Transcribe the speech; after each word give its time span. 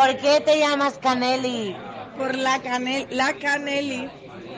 ¿Por 0.00 0.16
qué 0.16 0.40
te 0.40 0.58
llamas 0.58 0.96
Caneli? 0.96 1.76
Por 2.16 2.34
la 2.34 2.58
canel, 2.62 3.06
la 3.10 3.34
caneli, 3.34 4.08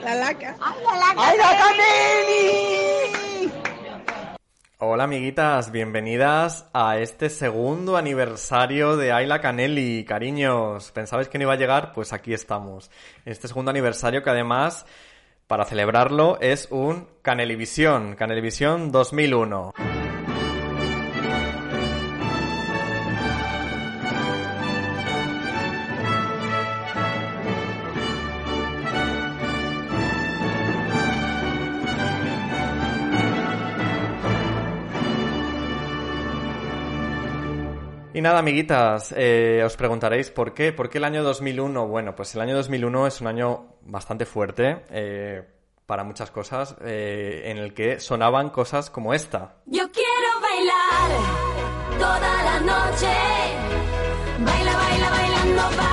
la 0.01 0.15
laca. 0.15 0.55
¡Ay, 0.61 1.37
la 1.37 1.57
Caneli! 1.57 3.51
Hola 4.77 5.03
amiguitas, 5.03 5.69
bienvenidas 5.69 6.69
a 6.71 6.97
este 6.97 7.29
segundo 7.29 7.97
aniversario 7.97 8.95
de 8.95 9.11
Ayla 9.11 9.41
Canelli, 9.41 10.05
cariños. 10.05 10.91
¿Pensabais 10.91 11.27
que 11.27 11.37
no 11.39 11.43
iba 11.43 11.51
a 11.51 11.57
llegar? 11.57 11.91
Pues 11.91 12.13
aquí 12.13 12.33
estamos. 12.33 12.89
Este 13.25 13.49
segundo 13.49 13.69
aniversario 13.69 14.23
que 14.23 14.29
además, 14.29 14.85
para 15.47 15.65
celebrarlo, 15.65 16.37
es 16.39 16.69
un 16.71 17.09
Canelivisión, 17.21 18.15
Canelivisión 18.15 18.93
2001. 18.93 19.73
Nada, 38.23 38.39
amiguitas, 38.39 39.13
eh, 39.15 39.61
os 39.65 39.75
preguntaréis 39.75 40.31
por 40.31 40.53
qué. 40.53 40.71
¿Por 40.71 40.89
qué 40.89 40.97
el 40.97 41.03
año 41.03 41.23
2001? 41.23 41.87
Bueno, 41.87 42.15
pues 42.15 42.33
el 42.33 42.41
año 42.41 42.55
2001 42.55 43.07
es 43.07 43.21
un 43.21 43.27
año 43.27 43.75
bastante 43.81 44.25
fuerte 44.25 44.83
eh, 44.89 45.43
para 45.85 46.03
muchas 46.03 46.31
cosas, 46.31 46.75
eh, 46.81 47.43
en 47.45 47.57
el 47.57 47.73
que 47.73 47.99
sonaban 47.99 48.49
cosas 48.49 48.89
como 48.89 49.13
esta. 49.13 49.57
Yo 49.65 49.83
quiero 49.91 50.29
bailar 50.41 51.99
toda 51.99 52.43
la 52.43 52.59
noche. 52.61 53.07
Baila, 54.39 54.75
baila, 54.75 55.09
bailando, 55.09 55.61
baila, 55.77 55.92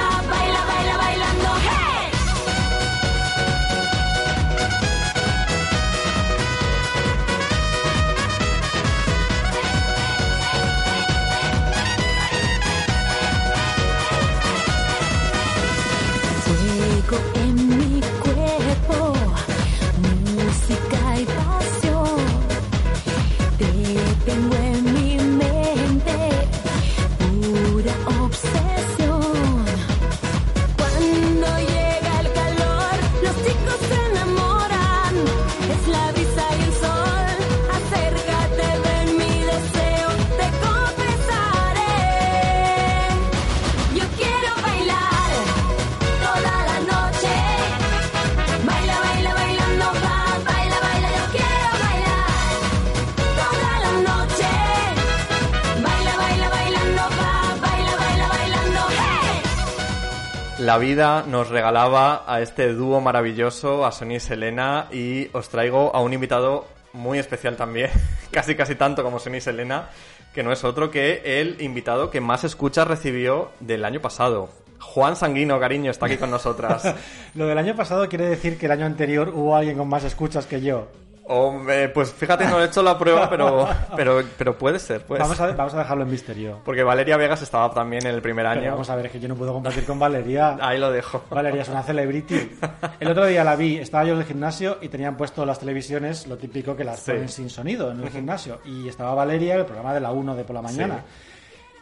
La 60.61 60.77
vida 60.77 61.25
nos 61.27 61.49
regalaba 61.49 62.23
a 62.27 62.43
este 62.43 62.75
dúo 62.75 63.01
maravilloso, 63.01 63.87
a 63.87 63.93
Sonia 63.93 64.19
y 64.19 64.21
Selena, 64.21 64.89
y 64.93 65.31
os 65.33 65.49
traigo 65.49 65.97
a 65.97 66.03
un 66.03 66.13
invitado 66.13 66.67
muy 66.93 67.19
especial 67.19 67.57
también, 67.57 67.89
casi 68.31 68.55
casi 68.55 68.75
tanto 68.75 69.03
como 69.03 69.19
Sonia 69.19 69.39
y 69.39 69.41
Selena, 69.41 69.89
que 70.35 70.43
no 70.43 70.53
es 70.53 70.63
otro 70.63 70.91
que 70.91 71.41
el 71.41 71.63
invitado 71.63 72.11
que 72.11 72.21
más 72.21 72.45
escuchas 72.45 72.87
recibió 72.87 73.53
del 73.61 73.87
año 73.87 74.03
pasado. 74.03 74.51
Juan 74.81 75.17
Sanguino, 75.17 75.59
cariño, 75.59 75.91
está 75.91 76.05
aquí 76.05 76.19
con 76.19 76.31
nosotras. 76.31 76.95
Lo 77.35 77.47
del 77.47 77.57
año 77.57 77.75
pasado 77.75 78.07
quiere 78.11 78.29
decir 78.29 78.59
que 78.59 78.67
el 78.67 78.73
año 78.73 78.85
anterior 78.85 79.31
hubo 79.31 79.57
alguien 79.57 79.79
con 79.79 79.89
más 79.89 80.05
escuchas 80.05 80.45
que 80.45 80.61
yo. 80.61 80.89
Hombre, 81.33 81.89
pues 81.91 82.13
fíjate, 82.13 82.45
no 82.49 82.61
he 82.61 82.65
hecho 82.67 82.83
la 82.83 82.99
prueba, 82.99 83.31
pero, 83.31 83.69
pero, 83.97 84.21
pero 84.37 84.59
puede 84.59 84.81
ser, 84.81 85.03
puede 85.05 85.23
Vamos 85.23 85.37
ser. 85.37 85.51
a, 85.51 85.53
vamos 85.55 85.73
a 85.75 85.79
dejarlo 85.79 86.03
en 86.03 86.11
misterio. 86.11 86.59
Porque 86.65 86.83
Valeria 86.83 87.17
Vegas 87.17 87.41
estaba 87.43 87.71
también 87.73 88.05
en 88.05 88.15
el 88.15 88.21
primer 88.21 88.47
Pero 88.49 88.61
año. 88.61 88.71
vamos 88.73 88.91
a 88.91 88.97
ver, 88.97 89.07
es 89.07 89.13
que 89.13 89.21
yo 89.21 89.29
no 89.29 89.37
puedo 89.37 89.53
compartir 89.53 89.85
con 89.85 89.97
Valeria. 89.99 90.57
Ahí 90.61 90.79
lo 90.79 90.91
dejo. 90.91 91.23
Valeria 91.31 91.63
es 91.63 91.69
una 91.69 91.85
celebrity. 91.85 92.59
El 92.99 93.09
otro 93.09 93.27
día 93.27 93.45
la 93.45 93.55
vi, 93.55 93.77
estaba 93.77 94.03
yo 94.05 94.15
en 94.15 94.21
el 94.21 94.25
gimnasio 94.27 94.79
y 94.81 94.89
tenían 94.89 95.17
puesto 95.17 95.47
las 95.47 95.61
televisiones, 95.61 96.27
lo 96.27 96.37
típico 96.37 96.75
que 96.77 96.83
las 96.83 96.99
Sí. 96.99 97.13
ponen 97.13 97.29
sin 97.29 97.49
sonido 97.49 97.93
en 97.93 98.01
el 98.01 98.11
gimnasio. 98.11 98.59
Y 98.65 98.89
estaba 98.89 99.15
Valeria, 99.15 99.55
el 99.55 99.65
programa 99.67 99.95
de 99.95 100.01
la 100.01 100.11
1 100.11 100.35
de 100.35 100.43
por 100.43 100.55
la 100.55 100.63
mañana. 100.63 101.05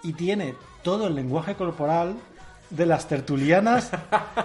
Y 0.03 0.12
tiene 0.12 0.54
todo 0.82 1.06
el 1.06 1.14
lenguaje 1.14 1.54
corporal 1.54 2.16
de 2.69 2.84
las 2.84 3.08
tertulianas 3.08 3.91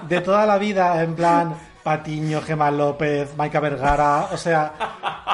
de 0.07 0.21
toda 0.21 0.45
la 0.45 0.57
vida, 0.57 1.03
en 1.03 1.13
plan 1.13 1.53
Patiño, 1.83 2.41
Gemma 2.41 2.71
López, 2.71 3.35
Maika 3.35 3.59
Vergara. 3.59 4.29
O 4.31 4.37
sea, 4.37 4.73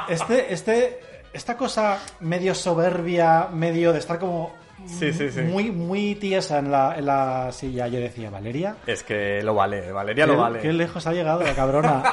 este, 0.10 0.54
este, 0.54 1.00
esta 1.32 1.56
cosa 1.56 2.00
medio 2.22 2.56
soberbia, 2.56 3.48
medio 3.52 3.94
de 3.94 4.00
estar 4.00 4.20
como 4.20 4.58
Sí, 4.88 5.12
sí, 5.12 5.30
sí. 5.30 5.42
muy, 5.42 5.72
muy 5.72 6.16
tiesa 6.16 6.60
en 6.60 6.72
la, 6.72 6.96
en 6.98 7.06
la 7.06 7.52
silla. 7.52 7.88
Yo 7.88 8.00
decía, 8.00 8.30
Valeria, 8.30 8.78
Es 8.88 9.04
que 9.04 9.44
lo 9.44 9.54
vale, 9.54 9.92
Valeria 9.92 10.26
lo 10.26 10.38
vale. 10.38 10.60
qué 10.60 10.72
lejos 10.72 11.06
ha 11.06 11.14
llegado 11.14 11.44
la 11.44 11.54
cabrona. 11.54 12.04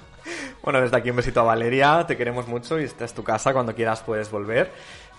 Bueno, 0.62 0.80
desde 0.80 0.96
aquí 0.96 1.10
un 1.10 1.16
besito 1.16 1.38
a 1.40 1.44
Valeria, 1.44 2.04
te 2.08 2.16
queremos 2.16 2.48
mucho 2.48 2.80
y 2.80 2.82
esta 2.84 3.04
es 3.04 3.14
tu 3.14 3.22
casa, 3.22 3.52
cuando 3.52 3.72
quieras 3.72 4.02
puedes 4.02 4.28
volver, 4.32 4.72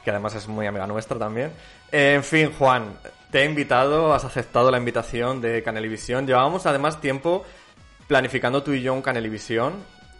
que 0.03 0.09
además 0.11 0.35
es 0.35 0.49
muy 0.49 0.67
amiga 0.67 0.85
nuestra 0.87 1.17
también. 1.17 1.51
Eh, 1.89 2.15
en 2.15 2.23
fin, 2.25 2.51
Juan, 2.59 2.97
te 3.31 3.43
he 3.43 3.45
invitado, 3.45 4.13
has 4.13 4.25
aceptado 4.25 4.69
la 4.71 4.77
invitación 4.77 5.39
de 5.39 5.63
Canelivisión. 5.63 6.27
Llevábamos 6.27 6.65
además 6.65 6.99
tiempo 6.99 7.45
planificando 8.07 8.63
tú 8.63 8.73
y 8.73 8.81
yo 8.81 8.93
un 8.93 9.01
Canelivisión. 9.01 9.73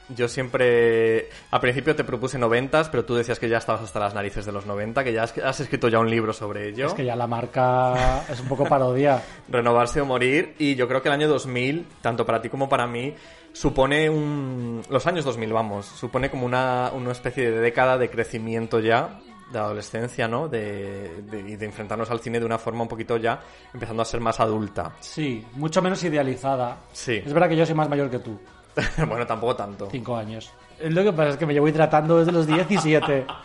Yo 0.10 0.30
siempre, 0.30 1.30
al 1.52 1.60
principio 1.60 1.94
te 1.94 2.06
propuse 2.06 2.40
noventas, 2.40 2.88
pero 2.88 3.04
tú 3.04 3.16
decías 3.16 3.40
que 3.40 3.50
ya 3.50 3.58
estabas 3.58 3.82
hasta 3.82 4.00
las 4.00 4.14
narices 4.14 4.46
de 4.46 4.54
los 4.54 4.66
90, 4.66 5.04
que 5.04 5.12
ya 5.12 5.24
has, 5.24 5.38
has 5.38 5.60
escrito 5.60 5.90
ya 5.90 6.00
un 6.00 6.10
libro 6.10 6.32
sobre 6.32 6.70
ello. 6.70 6.88
es 6.88 6.94
que 6.94 7.04
ya 7.04 7.18
la 7.18 7.28
marca 7.28 8.24
es 8.30 8.40
un 8.40 8.48
poco 8.48 8.64
parodia. 8.66 9.22
Renovarse 9.50 10.00
o 10.00 10.06
morir. 10.06 10.56
Y 10.60 10.76
yo 10.76 10.88
creo 10.88 11.02
que 11.02 11.10
el 11.10 11.14
año 11.14 11.28
2000, 11.28 11.86
tanto 12.02 12.26
para 12.26 12.42
ti 12.42 12.48
como 12.48 12.70
para 12.70 12.88
mí, 12.88 13.16
supone 13.52 14.10
un... 14.10 14.82
Los 14.90 15.08
años 15.08 15.26
2000, 15.26 15.52
vamos, 15.52 15.86
supone 15.86 16.30
como 16.30 16.46
una, 16.46 16.92
una 16.94 17.12
especie 17.12 17.52
de 17.52 17.60
década 17.60 17.98
de 17.98 18.10
crecimiento 18.10 18.80
ya, 18.80 19.20
de 19.52 19.60
adolescencia, 19.60 20.28
¿no? 20.28 20.48
De, 20.48 21.22
de, 21.24 21.40
y 21.40 21.56
de 21.56 21.66
enfrentarnos 21.66 22.10
al 22.12 22.20
cine 22.20 22.40
de 22.40 22.46
una 22.46 22.58
forma 22.58 22.82
un 22.84 22.88
poquito 22.88 23.18
ya, 23.18 23.40
empezando 23.74 24.02
a 24.02 24.06
ser 24.06 24.20
más 24.20 24.40
adulta. 24.40 24.92
Sí, 25.00 25.46
mucho 25.54 25.82
menos 25.82 26.04
idealizada. 26.04 26.78
Sí. 26.92 27.22
Es 27.26 27.34
verdad 27.34 27.50
que 27.50 27.56
yo 27.56 27.66
soy 27.66 27.76
más 27.76 27.90
mayor 27.90 28.10
que 28.10 28.20
tú, 28.20 28.40
bueno, 29.08 29.26
tampoco 29.26 29.56
tanto. 29.56 29.88
cinco 29.92 30.16
años. 30.16 30.52
Lo 30.80 31.04
que 31.04 31.12
pasa 31.12 31.30
es 31.30 31.38
que 31.38 31.46
me 31.46 31.54
llevo 31.54 31.68
hidratando 31.68 32.20
desde 32.20 32.32
los 32.32 32.46
17. 32.46 33.26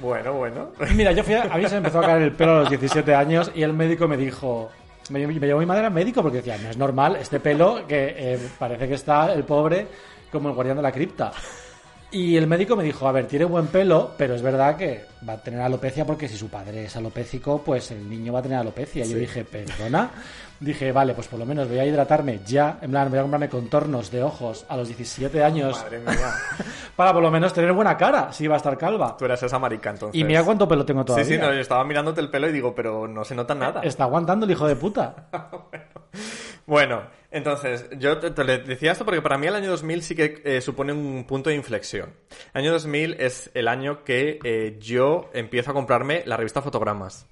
Bueno, 0.00 0.32
bueno. 0.32 0.70
Mira, 0.94 1.12
yo 1.12 1.22
fui 1.22 1.34
a, 1.34 1.42
a 1.42 1.58
mí 1.58 1.64
se 1.64 1.72
me 1.72 1.76
empezó 1.78 1.98
a 1.98 2.06
caer 2.06 2.22
el 2.22 2.32
pelo 2.32 2.52
a 2.52 2.60
los 2.60 2.70
17 2.70 3.14
años 3.14 3.52
y 3.54 3.62
el 3.62 3.74
médico 3.74 4.08
me 4.08 4.16
dijo, 4.16 4.70
me, 5.10 5.26
me 5.26 5.46
llevó 5.46 5.60
mi 5.60 5.66
madre 5.66 5.84
al 5.84 5.92
médico 5.92 6.22
porque 6.22 6.38
decía, 6.38 6.56
no 6.56 6.70
es 6.70 6.76
normal 6.78 7.16
este 7.16 7.38
pelo 7.38 7.86
que 7.86 8.14
eh, 8.16 8.38
parece 8.58 8.88
que 8.88 8.94
está 8.94 9.30
el 9.34 9.44
pobre 9.44 9.86
como 10.32 10.48
el 10.48 10.54
guardián 10.54 10.78
de 10.78 10.82
la 10.82 10.90
cripta. 10.92 11.32
Y 12.12 12.36
el 12.36 12.46
médico 12.48 12.74
me 12.74 12.82
dijo, 12.82 13.06
a 13.06 13.12
ver, 13.12 13.26
tiene 13.26 13.44
buen 13.44 13.68
pelo, 13.68 14.12
pero 14.16 14.34
es 14.34 14.42
verdad 14.42 14.76
que 14.76 15.04
va 15.28 15.34
a 15.34 15.36
tener 15.38 15.60
alopecia 15.60 16.04
porque 16.04 16.28
si 16.28 16.36
su 16.36 16.48
padre 16.48 16.86
es 16.86 16.96
alopécico, 16.96 17.62
pues 17.62 17.92
el 17.92 18.08
niño 18.08 18.32
va 18.32 18.40
a 18.40 18.42
tener 18.42 18.58
alopecia. 18.58 19.04
Y 19.04 19.10
yo 19.10 19.16
dije, 19.16 19.44
perdona. 19.44 20.10
Dije, 20.58 20.92
vale, 20.92 21.14
pues 21.14 21.26
por 21.28 21.38
lo 21.38 21.46
menos 21.46 21.68
voy 21.68 21.78
a 21.78 21.86
hidratarme 21.86 22.40
ya. 22.44 22.78
En 22.82 22.90
plan, 22.90 23.08
voy 23.08 23.18
a 23.18 23.22
comprarme 23.22 23.48
contornos 23.48 24.10
de 24.10 24.22
ojos 24.22 24.66
a 24.68 24.76
los 24.76 24.88
17 24.88 25.42
años 25.42 25.78
Madre 25.82 26.00
mía. 26.00 26.34
para 26.96 27.12
por 27.14 27.22
lo 27.22 27.30
menos 27.30 27.54
tener 27.54 27.72
buena 27.72 27.96
cara 27.96 28.30
si 28.32 28.46
va 28.46 28.54
a 28.54 28.58
estar 28.58 28.76
calva. 28.76 29.16
Tú 29.16 29.24
eras 29.24 29.42
esa 29.42 29.58
marica 29.58 29.90
entonces. 29.90 30.20
Y 30.20 30.24
mira 30.24 30.44
cuánto 30.44 30.68
pelo 30.68 30.84
tengo 30.84 31.00
Sí, 31.02 31.06
todavía. 31.06 31.24
sí, 31.24 31.38
no, 31.38 31.54
yo 31.54 31.60
estaba 31.60 31.82
mirándote 31.84 32.20
el 32.20 32.28
pelo 32.28 32.48
y 32.48 32.52
digo, 32.52 32.74
pero 32.74 33.08
no 33.08 33.24
se 33.24 33.34
nota 33.34 33.54
nada. 33.54 33.80
Está 33.82 34.04
aguantando 34.04 34.44
el 34.44 34.52
hijo 34.52 34.66
de 34.66 34.76
puta. 34.76 35.14
Bueno, 35.70 35.84
entonces, 37.32 37.88
yo 37.98 38.18
te, 38.18 38.44
decía 38.44 38.92
esto 38.92 39.04
porque 39.04 39.22
para 39.22 39.38
mí 39.38 39.46
el 39.46 39.54
año 39.54 39.70
2000 39.70 40.02
sí 40.02 40.14
que 40.14 40.40
eh, 40.44 40.60
supone 40.60 40.92
un 40.92 41.24
punto 41.24 41.50
de 41.50 41.56
inflexión. 41.56 42.14
El 42.54 42.62
año 42.62 42.72
2000 42.72 43.16
es 43.18 43.50
el 43.54 43.66
año 43.66 44.04
que 44.04 44.38
eh, 44.44 44.76
yo 44.80 45.30
empiezo 45.32 45.72
a 45.72 45.74
comprarme 45.74 46.22
la 46.26 46.36
revista 46.36 46.62
Fotogramas. 46.62 47.26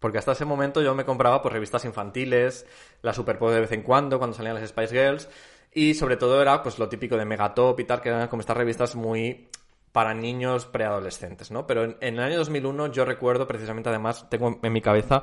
Porque 0.00 0.18
hasta 0.18 0.32
ese 0.32 0.44
momento 0.44 0.82
yo 0.82 0.94
me 0.94 1.04
compraba 1.04 1.42
pues, 1.42 1.52
revistas 1.52 1.84
infantiles, 1.84 2.66
la 3.02 3.12
Superpop 3.12 3.50
de 3.50 3.60
vez 3.60 3.72
en 3.72 3.82
cuando, 3.82 4.18
cuando 4.18 4.36
salían 4.36 4.54
las 4.54 4.68
Spice 4.68 4.94
Girls, 4.94 5.28
y 5.72 5.94
sobre 5.94 6.16
todo 6.16 6.40
era 6.40 6.62
pues 6.62 6.78
lo 6.78 6.88
típico 6.88 7.16
de 7.16 7.24
Megatop 7.24 7.78
y 7.78 7.84
tal, 7.84 8.00
que 8.00 8.08
eran 8.08 8.28
como 8.28 8.40
estas 8.40 8.56
revistas 8.56 8.96
muy 8.96 9.50
para 9.92 10.14
niños 10.14 10.66
preadolescentes, 10.66 11.50
¿no? 11.50 11.66
Pero 11.66 11.84
en, 11.84 11.96
en 12.00 12.14
el 12.14 12.20
año 12.20 12.38
2001 12.38 12.88
yo 12.88 13.04
recuerdo 13.04 13.46
precisamente, 13.46 13.88
además, 13.88 14.28
tengo 14.30 14.58
en 14.62 14.72
mi 14.72 14.80
cabeza 14.80 15.22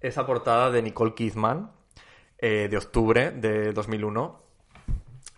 esa 0.00 0.26
portada 0.26 0.70
de 0.70 0.82
Nicole 0.82 1.14
Kidman 1.14 1.70
eh, 2.38 2.68
de 2.70 2.76
octubre 2.76 3.30
de 3.30 3.72
2001. 3.72 4.46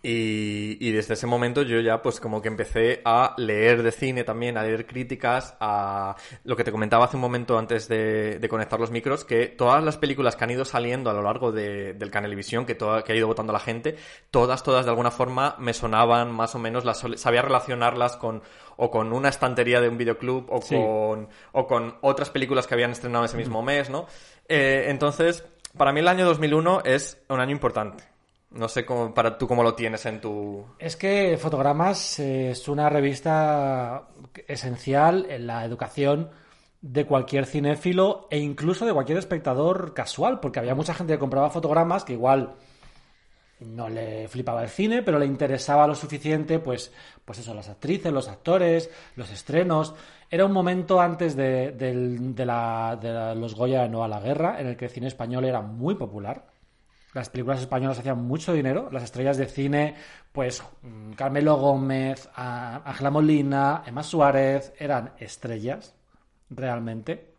Y, 0.01 0.77
y 0.81 0.93
desde 0.93 1.15
ese 1.15 1.27
momento 1.27 1.63
yo 1.63 1.81
ya 1.81 2.01
pues 2.01 2.21
como 2.21 2.41
que 2.41 2.47
empecé 2.47 3.03
a 3.05 3.35
leer 3.37 3.83
de 3.83 3.91
cine 3.91 4.23
también, 4.23 4.57
a 4.57 4.63
leer 4.63 4.87
críticas, 4.87 5.57
a 5.59 6.15
lo 6.45 6.55
que 6.55 6.63
te 6.63 6.71
comentaba 6.71 7.07
hace 7.07 7.17
un 7.17 7.23
momento 7.23 7.59
antes 7.59 7.89
de, 7.89 8.39
de 8.39 8.49
conectar 8.49 8.79
los 8.79 8.93
micros, 8.93 9.25
que 9.25 9.47
todas 9.49 9.83
las 9.83 9.97
películas 9.97 10.37
que 10.37 10.45
han 10.45 10.53
ido 10.53 10.65
saliendo 10.65 11.11
a 11.11 11.15
lo 11.15 11.23
largo 11.23 11.51
de, 11.51 11.95
del 11.95 12.13
Canelivisión, 12.13 12.65
que, 12.65 12.77
toda- 12.77 13.03
que 13.03 13.13
ha 13.13 13.17
ido 13.17 13.27
votando 13.27 13.53
la 13.53 13.59
gente, 13.59 13.97
todas, 14.31 14.63
todas 14.63 14.85
de 14.85 14.91
alguna 14.93 15.11
forma 15.11 15.57
me 15.59 15.75
sonaban 15.75 16.31
más 16.31 16.55
o 16.55 16.61
menos, 16.61 16.85
las, 16.85 17.05
sabía 17.17 17.43
relacionarlas 17.43 18.17
con 18.17 18.43
o 18.77 18.93
con 18.93 19.13
una 19.13 19.29
estantería 19.31 19.81
de 19.81 19.89
un 19.89 19.99
videoclub 19.99 20.47
o, 20.49 20.63
Sí. 20.63 20.77
con, 20.77 21.29
o 21.51 21.67
con 21.67 21.97
otras 22.03 22.31
películas 22.31 22.69
que 22.69 22.75
habían 22.75 22.93
estrenado 22.93 23.25
ese 23.25 23.37
mismo 23.37 23.61
mes, 23.65 23.91
¿no? 23.91 24.07
Eh, 24.49 24.85
entonces, 24.89 25.45
para 25.77 25.93
mí 25.93 26.01
el 26.01 26.09
año 26.09 26.25
2001 26.27 26.83
es 26.85 27.23
un 27.29 27.41
año 27.41 27.53
importante. 27.53 28.05
No 28.51 28.69
sé 28.69 28.87
cómo, 28.87 29.13
para 29.13 29.37
tú 29.37 29.47
cómo 29.47 29.63
lo 29.63 29.75
tienes 29.75 30.07
en 30.07 30.21
tu... 30.21 30.65
Es 30.79 30.97
que 30.97 31.37
Fotogramas 31.39 32.19
eh, 32.19 32.53
es 32.53 32.67
una 32.69 32.89
revista 32.89 34.09
esencial 34.47 35.27
en 35.29 35.47
la 35.47 35.65
educación 35.65 36.31
de 36.81 37.05
cualquier 37.05 37.45
cinéfilo 37.45 38.27
e 38.31 38.39
incluso 38.39 38.87
de 38.87 38.95
cualquier 38.95 39.19
espectador 39.19 39.93
casual, 39.93 40.41
porque 40.41 40.61
había 40.61 40.75
mucha 40.75 40.95
gente 40.95 41.13
que 41.13 41.19
compraba 41.19 41.51
fotogramas 41.51 42.05
que 42.05 42.15
igual 42.15 42.55
no 43.61 43.89
le 43.89 44.29
flipaba 44.29 44.63
el 44.63 44.69
cine, 44.69 45.03
pero 45.03 45.19
le 45.19 45.27
interesaba 45.27 45.87
lo 45.87 45.95
suficiente, 45.95 46.61
pues, 46.61 46.93
pues 47.25 47.41
eso, 47.41 47.55
las 47.55 47.69
actrices, 47.69 48.13
los 48.13 48.29
actores, 48.29 48.91
los 49.17 49.31
estrenos. 49.31 49.95
Era 50.31 50.45
un 50.45 50.53
momento 50.53 51.01
antes 51.01 51.35
de, 51.37 51.75
la- 52.45 53.35
los 53.35 53.55
Goya 53.55 53.83
de 53.83 53.89
No 53.89 54.05
a 54.05 54.09
la 54.09 54.21
Guerra, 54.21 54.61
en 54.61 54.67
el 54.67 54.77
que 54.77 54.87
el 54.87 54.91
cine 54.91 55.07
español 55.07 55.45
era 55.45 55.61
muy 55.63 55.95
popular. 55.95 56.47
Las 57.15 57.31
películas 57.31 57.61
españolas 57.61 57.99
hacían 57.99 58.23
mucho 58.25 58.53
dinero. 58.53 58.89
Las 58.93 59.05
estrellas 59.05 59.39
de 59.39 59.47
cine, 59.47 59.95
pues 60.33 60.63
mm, 60.83 61.13
Carmelo 61.13 61.57
Gómez, 61.57 62.29
Ángela 62.35 63.11
Molina, 63.11 63.83
Emma 63.87 64.03
Suárez, 64.03 64.75
eran 64.79 65.13
estrellas, 65.19 65.95
realmente. 66.51 67.33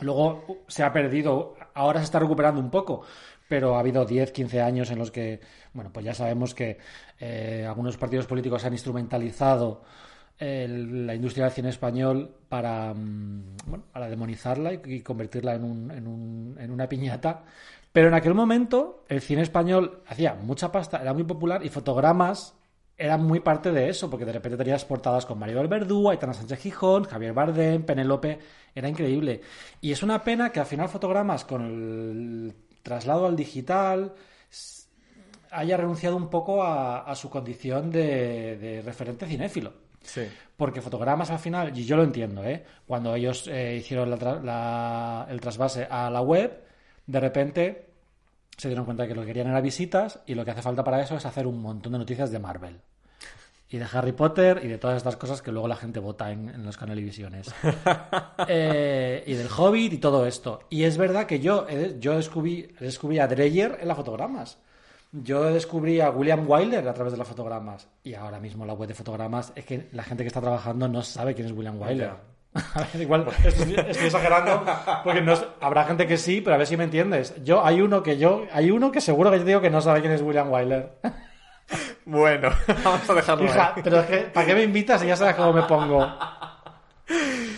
Luego 0.00 0.64
se 0.66 0.82
ha 0.82 0.92
perdido, 0.92 1.56
ahora 1.74 2.00
se 2.00 2.06
está 2.06 2.18
recuperando 2.18 2.60
un 2.60 2.70
poco, 2.70 3.02
pero 3.48 3.76
ha 3.76 3.80
habido 3.80 4.04
10, 4.04 4.32
15 4.32 4.60
años 4.60 4.90
en 4.90 4.98
los 4.98 5.12
que, 5.12 5.40
bueno, 5.72 5.90
pues 5.92 6.04
ya 6.04 6.14
sabemos 6.14 6.54
que 6.54 6.78
eh, 7.20 7.64
algunos 7.68 7.96
partidos 7.96 8.26
políticos 8.26 8.64
han 8.64 8.72
instrumentalizado 8.72 9.82
la 10.38 11.14
industria 11.14 11.44
del 11.44 11.52
cine 11.54 11.68
español 11.70 12.34
para, 12.48 12.92
mm, 12.94 13.56
bueno, 13.66 13.84
para 13.92 14.08
demonizarla 14.08 14.72
y, 14.72 15.00
convertirla 15.02 15.54
en, 15.54 15.64
un- 15.64 15.90
en 15.90 16.06
un- 16.06 16.56
en 16.58 16.70
una 16.70 16.88
piñata. 16.88 17.44
Pero 17.92 18.08
en 18.08 18.14
aquel 18.14 18.34
momento 18.34 19.04
el 19.08 19.20
cine 19.20 19.42
español 19.42 20.02
hacía 20.06 20.34
mucha 20.34 20.72
pasta, 20.72 21.00
era 21.00 21.14
muy 21.14 21.24
popular 21.24 21.64
y 21.64 21.68
fotogramas 21.68 22.54
eran 22.96 23.24
muy 23.24 23.40
parte 23.40 23.72
de 23.72 23.88
eso, 23.88 24.08
porque 24.08 24.24
de 24.24 24.32
repente 24.32 24.56
tenías 24.56 24.84
portadas 24.84 25.26
con 25.26 25.38
Mario 25.38 25.66
Verdú, 25.68 26.10
Aitana 26.10 26.32
Sánchez 26.32 26.60
Gijón, 26.60 27.04
Javier 27.04 27.32
Bardem, 27.32 27.82
Penélope, 27.84 28.38
era 28.74 28.88
increíble. 28.88 29.40
Y 29.80 29.90
es 29.92 30.02
una 30.04 30.22
pena 30.22 30.50
que 30.50 30.60
al 30.60 30.66
final 30.66 30.88
fotogramas 30.88 31.44
con 31.44 31.62
el 31.62 32.54
traslado 32.84 33.26
al 33.26 33.34
digital 33.36 34.14
haya 35.50 35.76
renunciado 35.76 36.16
un 36.16 36.28
poco 36.30 36.62
a, 36.62 37.14
su 37.16 37.30
condición 37.30 37.90
de 37.90 38.82
referente 38.84 39.26
cinéfilo. 39.26 39.83
Sí. 40.04 40.22
Porque 40.56 40.80
fotogramas 40.80 41.30
al 41.30 41.40
final, 41.40 41.76
y 41.76 41.84
yo 41.84 41.96
lo 41.96 42.04
entiendo, 42.04 42.44
¿eh? 42.44 42.64
cuando 42.86 43.14
ellos 43.14 43.48
eh, 43.48 43.76
hicieron 43.76 44.08
la 44.10 44.16
tra- 44.18 44.40
la- 44.42 45.26
el 45.28 45.40
trasvase 45.40 45.88
a 45.90 46.08
la 46.10 46.20
web, 46.20 46.62
de 47.06 47.20
repente 47.20 47.86
se 48.56 48.68
dieron 48.68 48.84
cuenta 48.84 49.08
que 49.08 49.14
lo 49.16 49.22
que 49.22 49.26
querían 49.28 49.48
era 49.48 49.60
visitas 49.60 50.20
y 50.26 50.34
lo 50.34 50.44
que 50.44 50.52
hace 50.52 50.62
falta 50.62 50.84
para 50.84 51.02
eso 51.02 51.16
es 51.16 51.26
hacer 51.26 51.46
un 51.46 51.60
montón 51.60 51.92
de 51.92 51.98
noticias 51.98 52.30
de 52.30 52.38
Marvel. 52.38 52.78
Y 53.70 53.78
de 53.78 53.86
Harry 53.92 54.12
Potter 54.12 54.60
y 54.62 54.68
de 54.68 54.78
todas 54.78 54.98
estas 54.98 55.16
cosas 55.16 55.42
que 55.42 55.50
luego 55.50 55.66
la 55.66 55.74
gente 55.74 55.98
vota 55.98 56.30
en, 56.30 56.48
en 56.50 56.64
los 56.64 56.76
canalivisiones. 56.76 57.52
Eh, 58.48 59.22
y 59.26 59.34
del 59.34 59.48
Hobbit 59.48 59.92
y 59.94 59.98
todo 59.98 60.26
esto. 60.26 60.60
Y 60.70 60.84
es 60.84 60.96
verdad 60.98 61.26
que 61.26 61.40
yo, 61.40 61.66
yo 61.98 62.16
descubrí, 62.16 62.68
descubrí 62.78 63.18
a 63.18 63.26
Dreyer 63.26 63.78
en 63.80 63.88
las 63.88 63.96
fotogramas. 63.96 64.58
Yo 65.22 65.42
descubrí 65.44 66.00
a 66.00 66.10
William 66.10 66.44
Wyler 66.48 66.88
a 66.88 66.92
través 66.94 67.12
de 67.12 67.18
las 67.18 67.28
fotogramas. 67.28 67.88
Y 68.02 68.14
ahora 68.14 68.40
mismo 68.40 68.66
la 68.66 68.72
web 68.72 68.88
de 68.88 68.94
fotogramas 68.94 69.52
es 69.54 69.64
que 69.64 69.88
la 69.92 70.02
gente 70.02 70.24
que 70.24 70.28
está 70.28 70.40
trabajando 70.40 70.88
no 70.88 71.02
sabe 71.02 71.34
quién 71.34 71.46
es 71.46 71.52
William 71.52 71.80
Wyler. 71.80 72.10
A 72.54 72.80
ver, 72.92 73.02
igual 73.02 73.26
estoy, 73.44 73.74
estoy 73.74 74.06
exagerando 74.06 74.64
porque 75.04 75.20
no 75.20 75.32
es- 75.32 75.44
habrá 75.60 75.84
gente 75.84 76.06
que 76.06 76.16
sí, 76.16 76.40
pero 76.40 76.54
a 76.54 76.58
ver 76.58 76.66
si 76.68 76.76
me 76.76 76.84
entiendes. 76.84 77.34
Yo 77.44 77.64
hay 77.64 77.80
uno 77.80 78.00
que 78.02 78.16
yo 78.16 78.44
hay 78.52 78.70
uno 78.70 78.92
que 78.92 79.00
seguro 79.00 79.30
que 79.32 79.38
yo 79.40 79.44
digo 79.44 79.60
que 79.60 79.70
no 79.70 79.80
sabe 79.80 80.00
quién 80.00 80.12
es 80.12 80.22
William 80.22 80.52
Wyler. 80.52 80.92
Bueno, 82.06 82.50
vamos 82.84 83.08
a 83.08 83.14
dejarlo 83.14 83.44
Hija, 83.46 83.72
ahí. 83.74 83.80
pero 83.82 84.00
es 84.00 84.06
que 84.06 84.16
¿para 84.18 84.46
qué 84.46 84.54
me 84.54 84.62
invitas 84.62 85.00
si 85.00 85.06
ya 85.06 85.16
sabes 85.16 85.34
cómo 85.34 85.54
me 85.54 85.62
pongo? 85.62 86.06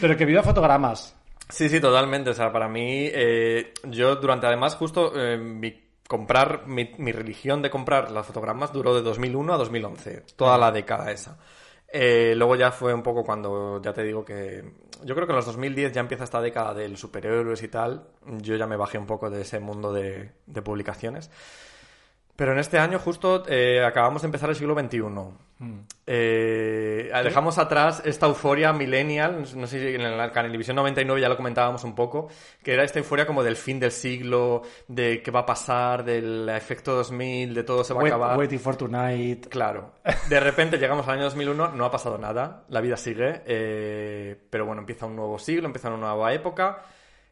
Pero 0.00 0.16
que 0.16 0.24
viva 0.24 0.42
fotogramas. 0.44 1.16
Sí, 1.48 1.68
sí, 1.68 1.80
totalmente. 1.80 2.30
O 2.30 2.34
sea, 2.34 2.52
para 2.52 2.68
mí, 2.68 3.08
eh, 3.12 3.72
yo 3.84 4.14
durante 4.16 4.46
además 4.46 4.76
justo 4.76 5.12
eh, 5.16 5.36
mi 5.36 5.72
comprar, 6.08 6.66
mi, 6.66 6.84
religión 7.12 7.62
de 7.62 7.70
comprar 7.70 8.10
las 8.10 8.26
fotogramas 8.26 8.72
duró 8.72 8.94
de 8.94 9.02
2001 9.02 9.54
a 9.54 9.56
2011, 9.56 10.24
toda 10.36 10.58
la 10.58 10.70
década 10.70 11.10
esa. 11.10 11.38
Eh, 11.88 12.34
luego 12.36 12.56
ya 12.56 12.72
fue 12.72 12.92
un 12.92 13.02
poco 13.02 13.24
cuando, 13.24 13.80
ya 13.82 13.92
te 13.92 14.02
digo 14.02 14.24
que, 14.24 14.64
yo 15.04 15.14
creo 15.14 15.26
que 15.26 15.32
en 15.32 15.36
los 15.36 15.46
2010 15.46 15.92
ya 15.92 16.00
empieza 16.00 16.24
esta 16.24 16.40
década 16.40 16.74
del 16.74 16.96
superhéroes 16.96 17.62
y 17.62 17.68
tal, 17.68 18.08
yo 18.26 18.56
ya 18.56 18.66
me 18.66 18.76
bajé 18.76 18.98
un 18.98 19.06
poco 19.06 19.30
de 19.30 19.42
ese 19.42 19.60
mundo 19.60 19.92
de, 19.92 20.32
de 20.46 20.62
publicaciones. 20.62 21.30
Pero 22.36 22.52
en 22.52 22.58
este 22.58 22.78
año 22.78 22.98
justo 22.98 23.44
eh, 23.48 23.82
acabamos 23.84 24.22
de 24.22 24.26
empezar 24.26 24.50
el 24.50 24.56
siglo 24.56 24.78
XXI. 24.78 25.00
Eh, 26.06 27.10
dejamos 27.24 27.56
atrás 27.56 28.02
esta 28.04 28.26
euforia 28.26 28.74
millennial, 28.74 29.46
no 29.56 29.66
sé 29.66 29.80
si 29.80 29.94
en 29.94 30.16
la 30.16 30.30
Canelivisión 30.30 30.76
99 30.76 31.20
ya 31.20 31.30
lo 31.30 31.36
comentábamos 31.36 31.82
un 31.84 31.94
poco, 31.94 32.28
que 32.62 32.74
era 32.74 32.84
esta 32.84 32.98
euforia 32.98 33.26
como 33.26 33.42
del 33.42 33.56
fin 33.56 33.80
del 33.80 33.90
siglo, 33.90 34.62
de 34.86 35.22
qué 35.22 35.30
va 35.30 35.40
a 35.40 35.46
pasar, 35.46 36.04
del 36.04 36.48
efecto 36.50 36.94
2000, 36.96 37.54
de 37.54 37.62
todo 37.64 37.84
se 37.84 37.94
va 37.94 38.02
a 38.02 38.06
acabar. 38.06 38.38
Waiting 38.38 38.60
for 38.60 38.76
Tonight. 38.76 39.48
Claro. 39.48 39.94
De 40.28 40.40
repente 40.40 40.76
llegamos 40.76 41.08
al 41.08 41.14
año 41.14 41.24
2001, 41.24 41.72
no 41.72 41.84
ha 41.86 41.90
pasado 41.90 42.18
nada, 42.18 42.64
la 42.68 42.80
vida 42.82 42.98
sigue, 42.98 43.42
eh, 43.46 44.36
pero 44.50 44.66
bueno, 44.66 44.82
empieza 44.82 45.06
un 45.06 45.16
nuevo 45.16 45.38
siglo, 45.38 45.66
empieza 45.66 45.88
una 45.88 45.96
nueva 45.96 46.34
época. 46.34 46.82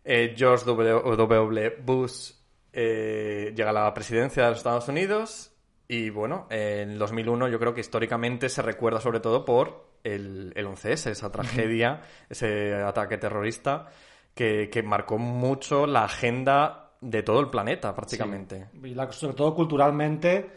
Eh, 0.03 0.35
George 0.37 0.65
W. 0.65 1.17
W. 1.17 1.77
Bush 1.83 2.33
llega 2.73 3.71
a 3.71 3.73
la 3.73 3.95
presidencia 3.95 4.45
de 4.45 4.49
los 4.49 4.59
Estados 4.59 4.89
Unidos 4.89 5.54
y 5.89 6.11
bueno, 6.11 6.47
en 6.51 6.99
2001 6.99 7.49
yo 7.49 7.59
creo 7.59 7.75
que 7.75 7.81
históricamente 7.81 8.49
se 8.49 8.63
recuerda 8.63 9.01
sobre 9.01 9.21
todo 9.21 9.45
por 9.45 9.85
el, 10.03 10.53
el 10.57 10.67
11S, 10.67 11.11
esa 11.11 11.31
tragedia, 11.31 12.01
ese 12.29 12.75
ataque 12.75 13.19
terrorista 13.19 13.87
que, 14.35 14.69
que 14.71 14.83
marcó 14.83 15.19
mucho 15.19 15.87
la 15.87 16.05
agenda 16.05 16.91
de 17.01 17.23
todo 17.23 17.41
el 17.41 17.49
planeta 17.51 17.95
prácticamente. 17.95 18.67
Y 18.83 18.95
la- 18.95 19.13
sobre 19.13 19.35
todo 19.35 19.55
culturalmente, 19.55 20.51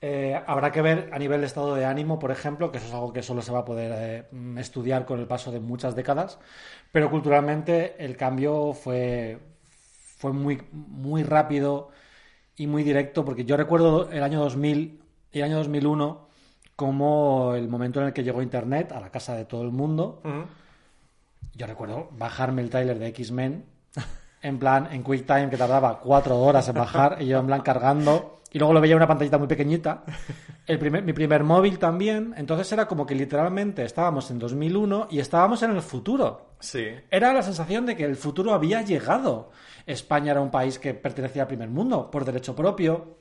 eh, 0.00 0.40
habrá 0.46 0.70
que 0.70 0.80
ver 0.80 1.10
a 1.12 1.18
nivel 1.18 1.40
de 1.40 1.46
estado 1.48 1.74
de 1.74 1.84
ánimo, 1.84 2.18
por 2.20 2.30
ejemplo, 2.30 2.70
que 2.70 2.78
eso 2.78 2.86
es 2.86 2.94
algo 2.94 3.12
que 3.12 3.22
solo 3.22 3.42
se 3.42 3.50
va 3.52 3.60
a 3.60 3.64
poder 3.64 3.92
eh, 4.32 4.60
estudiar 4.60 5.04
con 5.04 5.18
el 5.18 5.26
paso 5.26 5.50
de 5.50 5.58
muchas 5.60 5.96
décadas, 5.96 6.38
pero 6.92 7.10
culturalmente 7.10 7.96
el 8.04 8.16
cambio 8.16 8.72
fue, 8.72 9.38
fue 10.18 10.32
muy, 10.32 10.62
muy 10.72 11.22
rápido 11.24 11.90
y 12.58 12.66
muy 12.66 12.82
directo, 12.82 13.24
porque 13.24 13.44
yo 13.44 13.56
recuerdo 13.56 14.10
el 14.10 14.22
año 14.22 14.40
2000 14.40 15.00
y 15.32 15.38
el 15.38 15.44
año 15.44 15.56
2001 15.58 16.28
como 16.76 17.54
el 17.54 17.68
momento 17.68 18.00
en 18.00 18.06
el 18.06 18.12
que 18.12 18.22
llegó 18.22 18.42
Internet 18.42 18.92
a 18.92 19.00
la 19.00 19.10
casa 19.10 19.34
de 19.34 19.44
todo 19.44 19.62
el 19.62 19.70
mundo. 19.70 20.20
Yo 21.54 21.66
recuerdo 21.66 22.08
bajarme 22.12 22.62
el 22.62 22.70
tráiler 22.70 22.98
de 22.98 23.06
X-Men 23.08 23.64
en 24.42 24.58
plan, 24.58 24.88
en 24.92 25.02
QuickTime, 25.02 25.50
que 25.50 25.56
tardaba 25.56 25.98
cuatro 25.98 26.38
horas 26.38 26.68
en 26.68 26.74
bajar, 26.74 27.18
y 27.20 27.26
yo 27.26 27.38
en 27.38 27.46
plan 27.46 27.62
cargando, 27.62 28.40
y 28.52 28.58
luego 28.58 28.72
lo 28.72 28.80
veía 28.80 28.92
en 28.92 28.98
una 28.98 29.08
pantallita 29.08 29.38
muy 29.38 29.48
pequeñita. 29.48 30.04
El 30.66 30.78
primer, 30.78 31.02
mi 31.02 31.12
primer 31.12 31.44
móvil 31.44 31.78
también, 31.78 32.34
entonces 32.36 32.70
era 32.72 32.86
como 32.86 33.06
que 33.06 33.14
literalmente 33.14 33.84
estábamos 33.84 34.30
en 34.30 34.38
2001 34.38 35.08
y 35.10 35.18
estábamos 35.18 35.62
en 35.62 35.72
el 35.72 35.82
futuro. 35.82 36.50
Sí. 36.60 36.86
Era 37.10 37.32
la 37.32 37.42
sensación 37.42 37.86
de 37.86 37.96
que 37.96 38.04
el 38.04 38.16
futuro 38.16 38.52
había 38.52 38.82
llegado. 38.82 39.50
España 39.88 40.32
era 40.32 40.40
un 40.40 40.50
país 40.50 40.78
que 40.78 40.92
pertenecía 40.92 41.42
al 41.42 41.48
primer 41.48 41.70
mundo, 41.70 42.10
por 42.10 42.24
derecho 42.24 42.54
propio. 42.54 43.16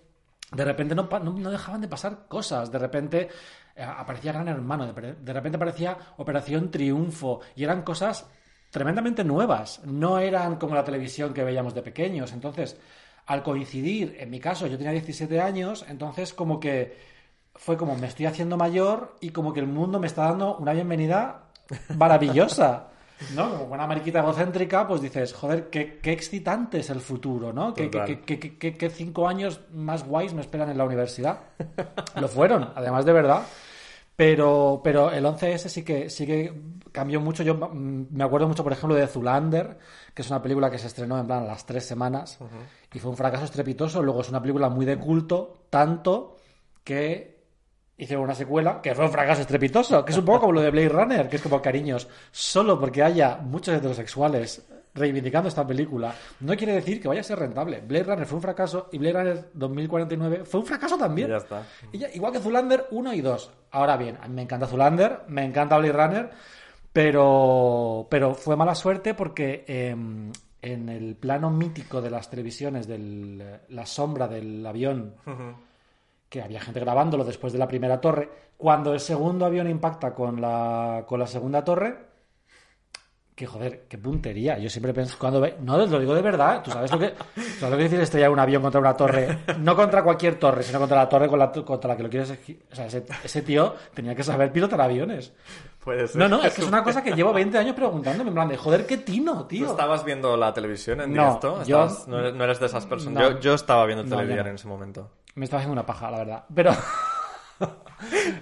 De 0.51 0.65
repente 0.65 0.95
no, 0.95 1.07
no, 1.07 1.50
dejaban 1.50 1.81
de 1.81 1.88
pasar 1.88 2.27
cosas. 2.27 2.71
De 2.71 2.77
repente 2.77 3.29
eh, 3.75 3.83
aparecía 3.83 4.33
Gran 4.33 4.50
Hermano, 4.50 4.91
de, 4.91 5.13
de 5.13 5.33
repente 5.33 5.55
aparecía 5.55 5.97
Operación 6.17 6.69
Triunfo. 6.69 7.39
Y 7.55 7.63
eran 7.63 7.83
cosas 7.83 8.29
tremendamente 8.69 9.24
nuevas. 9.24 9.81
No 9.86 10.19
eran 10.19 10.57
como 10.57 10.75
la 10.75 10.83
televisión 10.83 11.33
que 11.33 11.43
veíamos 11.43 11.74
de 11.74 11.81
pequeños. 11.81 12.33
Entonces, 12.33 12.77
al 13.27 13.43
coincidir, 13.43 14.17
en 14.19 14.29
mi 14.29 14.39
caso, 14.39 14.67
yo 14.67 14.77
tenía 14.77 14.91
17 14.91 15.39
años, 15.39 15.86
entonces 15.88 16.33
como 16.33 16.59
que 16.59 16.97
fue 17.55 17.77
como 17.77 17.95
me 17.95 18.07
estoy 18.07 18.25
haciendo 18.25 18.57
mayor 18.57 19.15
y 19.19 19.29
como 19.29 19.53
que 19.53 19.62
el 19.62 19.67
mundo 19.67 20.00
me 20.00 20.07
está 20.07 20.24
dando 20.24 20.57
una 20.57 20.74
bienvenida 20.74 21.43
maravillosa. 21.95 22.89
¿no? 23.33 23.50
Como 23.51 23.65
buena 23.67 23.88
mariquita 23.88 24.19
egocéntrica, 24.19 24.88
pues 24.88 25.01
dices, 25.01 25.33
joder, 25.33 25.69
qué, 25.69 26.00
qué 26.01 26.12
excitante 26.12 26.79
es 26.79 26.89
el 26.89 27.01
futuro, 27.01 27.51
¿no? 27.53 27.74
¿Qué, 27.74 27.89
qué- 28.57 28.77
qué- 28.77 28.89
cinco 28.89 29.27
años 29.27 29.62
más 29.74 30.05
guays 30.05 30.33
me 30.33 30.41
esperan 30.41 30.69
en 30.69 30.77
la 30.77 30.86
universidad? 30.86 31.39
Lo 32.19 32.27
fueron, 32.27 32.69
además 32.75 33.05
de 33.05 33.13
verdad. 33.13 33.43
Pero, 34.15 34.81
pero 34.83 35.12
el 35.12 35.24
11S 35.25 35.69
sí 35.69 35.83
que, 35.83 36.09
sí 36.09 36.25
que 36.25 36.51
cambió 36.91 37.21
mucho. 37.21 37.43
Yo 37.43 37.55
me 37.55 38.24
acuerdo 38.24 38.47
mucho, 38.47 38.63
por 38.63 38.74
ejemplo, 38.74 38.95
de 38.95 39.05
Zulander, 39.05 39.77
que 40.13 40.24
es 40.24 40.29
una 40.31 40.41
película 40.41 40.71
que 40.71 40.79
se 40.79 40.88
estrenó 40.88 41.19
en 41.19 41.27
plan 41.27 41.43
a 41.43 41.45
las 41.45 41.65
tres 41.67 41.86
semanas 41.86 42.39
y 42.91 42.97
fue 43.00 43.12
un 43.12 43.17
fracaso 43.17 43.45
estrepitoso. 43.45 44.01
Luego 44.01 44.21
es 44.21 44.29
una 44.29 44.41
película 44.41 44.69
muy 44.69 44.86
de 44.88 44.97
culto, 44.97 45.65
tanto 45.69 46.38
que 46.83 47.37
hicieron 47.98 48.24
una 48.25 48.36
secuela 48.36 48.82
que 48.82 48.94
fue 48.94 49.06
un 49.06 49.12
fracaso 49.12 49.42
estrepitoso, 49.42 50.06
que 50.06 50.12
es 50.12 50.18
un 50.18 50.25
poco 50.25 50.42
como 50.42 50.54
lo 50.54 50.62
de 50.62 50.70
Blade 50.72 50.89
Runner, 50.89 51.30
que 51.30 51.38
es 51.38 51.42
como 51.42 51.62
cariños, 51.62 52.08
solo 52.32 52.80
porque 52.80 53.01
haya 53.04 53.38
muchos 53.38 53.75
heterosexuales 53.75 54.68
reivindicando 54.94 55.48
esta 55.50 55.66
película, 55.66 56.13
no 56.39 56.56
quiere 56.56 56.74
decir 56.74 57.00
que 57.00 57.08
vaya 57.08 57.22
a 57.22 57.24
ser 57.24 57.38
rentable. 57.38 57.82
Blade 57.82 58.04
Runner 58.06 58.25
fue 58.25 58.38
un 58.38 58.42
fracaso 58.42 58.89
y 58.92 58.98
Blade 58.98 59.13
Runner 59.13 59.50
2049 59.54 60.46
fue 60.46 60.60
un 60.62 60.66
fracaso 60.66 60.98
también. 60.98 61.30
Ya 61.30 61.38
está. 61.38 61.63
Ya- 61.94 62.10
igual 62.13 62.34
que 62.34 62.39
Zulander 62.39 62.88
1 62.89 63.13
y 63.13 63.22
2. 63.22 63.51
Ahora 63.72 63.96
bien, 63.98 64.18
a 64.22 64.27
mí 64.27 64.34
me 64.36 64.42
encanta 64.42 64.66
Zulander, 64.66 65.20
me 65.27 65.44
encanta 65.46 65.77
Blade 65.77 65.94
Runner, 65.94 66.30
pero, 66.94 68.08
pero 68.10 68.34
fue 68.34 68.56
mala 68.56 68.74
suerte 68.74 69.13
porque 69.13 69.63
em, 69.68 70.32
en 70.63 70.89
el 70.89 71.16
plano 71.16 71.51
mítico 71.51 72.01
de 72.01 72.10
las 72.10 72.30
televisiones, 72.30 72.88
de 72.88 73.60
la 73.70 73.86
sombra 73.86 74.27
del 74.27 74.66
avión, 74.66 75.13
que 76.29 76.41
había 76.41 76.60
gente 76.60 76.79
grabándolo 76.79 77.24
después 77.24 77.53
de 77.53 77.60
la 77.60 77.67
primera 77.67 78.01
torre, 78.01 78.29
cuando 78.57 78.93
el 78.93 79.00
segundo 79.00 79.46
avión 79.46 79.69
impacta 79.69 80.13
con 80.13 80.41
la, 80.41 81.03
con 81.07 81.19
la 81.19 81.27
segunda 81.27 81.63
torre, 81.63 82.07
que 83.36 83.46
joder, 83.46 83.86
qué 83.88 84.00
puntería. 84.00 84.57
Yo 84.57 84.67
siempre 84.67 84.96
pienso 84.96 85.15
cuando 85.19 85.39
ve... 85.39 85.57
No, 85.62 85.77
lo 85.77 86.00
digo 86.00 86.15
de 86.15 86.24
verdad. 86.24 86.63
Tú 86.63 86.72
sabes 86.72 86.91
lo 86.91 86.98
que, 86.98 87.13
sabes 87.60 87.69
lo 87.69 87.77
que 87.77 87.84
decir 87.84 88.00
estrellar 88.00 88.31
un 88.31 88.39
avión 88.39 88.63
contra 88.63 88.79
una 88.81 88.96
torre. 88.98 89.38
No 89.60 89.75
contra 89.75 90.03
cualquier 90.03 90.39
torre, 90.39 90.63
sino 90.63 90.79
contra 90.79 90.98
la 90.98 91.07
torre 91.07 91.27
con 91.29 91.38
la, 91.38 91.51
contra 91.51 91.89
la 91.89 91.96
que 91.98 92.01
lo 92.01 92.10
quieres... 92.10 92.31
O 92.72 92.75
sea, 92.75 92.88
ese, 92.88 93.05
ese 93.24 93.41
tío 93.43 93.75
tenía 93.93 94.15
que 94.15 94.24
saber 94.24 94.51
pilotar 94.51 94.81
aviones. 94.81 95.34
Puede 95.84 96.07
ser. 96.07 96.17
No, 96.19 96.27
no, 96.27 96.41
es 96.43 96.51
que 96.55 96.62
es 96.63 96.67
una 96.67 96.84
cosa 96.84 97.03
que 97.03 97.12
llevo 97.13 97.31
20 97.31 97.55
años 97.60 97.75
preguntándome. 97.75 98.29
En 98.29 98.34
plan 98.34 98.48
de, 98.50 98.57
joder, 98.57 98.88
qué 98.88 98.98
tino, 98.98 99.41
¿Tú 99.43 99.48
tío. 99.50 99.67
estabas 99.67 100.03
viendo 100.03 100.36
la 100.36 100.51
televisión 100.51 101.00
en 101.01 101.13
No, 101.13 101.25
directo? 101.27 101.63
yo- 101.63 101.84
¿Estabas- 101.86 102.07
no, 102.07 102.19
eres, 102.19 102.34
no 102.34 102.43
eres 102.43 102.60
de 102.60 102.65
esas 102.65 102.88
personas. 102.88 103.24
No. 103.24 103.29
Yo, 103.34 103.39
yo 103.39 103.53
estaba 103.53 103.86
viendo 103.86 104.03
televisión 104.03 104.46
no. 104.46 104.50
en 104.50 104.55
ese 104.55 104.67
momento. 104.67 105.12
Me 105.38 105.46
estaba 105.46 105.60
haciendo 105.62 105.74
una 105.74 105.86
paja, 105.86 106.10
la 106.12 106.17
verdad. 106.20 106.44
Pero... 106.53 106.72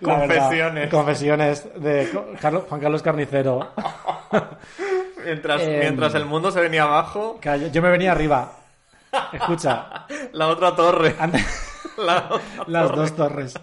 La 0.02 0.18
verdad, 0.20 0.36
Confesiones. 0.50 0.90
confesiones 0.90 1.82
de 1.82 2.08
Juan 2.68 2.82
Carlos 2.82 3.02
Carnicero. 3.02 3.72
Mientras, 5.26 5.62
Em. 5.62 5.80
mientras 5.80 6.14
el 6.16 6.26
mundo 6.26 6.52
se 6.52 6.60
venía 6.60 6.84
abajo, 6.84 7.40
yo- 7.42 7.68
yo 7.72 7.82
me 7.82 7.90
venía 7.90 8.12
arriba. 8.12 8.52
Escucha, 9.32 10.06
la 10.34 10.48
otra 10.50 10.76
torre. 10.76 11.16
antes... 11.18 11.46
La 11.98 12.28
otra 12.30 12.42
Las 12.68 12.88
torre. 12.90 12.98
dos 13.02 13.16
torres. 13.16 13.54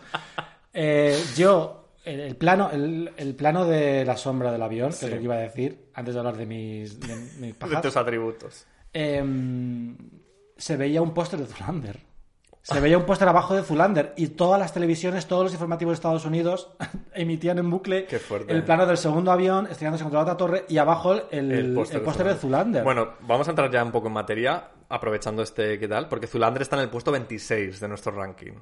Eh, 0.73 1.23
yo, 1.37 1.89
el, 2.05 2.21
el 2.21 2.37
plano, 2.37 2.71
el, 2.73 3.12
el 3.19 3.35
plano 3.35 3.67
de 3.67 4.05
la 4.07 4.17
sombra 4.17 4.51
del 4.51 4.62
avión, 4.62 4.89
que 4.99 5.05
es 5.05 5.11
lo 5.11 5.19
que 5.19 5.23
iba 5.25 5.35
a 5.35 5.39
decir, 5.39 5.91
antes 5.95 6.15
de 6.15 6.21
hablar 6.21 6.37
de 6.39 6.47
mis, 6.47 6.99
de 6.99 7.15
mis 7.39 7.59
De 7.59 7.77
tus 7.83 7.97
atributos. 7.99 8.65
em, 8.95 9.95
se 10.57 10.77
veía 10.79 11.03
un 11.03 11.12
póster 11.12 11.39
de 11.41 11.47
Zulander. 11.47 12.01
Se 12.62 12.78
veía 12.78 12.97
un 12.97 13.04
póster 13.04 13.28
abajo 13.28 13.54
de 13.54 13.62
Zulander 13.62 14.14
y 14.16 14.28
todas 14.28 14.59
las 14.59 14.73
televisiones, 14.73 15.26
todos 15.26 15.45
los 15.45 15.52
informativos 15.52 15.92
de 15.92 15.95
Estados 15.95 16.25
Unidos 16.25 16.71
emitían 17.14 17.59
en 17.59 17.69
bucle 17.69 18.07
fuerte. 18.21 18.52
el 18.52 18.62
plano 18.62 18.87
del 18.87 18.97
segundo 18.97 19.33
avión 19.33 19.66
estrellándose 19.66 20.04
contra 20.04 20.21
la 20.21 20.23
otra 20.23 20.37
torre 20.37 20.64
y 20.69 20.78
abajo 20.78 21.14
el, 21.31 21.50
el 21.50 21.75
póster 21.75 22.04
póster 22.04 22.26
de 22.28 22.35
Zulander. 22.37 22.85
Bueno, 22.85 23.14
vamos 23.23 23.49
a 23.49 23.50
entrar 23.50 23.71
ya 23.71 23.83
un 23.83 23.90
poco 23.90 24.07
en 24.07 24.14
materia, 24.14 24.69
aprovechando 24.88 25.42
este 25.42 25.78
qué 25.78 25.88
tal, 25.88 26.09
porque 26.09 26.26
Zulander 26.28 26.62
está 26.62 26.76
en 26.76 26.83
el 26.83 26.90
puesto 26.90 27.11
26 27.11 27.81
de 27.81 27.88
nuestro 27.88 28.12
ranking. 28.12 28.52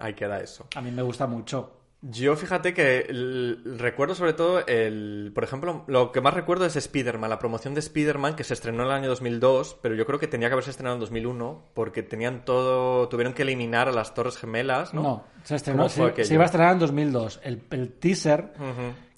Ahí 0.00 0.14
queda 0.14 0.40
eso. 0.40 0.66
A 0.74 0.80
mí 0.80 0.90
me 0.90 1.02
gusta 1.02 1.26
mucho. 1.26 1.79
Yo 2.02 2.34
fíjate 2.34 2.72
que 2.72 3.00
el- 3.00 3.76
recuerdo 3.78 4.14
sobre 4.14 4.32
todo 4.32 4.66
el, 4.66 5.32
por 5.34 5.44
ejemplo, 5.44 5.84
lo 5.86 6.12
que 6.12 6.22
más 6.22 6.32
recuerdo 6.32 6.64
es 6.64 6.74
Spider-Man, 6.74 7.28
la 7.28 7.38
promoción 7.38 7.74
de 7.74 7.80
Spider-Man 7.80 8.36
que 8.36 8.44
se 8.44 8.54
estrenó 8.54 8.82
en 8.84 8.86
el 8.88 8.92
año 8.94 9.08
2002, 9.08 9.76
pero 9.82 9.94
yo 9.94 10.06
creo 10.06 10.18
que 10.18 10.26
tenía 10.26 10.48
que 10.48 10.54
haberse 10.54 10.70
estrenado 10.70 10.94
en 10.96 11.00
2001 11.00 11.62
porque 11.74 12.02
tenían 12.02 12.44
todo, 12.46 13.06
tuvieron 13.10 13.34
que 13.34 13.42
eliminar 13.42 13.86
a 13.88 13.92
las 13.92 14.14
Torres 14.14 14.38
Gemelas, 14.38 14.94
¿no? 14.94 15.02
No, 15.02 15.24
se 15.44 15.56
estrenó, 15.56 15.82
¿Cómo 15.82 15.88
fue 15.90 16.14
se, 16.16 16.24
se 16.24 16.34
iba 16.34 16.44
a 16.44 16.46
estrenar 16.46 16.72
en 16.72 16.78
2002. 16.78 17.40
El, 17.44 17.62
el 17.70 17.92
teaser, 17.92 18.54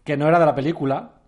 que 0.02 0.16
no 0.16 0.26
era 0.26 0.40
de 0.40 0.46
la 0.46 0.54
película, 0.56 1.20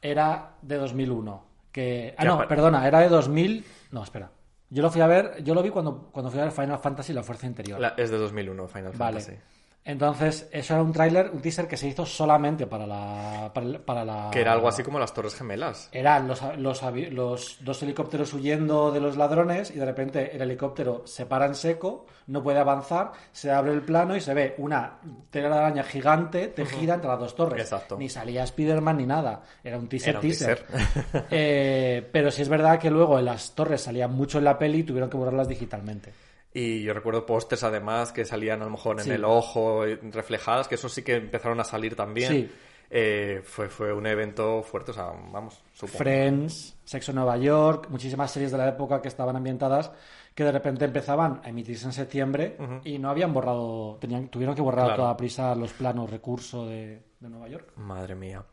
era 0.00 0.52
de 0.62 0.76
2001. 0.76 1.44
Que, 1.72 2.14
ah, 2.16 2.24
no, 2.24 2.46
perdona, 2.46 2.86
era 2.86 3.00
de 3.00 3.08
2000. 3.08 3.64
No, 3.90 4.04
espera. 4.04 4.30
Yo 4.70 4.82
lo 4.82 4.90
fui 4.92 5.00
a 5.00 5.08
ver, 5.08 5.42
yo 5.42 5.54
lo 5.54 5.62
vi 5.62 5.70
cuando, 5.70 6.08
cuando 6.12 6.30
fui 6.30 6.38
a 6.40 6.44
ver 6.44 6.52
Final 6.52 6.78
Fantasy 6.78 7.12
La 7.12 7.24
Fuerza 7.24 7.46
Interior. 7.48 7.80
La- 7.80 7.94
es 7.96 8.10
de 8.10 8.16
2001 8.16 8.68
Final 8.68 8.92
vale. 8.96 9.20
Fantasy. 9.20 9.42
Entonces, 9.86 10.48
eso 10.50 10.72
era 10.72 10.82
un 10.82 10.92
tráiler, 10.94 11.30
un 11.30 11.42
teaser 11.42 11.68
que 11.68 11.76
se 11.76 11.86
hizo 11.86 12.06
solamente 12.06 12.66
para 12.66 12.86
la. 12.86 13.50
Para, 13.52 13.66
el- 13.66 13.80
para 13.80 14.02
la 14.02 14.30
Que 14.32 14.40
era 14.40 14.52
algo 14.52 14.66
así 14.66 14.82
como 14.82 14.98
las 14.98 15.12
Torres 15.12 15.34
Gemelas. 15.34 15.90
Eran 15.92 16.26
los, 16.26 16.40
los, 16.56 16.82
los 17.12 17.58
dos 17.60 17.82
helicópteros 17.82 18.32
huyendo 18.32 18.90
de 18.92 19.00
los 19.00 19.18
ladrones 19.18 19.70
y 19.70 19.74
de 19.74 19.84
repente 19.84 20.34
el 20.34 20.40
helicóptero 20.40 21.02
se 21.04 21.26
para 21.26 21.44
en 21.44 21.54
seco, 21.54 22.06
no 22.28 22.42
puede 22.42 22.60
avanzar, 22.60 23.12
se 23.32 23.50
abre 23.52 23.72
el 23.72 23.82
plano 23.82 24.16
y 24.16 24.22
se 24.22 24.32
ve 24.32 24.54
una 24.56 25.00
tela 25.30 25.50
de 25.50 25.54
araña 25.56 25.82
gigante 25.82 26.48
tejida 26.48 26.94
entre 26.94 27.10
las 27.10 27.20
dos 27.20 27.34
torres. 27.36 27.60
Exacto. 27.60 27.98
Ni 27.98 28.08
salía 28.08 28.42
Spider-Man 28.44 28.96
ni 28.96 29.04
nada. 29.06 29.42
Era 29.62 29.76
un 29.78 29.86
teaser 29.86 30.08
Era 30.10 30.18
un 30.20 30.22
teaser. 30.26 30.60
teaser. 30.64 31.26
Eh, 31.30 32.08
pero 32.10 32.30
sí 32.30 32.40
es 32.40 32.48
verdad 32.48 32.78
que 32.78 32.90
luego 32.90 33.18
en 33.18 33.26
las 33.26 33.54
torres 33.54 33.82
salían 33.82 34.12
mucho 34.14 34.38
en 34.38 34.44
la 34.44 34.58
peli 34.58 34.78
y 34.78 34.82
tuvieron 34.84 35.10
que 35.10 35.18
borrarlas 35.18 35.46
digitalmente. 35.48 36.14
Y 36.54 36.82
yo 36.84 36.94
recuerdo 36.94 37.26
pósters 37.26 37.64
además 37.64 38.12
que 38.12 38.24
salían 38.24 38.62
a 38.62 38.64
lo 38.64 38.70
mejor 38.70 38.98
en 39.00 39.04
Sí. 39.06 39.10
el 39.10 39.24
ojo, 39.24 39.84
eh, 39.84 39.98
reflejadas, 40.12 40.68
que 40.68 40.76
eso 40.76 40.88
sí 40.88 41.02
que 41.02 41.16
empezaron 41.16 41.58
a 41.60 41.64
salir 41.64 41.96
también. 41.96 42.30
Sí. 42.32 42.50
Eh, 42.90 43.40
fue, 43.44 43.68
fue 43.68 43.92
un 43.92 44.06
evento 44.06 44.62
fuerte, 44.62 44.92
o 44.92 44.94
sea, 44.94 45.06
vamos, 45.32 45.60
supongo. 45.72 45.98
Friends, 45.98 46.76
Sexo 46.84 47.10
en 47.10 47.16
Nueva 47.16 47.36
York, 47.38 47.88
muchísimas 47.90 48.30
series 48.30 48.52
de 48.52 48.58
la 48.58 48.68
época 48.68 49.02
que 49.02 49.08
estaban 49.08 49.34
ambientadas 49.34 49.90
que 50.32 50.44
de 50.44 50.52
repente 50.52 50.84
empezaban 50.84 51.40
a 51.44 51.48
emitirse 51.48 51.86
en 51.86 51.92
septiembre 51.92 52.56
y 52.84 52.98
no 52.98 53.08
habían 53.08 53.32
borrado, 53.32 53.96
tenían, 54.00 54.28
tuvieron 54.28 54.54
que 54.54 54.62
borrar 54.62 54.92
a 54.92 54.96
toda 54.96 55.16
prisa 55.16 55.54
los 55.56 55.72
planos 55.72 56.10
recurso 56.10 56.66
de, 56.66 57.02
de 57.20 57.28
Nueva 57.28 57.48
York. 57.48 57.72
Madre 57.76 58.14
mía. 58.14 58.44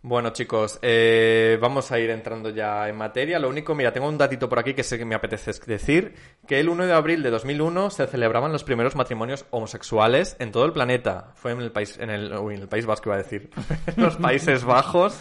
Bueno, 0.00 0.30
chicos, 0.30 0.78
eh, 0.80 1.58
vamos 1.60 1.90
a 1.90 1.98
ir 1.98 2.10
entrando 2.10 2.50
ya 2.50 2.88
en 2.88 2.96
materia. 2.96 3.40
Lo 3.40 3.48
único, 3.48 3.74
mira, 3.74 3.92
tengo 3.92 4.08
un 4.08 4.16
datito 4.16 4.48
por 4.48 4.60
aquí 4.60 4.72
que 4.72 4.84
sé 4.84 4.96
que 4.96 5.04
me 5.04 5.16
apetece 5.16 5.52
decir, 5.66 6.14
que 6.46 6.60
el 6.60 6.68
1 6.68 6.86
de 6.86 6.92
abril 6.92 7.22
de 7.22 7.30
2001 7.30 7.90
se 7.90 8.06
celebraban 8.06 8.52
los 8.52 8.62
primeros 8.62 8.94
matrimonios 8.94 9.44
homosexuales 9.50 10.36
en 10.38 10.52
todo 10.52 10.66
el 10.66 10.72
planeta. 10.72 11.32
Fue 11.34 11.50
en 11.50 11.60
el 11.60 11.72
país, 11.72 11.98
en 11.98 12.10
el, 12.10 12.68
País 12.68 12.86
Vasco 12.86 13.08
iba 13.08 13.16
a 13.16 13.18
decir, 13.18 13.50
en 13.96 14.02
los 14.02 14.16
Países 14.16 14.64
Bajos. 14.64 15.18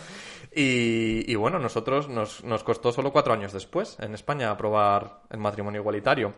Y, 0.53 1.23
y 1.31 1.35
bueno, 1.35 1.57
nosotros 1.57 2.07
nos, 2.07 2.43
nos 2.43 2.63
costó 2.63 2.91
solo 2.91 3.11
cuatro 3.11 3.33
años 3.33 3.53
después 3.53 3.97
en 3.99 4.13
España 4.13 4.51
aprobar 4.51 5.21
el 5.31 5.39
matrimonio 5.39 5.81
igualitario. 5.81 6.35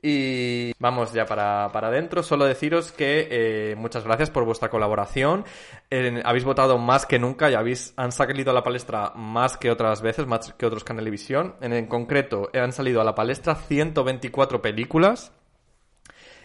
Y 0.00 0.72
vamos 0.78 1.12
ya 1.12 1.26
para, 1.26 1.70
para 1.72 1.88
adentro. 1.88 2.22
Solo 2.22 2.44
deciros 2.44 2.92
que 2.92 3.28
eh, 3.30 3.74
muchas 3.76 4.04
gracias 4.04 4.30
por 4.30 4.44
vuestra 4.44 4.70
colaboración. 4.70 5.44
Eh, 5.90 6.22
habéis 6.24 6.44
votado 6.44 6.78
más 6.78 7.04
que 7.04 7.18
nunca 7.18 7.50
y 7.50 7.54
habéis, 7.54 7.94
han 7.96 8.12
salido 8.12 8.52
a 8.52 8.54
la 8.54 8.62
palestra 8.62 9.12
más 9.16 9.56
que 9.56 9.70
otras 9.70 10.00
veces, 10.00 10.26
más 10.26 10.52
que 10.52 10.66
otros 10.66 10.84
canelevisión. 10.84 11.56
En, 11.60 11.72
en 11.72 11.86
concreto, 11.86 12.50
han 12.54 12.72
salido 12.72 13.00
a 13.00 13.04
la 13.04 13.14
palestra 13.14 13.56
124 13.56 14.62
películas. 14.62 15.32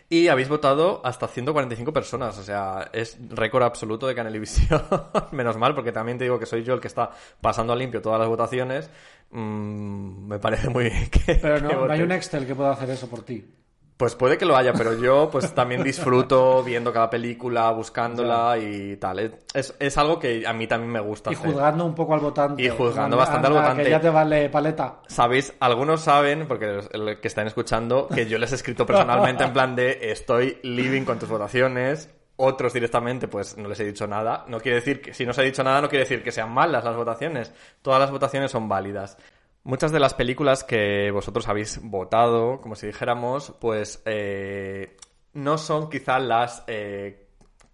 Y 0.10 0.28
habéis 0.28 0.48
votado 0.48 1.02
hasta 1.04 1.28
145 1.28 1.92
personas, 1.92 2.38
o 2.38 2.44
sea, 2.44 2.90
es 2.94 3.18
récord 3.30 3.64
absoluto 3.64 4.06
de 4.06 4.14
Canelivisión. 4.14 4.84
Menos 5.32 5.58
mal, 5.58 5.74
porque 5.74 5.92
también 5.92 6.20
te 6.20 6.26
digo 6.26 6.38
que 6.38 6.46
soy 6.46 6.64
yo 6.64 6.76
el 6.76 6.82
que 6.82 6.88
está 6.88 7.10
pasando 7.42 7.74
a 7.74 7.76
limpio 7.76 8.00
todas 8.00 8.20
las 8.20 8.28
votaciones. 8.28 8.92
Mm, 9.34 10.28
me 10.28 10.40
parece 10.40 10.70
muy 10.70 10.86
bien 10.86 11.10
que. 11.12 11.36
Pero 11.36 11.68
que 11.68 11.76
no, 11.76 11.92
hay 11.92 12.02
un 12.02 12.12
Excel 12.12 12.46
que 12.48 12.56
pueda 12.56 12.72
hacer 12.72 12.90
eso 12.90 13.10
por 13.10 13.24
ti. 13.24 13.44
Pues 13.96 14.16
puede 14.16 14.40
que 14.40 14.46
lo 14.46 14.58
haya, 14.58 14.74
pero 14.74 15.00
yo 15.00 15.30
pues 15.32 15.54
también 15.54 15.84
disfruto 15.84 16.64
viendo 16.64 16.92
cada 16.92 17.10
película, 17.12 17.70
buscándola 17.72 18.58
y 18.58 18.98
tal. 18.98 19.20
Es- 19.54 19.76
Es, 19.80 19.98
algo 19.98 20.20
que 20.20 20.46
a 20.48 20.54
mí 20.54 20.66
también 20.68 20.92
me 20.92 21.00
gusta 21.00 21.32
Y 21.32 21.36
hacer. 21.36 21.52
juzgando 21.52 21.86
un 21.86 21.94
poco 21.96 22.14
al 22.16 22.20
votante. 22.20 22.62
Y 22.64 22.70
juzgando 22.70 23.04
Anda, 23.04 23.18
bastante 23.18 23.48
al 23.48 23.54
anda, 23.54 23.62
votante. 23.62 23.84
Que 23.84 23.90
ya 23.92 24.02
te 24.02 24.10
vale 24.10 24.50
paleta. 24.50 25.00
Sabéis, 25.08 25.54
algunos 25.60 26.02
saben, 26.02 26.48
porque 26.48 26.66
los 26.68 26.90
el 26.92 27.20
que 27.20 27.28
están 27.28 27.46
escuchando, 27.48 28.08
que 28.08 28.26
yo 28.26 28.40
les 28.40 28.52
he 28.52 28.56
escrito 28.56 28.86
personalmente 28.86 29.44
en 29.44 29.54
plan 29.54 29.76
de 29.76 30.12
estoy 30.12 30.58
living 30.64 31.04
con 31.04 31.20
tus 31.20 31.30
votaciones. 31.30 32.10
Otros 32.36 32.74
directamente, 32.74 33.28
pues 33.28 33.58
no 33.58 33.70
les 33.70 33.80
he 33.80 33.86
dicho 33.86 34.08
nada. 34.08 34.44
No 34.48 34.60
quiere 34.60 34.78
decir 34.78 35.02
que, 35.02 35.14
si 35.14 35.24
no 35.26 35.32
os 35.32 35.38
he 35.38 35.44
dicho 35.44 35.64
nada, 35.64 35.82
no 35.82 35.90
quiere 35.90 36.04
decir 36.06 36.24
que 36.24 36.32
sean 36.32 36.52
malas 36.52 36.84
las 36.84 36.96
votaciones. 36.96 37.54
Todas 37.82 38.00
las 38.00 38.10
votaciones 38.12 38.50
son 38.52 38.68
válidas. 38.68 39.18
Muchas 39.64 39.92
de 39.92 40.00
las 40.00 40.14
películas 40.14 40.64
que 40.64 41.10
vosotros 41.12 41.48
habéis 41.48 41.80
votado, 41.82 42.60
como 42.60 42.76
si 42.76 42.88
dijéramos, 42.88 43.54
pues 43.62 44.02
eh, 44.06 44.98
no 45.34 45.58
son 45.58 45.90
quizá 45.90 46.20
las 46.20 46.64
eh, 46.68 47.28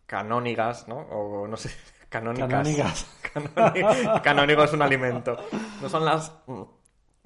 canónigas, 0.06 0.88
¿no? 0.88 0.98
O 1.00 1.48
no 1.48 1.56
sé 1.58 1.70
Canónicas. 2.10 2.50
Canónicas. 2.50 3.08
Canóni- 3.34 4.22
Canónigo 4.22 4.64
es 4.64 4.74
un 4.74 4.82
alimento. 4.82 5.38
No 5.82 5.88
son 5.90 6.04
las 6.06 6.32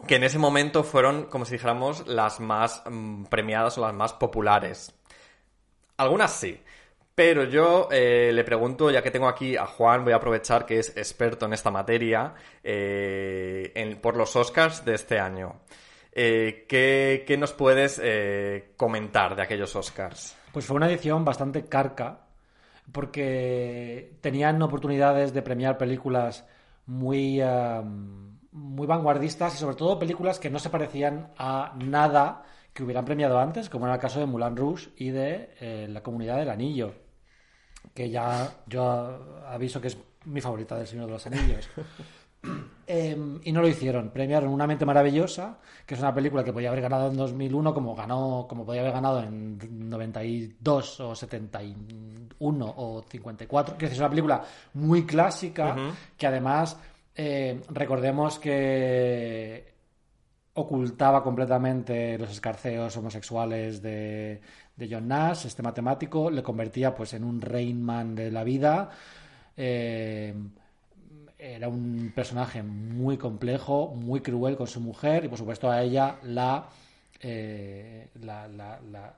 que 0.07 0.17
en 0.17 0.23
ese 0.23 0.37
momento 0.37 0.83
fueron, 0.83 1.23
como 1.25 1.45
si 1.45 1.53
dijéramos, 1.53 2.05
las 2.07 2.39
más 2.39 2.83
mm, 2.89 3.23
premiadas 3.25 3.77
o 3.77 3.81
las 3.81 3.93
más 3.93 4.13
populares. 4.13 4.93
Algunas 5.97 6.31
sí. 6.33 6.61
Pero 7.15 7.43
yo 7.43 7.89
eh, 7.91 8.31
le 8.33 8.43
pregunto, 8.43 8.89
ya 8.89 9.03
que 9.03 9.11
tengo 9.11 9.27
aquí 9.27 9.55
a 9.55 9.67
Juan, 9.67 10.03
voy 10.03 10.13
a 10.13 10.15
aprovechar 10.15 10.65
que 10.65 10.79
es 10.79 10.97
experto 10.97 11.45
en 11.45 11.53
esta 11.53 11.69
materia, 11.69 12.33
eh, 12.63 13.99
por 14.01 14.17
los 14.17 14.35
Oscars 14.35 14.83
de 14.83 14.95
este 14.95 15.19
año. 15.19 15.61
Eh, 16.11 16.65
¿qué, 16.67 17.37
nos 17.37 17.53
puedes 17.53 18.01
comentar 18.77 19.35
de 19.35 19.43
aquellos 19.43 19.75
Oscars? 19.75 20.35
Pues 20.51 20.65
fue 20.65 20.75
una 20.75 20.87
edición 20.87 21.23
bastante 21.23 21.65
carca, 21.65 22.25
porque 22.91 24.17
tenían 24.21 24.61
oportunidades 24.61 25.33
de 25.33 25.41
premiar 25.43 25.77
películas 25.77 26.45
muy, 26.87 27.39
eh, 27.41 27.81
muy 28.51 28.87
vanguardistas 28.87 29.53
y 29.53 29.57
sobre 29.57 29.75
todo 29.75 29.99
películas 29.99 30.39
que 30.39 30.49
no 30.49 30.57
se 30.57 30.71
parecían 30.71 31.31
a 31.37 31.73
nada 31.77 32.43
que 32.73 32.83
hubieran 32.83 33.05
premiado 33.05 33.37
antes, 33.37 33.69
como 33.69 33.85
era 33.85 33.95
el 33.95 34.01
caso 34.01 34.19
de 34.19 34.25
Moulin 34.25 34.57
Rouge 34.57 34.89
y 34.97 35.11
de 35.11 35.87
La 35.89 36.01
Comunidad 36.01 36.37
del 36.37 36.49
Anillo, 36.49 37.02
que 37.93 38.09
ya 38.09 38.51
yo 38.67 39.41
aviso 39.47 39.79
que 39.81 39.87
es 39.87 39.97
mi 40.25 40.41
favorita 40.41 40.77
del 40.77 40.87
Señor 40.87 41.07
de 41.07 41.11
los 41.11 41.25
Anillos. 41.27 41.69
Eh, 42.85 43.17
y 43.43 43.51
no 43.53 43.61
lo 43.61 43.67
hicieron. 43.69 44.09
Premiaron 44.09 44.49
Una 44.49 44.67
mente 44.67 44.85
maravillosa, 44.85 45.59
que 45.85 45.93
es 45.93 45.99
una 46.01 46.13
película 46.13 46.43
que 46.43 46.51
podía 46.51 46.69
haber 46.69 46.81
ganado 46.81 47.09
en 47.09 47.15
2001, 47.15 47.73
como 47.73 47.95
ganó, 47.95 48.45
como 48.49 48.65
podía 48.65 48.81
haber 48.81 48.91
ganado 48.91 49.23
en 49.23 49.57
92 49.89 50.99
o 50.99 51.15
71 51.15 52.73
o 52.75 53.01
54. 53.07 53.77
Que 53.77 53.85
es 53.85 53.97
una 53.97 54.09
película 54.09 54.43
muy 54.73 55.05
clásica, 55.05 55.73
que 56.17 56.27
además 56.27 56.77
eh, 57.15 57.61
recordemos 57.69 58.37
que 58.39 59.73
ocultaba 60.55 61.23
completamente 61.23 62.17
los 62.17 62.29
escarceos 62.29 62.95
homosexuales 62.97 63.81
de, 63.81 64.41
de 64.75 64.87
John 64.89 65.07
Nash, 65.07 65.45
este 65.45 65.61
matemático, 65.61 66.29
le 66.29 66.41
convertía 66.43 66.95
pues 66.95 67.13
en 67.13 67.23
un 67.23 67.41
Rainman 67.41 68.15
de 68.15 68.31
la 68.31 68.43
vida. 68.43 68.89
Eh, 69.55 70.33
era 71.37 71.67
un 71.67 72.11
personaje 72.15 72.63
muy 72.63 73.17
complejo, 73.17 73.93
muy 73.95 74.21
cruel 74.21 74.55
con 74.55 74.67
su 74.67 74.79
mujer 74.79 75.25
y 75.25 75.27
por 75.27 75.37
supuesto 75.37 75.69
a 75.69 75.81
ella 75.81 76.15
la, 76.23 76.67
eh, 77.19 78.07
la, 78.21 78.47
la, 78.47 78.79
la, 78.89 79.13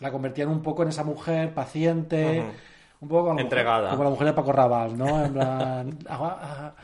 la 0.00 0.10
convertían 0.10 0.48
un 0.48 0.60
poco 0.60 0.82
en 0.82 0.88
esa 0.88 1.04
mujer 1.04 1.54
paciente, 1.54 2.44
un 3.00 3.08
poco 3.08 3.28
como, 3.28 3.40
Entregada. 3.40 3.90
como 3.90 4.04
la 4.04 4.10
mujer 4.10 4.26
de 4.26 4.32
Paco 4.32 4.52
Rabanne, 4.52 4.96
¿no? 4.96 5.24
En 5.24 5.32
plan, 5.32 5.98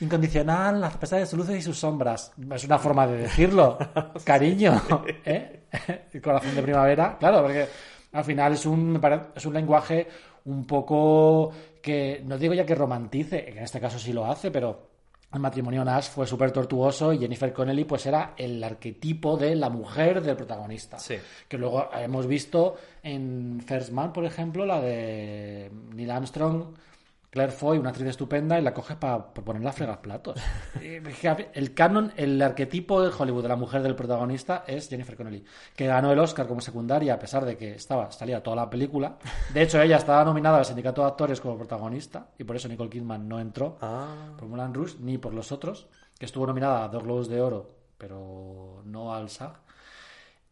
incondicional, 0.00 0.82
a 0.82 0.90
pesar 0.90 1.20
de 1.20 1.26
sus 1.26 1.38
luces 1.38 1.56
y 1.56 1.62
sus 1.62 1.78
sombras. 1.78 2.32
Es 2.52 2.64
una 2.64 2.78
forma 2.78 3.06
de 3.06 3.18
decirlo, 3.18 3.78
cariño, 4.24 4.82
¿eh? 5.24 5.64
El 6.12 6.22
corazón 6.22 6.54
de 6.54 6.62
primavera, 6.62 7.16
claro, 7.18 7.42
porque 7.42 7.66
al 8.12 8.24
final 8.24 8.52
es 8.54 8.66
un, 8.66 9.00
es 9.34 9.46
un 9.46 9.54
lenguaje 9.54 10.08
un 10.46 10.66
poco 10.66 11.50
que, 11.82 12.22
no 12.24 12.38
digo 12.38 12.54
ya 12.54 12.64
que 12.64 12.74
romantice, 12.74 13.44
que 13.44 13.58
en 13.58 13.64
este 13.64 13.80
caso 13.80 13.98
sí 13.98 14.12
lo 14.12 14.26
hace, 14.26 14.50
pero 14.50 14.96
el 15.32 15.40
matrimonio 15.40 15.84
Nash 15.84 16.08
fue 16.08 16.26
súper 16.26 16.52
tortuoso 16.52 17.12
y 17.12 17.18
Jennifer 17.18 17.52
Connelly 17.52 17.84
pues 17.84 18.06
era 18.06 18.34
el 18.36 18.62
arquetipo 18.62 19.36
de 19.36 19.56
la 19.56 19.68
mujer 19.68 20.22
del 20.22 20.36
protagonista. 20.36 20.98
Sí. 20.98 21.16
Que 21.48 21.58
luego 21.58 21.90
hemos 21.94 22.26
visto 22.26 22.76
en 23.02 23.60
First 23.66 23.90
Man, 23.90 24.12
por 24.12 24.24
ejemplo, 24.24 24.64
la 24.64 24.80
de 24.80 25.70
Neil 25.94 26.10
Armstrong, 26.10 26.74
Claire 27.36 27.52
Foy, 27.52 27.76
una 27.76 27.90
actriz 27.90 28.08
estupenda, 28.08 28.58
y 28.58 28.62
la 28.62 28.72
coge 28.72 28.96
para 28.96 29.26
ponerla 29.34 29.68
a 29.68 29.72
fregar 29.74 30.00
platos. 30.00 30.40
El 30.80 31.74
canon, 31.74 32.10
el 32.16 32.40
arquetipo 32.40 33.02
de 33.02 33.12
Hollywood 33.14 33.42
de 33.42 33.48
la 33.50 33.56
mujer 33.56 33.82
del 33.82 33.94
protagonista 33.94 34.64
es 34.66 34.88
Jennifer 34.88 35.18
Connelly, 35.18 35.44
que 35.76 35.86
ganó 35.86 36.10
el 36.10 36.18
Oscar 36.18 36.46
como 36.46 36.62
secundaria 36.62 37.12
a 37.12 37.18
pesar 37.18 37.44
de 37.44 37.58
que 37.58 37.74
estaba 37.74 38.10
salía 38.10 38.42
toda 38.42 38.56
la 38.56 38.70
película. 38.70 39.18
De 39.52 39.60
hecho, 39.60 39.82
ella 39.82 39.98
estaba 39.98 40.24
nominada 40.24 40.56
al 40.56 40.64
sindicato 40.64 41.02
de 41.02 41.08
actores 41.08 41.38
como 41.42 41.58
protagonista, 41.58 42.28
y 42.38 42.44
por 42.44 42.56
eso 42.56 42.68
Nicole 42.68 42.88
Kidman 42.88 43.28
no 43.28 43.38
entró 43.38 43.76
Ah, 43.82 44.32
por 44.38 44.48
Moulin 44.48 44.72
Rouge 44.72 44.96
ni 45.00 45.18
por 45.18 45.34
los 45.34 45.52
otros, 45.52 45.88
que 46.18 46.24
estuvo 46.24 46.46
nominada 46.46 46.84
a 46.84 46.88
dos 46.88 47.02
Globos 47.02 47.28
de 47.28 47.42
Oro, 47.42 47.70
pero 47.98 48.80
no 48.86 49.12
al 49.12 49.28
SAG. 49.28 49.60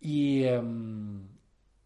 Y, 0.03 0.45
em, 0.45 1.29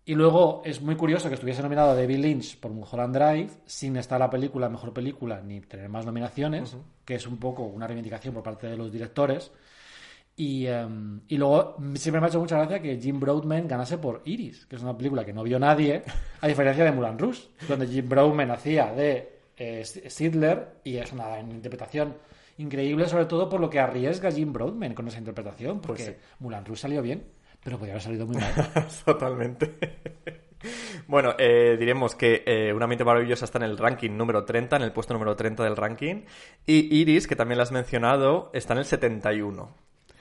y 0.09 0.15
luego 0.15 0.63
es 0.65 0.81
muy 0.81 0.97
curioso 0.97 1.29
que 1.29 1.35
estuviese 1.35 1.61
nominado 1.61 1.95
David 1.95 2.17
Lynch 2.17 2.59
por 2.59 2.71
Mulholland 2.71 3.15
Drive 3.15 3.51
sin 3.67 3.95
estar 3.99 4.19
la 4.19 4.31
película 4.31 4.71
mejor 4.71 4.95
película 4.95 5.43
ni 5.43 5.61
tener 5.61 5.91
más 5.91 6.07
nominaciones, 6.07 6.79
que 7.05 7.17
es 7.17 7.27
un 7.27 7.37
poco 7.37 7.65
una 7.65 7.87
reivindicación 7.87 8.33
por 8.33 8.43
parte 8.43 8.69
de 8.69 8.79
los 8.79 8.91
directores. 8.91 9.53
Y, 10.35 10.65
em, 10.65 11.21
y 11.29 11.37
luego 11.37 11.77
siempre 11.97 12.23
me 12.23 12.27
ha 12.27 12.31
hecho 12.31 12.41
mucha 12.41 12.57
gracia 12.57 12.81
que 12.81 12.97
Jim 12.97 13.21
Broadman 13.21 13.69
ganase 13.69 13.99
por 13.99 14.23
Iris, 14.25 14.65
que 14.65 14.77
es 14.77 14.83
una 14.83 14.97
película 14.97 15.27
que 15.27 15.35
no 15.35 15.43
vio 15.43 15.59
nadie, 15.59 16.03
a 16.41 16.49
diferencia 16.49 16.85
de 16.85 16.93
Moulin 16.93 17.19
Rouge, 17.19 17.43
donde 17.69 17.87
Jim 17.87 18.09
Broadman 18.09 18.51
hacía 18.51 18.91
de 18.95 19.41
eh, 19.59 19.85
Sidler 19.85 20.79
y 20.85 20.97
es 20.97 21.13
una 21.13 21.39
interpretación 21.39 22.15
increíble, 22.57 23.07
sobre 23.11 23.27
todo 23.27 23.47
por 23.47 23.61
lo 23.61 23.69
que 23.69 23.79
arriesga 23.79 24.33
Jim 24.33 24.55
Broadman 24.55 24.95
con 24.95 25.07
esa 25.07 25.19
interpretación, 25.19 25.83
porque 25.83 26.05
Pues 26.05 26.17
sí. 26.17 26.23
Moulin 26.39 26.65
Rouge 26.65 26.81
salió 26.81 27.03
bien, 27.03 27.25
pero 27.69 27.77
podría 27.77 27.95
haber 27.95 28.03
salido 28.03 28.27
muy 28.27 28.37
mal. 28.37 28.55
totalmente. 29.05 29.75
Bueno, 31.07 31.35
eh, 31.39 31.77
diremos 31.79 32.15
que 32.15 32.43
eh, 32.47 32.73
Una 32.73 32.87
mente 32.87 33.05
maravillosa 33.05 33.45
está 33.45 33.59
en 33.59 33.65
el 33.65 33.77
ranking 33.77 34.11
número 34.17 34.47
30, 34.47 34.77
en 34.77 34.83
el 34.83 34.93
puesto 34.93 35.13
número 35.13 35.37
30 35.37 35.65
del 35.65 35.77
ranking. 35.77 36.23
Y 36.65 36.97
Iris, 36.99 37.27
que 37.27 37.37
también 37.37 37.59
lo 37.59 37.65
has 37.65 37.71
mencionado, 37.71 38.51
está 38.55 38.73
en 38.73 38.79
el 38.79 38.85
71. 38.87 39.71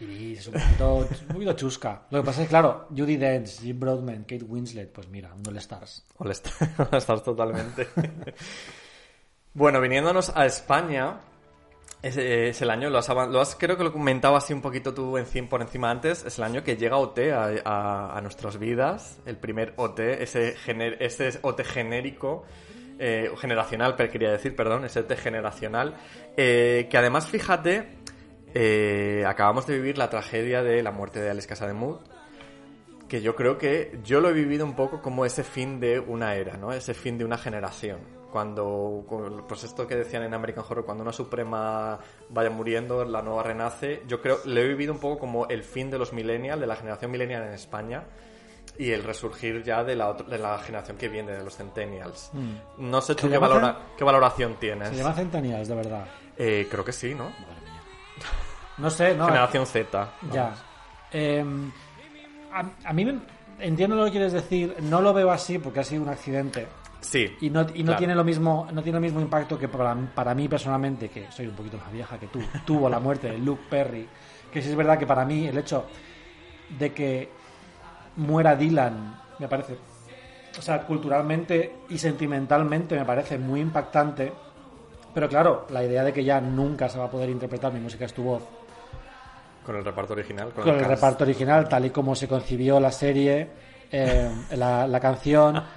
Iris 0.02 0.40
es 0.40 0.48
un 0.48 0.54
poquito, 0.56 0.96
un 0.98 1.28
poquito 1.36 1.54
chusca. 1.54 2.02
Lo 2.10 2.20
que 2.20 2.26
pasa 2.26 2.42
es 2.42 2.48
que, 2.48 2.50
claro, 2.50 2.88
Judy 2.90 3.16
Dench, 3.16 3.62
Jim 3.62 3.80
Broadman, 3.80 4.24
Kate 4.24 4.44
Winslet, 4.44 4.92
pues 4.92 5.08
mira, 5.08 5.34
un 5.34 5.48
All 5.48 5.58
Stars. 5.58 6.06
All 6.18 6.28
All 6.92 6.98
Stars 6.98 7.24
totalmente. 7.24 7.88
bueno, 9.54 9.80
viniéndonos 9.80 10.34
a 10.36 10.46
España, 10.46 11.22
es, 12.04 12.62
el 12.62 12.70
año, 12.70 12.90
lo 12.90 13.00
has, 13.00 13.10
lo 13.10 13.42
has- 13.42 13.56
creo 13.60 13.78
que 13.78 13.84
lo 13.84 13.92
comentaba 13.92 14.38
así 14.38 14.54
un 14.54 14.62
poquito 14.62 14.94
tú 14.94 15.18
encima, 15.18 15.50
por 15.50 15.62
encima 15.62 15.90
antes, 15.92 16.24
es 16.26 16.38
el 16.38 16.44
año 16.44 16.64
que 16.64 16.78
llega 16.78 16.98
OT 16.98 17.32
a, 17.32 17.50
a- 17.66 18.18
a 18.18 18.22
nuestras 18.22 18.58
vidas, 18.60 19.20
el 19.26 19.38
primer 19.38 19.74
OT, 19.78 20.00
ese, 20.24 20.56
gener- 20.56 20.98
ese 21.00 21.40
OT 21.42 21.64
genérico, 21.64 22.46
eh, 23.00 23.30
generacional, 23.40 23.96
pero 23.96 24.12
quería 24.12 24.32
decir, 24.32 24.56
perdón, 24.56 24.86
ese 24.86 25.00
OT 25.02 25.16
generacional, 25.18 25.96
eh, 26.38 26.88
que 26.90 26.98
además, 26.98 27.28
fíjate, 27.28 27.88
eh, 28.54 29.24
acabamos 29.28 29.68
de 29.68 29.76
vivir 29.76 29.98
la 29.98 30.10
tragedia 30.10 30.64
de 30.64 30.82
la 30.84 30.92
muerte 30.92 31.20
de 31.20 31.30
Alex 31.30 31.48
Casademut, 31.48 32.00
que 33.08 33.22
yo 33.22 33.36
creo 33.36 33.58
que 33.58 34.00
yo 34.04 34.20
lo 34.20 34.30
he 34.30 34.34
vivido 34.34 34.66
un 34.66 34.76
poco 34.76 35.02
como 35.02 35.26
ese 35.26 35.44
fin 35.44 35.80
de 35.80 36.00
una 36.00 36.36
era, 36.36 36.58
¿no? 36.58 36.74
Ese 36.74 36.94
fin 36.94 37.18
de 37.18 37.24
una 37.26 37.38
generación. 37.38 38.00
Cuando, 38.32 39.06
pues 39.48 39.64
esto 39.64 39.88
que 39.88 39.96
decían 39.96 40.24
en 40.24 40.34
American 40.34 40.64
Horror, 40.68 40.86
cuando 40.86 41.04
una 41.04 41.14
suprema 41.14 41.98
vaya 42.30 42.50
muriendo, 42.50 43.04
la 43.06 43.22
nueva 43.22 43.44
renace, 43.44 44.04
yo 44.08 44.22
creo, 44.22 44.40
lo 44.46 44.60
he 44.62 44.68
vivido 44.68 44.94
un 44.94 45.00
poco 45.00 45.18
como 45.20 45.48
el 45.48 45.64
fin 45.64 45.90
de 45.90 45.98
los 45.98 46.14
millennials, 46.14 46.60
de 46.60 46.68
la 46.68 46.76
generación 46.76 47.10
millennial 47.12 47.44
en 47.44 47.54
España, 47.54 48.04
y 48.78 48.92
el 48.92 49.04
resurgir 49.04 49.64
ya 49.64 49.84
de 49.84 49.96
la, 49.96 50.14
de 50.14 50.38
la 50.38 50.60
generación 50.60 50.98
que 50.98 51.08
viene, 51.10 51.32
de 51.32 51.44
los 51.44 51.56
centennials. 51.56 52.32
No 52.78 53.02
sé 53.02 53.16
tú 53.16 53.22
¿Se 53.22 53.28
qué, 53.28 53.34
llama 53.36 53.48
valora- 53.48 53.78
qué 53.98 54.04
valoración 54.04 54.56
tienes. 54.60 54.90
Se 54.90 54.96
llama 54.98 55.14
Centennials, 55.14 55.68
de 55.68 55.76
verdad. 55.76 56.06
Eh, 56.38 56.68
creo 56.70 56.86
que 56.86 56.92
sí, 56.92 57.16
¿no? 57.16 57.32
No 58.78 58.90
sé, 58.92 59.16
no. 59.16 59.26
Generación 59.26 59.66
Z. 59.66 60.10
Ya. 60.32 60.54
Eh, 61.12 61.44
a, 62.54 62.64
a 62.90 62.94
mí 62.94 63.06
me- 63.06 63.20
entiendo 63.60 63.96
lo 63.96 64.06
que 64.06 64.12
quieres 64.12 64.34
decir. 64.34 64.76
No 64.82 65.02
lo 65.02 65.14
veo 65.14 65.32
así 65.32 65.58
porque 65.58 65.80
ha 65.80 65.84
sido 65.84 66.04
un 66.04 66.10
accidente. 66.10 66.68
Sí. 67.02 67.36
Y 67.42 67.50
no, 67.50 67.62
y 67.74 67.80
no 67.84 67.86
Claro. 67.88 67.98
tiene 68.00 68.16
lo 68.16 68.24
mismo 68.24 68.68
no 68.72 68.82
tiene 68.82 68.98
el 68.98 69.04
mismo 69.04 69.22
impacto 69.22 69.58
que 69.58 69.68
para, 69.68 69.96
para 70.16 70.34
mí 70.34 70.48
personalmente, 70.48 71.10
que 71.10 71.32
soy 71.32 71.48
un 71.48 71.56
poquito 71.56 71.78
más 71.78 71.92
vieja 71.92 72.18
que 72.20 72.28
tú, 72.28 72.40
tuvo 72.66 72.90
la 72.90 73.00
muerte 73.00 73.30
de 73.32 73.38
Luke 73.38 73.64
Perry. 73.70 74.08
Que 74.52 74.62
sí 74.62 74.70
es 74.70 74.76
verdad 74.76 74.98
que 74.98 75.06
para 75.06 75.24
mí 75.26 75.48
el 75.48 75.58
hecho 75.58 75.86
de 76.80 76.92
que 76.94 77.30
muera 78.18 78.56
Dylan 78.56 79.22
me 79.40 79.48
parece, 79.48 79.78
o 80.58 80.62
sea, 80.62 80.82
culturalmente 80.82 81.76
y 81.90 81.98
sentimentalmente 81.98 82.96
me 82.98 83.06
parece 83.06 83.38
muy 83.38 83.62
impactante. 83.62 84.34
Pero 85.14 85.28
claro, 85.30 85.66
la 85.70 85.84
idea 85.84 86.04
de 86.04 86.14
que 86.14 86.24
ya 86.24 86.40
nunca 86.42 86.90
se 86.90 86.98
va 86.98 87.06
a 87.06 87.12
poder 87.12 87.30
interpretar 87.30 87.72
mi 87.74 87.80
música 87.80 88.06
es 88.06 88.14
tu 88.14 88.24
voz 88.24 88.44
Con 89.66 89.76
el 89.76 89.84
reparto 89.86 90.14
original. 90.14 90.52
Con, 90.54 90.64
con 90.64 90.74
el 90.74 90.80
cast. 90.80 90.92
reparto 90.92 91.24
original, 91.24 91.68
tal 91.70 91.86
y 91.86 91.90
como 91.90 92.16
se 92.16 92.28
concibió 92.28 92.80
la 92.80 92.92
serie, 92.92 93.48
eh, 93.92 94.30
la, 94.56 94.88
la 94.88 95.00
canción, 95.00 95.62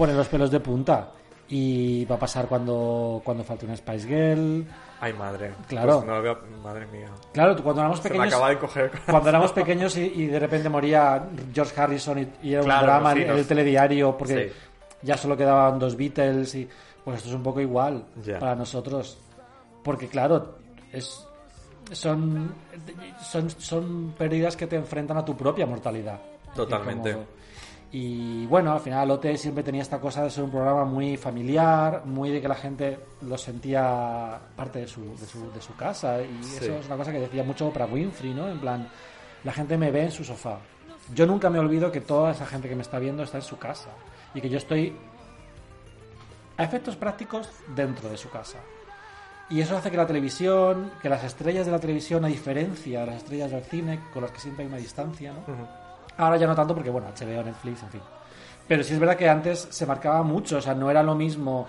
pone 0.00 0.14
los 0.14 0.28
pelos 0.28 0.50
de 0.50 0.60
punta. 0.60 1.10
Y 1.52 2.04
va 2.04 2.14
a 2.14 2.18
pasar 2.18 2.46
cuando, 2.46 3.20
cuando 3.24 3.42
falte 3.44 3.66
una 3.66 3.76
Spice 3.76 4.06
Girl. 4.06 4.64
Ay, 5.00 5.12
madre. 5.12 5.52
Claro. 5.66 5.96
Pues 5.96 6.06
no 6.06 6.22
veo... 6.22 6.38
Madre 6.62 6.86
mía. 6.86 7.08
Claro, 7.32 7.56
cuando 7.62 7.80
éramos 7.82 7.98
Se 7.98 8.04
me 8.08 8.10
pequeños. 8.10 8.34
acaba 8.34 8.50
de 8.50 8.58
coger... 8.58 8.90
Cuando 9.10 9.28
éramos 9.30 9.52
pequeños 9.52 9.96
y, 9.96 10.02
y 10.14 10.26
de 10.26 10.38
repente 10.38 10.68
moría 10.68 11.24
George 11.52 11.80
Harrison 11.80 12.18
y, 12.20 12.28
y 12.48 12.52
era 12.54 12.62
Claro, 12.62 12.80
un 12.80 12.86
drama 12.86 13.12
sí, 13.14 13.22
en 13.22 13.28
nos- 13.28 13.38
el 13.38 13.46
telediario 13.48 14.16
porque 14.16 14.48
Sí. 14.48 14.54
ya 15.02 15.16
solo 15.16 15.36
quedaban 15.36 15.78
dos 15.80 15.96
Beatles 15.96 16.54
y 16.54 16.68
Pues 17.04 17.16
esto 17.16 17.30
es 17.30 17.34
un 17.34 17.42
poco 17.42 17.60
igual 17.60 18.04
para 18.38 18.54
nosotros. 18.54 19.18
Porque 19.82 20.06
claro, 20.06 20.54
es 20.92 21.26
son, 21.90 22.54
son 23.22 23.50
son 23.50 24.14
pérdidas 24.16 24.56
que 24.56 24.68
te 24.68 24.76
enfrentan 24.76 25.16
a 25.16 25.24
tu 25.24 25.36
propia 25.36 25.66
mortalidad. 25.66 26.20
Totalmente. 26.54 27.16
Y 27.92 28.46
bueno, 28.46 28.72
al 28.72 28.80
final 28.80 29.10
OT 29.10 29.34
siempre 29.36 29.64
tenía 29.64 29.82
esta 29.82 29.98
cosa 30.00 30.22
de 30.22 30.30
ser 30.30 30.44
un 30.44 30.50
programa 30.50 30.84
muy 30.84 31.16
familiar, 31.16 32.02
muy 32.04 32.30
de 32.30 32.40
que 32.40 32.46
la 32.46 32.54
gente 32.54 33.00
lo 33.22 33.36
sentía 33.36 34.38
parte 34.54 34.80
de 34.80 34.86
su, 34.86 35.16
de 35.16 35.26
su, 35.26 35.50
de 35.50 35.60
su 35.60 35.74
casa. 35.74 36.22
Y 36.22 36.42
Sí. 36.44 36.58
eso 36.64 36.78
es 36.78 36.86
una 36.86 36.96
cosa 36.96 37.10
que 37.10 37.18
decía 37.18 37.42
mucho 37.42 37.66
Oprah 37.66 37.86
Winfrey, 37.86 38.32
¿no? 38.32 38.48
En 38.48 38.60
plan, 38.60 38.88
la 39.42 39.52
gente 39.52 39.76
me 39.76 39.90
ve 39.90 40.04
en 40.04 40.12
su 40.12 40.22
sofá. 40.22 40.58
Yo 41.14 41.26
nunca 41.26 41.50
me 41.50 41.58
olvido 41.58 41.90
que 41.90 42.00
toda 42.00 42.30
esa 42.30 42.46
gente 42.46 42.68
que 42.68 42.76
me 42.76 42.82
está 42.82 43.00
viendo 43.00 43.24
está 43.24 43.38
en 43.38 43.42
su 43.42 43.58
casa. 43.58 43.88
Y 44.34 44.40
que 44.40 44.48
yo 44.48 44.58
estoy 44.58 44.96
a 46.56 46.62
efectos 46.62 46.94
prácticos 46.94 47.50
dentro 47.74 48.08
de 48.08 48.16
su 48.16 48.30
casa. 48.30 48.58
Y 49.48 49.60
eso 49.60 49.76
hace 49.76 49.90
que 49.90 49.96
la 49.96 50.06
televisión, 50.06 50.92
que 51.02 51.08
las 51.08 51.24
estrellas 51.24 51.66
de 51.66 51.72
la 51.72 51.80
televisión, 51.80 52.24
a 52.24 52.28
diferencia 52.28 53.00
de 53.00 53.06
las 53.06 53.16
estrellas 53.16 53.50
del 53.50 53.64
cine, 53.64 53.98
con 54.12 54.22
las 54.22 54.30
que 54.30 54.38
siempre 54.38 54.62
hay 54.64 54.68
una 54.68 54.76
distancia, 54.78 55.32
¿no? 55.32 55.79
Ahora 56.16 56.36
ya 56.36 56.46
no 56.46 56.54
tanto 56.54 56.74
porque, 56.74 56.90
bueno, 56.90 57.08
HBO, 57.08 57.42
Netflix, 57.42 57.82
en 57.82 57.90
fin. 57.90 58.00
Pero 58.68 58.82
sí 58.84 58.92
es 58.94 58.98
verdad 59.00 59.16
que 59.16 59.28
antes 59.28 59.66
se 59.70 59.86
marcaba 59.86 60.22
mucho, 60.22 60.58
o 60.58 60.60
sea, 60.60 60.74
no 60.74 60.90
era 60.90 61.02
lo 61.02 61.14
mismo. 61.14 61.66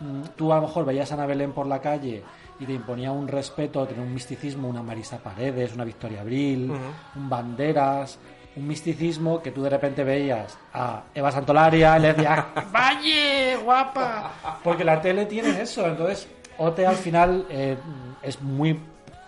mm, 0.00 0.22
Tú 0.36 0.52
a 0.52 0.56
lo 0.56 0.62
mejor 0.62 0.84
veías 0.84 1.10
a 1.10 1.14
Ana 1.14 1.26
Belén 1.26 1.52
por 1.52 1.66
la 1.66 1.80
calle 1.80 2.22
y 2.58 2.64
te 2.64 2.72
imponía 2.72 3.12
un 3.12 3.28
respeto, 3.28 3.86
tenía 3.86 4.02
un 4.02 4.14
misticismo, 4.14 4.68
una 4.68 4.82
Marisa 4.82 5.18
Paredes, 5.18 5.74
una 5.74 5.84
Victoria 5.84 6.22
Abril, 6.22 6.72
un 7.14 7.28
Banderas, 7.28 8.18
un 8.56 8.66
misticismo 8.66 9.42
que 9.42 9.50
tú 9.50 9.62
de 9.62 9.68
repente 9.70 10.02
veías 10.02 10.56
a 10.72 11.02
Eva 11.14 11.30
Santolaria 11.30 11.98
y 11.98 12.00
le 12.00 12.12
decías, 12.14 12.44
¡Valle, 12.72 13.56
guapa! 13.62 14.32
Porque 14.64 14.84
la 14.84 15.00
tele 15.00 15.26
tiene 15.26 15.60
eso, 15.60 15.86
entonces 15.86 16.26
OT 16.58 16.78
al 16.80 16.96
final 16.96 17.44
eh, 17.50 17.76
es 18.22 18.40
muy 18.40 18.80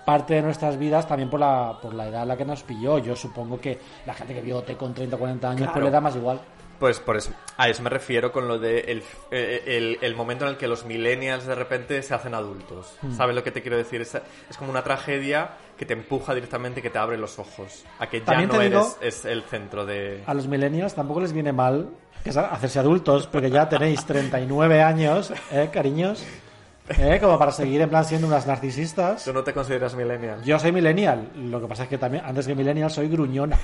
parte 0.09 0.33
de 0.33 0.41
nuestras 0.41 0.79
vidas 0.79 1.07
también 1.07 1.29
por 1.29 1.39
la, 1.39 1.79
por 1.83 1.93
la 1.93 2.09
edad 2.09 2.23
en 2.23 2.29
la 2.29 2.37
que 2.39 2.47
nos 2.47 2.63
pilló. 2.63 2.97
Yo 2.97 3.15
supongo 3.15 3.61
que 3.61 3.79
la 4.07 4.15
gente 4.15 4.33
que 4.33 4.41
vio 4.41 4.57
OT 4.57 4.75
con 4.75 4.95
30 4.95 5.17
o 5.17 5.19
40 5.19 5.51
años 5.51 5.61
pues 5.61 5.71
Claro. 5.73 5.85
le 5.85 5.91
da 5.91 6.01
más 6.01 6.17
igual. 6.17 6.41
Pues 6.79 6.99
por 6.99 7.19
eso, 7.19 7.33
a 7.59 7.69
eso 7.69 7.83
me 7.83 7.91
refiero 7.91 8.33
con 8.33 8.49
lo 8.49 8.59
de 8.59 8.79
el, 8.81 9.03
eh, 9.31 9.65
el, 9.67 9.99
el 10.01 10.17
momento 10.17 10.47
en 10.47 10.53
el 10.53 10.57
que 10.57 10.67
los 10.67 10.87
millennials 10.87 11.45
de 11.45 11.55
repente 11.55 12.03
se 12.03 12.15
hacen 12.15 12.35
adultos. 12.35 12.97
Hmm. 13.03 13.13
¿Sabes 13.13 13.37
lo 13.37 13.45
que 13.45 13.51
te 13.51 13.61
quiero 13.61 13.77
decir? 13.77 14.01
Es, 14.01 14.15
es 14.49 14.57
como 14.57 14.71
una 14.71 14.83
tragedia 14.83 15.51
que 15.77 15.85
te 15.85 15.93
empuja 15.93 16.35
directamente, 16.35 16.81
que 16.81 16.89
te 16.89 16.97
abre 16.97 17.19
los 17.19 17.39
ojos. 17.39 17.85
A 17.99 18.07
que 18.07 18.23
ya 18.23 18.41
no 18.47 18.63
eres 18.63 18.97
es 19.03 19.27
el 19.27 19.43
centro 19.43 19.85
de... 19.85 20.23
A 20.25 20.33
los 20.33 20.49
millennials 20.49 20.95
tampoco 20.95 21.21
les 21.21 21.35
viene 21.35 21.53
mal 21.53 21.91
que 22.25 22.31
hacerse 22.31 22.79
adultos, 22.79 23.27
porque 23.27 23.51
ya 23.51 23.69
tenéis 23.69 24.07
39 24.07 24.83
años, 24.83 25.35
¿eh, 25.53 25.69
cariños? 25.71 26.25
¿Eh? 26.91 27.19
Como 27.21 27.39
para 27.39 27.53
seguir 27.53 27.81
en 27.81 27.89
plan 27.89 28.05
siendo 28.05 28.27
unas 28.27 28.47
narcisistas. 28.47 29.25
¿Tú 29.25 29.33
no 29.33 29.43
te 29.43 29.53
consideras 29.53 29.95
millennial? 29.95 30.43
Yo 30.43 30.59
soy 30.59 30.73
millennial, 30.73 31.29
lo 31.35 31.61
que 31.61 31.67
pasa 31.67 31.83
es 31.85 31.89
que 31.89 31.99
también, 31.99 32.25
antes 32.25 32.47
que 32.47 32.55
millennial, 32.55 32.91
soy 32.91 33.09
gruñona. 33.09 33.59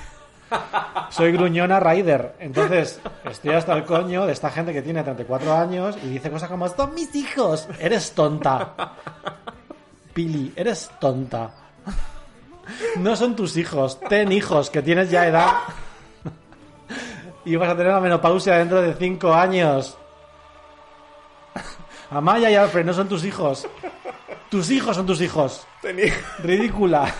Soy 1.09 1.31
gruñona 1.31 1.79
rider. 1.79 2.35
Entonces, 2.39 2.99
estoy 3.29 3.53
hasta 3.53 3.73
el 3.73 3.83
coño 3.83 4.25
de 4.25 4.33
esta 4.33 4.51
gente 4.51 4.73
que 4.73 4.81
tiene 4.81 5.01
34 5.01 5.53
años 5.53 5.97
y 6.03 6.07
dice 6.09 6.29
cosas 6.29 6.49
como: 6.49 6.67
¡Son 6.67 6.93
mis 6.93 7.13
hijos! 7.15 7.67
Eres 7.79 8.11
tonta. 8.11 8.93
Pili, 10.13 10.53
eres 10.55 10.91
tonta. 10.99 11.51
No 12.97 13.15
son 13.15 13.35
tus 13.35 13.57
hijos, 13.57 13.99
ten 14.01 14.31
hijos, 14.31 14.69
que 14.69 14.81
tienes 14.81 15.09
ya 15.09 15.27
edad. 15.27 15.51
Y 17.43 17.55
vas 17.55 17.69
a 17.69 17.77
tener 17.77 17.91
la 17.91 17.99
menopausia 17.99 18.57
dentro 18.57 18.81
de 18.81 18.93
5 18.93 19.33
años. 19.33 19.97
Amaya 22.17 22.49
y 22.49 22.55
Alfred 22.55 22.85
no 22.85 22.93
son 22.93 23.07
tus 23.09 23.25
hijos. 23.25 23.67
Tus 24.49 24.69
hijos 24.71 24.95
son 24.95 25.05
tus 25.05 25.21
hijos. 25.21 25.67
Tenía- 25.81 26.13
Ridícula. 26.39 27.13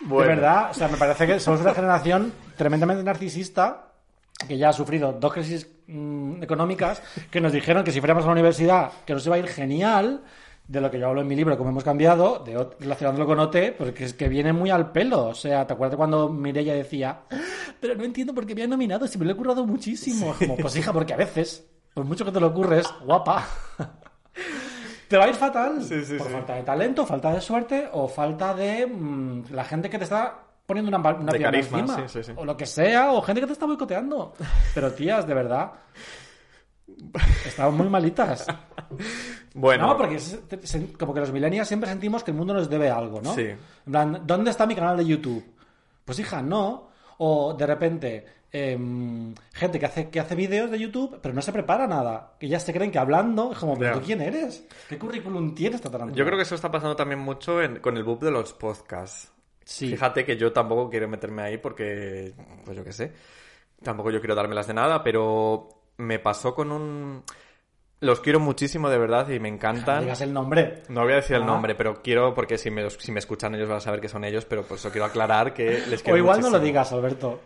Bueno. 0.00 0.28
De 0.28 0.34
verdad, 0.36 0.70
o 0.70 0.74
sea, 0.74 0.88
me 0.88 0.96
parece 0.98 1.26
que 1.26 1.40
somos 1.40 1.60
una 1.60 1.72
generación 1.74 2.32
tremendamente 2.56 3.02
narcisista 3.02 3.92
que 4.46 4.58
ya 4.58 4.68
ha 4.68 4.72
sufrido 4.72 5.12
dos 5.12 5.32
crisis 5.32 5.66
mm, 5.86 6.42
económicas 6.42 7.00
que 7.30 7.40
nos 7.40 7.52
dijeron 7.52 7.84
que 7.84 7.92
si 7.92 8.00
fuéramos 8.00 8.24
a 8.24 8.26
la 8.26 8.32
universidad 8.32 8.92
que 9.06 9.14
nos 9.14 9.24
iba 9.24 9.36
a 9.36 9.38
ir 9.38 9.46
genial, 9.48 10.22
de 10.66 10.80
lo 10.80 10.90
que 10.90 10.98
yo 10.98 11.08
hablo 11.08 11.20
en 11.22 11.26
mi 11.26 11.36
libro, 11.36 11.56
como 11.56 11.70
hemos 11.70 11.84
cambiado, 11.84 12.40
de, 12.40 12.66
relacionándolo 12.80 13.26
con 13.26 13.38
OT, 13.38 13.56
porque 13.78 14.04
es 14.04 14.14
que 14.14 14.28
viene 14.28 14.52
muy 14.52 14.70
al 14.70 14.92
pelo. 14.92 15.26
O 15.26 15.34
sea, 15.34 15.66
¿te 15.66 15.72
acuerdas 15.74 15.96
cuando 15.96 16.28
Mireia 16.28 16.74
decía, 16.74 17.20
pero 17.80 17.94
no 17.94 18.04
entiendo 18.04 18.34
por 18.34 18.46
qué 18.46 18.54
me 18.54 18.62
han 18.64 18.70
nominado, 18.70 19.06
si 19.06 19.16
me 19.18 19.24
lo 19.24 19.32
he 19.32 19.36
currado 19.36 19.64
muchísimo? 19.66 20.34
Como, 20.38 20.56
pues 20.56 20.76
hija, 20.76 20.92
porque 20.92 21.12
a 21.14 21.18
veces, 21.18 21.66
por 21.94 22.04
mucho 22.04 22.24
que 22.24 22.32
te 22.32 22.40
lo 22.40 22.48
ocurres, 22.48 22.86
guapa, 23.04 23.46
te 25.08 25.16
va 25.16 25.24
a 25.24 25.28
ir 25.28 25.34
fatal. 25.36 25.82
Sí, 25.82 26.04
sí, 26.04 26.16
por 26.16 26.26
sí. 26.26 26.32
falta 26.32 26.54
de 26.54 26.62
talento, 26.64 27.06
falta 27.06 27.32
de 27.32 27.40
suerte 27.40 27.88
o 27.92 28.08
falta 28.08 28.52
de 28.54 28.86
mm, 28.86 29.44
la 29.52 29.64
gente 29.64 29.88
que 29.88 29.98
te 29.98 30.04
está 30.04 30.40
poniendo 30.66 30.88
una, 30.96 30.98
una 30.98 31.32
De 31.32 31.38
pierna 31.38 31.50
carisma, 31.50 31.78
encima. 31.80 32.08
sí, 32.08 32.18
sí, 32.18 32.24
sí. 32.24 32.32
O 32.36 32.44
lo 32.44 32.56
que 32.56 32.66
sea, 32.66 33.12
o 33.12 33.22
gente 33.22 33.40
que 33.40 33.46
te 33.46 33.52
está 33.52 33.66
boicoteando. 33.66 34.34
Pero 34.74 34.92
tías, 34.92 35.26
de 35.26 35.34
verdad. 35.34 35.72
Estamos 37.46 37.74
muy 37.74 37.88
malitas. 37.88 38.46
Bueno, 39.54 39.86
No, 39.86 39.96
porque 39.96 40.16
es- 40.16 40.38
como 40.98 41.14
que 41.14 41.20
los 41.20 41.32
millennials 41.32 41.68
siempre 41.68 41.88
sentimos 41.88 42.22
que 42.24 42.30
el 42.32 42.36
mundo 42.36 42.52
nos 42.54 42.68
debe 42.68 42.90
algo, 42.90 43.20
¿no? 43.22 43.34
Sí. 43.34 43.42
En 43.42 43.58
plan, 43.92 44.22
¿dónde 44.24 44.50
está 44.50 44.66
mi 44.66 44.74
canal 44.74 44.96
de 44.96 45.06
YouTube? 45.06 45.44
Pues 46.04 46.18
hija, 46.18 46.42
no. 46.42 46.88
O 47.18 47.54
de 47.54 47.66
repente, 47.66 48.26
em, 48.56 49.34
gente 49.52 49.80
que 49.80 49.86
hace, 49.86 50.08
que 50.10 50.20
hace 50.20 50.36
vídeos 50.36 50.70
de 50.70 50.78
YouTube, 50.78 51.18
pero 51.20 51.34
no 51.34 51.42
se 51.42 51.52
prepara 51.52 51.88
nada. 51.88 52.34
Que 52.38 52.46
ya 52.48 52.60
se 52.60 52.72
creen 52.72 52.92
que 52.92 52.98
hablando, 53.00 53.50
es 53.50 53.58
como, 53.58 53.76
¿pero 53.76 53.98
tú 53.98 54.04
quién 54.06 54.20
eres? 54.22 54.64
¿Qué 54.88 54.96
currículum 54.96 55.54
tienes 55.56 55.76
esta 55.76 55.90
tarántula? 55.90 56.16
yo 56.16 56.24
creo 56.24 56.36
que 56.38 56.44
eso 56.44 56.54
está 56.54 56.70
pasando 56.70 56.94
también 56.94 57.18
mucho 57.18 57.60
en- 57.60 57.80
con 57.80 57.96
el 57.96 58.04
boom 58.04 58.20
de 58.20 58.30
los 58.30 58.52
podcasts. 58.52 59.32
Sí. 59.64 59.90
Fíjate 59.90 60.24
que 60.24 60.36
yo 60.36 60.52
tampoco 60.52 60.88
quiero 60.88 61.08
meterme 61.08 61.42
ahí 61.42 61.58
porque, 61.58 62.32
pues 62.64 62.76
yo 62.76 62.84
qué 62.84 62.92
sé, 62.92 63.12
tampoco 63.82 64.10
yo 64.12 64.20
quiero 64.20 64.34
dármelas 64.36 64.66
de 64.68 64.74
nada, 64.74 65.02
pero 65.02 65.68
me 65.96 66.18
pasó 66.20 66.54
con 66.54 66.70
un... 66.70 67.22
Los 68.00 68.20
quiero 68.20 68.38
muchísimo 68.38 68.88
de 68.90 68.98
verdad 68.98 69.28
y 69.30 69.40
me 69.40 69.48
encantan. 69.48 70.02
digas 70.02 70.20
el 70.20 70.32
nombre. 70.32 70.82
No 70.90 71.02
voy 71.02 71.14
a 71.14 71.16
decir 71.16 71.34
el 71.36 71.42
Ah. 71.42 71.46
nombre, 71.46 71.74
pero 71.74 72.02
quiero, 72.02 72.34
porque 72.34 72.56
si 72.58 72.70
me, 72.70 72.88
si 72.90 73.10
me 73.10 73.18
escuchan 73.18 73.54
ellos 73.54 73.68
van 73.68 73.78
a 73.78 73.80
saber 73.80 74.00
que 74.00 74.08
son 74.08 74.24
ellos, 74.24 74.44
pero 74.44 74.62
por 74.62 74.76
eso 74.76 74.90
quiero 74.90 75.06
aclarar 75.06 75.54
que 75.54 75.82
les 75.88 76.00
O 76.02 76.04
quiero 76.04 76.18
igual 76.18 76.40
no 76.40 76.50
lo 76.50 76.60
digas, 76.60 76.92
Alberto. 76.92 77.40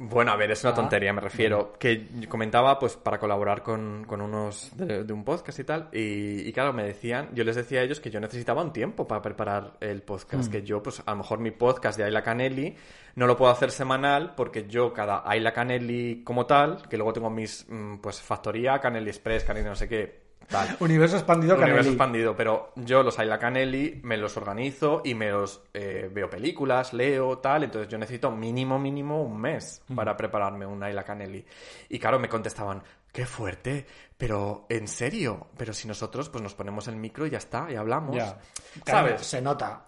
Bueno, 0.00 0.30
a 0.30 0.36
ver, 0.36 0.52
es 0.52 0.62
una 0.62 0.72
Ah. 0.72 0.76
tontería, 0.76 1.12
me 1.12 1.20
refiero. 1.20 1.72
Que 1.78 2.06
comentaba, 2.28 2.78
pues, 2.78 2.94
para 2.96 3.18
colaborar 3.18 3.62
con, 3.64 4.04
con 4.04 4.20
unos 4.20 4.70
de, 4.76 5.02
de 5.02 5.12
un 5.12 5.24
podcast 5.24 5.58
y 5.58 5.64
tal. 5.64 5.88
Y, 5.92 6.48
y 6.48 6.52
claro, 6.52 6.72
me 6.72 6.84
decían, 6.84 7.30
yo 7.34 7.42
les 7.42 7.56
decía 7.56 7.80
a 7.80 7.82
ellos 7.82 7.98
que 7.98 8.08
yo 8.10 8.20
necesitaba 8.20 8.62
un 8.62 8.72
tiempo 8.72 9.08
para 9.08 9.20
preparar 9.20 9.72
el 9.80 10.02
podcast. 10.02 10.50
Que 10.52 10.62
yo, 10.62 10.80
pues, 10.82 11.02
a 11.04 11.10
lo 11.10 11.16
mejor 11.16 11.40
mi 11.40 11.50
podcast 11.50 11.98
de 11.98 12.04
Ayla 12.04 12.22
Canelli 12.22 12.76
no 13.16 13.26
lo 13.26 13.36
puedo 13.36 13.50
hacer 13.50 13.72
semanal 13.72 14.34
porque 14.36 14.68
yo, 14.68 14.92
cada 14.92 15.28
Ayla 15.28 15.52
Canelli 15.52 16.22
como 16.22 16.46
tal, 16.46 16.88
que 16.88 16.96
luego 16.96 17.12
tengo 17.12 17.30
mis, 17.30 17.66
mm, 17.68 17.96
pues, 17.96 18.20
factoría, 18.22 18.78
Canelli 18.78 19.08
Express, 19.10 19.42
Canelli 19.42 19.66
no 19.66 19.74
sé 19.74 19.88
qué, 19.88 20.27
Universo 20.80 21.16
expandido, 21.16 21.54
Universo 21.54 21.76
Canelli. 21.76 21.88
expandido, 21.94 22.36
pero 22.36 22.72
yo 22.76 23.02
los 23.02 23.18
Ayla 23.18 23.38
Canelli 23.38 24.00
me 24.02 24.16
los 24.16 24.36
organizo 24.36 25.02
y 25.04 25.14
me 25.14 25.30
los 25.30 25.62
eh, 25.74 26.10
veo 26.12 26.28
películas, 26.30 26.92
leo, 26.92 27.38
tal, 27.38 27.64
entonces 27.64 27.88
yo 27.90 27.98
necesito 27.98 28.30
mínimo, 28.30 28.78
mínimo 28.78 29.22
un 29.22 29.38
mes 29.40 29.82
para 29.94 30.16
prepararme 30.16 30.64
un 30.66 30.82
Ayla 30.82 31.04
Canelli. 31.04 31.44
Y 31.90 31.98
claro, 31.98 32.18
me 32.18 32.28
contestaban, 32.28 32.82
qué 33.12 33.26
fuerte, 33.26 33.86
pero 34.16 34.66
¿en 34.68 34.88
serio? 34.88 35.48
Pero 35.56 35.72
si 35.72 35.86
nosotros 35.86 36.28
pues 36.28 36.42
nos 36.42 36.54
ponemos 36.54 36.88
el 36.88 36.96
micro 36.96 37.26
y 37.26 37.30
ya 37.30 37.38
está, 37.38 37.70
y 37.70 37.76
hablamos. 37.76 38.16
Ya. 38.16 38.38
Claro, 38.84 39.08
¿Sabes? 39.08 39.26
Se 39.26 39.42
nota. 39.42 39.84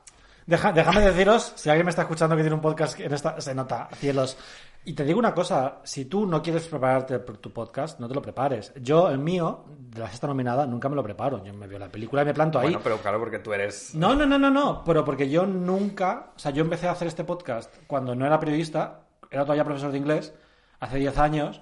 Deja- 0.47 0.73
déjame 0.73 1.03
deciros, 1.03 1.53
si 1.55 1.69
alguien 1.71 1.85
me 1.87 1.91
está 1.91 2.03
escuchando 2.03 2.35
que 2.35 2.43
tiene 2.43 2.57
un 2.57 2.63
podcast 2.63 2.99
en 2.99 3.13
esta, 3.15 3.41
se 3.41 3.55
nota, 3.55 3.89
cielos. 3.95 4.37
Y 4.83 4.95
te 4.95 5.05
digo 5.05 5.19
una 5.19 5.35
cosa, 5.35 5.81
si 5.85 6.07
tú 6.07 6.27
no 6.27 6.43
quieres 6.43 6.67
prepararte 6.67 7.19
por 7.19 7.37
tu 7.37 7.53
podcast, 7.53 8.01
no 8.01 8.09
te 8.09 8.15
lo 8.15 8.23
prepares. 8.23 8.73
Yo, 8.81 9.11
el 9.11 9.19
mío, 9.19 9.65
de 9.79 10.01
la 10.01 10.09
sexta 10.09 10.27
nominada, 10.27 10.67
nunca 10.67 10.89
me 10.89 10.97
lo 10.97 11.03
preparo. 11.03 11.45
Yo 11.45 11.53
me 11.53 11.67
veo 11.67 11.79
la 11.79 11.91
película 11.91 12.23
y 12.23 12.25
me 12.25 12.33
planto 12.33 12.59
ahí. 12.59 12.69
Bueno, 12.69 12.81
pero 12.83 12.97
claro, 12.97 13.19
porque 13.19 13.41
tú 13.41 13.53
eres... 13.53 13.95
No, 13.95 14.15
no, 14.15 14.25
no, 14.25 14.39
no, 14.39 14.51
no, 14.51 14.83
pero 14.85 15.05
porque 15.05 15.29
yo 15.29 15.47
nunca, 15.47 16.33
o 16.35 16.39
sea, 16.39 16.51
yo 16.53 16.63
empecé 16.63 16.89
a 16.89 16.93
hacer 16.93 17.09
este 17.09 17.25
podcast 17.25 17.75
cuando 17.87 18.15
no 18.15 18.25
era 18.25 18.41
periodista, 18.41 19.03
era 19.31 19.43
todavía 19.43 19.65
profesor 19.65 19.93
de 19.93 19.99
inglés, 19.99 20.33
hace 20.81 20.97
10 20.97 21.19
años, 21.19 21.61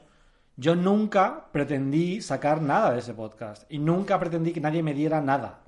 yo 0.60 0.74
nunca 0.74 1.44
pretendí 1.52 2.20
sacar 2.20 2.60
nada 2.60 2.92
de 2.92 2.98
ese 2.98 3.14
podcast 3.14 3.62
y 3.70 3.78
nunca 3.78 4.18
pretendí 4.18 4.52
que 4.52 4.60
nadie 4.60 4.82
me 4.82 4.92
diera 4.92 5.20
nada 5.20 5.60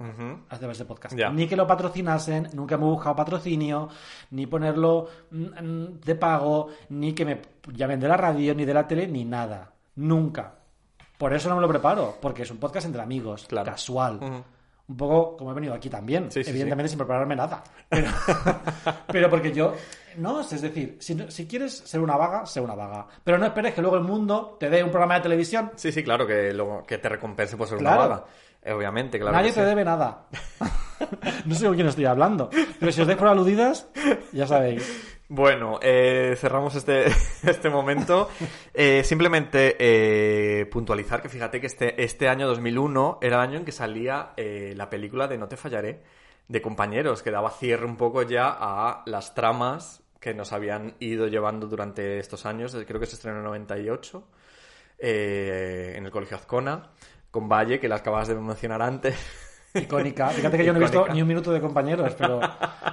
a 0.48 0.58
través 0.58 0.78
de 0.78 0.84
podcast. 0.84 1.14
Ni 1.32 1.46
que 1.46 1.54
lo 1.54 1.64
patrocinasen, 1.64 2.48
nunca 2.54 2.76
me 2.76 2.84
he 2.86 2.88
buscado 2.88 3.14
patrocinio, 3.14 3.88
ni 4.32 4.46
ponerlo 4.46 5.08
mm, 5.30 5.44
mm, 5.62 6.00
de 6.04 6.14
pago, 6.16 6.70
ni 6.88 7.12
que 7.14 7.24
me 7.24 7.40
llamen 7.72 8.00
de 8.00 8.08
la 8.08 8.16
radio, 8.16 8.52
ni 8.52 8.64
de 8.64 8.74
la 8.74 8.86
tele, 8.88 9.06
ni 9.06 9.24
nada. 9.24 9.70
Nunca. 9.94 10.54
Por 11.16 11.32
eso 11.34 11.48
no 11.48 11.54
me 11.54 11.60
lo 11.62 11.68
preparo, 11.68 12.16
porque 12.20 12.42
es 12.42 12.50
un 12.50 12.58
podcast 12.58 12.86
entre 12.86 13.00
amigos, 13.00 13.46
Claro. 13.46 13.70
casual. 13.70 14.18
Un 14.88 14.96
poco 14.96 15.36
como 15.36 15.52
he 15.52 15.54
venido 15.54 15.72
aquí 15.72 15.88
también. 15.88 16.32
Sí, 16.32 16.42
sí, 16.42 16.50
Evidentemente 16.50 16.88
sin 16.88 16.98
prepararme 16.98 17.36
nada. 17.36 17.62
Pero, 17.88 18.10
pero 19.06 19.30
porque 19.30 19.52
yo. 19.52 19.72
No, 20.16 20.40
es 20.40 20.60
decir, 20.60 20.96
si, 21.00 21.16
si 21.28 21.46
quieres 21.46 21.76
ser 21.78 22.00
una 22.00 22.16
vaga, 22.16 22.46
sé 22.46 22.60
una 22.60 22.74
vaga. 22.74 23.06
Pero 23.22 23.38
no 23.38 23.46
esperes 23.46 23.74
que 23.74 23.80
luego 23.80 23.96
el 23.96 24.02
mundo 24.04 24.56
te 24.58 24.68
dé 24.70 24.82
un 24.82 24.90
programa 24.90 25.14
de 25.16 25.20
televisión. 25.20 25.72
Sí, 25.76 25.92
sí, 25.92 26.02
claro, 26.02 26.26
que, 26.26 26.52
luego, 26.52 26.84
que 26.86 26.98
te 26.98 27.08
recompense 27.08 27.56
por 27.56 27.68
ser 27.68 27.78
Claro. 27.78 27.96
una 27.98 28.08
vaga. 28.08 28.24
Eh, 28.62 28.72
obviamente, 28.72 29.18
claro. 29.18 29.36
Nadie 29.36 29.52
te 29.52 29.60
sí. 29.60 29.66
debe 29.66 29.84
nada. 29.84 30.26
no 31.46 31.54
sé 31.54 31.66
con 31.66 31.74
quién 31.74 31.86
estoy 31.86 32.04
hablando. 32.04 32.50
Pero 32.78 32.92
si 32.92 33.00
os 33.00 33.06
deis 33.06 33.18
por 33.18 33.28
aludidas, 33.28 33.88
ya 34.32 34.46
sabéis. 34.46 35.18
Bueno, 35.32 35.78
eh, 35.80 36.34
cerramos 36.36 36.74
este, 36.74 37.06
este 37.44 37.70
momento. 37.70 38.28
Eh, 38.74 39.04
simplemente 39.04 39.76
eh, 39.78 40.66
puntualizar 40.66 41.22
que 41.22 41.28
fíjate 41.28 41.60
que 41.60 41.68
este, 41.68 42.02
este 42.02 42.28
año 42.28 42.48
2001 42.48 43.20
era 43.22 43.36
el 43.36 43.48
año 43.48 43.58
en 43.58 43.64
que 43.64 43.70
salía 43.70 44.32
eh, 44.36 44.74
la 44.76 44.90
película 44.90 45.28
de 45.28 45.38
No 45.38 45.46
te 45.46 45.56
fallaré, 45.56 46.02
de 46.48 46.60
compañeros, 46.60 47.22
que 47.22 47.30
daba 47.30 47.52
cierre 47.52 47.86
un 47.86 47.96
poco 47.96 48.22
ya 48.22 48.48
a 48.58 49.04
las 49.06 49.32
tramas 49.32 50.02
que 50.18 50.34
nos 50.34 50.52
habían 50.52 50.96
ido 50.98 51.28
llevando 51.28 51.68
durante 51.68 52.18
estos 52.18 52.44
años. 52.44 52.76
Creo 52.84 52.98
que 52.98 53.06
se 53.06 53.14
estrenó 53.14 53.36
en 53.36 53.44
el 53.44 53.50
98, 53.50 54.24
eh, 54.98 55.92
en 55.94 56.06
el 56.06 56.10
Colegio 56.10 56.38
Azcona, 56.38 56.90
con 57.30 57.48
Valle, 57.48 57.78
que 57.78 57.86
la 57.86 57.96
acabas 57.96 58.26
de 58.26 58.34
mencionar 58.34 58.82
antes. 58.82 59.14
Icónica. 59.74 60.30
Fíjate 60.30 60.56
que 60.56 60.64
yo 60.64 60.72
no 60.72 60.80
he 60.80 60.82
visto 60.82 61.06
ni 61.06 61.22
un 61.22 61.28
minuto 61.28 61.52
de 61.52 61.60
compañeros, 61.60 62.16
pero 62.18 62.40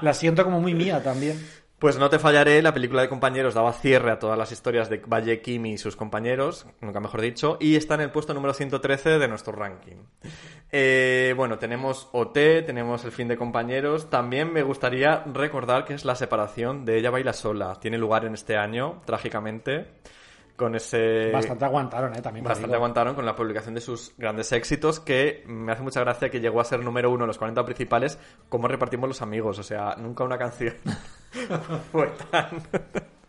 la 0.01 0.13
siento 0.13 0.43
como 0.43 0.61
muy 0.61 0.75
mía 0.75 1.01
también. 1.01 1.43
Pues 1.79 1.99
no 1.99 2.09
te 2.09 2.17
fallaré, 2.17 2.63
la 2.63 2.73
película 2.73 3.03
de 3.03 3.07
compañeros 3.07 3.53
daba 3.53 3.71
cierre 3.71 4.09
a 4.09 4.17
todas 4.17 4.35
las 4.35 4.51
historias 4.51 4.89
de 4.89 4.97
Valle 4.97 5.43
Kimi 5.43 5.73
y 5.73 5.77
sus 5.77 5.95
compañeros, 5.95 6.65
nunca 6.81 6.99
mejor 6.99 7.21
dicho, 7.21 7.57
y 7.59 7.75
está 7.75 7.93
en 7.93 8.01
el 8.01 8.09
puesto 8.09 8.33
número 8.33 8.55
113 8.55 9.19
de 9.19 9.27
nuestro 9.27 9.53
ranking. 9.53 9.97
Eh, 10.71 11.35
bueno, 11.37 11.59
tenemos 11.59 12.09
OT, 12.13 12.33
tenemos 12.65 13.05
el 13.05 13.11
fin 13.11 13.27
de 13.27 13.37
compañeros, 13.37 14.09
también 14.09 14.51
me 14.51 14.63
gustaría 14.63 15.23
recordar 15.31 15.85
que 15.85 15.93
es 15.93 16.03
la 16.03 16.15
separación 16.15 16.83
de 16.83 16.97
Ella 16.97 17.11
Baila 17.11 17.33
Sola, 17.33 17.77
tiene 17.79 17.99
lugar 17.99 18.25
en 18.25 18.33
este 18.33 18.57
año, 18.57 19.03
trágicamente, 19.05 19.85
con 20.57 20.75
ese... 20.75 21.31
Bastante 21.31 21.63
aguantaron, 21.63 22.13
¿eh? 22.15 22.21
También 22.21 22.43
te 22.43 22.49
Bastante 22.49 22.75
aguantaron 22.75 23.15
con 23.15 23.25
la 23.25 23.35
publicación 23.35 23.75
de 23.75 23.81
sus 23.81 24.13
grandes 24.17 24.51
éxitos, 24.51 24.99
que 24.99 25.43
me 25.47 25.71
hace 25.71 25.83
mucha 25.83 26.01
gracia 26.01 26.29
que 26.29 26.41
llegó 26.41 26.59
a 26.59 26.65
ser 26.65 26.83
número 26.83 27.09
uno 27.11 27.23
en 27.23 27.27
los 27.27 27.37
40 27.37 27.63
principales, 27.63 28.19
cómo 28.49 28.67
repartimos 28.67 29.07
los 29.07 29.21
amigos, 29.21 29.59
o 29.59 29.63
sea, 29.63 29.95
nunca 29.97 30.25
una 30.25 30.37
canción 30.37 30.73
fue 31.91 32.11
tan... 32.29 32.49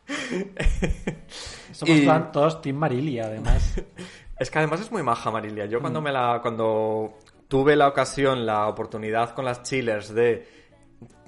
Somos 1.73 1.97
Y- 1.97 2.09
todos 2.33 2.61
Team 2.62 2.77
Marilia, 2.77 3.27
además. 3.27 3.81
Es 4.38 4.51
que 4.51 4.59
además 4.59 4.81
es 4.81 4.91
muy 4.91 5.03
maja 5.03 5.31
Marilia. 5.31 5.67
Yo 5.67 5.81
cuando 5.81 6.01
me 6.01 6.11
la, 6.11 6.41
cuando 6.41 7.19
tuve 7.47 7.77
la 7.77 7.88
ocasión, 7.88 8.47
la 8.47 8.69
oportunidad 8.69 9.35
con 9.35 9.45
las 9.45 9.62
chillers 9.62 10.14
de 10.14 10.58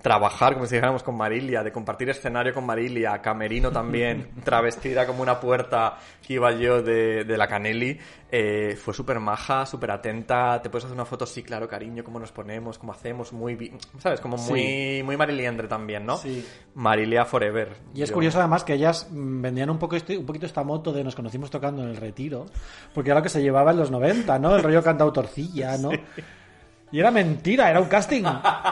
trabajar, 0.03 0.55
como 0.55 0.67
si 0.67 0.75
dijéramos, 0.77 1.03
con 1.03 1.17
Marilia, 1.17 1.63
de 1.63 1.73
compartir 1.73 2.09
escenario 2.11 2.53
con 2.55 2.65
Marilia, 2.65 3.21
camerino 3.21 3.71
también, 3.73 4.31
travestida 4.45 5.07
como 5.07 5.23
una 5.23 5.39
puerta 5.41 5.99
que 6.27 6.35
iba 6.35 6.53
yo 6.53 6.83
de, 6.83 7.25
de 7.25 7.37
la 7.37 7.47
Canelli, 7.47 7.99
eh, 8.33 8.77
fue 8.83 8.95
súper 8.95 9.19
maja, 9.21 9.67
súper 9.67 9.91
atenta, 9.91 10.61
te 10.63 10.71
puedes 10.71 10.85
hacer 10.85 10.95
una 10.95 11.05
foto, 11.05 11.27
sí, 11.27 11.43
claro, 11.43 11.69
cariño, 11.69 12.05
cómo 12.05 12.19
nos 12.19 12.33
ponemos, 12.33 12.79
cómo 12.79 12.93
hacemos, 12.93 13.33
muy, 13.33 13.57
bi- 13.57 13.73
¿sabes? 13.99 14.21
Como 14.21 14.39
Sí. 14.39 14.51
muy, 14.53 15.03
muy 15.03 15.17
mariliendre 15.17 15.67
también, 15.69 16.07
¿no? 16.07 16.17
Sí. 16.17 16.47
Marilia 16.75 17.25
Forever. 17.25 17.73
Y 17.95 18.03
es 18.03 18.09
Yo- 18.11 18.15
curioso 18.15 18.39
además 18.39 18.65
que 18.65 18.75
ellas 18.75 19.09
mm, 19.11 19.43
vendían 19.43 19.71
un 19.71 19.79
poco 19.79 19.97
este, 19.97 20.17
un 20.17 20.25
poquito 20.27 20.47
esta 20.47 20.63
moto 20.65 20.93
de 20.93 21.03
nos 21.05 21.15
conocimos 21.17 21.51
tocando 21.51 21.83
en 21.83 21.91
el 21.91 21.97
retiro, 21.97 22.47
porque 22.95 23.11
era 23.11 23.19
lo 23.21 23.23
que 23.23 23.29
se 23.29 23.43
llevaba 23.43 23.73
en 23.73 23.79
los 23.79 23.91
90, 23.91 24.39
¿no? 24.39 24.55
El 24.57 24.63
rollo 24.63 24.83
cantautorcilla, 24.83 25.77
¿no? 25.79 25.91
Y 26.93 26.99
era 26.99 27.11
mentira, 27.11 27.71
era 27.71 27.81
un 27.81 27.89
casting, 27.89 28.25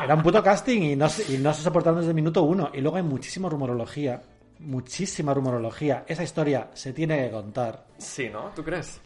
era 0.03 0.15
un 0.15 0.23
puto 0.23 0.43
casting 0.43 0.83
y 0.83 0.97
no, 0.97 1.09
se- 1.09 1.33
y 1.35 1.39
no 1.39 1.55
se 1.55 1.63
soportaron 1.63 1.99
desde 2.01 2.11
el 2.11 2.15
minuto 2.17 2.43
uno. 2.43 2.71
Y 2.75 2.81
luego 2.81 2.97
hay 2.97 3.03
muchísima 3.05 3.49
rumorología, 3.49 4.21
muchísima 4.59 5.33
rumorología. 5.35 6.05
Esa 6.07 6.23
historia 6.25 6.69
se 6.75 6.93
tiene 6.93 7.25
que 7.25 7.31
contar. 7.31 7.85
Sí, 7.99 8.29
¿no? 8.29 8.51
¿Tú 8.57 8.65
crees? 8.65 9.01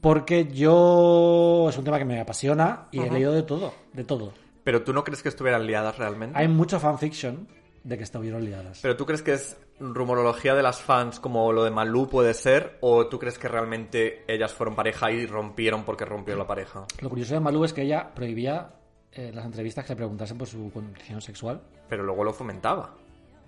Porque 0.00 0.46
yo 0.46 1.66
es 1.68 1.76
un 1.78 1.84
tema 1.84 1.98
que 1.98 2.04
me 2.04 2.20
apasiona 2.20 2.88
y 2.90 3.00
he 3.00 3.10
leído 3.10 3.32
de 3.32 3.42
todo, 3.42 3.72
de 3.92 4.04
todo. 4.04 4.32
Pero 4.64 4.82
tú 4.82 4.92
no 4.92 5.04
crees 5.04 5.22
que 5.22 5.28
estuvieran 5.28 5.66
liadas 5.66 5.96
realmente? 5.98 6.38
Hay 6.38 6.48
mucho 6.48 6.80
fanfiction 6.80 7.46
de 7.84 7.96
que 7.96 8.04
estuvieron 8.04 8.44
liadas. 8.44 8.80
¿Pero 8.82 8.96
tú 8.96 9.06
crees 9.06 9.22
que 9.22 9.34
es 9.34 9.56
rumorología 9.80 10.54
de 10.54 10.62
las 10.62 10.80
fans 10.80 11.20
como 11.20 11.52
lo 11.52 11.64
de 11.64 11.70
Malú 11.70 12.08
puede 12.08 12.34
ser? 12.34 12.78
¿O 12.80 13.06
tú 13.06 13.18
crees 13.18 13.38
que 13.38 13.48
realmente 13.48 14.24
ellas 14.26 14.52
fueron 14.52 14.74
pareja 14.74 15.10
y 15.10 15.26
rompieron 15.26 15.84
porque 15.84 16.04
rompió 16.04 16.36
la 16.36 16.46
pareja? 16.46 16.84
Lo 17.00 17.08
curioso 17.08 17.34
de 17.34 17.40
Malú 17.40 17.64
es 17.64 17.72
que 17.72 17.82
ella 17.82 18.10
prohibía 18.14 18.70
eh, 19.12 19.30
las 19.34 19.44
entrevistas 19.44 19.84
que 19.84 19.92
le 19.92 19.96
preguntasen 19.96 20.36
por 20.38 20.46
su 20.48 20.70
condición 20.72 21.20
sexual. 21.20 21.60
Pero 21.88 22.02
luego 22.02 22.24
lo 22.24 22.32
fomentaba. 22.32 22.90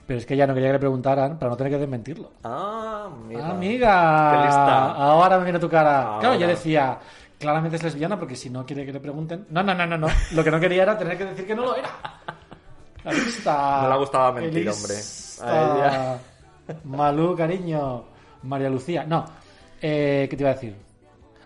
Pero 0.06 0.18
es 0.18 0.26
que 0.26 0.34
ella 0.34 0.46
no 0.46 0.54
quería 0.54 0.70
que 0.70 0.74
le 0.74 0.78
preguntaran 0.80 1.38
para 1.38 1.50
no 1.50 1.56
tener 1.56 1.72
que 1.72 1.78
desmentirlo. 1.78 2.32
Ah, 2.42 3.08
mira. 3.28 3.50
Amiga, 3.50 4.32
Qué 4.32 4.46
lista. 4.46 4.92
ahora 4.92 5.38
me 5.38 5.44
viene 5.44 5.58
tu 5.58 5.68
cara. 5.68 6.02
Ahora. 6.02 6.20
Claro, 6.20 6.34
yo 6.40 6.46
decía, 6.48 6.98
claramente 7.38 7.76
es 7.76 7.82
lesbiana 7.84 8.18
porque 8.18 8.34
si 8.34 8.50
no 8.50 8.66
quiere 8.66 8.84
que 8.84 8.92
le 8.92 8.98
pregunten. 9.00 9.46
No, 9.50 9.62
no, 9.62 9.72
no, 9.72 9.86
no, 9.86 9.96
no. 9.96 10.08
Lo 10.32 10.42
que 10.42 10.50
no 10.50 10.58
quería 10.58 10.82
era 10.82 10.98
tener 10.98 11.16
que 11.16 11.26
decir 11.26 11.46
que 11.46 11.54
no 11.54 11.62
lo 11.66 11.76
era. 11.76 11.90
La 13.04 13.12
lista. 13.12 13.80
No 13.82 13.90
le 13.90 13.96
gustaba 13.98 14.32
mentir, 14.32 14.68
hombre. 14.68 14.94
Malú, 16.84 17.36
cariño. 17.36 18.04
María 18.42 18.70
Lucía. 18.70 19.04
No. 19.04 19.24
Eh, 19.82 20.26
¿Qué 20.30 20.36
te 20.36 20.42
iba 20.42 20.50
a 20.50 20.54
decir? 20.54 20.76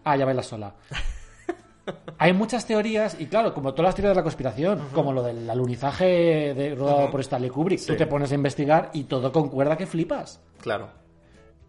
Ah, 0.04 0.16
ya 0.16 0.24
baila 0.24 0.42
sola. 0.42 0.74
Hay 2.18 2.32
muchas 2.32 2.66
teorías, 2.66 3.20
y 3.20 3.26
claro, 3.26 3.52
como 3.52 3.72
todas 3.74 3.88
las 3.88 3.94
teorías 3.94 4.12
de 4.12 4.20
la 4.20 4.22
conspiración, 4.22 4.88
como 4.94 5.12
lo 5.12 5.22
del 5.22 5.48
alunizaje 5.50 6.54
de, 6.54 6.74
rodado 6.74 7.10
por 7.10 7.20
Stanley 7.20 7.50
Kubrick, 7.50 7.84
tú 7.86 7.94
te 7.94 8.06
pones 8.06 8.32
a 8.32 8.34
investigar 8.34 8.90
y 8.94 9.04
todo 9.04 9.30
concuerda 9.30 9.76
que 9.76 9.86
flipas. 9.86 10.40
Claro. 10.62 10.88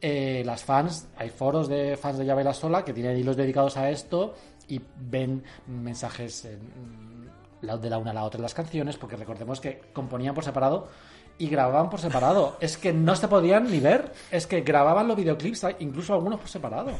Eh, 0.01 0.43
las 0.45 0.63
fans, 0.63 1.07
hay 1.17 1.29
foros 1.31 1.67
de 1.67 1.97
fans 1.97 2.17
de 2.17 2.25
Ya 2.25 2.33
Baila 2.35 2.53
Sola 2.53 2.85
que 2.85 2.93
tienen 2.93 3.17
hilos 3.17 3.35
dedicados 3.35 3.75
a 3.75 3.89
esto 3.89 4.35
y 4.69 4.79
ven 4.97 5.43
mensajes 5.67 6.45
en- 6.45 7.29
la- 7.61 7.77
de 7.77 7.89
la 7.89 7.97
una 7.97 8.11
a 8.11 8.13
la 8.13 8.23
otra 8.23 8.38
en 8.38 8.43
las 8.43 8.53
canciones, 8.53 8.95
porque 8.97 9.15
recordemos 9.17 9.59
que 9.59 9.81
componían 9.91 10.33
por 10.35 10.43
separado 10.45 10.88
y 11.37 11.47
grababan 11.47 11.89
por 11.89 11.99
separado. 11.99 12.57
es 12.59 12.77
que 12.77 12.93
no 12.93 13.15
se 13.15 13.27
podían 13.27 13.69
ni 13.69 13.79
ver, 13.79 14.11
es 14.31 14.47
que 14.47 14.61
grababan 14.61 15.07
los 15.07 15.17
videoclips, 15.17 15.65
incluso 15.79 16.13
algunos 16.13 16.39
por 16.39 16.49
separado. 16.49 16.91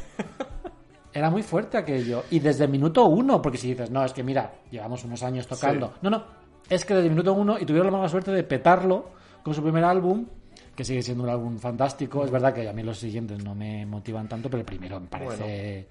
Era 1.12 1.30
muy 1.30 1.42
fuerte 1.42 1.78
aquello. 1.78 2.24
Y 2.30 2.40
desde 2.40 2.64
el 2.64 2.70
minuto 2.70 3.06
uno, 3.06 3.40
porque 3.40 3.56
si 3.56 3.68
dices, 3.68 3.90
no, 3.90 4.04
es 4.04 4.12
que 4.12 4.22
mira, 4.22 4.52
llevamos 4.70 5.02
unos 5.04 5.22
años 5.22 5.46
tocando. 5.46 5.88
Sí. 5.88 5.92
No, 6.02 6.10
no, 6.10 6.24
es 6.68 6.84
que 6.84 6.94
desde 6.94 7.06
el 7.06 7.12
minuto 7.12 7.32
uno, 7.32 7.58
y 7.58 7.64
tuvieron 7.64 7.86
la 7.86 7.96
mala 7.96 8.08
suerte 8.08 8.32
de 8.32 8.42
petarlo 8.42 9.10
con 9.42 9.54
su 9.54 9.62
primer 9.62 9.84
álbum, 9.84 10.26
que 10.74 10.84
sigue 10.84 11.00
siendo 11.00 11.24
un 11.24 11.30
álbum 11.30 11.58
fantástico. 11.58 12.24
Es 12.24 12.30
verdad 12.30 12.52
que 12.52 12.68
a 12.68 12.72
mí 12.72 12.82
los 12.82 12.98
siguientes 12.98 13.42
no 13.42 13.54
me 13.54 13.86
motivan 13.86 14.28
tanto, 14.28 14.50
pero 14.50 14.60
el 14.60 14.66
primero 14.66 15.00
me 15.00 15.06
parece... 15.06 15.88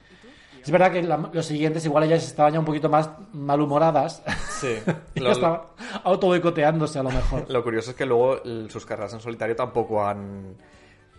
Es 0.65 0.71
verdad 0.71 0.91
que 0.91 1.01
la- 1.03 1.29
los 1.31 1.45
siguientes 1.45 1.85
igual 1.85 2.03
ellas 2.03 2.25
estaban 2.25 2.51
ya 2.53 2.59
un 2.59 2.65
poquito 2.65 2.89
más 2.89 3.09
malhumoradas. 3.33 4.21
Sí. 4.49 4.75
y 5.13 5.19
Lo, 5.21 5.31
estaban 5.31 5.61
auto 6.03 6.27
boicoteándose 6.27 6.99
a 6.99 7.03
lo 7.03 7.11
mejor. 7.11 7.45
lo 7.49 7.63
curioso 7.63 7.91
es 7.91 7.95
que 7.95 8.05
luego 8.05 8.41
sus 8.69 8.85
carreras 8.85 9.13
en 9.13 9.19
solitario 9.21 9.55
tampoco 9.55 10.03
han 10.05 10.55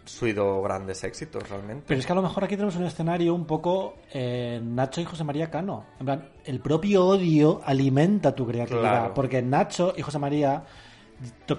sido 0.05 0.63
grandes 0.63 1.03
éxitos 1.05 1.49
realmente. 1.49 1.85
Pero 1.89 1.99
es 2.01 2.07
que 2.07 2.13
a 2.13 2.15
lo 2.15 2.23
mejor 2.23 2.45
aquí 2.45 2.55
tenemos 2.57 2.77
un 2.77 2.85
escenario 2.85 3.35
un 3.35 3.45
poco 3.45 3.95
eh, 4.13 4.61
Nacho 4.63 5.01
y 5.01 5.05
José 5.05 5.25
María 5.25 5.51
Cano. 5.51 5.85
En 5.99 6.07
plan, 6.07 6.29
el 6.45 6.61
propio 6.61 7.05
odio 7.07 7.61
alimenta 7.65 8.33
tu 8.35 8.47
creatividad. 8.47 8.81
Claro. 9.01 9.15
Porque 9.15 9.43
Nacho 9.43 9.95
y 9.97 10.03
José 10.03 10.19
María, 10.21 10.65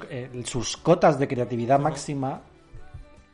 eh, 0.09 0.41
sus 0.45 0.77
cotas 0.77 1.19
de 1.19 1.27
creatividad 1.27 1.79
máxima 1.79 2.41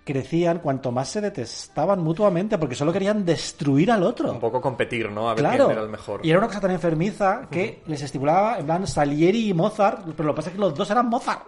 crecían 0.04 0.60
cuanto 0.60 0.92
más 0.92 1.10
se 1.10 1.22
detestaban 1.22 2.02
mutuamente 2.02 2.58
porque 2.58 2.76
solo 2.76 2.92
querían 2.92 3.24
destruir 3.26 3.92
al 3.92 4.04
otro. 4.04 4.32
Un 4.32 4.40
poco 4.40 4.60
competir, 4.62 5.10
¿no? 5.10 5.30
A 5.30 5.34
ver 5.34 5.40
Claro. 5.44 5.66
quién 5.66 5.78
era 5.78 5.82
el 5.86 5.90
mejor. 5.92 6.20
Y 6.26 6.30
era 6.30 6.40
una 6.40 6.48
cosa 6.48 6.60
tan 6.62 6.72
enfermiza 6.72 7.48
que 7.50 7.82
les 7.88 8.02
estimulaba, 8.02 8.58
en 8.60 8.66
plan, 8.66 8.86
Salieri 8.88 9.50
y 9.50 9.54
Mozart, 9.54 10.06
pero 10.16 10.28
lo 10.28 10.34
que 10.34 10.38
pasa 10.38 10.50
es 10.50 10.56
que 10.56 10.62
los 10.62 10.76
dos 10.76 10.90
eran 10.92 11.08
Mozart. 11.08 11.44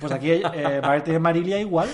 Pues 0.00 0.12
aquí, 0.12 0.30
eh, 0.30 0.80
Marta 0.82 1.12
y 1.12 1.18
Marilia 1.18 1.58
igual. 1.58 1.88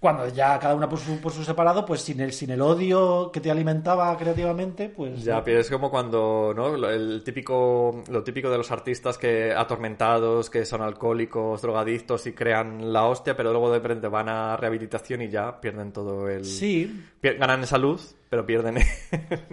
Cuando 0.00 0.28
ya 0.28 0.58
cada 0.58 0.74
una 0.74 0.88
por 0.88 0.98
su, 1.00 1.18
por 1.20 1.32
su 1.32 1.42
separado, 1.42 1.84
pues 1.84 2.00
sin 2.02 2.20
el, 2.20 2.32
sin 2.32 2.50
el 2.50 2.60
odio 2.60 3.30
que 3.32 3.40
te 3.40 3.50
alimentaba 3.50 4.16
creativamente, 4.16 4.88
pues... 4.88 5.24
Ya, 5.24 5.42
pero 5.42 5.58
es 5.60 5.68
como 5.70 5.90
cuando, 5.90 6.52
¿no? 6.54 6.76
Lo- 6.76 6.90
El 6.90 7.22
típico, 7.24 8.04
lo 8.08 8.22
típico 8.22 8.48
de 8.50 8.58
los 8.58 8.70
artistas 8.70 9.18
que 9.18 9.52
atormentados, 9.52 10.48
que 10.50 10.64
son 10.64 10.82
alcohólicos, 10.82 11.62
drogadictos 11.62 12.26
y 12.26 12.32
crean 12.34 12.92
la 12.92 13.04
hostia, 13.06 13.36
pero 13.36 13.50
luego 13.50 13.72
de 13.72 13.78
repente 13.80 14.06
van 14.08 14.28
a 14.28 14.56
rehabilitación 14.56 15.22
y 15.22 15.28
ya 15.28 15.60
pierden 15.60 15.92
todo 15.92 16.28
el... 16.28 16.44
Sí, 16.44 17.04
Pier- 17.20 17.38
Ganan 17.38 17.60
en 17.60 17.66
salud, 17.66 18.00
pero 18.30 18.46
pierden... 18.46 18.76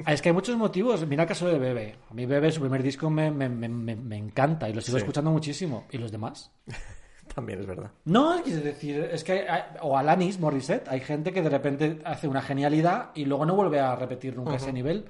es 0.05 0.21
que 0.21 0.29
hay 0.29 0.33
muchos 0.33 0.55
motivos. 0.57 1.07
Mira 1.07 1.23
el 1.23 1.29
caso 1.29 1.47
de 1.47 1.57
Bebe. 1.57 1.95
A 2.11 2.13
mí 2.13 2.25
Bebe, 2.27 2.51
su 2.51 2.59
primer 2.61 2.83
disco 2.83 3.09
me, 3.09 3.31
me, 3.31 3.49
me, 3.49 3.69
me- 3.69 3.95
me 3.95 4.17
encanta 4.17 4.69
y 4.69 4.73
lo 4.73 4.81
sigo 4.81 4.97
Sí. 4.97 5.01
escuchando 5.03 5.31
muchísimo. 5.31 5.85
¿Y 5.91 5.97
los 5.97 6.11
demás? 6.11 6.51
También 7.33 7.59
es 7.59 7.65
verdad. 7.65 7.91
No, 8.05 8.35
es 8.35 8.63
decir, 8.63 9.09
es 9.11 9.23
que 9.23 9.49
hay- 9.49 9.63
o 9.81 9.97
Alanis 9.97 10.39
Morissette, 10.39 10.87
hay 10.87 10.99
gente 10.99 11.31
que 11.33 11.41
de 11.41 11.49
repente 11.49 11.99
hace 12.05 12.27
una 12.27 12.41
genialidad 12.41 13.09
y 13.15 13.25
luego 13.25 13.45
no 13.45 13.55
vuelve 13.55 13.79
a 13.79 13.95
repetir 13.95 14.35
nunca 14.35 14.55
ese 14.55 14.71
nivel. 14.71 15.05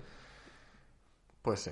Pues 1.41 1.59
sí. 1.61 1.71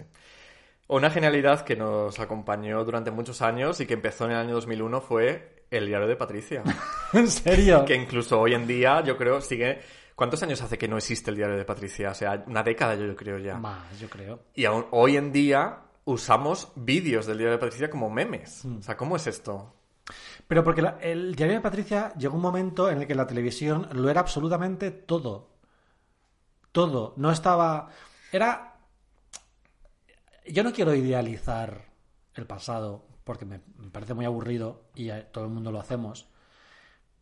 Una 0.87 1.09
genialidad 1.09 1.61
que 1.61 1.75
nos 1.77 2.19
acompañó 2.19 2.83
durante 2.83 3.11
muchos 3.11 3.41
años 3.41 3.79
y 3.79 3.85
que 3.85 3.93
empezó 3.93 4.25
en 4.25 4.31
el 4.31 4.37
año 4.37 4.53
2001 4.55 4.99
fue 4.99 5.63
el 5.71 5.85
diario 5.87 6.07
de 6.07 6.17
Patricia. 6.17 6.63
¿En 7.13 7.29
serio? 7.29 7.85
que 7.85 7.95
incluso 7.95 8.39
hoy 8.39 8.53
en 8.53 8.67
día, 8.67 9.01
yo 9.01 9.17
creo, 9.17 9.39
sigue... 9.41 9.79
¿Cuántos 10.13 10.43
años 10.43 10.61
hace 10.61 10.77
que 10.77 10.87
no 10.89 10.97
existe 10.97 11.31
el 11.31 11.37
diario 11.37 11.55
de 11.57 11.63
Patricia? 11.65 12.11
O 12.11 12.13
sea, 12.13 12.43
una 12.45 12.61
década 12.61 12.93
yo 12.95 13.15
creo 13.15 13.39
ya. 13.39 13.55
Más, 13.55 13.97
yo 13.99 14.07
creo. 14.09 14.41
Y 14.53 14.65
aún 14.65 14.85
hoy 14.91 15.15
en 15.17 15.31
día 15.31 15.77
usamos 16.03 16.73
vídeos 16.75 17.25
del 17.25 17.37
diario 17.37 17.53
de 17.53 17.57
Patricia 17.57 17.89
como 17.89 18.09
memes. 18.09 18.65
Mm. 18.65 18.77
O 18.79 18.81
sea, 18.83 18.97
¿cómo 18.97 19.15
es 19.15 19.25
esto? 19.25 19.73
Pero 20.51 20.65
porque 20.65 20.81
la- 20.81 20.97
el 20.99 21.33
diario 21.33 21.55
de 21.55 21.61
Patricia 21.61 22.13
llegó 22.17 22.35
un 22.35 22.41
momento 22.41 22.89
en 22.91 22.97
el 22.99 23.07
que 23.07 23.15
la 23.15 23.25
televisión 23.25 23.87
lo 23.93 24.09
era 24.09 24.19
absolutamente 24.19 24.91
todo. 24.91 25.47
Todo. 26.73 27.13
No 27.15 27.31
estaba. 27.31 27.87
Era. 28.33 28.75
Yo 30.45 30.61
no 30.63 30.73
quiero 30.73 30.93
idealizar 30.93 31.85
el 32.33 32.45
pasado, 32.47 33.07
porque 33.23 33.45
me, 33.45 33.61
me 33.77 33.91
parece 33.91 34.13
muy 34.13 34.25
aburrido 34.25 34.89
y 34.93 35.09
todo 35.31 35.45
el 35.45 35.51
mundo 35.51 35.71
lo 35.71 35.79
hacemos. 35.79 36.27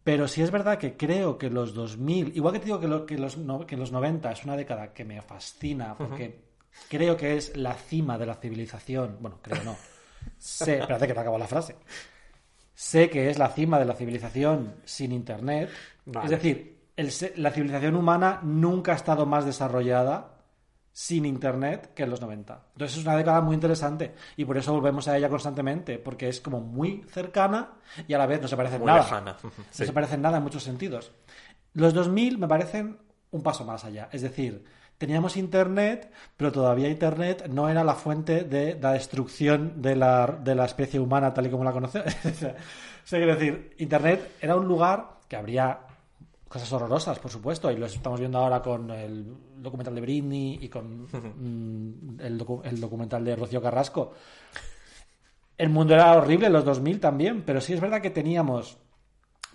Pero 0.03 0.27
sí 0.27 0.41
es 0.41 0.49
verdad 0.49 0.79
que 0.79 0.97
creo 0.97 1.37
que 1.37 1.51
los 1.51 1.75
2000, 1.75 2.35
igual 2.35 2.53
que 2.55 2.59
te 2.61 2.65
digo 2.65 2.79
que, 2.79 2.87
lo- 2.87 3.05
que 3.05 3.19
los, 3.19 3.37
no- 3.37 3.63
que 3.67 3.77
los 3.77 3.91
90 3.91 4.31
es 4.31 4.43
una 4.43 4.55
década 4.57 4.91
que 4.91 5.05
me 5.05 5.21
fascina, 5.21 5.95
porque 5.95 6.45
creo 6.89 7.15
que 7.15 7.37
es 7.37 7.55
la 7.55 7.75
cima 7.75 8.17
de 8.17 8.25
la 8.25 8.33
civilización. 8.37 9.17
Bueno, 9.19 9.37
creo 9.39 9.63
no. 9.63 9.75
Sé, 10.39 10.79
espérate 10.79 11.05
que 11.05 11.13
te 11.13 11.19
acabo 11.19 11.37
la 11.37 11.45
frase 11.47 11.75
sé 12.79 13.09
que 13.09 13.29
es 13.29 13.37
la 13.37 13.49
cima 13.49 13.77
de 13.77 13.83
la 13.83 13.93
civilización 13.93 14.75
sin 14.85 15.11
Internet. 15.11 15.69
Vale. 16.05 16.23
Es 16.23 16.31
decir, 16.31 16.79
el 16.95 17.11
la 17.35 17.51
civilización 17.51 17.93
humana 17.97 18.39
nunca 18.41 18.93
ha 18.93 18.95
estado 18.95 19.25
más 19.25 19.43
desarrollada 19.43 20.37
sin 20.93 21.25
Internet 21.25 21.93
que 21.93 22.03
en 22.03 22.09
los 22.09 22.21
90. 22.21 22.67
Entonces 22.71 22.97
es 22.97 23.03
una 23.03 23.17
década 23.17 23.41
muy 23.41 23.55
interesante 23.55 24.15
y 24.37 24.45
por 24.45 24.57
eso 24.57 24.71
volvemos 24.71 25.09
a 25.09 25.17
ella 25.17 25.27
constantemente, 25.27 25.99
porque 25.99 26.29
es 26.29 26.39
como 26.39 26.61
muy 26.61 27.03
cercana 27.09 27.73
y 28.07 28.13
a 28.13 28.17
la 28.17 28.25
vez 28.25 28.41
no 28.41 28.47
se 28.47 28.55
parece 28.55 28.75
en 28.75 28.81
Muy 28.81 28.87
nada. 28.87 29.01
lejana. 29.01 29.35
No 29.43 29.51
se 29.71 29.91
parecen 29.91 30.21
nada 30.21 30.37
en 30.37 30.43
muchos 30.43 30.63
sentidos. 30.63 31.11
Los 31.73 31.93
2000 31.93 32.37
me 32.37 32.47
parecen 32.47 32.97
un 33.31 33.43
paso 33.43 33.65
más 33.65 33.83
allá. 33.83 34.07
Es 34.13 34.21
decir, 34.21 34.63
teníamos 34.99 35.35
Internet, 35.37 36.11
pero 36.37 36.51
todavía 36.51 36.89
Internet 36.89 37.47
no 37.49 37.67
era 37.69 37.83
la 37.83 37.95
fuente 37.95 38.43
de 38.43 38.77
la 38.79 38.93
destrucción 38.93 39.81
de 39.81 39.95
la, 39.95 40.27
de 40.27 40.53
la 40.53 40.65
especie 40.65 40.99
humana 40.99 41.33
tal 41.33 41.47
y 41.47 41.49
como 41.49 41.63
la 41.63 41.71
conocemos. 41.71 42.13
o 42.25 42.31
sea, 42.35 42.55
quiero 43.09 43.33
decir, 43.35 43.73
Internet 43.79 44.33
era 44.39 44.55
un 44.55 44.67
lugar 44.67 45.17
que 45.27 45.35
habría 45.35 45.79
cosas 46.47 46.71
horrorosas, 46.73 47.17
por 47.19 47.31
supuesto, 47.31 47.71
y 47.71 47.77
lo 47.77 47.85
estamos 47.85 48.19
viendo 48.19 48.37
ahora 48.39 48.61
con 48.61 48.89
el 48.91 49.35
documental 49.57 49.95
de 49.95 50.01
Britney 50.01 50.59
y 50.61 50.67
con 50.69 51.03
mm, 51.03 52.19
el, 52.19 52.39
docu- 52.39 52.61
el 52.63 52.79
documental 52.79 53.23
de 53.23 53.35
Rocío 53.35 53.61
Carrasco. 53.61 54.13
El 55.57 55.69
mundo 55.69 55.93
era 55.93 56.13
horrible 56.15 56.47
en 56.47 56.53
los 56.53 56.65
2000 56.65 56.99
también, 56.99 57.43
pero 57.43 57.61
sí 57.61 57.73
es 57.73 57.81
verdad 57.81 58.01
que 58.01 58.09
teníamos 58.09 58.77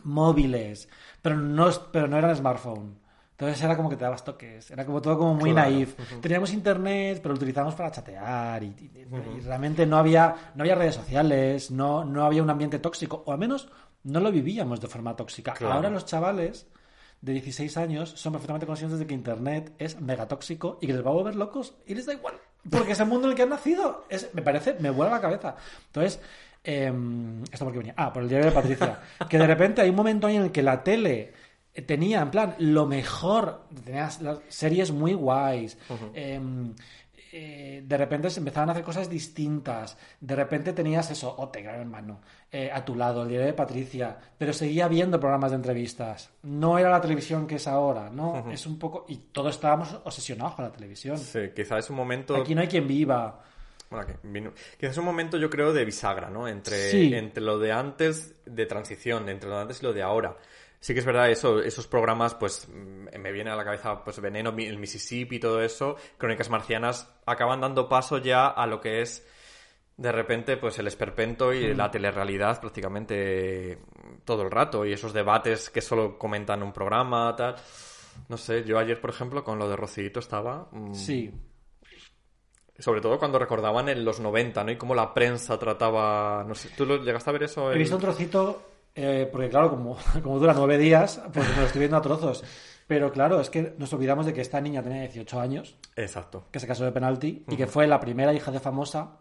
móviles, 0.05 0.89
pero 1.23 1.37
no, 1.37 1.69
pero 1.93 2.07
no 2.09 2.19
eran 2.19 2.37
smartphone. 2.37 2.99
Entonces 3.35 3.61
era 3.63 3.77
como 3.77 3.91
que 3.91 3.97
te 3.97 4.05
dabas 4.05 4.25
toques, 4.25 4.71
era 4.71 4.87
como 4.87 5.03
todo 5.03 5.19
como 5.19 5.35
muy 5.35 5.51
Claro. 5.53 5.71
naif. 5.71 5.95
Teníamos 6.21 6.53
internet, 6.53 7.19
pero 7.21 7.35
lo 7.35 7.37
utilizábamos 7.37 7.75
para 7.75 7.91
chatear 7.91 8.63
y, 8.63 8.67
y- 8.67 9.07
y 9.37 9.41
realmente 9.41 9.85
no 9.87 9.97
había, 9.99 10.53
no 10.55 10.63
había 10.63 10.77
redes 10.77 10.95
sociales, 10.95 11.71
no, 11.73 12.05
no 12.05 12.25
había 12.25 12.43
un 12.45 12.51
ambiente 12.51 12.79
tóxico, 12.79 13.25
o 13.27 13.33
al 13.33 13.39
menos 13.39 13.69
no 14.05 14.21
lo 14.21 14.31
vivíamos 14.31 14.81
de 14.81 14.87
forma 14.87 15.17
tóxica. 15.17 15.53
Claro. 15.55 15.75
Ahora 15.75 15.91
los 15.91 16.07
chavales 16.07 16.69
de 17.23 17.33
16 17.33 17.77
años 17.77 18.11
son 18.11 18.33
perfectamente 18.33 18.67
conscientes 18.67 18.99
de 19.01 19.07
que 19.07 19.15
internet 19.15 19.73
es 19.79 20.01
mega 20.01 20.29
tóxico 20.29 20.79
y 20.81 20.87
que 20.87 20.93
les 20.93 21.05
va 21.05 21.11
a 21.11 21.15
volver 21.15 21.35
locos 21.35 21.75
y 21.87 21.95
les 21.97 22.07
da 22.07 22.13
igual. 22.13 22.35
Porque 22.71 22.93
es 22.93 23.01
el 23.01 23.07
mundo 23.09 23.27
en 23.27 23.33
el 23.33 23.37
que 23.37 23.43
han 23.43 23.49
nacido. 23.51 24.05
Es, 24.09 24.31
me 24.33 24.43
parece, 24.43 24.77
me 24.79 24.91
vuela 24.91 25.11
la 25.11 25.21
cabeza. 25.21 25.57
Entonces, 25.87 26.21
eh, 26.63 26.93
¿esto 27.51 27.65
por 27.65 27.73
qué 27.73 27.79
venía? 27.79 27.95
Ah, 27.97 28.13
por 28.13 28.23
el 28.23 28.29
diario 28.29 28.47
de 28.49 28.53
Patricia. 28.55 29.01
Que 29.29 29.39
de 29.39 29.47
repente 29.47 29.83
hay 29.83 29.91
un 29.91 29.97
momento 29.97 30.27
ahí 30.27 30.37
en 30.37 30.43
el 30.45 30.53
que 30.53 30.63
la 30.63 30.83
tele 30.83 31.33
tenía, 31.83 32.21
en 32.23 32.31
plan, 32.31 32.55
lo 32.59 32.87
mejor. 32.87 33.63
Tenías 33.85 34.21
las 34.23 34.41
series 34.49 34.91
muy 34.93 35.15
guays. 35.15 35.77
eh, 36.15 36.41
eh, 37.37 37.83
de 37.85 37.97
repente 37.97 38.31
se 38.31 38.39
empezaban 38.39 38.69
a 38.69 38.73
hacer 38.73 38.85
cosas 38.85 39.11
distintas. 39.11 39.99
De 40.21 40.37
repente 40.37 40.73
tenías 40.73 41.11
eso, 41.11 41.35
Ote, 41.37 41.63
gran 41.63 41.81
hermano, 41.81 42.21
eh, 42.53 42.71
a 42.73 42.85
tu 42.85 42.95
lado, 42.95 43.23
el 43.25 43.29
diario 43.29 43.47
de 43.49 43.53
Patricia, 43.55 44.17
pero 44.39 44.53
seguía 44.53 44.87
viendo 44.87 45.19
programas 45.19 45.51
de 45.51 45.57
entrevistas. 45.57 46.31
No 46.45 46.79
era 46.79 46.91
la 46.91 47.01
televisión 47.01 47.49
que 47.49 47.57
es 47.57 47.67
ahora, 47.67 48.09
¿no? 48.09 48.49
Es 48.53 48.67
un 48.67 48.79
poco. 48.79 49.05
Y 49.09 49.17
todos 49.33 49.57
estábamos 49.57 49.93
obsesionados 50.05 50.55
con 50.55 50.65
la 50.65 50.71
televisión. 50.71 51.19
Sí, 51.19 51.41
quizá 51.57 51.79
es 51.79 51.91
un 51.91 51.97
momento... 51.97 52.37
Aquí 52.37 52.55
no 52.55 52.61
hay 52.61 52.69
quien 52.69 52.87
viva. 52.87 53.41
Bueno, 53.91 54.07
que 54.07 54.15
vino- 54.29 54.53
quizás 54.79 54.93
es 54.93 54.99
un 54.99 55.05
momento, 55.05 55.37
yo 55.37 55.51
creo, 55.51 55.73
de 55.73 55.85
bisagra, 55.85 56.31
¿no? 56.31 56.47
Entre, 56.47 56.91
Sí. 56.91 57.13
entre 57.15 57.43
lo 57.43 57.59
de 57.59 57.73
antes, 57.73 58.37
de 58.47 58.67
transición, 58.67 59.29
entre 59.29 59.49
lo 59.49 59.57
de 59.57 59.63
antes 59.63 59.81
y 59.83 59.85
lo 59.87 59.93
de 59.93 60.03
ahora. 60.03 60.37
Sí 60.85 60.93
que 60.93 61.01
es 61.01 61.07
verdad, 61.07 61.31
eso, 61.31 61.63
esos 61.63 61.87
programas, 61.87 62.35
pues, 62.35 62.69
mm, 62.69 63.19
me 63.19 63.33
viene 63.33 63.51
a 63.51 63.57
la 63.57 63.65
cabeza, 63.65 64.05
pues, 64.05 64.21
Veneno, 64.21 64.51
el 64.51 64.79
Mississippi 64.79 65.37
y 65.37 65.41
todo 65.41 65.63
eso, 65.63 65.97
Crónicas 66.19 66.51
Marcianas, 66.51 67.11
acaban 67.25 67.63
dando 67.63 67.89
paso 67.89 68.19
ya 68.19 68.49
a 68.49 68.67
lo 68.67 68.83
que 68.83 69.01
es, 69.01 69.27
de 69.97 70.13
repente, 70.13 70.59
pues, 70.59 70.79
el 70.79 70.87
esperpento 70.87 71.55
y 71.55 71.73
la 71.73 71.91
telerrealidad 71.91 72.61
prácticamente 72.61 73.79
todo 74.27 74.43
el 74.43 74.51
rato, 74.51 74.85
y 74.85 74.93
esos 74.93 75.15
debates 75.15 75.71
que 75.71 75.81
solo 75.81 76.19
comentan 76.19 76.63
un 76.63 76.75
programa, 76.75 77.35
tal. 77.35 77.57
No 78.29 78.37
sé, 78.37 78.63
yo 78.65 78.79
ayer, 78.79 79.01
por 79.01 79.09
ejemplo, 79.09 79.43
con 79.43 79.59
lo 79.59 79.67
de 79.71 79.77
Rocito 79.77 80.21
estaba... 80.21 80.69
mm, 80.71 80.93
Sí. 80.93 81.33
sobre 82.79 83.01
todo 83.01 83.19
cuando 83.19 83.39
recordaban 83.39 83.89
en 83.89 84.05
los 84.05 84.21
90, 84.21 84.65
¿no? 84.65 84.71
Y 84.73 84.77
cómo 84.77 84.95
la 84.95 85.15
prensa 85.15 85.59
trataba... 85.59 86.45
No 86.47 86.55
sé, 86.55 86.69
¿tú 86.77 86.85
lo 86.85 87.03
llegaste 87.03 87.31
a 87.31 87.33
ver 87.33 87.45
eso? 87.45 87.73
He 87.73 87.79
visto 87.79 87.95
un 87.97 88.03
trocito, 88.03 88.74
eh, 88.95 89.29
porque 89.31 89.49
claro, 89.49 89.71
como, 89.71 89.97
como 90.23 90.39
dura 90.39 90.55
nueve 90.55 90.79
días, 90.79 91.21
pues 91.33 91.49
me 91.51 91.57
lo 91.57 91.67
estoy 91.67 91.81
viendo 91.81 91.97
a 91.97 92.03
trozos. 92.03 92.45
Pero 92.87 93.11
claro, 93.13 93.41
es 93.41 93.49
que 93.49 93.75
nos 93.79 93.93
olvidamos 93.95 94.27
de 94.27 94.35
que 94.35 94.43
esta 94.43 94.61
niña 94.61 94.83
tenía 94.83 95.01
18 95.03 95.41
años, 95.41 95.77
Exacto. 95.97 96.47
que 96.51 96.61
se 96.61 96.67
casó 96.67 96.85
de 96.85 96.93
penalti, 96.93 97.45
y 97.49 97.57
que 97.57 97.67
fue 97.67 97.87
la 97.87 97.99
primera 97.99 98.35
hija 98.35 98.51
de 98.51 98.61
famosa 98.61 99.21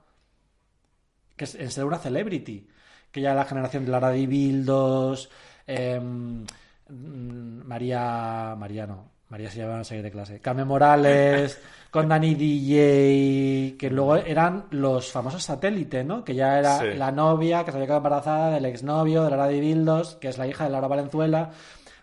que 1.36 1.46
en 1.46 1.72
ser 1.72 1.86
una 1.86 1.98
celebrity. 1.98 2.68
Que 3.12 3.22
ya 3.22 3.34
la 3.34 3.46
generación 3.46 3.86
de 3.86 3.92
Lara 3.92 4.10
Di 4.10 4.26
Bildos, 4.26 5.30
em, 5.68 6.44
mm, 6.90 7.66
María. 7.66 8.56
María 8.58 8.88
no. 8.88 9.13
María 9.34 9.50
se 9.50 9.58
llama 9.58 9.84
seguir 9.84 10.04
de 10.04 10.12
clase. 10.12 10.40
Carmen 10.40 10.68
Morales, 10.68 11.60
con 11.90 12.08
Dani 12.08 12.36
DJ, 12.36 13.78
que 13.80 13.90
luego 13.90 14.16
eran 14.18 14.66
los 14.70 15.12
famosos 15.12 15.42
satélite, 15.44 16.04
¿no? 16.04 16.24
Que 16.24 16.36
ya 16.36 16.60
era 16.60 16.78
Sí. 16.78 16.94
la 16.96 17.12
novia 17.12 17.66
que 17.66 17.72
se 17.72 17.78
había 17.78 17.88
quedado 17.88 17.98
embarazada 17.98 18.52
del 18.52 18.66
exnovio 18.66 19.24
de 19.24 19.32
Lara 19.32 19.48
Di 19.48 19.60
Bildos, 19.60 20.18
que 20.22 20.28
es 20.28 20.38
la 20.38 20.46
hija 20.46 20.66
de 20.66 20.70
Laura 20.70 20.88
Valenzuela. 20.88 21.50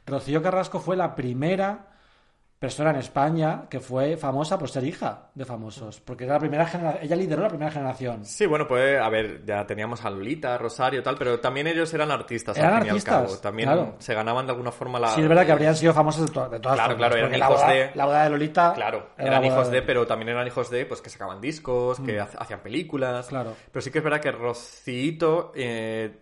Rocío 0.06 0.42
Carrasco 0.42 0.80
fue 0.80 0.96
la 0.96 1.14
primera 1.14 1.86
persona 2.60 2.90
en 2.90 2.96
España 2.96 3.62
que 3.70 3.80
fue 3.80 4.18
famosa 4.18 4.58
por 4.58 4.68
ser 4.68 4.84
hija 4.84 5.30
de 5.34 5.46
famosos, 5.46 5.98
porque 6.02 6.24
era 6.24 6.34
la 6.34 6.40
primera 6.40 6.66
generación, 6.66 7.02
ella 7.04 7.16
lideró 7.16 7.42
la 7.42 7.48
primera 7.48 7.70
generación. 7.70 8.22
Sí, 8.26 8.44
bueno, 8.44 8.68
pues, 8.68 9.00
a 9.00 9.08
ver, 9.08 9.42
ya 9.46 9.66
teníamos 9.66 10.04
a 10.04 10.10
Lolita, 10.10 10.58
Rosario, 10.58 11.02
tal, 11.02 11.16
pero 11.16 11.40
también 11.40 11.66
ellos 11.68 11.92
eran 11.94 12.10
artistas, 12.10 12.58
Eran 12.58 12.74
al 12.74 12.80
fin 12.82 12.90
artistas, 12.90 13.12
y 13.12 13.16
al 13.16 13.26
cabo. 13.28 13.38
También 13.38 13.68
claro. 13.70 13.96
se 13.98 14.12
ganaban 14.14 14.44
de 14.44 14.52
alguna 14.52 14.70
forma 14.72 15.00
la... 15.00 15.08
Sí, 15.08 15.22
es 15.22 15.28
verdad 15.28 15.46
que 15.46 15.52
habrían 15.52 15.74
sido 15.74 15.94
famosos 15.94 16.26
de, 16.26 16.32
to- 16.34 16.48
de 16.50 16.60
todas 16.60 16.76
Claro, 16.76 16.92
formas. 16.92 17.08
claro, 17.10 17.26
eran 17.26 17.30
la 17.40 17.46
hijos 17.46 17.60
boda- 17.62 17.72
de- 17.72 17.90
La 17.94 18.04
boda 18.04 18.24
de 18.24 18.30
Lolita. 18.30 18.72
Claro, 18.74 19.06
era 19.16 19.26
eran 19.28 19.44
hijos 19.46 19.70
de, 19.70 19.80
pero 19.82 20.06
también 20.06 20.28
eran 20.28 20.46
hijos 20.46 20.68
de, 20.70 20.84
pues 20.84 21.00
que 21.00 21.08
sacaban 21.08 21.40
discos, 21.40 21.98
que 22.00 22.20
ha- 22.20 22.28
hacían 22.38 22.60
películas. 22.60 23.28
Claro. 23.28 23.54
Pero 23.72 23.80
sí 23.80 23.90
que 23.90 23.98
es 23.98 24.04
verdad 24.04 24.20
que 24.20 24.32
Rocito 24.32 25.52
eh, 25.54 26.14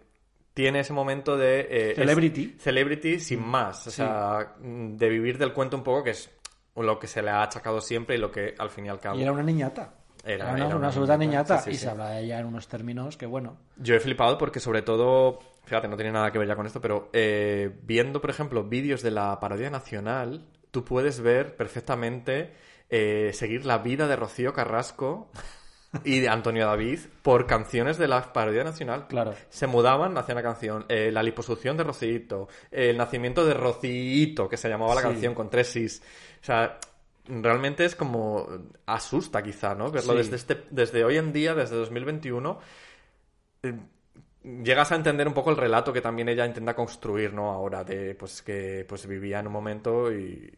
tiene 0.59 0.81
ese 0.81 0.93
momento 0.93 1.37
de... 1.37 1.61
eh, 1.61 1.91
es- 1.93 1.95
Celebrity. 1.95 2.57
celebrity 2.59 3.21
sin 3.21 3.47
más. 3.47 3.87
O 3.87 3.91
Sí. 3.93 3.99
sea, 3.99 4.55
mm, 4.59 4.97
de 4.97 5.09
vivir 5.09 5.39
del 5.39 5.53
cuento 5.53 5.77
un 5.77 5.85
poco, 5.85 6.03
que 6.03 6.11
es 6.11 6.29
lo 6.75 6.99
que 6.99 7.07
se 7.07 7.23
le 7.23 7.31
ha 7.31 7.45
achacado 7.45 7.81
siempre 7.81 8.17
y 8.17 8.19
lo 8.19 8.33
que 8.33 8.57
al 8.59 8.69
fin 8.69 8.87
y 8.87 8.89
al 8.89 8.99
cabo... 8.99 9.17
Y 9.17 9.23
era 9.23 9.31
una 9.31 9.45
niñata. 9.45 9.95
Era- 10.25 10.35
Era, 10.35 10.45
una, 10.47 10.57
era 10.59 10.67
una 10.67 10.77
una 10.79 10.87
absoluta 10.89 11.17
niñata, 11.17 11.55
niñata. 11.55 11.59
sí, 11.65 11.71
sí, 11.71 11.77
y 11.77 11.79
se 11.79 11.89
habla 11.91 12.09
de 12.11 12.25
ella 12.25 12.41
en 12.41 12.47
unos 12.47 12.67
términos 12.67 13.17
que, 13.17 13.27
bueno. 13.27 13.57
Yo 13.77 13.95
he 13.95 14.01
flipado 14.01 14.37
porque 14.37 14.59
sobre 14.59 14.83
todo, 14.83 15.39
fíjate, 15.65 15.87
no 15.87 15.95
tiene 15.95 16.11
nada 16.11 16.33
que 16.33 16.41
ver 16.41 16.49
ya 16.49 16.57
con 16.57 16.67
esto, 16.67 16.81
pero 16.81 17.09
eh, 17.13 17.71
viendo, 17.85 18.21
por 18.21 18.31
ejemplo, 18.31 18.65
vídeos 18.65 19.01
de 19.03 19.13
la 19.13 19.39
parodia 19.39 19.71
nacional, 19.71 20.45
tú 20.73 20.85
puedes 20.85 21.21
ver 21.21 21.55
perfectamente 21.55 22.53
eh, 22.91 23.31
seguir 23.33 23.65
la 23.65 23.79
vida 23.79 24.09
de 24.09 24.17
Rocío 24.17 24.53
Carrasco 24.53 25.31
y 26.05 26.21
de 26.21 26.29
Antonio 26.29 26.67
David 26.67 26.99
por 27.23 27.47
canciones 27.47 27.97
de 27.99 28.09
la 28.09 28.33
parodia 28.33 28.63
nacional. 28.65 29.07
Claro. 29.09 29.35
Se 29.49 29.67
mudaban, 29.67 30.17
hacían 30.19 30.37
la 30.37 30.43
canción, 30.43 30.85
eh, 30.89 31.11
la 31.11 31.23
liposucción 31.23 31.77
de 31.77 31.85
Rocito, 31.85 32.49
el 32.71 32.97
nacimiento 32.99 33.45
de 33.47 33.55
Rocito, 33.55 34.49
que 34.49 34.57
se 34.57 34.69
llamaba 34.69 34.95
la 34.95 35.01
Sí. 35.03 35.07
canción 35.09 35.35
con 35.35 35.49
tres 35.49 35.69
sis. 35.69 36.03
O 36.43 36.45
sea, 36.45 36.79
realmente 37.27 37.85
es 37.85 37.95
como 37.97 38.47
asusta 38.87 39.43
quizá, 39.43 39.75
¿no? 39.75 39.91
Verlo 39.91 40.13
Sí. 40.13 40.19
desde 40.19 40.37
este, 40.37 40.65
desde 40.71 41.05
hoy 41.05 41.17
en 41.17 41.33
día, 41.33 41.55
desde 41.55 41.77
2021 41.77 42.59
eh, 43.63 43.75
llegas 44.63 44.93
a 44.93 44.95
entender 44.97 45.27
un 45.27 45.35
poco 45.35 45.51
el 45.51 45.57
relato 45.57 45.93
que 45.93 46.01
también 46.01 46.29
ella 46.29 46.47
intenta 46.47 46.75
construir, 46.75 47.33
¿no? 47.35 47.51
Ahora 47.51 47.83
de 47.85 48.15
pues 48.15 48.41
que 48.43 48.85
pues 48.89 49.07
vivía 49.07 49.41
en 49.41 49.47
un 49.49 49.53
momento 49.53 50.13
y 50.13 50.55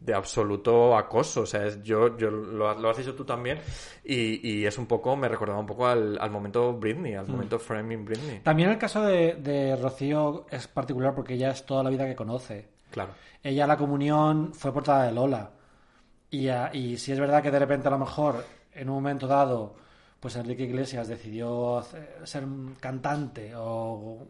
de 0.00 0.14
absoluto 0.14 0.96
acoso. 0.96 1.42
O 1.42 1.46
sea, 1.46 1.66
es- 1.66 1.82
yo, 1.82 2.16
yo 2.16 2.30
lo, 2.30 2.68
has- 2.70 2.78
lo 2.78 2.90
has 2.90 2.96
dicho 2.96 3.14
tú 3.14 3.24
también. 3.24 3.58
Y, 4.04 4.40
y 4.48 4.66
es 4.66 4.78
un 4.78 4.86
poco, 4.86 5.14
me 5.16 5.28
recordaba 5.28 5.60
un 5.60 5.66
poco 5.66 5.86
al, 5.86 6.18
al 6.20 6.30
momento 6.30 6.72
Britney, 6.74 7.14
al 7.14 7.26
momento 7.28 7.58
Framing 7.58 8.04
Britney. 8.04 8.40
También 8.40 8.70
el 8.70 8.78
caso 8.78 9.02
de, 9.02 9.34
de 9.34 9.76
Rocío 9.76 10.46
es 10.50 10.66
particular 10.68 11.14
porque 11.14 11.34
ella 11.34 11.50
es 11.50 11.64
toda 11.66 11.82
la 11.82 11.90
vida 11.90 12.06
que 12.06 12.16
conoce. 12.16 12.68
Claro. 12.90 13.12
Ella 13.42 13.66
la 13.66 13.76
comunión 13.76 14.52
fue 14.54 14.72
portada 14.72 15.04
de 15.04 15.12
Lola. 15.12 15.50
Y, 16.30 16.48
a- 16.48 16.70
y 16.72 16.96
si 16.96 17.12
es 17.12 17.20
verdad 17.20 17.42
que 17.42 17.50
de 17.50 17.58
repente 17.58 17.88
a 17.88 17.90
lo 17.92 17.98
mejor 17.98 18.44
en 18.72 18.88
un 18.88 18.94
momento 18.96 19.26
dado 19.26 19.74
pues 20.20 20.36
Enrique 20.36 20.64
Iglesias 20.64 21.08
decidió 21.08 21.82
ser 22.24 22.44
cantante 22.78 23.52
o 23.56 24.26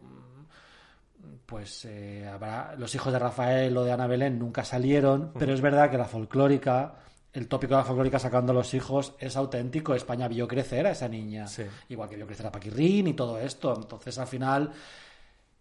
pues 1.45 1.85
eh, 1.85 2.27
habrá 2.27 2.75
los 2.77 2.93
hijos 2.95 3.11
de 3.13 3.19
Rafael 3.19 3.75
o 3.77 3.83
de 3.83 3.91
Ana 3.91 4.07
Belén 4.07 4.39
nunca 4.39 4.63
salieron, 4.63 5.31
pero 5.37 5.53
es 5.53 5.61
verdad 5.61 5.89
que 5.91 5.97
la 5.97 6.05
folclórica, 6.05 6.95
el 7.33 7.47
tópico 7.47 7.73
de 7.75 7.79
la 7.81 7.85
folclórica 7.85 8.19
sacando 8.19 8.51
a 8.51 8.55
los 8.55 8.73
hijos 8.73 9.13
es 9.19 9.35
auténtico. 9.37 9.93
España 9.95 10.27
vio 10.27 10.47
crecer 10.47 10.87
a 10.87 10.91
esa 10.91 11.07
niña, 11.07 11.47
Sí. 11.47 11.63
igual 11.89 12.09
que 12.09 12.15
vio 12.15 12.25
crecer 12.27 12.45
a 12.47 12.51
Paquirrín 12.51 13.07
y 13.07 13.13
todo 13.13 13.39
esto. 13.39 13.73
Entonces 13.75 14.17
al 14.17 14.27
final 14.27 14.71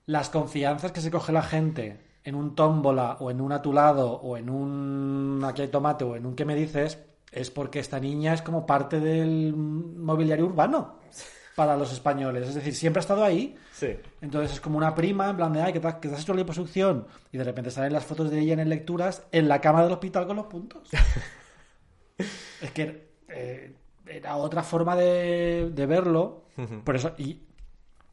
las 0.06 0.28
confianzas 0.30 0.92
que 0.92 1.00
se 1.00 1.10
coge 1.10 1.32
la 1.32 1.42
gente 1.42 2.00
en 2.24 2.34
un 2.34 2.54
tómbola 2.54 3.16
o 3.20 3.30
en 3.30 3.40
un 3.40 3.52
a 3.52 3.62
tu 3.62 3.72
lado 3.72 4.10
o 4.12 4.36
en 4.36 4.50
un 4.50 5.42
aquí 5.44 5.62
hay 5.62 5.68
tomate 5.68 6.04
o 6.04 6.16
en 6.16 6.26
un 6.26 6.34
que 6.34 6.44
me 6.44 6.54
dices 6.54 6.98
es 7.32 7.50
porque 7.50 7.78
esta 7.78 8.00
niña 8.00 8.34
es 8.34 8.42
como 8.42 8.66
parte 8.66 8.98
del 9.00 9.54
mobiliario 9.54 10.46
urbano 10.46 10.98
para 11.60 11.76
los 11.76 11.92
españoles. 11.92 12.48
Es 12.48 12.54
decir, 12.54 12.74
siempre 12.74 13.00
ha 13.00 13.02
estado 13.02 13.22
ahí. 13.22 13.54
Sí. 13.72 13.96
Entonces 14.22 14.52
es 14.54 14.60
como 14.62 14.78
una 14.78 14.94
prima, 14.94 15.28
en 15.28 15.36
plan 15.36 15.52
de, 15.52 15.60
ay, 15.60 15.74
que 15.74 15.80
te, 15.80 15.88
has- 15.88 15.94
que 15.96 16.08
te 16.08 16.14
has 16.14 16.22
hecho 16.22 16.32
la 16.32 16.38
liposucción. 16.40 17.06
Y 17.32 17.36
de 17.36 17.44
repente 17.44 17.70
salen 17.70 17.92
las 17.92 18.04
fotos 18.06 18.30
de 18.30 18.38
ella 18.40 18.54
en 18.54 18.66
lecturas 18.70 19.24
en 19.30 19.46
la 19.46 19.60
cama 19.60 19.82
del 19.82 19.92
hospital 19.92 20.26
con 20.26 20.36
los 20.36 20.46
puntos. 20.46 20.88
es 22.62 22.70
que 22.72 23.10
eh, 23.28 23.74
era 24.06 24.36
otra 24.36 24.62
forma 24.62 24.96
de, 24.96 25.70
de 25.74 25.86
verlo. 25.86 26.44
Por 26.84 26.96
eso, 26.96 27.12
y 27.18 27.42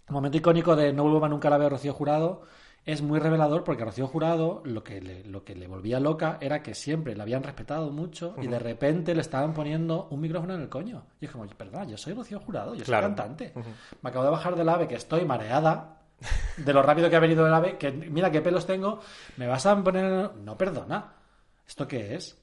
momento 0.09 0.37
icónico 0.37 0.75
de 0.75 0.93
No 0.93 1.03
vuelvo 1.03 1.19
más 1.19 1.29
nunca 1.29 1.47
a 1.47 1.51
la 1.51 1.57
ver 1.57 1.69
Rocío 1.71 1.93
Jurado 1.93 2.43
es 2.87 3.01
muy 3.03 3.19
revelador 3.19 3.63
porque 3.63 3.83
a 3.83 3.85
Rocío 3.85 4.07
Jurado 4.07 4.61
lo 4.65 4.83
que 4.83 5.01
le, 5.01 5.23
lo 5.25 5.43
que 5.43 5.53
le 5.55 5.67
volvía 5.67 5.99
loca 5.99 6.37
era 6.41 6.63
que 6.63 6.73
siempre 6.73 7.15
la 7.15 7.23
habían 7.23 7.43
respetado 7.43 7.91
mucho 7.91 8.33
y 8.41 8.47
de 8.47 8.57
repente 8.57 9.13
le 9.13 9.21
estaban 9.21 9.53
poniendo 9.53 10.07
un 10.09 10.21
micrófono 10.21 10.55
en 10.55 10.61
el 10.61 10.69
coño. 10.69 11.05
Y 11.19 11.25
es 11.25 11.31
como, 11.31 11.45
perdón, 11.47 11.89
yo 11.89 11.97
soy 11.97 12.13
Rocío 12.13 12.39
Jurado, 12.39 12.73
yo 12.73 12.79
soy 12.79 12.85
Claro. 12.85 13.07
cantante. 13.07 13.53
Me 14.01 14.09
acabo 14.09 14.23
de 14.25 14.31
bajar 14.31 14.55
del 14.55 14.69
ave 14.69 14.87
que 14.87 14.95
estoy 14.95 15.25
mareada 15.25 15.99
de 16.57 16.73
lo 16.73 16.81
rápido 16.81 17.09
que 17.09 17.15
ha 17.17 17.19
venido 17.19 17.45
el 17.45 17.53
ave, 17.53 17.77
que 17.77 17.91
mira 17.91 18.31
qué 18.31 18.41
pelos 18.41 18.65
tengo, 18.65 19.01
me 19.35 19.45
vas 19.47 19.65
a 19.65 19.83
poner... 19.83 20.31
No, 20.37 20.57
perdona. 20.57 21.13
¿Esto 21.67 21.87
qué 21.87 22.15
es? 22.15 22.41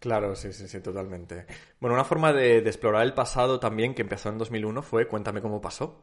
Claro, 0.00 0.34
sí, 0.34 0.52
sí, 0.52 0.66
sí, 0.68 0.80
totalmente. 0.80 1.46
Bueno, 1.80 1.94
una 1.94 2.04
forma 2.04 2.32
de, 2.32 2.60
de 2.60 2.68
explorar 2.68 3.02
el 3.04 3.14
pasado 3.14 3.58
también 3.60 3.94
que 3.94 4.02
empezó 4.02 4.28
en 4.28 4.36
2001 4.38 4.82
fue 4.82 5.06
Cuéntame 5.08 5.40
cómo 5.40 5.60
pasó. 5.62 6.02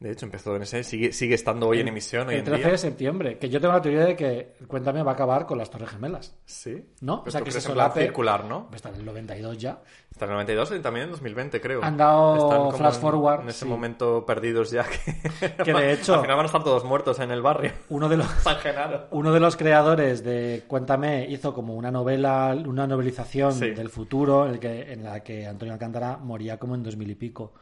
De 0.00 0.10
hecho, 0.12 0.24
empezó 0.24 0.56
en 0.56 0.62
ese, 0.62 0.82
sigue, 0.82 1.12
sigue 1.12 1.34
estando 1.34 1.68
hoy 1.68 1.80
en 1.80 1.88
emisión 1.88 2.26
hoy 2.28 2.32
El 2.36 2.38
en 2.40 2.44
13 2.46 2.62
día. 2.62 2.72
de 2.72 2.78
septiembre, 2.78 3.36
que 3.38 3.50
yo 3.50 3.60
tengo 3.60 3.74
la 3.74 3.82
teoría 3.82 4.06
de 4.06 4.16
que 4.16 4.54
Cuéntame 4.66 5.02
va 5.02 5.10
a 5.10 5.14
acabar 5.14 5.44
con 5.44 5.58
las 5.58 5.68
Torres 5.70 5.90
Gemelas. 5.90 6.34
Sí. 6.46 6.82
¿No? 7.02 7.22
Pues 7.22 7.34
O 7.34 7.38
sea, 7.38 7.40
tú 7.40 7.44
que 7.44 7.50
se 7.52 7.60
solape- 7.60 8.00
circular, 8.00 8.46
¿no? 8.46 8.70
Está 8.74 8.88
en 8.88 8.94
el 8.94 9.04
92 9.04 9.58
ya. 9.58 9.82
Está 10.10 10.24
en 10.24 10.30
el 10.30 10.34
92 10.36 10.72
y 10.74 10.80
también 10.80 11.04
en 11.04 11.10
2020, 11.10 11.60
creo. 11.60 11.84
Han 11.84 11.98
dado 11.98 12.34
Están 12.36 12.58
como 12.60 12.72
flash 12.72 12.94
en- 12.94 13.00
forward, 13.02 13.40
En 13.42 13.48
ese 13.50 13.58
sí. 13.58 13.64
momento 13.66 14.24
perdidos 14.24 14.70
ya 14.70 14.84
que... 14.84 15.16
Que 15.64 15.74
de 15.74 15.92
hecho- 15.92 16.14
Al 16.14 16.22
final 16.22 16.36
van 16.36 16.44
a 16.44 16.46
estar 16.46 16.64
todos 16.64 16.82
muertos 16.82 17.18
en 17.18 17.30
el 17.30 17.42
barrio. 17.42 17.72
Uno 17.90 18.08
de 18.08 18.16
los... 18.16 18.26
Uno 19.10 19.32
de 19.32 19.40
los 19.40 19.56
creadores 19.58 20.24
de 20.24 20.64
Cuéntame 20.66 21.26
hizo 21.28 21.52
como 21.52 21.74
una 21.74 21.90
novela, 21.90 22.56
una 22.66 22.86
novelización 22.86 23.52
Sí. 23.52 23.72
del 23.72 23.90
futuro 23.90 24.46
en, 24.46 24.52
el 24.54 24.60
que, 24.60 24.92
en 24.94 25.04
la 25.04 25.20
que 25.22 25.46
Antonio 25.46 25.74
Alcántara 25.74 26.16
moría 26.16 26.58
como 26.58 26.74
en 26.74 26.82
dos 26.82 26.96
mil 26.96 27.10
y 27.10 27.16
pico. 27.16 27.52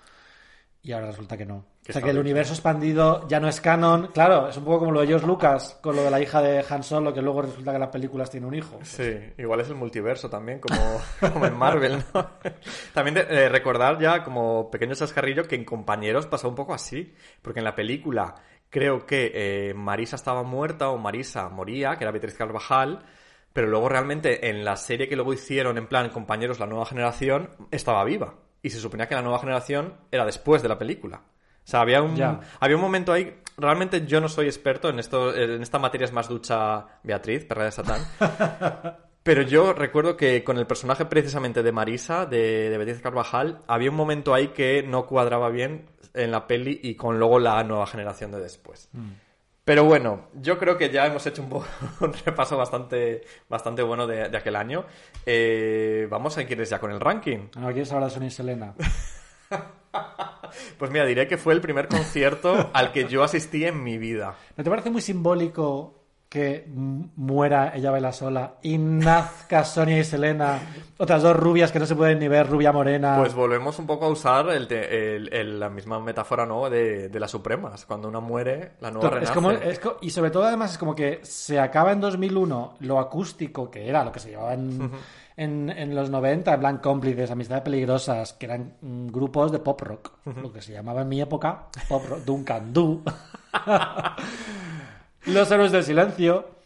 Y 0.81 0.93
ahora 0.93 1.09
resulta 1.09 1.37
que 1.37 1.45
no. 1.45 1.65
Que 1.89 1.93
o 1.93 1.95
sea 1.95 2.03
que 2.03 2.11
el 2.11 2.19
universo 2.19 2.53
expandido 2.53 3.27
ya 3.29 3.41
no 3.41 3.49
es 3.49 3.63
canon. 3.63 4.09
Claro, 4.13 4.51
es 4.51 4.57
un 4.59 4.65
poco 4.67 4.81
como 4.81 4.93
lo 4.93 5.01
de 5.01 5.07
George 5.07 5.27
Lucas 5.27 5.79
con 5.81 5.97
lo 5.97 6.03
de 6.03 6.11
la 6.11 6.21
hija 6.21 6.43
de 6.43 6.63
Han 6.69 6.83
Solo, 6.83 7.15
que 7.15 7.23
luego 7.23 7.41
resulta 7.41 7.73
que 7.73 7.79
las 7.79 7.89
películas 7.89 8.31
tiene 8.31 8.47
un 8.47 8.55
hijo. 8.55 8.79
Sí, 8.83 9.19
igual 9.39 9.61
es 9.61 9.69
el 9.71 9.75
multiverso 9.77 10.29
también, 10.29 10.59
como, 10.61 10.79
como 11.33 11.47
en 11.47 11.57
Marvel, 11.57 12.03
¿no? 12.13 12.27
También 12.93 13.15
de- 13.15 13.27
eh, 13.31 13.49
recordar 13.49 13.99
ya 13.99 14.23
como 14.23 14.71
pequeño 14.71 14.95
chascarrillo 14.95 15.49
que 15.49 15.55
en 15.57 15.65
Compañeros 15.65 16.27
pasó 16.27 16.47
un 16.51 16.55
poco 16.55 16.75
así, 16.75 17.15
porque 17.41 17.61
en 17.61 17.65
la 17.65 17.75
película 17.75 18.35
creo 18.69 19.07
que 19.07 19.33
eh, 19.35 19.73
Marisa 19.73 20.17
estaba 20.17 20.43
muerta 20.43 20.91
o 20.91 20.99
Marisa 20.99 21.49
moría, 21.49 21.97
que 21.97 22.05
era 22.05 22.11
Beatriz 22.11 22.35
Carvajal, 22.35 22.99
pero 23.55 23.67
luego 23.67 23.89
realmente 23.89 24.51
en 24.51 24.63
la 24.63 24.77
serie 24.77 25.09
que 25.09 25.17
luego 25.17 25.33
hicieron 25.33 25.79
en 25.79 25.87
plan 25.87 26.11
Compañeros, 26.11 26.61
la 26.61 26.67
nueva 26.67 26.85
generación, 26.85 27.49
estaba 27.71 28.05
viva. 28.05 28.35
Y 28.61 28.69
se 28.69 28.79
suponía 28.79 29.09
que 29.09 29.15
la 29.15 29.23
nueva 29.23 29.39
generación 29.39 29.95
era 30.13 30.27
después 30.27 30.61
de 30.63 30.69
la 30.69 30.79
película. 30.79 31.23
O 31.69 31.71
sea, 31.71 31.83
había 31.83 32.01
un, 32.01 32.17
Ya. 32.17 32.41
había 32.61 32.77
un 32.77 32.81
momento 32.83 33.13
ahí. 33.13 33.43
Realmente 33.59 34.07
yo 34.07 34.23
no 34.23 34.29
soy 34.31 34.47
experto 34.47 34.89
en 34.89 34.99
esto, 34.99 35.37
en 35.37 35.61
esta 35.61 35.79
materia 35.79 36.07
es 36.07 36.13
más 36.15 36.27
ducha 36.27 36.87
Beatriz, 37.03 37.45
perra 37.45 37.65
de 37.65 37.73
Satán. 37.73 38.01
Pero 39.23 39.43
yo 39.43 39.75
recuerdo 39.75 40.17
que 40.17 40.43
con 40.43 40.57
el 40.57 40.67
personaje 40.67 41.05
precisamente 41.05 41.63
de 41.63 41.71
Marisa, 41.71 42.25
de, 42.25 42.71
de 42.71 42.79
Beatriz 42.79 43.03
Carvajal, 43.03 43.61
había 43.67 43.91
un 43.91 43.97
momento 43.97 44.33
ahí 44.33 44.49
que 44.49 44.83
no 44.83 45.05
cuadraba 45.05 45.51
bien 45.51 45.91
en 46.15 46.31
la 46.31 46.47
peli 46.47 46.81
y 46.83 46.95
con 46.95 47.19
luego 47.19 47.39
la 47.39 47.63
nueva 47.65 47.87
generación 47.87 48.31
de 48.31 48.41
después. 48.41 48.89
Pero 49.65 49.85
bueno, 49.85 50.29
yo 50.41 50.57
creo 50.59 50.79
que 50.79 50.89
ya 50.89 51.05
hemos 51.05 51.27
hecho 51.27 51.43
un, 51.43 51.53
un 52.01 52.15
repaso 52.25 52.57
bastante, 52.57 53.21
bastante 53.47 53.83
bueno 53.83 54.07
de, 54.07 54.31
de 54.31 54.39
aquel 54.39 54.57
año. 54.57 54.87
Eh, 55.27 56.07
vamos 56.09 56.39
a 56.39 56.47
quieres 56.47 56.71
ya 56.71 56.79
con 56.81 56.93
el 56.93 56.99
ranking. 57.01 57.49
¿No 57.59 57.67
quieres 57.67 57.93
hablar 57.93 58.09
de 58.09 58.15
Sonia 58.15 58.29
y 58.29 58.31
Selena? 58.31 58.75
Pues 60.79 60.91
mira, 60.91 61.05
diré 61.05 61.27
que 61.29 61.37
fue 61.37 61.53
el 61.55 61.61
primer 61.61 61.89
concierto 61.89 62.71
al 62.73 62.93
que 62.93 63.07
yo 63.07 63.23
asistí 63.23 63.65
en 63.65 63.83
mi 63.83 63.99
vida. 63.99 64.35
¿No 64.57 64.65
te 64.65 64.71
parece 64.71 64.91
muy 64.91 65.03
simbólico 65.03 65.95
que 66.29 66.67
muera 66.69 67.73
ella 67.75 67.91
baila 67.91 68.13
sola 68.13 68.57
y 68.63 68.77
nazca 68.77 69.65
Sonia 69.65 69.99
y 69.99 70.05
Selena, 70.05 70.61
otras 70.99 71.23
dos 71.23 71.35
rubias 71.35 71.73
que 71.73 71.79
no 71.79 71.87
se 71.87 71.97
pueden 71.97 72.19
ni 72.19 72.29
ver, 72.29 72.47
rubia 72.49 72.71
morena? 72.71 73.17
Pues 73.19 73.35
volvemos 73.35 73.79
un 73.79 73.87
poco 73.87 74.05
a 74.05 74.09
usar 74.09 74.49
el 74.51 74.69
te- 74.69 75.17
el- 75.17 75.33
el- 75.33 75.59
la 75.61 75.71
misma 75.71 75.99
metáfora 76.01 76.45
¿no? 76.45 76.69
de, 76.69 77.09
de 77.09 77.21
las 77.21 77.31
Supremas. 77.31 77.87
Cuando 77.87 78.09
una 78.09 78.21
muere, 78.21 78.73
la 78.81 78.91
nueva 78.91 79.09
renace. 79.11 79.33
como, 79.35 79.51
es 79.53 79.79
co- 79.79 79.97
y 80.03 80.11
sobre 80.11 80.31
todo 80.31 80.45
además 80.45 80.73
es 80.73 80.79
como 80.79 80.95
que 80.95 81.21
se 81.23 81.59
acaba 81.59 81.93
en 81.93 82.01
2001 82.01 82.75
lo 82.81 82.99
acústico, 82.99 83.71
que 83.71 83.89
era 83.89 84.05
lo 84.05 84.13
que 84.13 84.21
se 84.21 84.31
llevaba 84.31 84.53
en, 84.53 84.91
en, 85.39 85.71
en 85.71 85.95
los 85.95 86.11
90, 86.11 86.53
en 86.53 86.61
plan 86.61 86.79
cómplices, 86.79 87.31
amistades 87.31 87.63
peligrosas, 87.63 88.33
que 88.33 88.47
eran 88.47 88.75
mm, 88.81 89.07
grupos 89.07 89.53
de 89.53 89.61
pop 89.61 89.81
rock, 89.81 90.13
lo 90.25 90.53
que 90.53 90.61
se 90.61 90.73
llamaba 90.73 91.03
en 91.03 91.09
mi 91.09 91.21
época 91.21 91.69
pop 91.89 92.05
rock, 92.09 92.25
Duncan 92.25 92.73
Du. 92.73 93.03
Los 95.27 95.51
héroes 95.51 95.73
del 95.73 95.85
silencio. 95.85 96.58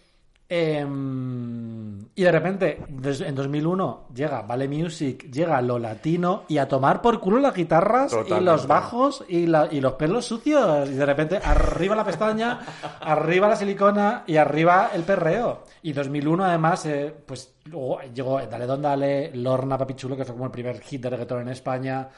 Em, 0.54 1.98
y 2.14 2.22
de 2.24 2.30
repente, 2.32 2.78
en 3.26 3.34
2001, 3.34 4.08
llega 4.14 4.42
Vale 4.42 4.68
Music, 4.68 5.30
llega 5.30 5.62
lo 5.62 5.78
latino 5.78 6.42
y 6.48 6.58
a 6.58 6.68
tomar 6.68 7.00
por 7.00 7.20
culo 7.20 7.38
las 7.38 7.54
guitarras 7.54 8.12
y 8.26 8.28
los 8.44 8.66
bajos 8.66 9.24
y, 9.28 9.46
la- 9.46 9.68
y 9.70 9.80
los 9.80 9.94
pelos 9.94 10.26
sucios. 10.26 10.90
Y 10.90 10.94
de 10.94 11.06
repente, 11.06 11.38
arriba 11.42 11.96
la 11.96 12.04
pestaña, 12.04 12.60
arriba 13.00 13.48
la 13.48 13.56
silicona 13.56 14.24
y 14.26 14.36
arriba 14.36 14.90
el 14.94 15.02
perreo. 15.04 15.62
Y 15.82 15.92
2001, 15.92 16.44
además, 16.44 16.84
eh, 16.86 17.14
pues 17.26 17.54
luego 17.64 18.00
llegó 18.14 18.38
Dale 18.40 18.66
Don 18.66 18.82
Dale, 18.82 19.30
Lorna 19.34 19.78
Papichulo, 19.78 20.16
que 20.16 20.24
fue 20.24 20.34
como 20.34 20.46
el 20.46 20.52
primer 20.52 20.80
hit 20.80 21.00
de 21.02 21.10
reggaetón 21.10 21.40
en 21.42 21.48
España. 21.48 22.08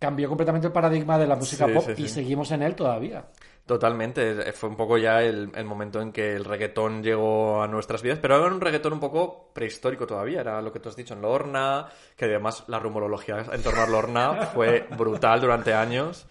Cambió 0.00 0.28
completamente 0.28 0.66
el 0.66 0.72
paradigma 0.72 1.18
de 1.18 1.26
la 1.26 1.36
música 1.36 1.66
Sí, 1.66 1.74
pop 1.74 1.84
sí, 1.94 2.02
y 2.02 2.08
seguimos 2.08 2.50
en 2.50 2.62
él 2.62 2.74
todavía. 2.74 3.26
Totalmente, 3.66 4.48
eh, 4.48 4.52
fue 4.52 4.70
un 4.70 4.74
poco 4.74 4.96
ya 4.96 5.22
el, 5.22 5.52
el 5.54 5.64
momento 5.64 6.00
en 6.00 6.10
que 6.10 6.34
el 6.34 6.44
reggaetón 6.44 7.02
llegó 7.02 7.62
a 7.62 7.68
nuestras 7.68 8.02
vidas, 8.02 8.18
pero 8.18 8.36
era 8.36 8.46
un 8.46 8.60
reggaetón 8.60 8.94
un 8.94 8.98
poco 8.98 9.52
prehistórico 9.52 10.06
todavía, 10.06 10.40
era 10.40 10.62
lo 10.62 10.72
que 10.72 10.80
tú 10.80 10.88
has 10.88 10.96
dicho 10.96 11.14
en 11.14 11.20
Lorna, 11.20 11.86
que 12.16 12.24
además 12.24 12.64
la 12.66 12.78
rumorología 12.78 13.44
en 13.52 13.62
torno 13.62 13.82
a 13.82 13.86
Lorna 13.86 14.46
fue 14.54 14.88
brutal 14.96 15.40
durante 15.42 15.74
años. 15.74 16.26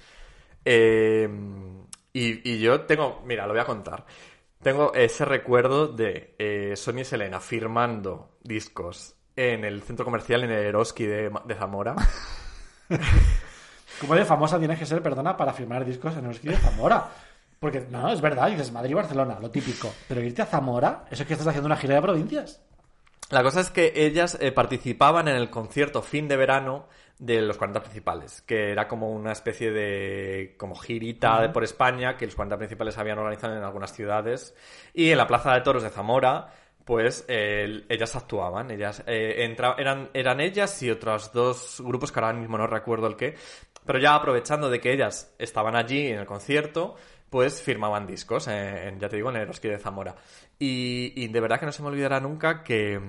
Eh, 0.65 1.29
y, 2.11 2.51
y 2.51 2.59
yo 2.59 2.81
tengo, 2.81 3.21
mira, 3.23 3.45
lo 3.45 3.53
voy 3.53 3.61
a 3.61 3.65
contar. 3.65 4.03
Tengo 4.61 4.93
ese 4.93 5.23
recuerdo 5.23 5.87
de 5.87 6.35
eh, 6.37 6.75
Sonia 6.75 7.03
y 7.03 7.05
Selena 7.05 7.39
firmando 7.39 8.31
discos 8.43 9.15
en 9.35 9.63
el 9.63 9.83
centro 9.83 10.03
comercial 10.03 10.43
en 10.43 10.51
el 10.51 10.65
Eroski 10.65 11.05
de, 11.05 11.31
de 11.45 11.55
Zamora. 11.55 11.95
Como 13.99 14.15
de 14.15 14.25
famosa 14.25 14.57
tienes 14.59 14.79
que 14.79 14.85
ser, 14.85 15.01
perdona, 15.01 15.35
para 15.37 15.53
firmar 15.53 15.85
discos 15.85 16.15
en 16.17 16.25
Euskadi 16.25 16.49
de 16.55 16.57
Zamora. 16.57 17.07
Porque, 17.59 17.85
no, 17.89 18.09
es 18.11 18.21
verdad, 18.21 18.47
dices 18.47 18.71
Madrid 18.71 18.91
y 18.91 18.93
Barcelona, 18.93 19.37
lo 19.41 19.51
típico. 19.51 19.91
Pero 20.07 20.21
irte 20.21 20.41
a 20.41 20.45
Zamora, 20.45 21.05
eso 21.11 21.23
es 21.23 21.27
que 21.27 21.33
estás 21.33 21.47
haciendo 21.47 21.65
una 21.67 21.75
gira 21.75 21.95
de 21.95 22.01
provincias. 22.01 22.61
La 23.31 23.43
cosa 23.43 23.59
es 23.59 23.69
que 23.69 23.91
ellas 23.95 24.37
eh, 24.39 24.51
participaban 24.51 25.27
en 25.27 25.35
el 25.35 25.49
concierto 25.49 26.01
fin 26.01 26.27
de 26.27 26.37
verano 26.37 26.87
de 27.19 27.41
los 27.41 27.57
40 27.57 27.81
principales, 27.81 28.41
que 28.43 28.71
era 28.71 28.87
como 28.87 29.11
una 29.11 29.33
especie 29.33 29.71
de 29.71 30.55
como 30.57 30.73
girita 30.75 31.51
por 31.51 31.65
España 31.65 32.15
que 32.15 32.25
los 32.25 32.33
40 32.35 32.57
principales 32.57 32.97
habían 32.97 33.19
organizado 33.19 33.55
en 33.57 33.63
algunas 33.63 33.91
ciudades 33.93 34.55
y 34.93 35.11
en 35.11 35.17
la 35.17 35.27
Plaza 35.27 35.53
de 35.53 35.61
Toros 35.61 35.83
de 35.83 35.89
Zamora 35.89 36.47
pues 36.85 37.25
eh, 37.27 37.83
ellas 37.87 38.15
actuaban, 38.15 38.71
ellas 38.71 39.03
eh, 39.05 39.43
entra- 39.45 39.75
eran, 39.77 40.09
eran 40.13 40.39
ellas 40.39 40.81
y 40.81 40.89
otros 40.89 41.31
dos 41.33 41.83
grupos 41.85 42.11
que 42.11 42.19
ahora 42.19 42.33
mismo 42.33 42.57
no 42.57 42.65
recuerdo 42.65 43.05
el 43.05 43.15
qué, 43.15 43.35
pero 43.89 43.97
ya 43.97 44.13
aprovechando 44.13 44.69
de 44.69 44.79
que 44.79 44.93
ellas 44.93 45.33
estaban 45.39 45.75
allí 45.75 46.09
en 46.09 46.19
el 46.19 46.27
concierto, 46.27 46.95
pues 47.27 47.59
firmaban 47.59 48.05
discos, 48.05 48.47
eh, 48.47 48.87
en, 48.87 48.99
ya 48.99 49.09
te 49.09 49.15
digo, 49.15 49.31
en 49.31 49.37
el 49.37 49.47
de 49.49 49.79
Zamora. 49.79 50.15
Y, 50.59 51.11
y 51.15 51.27
de 51.29 51.39
verdad 51.39 51.59
que 51.59 51.65
no 51.65 51.71
se 51.71 51.81
me 51.81 51.87
olvidará 51.87 52.19
nunca 52.19 52.63
que, 52.63 53.01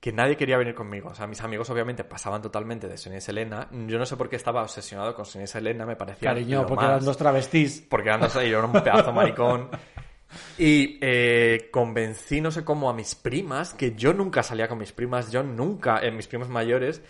que 0.00 0.12
nadie 0.12 0.34
quería 0.38 0.56
venir 0.56 0.74
conmigo. 0.74 1.10
O 1.10 1.14
sea, 1.14 1.26
mis 1.26 1.42
amigos 1.42 1.68
obviamente 1.68 2.02
pasaban 2.02 2.40
totalmente 2.40 2.88
de 2.88 2.96
Sonia 2.96 3.18
y 3.18 3.20
Selena. 3.20 3.68
Yo 3.70 3.98
no 3.98 4.06
sé 4.06 4.16
por 4.16 4.30
qué 4.30 4.36
estaba 4.36 4.62
obsesionado 4.62 5.14
con 5.14 5.26
Sonia 5.26 5.44
y 5.44 5.48
Selena, 5.48 5.84
me 5.84 5.96
parecía 5.96 6.30
Cariño, 6.30 6.62
lo 6.62 6.66
porque 6.66 6.84
más 6.86 6.92
eran 6.94 7.04
dos 7.04 7.18
travestis. 7.18 7.84
porque 7.86 8.08
eran 8.08 8.22
dos 8.22 8.32
yo 8.32 8.40
era 8.40 8.64
un 8.64 8.72
pedazo 8.72 9.12
maricón. 9.12 9.68
Y 10.56 10.98
eh, 11.02 11.68
convencí, 11.70 12.40
no 12.40 12.50
sé 12.50 12.64
cómo, 12.64 12.88
a 12.88 12.94
mis 12.94 13.14
primas, 13.14 13.74
que 13.74 13.94
yo 13.94 14.14
nunca 14.14 14.42
salía 14.42 14.66
con 14.66 14.78
mis 14.78 14.92
primas, 14.92 15.30
yo 15.30 15.42
nunca, 15.42 15.98
en 15.98 16.16
mis 16.16 16.26
primas 16.26 16.48
mayores, 16.48 17.02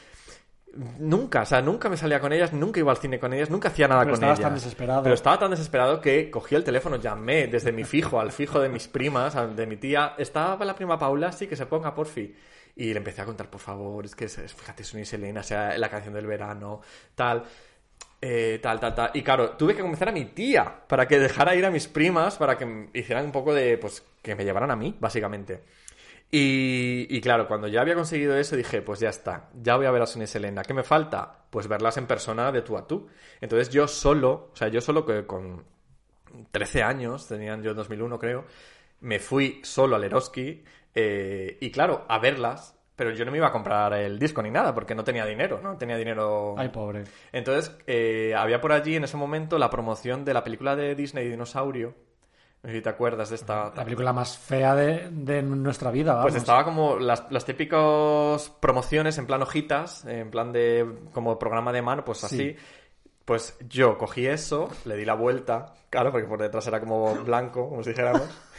nunca, 0.98 1.42
o 1.42 1.46
sea, 1.46 1.60
nunca 1.62 1.88
me 1.88 1.96
salía 1.96 2.20
con 2.20 2.32
ellas, 2.32 2.52
nunca 2.52 2.80
iba 2.80 2.90
al 2.90 2.98
cine 2.98 3.18
con 3.18 3.32
ellas, 3.32 3.50
nunca 3.50 3.68
hacía 3.68 3.88
nada 3.88 4.02
Pero 4.04 4.14
con 4.14 4.24
ellas. 4.24 4.40
tan 4.40 4.54
desesperado. 4.54 5.02
Pero 5.02 5.14
estaba 5.14 5.38
tan 5.38 5.50
desesperado 5.50 6.00
que 6.00 6.30
cogí 6.30 6.54
el 6.54 6.64
teléfono, 6.64 6.96
llamé 6.96 7.46
desde 7.46 7.72
mi 7.72 7.84
fijo 7.84 8.20
al 8.20 8.32
fijo 8.32 8.60
de 8.60 8.68
mis 8.68 8.88
primas, 8.88 9.34
de 9.56 9.66
mi 9.66 9.76
tía, 9.76 10.14
estaba 10.18 10.64
la 10.64 10.74
prima 10.74 10.98
Paula, 10.98 11.32
sí, 11.32 11.46
que 11.46 11.56
se 11.56 11.66
ponga, 11.66 11.94
porfi. 11.94 12.34
Y 12.76 12.92
le 12.92 12.98
empecé 12.98 13.22
a 13.22 13.24
contar, 13.24 13.48
por 13.48 13.60
favor, 13.60 14.04
es 14.04 14.14
que, 14.14 14.26
es- 14.26 14.36
fíjate, 14.54 14.84
Sonia 14.84 15.02
y 15.02 15.06
Selena, 15.06 15.42
sea, 15.42 15.76
la 15.78 15.88
canción 15.88 16.12
del 16.14 16.26
verano, 16.26 16.80
tal 17.14 17.44
eh, 18.20 18.58
tal, 18.62 18.80
tal, 18.80 18.94
tal. 18.94 19.10
Y 19.14 19.22
claro, 19.22 19.50
tuve 19.50 19.74
que 19.74 19.82
convencer 19.82 20.08
a 20.08 20.12
mi 20.12 20.24
tía 20.26 20.64
para 20.88 21.06
que 21.06 21.18
dejara 21.18 21.54
ir 21.54 21.64
a 21.66 21.70
mis 21.70 21.86
primas, 21.86 22.36
para 22.36 22.56
que 22.56 22.88
hicieran 22.94 23.26
un 23.26 23.32
poco 23.32 23.52
de, 23.54 23.76
pues, 23.78 24.02
que 24.22 24.34
me 24.34 24.44
llevaran 24.44 24.70
a 24.70 24.76
mí, 24.76 24.96
básicamente. 24.98 25.62
Y, 26.30 27.06
y 27.08 27.20
claro, 27.20 27.46
cuando 27.46 27.68
ya 27.68 27.80
había 27.80 27.94
conseguido 27.94 28.36
eso, 28.36 28.56
dije, 28.56 28.82
pues 28.82 29.00
ya 29.00 29.08
está, 29.08 29.48
ya 29.54 29.76
voy 29.76 29.86
a 29.86 29.90
ver 29.90 30.02
a 30.02 30.06
Sonia 30.06 30.24
y 30.24 30.28
Selena. 30.28 30.62
¿Qué 30.62 30.74
me 30.74 30.82
falta? 30.82 31.44
Pues 31.50 31.68
verlas 31.68 31.96
en 31.96 32.06
persona 32.06 32.50
de 32.52 32.62
tú 32.62 32.76
a 32.76 32.86
tú. 32.86 33.08
Entonces 33.40 33.70
yo 33.70 33.86
solo, 33.86 34.50
o 34.52 34.56
sea, 34.56 34.68
yo 34.68 34.80
solo 34.80 35.06
que 35.06 35.24
con 35.24 35.64
13 36.50 36.82
años, 36.82 37.28
tenían 37.28 37.62
yo 37.62 37.70
en 37.70 37.76
2001 37.76 38.18
creo, 38.18 38.44
me 39.00 39.18
fui 39.18 39.60
solo 39.62 39.96
al 39.96 40.04
Eroski 40.04 40.64
eh, 40.94 41.58
y 41.60 41.70
claro, 41.70 42.04
a 42.08 42.18
verlas, 42.18 42.76
pero 42.96 43.10
yo 43.10 43.24
no 43.24 43.30
me 43.30 43.36
iba 43.36 43.48
a 43.48 43.52
comprar 43.52 43.92
el 43.92 44.18
disco 44.18 44.42
ni 44.42 44.50
nada 44.50 44.74
porque 44.74 44.94
no 44.94 45.04
tenía 45.04 45.26
dinero, 45.26 45.60
no 45.62 45.76
tenía 45.76 45.96
dinero. 45.96 46.54
Ay, 46.56 46.70
pobre. 46.70 47.04
Entonces, 47.32 47.76
eh, 47.86 48.34
había 48.36 48.60
por 48.60 48.72
allí 48.72 48.96
en 48.96 49.04
ese 49.04 49.18
momento 49.18 49.58
la 49.58 49.68
promoción 49.68 50.24
de 50.24 50.32
la 50.32 50.42
película 50.42 50.74
de 50.74 50.94
Disney 50.94 51.28
Dinosaurio. 51.28 51.94
No 52.62 52.70
sé 52.70 52.76
si 52.76 52.82
te 52.82 52.88
acuerdas 52.88 53.30
de 53.30 53.36
esta. 53.36 53.72
La 53.74 53.84
película 53.84 54.12
más 54.12 54.36
fea 54.36 54.74
de, 54.74 55.08
de 55.10 55.42
nuestra 55.42 55.90
vida, 55.90 56.14
vamos. 56.14 56.30
Pues 56.30 56.42
estaba 56.42 56.64
como 56.64 56.98
las, 56.98 57.30
las 57.30 57.44
típicas 57.44 58.50
promociones 58.60 59.18
en 59.18 59.26
plan 59.26 59.42
hojitas, 59.42 60.04
en 60.04 60.30
plan 60.30 60.52
de 60.52 60.84
como 61.12 61.38
programa 61.38 61.72
de 61.72 61.82
mano, 61.82 62.04
pues 62.04 62.24
así. 62.24 62.56
Pues 63.24 63.56
yo 63.68 63.98
cogí 63.98 64.26
eso, 64.26 64.68
le 64.84 64.96
di 64.96 65.04
la 65.04 65.14
vuelta, 65.14 65.74
claro, 65.90 66.12
porque 66.12 66.28
por 66.28 66.40
detrás 66.40 66.66
era 66.68 66.78
como 66.78 67.14
blanco, 67.16 67.68
como 67.68 67.82
si 67.82 67.90
dijéramos. 67.90 68.22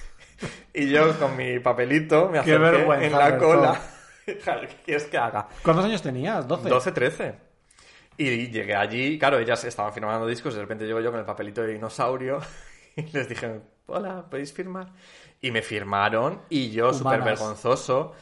Y 0.71 0.89
yo 0.89 1.17
con 1.17 1.35
mi 1.35 1.59
papelito 1.59 2.29
me 2.29 2.43
Qué 2.43 2.53
acerqué 2.53 3.05
en 3.05 3.11
la 3.11 3.37
cola. 3.39 3.81
¿Qué 4.25 4.37
quieres 4.85 5.05
que 5.05 5.17
haga? 5.17 5.47
¿Cuántos 5.63 5.85
años 5.85 6.01
tenías? 6.01 6.47
¿12? 6.47 6.61
12, 6.61 6.91
13. 6.91 7.35
Y 8.17 8.47
llegué 8.49 8.75
allí, 8.75 9.17
claro, 9.17 9.39
ellas 9.39 9.63
estaban 9.63 9.93
firmando 9.93 10.27
discos, 10.27 10.53
de 10.55 10.61
repente 10.61 10.85
llego 10.85 10.99
yo 11.01 11.11
con 11.11 11.19
el 11.19 11.25
papelito 11.25 11.61
de 11.61 11.73
dinosaurio 11.73 12.39
y 12.95 13.03
les 13.03 13.29
dije, 13.29 13.61
hola, 13.87 14.25
¿podéis 14.29 14.53
firmar? 14.53 14.93
Y 15.41 15.51
me 15.51 15.61
firmaron 15.61 16.41
y 16.49 16.69
yo, 16.71 16.93
súper 16.93 17.19
vergonzoso, 17.25 18.13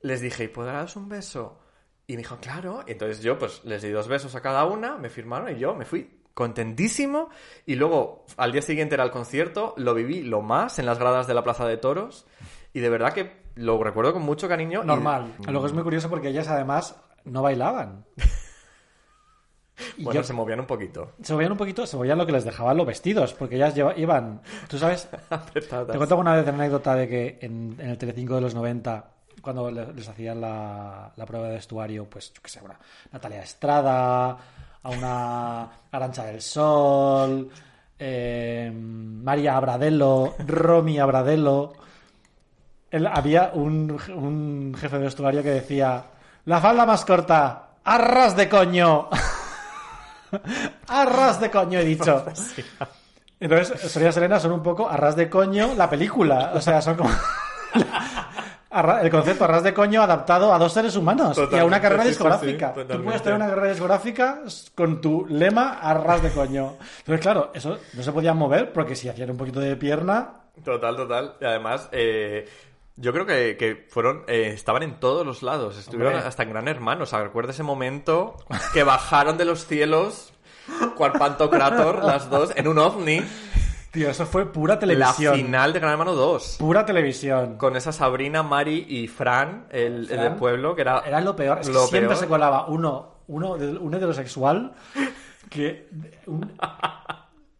les 0.00 0.20
dije, 0.20 0.44
¿y 0.44 0.48
puedo 0.48 0.68
daros 0.68 0.96
un 0.96 1.08
beso? 1.08 1.58
Y 2.06 2.12
me 2.12 2.18
dijo, 2.18 2.36
claro. 2.38 2.84
Y 2.86 2.92
entonces 2.92 3.20
yo, 3.22 3.38
pues, 3.38 3.64
les 3.64 3.82
di 3.82 3.90
dos 3.90 4.08
besos 4.08 4.34
a 4.34 4.40
cada 4.42 4.64
una, 4.66 4.96
me 4.98 5.08
firmaron 5.08 5.54
y 5.56 5.58
yo 5.58 5.74
me 5.74 5.84
fui 5.84 6.20
contentísimo. 6.34 7.30
Y 7.64 7.76
luego, 7.76 8.26
al 8.36 8.52
día 8.52 8.60
siguiente 8.62 8.94
era 8.94 9.04
el 9.04 9.10
concierto, 9.10 9.74
lo 9.78 9.94
viví 9.94 10.22
lo 10.22 10.42
más 10.42 10.78
en 10.78 10.86
las 10.86 10.98
gradas 10.98 11.26
de 11.26 11.34
la 11.34 11.42
Plaza 11.44 11.66
de 11.66 11.76
Toros. 11.78 12.26
Y 12.74 12.80
de 12.80 12.90
verdad 12.90 13.12
que 13.14 13.44
lo 13.54 13.82
recuerdo 13.82 14.12
con 14.12 14.22
mucho 14.22 14.48
cariño. 14.48 14.82
y- 14.82 14.86
Normal. 14.86 15.34
Luego 15.48 15.66
es 15.66 15.72
muy 15.72 15.82
curioso 15.82 16.10
porque 16.10 16.28
ellas 16.28 16.48
además 16.48 17.00
no 17.24 17.40
bailaban. 17.42 18.04
Bueno, 19.98 20.20
yo- 20.20 20.24
se 20.24 20.32
movían 20.32 20.60
un 20.60 20.66
poquito. 20.66 21.12
se 21.22 21.32
movían 21.32 21.52
un 21.52 21.58
poquito, 21.58 21.86
se 21.86 21.96
movían 21.96 22.16
lo 22.18 22.26
que 22.26 22.32
les 22.32 22.44
dejaban 22.44 22.76
los 22.76 22.86
vestidos, 22.86 23.34
porque 23.34 23.56
ellas 23.56 23.74
lleva- 23.74 23.96
iban, 23.96 24.40
tú 24.68 24.78
sabes, 24.78 25.08
te 25.52 25.60
cuento 25.62 26.14
alguna 26.14 26.34
vez 26.34 26.44
una 26.46 26.54
anécdota 26.54 26.94
de 26.94 27.08
que 27.08 27.38
en, 27.40 27.76
en 27.78 27.90
el 27.90 27.98
Telecinco 27.98 28.36
de 28.36 28.40
los 28.40 28.54
90, 28.54 29.04
cuando 29.42 29.70
le- 29.70 29.92
les 29.92 30.08
hacían 30.08 30.40
la, 30.40 31.12
la 31.16 31.26
prueba 31.26 31.48
de 31.48 31.54
vestuario, 31.54 32.04
pues 32.08 32.32
yo 32.32 32.40
qué 32.42 32.48
sé, 32.50 32.60
una 32.64 32.78
Natalia 33.12 33.42
Estrada, 33.42 34.36
a 34.82 34.90
una 34.90 35.68
Arancha 35.90 36.24
del 36.24 36.40
Sol, 36.40 37.48
eh, 37.98 38.70
María 38.72 39.56
Abradello, 39.56 40.34
Romy 40.46 40.98
Abradello, 41.00 41.72
él- 42.90 43.06
había 43.08 43.50
un, 43.54 43.98
un 44.14 44.74
jefe 44.78 44.98
de 44.98 45.04
vestuario 45.04 45.42
que 45.42 45.50
decía, 45.50 46.04
la 46.44 46.60
falda 46.60 46.86
más 46.86 47.04
corta, 47.04 47.70
arras 47.82 48.36
de 48.36 48.48
coño. 48.48 49.08
arras 50.88 51.40
de 51.40 51.50
coño, 51.50 51.78
he 51.78 51.84
dicho. 51.84 52.24
Entonces, 53.40 53.90
Sonia 53.90 54.12
Selena 54.12 54.40
son 54.40 54.52
un 54.52 54.62
poco 54.62 54.88
arras 54.88 55.16
de 55.16 55.28
coño 55.28 55.74
la 55.76 55.88
película. 55.90 56.52
O 56.54 56.60
sea, 56.60 56.80
son 56.80 56.96
como... 56.96 57.10
El 59.02 59.08
concepto 59.08 59.44
arras 59.44 59.62
de 59.62 59.72
coño 59.72 60.02
adaptado 60.02 60.52
a 60.52 60.58
dos 60.58 60.72
seres 60.72 60.96
humanos 60.96 61.40
y 61.52 61.56
a 61.56 61.64
una 61.64 61.80
carrera 61.80 62.04
discográfica. 62.04 62.74
sí, 62.76 62.82
Tú 62.88 63.04
puedes 63.04 63.22
tener 63.22 63.36
una 63.36 63.48
carrera 63.48 63.68
discográfica 63.68 64.40
con 64.74 65.00
tu 65.00 65.26
lema 65.28 65.78
arras 65.80 66.22
de 66.22 66.30
coño. 66.30 66.74
Entonces, 66.98 67.20
claro, 67.20 67.52
eso 67.54 67.78
no 67.92 68.02
se 68.02 68.10
podía 68.10 68.34
mover 68.34 68.72
porque 68.72 68.96
si 68.96 69.08
hacían 69.08 69.30
un 69.30 69.36
poquito 69.36 69.60
de 69.60 69.76
pierna, 69.76 70.40
Total, 70.62 70.94
total. 70.96 71.34
Y 71.40 71.44
además, 71.44 71.88
eh, 71.92 72.48
yo 72.96 73.12
creo 73.12 73.26
que, 73.26 73.56
que 73.56 73.86
fueron, 73.88 74.24
eh, 74.28 74.50
estaban 74.54 74.82
en 74.82 75.00
todos 75.00 75.26
los 75.26 75.42
lados. 75.42 75.76
Estuvieron 75.78 76.14
Hombre. 76.14 76.28
hasta 76.28 76.42
en 76.44 76.50
Gran 76.50 76.68
Hermano. 76.68 77.04
O 77.04 77.06
sea, 77.06 77.22
recuerda 77.22 77.50
ese 77.52 77.62
momento 77.62 78.36
que 78.72 78.84
bajaron 78.84 79.36
de 79.36 79.44
los 79.44 79.66
cielos, 79.66 80.32
cual 80.96 81.12
Pantocrator, 81.12 82.04
las 82.04 82.30
dos, 82.30 82.52
en 82.56 82.68
un 82.68 82.78
ovni, 82.78 83.20
tío, 83.90 84.08
eso 84.10 84.26
fue 84.26 84.50
pura 84.52 84.74
la 84.74 84.80
televisión. 84.80 85.34
final 85.36 85.72
de 85.72 85.80
Gran 85.80 85.92
Hermano 85.92 86.14
2. 86.14 86.56
Pura 86.58 86.84
televisión. 86.86 87.56
Con 87.58 87.76
esa 87.76 87.92
Sabrina, 87.92 88.42
Mari 88.42 88.86
y 88.88 89.08
Fran, 89.08 89.66
el, 89.70 89.94
el 90.02 90.06
Fran. 90.06 90.20
del 90.20 90.34
pueblo, 90.34 90.74
que 90.74 90.82
era, 90.82 91.00
Era 91.00 91.20
lo 91.20 91.34
peor. 91.34 91.58
Es 91.60 91.66
que 91.68 91.72
lo 91.72 91.80
siempre 91.86 92.08
peor. 92.08 92.20
se 92.20 92.26
colaba 92.28 92.66
uno, 92.66 93.16
uno, 93.28 93.56
de- 93.58 93.76
un 93.78 93.92
heterosexual 93.94 94.72
que... 95.50 95.88
un- 96.26 96.52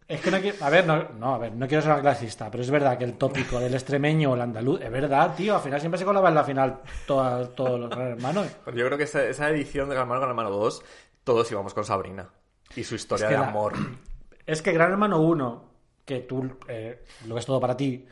Es 0.06 0.20
que 0.20 0.30
no 0.30 0.38
quiero... 0.40 0.62
A 0.64 0.68
ver, 0.70 0.86
no, 0.86 1.02
no, 1.18 1.34
a 1.34 1.38
ver, 1.38 1.52
no 1.54 1.66
quiero 1.66 1.82
ser 1.82 1.98
clasista, 2.00 2.50
pero 2.50 2.62
es 2.62 2.70
verdad 2.70 2.98
que 2.98 3.04
el 3.04 3.14
tópico 3.14 3.58
del 3.58 3.72
extremeño 3.74 4.32
o 4.32 4.34
el 4.34 4.42
andaluz... 4.42 4.80
Es 4.82 4.90
verdad, 4.90 5.34
tío, 5.34 5.54
al 5.56 5.62
final 5.62 5.80
siempre 5.80 5.98
se 5.98 6.04
colaba 6.04 6.28
en 6.28 6.34
la 6.34 6.44
final 6.44 6.80
todos 7.06 7.80
los 7.80 7.88
gran 7.90 8.08
hermanos. 8.08 8.48
Pero 8.64 8.76
yo 8.76 8.84
creo 8.86 8.98
que 8.98 9.04
esa, 9.04 9.24
esa 9.24 9.48
edición 9.48 9.88
de 9.88 9.94
Gran 9.94 10.04
Hermano, 10.06 10.20
Gran 10.20 10.30
Hermano 10.30 10.50
2, 10.50 10.82
todos 11.24 11.50
íbamos 11.50 11.72
con 11.72 11.84
Sabrina. 11.84 12.28
Y 12.76 12.84
su 12.84 12.96
historia 12.96 13.26
Es 13.26 13.28
que 13.30 13.34
de 13.36 13.40
la- 13.40 13.48
amor. 13.48 13.72
Es 14.46 14.60
que 14.60 14.72
Gran 14.72 14.90
Hermano 14.92 15.20
1, 15.22 15.64
que 16.04 16.20
tú 16.20 16.54
eh, 16.68 17.02
lo 17.26 17.34
ves 17.34 17.46
todo 17.46 17.58
para 17.60 17.74
ti, 17.78 18.06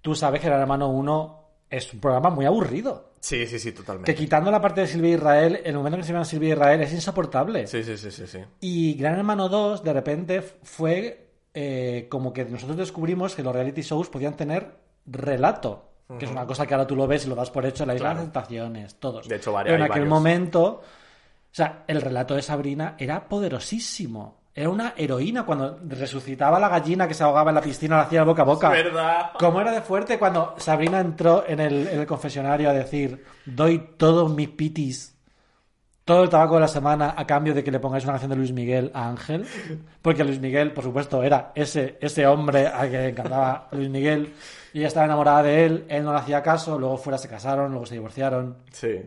tú 0.00 0.14
sabes 0.14 0.40
que 0.40 0.46
Gran 0.46 0.62
Hermano 0.62 0.88
1 0.88 1.47
es 1.70 1.92
un 1.92 2.00
programa 2.00 2.30
muy 2.30 2.44
aburrido. 2.46 3.12
Sí, 3.20 3.46
sí, 3.46 3.58
sí, 3.58 3.72
totalmente. 3.72 4.12
Que 4.14 4.18
quitando 4.18 4.50
la 4.50 4.60
parte 4.60 4.82
de 4.82 4.86
Silvia 4.86 5.14
Israel, 5.14 5.60
el 5.64 5.74
momento 5.74 5.96
en 5.96 6.00
que 6.02 6.06
se 6.06 6.12
llama 6.12 6.24
Silvia 6.24 6.50
Israel 6.54 6.80
es 6.82 6.92
insoportable. 6.92 7.66
Sí, 7.66 7.82
sí, 7.82 7.96
sí, 7.96 8.10
sí, 8.10 8.26
sí. 8.26 8.38
Y 8.60 8.94
Gran 8.94 9.16
Hermano 9.18 9.48
2, 9.48 9.82
de 9.82 9.92
repente, 9.92 10.40
fue 10.42 11.26
eh, 11.54 12.06
como 12.08 12.32
que 12.32 12.44
nosotros 12.44 12.76
descubrimos 12.78 13.34
que 13.34 13.42
los 13.42 13.52
reality 13.54 13.82
shows 13.82 14.08
podían 14.08 14.36
tener 14.36 14.76
relato. 15.06 15.84
Que 16.18 16.24
es 16.24 16.30
una 16.30 16.46
cosa 16.46 16.66
que 16.66 16.72
ahora 16.72 16.86
tú 16.86 16.96
lo 16.96 17.06
ves 17.06 17.26
y 17.26 17.28
lo 17.28 17.34
das 17.34 17.50
por 17.50 17.66
hecho 17.66 17.82
en 17.82 17.88
la 17.88 17.94
Isla 17.94 18.08
de 18.10 18.14
las 18.14 18.22
Tentaciones, 18.24 18.94
todos. 18.94 19.28
De 19.28 19.36
hecho, 19.36 19.52
vari- 19.52 19.64
Pero 19.64 19.74
en 19.76 19.82
aquel 19.82 19.90
varios. 19.90 20.08
momento, 20.08 20.64
o 20.80 20.82
sea, 21.50 21.84
el 21.86 22.00
relato 22.00 22.34
de 22.34 22.40
Sabrina 22.40 22.94
era 22.98 23.28
poderosísimo. 23.28 24.37
Era 24.58 24.70
una 24.70 24.92
heroína 24.96 25.44
cuando 25.46 25.78
resucitaba 25.86 26.58
la 26.58 26.68
gallina 26.68 27.06
que 27.06 27.14
se 27.14 27.22
ahogaba 27.22 27.50
en 27.50 27.54
la 27.54 27.60
piscina, 27.60 27.96
la 27.98 28.02
hacía 28.02 28.24
boca 28.24 28.42
a 28.42 28.44
boca. 28.44 28.76
Es 28.76 28.84
verdad. 28.84 29.30
¿Cómo 29.38 29.60
era 29.60 29.70
de 29.70 29.82
fuerte 29.82 30.18
cuando 30.18 30.54
Sabrina 30.58 30.98
entró 30.98 31.44
en 31.46 31.60
el, 31.60 31.86
en 31.86 32.00
el 32.00 32.06
confesionario 32.08 32.68
a 32.68 32.72
decir, 32.72 33.24
doy 33.46 33.78
todos 33.96 34.28
mis 34.34 34.48
pitis, 34.48 35.14
todo 36.04 36.24
el 36.24 36.28
tabaco 36.28 36.54
de 36.54 36.60
la 36.62 36.68
semana 36.68 37.14
a 37.16 37.24
cambio 37.24 37.54
de 37.54 37.62
que 37.62 37.70
le 37.70 37.78
pongáis 37.78 38.02
una 38.02 38.14
canción 38.14 38.30
de 38.30 38.36
Luis 38.36 38.50
Miguel 38.52 38.90
a 38.94 39.08
Ángel? 39.08 39.46
Porque 40.02 40.24
Luis 40.24 40.40
Miguel, 40.40 40.72
por 40.72 40.82
supuesto, 40.82 41.22
era 41.22 41.52
ese, 41.54 41.96
ese 42.00 42.26
hombre 42.26 42.66
al 42.66 42.90
que 42.90 43.08
encantaba 43.10 43.68
Luis 43.70 43.88
Miguel 43.90 44.34
y 44.72 44.78
ella 44.78 44.88
estaba 44.88 45.06
enamorada 45.06 45.44
de 45.44 45.66
él, 45.66 45.84
él 45.88 46.02
no 46.02 46.12
le 46.12 46.18
hacía 46.18 46.42
caso, 46.42 46.76
luego 46.80 46.96
fuera 46.96 47.16
se 47.16 47.28
casaron, 47.28 47.70
luego 47.70 47.86
se 47.86 47.94
divorciaron. 47.94 48.56
Sí. 48.72 49.02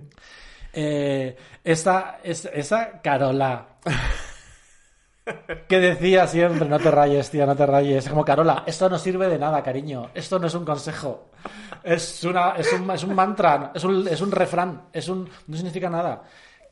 Eh, 0.72 1.36
esa, 1.62 2.20
es- 2.24 2.49
esa 2.54 3.02
Carola. 3.02 3.66
que 5.67 5.79
decía 5.79 6.27
siempre, 6.27 6.67
no 6.67 6.79
te 6.79 6.91
rayes, 6.91 7.29
tía, 7.29 7.45
no 7.45 7.55
te 7.55 7.65
rayes. 7.65 8.07
Como 8.09 8.23
Carola, 8.25 8.63
esto 8.65 8.89
no 8.89 8.97
sirve 8.97 9.27
de 9.27 9.38
nada, 9.39 9.61
cariño. 9.63 10.09
Esto 10.13 10.39
no 10.39 10.47
es 10.47 10.53
un 10.55 10.65
consejo. 10.65 11.29
Es, 11.84 12.23
una, 12.23 12.51
es, 12.57 12.71
un, 12.73 12.89
es 12.91 13.03
un 13.03 13.15
mantra, 13.15 13.71
es 13.73 13.84
un, 13.84 14.07
es 14.07 14.21
un 14.21 14.32
refrán, 14.32 14.84
es 14.93 15.07
un, 15.09 15.27
no 15.47 15.55
significa 15.57 15.89
nada. 15.89 16.21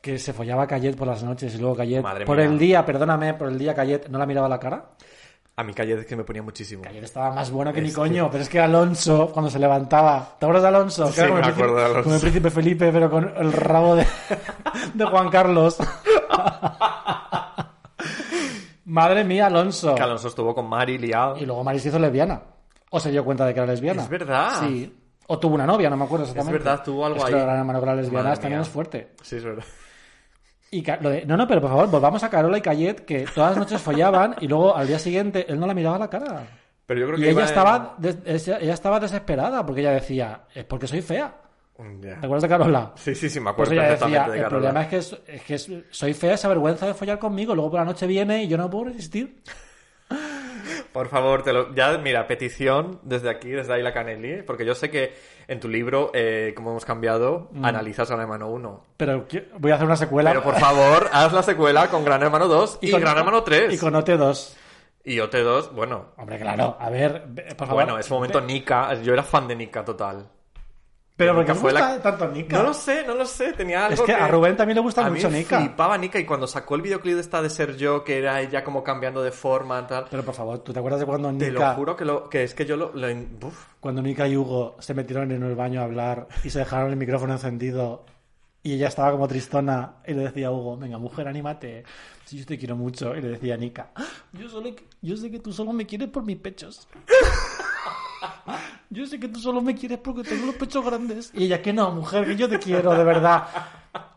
Que 0.00 0.18
se 0.18 0.32
follaba 0.32 0.62
a 0.62 0.66
Cayet 0.66 0.96
por 0.96 1.06
las 1.08 1.22
noches 1.22 1.54
y 1.54 1.58
luego 1.58 1.76
Cayet, 1.76 2.02
Madre 2.02 2.24
por 2.24 2.36
mía. 2.36 2.46
el 2.46 2.58
día, 2.58 2.86
perdóname, 2.86 3.34
por 3.34 3.48
el 3.48 3.58
día 3.58 3.74
Cayet 3.74 4.08
no 4.08 4.18
la 4.18 4.24
miraba 4.26 4.46
a 4.46 4.50
la 4.50 4.58
cara. 4.58 4.84
A 5.56 5.62
mi 5.62 5.74
calle 5.74 5.92
es 5.92 6.06
que 6.06 6.16
me 6.16 6.24
ponía 6.24 6.42
muchísimo. 6.42 6.82
Cayet 6.84 7.04
estaba 7.04 7.32
más 7.34 7.50
bueno 7.50 7.70
que 7.70 7.82
ni 7.82 7.88
Es 7.88 7.94
coño, 7.94 8.30
pero 8.30 8.42
es 8.42 8.48
que 8.48 8.58
Alonso, 8.60 9.30
cuando 9.30 9.50
se 9.50 9.58
levantaba, 9.58 10.36
¿te 10.38 10.46
acuerdas 10.46 10.62
de 10.62 10.68
Alonso? 10.68 11.04
Que 11.06 11.12
Sí, 11.12 11.20
era 11.20 11.28
como 11.28 11.40
me 11.42 11.46
el 11.48 11.52
príncipe- 11.54 11.74
de 11.74 11.84
Alonso. 11.84 12.02
Como 12.04 12.14
el 12.14 12.20
príncipe 12.22 12.50
Felipe, 12.50 12.90
pero 12.92 13.10
con 13.10 13.32
el 13.36 13.52
rabo 13.52 13.96
de, 13.96 14.06
de 14.94 15.04
Juan 15.04 15.28
Carlos. 15.28 15.76
Madre 18.90 19.24
mía, 19.24 19.46
Alonso. 19.46 19.94
Que 19.94 20.02
Alonso 20.02 20.28
estuvo 20.28 20.54
con 20.54 20.68
Mari 20.68 20.98
liado. 20.98 21.36
Y 21.36 21.46
luego 21.46 21.62
Mari 21.64 21.78
se 21.78 21.88
hizo 21.88 21.98
lesbiana. 21.98 22.42
O 22.90 22.98
se 23.00 23.10
dio 23.10 23.24
cuenta 23.24 23.46
de 23.46 23.54
que 23.54 23.60
era 23.60 23.70
lesbiana. 23.70 24.02
Es 24.02 24.08
verdad. 24.08 24.60
Sí. 24.60 24.96
O 25.28 25.38
tuvo 25.38 25.54
una 25.54 25.66
novia, 25.66 25.88
no 25.88 25.96
me 25.96 26.04
acuerdo 26.04 26.24
exactamente. 26.24 26.58
verdad, 26.58 26.82
tuvo 26.84 27.06
algo 27.06 27.18
Es 27.18 27.24
que 27.24 27.32
ahí. 27.34 27.38
de 27.38 27.44
Gran 27.46 27.58
Hermano 27.60 27.78
con 27.78 27.88
las 27.88 27.98
lesbianas 27.98 28.40
también 28.40 28.60
es 28.62 28.68
fuerte. 28.68 29.12
Sí, 29.22 29.36
es 29.36 29.44
verdad. 29.44 29.64
Y 30.72 30.82
Ca- 30.82 30.98
lo 31.00 31.10
de- 31.10 31.24
no, 31.24 31.36
no, 31.36 31.46
pero 31.46 31.60
por 31.60 31.70
favor, 31.70 31.88
volvamos 31.90 32.22
a 32.24 32.30
Carola 32.30 32.58
y 32.58 32.60
Cayet, 32.60 33.04
que 33.04 33.26
todas 33.32 33.50
las 33.50 33.58
noches 33.58 33.80
follaban 33.80 34.36
y 34.40 34.48
luego 34.48 34.76
al 34.76 34.86
día 34.88 34.98
siguiente 34.98 35.46
él 35.48 35.58
no 35.60 35.66
la 35.66 35.74
miraba 35.74 35.96
a 35.96 35.98
la 36.00 36.10
cara. 36.10 36.46
Pero 36.86 37.00
yo 37.00 37.06
creo 37.06 37.18
Y 37.18 37.22
que 37.22 37.26
ella 37.26 37.32
iba 37.32 37.42
en- 37.42 37.48
estaba, 37.48 37.94
des- 37.98 38.18
ella 38.24 38.58
ella 38.60 38.74
estaba 38.74 38.98
desesperada 39.00 39.64
porque 39.64 39.80
ella 39.82 39.92
decía, 39.92 40.42
es 40.54 40.64
porque 40.64 40.88
soy 40.88 41.00
fea. 41.02 41.32
¿Te 42.00 42.12
acuerdas 42.12 42.42
de 42.42 42.48
Carola? 42.48 42.92
Sí, 42.96 43.14
sí, 43.14 43.28
sí, 43.30 43.40
me 43.40 43.52
Pues 43.52 43.68
acuerdo 43.68 43.70
decía, 43.74 43.88
perfectamente 43.88 44.30
de 44.30 44.36
el 44.36 44.42
Carola. 44.44 44.48
problema 44.72 44.82
es 44.82 44.88
que, 44.88 44.96
es, 44.98 45.20
es 45.26 45.42
que 45.42 45.54
es- 45.54 45.70
soy 45.90 46.14
fea, 46.14 46.34
esa 46.34 46.48
vergüenza 46.48 46.86
de 46.86 46.94
follar 46.94 47.18
conmigo, 47.18 47.54
luego 47.54 47.70
por 47.70 47.80
la 47.80 47.86
noche 47.86 48.06
viene 48.06 48.42
y 48.44 48.48
yo 48.48 48.56
no 48.58 48.68
puedo 48.70 48.84
resistir. 48.86 49.42
Por 50.92 51.08
favor, 51.08 51.42
te 51.42 51.52
lo... 51.52 51.72
ya, 51.74 51.96
mira, 51.98 52.26
petición 52.26 52.98
desde 53.04 53.30
aquí, 53.30 53.48
desde 53.50 53.72
Ayla 53.74 53.92
Canelli, 53.92 54.42
porque 54.42 54.64
yo 54.66 54.74
sé 54.74 54.90
que 54.90 55.14
en 55.46 55.60
tu 55.60 55.68
libro, 55.68 56.10
eh, 56.14 56.52
como 56.56 56.70
hemos 56.70 56.84
cambiado, 56.84 57.48
Mm. 57.52 57.64
analizas 57.64 58.08
Gran 58.08 58.22
Hermano 58.22 58.48
1. 58.50 58.84
Pero 58.96 59.24
voy 59.58 59.70
a 59.70 59.74
hacer 59.76 59.86
una 59.86 59.94
secuela. 59.96 60.30
Pero 60.30 60.42
por 60.42 60.56
favor, 60.58 61.08
haz 61.12 61.32
la 61.32 61.42
secuela 61.44 61.88
con 61.88 62.04
Gran 62.04 62.22
Hermano 62.22 62.48
2 62.48 62.78
y, 62.82 62.90
con- 62.90 63.00
Gran 63.00 63.18
Hermano 63.18 63.42
3. 63.44 63.72
Y 63.72 63.78
con 63.78 63.94
OT2. 63.94 64.56
Y 65.04 65.16
OT2, 65.18 65.70
bueno. 65.70 66.06
Hombre, 66.16 66.38
claro, 66.40 66.76
a 66.78 66.90
ver, 66.90 67.24
ve- 67.28 67.54
por 67.56 67.68
favor. 67.68 67.84
Bueno, 67.84 67.98
ese 67.98 68.12
momento 68.12 68.40
Nika, 68.40 68.94
yo 68.94 69.12
era 69.12 69.22
fan 69.22 69.46
de 69.46 69.54
Nika 69.56 69.84
total. 69.84 70.26
Pero 71.20 71.34
¿por 71.34 71.42
Nika 71.42 71.52
qué 71.54 71.58
fue 71.60 71.70
gusta 71.72 71.92
la- 71.96 72.02
tanto 72.02 72.28
Nika? 72.28 72.56
No 72.58 72.62
lo 72.64 72.74
sé, 72.74 73.04
no 73.06 73.14
lo 73.14 73.24
sé, 73.26 73.52
tenía 73.52 73.86
algo 73.86 73.94
Es 73.94 74.00
que 74.02 74.12
a 74.14 74.26
Rubén 74.28 74.56
también 74.56 74.74
le 74.76 74.80
gusta 74.82 75.06
a 75.06 75.10
mucho 75.10 75.30
mí 75.30 75.38
Nika. 75.38 75.60
flipaba 75.60 75.96
Nika 75.98 76.18
y 76.18 76.24
cuando 76.24 76.46
sacó 76.46 76.74
el 76.76 76.82
videoclip 76.82 77.14
de 77.14 77.20
esta 77.20 77.40
de 77.42 77.50
ser 77.50 77.76
yo, 77.76 78.02
que 78.04 78.18
era 78.18 78.40
ella 78.40 78.64
como 78.64 78.82
cambiando 78.82 79.22
de 79.22 79.30
forma 79.32 79.86
tal. 79.86 80.06
Pero 80.10 80.22
por 80.24 80.34
favor, 80.34 80.58
¿tú 80.60 80.72
te 80.72 80.78
acuerdas 80.78 81.00
de 81.00 81.06
cuando 81.06 81.28
Te 81.36 81.50
lo 81.50 81.60
Nika, 81.60 81.74
juro 81.74 81.94
que, 81.96 82.04
lo, 82.04 82.28
que 82.28 82.42
es 82.44 82.54
que 82.54 82.64
yo 82.66 82.76
lo... 82.76 82.92
lo- 82.94 83.08
cuando 83.80 84.02
Nika 84.02 84.26
y 84.28 84.36
Hugo 84.36 84.76
se 84.80 84.94
metieron 84.94 85.30
en 85.30 85.42
el 85.42 85.54
baño 85.54 85.80
a 85.80 85.84
hablar 85.84 86.26
y 86.44 86.50
se 86.50 86.58
dejaron 86.60 86.90
el 86.90 86.96
micrófono 86.96 87.32
encendido 87.34 88.04
y 88.62 88.74
ella 88.74 88.88
estaba 88.88 89.10
como 89.12 89.26
tristona 89.26 89.94
y 90.06 90.12
le 90.14 90.22
decía 90.24 90.48
a 90.48 90.50
Hugo, 90.50 90.76
venga, 90.76 90.98
mujer, 90.98 91.26
anímate. 91.28 91.84
Si 92.26 92.38
yo 92.38 92.46
te 92.46 92.58
quiero 92.58 92.76
mucho. 92.76 93.16
Y 93.16 93.20
le 93.22 93.28
decía 93.28 93.54
a 93.54 93.56
Nika, 93.56 93.90
yo, 94.32 94.48
solo, 94.48 94.70
yo 95.02 95.16
sé 95.16 95.30
que 95.30 95.40
tú 95.40 95.52
solo 95.52 95.72
me 95.72 95.86
quieres 95.86 96.08
por 96.08 96.24
mis 96.24 96.36
pechos. 96.36 96.86
Yo 98.90 99.06
sé 99.06 99.20
que 99.20 99.28
tú 99.28 99.38
solo 99.38 99.60
me 99.62 99.74
quieres 99.74 99.98
porque 99.98 100.22
tengo 100.24 100.46
los 100.46 100.56
pechos 100.56 100.84
grandes. 100.84 101.30
Y 101.34 101.44
ella, 101.44 101.62
que 101.62 101.72
no, 101.72 101.92
mujer, 101.92 102.24
que 102.26 102.34
yo 102.36 102.48
te 102.48 102.58
quiero, 102.58 102.92
de 102.92 103.04
verdad. 103.04 103.44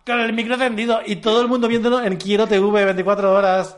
Con 0.06 0.20
el 0.20 0.34
micro 0.34 0.56
encendido 0.56 1.00
y 1.06 1.18
todo 1.18 1.42
el 1.42 1.48
mundo 1.48 1.68
viéndolo 1.68 2.02
en 2.04 2.18
Quiero 2.18 2.48
TV 2.48 2.84
24 2.86 3.32
horas. 3.32 3.78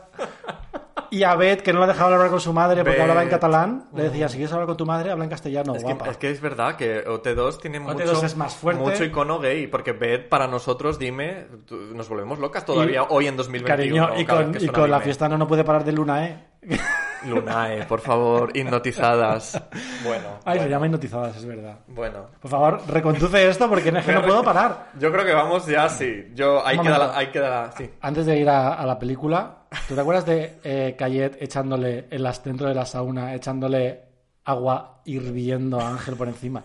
Y 1.10 1.22
a 1.22 1.36
Beth, 1.36 1.62
que 1.62 1.72
no 1.72 1.78
la 1.80 1.86
dejaba 1.86 2.14
hablar 2.14 2.30
con 2.30 2.40
su 2.40 2.52
madre 2.52 2.78
porque 2.78 2.92
Bet. 2.92 3.00
hablaba 3.02 3.22
en 3.22 3.28
catalán, 3.28 3.84
le 3.94 4.04
decía, 4.04 4.28
si 4.28 4.38
quieres 4.38 4.52
hablar 4.52 4.66
con 4.66 4.76
tu 4.76 4.84
madre, 4.84 5.10
habla 5.12 5.22
en 5.24 5.30
castellano, 5.30 5.74
Es 5.76 5.84
que, 5.84 5.92
guapa. 5.94 6.10
es 6.10 6.16
que 6.16 6.30
es 6.30 6.40
verdad 6.40 6.74
que 6.76 7.04
OT2 7.06 7.60
tiene 7.60 7.78
OT2 7.80 7.92
mucho, 8.14 8.26
es 8.26 8.36
más 8.36 8.56
fuerte. 8.56 8.82
mucho 8.82 9.04
icono 9.04 9.38
gay, 9.38 9.68
porque 9.68 9.92
Beth 9.92 10.28
para 10.28 10.48
nosotros, 10.48 10.98
dime, 10.98 11.46
nos 11.94 12.08
volvemos 12.08 12.40
locas 12.40 12.64
todavía 12.64 13.02
Y- 13.02 13.06
hoy 13.10 13.28
en 13.28 13.36
2021. 13.36 14.06
Cariño, 14.08 14.20
y 14.20 14.24
con, 14.26 14.52
que 14.52 14.64
y 14.64 14.68
con 14.68 14.90
la 14.90 15.00
fiesta 15.00 15.28
no, 15.28 15.38
no 15.38 15.46
puede 15.46 15.62
parar 15.62 15.84
de 15.84 15.92
luna, 15.92 16.26
¿eh? 16.26 16.44
Lunae, 17.26 17.84
por 17.86 18.00
favor, 18.00 18.50
hipnotizadas. 18.56 19.60
Bueno, 20.04 20.28
Ay, 20.44 20.54
se 20.54 20.58
bueno, 20.64 20.66
llama 20.70 20.86
hipnotizadas, 20.86 21.36
es 21.36 21.44
verdad. 21.46 21.78
bueno. 21.88 22.26
Por 22.40 22.50
favor, 22.50 22.80
reconduce 22.88 23.48
esto 23.48 23.68
porque 23.68 23.88
es 23.88 24.04
que 24.04 24.12
no 24.12 24.22
puedo 24.22 24.42
parar. 24.44 24.90
Yo 24.98 25.10
creo 25.10 25.24
que 25.24 25.32
vamos 25.32 25.66
ya, 25.66 25.88
sí. 25.88 26.30
Yo, 26.34 26.64
ahí 26.64 26.78
queda, 26.78 26.98
la, 26.98 27.16
ahí 27.16 27.26
queda 27.28 27.48
la- 27.50 27.72
sí. 27.72 27.90
Antes 28.00 28.26
de 28.26 28.38
ir 28.38 28.48
a, 28.48 28.74
a 28.74 28.86
la 28.86 28.98
película, 28.98 29.56
¿tú 29.88 29.94
te 29.94 30.00
acuerdas 30.00 30.26
de 30.26 30.58
eh, 30.62 30.94
Cayet 30.98 31.40
echándole, 31.42 32.06
en 32.10 32.22
las, 32.22 32.42
dentro 32.44 32.68
de 32.68 32.74
la 32.74 32.86
sauna, 32.86 33.34
echándole 33.34 34.02
agua 34.44 35.00
hirviendo 35.04 35.80
a 35.80 35.88
Ángel 35.88 36.16
por 36.16 36.28
encima? 36.28 36.62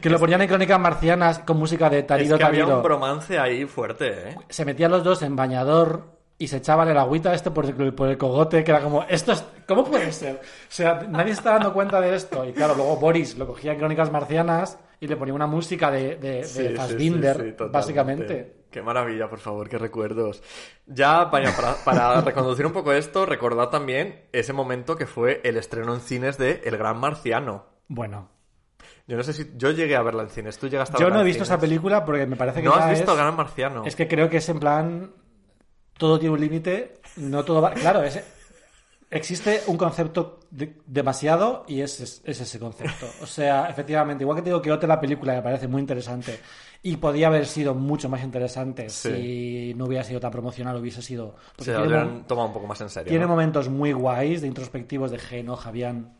Que 0.00 0.10
lo 0.10 0.18
ponían 0.18 0.42
en 0.42 0.48
crónicas 0.48 0.78
marcianas 0.78 1.38
con 1.40 1.56
música 1.58 1.88
de 1.90 2.00
Es 2.00 2.06
Tarido 2.06 2.36
que 2.38 2.44
había 2.44 2.66
un 2.66 2.82
bromance 2.82 3.38
ahí 3.38 3.64
fuerte, 3.64 4.30
¿eh? 4.30 4.36
Se 4.50 4.64
metían 4.66 4.90
los 4.90 5.02
dos 5.02 5.22
en 5.22 5.34
bañador 5.34 6.19
y 6.40 6.48
se 6.48 6.56
echaban 6.56 6.88
el 6.88 6.96
agüita 6.98 7.32
este 7.34 7.50
por 7.52 7.66
el, 7.66 7.94
por 7.94 8.08
el 8.08 8.18
cogote, 8.18 8.64
que 8.64 8.70
era 8.72 8.80
como, 8.80 9.04
esto 9.04 9.30
es, 9.32 9.44
¿cómo 9.68 9.84
puede 9.84 10.10
ser? 10.10 10.36
O 10.36 10.40
sea, 10.68 11.06
nadie 11.08 11.32
está 11.32 11.52
dando 11.52 11.72
cuenta 11.72 12.00
de 12.00 12.14
esto. 12.16 12.44
Y 12.44 12.52
claro, 12.52 12.74
luego 12.74 12.96
Boris 12.96 13.36
lo 13.38 13.46
cogía 13.46 13.72
en 13.72 13.78
crónicas 13.78 14.10
marcianas 14.10 14.78
y 14.98 15.06
le 15.06 15.16
ponía 15.16 15.34
una 15.34 15.46
música 15.46 15.90
de, 15.90 16.16
de, 16.16 16.36
de 16.38 16.44
Sí, 16.44 16.68
Fassbinder, 16.74 17.36
sí, 17.36 17.42
sí, 17.42 17.48
totalmente. 17.52 17.72
básicamente. 17.78 18.56
Qué 18.70 18.82
maravilla, 18.82 19.28
por 19.28 19.38
favor, 19.40 19.68
qué 19.68 19.78
recuerdos. 19.78 20.42
Ya, 20.86 21.30
para, 21.30 21.52
para, 21.52 21.74
para 21.84 22.20
reconducir 22.22 22.64
un 22.66 22.72
poco 22.72 22.92
esto, 22.92 23.26
recordad 23.26 23.68
también 23.68 24.22
ese 24.32 24.52
momento 24.52 24.96
que 24.96 25.06
fue 25.06 25.40
el 25.44 25.56
estreno 25.56 25.92
en 25.94 26.00
cines 26.00 26.38
de 26.38 26.62
El 26.64 26.76
Gran 26.78 26.98
Marciano. 26.98 27.66
Bueno, 27.88 28.30
Yo 29.08 29.16
no 29.16 29.22
sé 29.24 29.32
si 29.32 29.50
yo 29.56 29.72
llegué 29.72 29.96
a 29.96 30.02
verla 30.02 30.22
en 30.22 30.30
cines. 30.30 30.56
¿Tú 30.58 30.68
llegaste 30.68 30.96
a 30.96 31.00
yo 31.00 31.10
no 31.10 31.20
he 31.20 31.24
visto 31.24 31.42
esa 31.42 31.58
película 31.58 32.04
porque 32.04 32.26
me 32.26 32.36
parece 32.36 32.62
que 32.62 32.68
¿No 32.68 32.74
has 32.74 32.88
visto 32.88 33.10
es, 33.12 33.18
El 33.18 33.24
Gran 33.24 33.36
Marciano? 33.36 33.84
es 33.84 33.96
que 33.96 34.06
creo 34.06 34.30
que 34.30 34.36
es 34.36 34.48
en 34.48 34.60
plan, 34.60 35.10
todo 36.00 36.18
tiene 36.18 36.34
un 36.34 36.40
límite, 36.40 36.98
no 37.18 37.44
todo 37.44 37.60
va... 37.60 37.72
Claro, 37.72 38.02
es, 38.02 38.18
existe 39.10 39.60
un 39.66 39.76
concepto 39.76 40.40
de- 40.50 40.78
demasiado 40.86 41.64
y 41.68 41.82
es, 41.82 42.00
es, 42.00 42.22
es 42.24 42.40
ese 42.40 42.58
concepto. 42.58 43.06
O 43.22 43.26
sea, 43.26 43.68
efectivamente, 43.68 44.24
igual 44.24 44.36
que 44.36 44.42
te 44.42 44.48
digo 44.50 44.62
que 44.62 44.72
otra 44.72 44.88
la 44.88 44.98
película 45.00 45.34
me 45.34 45.42
parece 45.42 45.68
muy 45.68 45.80
interesante 45.80 46.40
y 46.82 46.96
podía 46.96 47.26
haber 47.26 47.44
sido 47.46 47.74
mucho 47.74 48.08
más 48.08 48.22
interesante 48.24 48.88
Sí. 48.88 49.10
si 49.12 49.74
no 49.76 49.84
hubiera 49.84 50.02
sido 50.04 50.20
tan 50.20 50.30
promocional, 50.30 50.76
hubiese 50.76 51.02
sido... 51.02 51.36
Tiene 51.56 51.78
lo 51.80 51.84
hubieran 51.84 52.26
tomado 52.26 52.48
un 52.48 52.54
poco 52.54 52.66
más 52.66 52.80
en 52.80 52.88
serio. 52.88 53.10
tiene 53.10 53.24
¿no? 53.26 53.30
momentos 53.32 53.68
muy 53.68 53.92
guays 53.92 54.40
de 54.40 54.48
introspectivos 54.48 55.10
de 55.10 55.18
Geno, 55.18 55.54
Javián. 55.56 56.14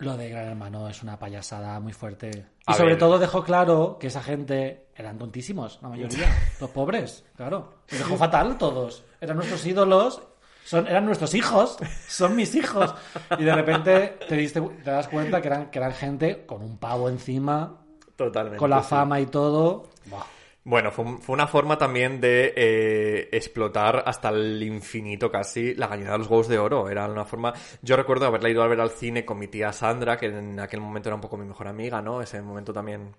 Lo 0.00 0.16
de 0.16 0.28
Gran 0.30 0.48
Hermano 0.48 0.88
es 0.88 1.02
una 1.02 1.18
payasada 1.18 1.78
muy 1.80 1.92
fuerte. 1.92 2.30
Y 2.66 2.72
A 2.72 2.74
sobre 2.74 2.90
ver. 2.90 2.98
todo 2.98 3.18
dejó 3.18 3.44
claro 3.44 3.96
que 4.00 4.06
esa 4.08 4.22
gente 4.22 4.86
eran 4.94 5.18
tontísimos, 5.18 5.78
la 5.82 5.88
mayoría. 5.90 6.28
los 6.60 6.70
pobres, 6.70 7.24
claro. 7.36 7.74
Los 7.90 7.98
dejó 8.00 8.16
fatal 8.16 8.56
todos. 8.58 9.04
Eran 9.20 9.36
nuestros 9.36 9.64
ídolos, 9.66 10.22
son, 10.64 10.86
eran 10.86 11.04
nuestros 11.06 11.34
hijos, 11.34 11.76
son 12.08 12.34
mis 12.34 12.54
hijos. 12.54 12.94
Y 13.38 13.44
de 13.44 13.54
repente 13.54 14.18
te, 14.28 14.36
diste, 14.36 14.60
te 14.60 14.90
das 14.90 15.08
cuenta 15.08 15.40
que 15.40 15.48
eran, 15.48 15.70
que 15.70 15.78
eran 15.78 15.92
gente 15.92 16.46
con 16.46 16.62
un 16.62 16.78
pavo 16.78 17.08
encima, 17.08 17.76
Totalmente. 18.16 18.58
con 18.58 18.70
la 18.70 18.82
sí. 18.82 18.88
fama 18.88 19.20
y 19.20 19.26
todo. 19.26 19.90
Buah. 20.06 20.24
Bueno, 20.62 20.90
fue, 20.90 21.04
un- 21.06 21.22
fue 21.22 21.32
una 21.34 21.46
forma 21.46 21.78
también 21.78 22.20
de 22.20 22.52
eh, 22.54 23.28
explotar 23.32 24.02
hasta 24.06 24.28
el 24.28 24.62
infinito 24.62 25.30
casi 25.30 25.74
la 25.74 25.86
gallina 25.86 26.12
de 26.12 26.18
los 26.18 26.26
huevos 26.28 26.48
de 26.48 26.58
oro. 26.58 26.88
Era 26.90 27.06
una 27.08 27.24
forma. 27.24 27.54
Yo 27.82 27.96
recuerdo 27.96 28.26
haberla 28.26 28.50
ido 28.50 28.62
a 28.62 28.68
ver 28.68 28.80
al 28.80 28.90
cine 28.90 29.24
con 29.24 29.38
mi 29.38 29.48
tía 29.48 29.72
Sandra, 29.72 30.18
que 30.18 30.26
en 30.26 30.60
aquel 30.60 30.80
momento 30.80 31.08
era 31.08 31.14
un 31.16 31.22
poco 31.22 31.36
mi 31.38 31.46
mejor 31.46 31.66
amiga, 31.66 32.02
¿no? 32.02 32.20
Ese 32.20 32.42
momento 32.42 32.72
también 32.74 33.14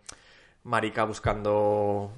marica 0.64 1.04
buscando 1.06 2.12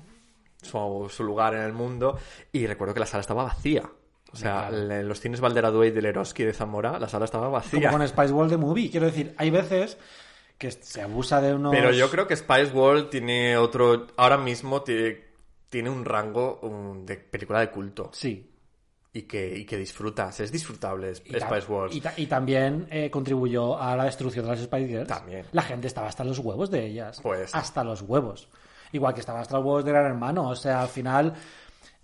su, 0.61 1.07
su 1.09 1.24
lugar 1.24 1.53
en 1.55 1.61
el 1.61 1.74
mundo. 1.74 2.17
Y 2.51 2.67
recuerdo 2.67 2.93
que 2.93 2.99
la 2.99 3.05
sala 3.05 3.21
estaba 3.21 3.43
vacía. 3.43 3.84
O 4.32 4.36
sea, 4.36 4.69
en 4.69 5.07
los 5.07 5.19
cines 5.19 5.39
Valderadue 5.41 5.88
y 5.88 5.91
del 5.91 6.07
Eroski 6.07 6.43
de 6.43 6.53
Zamora, 6.53 6.97
la 6.99 7.07
sala 7.07 7.26
estaba 7.26 7.45
Como 7.45 7.53
vacía. 7.53 7.91
con 7.91 8.05
Spice 8.07 8.34
World 8.34 8.51
de 8.51 8.57
Movie. 8.57 8.89
Quiero 8.89 9.05
decir, 9.05 9.34
hay 9.38 9.51
veces 9.51 9.97
que 10.57 10.71
se 10.71 11.01
abusa 11.01 11.41
de 11.41 11.53
unos... 11.53 11.71
Pero 11.73 11.91
yo 11.91 12.09
creo 12.09 12.27
que 12.27 12.35
Spice 12.35 12.71
World 12.71 13.09
tiene 13.09 13.57
otro. 13.57 14.07
Ahora 14.17 14.37
mismo 14.37 14.81
tiene, 14.81 15.19
tiene 15.69 15.89
un 15.89 16.05
rango 16.05 16.59
de 17.05 17.17
película 17.17 17.59
de 17.59 17.69
culto. 17.69 18.09
Sí. 18.13 18.49
y 19.15 19.23
que, 19.23 19.57
y 19.57 19.65
que 19.65 19.77
disfrutas. 19.77 20.39
Es 20.39 20.51
disfrutable 20.51 21.11
Y 21.11 21.39
Spice 21.39 21.67
World. 21.71 21.93
Y, 21.93 22.01
ta- 22.01 22.13
y 22.17 22.25
también 22.27 22.87
eh, 22.89 23.09
contribuyó 23.11 23.77
a 23.79 23.95
la 23.95 24.05
destrucción 24.05 24.45
de 24.45 24.51
las 24.51 24.61
Spice 24.61 24.87
Girls. 24.87 25.07
También. 25.07 25.45
La 25.51 25.61
gente 25.61 25.87
estaba 25.87 26.07
hasta 26.07 26.23
los 26.23 26.39
huevos 26.39 26.71
de 26.71 26.85
ellas. 26.85 27.19
Pues. 27.21 27.53
Hasta 27.53 27.83
los 27.83 28.01
huevos. 28.01 28.47
Igual 28.91 29.13
que 29.13 29.19
estaba 29.19 29.41
hasta 29.41 29.57
los 29.57 29.65
huevos 29.65 29.83
de 29.85 29.91
Gran 29.91 30.05
Hermano. 30.05 30.49
O 30.49 30.55
sea, 30.55 30.81
al 30.81 30.87
final... 30.89 31.33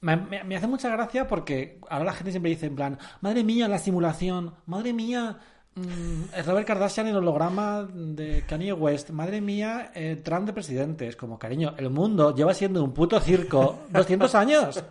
Me, 0.02 0.16
me- 0.16 0.44
me 0.46 0.56
hace 0.56 0.68
mucha 0.68 0.90
gracia 0.90 1.28
porque 1.28 1.80
ahora 1.90 2.06
la 2.06 2.14
gente 2.14 2.32
siempre 2.32 2.52
dice 2.52 2.68
en 2.68 2.76
plan, 2.76 2.98
madre 3.22 3.44
mía, 3.44 3.68
la 3.68 3.80
simulación, 3.80 4.54
madre 4.66 4.94
mía, 4.94 5.40
mm, 5.76 6.24
el 6.36 6.46
Robert 6.46 6.68
Kardashian 6.68 7.08
el 7.08 7.18
holograma 7.18 7.88
de 7.92 8.44
Kanye 8.48 8.74
West, 8.74 9.10
madre 9.12 9.42
mía, 9.42 9.92
eh, 9.94 10.22
Trump 10.24 10.46
de 10.46 10.54
presidente. 10.54 11.08
Es 11.08 11.16
como, 11.16 11.40
cariño, 11.40 11.74
el 11.78 11.90
mundo 11.90 12.36
lleva 12.36 12.54
siendo 12.54 12.84
un 12.84 12.94
puto 12.94 13.20
circo 13.20 13.80
200 13.90 14.36
años. 14.36 14.84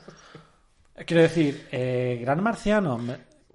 Quiero 1.07 1.22
decir, 1.22 1.68
eh, 1.70 2.18
Gran 2.20 2.43
Marciano, 2.43 2.99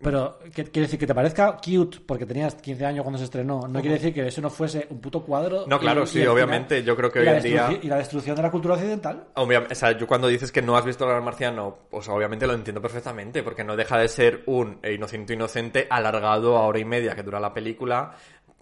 Pero 0.04 0.38
que- 0.54 0.66
quiere 0.66 0.82
decir 0.88 1.00
que 1.00 1.08
te 1.08 1.16
parezca 1.16 1.58
cute 1.58 2.00
porque 2.06 2.26
tenías 2.26 2.56
15 2.56 2.86
años 2.86 3.04
cuando 3.04 3.18
se 3.18 3.24
estrenó. 3.26 3.62
No 3.68 3.80
quiere 3.82 3.96
decir 3.96 4.14
que 4.14 4.28
eso 4.28 4.42
no 4.42 4.50
fuese 4.50 4.86
un 4.90 5.00
puto 5.00 5.24
cuadro. 5.24 5.66
No, 5.68 5.80
claro, 5.80 6.04
y- 6.04 6.08
sí, 6.08 6.20
y 6.22 6.26
obviamente, 6.28 6.84
yo 6.84 6.96
creo 6.96 7.12
que 7.12 7.20
hoy 7.20 7.26
en 7.28 7.44
día- 7.44 7.80
Y 7.82 7.88
la 7.88 7.98
destrucción 7.98 8.36
de 8.36 8.42
la 8.44 8.52
cultura 8.52 8.76
occidental. 8.76 9.28
O 9.36 9.48
sea, 9.76 9.98
yo 9.98 10.06
cuando 10.06 10.28
dices 10.28 10.52
que 10.52 10.62
no 10.62 10.76
has 10.78 10.86
visto 10.86 11.10
el 11.10 11.22
Marciano, 11.24 11.78
pues 11.90 12.08
obviamente 12.10 12.46
lo 12.46 12.54
entiendo 12.54 12.82
perfectamente, 12.82 13.42
porque 13.44 13.64
no 13.64 13.76
deja 13.76 13.98
de 13.98 14.08
ser 14.08 14.44
un 14.46 14.80
eh, 14.84 14.94
inocente 14.94 15.34
inocente 15.34 15.88
alargado 15.90 16.58
a 16.58 16.68
hora 16.68 16.80
y 16.80 16.86
media 16.86 17.16
que 17.16 17.24
dura 17.24 17.40
la 17.40 17.54
película. 17.54 18.12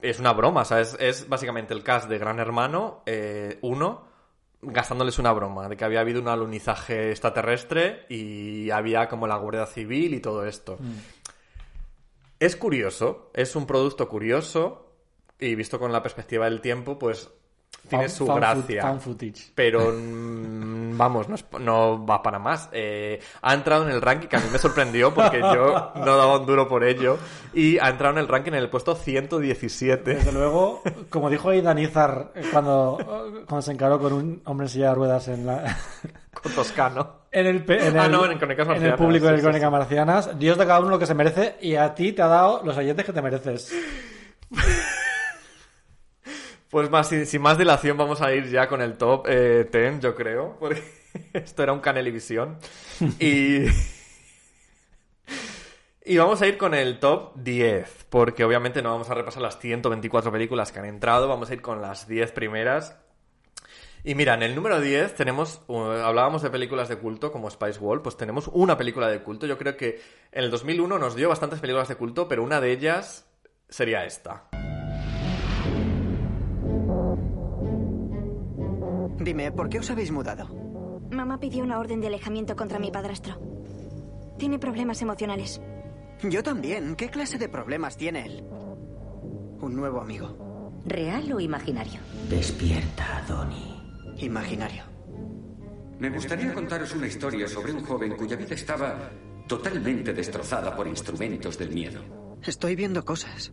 Es 0.01 0.19
una 0.19 0.33
broma, 0.33 0.61
o 0.61 0.65
sea, 0.65 0.79
es, 0.79 0.95
es 0.99 1.27
básicamente 1.29 1.73
el 1.73 1.83
cast 1.83 2.09
de 2.09 2.17
Gran 2.17 2.39
Hermano, 2.39 3.03
eh, 3.05 3.57
uno, 3.61 4.09
gastándoles 4.63 5.17
una 5.19 5.31
broma, 5.31 5.67
de 5.69 5.75
que 5.77 5.85
había 5.85 6.01
habido 6.01 6.21
un 6.21 6.27
alunizaje 6.27 7.09
extraterrestre 7.09 8.05
y 8.09 8.69
había 8.69 9.07
como 9.07 9.25
la 9.27 9.35
Guardia 9.37 9.65
Civil 9.65 10.13
y 10.13 10.19
todo 10.19 10.45
esto. 10.45 10.77
Es 12.41 12.55
curioso, 12.55 13.29
es 13.35 13.55
un 13.55 13.67
producto 13.67 14.09
curioso 14.09 14.87
y 15.39 15.53
visto 15.53 15.77
con 15.79 15.91
la 15.91 16.01
perspectiva 16.01 16.45
del 16.45 16.59
tiempo, 16.59 16.97
pues 16.97 17.29
tiene 17.87 18.09
su 18.09 18.25
gracia. 18.25 18.93
footage. 18.99 19.51
Pero 19.53 19.91
mm, 19.95 20.97
vamos, 20.97 21.29
no, 21.29 21.35
es- 21.35 21.45
no 21.59 22.03
va 22.03 22.23
para 22.23 22.39
más. 22.39 22.67
Eh, 22.71 23.19
ha 23.43 23.53
entrado 23.53 23.83
en 23.87 23.91
el 23.91 24.01
ranking 24.01 24.27
que 24.27 24.37
a 24.37 24.39
mí 24.39 24.47
me 24.51 24.57
sorprendió 24.57 25.13
porque 25.13 25.39
yo 25.39 25.91
no 25.95 26.17
daba 26.17 26.39
un 26.39 26.45
duro 26.47 26.67
por 26.67 26.83
ello. 26.83 27.19
Y 27.53 27.77
ha 27.77 27.89
entrado 27.89 28.13
en 28.13 28.19
el 28.19 28.27
ranking 28.27 28.53
en 28.53 28.57
el 28.57 28.69
puesto 28.71 28.95
117. 28.95 30.15
Desde 30.15 30.31
luego, 30.31 30.81
como 31.11 31.29
dijo 31.29 31.49
Aidan 31.49 31.77
Izar 31.77 32.31
eh, 32.33 32.41
cuando, 32.51 32.97
cuando 33.47 33.61
se 33.61 33.71
encaró 33.71 33.99
con 33.99 34.13
un 34.13 34.41
hombre 34.45 34.65
en 34.65 34.69
silla 34.69 34.89
de 34.89 34.95
ruedas 34.95 35.27
en 35.27 35.45
la. 35.45 35.77
Con 36.41 36.53
Toscano. 36.53 37.20
En 37.34 37.47
el, 37.47 37.63
pe- 37.63 37.88
en 37.88 37.97
Ah, 37.97 38.05
el- 38.07 38.11
no, 38.11 38.25
en 38.29 38.38
Crónicas 38.38 38.65
en 38.65 38.71
el 38.73 38.77
Marcianas, 38.79 38.97
público 38.99 39.27
sí, 39.27 39.34
de 39.36 39.41
Crónicas 39.41 39.67
sí. 39.67 39.71
Marcianas. 39.71 40.39
Dios 40.39 40.57
de 40.57 40.65
cada 40.65 40.79
uno 40.82 40.89
lo 40.89 40.99
que 40.99 41.05
se 41.05 41.13
merece 41.13 41.55
y 41.61 41.75
a 41.75 41.93
ti 41.95 42.11
te 42.11 42.21
ha 42.21 42.27
dado 42.27 42.61
los 42.63 42.75
oyentes 42.77 43.05
que 43.05 43.13
te 43.13 43.21
mereces. 43.21 43.73
Pues 46.69 46.89
más, 46.89 47.09
sin, 47.09 47.25
sin 47.25 47.41
más 47.41 47.57
dilación 47.57 47.97
vamos 47.97 48.21
a 48.21 48.34
ir 48.34 48.49
ya 48.49 48.67
con 48.67 48.82
el 48.82 48.97
top 48.97 49.25
eh, 49.27 49.67
10, 49.71 49.99
yo 49.99 50.15
creo. 50.15 50.57
Porque 50.59 50.82
esto 51.34 51.63
era 51.63 51.73
un 51.73 51.79
Canelivisión. 51.79 52.57
Y... 53.19 53.65
Y 56.03 56.17
vamos 56.17 56.41
a 56.41 56.47
ir 56.47 56.57
con 56.57 56.73
el 56.73 56.97
top 56.97 57.36
10, 57.36 58.07
porque 58.09 58.43
obviamente 58.43 58.82
no 58.82 58.89
vamos 58.89 59.07
a 59.11 59.13
repasar 59.13 59.43
las 59.43 59.59
124 59.59 60.32
películas 60.32 60.71
que 60.71 60.79
han 60.79 60.86
entrado, 60.86 61.27
vamos 61.27 61.51
a 61.51 61.53
ir 61.53 61.61
con 61.61 61.79
las 61.79 62.07
10 62.07 62.32
primeras. 62.32 62.97
Y 64.04 64.16
mira, 64.16 64.34
en 64.34 64.41
el 64.41 64.56
número 64.56 64.82
10 64.82 65.16
tenemos, 65.16 65.62
uh, 65.68 65.78
hablábamos 65.78 66.41
de 66.41 66.49
películas 66.49 66.89
de 66.89 66.97
culto 66.97 67.32
como 67.32 67.49
Spice 67.49 67.80
World, 67.80 68.02
pues 68.02 68.18
tenemos 68.18 68.49
una 68.52 68.76
película 68.78 69.08
de 69.08 69.22
culto. 69.22 69.45
Yo 69.45 69.58
creo 69.58 69.78
que 69.78 70.02
en 70.32 70.43
el 70.43 70.52
2001 70.52 70.97
nos 70.97 71.16
dio 71.16 71.30
bastantes 71.30 71.60
películas 71.60 71.88
de 71.88 71.95
culto, 71.95 72.28
pero 72.28 72.43
una 72.43 72.60
de 72.60 72.72
ellas 72.72 73.28
sería 73.70 74.06
esta. 74.06 74.49
Dime, 79.20 79.52
¿por 79.52 79.70
qué 79.70 79.80
os 79.80 79.91
habéis 79.91 80.12
mudado? 80.12 80.47
Mamá 81.12 81.39
pidió 81.39 81.64
una 81.64 81.78
orden 81.78 82.02
de 82.02 82.08
alejamiento 82.08 82.56
contra 82.56 82.80
mi 82.80 82.89
padrastro. 82.89 83.39
Tiene 84.39 84.58
problemas 84.58 85.02
emocionales. 85.04 85.62
Yo 86.24 86.41
también. 86.41 86.95
¿Qué 86.95 87.10
clase 87.10 87.38
de 87.38 87.49
problemas 87.49 87.97
tiene 87.97 88.26
él? 88.26 88.43
Un 89.62 89.76
nuevo 89.76 90.02
amigo. 90.02 90.72
¿Real 90.86 91.32
o 91.34 91.39
imaginario? 91.39 91.99
Despierta, 92.30 93.24
Donnie. 93.28 93.80
Imaginario. 94.22 94.84
Me 95.99 96.09
gustaría 96.09 96.53
contaros 96.53 96.93
una 96.93 97.07
historia 97.07 97.47
sobre 97.47 97.74
un 97.74 97.84
joven 97.84 98.15
cuya 98.15 98.36
vida 98.36 98.55
estaba 98.55 99.11
totalmente 99.47 100.13
destrozada 100.13 100.76
por 100.76 100.88
instrumentos 100.88 101.57
del 101.57 101.72
miedo. 101.72 102.01
Estoy 102.43 102.76
viendo 102.76 103.03
cosas. 103.03 103.51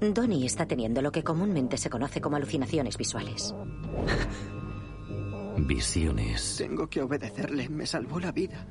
Donnie 0.00 0.46
está 0.46 0.66
teniendo 0.66 1.02
lo 1.02 1.12
que 1.12 1.22
comúnmente 1.22 1.76
se 1.76 1.90
conoce 1.90 2.20
como 2.20 2.36
alucinaciones 2.36 2.96
visuales. 2.96 3.54
Visiones. 5.56 6.56
Tengo 6.56 6.88
que 6.88 7.02
obedecerle. 7.02 7.68
Me 7.68 7.86
salvó 7.86 8.18
la 8.18 8.32
vida. 8.32 8.66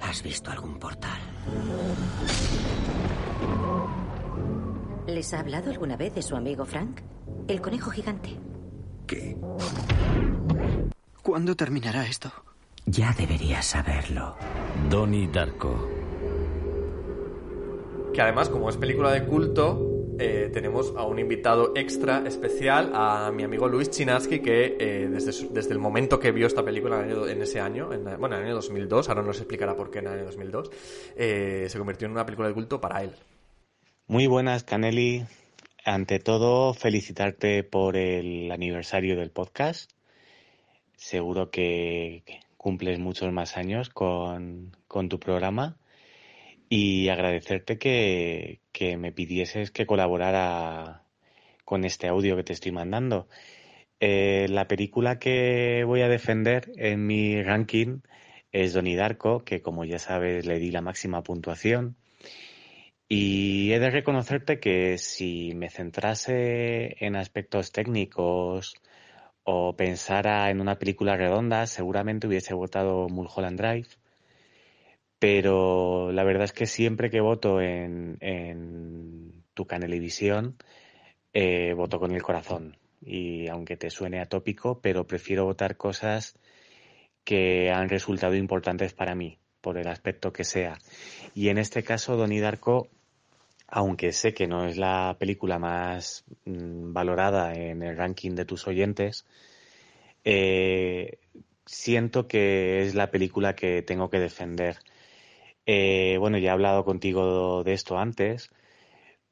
¿Has 0.00 0.22
visto 0.22 0.50
algún 0.50 0.78
portal? 0.78 1.20
¿Les 5.06 5.32
ha 5.34 5.40
hablado 5.40 5.70
alguna 5.70 5.96
vez 5.96 6.14
de 6.14 6.22
su 6.22 6.36
amigo 6.36 6.64
Frank? 6.64 7.00
El 7.48 7.60
conejo 7.60 7.90
gigante. 7.90 8.36
¿Qué? 9.06 9.36
¿Cuándo 11.22 11.54
terminará 11.54 12.06
esto? 12.06 12.30
Ya 12.86 13.12
deberías 13.18 13.66
saberlo. 13.66 14.36
Donnie 14.88 15.28
Darko. 15.32 15.88
Que 18.12 18.20
además, 18.22 18.48
como 18.48 18.70
es 18.70 18.76
película 18.76 19.10
de 19.12 19.24
culto, 19.26 19.92
eh, 20.18 20.50
tenemos 20.52 20.94
a 20.96 21.04
un 21.04 21.18
invitado 21.18 21.72
extra 21.76 22.22
especial, 22.26 22.92
a 22.94 23.30
mi 23.32 23.42
amigo 23.42 23.68
Luis 23.68 23.90
Chinaski, 23.90 24.40
que 24.40 24.76
eh, 24.80 25.08
desde, 25.10 25.32
su- 25.32 25.52
desde 25.52 25.72
el 25.72 25.78
momento 25.78 26.18
que 26.18 26.32
vio 26.32 26.46
esta 26.46 26.64
película 26.64 27.00
en, 27.02 27.10
el 27.10 27.16
año- 27.16 27.28
en 27.28 27.42
ese 27.42 27.60
año, 27.60 27.92
en, 27.92 28.04
bueno, 28.18 28.36
en 28.36 28.42
el 28.42 28.46
año 28.46 28.54
2002, 28.54 29.08
ahora 29.08 29.22
nos 29.22 29.36
explicará 29.38 29.76
por 29.76 29.90
qué 29.90 29.98
en 29.98 30.06
el 30.06 30.12
año 30.14 30.24
2002, 30.24 30.70
eh, 31.16 31.66
se 31.68 31.78
convirtió 31.78 32.06
en 32.06 32.12
una 32.12 32.24
película 32.24 32.48
de 32.48 32.54
culto 32.54 32.80
para 32.80 33.02
él. 33.02 33.12
Muy 34.06 34.26
buenas, 34.28 34.64
Caneli. 34.64 35.26
Ante 35.88 36.18
todo, 36.18 36.74
felicitarte 36.74 37.62
por 37.62 37.96
el 37.96 38.50
aniversario 38.50 39.16
del 39.16 39.30
podcast. 39.30 39.92
Seguro 40.96 41.52
que 41.52 42.24
cumples 42.56 42.98
muchos 42.98 43.32
más 43.32 43.56
años 43.56 43.88
con, 43.90 44.76
con 44.88 45.08
tu 45.08 45.20
programa 45.20 45.76
y 46.68 47.08
agradecerte 47.08 47.78
que, 47.78 48.58
que 48.72 48.96
me 48.96 49.12
pidieses 49.12 49.70
que 49.70 49.86
colaborara 49.86 51.04
con 51.64 51.84
este 51.84 52.08
audio 52.08 52.34
que 52.34 52.42
te 52.42 52.52
estoy 52.52 52.72
mandando. 52.72 53.28
Eh, 54.00 54.48
la 54.50 54.66
película 54.66 55.20
que 55.20 55.84
voy 55.86 56.00
a 56.00 56.08
defender 56.08 56.72
en 56.78 57.06
mi 57.06 57.40
ranking 57.44 58.00
es 58.50 58.72
Donnie 58.72 58.96
Darko, 58.96 59.44
que 59.44 59.62
como 59.62 59.84
ya 59.84 60.00
sabes 60.00 60.46
le 60.46 60.58
di 60.58 60.72
la 60.72 60.80
máxima 60.80 61.22
puntuación. 61.22 61.96
Y 63.08 63.72
he 63.72 63.78
de 63.78 63.90
reconocerte 63.90 64.58
que 64.58 64.98
si 64.98 65.52
me 65.54 65.70
centrase 65.70 66.96
en 67.04 67.14
aspectos 67.14 67.70
técnicos 67.70 68.74
o 69.44 69.76
pensara 69.76 70.50
en 70.50 70.60
una 70.60 70.78
película 70.78 71.16
redonda, 71.16 71.66
seguramente 71.68 72.26
hubiese 72.26 72.52
votado 72.52 73.08
Mulholland 73.08 73.60
Drive. 73.60 73.88
Pero 75.20 76.10
la 76.12 76.24
verdad 76.24 76.44
es 76.44 76.52
que 76.52 76.66
siempre 76.66 77.10
que 77.10 77.20
voto 77.20 77.60
en, 77.60 78.18
en 78.20 79.44
tu 79.54 79.66
Canelivisión, 79.66 80.56
eh, 81.32 81.74
voto 81.74 82.00
con 82.00 82.12
el 82.12 82.22
corazón. 82.22 82.76
Y 83.00 83.48
aunque 83.48 83.76
te 83.76 83.90
suene 83.90 84.20
atópico, 84.20 84.80
pero 84.80 85.06
prefiero 85.06 85.44
votar 85.44 85.76
cosas 85.76 86.36
que 87.24 87.70
han 87.70 87.88
resultado 87.88 88.34
importantes 88.34 88.94
para 88.94 89.14
mí, 89.14 89.38
por 89.60 89.78
el 89.78 89.86
aspecto 89.88 90.32
que 90.32 90.44
sea. 90.44 90.78
Y 91.34 91.50
en 91.50 91.58
este 91.58 91.82
caso, 91.82 92.16
Donnie 92.16 92.40
Darko, 92.40 92.88
aunque 93.68 94.12
sé 94.12 94.34
que 94.34 94.46
no 94.46 94.66
es 94.66 94.76
la 94.76 95.16
película 95.18 95.58
más 95.58 96.24
mm, 96.44 96.92
valorada 96.92 97.54
en 97.54 97.82
el 97.82 97.96
ranking 97.96 98.32
de 98.32 98.44
tus 98.44 98.66
oyentes, 98.66 99.26
eh, 100.24 101.18
siento 101.66 102.28
que 102.28 102.82
es 102.82 102.94
la 102.94 103.10
película 103.10 103.54
que 103.56 103.82
tengo 103.82 104.10
que 104.10 104.20
defender. 104.20 104.78
Eh, 105.66 106.16
bueno, 106.20 106.38
ya 106.38 106.50
he 106.50 106.52
hablado 106.52 106.84
contigo 106.84 107.64
de 107.64 107.72
esto 107.74 107.98
antes, 107.98 108.50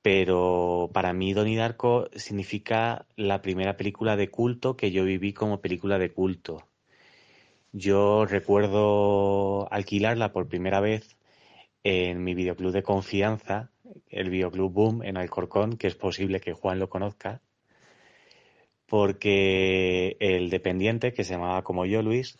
pero 0.02 0.90
para 0.92 1.12
mí 1.12 1.32
Donnie 1.32 1.56
Darko 1.56 2.08
significa 2.16 3.06
la 3.16 3.42
primera 3.42 3.76
película 3.76 4.16
de 4.16 4.30
culto 4.30 4.76
que 4.76 4.90
yo 4.92 5.04
viví 5.04 5.32
como 5.32 5.60
película 5.60 5.98
de 5.98 6.12
culto. 6.12 6.68
Yo 7.72 8.24
recuerdo 8.26 9.72
alquilarla 9.72 10.32
por 10.32 10.48
primera 10.48 10.80
vez 10.80 11.16
en 11.84 12.22
mi 12.24 12.34
videoclub 12.34 12.72
de 12.72 12.82
confianza, 12.82 13.70
el 14.08 14.30
videoclub 14.30 14.72
Boom 14.72 15.02
en 15.02 15.16
Alcorcón, 15.16 15.76
que 15.76 15.86
es 15.86 15.94
posible 15.94 16.40
que 16.40 16.52
Juan 16.52 16.78
lo 16.78 16.88
conozca, 16.88 17.40
porque 18.86 20.16
el 20.20 20.50
dependiente, 20.50 21.12
que 21.12 21.24
se 21.24 21.34
llamaba 21.34 21.62
como 21.62 21.86
yo, 21.86 22.02
Luis, 22.02 22.36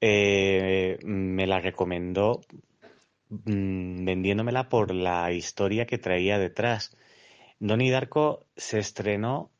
eh, 0.00 0.98
me 1.02 1.46
la 1.46 1.60
recomendó 1.60 2.40
mm, 3.28 4.04
vendiéndomela 4.04 4.68
por 4.68 4.94
la 4.94 5.32
historia 5.32 5.86
que 5.86 5.98
traía 5.98 6.38
detrás. 6.38 6.96
Donnie 7.58 7.90
Darko 7.90 8.46
se 8.56 8.78
estrenó 8.78 9.50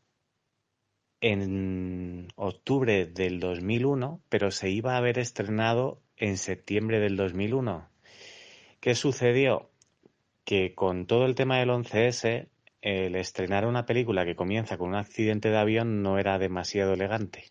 en 1.20 2.28
octubre 2.36 3.06
del 3.06 3.40
2001, 3.40 4.22
pero 4.28 4.50
se 4.50 4.70
iba 4.70 4.94
a 4.94 4.98
haber 4.98 5.18
estrenado 5.18 6.00
en 6.16 6.38
septiembre 6.38 6.98
del 7.00 7.16
2001. 7.16 7.88
¿Qué 8.80 8.94
sucedió? 8.94 9.69
Que 10.50 10.74
con 10.74 11.06
todo 11.06 11.26
el 11.26 11.36
tema 11.36 11.60
del 11.60 11.68
11S, 11.68 12.48
el 12.82 13.14
estrenar 13.14 13.66
una 13.66 13.86
película 13.86 14.24
que 14.24 14.34
comienza 14.34 14.78
con 14.78 14.88
un 14.88 14.96
accidente 14.96 15.48
de 15.48 15.56
avión 15.56 16.02
no 16.02 16.18
era 16.18 16.40
demasiado 16.40 16.94
elegante. 16.94 17.44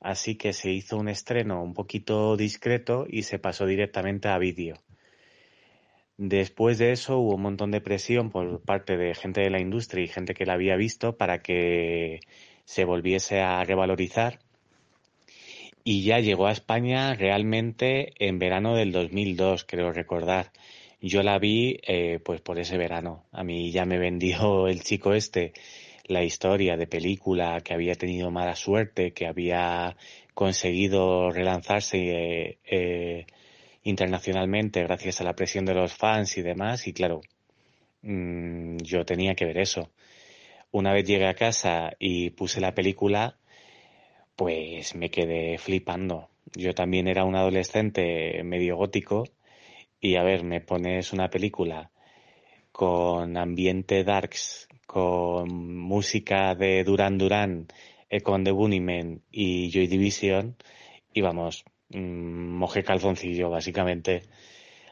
Así 0.00 0.34
que 0.36 0.54
se 0.54 0.70
hizo 0.70 0.96
un 0.96 1.10
estreno 1.10 1.62
un 1.62 1.74
poquito 1.74 2.38
discreto 2.38 3.04
y 3.06 3.24
se 3.24 3.38
pasó 3.38 3.66
directamente 3.66 4.28
a 4.28 4.38
vídeo. 4.38 4.76
Después 6.16 6.78
de 6.78 6.92
eso 6.92 7.18
hubo 7.18 7.34
un 7.34 7.42
montón 7.42 7.70
de 7.72 7.82
presión 7.82 8.30
por 8.30 8.62
parte 8.62 8.96
de 8.96 9.14
gente 9.14 9.42
de 9.42 9.50
la 9.50 9.60
industria 9.60 10.02
y 10.02 10.08
gente 10.08 10.32
que 10.32 10.46
la 10.46 10.54
había 10.54 10.76
visto 10.76 11.18
para 11.18 11.42
que 11.42 12.20
se 12.64 12.86
volviese 12.86 13.42
a 13.42 13.62
revalorizar. 13.64 14.38
Y 15.84 16.04
ya 16.04 16.20
llegó 16.20 16.46
a 16.46 16.52
España 16.52 17.12
realmente 17.12 18.14
en 18.18 18.38
verano 18.38 18.74
del 18.74 18.92
2002, 18.92 19.66
creo 19.66 19.92
recordar. 19.92 20.52
Yo 21.06 21.22
la 21.22 21.38
vi 21.38 21.78
eh, 21.86 22.18
pues 22.24 22.40
por 22.40 22.58
ese 22.58 22.78
verano. 22.78 23.26
A 23.30 23.44
mí 23.44 23.70
ya 23.70 23.84
me 23.84 23.98
vendió 23.98 24.68
el 24.68 24.82
chico 24.82 25.12
este 25.12 25.52
la 26.06 26.22
historia 26.24 26.78
de 26.78 26.86
película, 26.86 27.60
que 27.60 27.74
había 27.74 27.94
tenido 27.94 28.30
mala 28.30 28.56
suerte, 28.56 29.12
que 29.12 29.26
había 29.26 29.96
conseguido 30.32 31.30
relanzarse 31.30 32.58
eh, 32.64 33.26
internacionalmente 33.82 34.82
gracias 34.82 35.20
a 35.20 35.24
la 35.24 35.34
presión 35.34 35.66
de 35.66 35.74
los 35.74 35.92
fans 35.92 36.38
y 36.38 36.42
demás. 36.42 36.86
Y 36.86 36.94
claro, 36.94 37.20
mm, 38.02 38.78
yo 38.78 39.04
tenía 39.04 39.34
que 39.34 39.44
ver 39.44 39.58
eso. 39.58 39.90
Una 40.72 40.94
vez 40.94 41.04
llegué 41.06 41.26
a 41.26 41.34
casa 41.34 41.92
y 41.98 42.30
puse 42.30 42.62
la 42.62 42.74
película, 42.74 43.36
pues 44.36 44.94
me 44.94 45.10
quedé 45.10 45.58
flipando. 45.58 46.30
Yo 46.54 46.74
también 46.74 47.08
era 47.08 47.24
un 47.24 47.36
adolescente 47.36 48.42
medio 48.42 48.76
gótico 48.76 49.24
y 50.04 50.16
a 50.16 50.22
ver, 50.22 50.44
me 50.44 50.60
pones 50.60 51.14
una 51.14 51.30
película 51.30 51.90
con 52.72 53.38
ambiente 53.38 54.04
darks, 54.04 54.68
con 54.86 55.78
música 55.78 56.54
de 56.54 56.84
Duran 56.84 57.16
Duran, 57.16 57.68
Econ 58.10 58.44
de 58.44 58.50
Bunnymen 58.52 59.22
y 59.32 59.70
Joy 59.70 59.86
Division 59.86 60.56
y 61.14 61.22
vamos, 61.22 61.64
mm, 61.88 61.96
mojé 62.58 62.84
calzoncillo 62.84 63.48
básicamente. 63.48 64.24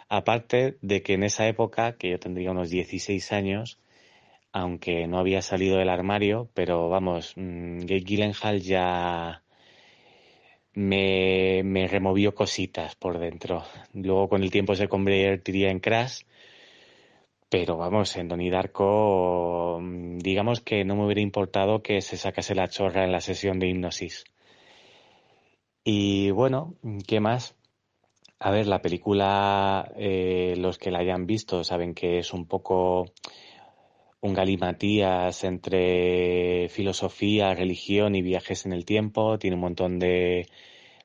Aparte 0.08 0.78
de 0.80 1.02
que 1.02 1.12
en 1.12 1.24
esa 1.24 1.46
época, 1.46 1.98
que 1.98 2.12
yo 2.12 2.18
tendría 2.18 2.50
unos 2.50 2.70
16 2.70 3.32
años, 3.32 3.78
aunque 4.50 5.06
no 5.08 5.18
había 5.18 5.42
salido 5.42 5.76
del 5.76 5.90
armario, 5.90 6.48
pero 6.54 6.88
vamos, 6.88 7.34
mm, 7.36 7.80
Jake 7.80 8.04
Gyllenhaal 8.06 8.62
ya 8.62 9.42
me, 10.74 11.62
me 11.64 11.88
removió 11.88 12.34
cositas 12.34 12.94
por 12.96 13.18
dentro. 13.18 13.64
Luego 13.94 14.28
con 14.28 14.42
el 14.42 14.50
tiempo 14.50 14.74
se 14.74 14.88
convertiría 14.88 15.70
en 15.70 15.80
Crash, 15.80 16.22
pero 17.48 17.76
vamos, 17.76 18.16
en 18.16 18.28
Donnie 18.28 18.50
Darko, 18.50 19.78
mm, 19.80 20.18
digamos 20.18 20.60
que 20.60 20.84
no 20.84 20.96
me 20.96 21.04
hubiera 21.04 21.20
importado 21.20 21.82
que 21.82 22.00
se 22.00 22.16
sacase 22.16 22.54
la 22.54 22.68
chorra 22.68 23.04
en 23.04 23.12
la 23.12 23.20
sesión 23.20 23.58
de 23.58 23.68
hipnosis. 23.68 24.24
Y 25.84 26.30
bueno, 26.30 26.74
¿qué 27.06 27.20
más? 27.20 27.54
A 28.38 28.50
ver, 28.50 28.66
la 28.66 28.80
película, 28.80 29.92
eh, 29.96 30.54
los 30.56 30.78
que 30.78 30.90
la 30.90 31.00
hayan 31.00 31.26
visto 31.26 31.62
saben 31.62 31.94
que 31.94 32.18
es 32.18 32.32
un 32.32 32.46
poco 32.46 33.12
un 34.22 34.34
galimatías 34.34 35.44
entre 35.44 36.68
filosofía, 36.70 37.54
religión 37.54 38.14
y 38.14 38.22
viajes 38.22 38.66
en 38.66 38.72
el 38.72 38.84
tiempo. 38.84 39.38
Tiene 39.38 39.56
un 39.56 39.62
montón 39.62 39.98
de 39.98 40.48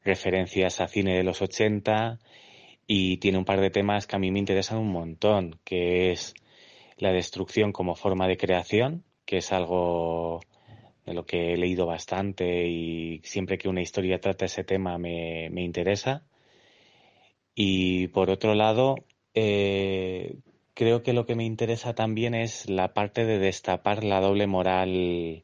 referencias 0.03 0.79
a 0.81 0.87
cine 0.87 1.17
de 1.17 1.23
los 1.23 1.41
80 1.41 2.19
y 2.87 3.17
tiene 3.17 3.39
un 3.39 3.45
par 3.45 3.59
de 3.59 3.71
temas 3.71 4.07
que 4.07 4.15
a 4.15 4.19
mí 4.19 4.31
me 4.31 4.39
interesan 4.39 4.77
un 4.77 4.91
montón, 4.91 5.59
que 5.63 6.11
es 6.11 6.35
la 6.97 7.11
destrucción 7.11 7.71
como 7.73 7.95
forma 7.95 8.27
de 8.27 8.37
creación, 8.37 9.03
que 9.25 9.37
es 9.37 9.51
algo 9.51 10.41
de 11.05 11.13
lo 11.15 11.25
que 11.25 11.53
he 11.53 11.57
leído 11.57 11.87
bastante 11.87 12.67
y 12.67 13.21
siempre 13.23 13.57
que 13.57 13.69
una 13.69 13.81
historia 13.81 14.19
trata 14.19 14.45
ese 14.45 14.63
tema 14.63 14.97
me, 14.99 15.49
me 15.51 15.63
interesa. 15.63 16.23
Y 17.55 18.09
por 18.09 18.29
otro 18.29 18.53
lado, 18.53 18.95
eh, 19.33 20.35
creo 20.77 21.01
que 21.01 21.11
lo 21.13 21.25
que 21.25 21.35
me 21.35 21.43
interesa 21.43 21.95
también 21.95 22.35
es 22.35 22.69
la 22.69 22.93
parte 22.93 23.25
de 23.25 23.39
destapar 23.39 24.03
la 24.03 24.21
doble 24.21 24.45
moral, 24.45 24.91
eh, 24.91 25.43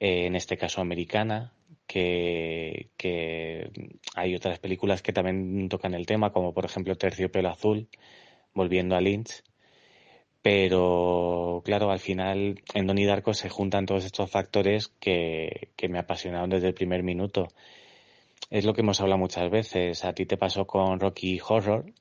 en 0.00 0.34
este 0.34 0.56
caso 0.56 0.80
americana, 0.80 1.52
que, 1.86 2.90
que, 2.96 3.70
hay 4.16 4.34
otras 4.34 4.58
películas 4.58 5.00
que 5.00 5.12
también 5.12 5.68
tocan 5.68 5.94
el 5.94 6.06
tema, 6.06 6.32
como 6.32 6.52
por 6.52 6.64
ejemplo 6.64 6.96
Terciopelo 6.96 7.50
Azul, 7.50 7.88
volviendo 8.52 8.96
a 8.96 9.00
Lynch. 9.00 9.44
Pero 10.42 11.62
claro, 11.64 11.92
al 11.92 12.00
final 12.00 12.60
en 12.74 12.86
Donnie 12.88 13.06
Darko 13.06 13.32
se 13.32 13.48
juntan 13.48 13.86
todos 13.86 14.04
estos 14.04 14.28
factores 14.28 14.88
que, 15.00 15.70
que 15.76 15.88
me 15.88 16.00
apasionaron 16.00 16.50
desde 16.50 16.68
el 16.68 16.74
primer 16.74 17.04
minuto. 17.04 17.46
Es 18.50 18.64
lo 18.64 18.74
que 18.74 18.80
hemos 18.80 19.00
hablado 19.00 19.18
muchas 19.18 19.50
veces. 19.50 20.04
A 20.04 20.14
ti 20.14 20.26
te 20.26 20.36
pasó 20.36 20.66
con 20.66 20.98
Rocky 21.00 21.40
Horror, 21.46 21.92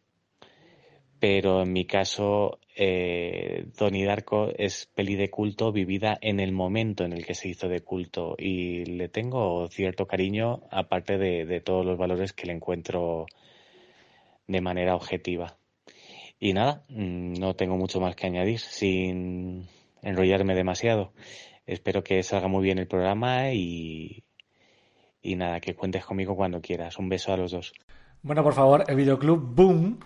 pero 1.20 1.62
en 1.62 1.74
mi 1.74 1.86
caso 1.86 2.60
eh, 2.76 3.68
Donnie 3.78 4.06
Darko 4.06 4.50
es 4.56 4.88
peli 4.94 5.16
de 5.16 5.30
culto 5.30 5.72
vivida 5.72 6.18
en 6.22 6.40
el 6.40 6.52
momento 6.52 7.06
en 7.06 7.14
el 7.14 7.26
que 7.26 7.34
se 7.34 7.48
hizo 7.48 7.70
de 7.70 7.82
culto 7.82 8.36
y 8.38 8.86
le 8.86 9.08
tengo 9.08 9.68
cierto 9.70 10.08
cariño 10.08 10.64
aparte 10.72 11.18
de, 11.18 11.46
de 11.46 11.62
todos 11.62 11.86
los 11.86 11.98
valores 11.98 12.34
que 12.34 12.48
le 12.48 12.54
encuentro 12.54 13.28
de 14.48 14.62
manera 14.62 14.96
objetiva. 14.96 15.58
Y 16.40 16.54
nada, 16.54 16.84
mm, 16.90 17.34
no 17.40 17.56
tengo 17.56 17.78
mucho 17.78 18.00
más 18.00 18.16
que 18.16 18.28
añadir 18.28 18.60
sin 18.60 19.68
enrollarme 20.02 20.54
demasiado. 20.54 21.14
Espero 21.66 22.04
que 22.04 22.22
salga 22.24 22.48
muy 22.48 22.64
bien 22.64 22.78
el 22.78 22.88
programa 22.88 23.52
y, 23.52 24.24
y 25.22 25.36
nada, 25.36 25.60
que 25.62 25.76
cuentes 25.76 26.06
conmigo 26.06 26.36
cuando 26.36 26.62
quieras. 26.62 27.00
Un 27.00 27.10
beso 27.10 27.34
a 27.34 27.38
los 27.38 27.52
dos. 27.52 27.74
Bueno, 28.22 28.44
por 28.44 28.54
favor, 28.54 28.84
el 28.88 28.96
videoclub 28.96 29.56
Boom 29.56 30.00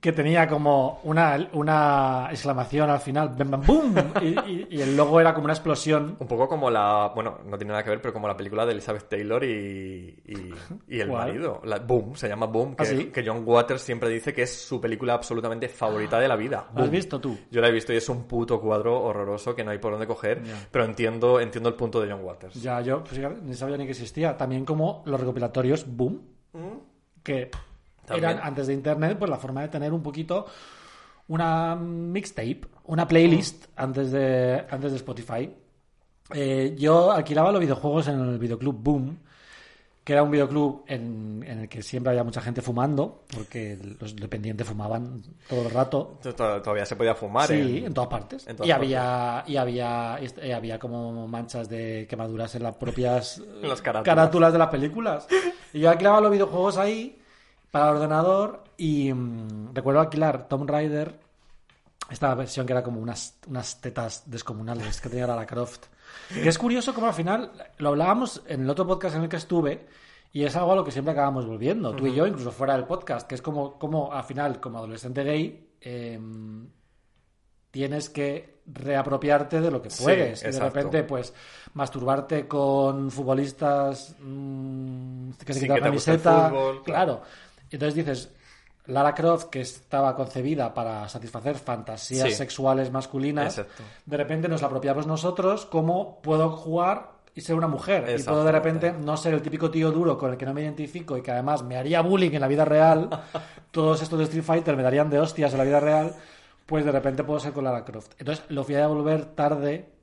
que 0.00 0.12
tenía 0.12 0.48
como 0.48 1.00
una, 1.04 1.48
una 1.52 2.28
exclamación 2.30 2.88
al 2.88 3.00
final, 3.00 3.28
bam, 3.36 3.50
bam, 3.50 3.62
boom, 3.66 3.94
y, 4.22 4.26
y- 4.50 4.66
y 4.70 4.80
el 4.80 4.96
logo 4.96 5.20
era 5.20 5.34
como 5.34 5.44
una 5.44 5.52
explosión. 5.52 6.16
Un 6.18 6.26
poco 6.26 6.48
como 6.48 6.70
la. 6.70 7.12
Bueno, 7.14 7.38
no 7.44 7.56
tiene 7.58 7.72
nada 7.72 7.84
que 7.84 7.90
ver, 7.90 8.00
pero 8.00 8.12
como 8.14 8.26
la 8.26 8.36
película 8.36 8.64
de 8.64 8.72
Elizabeth 8.72 9.08
Taylor 9.10 9.44
y, 9.44 10.22
y, 10.26 10.54
y 10.88 11.00
el 11.00 11.08
¿Cuál? 11.08 11.26
marido. 11.28 11.60
La, 11.64 11.78
Boom, 11.80 12.16
se 12.16 12.28
llama 12.28 12.46
Boom, 12.46 12.74
que, 12.76 12.82
¿Ah, 12.82 12.86
sí? 12.86 13.04
que 13.06 13.22
John 13.26 13.42
Waters 13.44 13.82
siempre 13.82 14.08
dice 14.08 14.32
que 14.32 14.42
es 14.42 14.54
su 14.66 14.80
película 14.80 15.14
absolutamente 15.14 15.68
favorita 15.68 16.18
de 16.18 16.28
la 16.28 16.36
vida. 16.36 16.66
¿Lo 16.74 16.84
has 16.84 16.90
visto 16.90 17.20
tú? 17.20 17.36
Yo 17.50 17.60
la 17.60 17.68
he 17.68 17.72
visto 17.72 17.92
y 17.92 17.96
es 17.96 18.08
un 18.08 18.24
puto 18.24 18.60
cuadro 18.60 19.02
horroroso 19.02 19.54
que 19.54 19.64
no 19.64 19.70
hay 19.70 19.78
por 19.78 19.92
dónde 19.92 20.06
coger, 20.06 20.42
pero 20.70 20.84
entiendo, 20.86 21.40
entiendo 21.40 21.68
el 21.68 21.74
punto 21.76 22.00
de 22.00 22.10
John 22.10 22.24
Waters. 22.24 22.54
Ya, 22.62 22.80
yo 22.80 23.04
pues, 23.04 23.20
ni 23.42 23.54
sabía 23.54 23.76
ni 23.76 23.84
que 23.84 23.90
existía. 23.90 24.36
También 24.36 24.64
como 24.64 25.02
los 25.04 25.20
recopilatorios 25.20 25.84
Boom, 25.94 26.22
que 27.22 27.50
También. 28.06 28.30
eran 28.30 28.46
antes 28.46 28.66
de 28.66 28.74
Internet, 28.74 29.16
pues 29.18 29.30
la 29.30 29.38
forma 29.38 29.62
de 29.62 29.68
tener 29.68 29.92
un 29.92 30.02
poquito 30.02 30.46
una 31.28 31.74
mixtape, 31.76 32.60
una 32.84 33.08
playlist 33.08 33.66
antes, 33.76 34.10
de, 34.12 34.64
antes 34.70 34.90
de 34.92 34.96
Spotify. 34.98 35.50
Eh, 36.32 36.74
yo 36.78 37.10
alquilaba 37.12 37.50
los 37.52 37.60
videojuegos 37.60 38.08
en 38.08 38.20
el 38.20 38.38
videoclub 38.38 38.74
Boom, 38.78 39.18
que 40.02 40.12
era 40.12 40.22
un 40.22 40.30
videoclub 40.30 40.84
en, 40.86 41.42
en 41.46 41.60
el 41.60 41.68
que 41.68 41.82
siempre 41.82 42.10
había 42.10 42.24
mucha 42.24 42.42
gente 42.42 42.60
fumando, 42.60 43.24
porque 43.34 43.78
los 43.98 44.14
dependientes 44.16 44.66
fumaban 44.66 45.22
todo 45.48 45.62
el 45.62 45.70
rato. 45.70 46.18
To- 46.22 46.34
to- 46.34 46.60
Todavía 46.60 46.84
se 46.84 46.94
podía 46.96 47.14
fumar. 47.14 47.46
Sí, 47.48 47.82
en 47.86 47.94
todas 47.94 48.10
partes. 48.10 48.46
en 48.46 48.56
todas 48.56 48.68
y 48.68 48.72
había 48.72 49.44
y 49.46 49.56
había 49.56 50.18
y 50.42 50.50
había 50.50 50.78
como 50.78 51.26
manchas 51.26 51.70
de 51.70 52.06
quemaduras 52.08 52.54
en 52.54 52.64
las 52.64 52.74
propias 52.76 53.38
las 53.62 53.80
carátulas. 53.80 54.52
de 54.52 54.58
las 54.58 54.68
películas. 54.68 55.26
Y 55.72 55.80
yo 55.80 55.88
alquilaba 55.90 56.20
los 56.20 56.30
videojuegos 56.32 56.76
ahí 56.76 57.18
para 57.74 57.90
el 57.90 57.96
ordenador 57.96 58.62
y 58.76 59.12
mm, 59.12 59.74
recuerdo 59.74 60.00
alquilar 60.00 60.46
Tomb 60.46 60.70
Raider, 60.70 61.18
esta 62.08 62.32
versión 62.36 62.66
que 62.66 62.72
era 62.72 62.84
como 62.84 63.00
unas, 63.00 63.36
unas 63.48 63.80
tetas 63.80 64.22
descomunales 64.30 65.00
que 65.00 65.08
tenía 65.08 65.26
Lara 65.26 65.44
Croft. 65.44 65.86
Que 66.32 66.48
es 66.48 66.56
curioso 66.56 66.94
como 66.94 67.08
al 67.08 67.14
final 67.14 67.50
lo 67.78 67.88
hablábamos 67.88 68.42
en 68.46 68.62
el 68.62 68.70
otro 68.70 68.86
podcast 68.86 69.16
en 69.16 69.22
el 69.24 69.28
que 69.28 69.38
estuve 69.38 69.88
y 70.32 70.44
es 70.44 70.54
algo 70.54 70.70
a 70.70 70.76
lo 70.76 70.84
que 70.84 70.92
siempre 70.92 71.10
acabamos 71.10 71.46
volviendo, 71.46 71.96
tú 71.96 72.06
y 72.06 72.14
yo, 72.14 72.28
incluso 72.28 72.52
fuera 72.52 72.74
del 72.76 72.84
podcast, 72.84 73.26
que 73.26 73.34
es 73.34 73.42
como, 73.42 73.76
como 73.76 74.12
al 74.12 74.22
final, 74.22 74.60
como 74.60 74.78
adolescente 74.78 75.24
gay, 75.24 75.74
em, 75.80 76.68
tienes 77.72 78.08
que 78.08 78.54
reapropiarte 78.66 79.60
de 79.60 79.70
lo 79.70 79.82
que 79.82 79.90
Sí, 79.90 80.04
puedes. 80.04 80.42
y 80.44 80.46
de 80.50 80.60
repente, 80.60 81.02
pues, 81.02 81.34
masturbarte 81.74 82.46
con 82.48 83.10
futbolistas 83.10 84.14
mm, 84.20 85.30
que 85.44 85.52
se 85.52 85.60
Sí, 85.60 85.66
quitan 85.66 85.76
que 85.76 85.82
camiseta. 85.82 86.52
claro. 86.84 87.20
Entonces 87.70 87.94
dices, 87.94 88.30
Lara 88.86 89.14
Croft, 89.14 89.44
que 89.46 89.60
estaba 89.62 90.14
concebida 90.14 90.72
para 90.74 91.08
satisfacer 91.08 91.56
fantasías 91.56 92.28
Sí. 92.28 92.34
sexuales 92.34 92.90
masculinas, 92.92 93.58
Exacto. 93.58 93.82
de 94.04 94.16
repente 94.16 94.48
nos 94.48 94.60
la 94.60 94.66
apropiamos 94.68 95.06
nosotros 95.06 95.64
como 95.66 96.20
puedo 96.20 96.50
jugar 96.50 97.12
y 97.34 97.40
ser 97.40 97.56
una 97.56 97.66
mujer. 97.66 98.04
Y 98.18 98.22
puedo 98.22 98.44
de 98.44 98.52
repente 98.52 98.92
no 98.92 99.16
ser 99.16 99.34
el 99.34 99.42
típico 99.42 99.70
tío 99.70 99.90
duro 99.90 100.16
con 100.18 100.30
el 100.30 100.36
que 100.36 100.46
no 100.46 100.54
me 100.54 100.62
identifico 100.62 101.16
y 101.16 101.22
que 101.22 101.32
además 101.32 101.62
me 101.64 101.76
haría 101.76 102.00
bullying 102.02 102.30
en 102.32 102.40
la 102.40 102.48
vida 102.48 102.64
real. 102.64 103.08
Todos 103.72 104.02
estos 104.02 104.18
de 104.18 104.24
Street 104.26 104.44
Fighter 104.44 104.76
me 104.76 104.82
darían 104.82 105.10
de 105.10 105.18
hostias 105.18 105.52
en 105.52 105.58
la 105.58 105.64
vida 105.64 105.80
real. 105.80 106.14
Pues 106.66 106.84
de 106.84 106.92
repente 106.92 107.24
puedo 107.24 107.40
ser 107.40 107.52
con 107.52 107.64
Lara 107.64 107.84
Croft. 107.84 108.12
Entonces 108.18 108.44
lo 108.50 108.64
fui 108.64 108.74
a 108.76 108.80
devolver 108.80 109.24
tarde 109.34 109.93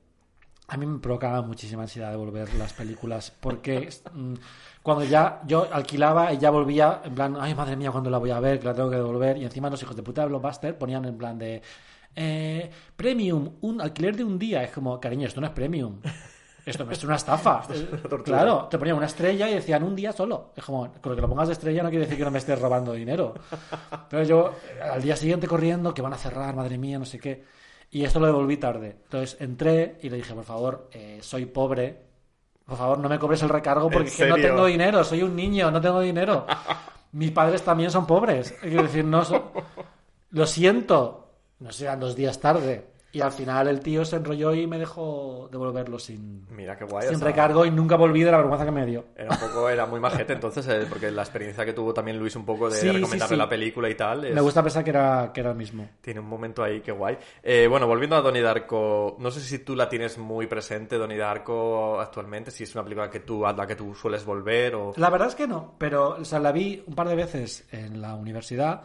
A 0.72 0.78
mí 0.78 0.86
me 0.86 0.98
provocaba 1.00 1.42
muchísima 1.42 1.82
ansiedad 1.82 2.10
de 2.10 2.16
volver 2.16 2.54
las 2.54 2.72
películas, 2.72 3.30
porque 3.30 3.90
mm, 4.14 4.34
cuando 4.82 5.04
ya 5.04 5.42
yo 5.46 5.68
alquilaba 5.70 6.32
y 6.32 6.38
ya 6.38 6.48
volvía, 6.48 7.02
en 7.04 7.14
plan, 7.14 7.36
ay 7.38 7.54
madre 7.54 7.76
mía, 7.76 7.90
cuando 7.90 8.08
la 8.08 8.16
voy 8.16 8.30
a 8.30 8.40
ver, 8.40 8.58
que 8.58 8.64
la 8.64 8.72
tengo 8.72 8.88
que 8.88 8.96
devolver, 8.96 9.36
y 9.36 9.44
encima 9.44 9.68
los 9.68 9.82
hijos 9.82 9.94
de 9.94 10.02
puta 10.02 10.22
de 10.22 10.28
Blockbuster 10.28 10.78
ponían 10.78 11.04
en 11.04 11.18
plan 11.18 11.38
de 11.38 11.60
eh, 12.16 12.70
premium, 12.96 13.50
un 13.60 13.82
alquiler 13.82 14.16
de 14.16 14.24
un 14.24 14.38
día. 14.38 14.62
Es 14.62 14.70
como, 14.70 14.98
cariño, 14.98 15.26
esto 15.26 15.42
no 15.42 15.46
es 15.48 15.52
premium. 15.52 16.00
Esto 16.64 16.90
es 16.90 17.04
una 17.04 17.16
estafa. 17.16 17.64
claro, 18.24 18.68
te 18.70 18.78
ponían 18.78 18.96
una 18.96 19.06
estrella 19.06 19.50
y 19.50 19.54
decían 19.54 19.82
un 19.82 19.94
día 19.94 20.12
solo. 20.12 20.52
Es 20.56 20.64
como, 20.64 20.90
con 21.02 21.10
lo 21.10 21.16
que 21.16 21.20
lo 21.20 21.28
pongas 21.28 21.48
de 21.48 21.52
estrella 21.52 21.82
no 21.82 21.90
quiere 21.90 22.06
decir 22.06 22.16
que 22.16 22.24
no 22.24 22.30
me 22.30 22.38
estés 22.38 22.58
robando 22.58 22.94
dinero. 22.94 23.34
Entonces 23.90 24.26
yo, 24.26 24.54
al 24.90 25.02
día 25.02 25.16
siguiente 25.16 25.46
corriendo, 25.46 25.92
que 25.92 26.00
van 26.00 26.14
a 26.14 26.16
cerrar, 26.16 26.56
madre 26.56 26.78
mía, 26.78 26.98
no 26.98 27.04
sé 27.04 27.18
qué. 27.18 27.44
Y 27.92 28.04
esto 28.04 28.18
lo 28.18 28.26
devolví 28.26 28.56
tarde. 28.56 28.96
Entonces 29.04 29.36
entré 29.40 29.98
y 30.02 30.08
le 30.08 30.16
dije, 30.16 30.34
por 30.34 30.44
favor, 30.44 30.88
eh, 30.92 31.18
soy 31.22 31.44
pobre. 31.46 31.96
Por 32.64 32.76
favor, 32.78 32.98
no 32.98 33.08
me 33.08 33.18
cobres 33.18 33.42
el 33.42 33.50
recargo 33.50 33.84
porque 33.90 33.98
¿En 33.98 34.06
es 34.08 34.16
que 34.16 34.26
no 34.26 34.34
tengo 34.36 34.66
dinero. 34.66 35.04
Soy 35.04 35.22
un 35.22 35.36
niño, 35.36 35.70
no 35.70 35.80
tengo 35.80 36.00
dinero. 36.00 36.46
Mis 37.12 37.30
padres 37.30 37.62
también 37.62 37.90
son 37.90 38.06
pobres. 38.06 38.52
Quiero 38.62 38.82
decir, 38.84 39.04
no 39.04 39.24
son- 39.24 39.42
Lo 40.30 40.46
siento. 40.46 41.28
No 41.60 41.70
sé, 41.70 41.84
eran 41.84 42.00
dos 42.00 42.16
días 42.16 42.40
tarde. 42.40 42.86
Y 43.14 43.20
al 43.20 43.30
final 43.30 43.68
el 43.68 43.80
tío 43.80 44.06
se 44.06 44.16
enrolló 44.16 44.54
y 44.54 44.66
me 44.66 44.78
dejó 44.78 45.46
devolverlo 45.52 45.98
sin, 45.98 46.46
Mira 46.50 46.78
qué 46.78 46.84
guay. 46.86 47.06
o 47.06 47.10
sin 47.10 47.18
sea, 47.18 47.28
recargo 47.28 47.66
y 47.66 47.70
nunca 47.70 47.96
volví 47.96 48.22
de 48.22 48.30
la 48.30 48.38
vergüenza 48.38 48.64
que 48.64 48.70
me 48.70 48.86
dio. 48.86 49.04
Era 49.14 49.30
un 49.32 49.38
poco, 49.38 49.68
era 49.68 49.84
muy 49.84 50.00
majete 50.00 50.32
entonces, 50.32 50.66
eh, 50.68 50.86
porque 50.88 51.10
la 51.10 51.20
experiencia 51.20 51.62
que 51.66 51.74
tuvo 51.74 51.92
también 51.92 52.18
Luis 52.18 52.34
un 52.36 52.46
poco 52.46 52.70
de 52.70 52.76
Sí, 52.76 52.90
recomendarle 52.90 53.34
sí. 53.34 53.38
la 53.38 53.48
película 53.50 53.90
y 53.90 53.94
tal. 53.96 54.24
es- 54.24 54.34
Me 54.34 54.40
gusta 54.40 54.62
pensar 54.62 54.82
que 54.82 54.88
era, 54.90 55.30
que 55.34 55.40
era 55.40 55.50
el 55.50 55.56
mismo. 55.56 55.86
Tiene 56.00 56.20
un 56.20 56.26
momento 56.26 56.62
ahí 56.64 56.80
que 56.80 56.90
guay. 56.90 57.18
Eh, 57.42 57.66
bueno, 57.68 57.86
volviendo 57.86 58.16
a 58.16 58.22
Donnie 58.22 58.40
Darko, 58.40 59.16
no 59.18 59.30
sé 59.30 59.40
si 59.40 59.58
tú 59.58 59.76
la 59.76 59.90
tienes 59.90 60.16
muy 60.16 60.46
presente, 60.46 60.96
Donnie 60.96 61.18
Darko, 61.18 62.00
actualmente, 62.00 62.50
si 62.50 62.64
es 62.64 62.74
una 62.74 62.82
película 62.82 63.10
que 63.10 63.20
tú, 63.20 63.44
a 63.44 63.52
la 63.52 63.66
que 63.66 63.76
tú 63.76 63.94
sueles 63.94 64.24
volver 64.24 64.74
o... 64.74 64.92
La 64.96 65.10
verdad 65.10 65.28
es 65.28 65.34
que 65.34 65.46
no, 65.46 65.74
pero 65.76 66.16
o 66.18 66.24
sea, 66.24 66.38
la 66.38 66.50
vi 66.50 66.82
un 66.86 66.94
par 66.94 67.08
de 67.10 67.16
veces 67.16 67.66
en 67.72 68.00
la 68.00 68.14
universidad 68.14 68.84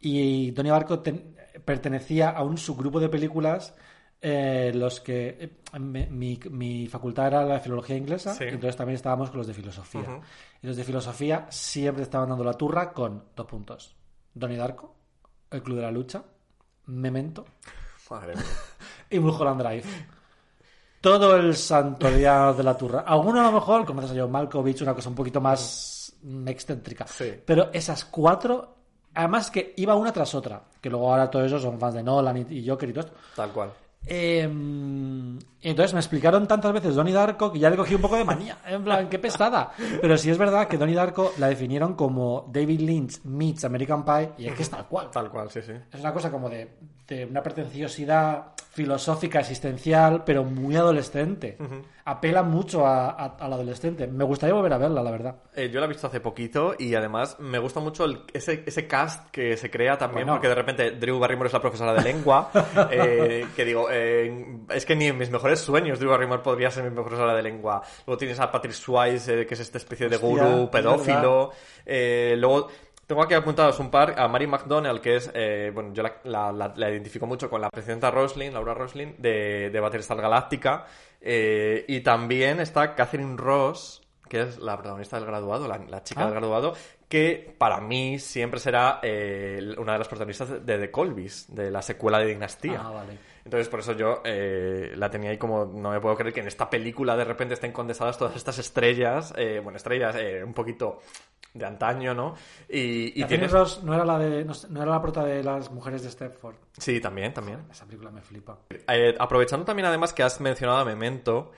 y 0.00 0.50
Barco 0.52 1.00
ten- 1.00 1.36
pertenecía 1.64 2.30
a 2.30 2.42
un 2.42 2.56
subgrupo 2.58 3.00
de 3.00 3.08
películas 3.08 3.74
eh, 4.20 4.70
los 4.74 5.00
que 5.00 5.36
eh, 5.72 5.78
mi, 5.80 6.38
mi 6.50 6.86
facultad 6.86 7.26
era 7.26 7.44
la 7.44 7.54
de 7.54 7.60
filología 7.60 7.96
inglesa, 7.96 8.32
Sí. 8.34 8.44
entonces 8.44 8.76
también 8.76 8.94
estábamos 8.94 9.30
con 9.30 9.38
los 9.38 9.46
de 9.48 9.54
filosofía. 9.54 10.20
Y 10.62 10.66
los 10.68 10.76
de 10.76 10.84
filosofía 10.84 11.46
siempre 11.50 12.04
estaban 12.04 12.28
dando 12.28 12.44
la 12.44 12.52
turra 12.54 12.92
con 12.92 13.24
dos 13.34 13.46
puntos. 13.46 13.96
Donnie 14.32 14.56
Darko, 14.56 14.94
El 15.50 15.62
Club 15.62 15.76
de 15.76 15.82
la 15.82 15.90
Lucha, 15.90 16.22
Memento 16.86 17.44
Madre 18.10 18.34
mía. 18.36 18.44
y 19.10 19.18
Mulholland 19.18 19.60
Drive. 19.62 19.84
Todo 21.00 21.34
el 21.36 21.56
santo 21.56 22.08
día 22.10 22.52
de 22.52 22.62
la 22.62 22.76
turra. 22.76 23.00
Alguno 23.00 23.40
a 23.40 23.44
lo 23.44 23.52
mejor, 23.52 23.84
conoces 23.84 24.12
a 24.12 24.20
John 24.20 24.30
Malkovich, 24.30 24.82
una 24.82 24.94
cosa 24.94 25.08
un 25.08 25.16
poquito 25.16 25.40
más 25.40 26.14
excéntrica. 26.46 27.06
Sí. 27.08 27.32
Pero 27.44 27.70
esas 27.72 28.04
cuatro, 28.04 28.76
además 29.14 29.50
que 29.50 29.74
iba 29.76 29.94
una 29.94 30.12
tras 30.12 30.34
otra, 30.34 30.62
que 30.80 30.90
luego 30.90 31.10
ahora 31.10 31.30
todos 31.30 31.46
esos 31.46 31.62
son 31.62 31.78
fans 31.78 31.94
de 31.94 32.02
Nolan 32.02 32.46
y, 32.50 32.58
y 32.58 32.68
Joker 32.68 32.88
y 32.88 32.92
todo 32.92 33.04
esto. 33.06 33.18
Tal 33.36 33.50
cual. 33.50 33.72
Eh, 34.06 34.48
entonces 35.70 35.94
me 35.94 36.00
explicaron 36.00 36.46
tantas 36.48 36.72
veces 36.72 36.94
Donnie 36.94 37.12
Darko 37.14 37.52
que 37.52 37.58
ya 37.58 37.70
le 37.70 37.76
cogí 37.76 37.94
un 37.94 38.00
poco 38.00 38.16
de 38.16 38.24
manía. 38.24 38.58
En 38.66 38.82
plan, 38.82 39.08
qué 39.08 39.18
pesada. 39.18 39.72
Pero 40.00 40.16
sí 40.18 40.30
es 40.30 40.38
verdad 40.38 40.66
que 40.68 40.76
Donnie 40.78 40.94
Darko 40.96 41.32
la 41.38 41.48
definieron 41.48 41.94
como 41.94 42.46
David 42.52 42.80
Lynch 42.80 43.20
meets 43.24 43.64
American 43.64 44.04
Pie 44.04 44.30
y 44.38 44.46
es 44.46 44.54
que 44.54 44.62
es 44.62 44.70
tal 44.70 44.86
cual. 44.86 45.10
Tal 45.10 45.30
cual, 45.30 45.50
sí, 45.50 45.60
sí. 45.62 45.72
Es 45.92 46.00
una 46.00 46.12
cosa 46.12 46.30
como 46.30 46.48
de, 46.48 46.68
de 47.06 47.24
una 47.26 47.42
pretenciosidad 47.42 48.46
filosófica, 48.72 49.40
existencial, 49.40 50.24
pero 50.24 50.44
muy 50.44 50.74
adolescente. 50.76 51.58
Apela 52.06 52.42
mucho 52.42 52.86
a- 52.86 53.10
a- 53.10 53.36
al 53.38 53.52
adolescente. 53.52 54.06
Me 54.06 54.24
gustaría 54.24 54.54
volver 54.54 54.72
a 54.72 54.78
verla, 54.78 55.02
la 55.02 55.10
verdad. 55.10 55.36
Eh, 55.54 55.68
yo 55.70 55.78
la 55.78 55.84
he 55.86 55.88
visto 55.90 56.06
hace 56.06 56.20
poquito 56.20 56.74
y 56.78 56.94
además 56.94 57.36
me 57.38 57.58
gusta 57.58 57.80
mucho 57.80 58.06
el- 58.06 58.22
ese, 58.32 58.62
ese 58.66 58.86
cast 58.86 59.28
que 59.30 59.58
se 59.58 59.70
crea 59.70 59.98
también, 59.98 60.24
Bueno. 60.26 60.32
porque 60.34 60.48
de 60.48 60.54
repente 60.54 60.90
Drew 60.92 61.18
Barrymore 61.18 61.48
es 61.48 61.52
la 61.52 61.60
profesora 61.60 61.92
de 61.92 62.00
lengua, 62.00 62.50
eh, 62.90 63.46
que 63.54 63.64
digo, 63.66 63.88
eh, 63.90 64.60
es 64.70 64.86
que 64.86 64.96
ni 64.96 65.06
en 65.08 65.18
mis 65.18 65.30
mejores 65.30 65.51
sueños 65.56 65.98
Drew 65.98 66.10
Barrymore 66.10 66.42
podría 66.42 66.70
ser 66.70 66.84
mi 66.84 66.90
profesora 66.90 67.34
de 67.34 67.42
lengua. 67.42 67.82
Luego 68.06 68.18
tienes 68.18 68.38
a 68.40 68.50
Patrick 68.50 68.74
Swayze, 68.74 69.42
eh, 69.42 69.46
que 69.46 69.54
es 69.54 69.60
esta 69.60 69.78
especie 69.78 70.08
de 70.08 70.16
gurú 70.16 70.70
pedófilo. 70.70 71.50
Eh, 71.86 72.34
luego 72.38 72.68
tengo 73.06 73.22
aquí 73.22 73.34
apuntados 73.34 73.78
un 73.80 73.90
par, 73.90 74.14
a 74.18 74.26
Mary 74.28 74.46
McDonnell, 74.46 75.00
que 75.00 75.16
es, 75.16 75.30
eh, 75.34 75.70
bueno, 75.74 75.92
yo 75.92 76.02
la, 76.02 76.14
la- 76.24 76.52
la- 76.52 76.72
la 76.74 76.90
identifico 76.90 77.26
mucho 77.26 77.50
con 77.50 77.60
la 77.60 77.68
presidenta 77.68 78.10
Roslin, 78.10 78.54
Laura 78.54 78.72
Roslin, 78.74 79.16
de, 79.18 79.70
de 79.70 79.80
Battlestar 79.80 80.20
Galáctica. 80.20 80.86
Eh, 81.20 81.84
y 81.88 82.00
también 82.00 82.60
está 82.60 82.94
Catherine 82.94 83.36
Ross, 83.36 84.02
que 84.28 84.40
es 84.42 84.58
la 84.58 84.76
protagonista 84.76 85.16
del 85.16 85.26
graduado, 85.26 85.68
la, 85.68 85.78
la 85.78 86.02
chica 86.02 86.22
Ah. 86.22 86.24
del 86.26 86.34
graduado, 86.34 86.72
que 87.08 87.54
para 87.58 87.80
mí 87.80 88.18
siempre 88.18 88.58
será 88.58 88.98
eh, 89.02 89.74
una 89.76 89.92
de 89.92 89.98
las 89.98 90.08
protagonistas 90.08 90.64
de 90.64 90.78
The 90.78 90.90
Colbys, 90.90 91.54
de 91.54 91.70
la 91.70 91.82
secuela 91.82 92.18
de 92.18 92.26
Dinastía. 92.26 92.80
Ah, 92.82 92.90
vale. 92.90 93.18
Entonces, 93.44 93.68
por 93.68 93.80
eso 93.80 93.92
yo 93.92 94.22
eh, 94.24 94.92
la 94.96 95.10
tenía 95.10 95.30
ahí 95.30 95.38
como. 95.38 95.64
No 95.64 95.90
me 95.90 96.00
puedo 96.00 96.16
creer 96.16 96.32
que 96.32 96.40
en 96.40 96.48
esta 96.48 96.70
película 96.70 97.16
de 97.16 97.24
repente 97.24 97.54
estén 97.54 97.72
condensadas 97.72 98.16
todas 98.18 98.36
estas 98.36 98.58
estrellas. 98.58 99.34
eh, 99.36 99.60
bueno, 99.62 99.76
estrellas 99.76 100.14
eh, 100.16 100.42
un 100.44 100.54
poquito 100.54 101.00
de 101.54 101.66
antaño, 101.66 102.14
¿no? 102.14 102.34
Y, 102.68 103.20
y 103.20 103.24
tienes. 103.24 103.50
Ross 103.50 103.82
no 103.82 103.94
era 103.94 104.04
la 104.04 104.18
de 104.18 104.44
no 104.44 104.82
era 104.82 104.90
la 104.90 105.02
prota 105.02 105.24
de 105.24 105.42
las 105.42 105.70
mujeres 105.70 106.02
de 106.02 106.10
Stepford. 106.10 106.54
Sí, 106.78 107.00
también, 107.00 107.34
también. 107.34 107.64
Esa 107.70 107.84
película 107.84 108.10
me 108.10 108.22
flipa. 108.22 108.58
Eh, 108.88 109.14
aprovechando 109.18 109.64
también 109.64 109.86
además 109.86 110.12
que 110.12 110.22
has 110.22 110.40
mencionado 110.40 110.78
a 110.78 110.84
Memento, 110.84 111.52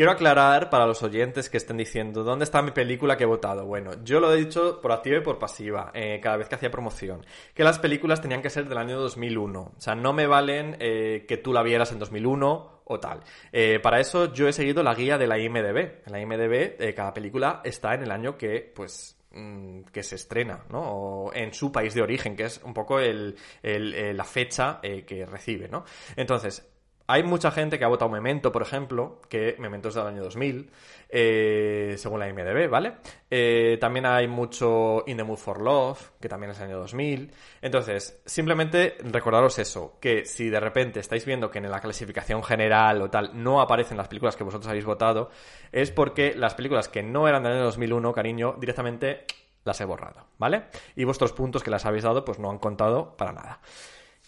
quiero 0.00 0.12
aclarar 0.12 0.70
para 0.70 0.86
los 0.86 1.02
oyentes 1.02 1.50
que 1.50 1.58
estén 1.58 1.76
diciendo, 1.76 2.24
¿dónde 2.24 2.44
está 2.44 2.62
mi 2.62 2.70
película 2.70 3.18
que 3.18 3.24
he 3.24 3.26
votado? 3.26 3.66
Bueno, 3.66 4.02
yo 4.02 4.18
lo 4.18 4.32
he 4.32 4.38
dicho 4.38 4.80
por 4.80 4.92
activa 4.92 5.18
y 5.18 5.20
por 5.20 5.38
pasiva, 5.38 5.90
eh, 5.92 6.18
cada 6.22 6.38
vez 6.38 6.48
que 6.48 6.54
hacía 6.54 6.70
promoción, 6.70 7.26
que 7.52 7.64
las 7.64 7.78
películas 7.78 8.22
tenían 8.22 8.40
que 8.40 8.48
ser 8.48 8.66
del 8.66 8.78
año 8.78 8.98
2001. 8.98 9.60
O 9.60 9.74
sea, 9.76 9.94
no 9.94 10.14
me 10.14 10.26
valen 10.26 10.78
eh, 10.80 11.26
que 11.28 11.36
tú 11.36 11.52
la 11.52 11.62
vieras 11.62 11.92
en 11.92 11.98
2001 11.98 12.80
o 12.82 12.98
tal. 12.98 13.20
Eh, 13.52 13.78
para 13.78 14.00
eso 14.00 14.32
yo 14.32 14.48
he 14.48 14.54
seguido 14.54 14.82
la 14.82 14.94
guía 14.94 15.18
de 15.18 15.26
la 15.26 15.38
IMDB. 15.38 15.76
En 16.06 16.12
la 16.12 16.18
IMDB 16.18 16.94
cada 16.94 17.12
película 17.12 17.60
está 17.62 17.92
en 17.92 18.04
el 18.04 18.10
año 18.10 18.38
que, 18.38 18.72
pues, 18.74 19.18
mm, 19.32 19.82
que 19.92 20.02
se 20.02 20.14
estrena, 20.14 20.64
¿no? 20.70 20.80
O 20.80 21.34
en 21.34 21.52
su 21.52 21.70
país 21.70 21.92
de 21.92 22.00
origen, 22.00 22.36
que 22.36 22.44
es 22.44 22.58
un 22.64 22.72
poco 22.72 23.00
el, 23.00 23.36
la 23.62 24.24
fecha 24.24 24.80
que 24.80 25.26
recibe, 25.26 25.68
¿no? 25.68 25.84
Entonces, 26.16 26.69
hay 27.10 27.24
mucha 27.24 27.50
gente 27.50 27.78
que 27.78 27.84
ha 27.84 27.88
votado 27.88 28.08
Memento, 28.08 28.52
por 28.52 28.62
ejemplo, 28.62 29.20
que 29.28 29.56
Memento 29.58 29.88
es 29.88 29.96
del 29.96 30.06
año 30.06 30.22
2000, 30.22 30.70
eh, 31.08 31.96
según 31.98 32.20
la 32.20 32.28
IMDB, 32.28 32.68
¿vale? 32.68 32.94
Eh, 33.28 33.78
también 33.80 34.06
hay 34.06 34.28
mucho 34.28 35.02
In 35.06 35.16
the 35.16 35.24
Mood 35.24 35.38
for 35.38 35.60
Love, 35.60 36.12
que 36.20 36.28
también 36.28 36.52
es 36.52 36.58
del 36.58 36.68
año 36.68 36.78
2000. 36.78 37.32
Entonces, 37.62 38.22
simplemente 38.24 38.96
recordaros 39.02 39.58
eso, 39.58 39.98
que 40.00 40.24
si 40.24 40.48
de 40.50 40.60
repente 40.60 41.00
estáis 41.00 41.24
viendo 41.24 41.50
que 41.50 41.58
en 41.58 41.68
la 41.68 41.80
clasificación 41.80 42.44
general 42.44 43.02
o 43.02 43.10
tal 43.10 43.30
no 43.34 43.60
aparecen 43.60 43.96
las 43.96 44.06
películas 44.06 44.36
que 44.36 44.44
vosotros 44.44 44.68
habéis 44.68 44.84
votado, 44.84 45.30
es 45.72 45.90
porque 45.90 46.34
las 46.36 46.54
películas 46.54 46.88
que 46.88 47.02
no 47.02 47.26
eran 47.26 47.42
del 47.42 47.54
año 47.54 47.64
2001, 47.64 48.12
cariño, 48.12 48.54
directamente 48.58 49.24
las 49.64 49.80
he 49.80 49.84
borrado, 49.84 50.26
¿vale? 50.38 50.66
Y 50.94 51.02
vuestros 51.02 51.32
puntos 51.32 51.64
que 51.64 51.70
las 51.70 51.84
habéis 51.86 52.04
dado, 52.04 52.24
pues 52.24 52.38
no 52.38 52.50
han 52.50 52.58
contado 52.58 53.16
para 53.16 53.32
nada. 53.32 53.60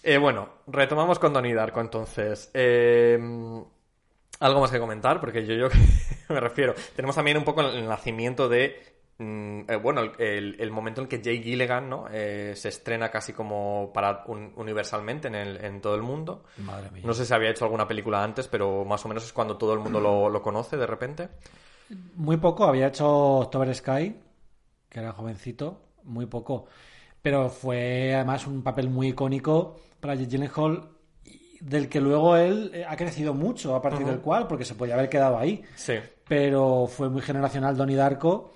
Eh, 0.02 0.18
bueno, 0.18 0.48
retomamos 0.66 1.18
con 1.18 1.32
Donnie 1.32 1.54
Darko 1.54 1.80
entonces. 1.80 2.50
Eh, 2.54 3.18
algo 4.40 4.60
más 4.60 4.70
que 4.70 4.80
comentar, 4.80 5.20
porque 5.20 5.46
yo, 5.46 5.54
yo 5.54 5.68
me 6.28 6.40
refiero. 6.40 6.74
Tenemos 6.96 7.14
también 7.14 7.36
un 7.38 7.44
poco 7.44 7.60
el 7.60 7.86
nacimiento 7.86 8.48
de. 8.48 8.82
mm, 9.18 9.60
eh, 9.70 9.76
bueno, 9.76 10.00
el, 10.18 10.70
momento 10.72 11.02
en 11.02 11.06
que 11.06 11.20
Jay 11.22 11.40
Gilligan 11.42 11.88
¿no? 11.88 12.06
Eh, 12.10 12.54
se 12.56 12.68
estrena 12.70 13.10
casi 13.10 13.32
como 13.32 13.92
para 13.94 14.24
un- 14.26 14.52
universalmente 14.56 15.28
en, 15.28 15.36
el- 15.36 15.64
en 15.64 15.80
todo 15.80 15.94
el 15.94 16.02
mundo. 16.02 16.42
Madre 16.56 16.90
mía. 16.90 17.02
No 17.04 17.14
sé 17.14 17.24
si 17.24 17.32
había 17.32 17.50
hecho 17.50 17.64
alguna 17.64 17.86
película 17.86 18.24
antes, 18.24 18.48
pero 18.48 18.84
más 18.84 19.04
o 19.04 19.08
menos 19.08 19.24
es 19.24 19.32
cuando 19.32 19.56
todo 19.56 19.72
el 19.74 19.78
mundo 19.78 20.00
lo, 20.00 20.28
lo 20.28 20.42
conoce 20.42 20.76
de 20.76 20.86
repente. 20.86 21.28
Muy 22.16 22.38
poco, 22.38 22.64
había 22.64 22.88
hecho 22.88 23.06
October 23.38 23.72
Sky, 23.74 24.16
que 24.88 24.98
era 24.98 25.12
jovencito, 25.12 25.80
muy 26.04 26.26
poco. 26.26 26.66
Pero 27.22 27.48
fue 27.48 28.14
además 28.14 28.46
un 28.46 28.62
papel 28.62 28.90
muy 28.90 29.08
icónico 29.08 29.76
para 30.00 30.14
Jake 30.14 30.30
Gyllenhaal, 30.30 30.88
del 31.60 31.88
que 31.88 32.00
luego 32.00 32.36
él 32.36 32.72
eh, 32.74 32.84
ha 32.86 32.96
crecido 32.96 33.32
mucho 33.32 33.76
a 33.76 33.80
partir 33.80 34.04
del 34.04 34.18
cual, 34.20 34.48
porque 34.48 34.64
se 34.64 34.74
podía 34.74 34.94
haber 34.94 35.08
quedado 35.08 35.38
ahí. 35.38 35.62
Sí. 35.76 35.94
Pero 36.26 36.86
fue 36.88 37.08
muy 37.08 37.22
generacional 37.22 37.76
Donnie 37.76 37.96
Darko. 37.96 38.52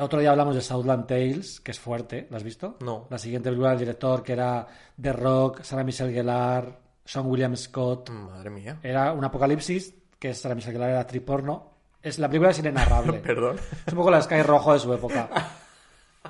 Otro 0.00 0.20
día 0.20 0.30
hablamos 0.30 0.54
de 0.54 0.62
Southland 0.62 1.06
Tales, 1.06 1.60
que 1.60 1.72
es 1.72 1.80
fuerte, 1.80 2.26
¿lo 2.30 2.36
has 2.36 2.44
visto? 2.44 2.76
No. 2.80 3.06
La 3.10 3.18
siguiente 3.18 3.50
película 3.50 3.70
del 3.70 3.80
director, 3.80 4.22
que 4.22 4.32
era 4.32 4.66
The 5.00 5.12
Rock, 5.12 5.62
Sarah 5.62 5.84
Michelle 5.84 6.12
Gellar, 6.12 6.78
Sean 7.04 7.26
William 7.26 7.56
Scott. 7.56 8.10
Madre 8.10 8.48
mía. 8.50 8.78
Era 8.82 9.12
un 9.12 9.24
apocalipsis, 9.24 9.94
que 10.18 10.32
Sarah 10.34 10.54
Michelle 10.54 10.74
Gellar 10.74 10.90
era 10.90 11.00
actriz 11.00 11.22
porno. 11.22 11.72
Es, 12.00 12.18
la 12.18 12.28
película 12.28 12.50
es 12.50 12.58
inenarrable. 12.60 13.18
Perdón. 13.24 13.56
Es 13.86 13.92
un 13.92 13.98
poco 13.98 14.10
la 14.10 14.22
Sky 14.22 14.42
Rojo 14.42 14.72
de 14.72 14.78
su 14.78 14.92
época. 14.94 15.28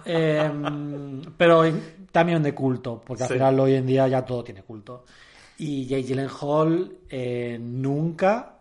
Em, 0.08 1.22
pero 1.36 1.62
también 2.10 2.42
de 2.42 2.54
culto, 2.54 3.02
porque 3.06 3.24
al 3.24 3.28
Sí. 3.28 3.34
final 3.34 3.60
hoy 3.60 3.74
en 3.74 3.86
día 3.86 4.08
ya 4.08 4.24
todo 4.24 4.42
tiene 4.42 4.62
culto. 4.62 5.04
Y 5.58 5.86
Jake 5.86 6.02
Gyllenhaal 6.04 6.92
eh, 7.10 7.58
nunca 7.60 8.58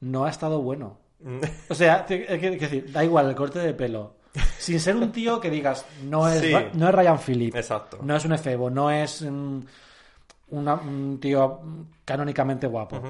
no 0.00 0.24
ha 0.24 0.30
estado 0.30 0.62
bueno. 0.62 0.98
O 1.68 1.74
sea, 1.74 2.06
que- 2.06 2.24
que 2.26 2.50
decir, 2.50 2.90
da 2.92 3.04
igual 3.04 3.28
el 3.28 3.34
corte 3.34 3.58
de 3.58 3.74
pelo. 3.74 4.16
Sin 4.58 4.78
ser 4.78 4.96
un 4.96 5.10
tío 5.10 5.40
que 5.40 5.50
digas, 5.50 5.84
no 6.04 6.28
es, 6.28 6.40
Sí. 6.40 6.52
No 6.74 6.88
es 6.88 6.94
Ryan 6.94 7.18
Phillip, 7.18 7.54
Exacto. 7.56 7.98
no 8.02 8.14
es 8.16 8.24
un 8.24 8.32
efebo, 8.32 8.70
no 8.70 8.90
es 8.90 9.20
una- 9.22 10.74
un 10.74 11.18
tío 11.20 11.60
canónicamente 12.04 12.66
guapo, 12.66 13.00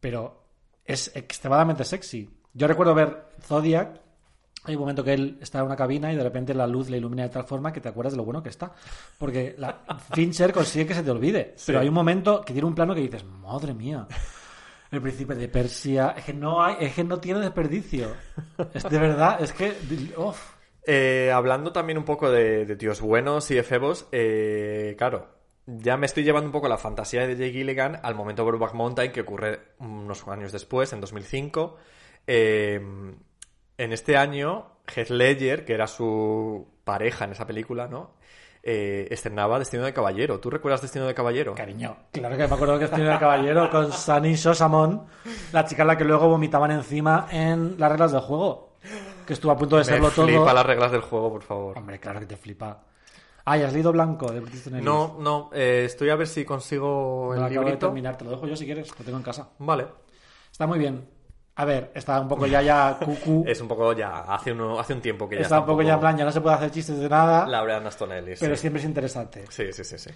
pero 0.00 0.42
es 0.84 1.14
extremadamente 1.14 1.84
sexy. 1.84 2.28
Yo 2.54 2.66
recuerdo 2.66 2.94
ver 2.94 3.26
Zodiac, 3.42 4.00
hay 4.64 4.74
un 4.74 4.80
momento 4.80 5.02
que 5.02 5.14
él 5.14 5.38
está 5.40 5.58
en 5.60 5.64
una 5.66 5.76
cabina 5.76 6.12
y 6.12 6.16
de 6.16 6.22
repente 6.22 6.52
la 6.54 6.66
luz 6.66 6.90
le 6.90 6.98
ilumina 6.98 7.22
de 7.22 7.28
tal 7.30 7.44
forma 7.44 7.72
que 7.72 7.80
te 7.80 7.88
acuerdas 7.88 8.12
de 8.12 8.18
lo 8.18 8.24
bueno 8.24 8.42
que 8.42 8.48
está. 8.50 8.72
Porque 9.18 9.54
la, 9.58 9.80
Fincher 10.12 10.52
consigue 10.52 10.86
que 10.86 10.94
se 10.94 11.02
te 11.02 11.10
olvide, 11.10 11.54
Sí. 11.56 11.64
pero 11.68 11.80
hay 11.80 11.88
un 11.88 11.94
momento 11.94 12.42
que 12.42 12.52
tiene 12.52 12.68
un 12.68 12.74
plano 12.74 12.94
que 12.94 13.00
dices, 13.00 13.24
madre 13.24 13.72
mía. 13.74 14.06
El 14.90 15.00
príncipe 15.00 15.36
de 15.36 15.48
Persia, 15.48 16.14
es 16.16 16.24
que 16.24 16.34
no 16.34 16.62
hay, 16.64 16.74
es 16.80 16.94
que 16.94 17.04
no 17.04 17.18
tiene 17.20 17.38
desperdicio. 17.40 18.08
Es 18.74 18.82
de 18.82 18.98
verdad, 18.98 19.40
es 19.40 19.52
que. 19.52 19.72
Eh, 20.86 21.30
hablando 21.32 21.72
también 21.72 21.96
un 21.98 22.04
poco 22.04 22.30
de, 22.30 22.64
de 22.66 22.76
tíos 22.76 23.00
buenos 23.00 23.50
y 23.52 23.58
efebos, 23.58 24.08
eh, 24.10 24.96
claro, 24.98 25.28
ya 25.66 25.96
me 25.96 26.06
estoy 26.06 26.24
llevando 26.24 26.46
un 26.46 26.52
poco 26.52 26.68
la 26.68 26.78
fantasía 26.78 27.26
de 27.26 27.36
Jake 27.36 27.52
Gilligan 27.52 28.00
al 28.02 28.14
momento 28.16 28.42
de 28.42 28.48
Brokeback 28.50 28.74
Mountain 28.74 29.12
que 29.12 29.20
ocurre 29.20 29.60
unos 29.78 30.26
años 30.26 30.50
después, 30.50 30.92
en 30.92 31.00
2005. 31.00 31.76
Eh, 32.26 32.80
en 33.80 33.94
este 33.94 34.18
año, 34.18 34.66
Heath 34.94 35.08
Ledger, 35.08 35.64
que 35.64 35.72
era 35.72 35.86
su 35.86 36.68
pareja 36.84 37.24
en 37.24 37.32
esa 37.32 37.46
película, 37.46 37.88
¿no? 37.88 38.10
Eh, 38.62 39.08
estrenaba 39.10 39.58
Destino 39.58 39.84
de 39.84 39.94
Caballero. 39.94 40.38
¿Tú 40.38 40.50
recuerdas 40.50 40.82
Destino 40.82 41.06
de 41.06 41.14
Caballero? 41.14 41.54
Cariño, 41.54 41.96
claro 42.12 42.36
que 42.36 42.46
me 42.46 42.54
acuerdo 42.54 42.78
que 42.78 42.84
en 42.84 43.06
el 43.06 43.18
caballero 43.18 43.70
con 43.70 43.90
Sunny 43.90 44.36
Sosamon, 44.36 45.06
la 45.52 45.64
chica 45.64 45.84
a 45.84 45.86
la 45.86 45.96
que 45.96 46.04
luego 46.04 46.28
vomitaban 46.28 46.70
encima 46.72 47.26
en 47.30 47.76
las 47.78 47.90
reglas 47.90 48.12
del 48.12 48.20
juego. 48.20 48.76
Que 49.26 49.32
estuvo 49.32 49.52
a 49.52 49.56
punto 49.56 49.76
de 49.76 49.80
me 49.80 49.84
serlo 49.86 50.10
todo. 50.10 50.26
flipa 50.26 50.52
las 50.52 50.66
reglas 50.66 50.92
del 50.92 51.00
juego, 51.00 51.32
por 51.32 51.42
favor. 51.42 51.78
Hombre, 51.78 51.98
claro 51.98 52.20
que 52.20 52.26
te 52.26 52.36
flipa. 52.36 52.84
Ah, 53.46 53.56
¿y 53.56 53.62
has 53.62 53.72
leído 53.72 53.92
Blanco 53.92 54.30
de 54.30 54.40
Ellis? 54.40 54.70
No, 54.70 55.16
no, 55.18 55.48
eh, 55.54 55.84
estoy 55.86 56.10
a 56.10 56.16
ver 56.16 56.26
si 56.26 56.44
consigo 56.44 57.32
No 57.34 57.46
acabo 57.46 57.64
de 57.64 57.76
terminar, 57.78 58.18
te 58.18 58.24
lo 58.26 58.32
dejo 58.32 58.46
yo 58.46 58.56
si 58.56 58.66
quieres, 58.66 58.90
lo 58.98 59.04
tengo 59.06 59.16
en 59.16 59.24
casa. 59.24 59.48
Vale. 59.58 59.86
Está 60.52 60.66
muy 60.66 60.78
bien. 60.78 61.19
A 61.60 61.64
ver, 61.66 61.90
está 61.94 62.18
un 62.20 62.28
poco 62.28 62.46
ya 62.46 62.62
ya 62.62 62.96
cucú. 62.98 63.44
Es 63.46 63.60
un 63.60 63.68
poco 63.68 63.92
ya, 63.92 64.20
hace, 64.20 64.52
uno, 64.52 64.78
hace 64.80 64.94
un 64.94 65.00
tiempo 65.02 65.28
que 65.28 65.36
ya 65.36 65.42
está 65.42 65.60
un 65.60 65.66
poco 65.66 65.82
ya 65.82 65.94
en 65.94 66.00
plan, 66.00 66.16
ya 66.16 66.24
no 66.24 66.32
se 66.32 66.40
puede 66.40 66.56
hacer 66.56 66.70
chistes 66.70 66.98
de 66.98 67.08
nada, 67.08 67.46
Laurean 67.46 67.86
Aston 67.86 68.12
Ellis. 68.12 68.40
pero 68.40 68.54
sí. 68.56 68.62
siempre 68.62 68.80
es 68.80 68.86
interesante. 68.86 69.44
Sí, 69.50 69.72
sí, 69.72 69.84
sí, 69.84 69.98
sí. 69.98 70.10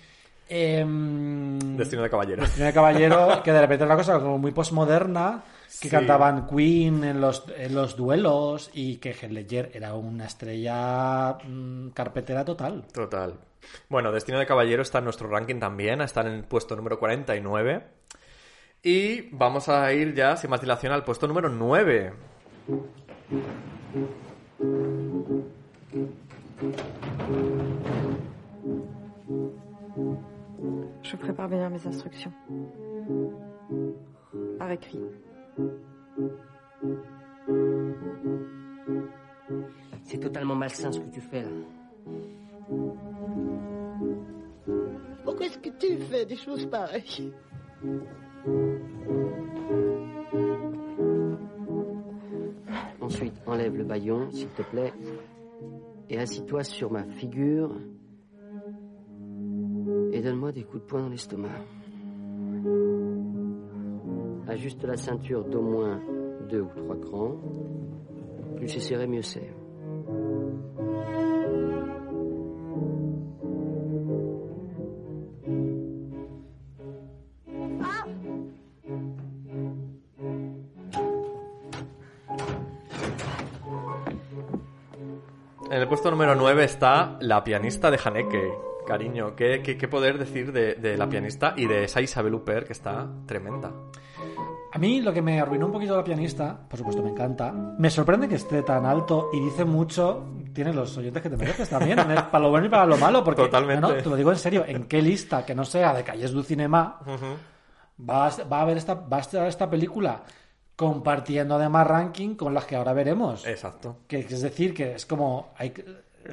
Em, 0.49 1.76
Destino 1.76 2.03
de 2.03 2.11
Caballero. 2.11 2.42
Destino 2.42 2.66
de 2.66 2.72
Caballero, 2.72 3.42
que 3.45 3.53
de 3.53 3.61
repente 3.61 3.84
era 3.84 3.95
una 3.95 4.03
cosa 4.03 4.18
como 4.20 4.38
muy 4.38 4.53
postmoderna, 4.53 5.42
que 5.66 5.88
Sí. 5.88 5.90
cantaban 5.90 6.47
Queen 6.47 7.03
en 7.05 7.20
los, 7.20 7.45
en 7.57 7.74
los 7.74 7.97
duelos 7.97 8.70
y 8.72 8.97
que 8.97 9.11
Heath 9.12 9.30
Ledger 9.30 9.70
era 9.74 9.95
una 9.95 10.26
estrella 10.26 11.36
mm, 11.45 11.88
carpetera 11.90 12.45
total. 12.45 12.84
Total. 12.92 13.34
Bueno, 13.88 14.12
Destino 14.12 14.38
de 14.38 14.47
Caballero 14.47 14.82
está 14.82 14.99
en 14.99 15.05
nuestro 15.05 15.28
ranking 15.28 15.59
también, 15.59 16.01
está 16.03 16.20
en 16.20 16.28
el 16.28 16.45
puesto 16.45 16.76
número 16.76 16.99
49. 16.99 17.82
Y 18.87 19.30
vamos 19.32 19.70
a 19.70 19.91
ir 19.95 20.14
ya, 20.14 20.37
sin 20.37 20.51
más 20.51 20.61
dilación, 20.61 20.93
al 20.93 21.05
puesto 21.05 21.26
número 21.26 21.49
9. 21.49 22.12
Je 31.03 31.16
ferai 31.16 31.32
parvenir 31.32 31.70
mes 31.70 31.87
instructions. 31.87 32.35
Par 34.59 34.70
écrit. 34.70 35.01
C'est 40.03 40.18
totalement 40.18 40.57
malsain 40.57 40.93
ce 40.93 41.01
que 41.01 41.11
tu 41.11 41.22
fais 41.22 41.43
là. 41.43 41.49
Pourquoi 45.24 45.47
est-ce 45.47 45.59
que 45.59 45.70
tu 45.70 45.97
fais 45.97 46.26
des 46.26 46.37
choses 46.37 46.66
pareilles? 46.66 47.32
Ensuite, 53.01 53.34
enlève 53.47 53.76
le 53.76 53.84
baillon, 53.84 54.30
s'il 54.30 54.49
te 54.49 54.62
plaît, 54.62 54.92
et 56.11 56.18
assis-toi 56.18 56.62
sur 56.62 56.90
ma 56.90 57.05
figure 57.05 57.74
et 60.12 60.20
donne-moi 60.20 60.53
des 60.53 60.62
coups 60.62 60.82
de 60.82 60.86
poing 60.86 61.03
dans 61.03 61.09
l'estomac. 61.09 61.49
Ajuste 64.47 64.84
la 64.84 64.97
ceinture 64.97 65.45
d'au 65.45 65.62
moins 65.62 66.01
deux 66.49 66.62
ou 66.62 66.70
trois 66.76 66.97
crans. 67.01 67.36
Plus 68.57 68.68
c'est 68.68 68.80
serré, 68.80 69.07
mieux 69.07 69.22
c'est. 69.22 69.53
Puesto 85.95 86.11
número 86.11 86.34
9 86.34 86.64
está 86.64 87.16
la 87.20 87.45
pianista 87.45 87.88
de 87.88 88.01
Haneke. 88.05 88.53
Cariño, 88.84 89.36
¿qué, 89.36 89.62
qué, 89.62 89.78
qué 89.78 89.86
poder 89.86 90.18
decir 90.18 90.51
de, 90.51 90.74
de 90.74 90.97
la 90.97 91.09
pianista 91.09 91.55
y 91.57 91.68
de 91.68 91.84
esa 91.84 92.01
Isabel 92.01 92.34
Huppert 92.34 92.66
que 92.66 92.72
está 92.72 93.07
tremenda? 93.26 93.70
A 94.72 94.78
mí 94.80 95.01
lo 95.01 95.12
que 95.12 95.22
me 95.22 95.40
arruinó 95.40 95.66
un 95.66 95.72
poquito 95.72 95.97
la 95.97 96.03
pianista, 96.03 96.59
por 96.68 96.80
supuesto 96.80 97.01
me 97.01 97.11
encanta, 97.11 97.53
me 97.53 97.90
sorprende 97.90 98.26
que 98.26 98.34
esté 98.34 98.64
tan 98.64 98.84
alto 98.84 99.30
y 99.32 99.38
dice 99.38 99.64
mucho, 99.64 100.26
tiene 100.53 100.72
los 100.72 100.99
oyentes 100.99 101.22
que 101.22 101.30
te 101.30 101.36
mereces 101.36 101.70
también, 101.70 101.97
para 102.32 102.40
lo 102.40 102.51
bueno 102.51 102.66
y 102.66 102.70
para 102.70 102.86
lo 102.86 102.97
malo, 102.97 103.22
porque 103.22 103.42
Totalmente. 103.42 103.80
no, 103.80 103.95
te 103.95 104.09
lo 104.09 104.16
digo 104.16 104.32
en 104.32 104.38
serio, 104.38 104.64
¿en 104.66 104.88
qué 104.88 105.01
lista 105.01 105.47
que 105.47 105.55
no 105.55 105.64
sea 105.64 105.95
de 105.95 106.03
Calles 106.03 106.32
du 106.32 106.42
Cinema 106.42 106.99
va, 108.01 108.26
a, 108.26 108.45
va 108.53 108.62
a 108.62 108.64
ver 108.64 108.78
esta, 108.78 108.95
va 108.95 109.18
a 109.18 109.20
estar 109.20 109.47
esta 109.47 109.70
película 109.70 110.24
compartiendo 110.77 111.55
además 111.57 111.87
ranking 111.87 112.35
con 112.35 112.55
las 112.55 112.64
que 112.64 112.77
ahora 112.77 112.93
veremos? 112.93 113.47
Exacto. 113.47 113.99
Que 114.07 114.20
es 114.20 114.41
decir, 114.43 114.75
que 114.75 114.95
es 114.95 115.07
como. 115.07 115.53
Hay, 115.57 115.72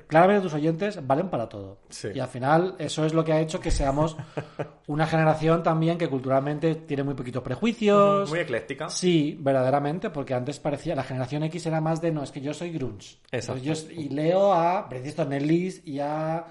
claramente 0.08 0.44
tus 0.44 0.54
oyentes 0.54 1.06
valen 1.06 1.30
para 1.30 1.50
todo. 1.50 1.80
Sí. 1.89 2.10
Y 2.16 2.20
al 2.20 2.28
final, 2.30 2.76
eso 2.80 3.06
es 3.06 3.14
lo 3.14 3.24
que 3.26 3.34
ha 3.34 3.39
hecho 3.42 3.60
que 3.60 3.72
seamos 3.72 4.16
una 4.88 5.06
generación 5.06 5.64
también 5.64 5.98
que 5.98 6.08
culturalmente 6.08 6.76
tiene 6.76 7.04
muy 7.04 7.14
poquitos 7.14 7.44
prejuicios. 7.44 8.30
Muy 8.30 8.39
ecléctica. 8.39 8.89
Sí, 8.89 9.38
verdaderamente, 9.39 10.10
porque 10.10 10.34
antes 10.34 10.60
parecía. 10.60 10.96
La 10.96 11.04
generación 11.04 11.44
X 11.44 11.66
era 11.66 11.82
más 11.82 12.02
de 12.02 12.12
no, 12.12 12.24
es 12.24 12.32
que 12.32 12.42
yo 12.42 12.54
soy 12.54 12.72
grunge. 12.72 13.18
Exacto. 13.32 13.62
Yo- 13.62 13.74
y 13.92 14.10
leo 14.10 14.54
a 14.54 14.84
Bret 14.84 15.06
Easton 15.06 15.34
Ellis 15.34 15.82
y 15.86 16.00
a. 16.00 16.46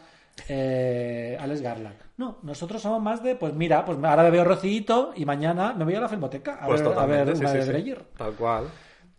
eh, 0.48 1.36
Alex 1.40 1.60
Garland. 1.62 1.96
No, 2.16 2.38
nosotros 2.42 2.80
somos 2.82 3.00
más 3.02 3.22
de, 3.22 3.34
pues 3.36 3.54
mira, 3.54 3.84
pues 3.84 3.98
ahora 4.02 4.22
me 4.22 4.30
veo 4.30 4.44
Rocito 4.44 5.12
y 5.16 5.24
mañana 5.24 5.72
me 5.74 5.84
voy 5.84 5.94
a 5.94 6.00
la 6.00 6.08
filmoteca 6.08 6.54
a 6.56 6.66
Pues 6.66 6.80
ver, 6.80 6.88
a 6.88 6.94
totalmente, 6.94 7.24
ver 7.24 7.36
sí, 7.36 7.40
una 7.42 7.50
sí, 7.50 7.56
de 7.58 7.62
sí. 7.64 7.68
Dreyer. 7.70 8.04
Tal 8.16 8.32
cual. 8.34 8.68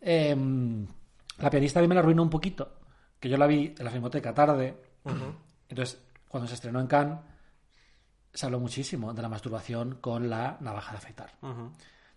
Eh, 0.02 0.36
la 1.40 1.50
pianista 1.50 1.80
a 1.80 1.82
mí 1.82 1.88
me 1.88 1.96
la 1.96 2.02
arruinó 2.02 2.24
un 2.24 2.30
poquito, 2.30 2.80
que 3.20 3.30
yo 3.30 3.38
la 3.38 3.48
vi 3.48 3.74
en 3.78 3.86
la 3.86 3.92
filmoteca 3.92 4.34
tarde. 4.34 4.76
Entonces, 5.70 6.02
cuando 6.28 6.48
se 6.48 6.56
estrenó 6.56 6.80
en 6.80 6.88
Cannes, 6.88 7.18
se 8.34 8.46
habló 8.46 8.60
muchísimo 8.60 9.14
de 9.14 9.22
la 9.22 9.30
masturbación 9.30 9.96
con 10.00 10.30
la 10.30 10.58
navaja 10.62 10.92
de 10.92 10.98
afeitar. 10.98 11.32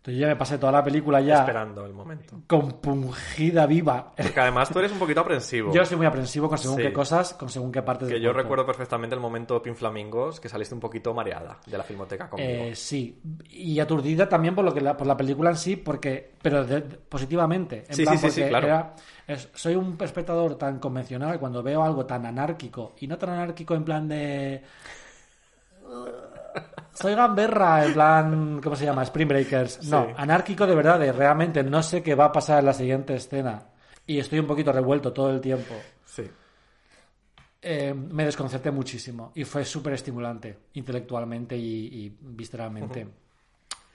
Entonces 0.04 0.20
yo 0.20 0.26
ya 0.26 0.34
me 0.34 0.36
pasé 0.36 0.58
toda 0.58 0.70
la 0.70 0.84
película 0.84 1.18
ya 1.22 1.38
Esperando 1.38 1.86
el 1.86 1.94
momento. 1.94 2.36
compungida 2.46 3.64
viva. 3.64 4.12
Porque 4.14 4.38
además 4.38 4.68
tú 4.68 4.78
eres 4.78 4.92
un 4.92 4.98
poquito 4.98 5.20
aprensivo. 5.20 5.72
Yo 5.72 5.82
soy 5.86 5.96
muy 5.96 6.04
aprensivo 6.04 6.46
con 6.46 6.58
según 6.58 6.76
Sí. 6.76 6.82
qué 6.82 6.92
cosas, 6.92 7.32
con 7.32 7.48
según 7.48 7.72
qué 7.72 7.80
partes 7.80 8.08
Que 8.08 8.14
del 8.16 8.22
yo 8.22 8.28
cuerpo. 8.34 8.42
recuerdo 8.42 8.66
perfectamente 8.66 9.14
el 9.14 9.22
momento 9.22 9.62
Pin 9.62 9.74
Flamingos, 9.74 10.40
que 10.40 10.50
saliste 10.50 10.74
un 10.74 10.80
poquito 10.82 11.14
mareada 11.14 11.56
de 11.64 11.78
la 11.78 11.84
filmoteca 11.84 12.28
conmigo. 12.28 12.50
Eh, 12.64 12.74
sí, 12.74 13.18
y 13.48 13.80
aturdida 13.80 14.28
también 14.28 14.54
por 14.54 14.62
lo 14.66 14.74
que 14.74 14.82
la, 14.82 14.94
por 14.94 15.06
la 15.06 15.16
película 15.16 15.48
en 15.48 15.56
sí, 15.56 15.76
porque 15.76 16.32
pero 16.42 16.66
de- 16.66 16.82
positivamente. 16.82 17.84
En 17.88 17.94
Sí, 17.96 18.02
plan, 18.04 18.18
sí, 18.18 18.30
sí, 18.30 18.42
claro. 18.46 18.66
era- 18.66 18.94
es- 19.26 19.48
soy 19.54 19.74
un 19.74 19.96
espectador 20.02 20.56
tan 20.58 20.80
convencional 20.80 21.40
cuando 21.40 21.62
veo 21.62 21.82
algo 21.82 22.04
tan 22.04 22.26
anárquico 22.26 22.94
y 23.00 23.06
no 23.06 23.16
tan 23.16 23.30
anárquico 23.30 23.74
en 23.74 23.84
plan 23.84 24.06
de 24.06 24.62
soy 26.94 27.14
gamberra, 27.14 27.84
en 27.84 27.92
plan, 27.92 28.60
¿cómo 28.62 28.74
se 28.76 28.84
llama? 28.84 29.02
Spring 29.02 29.28
Breakers. 29.28 29.84
No, 29.88 30.06
Sí. 30.06 30.12
anárquico 30.16 30.66
de 30.66 30.74
verdad, 30.74 30.98
de 30.98 31.12
realmente 31.12 31.62
no 31.62 31.82
sé 31.82 32.02
qué 32.02 32.14
va 32.14 32.26
a 32.26 32.32
pasar 32.32 32.60
en 32.60 32.66
la 32.66 32.72
siguiente 32.72 33.14
escena. 33.14 33.66
Y 34.06 34.18
estoy 34.18 34.38
un 34.38 34.46
poquito 34.46 34.72
revuelto 34.72 35.12
todo 35.12 35.30
el 35.30 35.40
tiempo. 35.40 35.74
Sí. 36.04 36.24
Eh, 37.66 37.94
me 37.94 38.24
desconcerté 38.26 38.70
muchísimo 38.70 39.32
y 39.34 39.44
fue 39.44 39.64
súper 39.64 39.94
estimulante 39.94 40.58
intelectualmente 40.74 41.56
y, 41.56 41.86
y 42.04 42.16
visceralmente. 42.20 43.06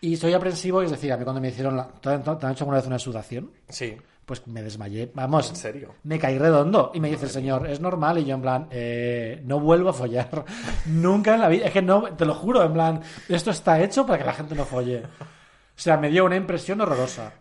Y 0.01 0.15
soy 0.17 0.33
aprensivo, 0.33 0.81
es 0.81 0.89
decir, 0.89 1.11
a 1.13 1.17
mí 1.17 1.23
cuando 1.23 1.41
me 1.41 1.49
hicieron 1.49 1.75
la... 1.77 1.87
¿Te 1.87 2.09
han, 2.09 2.23
te 2.23 2.29
han 2.45 2.51
hecho 2.53 2.63
alguna 2.63 2.77
vez 2.77 2.87
una 2.87 2.97
sudación? 2.97 3.51
Sí. 3.67 3.95
Pues 4.29 4.45
me 4.45 4.61
desmayé. 4.61 5.09
Vamos. 5.15 5.49
¿En 5.49 5.55
serio? 5.55 5.95
Me 6.03 6.19
caí 6.19 6.37
redondo. 6.37 6.91
Y 6.93 6.99
me 6.99 7.09
dice 7.09 7.25
el 7.25 7.31
señor, 7.31 7.65
es 7.67 7.79
normal. 7.79 8.19
Y 8.19 8.25
yo 8.25 8.35
en 8.35 8.41
plan, 8.43 8.67
eh, 8.69 9.41
no 9.43 9.59
vuelvo 9.59 9.89
a 9.89 9.93
follar. 9.93 10.45
Nunca 10.85 11.33
en 11.33 11.41
la 11.41 11.47
vida. 11.47 11.65
Es 11.65 11.71
que 11.71 11.81
no, 11.81 12.03
te 12.15 12.25
lo 12.25 12.35
juro, 12.35 12.61
en 12.63 12.71
plan, 12.73 13.01
esto 13.27 13.49
está 13.49 13.81
hecho 13.81 14.05
para 14.05 14.19
que 14.19 14.25
la 14.25 14.33
gente 14.33 14.53
no 14.53 14.65
folle. 14.65 15.01
O 15.01 15.81
sea, 15.81 15.97
me 15.97 16.09
dio 16.09 16.25
una 16.25 16.35
impresión 16.35 16.79
horrorosa. 16.79 17.33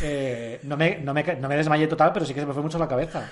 Eh, 0.00 0.58
no, 0.62 0.74
me, 0.78 1.00
no, 1.00 1.12
me, 1.12 1.22
no 1.22 1.48
me 1.50 1.56
desmayé 1.58 1.86
total, 1.86 2.12
pero 2.14 2.24
sí 2.24 2.32
que 2.32 2.40
se 2.40 2.46
me 2.46 2.54
fue 2.54 2.62
mucho 2.62 2.78
la 2.78 2.88
cabeza. 2.88 3.28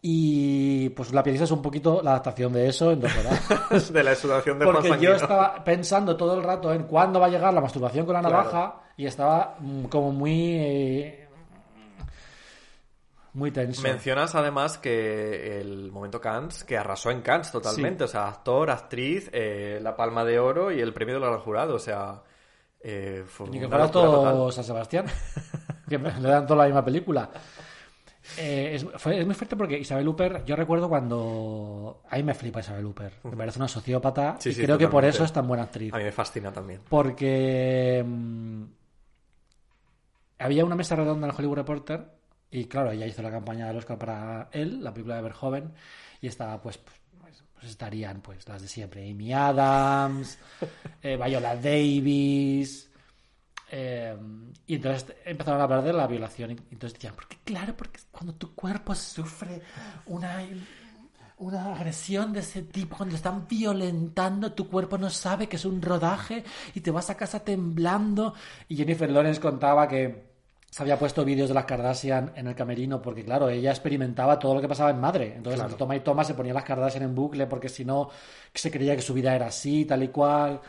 Y 0.00 0.88
pues 0.90 1.12
la 1.12 1.24
pianista 1.24 1.46
es 1.46 1.50
un 1.50 1.62
poquito 1.62 2.00
la 2.00 2.10
adaptación 2.12 2.52
de 2.52 2.68
eso 2.68 2.92
en 2.92 3.00
dos 3.00 3.10
horas. 3.16 3.92
de 3.92 4.04
la 4.04 4.12
exudación 4.12 4.58
de 4.60 4.66
Porque 4.66 4.96
yo 5.00 5.14
estaba 5.14 5.64
pensando 5.64 6.16
todo 6.16 6.34
el 6.36 6.44
rato 6.44 6.72
en 6.72 6.84
cuándo 6.84 7.18
va 7.18 7.26
a 7.26 7.30
llegar 7.30 7.52
la 7.52 7.60
masturbación 7.60 8.06
con 8.06 8.14
la 8.14 8.20
Claro. 8.20 8.36
navaja 8.36 8.74
y 8.96 9.06
estaba 9.06 9.56
mm, 9.58 9.84
como 9.86 10.12
muy... 10.12 11.16
muy 13.34 13.50
tenso. 13.50 13.82
Mencionas 13.82 14.34
además 14.34 14.78
que 14.78 15.60
el 15.60 15.90
momento 15.90 16.20
Cannes, 16.20 16.64
que 16.64 16.76
arrasó 16.76 17.10
en 17.10 17.22
Cannes 17.22 17.50
totalmente, 17.50 18.04
o 18.04 18.08
sea, 18.08 18.28
actor, 18.28 18.70
actriz, 18.70 19.30
eh, 19.32 19.78
la 19.82 19.96
palma 19.96 20.24
de 20.24 20.38
oro 20.38 20.70
y 20.70 20.80
el 20.80 20.92
premio 20.92 21.18
del 21.18 21.38
jurado, 21.38 21.76
o 21.76 21.78
sea, 21.78 22.22
eh, 22.80 23.24
fue 23.26 23.48
Ni 23.48 23.60
que 23.60 23.68
fuera 23.68 23.90
todo 23.90 24.50
San 24.52 24.64
Sebastián. 24.64 25.06
que 25.88 25.98
me- 25.98 26.12
le 26.20 26.28
dan 26.28 26.46
toda 26.46 26.58
la 26.60 26.64
misma 26.66 26.84
película. 26.84 27.30
Eh, 28.38 28.76
es, 28.76 28.86
fue- 29.02 29.18
es 29.18 29.26
muy 29.26 29.34
fuerte 29.34 29.56
porque 29.56 29.78
Isabel 29.78 30.06
Huppert, 30.06 30.44
yo 30.46 30.54
recuerdo 30.54 30.88
cuando... 30.88 32.02
A 32.08 32.16
mí 32.16 32.22
me 32.22 32.34
flipa 32.34 32.60
Isabel 32.60 32.86
Huppert. 32.86 33.24
Me 33.24 33.36
parece 33.36 33.58
una 33.58 33.66
sociópata 33.68 34.36
Sí, 34.38 34.50
y 34.50 34.52
sí, 34.54 34.62
creo 34.62 34.78
que 34.78 34.88
por 34.88 35.04
eso 35.04 35.24
es 35.24 35.32
tan 35.32 35.46
buena 35.48 35.64
actriz. 35.64 35.92
A 35.92 35.98
mí 35.98 36.04
me 36.04 36.12
fascina 36.12 36.52
también. 36.52 36.80
Porque 36.88 38.04
mm, 38.06 38.62
había 40.38 40.64
una 40.64 40.76
mesa 40.76 40.96
redonda 40.96 41.26
en 41.26 41.32
el 41.32 41.36
Hollywood 41.38 41.56
Reporter 41.56 42.21
y 42.52 42.66
claro, 42.66 42.92
ella 42.92 43.06
hizo 43.06 43.22
la 43.22 43.30
campaña 43.30 43.66
del 43.66 43.78
Oscar 43.78 43.98
para 43.98 44.48
él, 44.52 44.84
la 44.84 44.92
película 44.92 45.16
de 45.16 45.22
Verhoeven, 45.22 45.72
y 46.20 46.26
estaba 46.26 46.60
pues, 46.60 46.76
pues, 46.76 47.42
pues 47.54 47.70
estarían 47.70 48.20
pues 48.20 48.46
las 48.46 48.60
de 48.60 48.68
siempre, 48.68 49.10
Amy 49.10 49.32
Adams, 49.32 50.38
eh, 51.02 51.16
Viola 51.16 51.56
Davis, 51.56 52.90
eh, 53.70 54.14
y 54.66 54.74
entonces 54.74 55.16
empezaron 55.24 55.62
a 55.62 55.64
hablar 55.64 55.82
de 55.82 55.94
la 55.94 56.06
violación 56.06 56.50
y 56.50 56.56
entonces 56.70 56.92
decían, 56.92 57.14
porque 57.14 57.38
claro, 57.42 57.74
porque 57.74 58.00
cuando 58.10 58.34
tu 58.34 58.54
cuerpo 58.54 58.94
sufre 58.94 59.62
una 60.06 60.46
una 61.38 61.74
agresión 61.74 62.32
de 62.32 62.40
ese 62.40 62.62
tipo, 62.62 62.96
cuando 62.96 63.16
están 63.16 63.48
violentando, 63.48 64.52
tu 64.52 64.68
cuerpo 64.68 64.96
no 64.96 65.10
sabe 65.10 65.48
que 65.48 65.56
es 65.56 65.64
un 65.64 65.82
rodaje 65.82 66.44
y 66.72 66.80
te 66.80 66.92
vas 66.92 67.10
a 67.10 67.16
casa 67.16 67.40
temblando. 67.40 68.34
Y 68.68 68.76
Jennifer 68.76 69.10
Lawrence 69.10 69.40
contaba 69.40 69.88
que 69.88 70.31
se 70.72 70.82
había 70.82 70.98
puesto 70.98 71.22
vídeos 71.22 71.48
de 71.50 71.54
las 71.54 71.66
Kardashian 71.66 72.32
en 72.34 72.46
el 72.46 72.54
camerino 72.54 73.02
porque, 73.02 73.22
claro, 73.22 73.50
ella 73.50 73.70
experimentaba 73.72 74.38
todo 74.38 74.54
lo 74.54 74.60
que 74.62 74.68
pasaba 74.68 74.88
en 74.88 74.98
madre. 75.00 75.26
Entonces, 75.36 75.56
Claro. 75.56 75.64
entre 75.68 75.78
toma 75.78 75.96
y 75.96 76.00
toma 76.00 76.24
se 76.24 76.32
ponía 76.32 76.54
las 76.54 76.64
Kardashian 76.64 77.02
en 77.02 77.14
bucle 77.14 77.46
porque 77.46 77.68
si 77.68 77.84
no, 77.84 78.08
se 78.54 78.70
creía 78.70 78.96
que 78.96 79.02
su 79.02 79.12
vida 79.12 79.36
era 79.36 79.48
así, 79.48 79.84
tal 79.84 80.02
y 80.02 80.08
cual. 80.08 80.62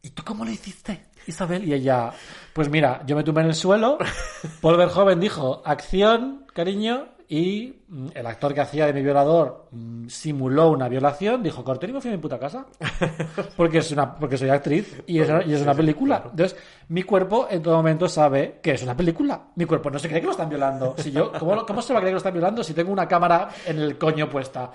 ¿Y 0.00 0.08
tú 0.10 0.22
cómo 0.24 0.46
lo 0.46 0.50
hiciste, 0.50 1.08
Isabel? 1.26 1.68
Y 1.68 1.74
ella, 1.74 2.10
pues 2.54 2.70
mira, 2.70 3.02
yo 3.04 3.16
me 3.16 3.22
tumbé 3.22 3.42
en 3.42 3.48
el 3.48 3.54
suelo, 3.54 3.98
Paul 4.62 4.78
Verhoeven 4.78 5.20
dijo, 5.20 5.60
acción, 5.62 6.46
cariño, 6.54 7.08
y 7.30 7.82
mm, 7.88 8.06
el 8.14 8.26
actor 8.26 8.54
que 8.54 8.62
hacía 8.62 8.86
de 8.86 8.94
mi 8.94 9.02
violador 9.02 9.66
mm, 9.70 10.08
simuló 10.08 10.70
una 10.70 10.88
violación, 10.88 11.42
dijo, 11.42 11.62
corté 11.62 11.86
y 11.86 11.92
me 11.92 12.00
fui 12.00 12.10
a 12.10 12.14
mi 12.14 12.20
puta 12.20 12.38
casa. 12.38 12.64
Porque, 13.56 13.78
es 13.78 13.92
una, 13.92 14.14
porque 14.14 14.38
soy 14.38 14.48
actriz 14.48 15.02
y 15.06 15.20
es, 15.20 15.28
y 15.46 15.52
es 15.52 15.60
una 15.60 15.74
película. 15.74 16.22
Entonces, 16.30 16.56
mi 16.88 17.02
cuerpo 17.02 17.46
en 17.50 17.62
todo 17.62 17.76
momento 17.76 18.08
sabe 18.08 18.60
que 18.62 18.72
es 18.72 18.82
una 18.82 18.96
película. 18.96 19.48
Mi 19.56 19.66
cuerpo 19.66 19.90
no 19.90 19.98
se 19.98 20.08
cree 20.08 20.20
que 20.20 20.26
lo 20.26 20.32
están 20.32 20.48
violando. 20.48 20.94
Si 20.96 21.10
yo, 21.10 21.32
¿cómo, 21.38 21.66
¿Cómo 21.66 21.82
se 21.82 21.92
va 21.92 21.98
a 21.98 22.02
creer 22.02 22.12
que 22.12 22.14
lo 22.14 22.18
están 22.18 22.32
violando 22.32 22.64
si 22.64 22.72
tengo 22.72 22.92
una 22.92 23.06
cámara 23.06 23.48
en 23.66 23.78
el 23.78 23.98
coño 23.98 24.28
puesta? 24.28 24.70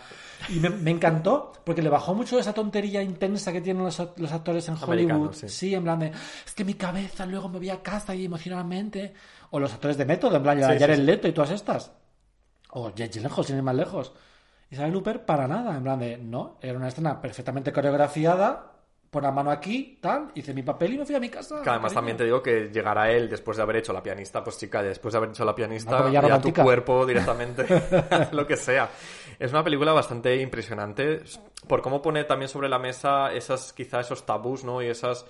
Y 0.49 0.59
me, 0.59 0.69
me 0.69 0.91
encantó 0.91 1.53
porque 1.63 1.81
le 1.81 1.89
bajó 1.89 2.13
mucho 2.13 2.37
esa 2.37 2.53
tontería 2.53 3.01
intensa 3.01 3.51
que 3.51 3.61
tienen 3.61 3.83
los, 3.83 4.01
los 4.17 4.31
actores 4.31 4.67
en 4.67 4.75
Hollywood. 4.79 5.33
sí. 5.33 5.49
Sí, 5.49 5.73
en 5.73 5.83
plan 5.83 5.99
de, 5.99 6.07
es 6.45 6.53
que 6.53 6.65
mi 6.65 6.73
cabeza 6.75 7.25
luego 7.25 7.49
me 7.49 7.57
voy 7.57 7.69
a 7.69 7.81
casa 7.81 8.13
y 8.13 8.25
emocionalmente. 8.25 9.13
O 9.51 9.59
los 9.59 9.73
actores 9.73 9.97
de 9.97 10.05
método, 10.05 10.35
en 10.35 10.43
plan, 10.43 10.57
Sí, 10.57 10.63
sí, 10.73 10.79
Jared 10.79 10.95
sí. 10.97 11.01
Leto 11.01 11.27
y 11.27 11.31
todas 11.31 11.51
estas. 11.51 11.91
O 12.75 12.89
Jake 12.89 13.09
Gyllenhaal, 13.13 13.45
sin 13.45 13.57
ir 13.57 13.63
más 13.63 13.75
lejos. 13.75 14.13
Isabel 14.69 14.95
Huppert, 14.95 15.25
para 15.25 15.47
nada. 15.47 15.75
En 15.77 15.83
plan 15.83 15.99
de, 15.99 16.17
no, 16.17 16.57
era 16.61 16.77
una 16.77 16.87
escena 16.87 17.21
perfectamente 17.21 17.71
coreografiada. 17.71 18.69
Pon 19.11 19.21
la 19.21 19.31
mano 19.31 19.51
aquí, 19.51 19.99
tal, 20.01 20.31
hice 20.33 20.55
mi 20.55 20.63
papel 20.63 20.95
y 20.95 20.97
me 20.97 21.05
fui 21.05 21.13
a 21.13 21.19
mi 21.19 21.29
casa. 21.29 21.61
Que 21.61 21.69
además 21.69 21.93
cariño. 21.93 21.95
también 21.99 22.17
te 22.17 22.23
digo 22.23 22.41
que 22.41 22.69
llegará 22.73 23.11
él 23.11 23.29
después 23.29 23.57
de 23.57 23.61
haber 23.61 23.75
hecho 23.75 23.93
la 23.93 24.01
pianista, 24.01 24.43
pues 24.43 24.57
chica, 24.57 24.81
después 24.81 25.11
de 25.11 25.17
haber 25.19 25.29
hecho 25.29 25.45
la 25.45 25.53
pianista, 25.53 26.09
ya 26.09 26.19
tu 26.19 26.27
romántica. 26.27 26.63
cuerpo 26.63 27.05
directamente, 27.05 27.63
lo 28.31 28.47
que 28.47 28.57
sea. 28.57 28.89
Es 29.37 29.51
una 29.51 29.63
película 29.63 29.93
bastante 29.93 30.35
impresionante 30.37 31.21
por 31.67 31.83
cómo 31.83 32.01
pone 32.01 32.23
también 32.23 32.49
sobre 32.49 32.67
la 32.67 32.79
mesa 32.79 33.31
esas, 33.31 33.71
quizá 33.71 33.99
esos 33.99 34.25
tabús, 34.25 34.63
¿no? 34.63 34.81
Y 34.81 34.87
esas 34.87 35.27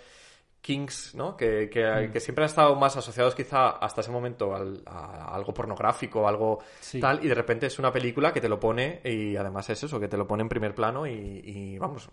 kinks, 0.63 1.13
¿no? 1.13 1.35
Que, 1.35 1.69
que, 1.69 1.83
Mm. 2.07 2.11
que 2.13 2.19
siempre 2.21 2.45
han 2.45 2.49
estado 2.49 2.73
más 2.75 2.95
asociados 2.95 3.35
quizá 3.35 3.69
hasta 3.71 3.99
ese 4.01 4.11
momento 4.11 4.55
al- 4.55 4.81
a, 4.85 5.35
algo 5.35 5.53
pornográfico, 5.53 6.25
algo 6.27 6.59
Sí. 6.79 6.99
tal, 7.01 7.23
y 7.23 7.27
de 7.27 7.35
repente 7.35 7.65
es 7.67 7.77
una 7.79 7.91
película 7.91 8.31
que 8.31 8.39
te 8.39 8.47
lo 8.47 8.59
pone, 8.59 9.01
y 9.03 9.35
además 9.35 9.69
es 9.69 9.83
eso, 9.83 9.99
que 9.99 10.07
te 10.07 10.15
lo 10.17 10.25
pone 10.25 10.41
en 10.41 10.49
primer 10.49 10.73
plano 10.73 11.05
y, 11.05 11.11
y 11.43 11.77
vamos, 11.77 12.09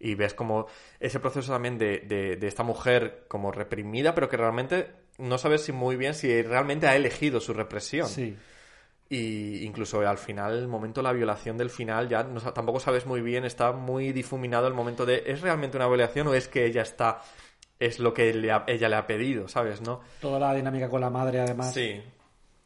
y 0.00 0.16
ves 0.16 0.34
como 0.34 0.66
ese 0.98 1.20
proceso 1.20 1.52
también 1.52 1.78
de, 1.78 1.98
de, 2.00 2.36
de 2.36 2.46
esta 2.48 2.64
mujer 2.64 3.26
como 3.28 3.52
reprimida, 3.52 4.14
pero 4.16 4.28
que 4.28 4.36
realmente 4.36 4.90
no 5.18 5.38
sabes 5.38 5.62
si 5.62 5.70
muy 5.72 5.94
bien 5.96 6.14
si 6.14 6.42
realmente 6.42 6.88
ha 6.88 6.96
elegido 6.96 7.38
su 7.40 7.52
represión. 7.54 8.08
Sí. 8.08 8.36
Y 9.12 9.64
incluso 9.64 10.00
al 10.06 10.18
final, 10.18 10.56
el 10.56 10.68
momento 10.68 11.00
de 11.00 11.04
la 11.04 11.12
violación 11.12 11.58
del 11.58 11.68
final, 11.70 12.08
ya 12.08 12.22
no, 12.22 12.40
tampoco 12.52 12.78
sabes 12.78 13.06
muy 13.06 13.20
bien, 13.20 13.44
está 13.44 13.72
muy 13.72 14.12
difuminado 14.12 14.68
el 14.68 14.74
momento 14.74 15.04
de 15.04 15.24
¿es 15.26 15.40
realmente 15.40 15.76
una 15.76 15.88
violación 15.88 16.28
o 16.28 16.34
es 16.34 16.46
que 16.46 16.64
ella 16.64 16.82
está, 16.82 17.20
es 17.80 17.98
lo 17.98 18.14
que 18.14 18.32
le 18.32 18.52
ha- 18.52 18.64
ella 18.68 18.88
le 18.88 18.94
ha 18.96 19.06
pedido, 19.06 19.48
¿sabes? 19.48 19.80
¿No? 19.80 20.00
Toda 20.20 20.38
la 20.38 20.54
dinámica 20.54 20.88
con 20.88 21.00
la 21.00 21.10
madre, 21.10 21.40
además. 21.40 21.72
Sí. 21.74 22.00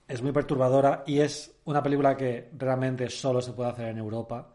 Es 0.07 0.21
muy 0.21 0.33
perturbadora 0.33 1.03
y 1.07 1.21
es 1.21 1.55
una 1.65 1.83
película 1.83 2.15
que 2.17 2.51
realmente 2.59 3.09
solo 3.09 3.41
se 3.41 3.53
puede 3.53 3.71
hacer 3.71 3.89
en 3.89 3.97
Europa. 3.99 4.49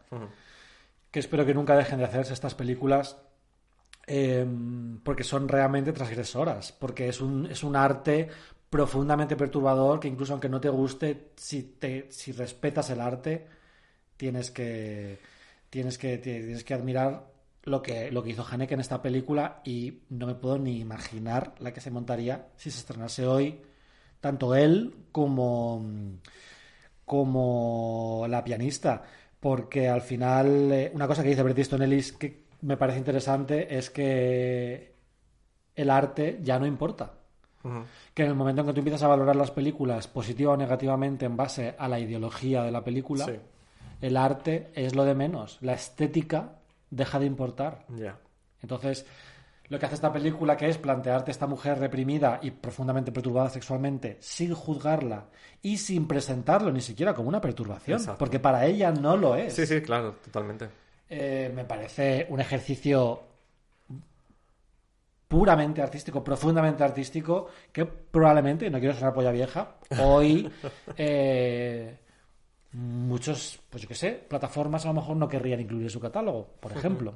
Que 1.10 1.18
espero 1.18 1.44
que 1.44 1.54
nunca 1.54 1.74
dejen 1.74 1.98
de 1.98 2.04
hacerse 2.04 2.34
estas 2.34 2.54
películas 2.54 3.16
eh, 4.06 4.46
porque 5.02 5.24
son 5.24 5.48
realmente 5.48 5.92
transgresoras, 5.92 6.70
porque 6.72 7.08
es 7.08 7.20
un, 7.20 7.46
es 7.46 7.64
un 7.64 7.74
arte 7.74 8.28
profundamente 8.68 9.34
perturbador 9.34 9.98
que 9.98 10.06
incluso 10.06 10.32
aunque 10.34 10.48
no 10.48 10.60
te 10.60 10.68
guste, 10.68 11.30
si, 11.36 11.62
te, 11.80 12.06
si 12.12 12.30
respetas 12.30 12.90
el 12.90 13.00
arte, 13.00 13.46
tienes 14.16 14.52
que, 14.52 15.18
tienes 15.68 15.98
que, 15.98 16.18
tienes 16.18 16.62
que 16.62 16.74
admirar 16.74 17.24
lo 17.64 17.82
que, 17.82 18.10
lo 18.10 18.22
que 18.22 18.30
hizo 18.30 18.46
Haneke 18.48 18.74
en 18.74 18.80
esta 18.80 19.02
película 19.02 19.60
y 19.64 20.00
no 20.10 20.26
me 20.26 20.34
puedo 20.34 20.58
ni 20.58 20.78
imaginar 20.80 21.54
la 21.58 21.72
que 21.72 21.80
se 21.80 21.90
montaría 21.90 22.48
si 22.56 22.70
se 22.70 22.78
estrenase 22.80 23.26
hoy 23.26 23.60
tanto 24.20 24.54
él 24.54 24.94
como, 25.12 25.84
como 27.04 28.26
la 28.28 28.44
pianista 28.44 29.02
porque 29.40 29.88
al 29.88 30.02
final 30.02 30.70
eh, 30.72 30.90
una 30.94 31.06
cosa 31.06 31.22
que 31.22 31.30
dice 31.30 31.42
Bret 31.42 31.58
Easton 31.58 31.82
Ellis 31.82 32.12
que 32.12 32.44
me 32.62 32.76
parece 32.76 32.98
interesante 32.98 33.76
es 33.76 33.90
que 33.90 34.94
el 35.74 35.90
arte 35.90 36.40
ya 36.42 36.58
no 36.58 36.66
importa. 36.66 37.14
Que 38.14 38.22
en 38.22 38.28
el 38.28 38.34
momento 38.34 38.62
en 38.62 38.66
que 38.68 38.72
tú 38.72 38.80
empiezas 38.80 39.02
a 39.02 39.08
valorar 39.08 39.36
las 39.36 39.50
películas 39.50 40.08
positiva 40.08 40.52
o 40.52 40.56
negativamente 40.56 41.26
en 41.26 41.36
base 41.36 41.74
a 41.78 41.88
la 41.88 41.98
ideología 41.98 42.62
de 42.62 42.70
la 42.70 42.82
película, 42.84 43.24
Sí. 43.26 43.32
el 44.00 44.16
arte 44.16 44.70
es 44.74 44.94
lo 44.94 45.04
de 45.04 45.14
menos. 45.14 45.58
La 45.60 45.72
estética 45.74 46.59
deja 46.90 47.18
de 47.18 47.26
importar. 47.26 47.84
Ya. 47.88 48.18
Entonces, 48.62 49.06
lo 49.68 49.78
que 49.78 49.86
hace 49.86 49.94
esta 49.94 50.12
película, 50.12 50.56
que 50.56 50.68
es 50.68 50.78
plantearte 50.78 51.30
a 51.30 51.32
esta 51.32 51.46
mujer 51.46 51.78
reprimida 51.78 52.40
y 52.42 52.50
profundamente 52.50 53.12
perturbada 53.12 53.48
sexualmente, 53.48 54.16
sin 54.20 54.52
juzgarla 54.52 55.26
y 55.62 55.76
sin 55.76 56.08
presentarlo 56.08 56.72
ni 56.72 56.80
siquiera 56.80 57.14
como 57.14 57.28
una 57.28 57.40
perturbación, 57.40 57.98
Exacto. 57.98 58.18
porque 58.18 58.40
para 58.40 58.66
ella 58.66 58.90
no 58.90 59.16
lo 59.16 59.36
es. 59.36 59.54
Sí, 59.54 59.66
sí, 59.66 59.80
claro, 59.80 60.16
totalmente. 60.24 60.68
Eh, 61.08 61.52
me 61.54 61.64
parece 61.64 62.26
un 62.30 62.40
ejercicio 62.40 63.22
puramente 65.28 65.80
artístico, 65.80 66.24
profundamente 66.24 66.82
artístico, 66.82 67.46
que 67.72 67.84
probablemente, 67.86 68.68
no 68.68 68.80
quiero 68.80 68.94
ser 68.94 69.04
una 69.04 69.14
polla 69.14 69.30
vieja, 69.30 69.76
hoy 70.02 70.50
eh, 70.96 71.96
muchos, 72.72 73.60
pues 73.68 73.82
yo 73.82 73.88
qué 73.88 73.94
sé, 73.94 74.12
plataformas 74.12 74.84
a 74.84 74.88
lo 74.88 74.94
mejor 74.94 75.16
no 75.16 75.28
querrían 75.28 75.60
incluir 75.60 75.84
en 75.84 75.90
su 75.90 76.00
catálogo, 76.00 76.54
por 76.60 76.72
ejemplo. 76.72 77.14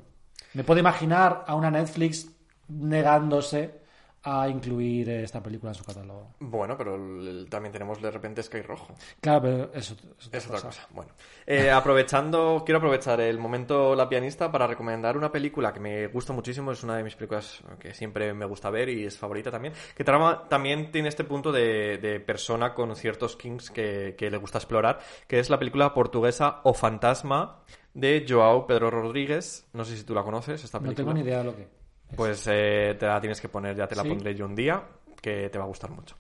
Me 0.55 0.65
puedo 0.65 0.81
imaginar 0.81 1.45
a 1.47 1.55
una 1.55 1.71
Netflix 1.71 2.29
negándose 2.69 3.84
a 4.27 4.49
incluir 4.49 5.09
esta 5.11 5.43
película 5.43 5.73
en 5.73 5.75
su 5.75 5.85
catálogo. 5.85 6.29
Bueno, 6.41 6.77
pero 6.79 6.95
el- 6.95 7.47
también 7.51 7.73
tenemos 7.73 8.01
de 8.01 8.11
repente 8.11 8.43
Sky 8.43 8.63
Rojo. 8.63 8.95
Claro, 9.21 9.43
pero 9.43 9.65
eso 9.75 9.95
es 9.95 10.27
otra 10.27 10.39
Es 10.39 10.45
otra 10.47 10.57
cosa. 10.57 10.67
cosa. 10.69 10.89
Bueno, 10.91 11.13
Eh, 11.47 11.71
aprovechando, 11.71 12.63
quiero 12.65 12.79
aprovechar 12.79 13.21
el 13.21 13.39
momento 13.39 13.95
La 13.95 14.09
pianista 14.09 14.51
para 14.51 14.67
recomendar 14.67 15.17
una 15.19 15.31
película 15.31 15.73
que 15.73 15.81
me 15.81 16.07
gusta 16.07 16.33
muchísimo, 16.33 16.73
es 16.73 16.83
una 16.83 16.97
de 16.97 17.05
mis 17.05 17.15
películas 17.17 17.63
que 17.79 17.93
siempre 17.93 18.33
me 18.33 18.47
gusta 18.47 18.71
ver 18.71 18.89
y 18.89 19.05
es 19.05 19.19
favorita 19.19 19.51
también, 19.51 19.75
que 19.95 20.05
trama, 20.05 20.49
también 20.49 20.91
tiene 20.91 21.09
este 21.09 21.25
punto 21.25 21.53
de, 21.53 21.99
de 21.99 22.19
persona 22.21 22.73
con 22.75 22.97
ciertos 22.97 23.37
kings 23.37 23.71
que, 23.71 24.15
que 24.17 24.31
le 24.31 24.39
gusta 24.39 24.59
explorar, 24.59 25.01
que 25.29 25.39
es 25.39 25.51
la 25.51 25.59
película 25.59 25.93
portuguesa 25.93 26.61
O 26.65 26.73
Fantasma 26.73 27.61
de 27.93 28.25
Joao 28.29 28.67
Pedro 28.67 28.91
Rodríguez. 28.91 29.69
No 29.73 29.85
sé 29.85 29.97
si 29.97 30.05
tú 30.05 30.15
la 30.15 30.23
conoces, 30.23 30.65
esta 30.65 30.79
No 30.79 30.85
película. 30.85 31.05
tengo 31.05 31.15
ni 31.15 31.21
idea 31.29 31.39
de 31.39 31.45
lo 31.45 31.55
que. 31.57 31.84
Pues 32.17 32.47
eh, 32.51 32.97
te 32.99 33.07
la 33.07 33.21
tienes 33.21 33.41
que 33.41 33.49
poner, 33.49 33.77
ya 33.77 33.87
te 33.87 33.97
la 33.97 34.03
¿Sí? 34.03 34.09
pondré 34.09 34.35
yo 34.35 34.45
un 34.47 34.55
día. 34.55 34.83
que 35.21 35.49
te 35.49 35.59
va 35.59 35.65
a 35.65 35.69
gustar 35.69 35.91
mucho. 35.91 36.17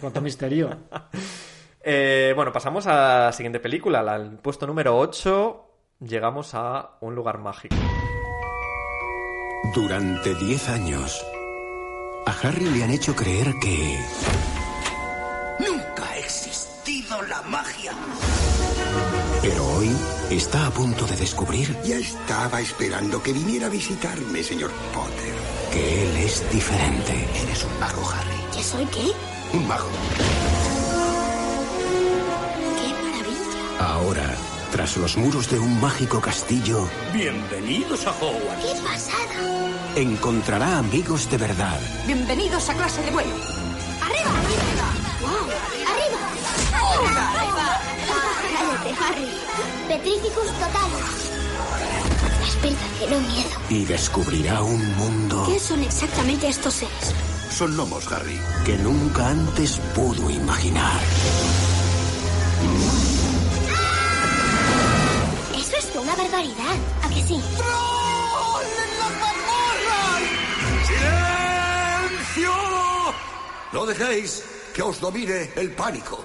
Cuánto 0.00 0.20
misterio. 0.20 0.70
Eh, 1.84 2.32
bueno, 2.36 2.52
pasamos 2.52 2.86
a 2.86 3.24
la 3.24 3.32
siguiente 3.32 3.58
película, 3.58 4.04
la- 4.04 4.14
al 4.14 4.38
puesto 4.38 4.68
número 4.68 4.96
8. 4.96 5.66
Llegamos 5.98 6.54
a 6.54 6.90
un 7.00 7.16
lugar 7.16 7.38
mágico. 7.38 7.74
Durante 9.74 10.32
10 10.34 10.68
años, 10.68 11.26
a 12.26 12.30
Harry 12.46 12.66
le 12.66 12.84
han 12.84 12.90
hecho 12.92 13.16
creer 13.16 13.52
que... 13.60 13.98
Nunca 15.58 16.08
ha 16.08 16.18
existido 16.18 17.20
la 17.22 17.42
magia. 17.42 17.92
Pero 19.42 19.66
hoy 19.66 19.90
está 20.36 20.66
a 20.66 20.70
punto 20.70 21.06
de 21.06 21.16
descubrir 21.16 21.76
Ya 21.84 21.96
estaba 21.96 22.60
esperando 22.60 23.22
que 23.22 23.32
viniera 23.32 23.66
a 23.66 23.70
visitarme, 23.70 24.42
señor 24.42 24.70
Potter. 24.94 25.34
que 25.72 26.02
él 26.02 26.16
es 26.18 26.50
diferente. 26.52 27.12
Eres 27.42 27.64
un 27.64 27.80
mago, 27.80 28.02
Harry. 28.10 28.56
¿Que 28.56 28.62
soy 28.62 28.84
qué? 28.86 29.12
Un 29.56 29.66
mago. 29.66 29.88
¡Qué 32.76 32.88
maravilla! 33.02 33.86
Ahora, 33.92 34.34
tras 34.70 34.96
los 34.96 35.16
muros 35.16 35.50
de 35.50 35.58
un 35.58 35.80
mágico 35.80 36.20
castillo, 36.20 36.88
Bienvenidos 37.12 38.06
a 38.06 38.10
Hogwarts. 38.10 38.64
¡Qué 38.64 38.80
pasada! 38.82 39.68
encontrará 39.96 40.78
amigos 40.78 41.30
de 41.30 41.36
verdad. 41.36 41.78
Bienvenidos 42.06 42.68
a 42.70 42.74
clase 42.74 43.02
de 43.02 43.10
vuelo. 43.10 43.34
¡Arriba! 44.00 44.32
Harry. 49.00 49.28
Petrificus 49.88 50.46
total. 50.58 50.90
Despierta, 52.40 52.84
que 52.98 53.06
no 53.08 53.20
miedo. 53.20 53.50
Y 53.70 53.84
descubrirá 53.84 54.62
un 54.62 54.96
mundo 54.96 55.44
¿Qué 55.46 55.58
son 55.58 55.82
exactamente 55.82 56.48
estos 56.48 56.74
seres? 56.74 57.12
Son 57.50 57.76
gnomos, 57.76 58.10
Harry. 58.12 58.38
que 58.64 58.76
nunca 58.78 59.28
antes 59.28 59.78
pudo 59.94 60.30
imaginar. 60.30 61.00
Eso 65.56 65.76
es 65.76 65.96
una 65.96 66.16
barbaridad. 66.16 66.76
¿A 67.04 67.08
que 67.08 67.22
sí? 67.22 67.40
¡Silencio! 70.86 72.52
No 73.72 73.86
dejéis 73.86 74.42
que 74.74 74.82
os 74.82 75.00
domine 75.00 75.50
el 75.56 75.70
pánico. 75.72 76.24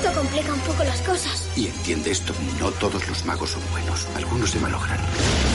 Esto 0.00 0.12
complica 0.12 0.52
un 0.52 0.60
poco 0.60 0.84
las 0.84 1.00
cosas. 1.00 1.42
Y 1.56 1.66
entiende 1.66 2.12
esto, 2.12 2.32
no 2.60 2.70
todos 2.72 3.06
los 3.08 3.24
magos 3.24 3.50
son 3.50 3.62
buenos. 3.72 4.06
Algunos 4.14 4.50
se 4.50 4.60
malogran. 4.60 4.98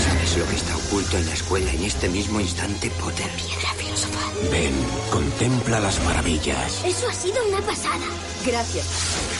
¿Sabes 0.06 0.38
lo 0.38 0.45
que 0.48 0.56
está 0.57 0.76
oculto 0.76 1.18
en 1.18 1.26
la 1.28 1.34
escuela 1.34 1.72
en 1.72 1.84
este 1.86 2.10
mismo 2.10 2.41
instante, 2.41 2.90
Potter? 2.99 3.30
Piedra 3.38 3.74
filosofal. 3.78 4.49
Ven, 4.52 4.74
contempla 5.11 5.80
las 5.80 6.03
maravillas, 6.03 6.84
Eso 6.84 7.07
ha 7.10 7.14
sido 7.14 7.38
una 7.48 7.61
pasada. 7.65 8.06
Gracias. 8.45 8.86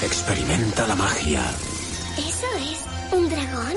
experimenta 0.04 0.88
la 0.88 0.96
magia. 0.96 1.42
¿Eso 2.18 2.48
es 2.72 2.80
un 3.12 3.28
dragón? 3.30 3.74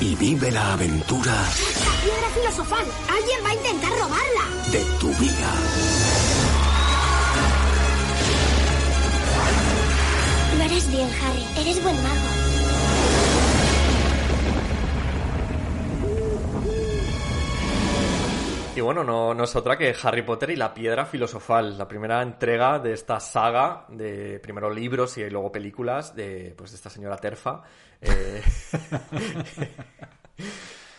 y 0.00 0.14
vive 0.16 0.50
la 0.50 0.74
aventura 0.74 1.32
¡La 1.32 2.02
piedra 2.02 2.28
filosofal! 2.34 2.84
¡Alguien 3.08 3.40
va 3.44 3.50
a 3.50 3.54
intentar 3.54 3.92
robarla! 3.92 4.70
de 4.70 4.84
tu 4.98 5.08
vida. 5.14 6.23
Eres 10.74 10.90
bien, 10.90 11.08
Harry. 11.22 11.60
Eres 11.60 11.80
buen 11.84 11.94
mago. 12.02 12.14
Y 18.74 18.80
bueno, 18.80 19.04
no, 19.04 19.34
no 19.34 19.44
es 19.44 19.54
otra 19.54 19.78
que 19.78 19.94
Harry 20.02 20.22
Potter 20.22 20.50
y 20.50 20.56
la 20.56 20.74
Piedra 20.74 21.06
Filosofal, 21.06 21.78
la 21.78 21.86
primera 21.86 22.20
entrega 22.22 22.80
de 22.80 22.92
esta 22.92 23.20
saga 23.20 23.86
de 23.88 24.40
primero 24.40 24.68
libros 24.68 25.16
y 25.16 25.30
luego 25.30 25.52
películas 25.52 26.16
de, 26.16 26.52
pues, 26.58 26.72
de 26.72 26.76
esta 26.78 26.90
señora 26.90 27.18
Terfa. 27.18 27.62
eh, 28.00 28.42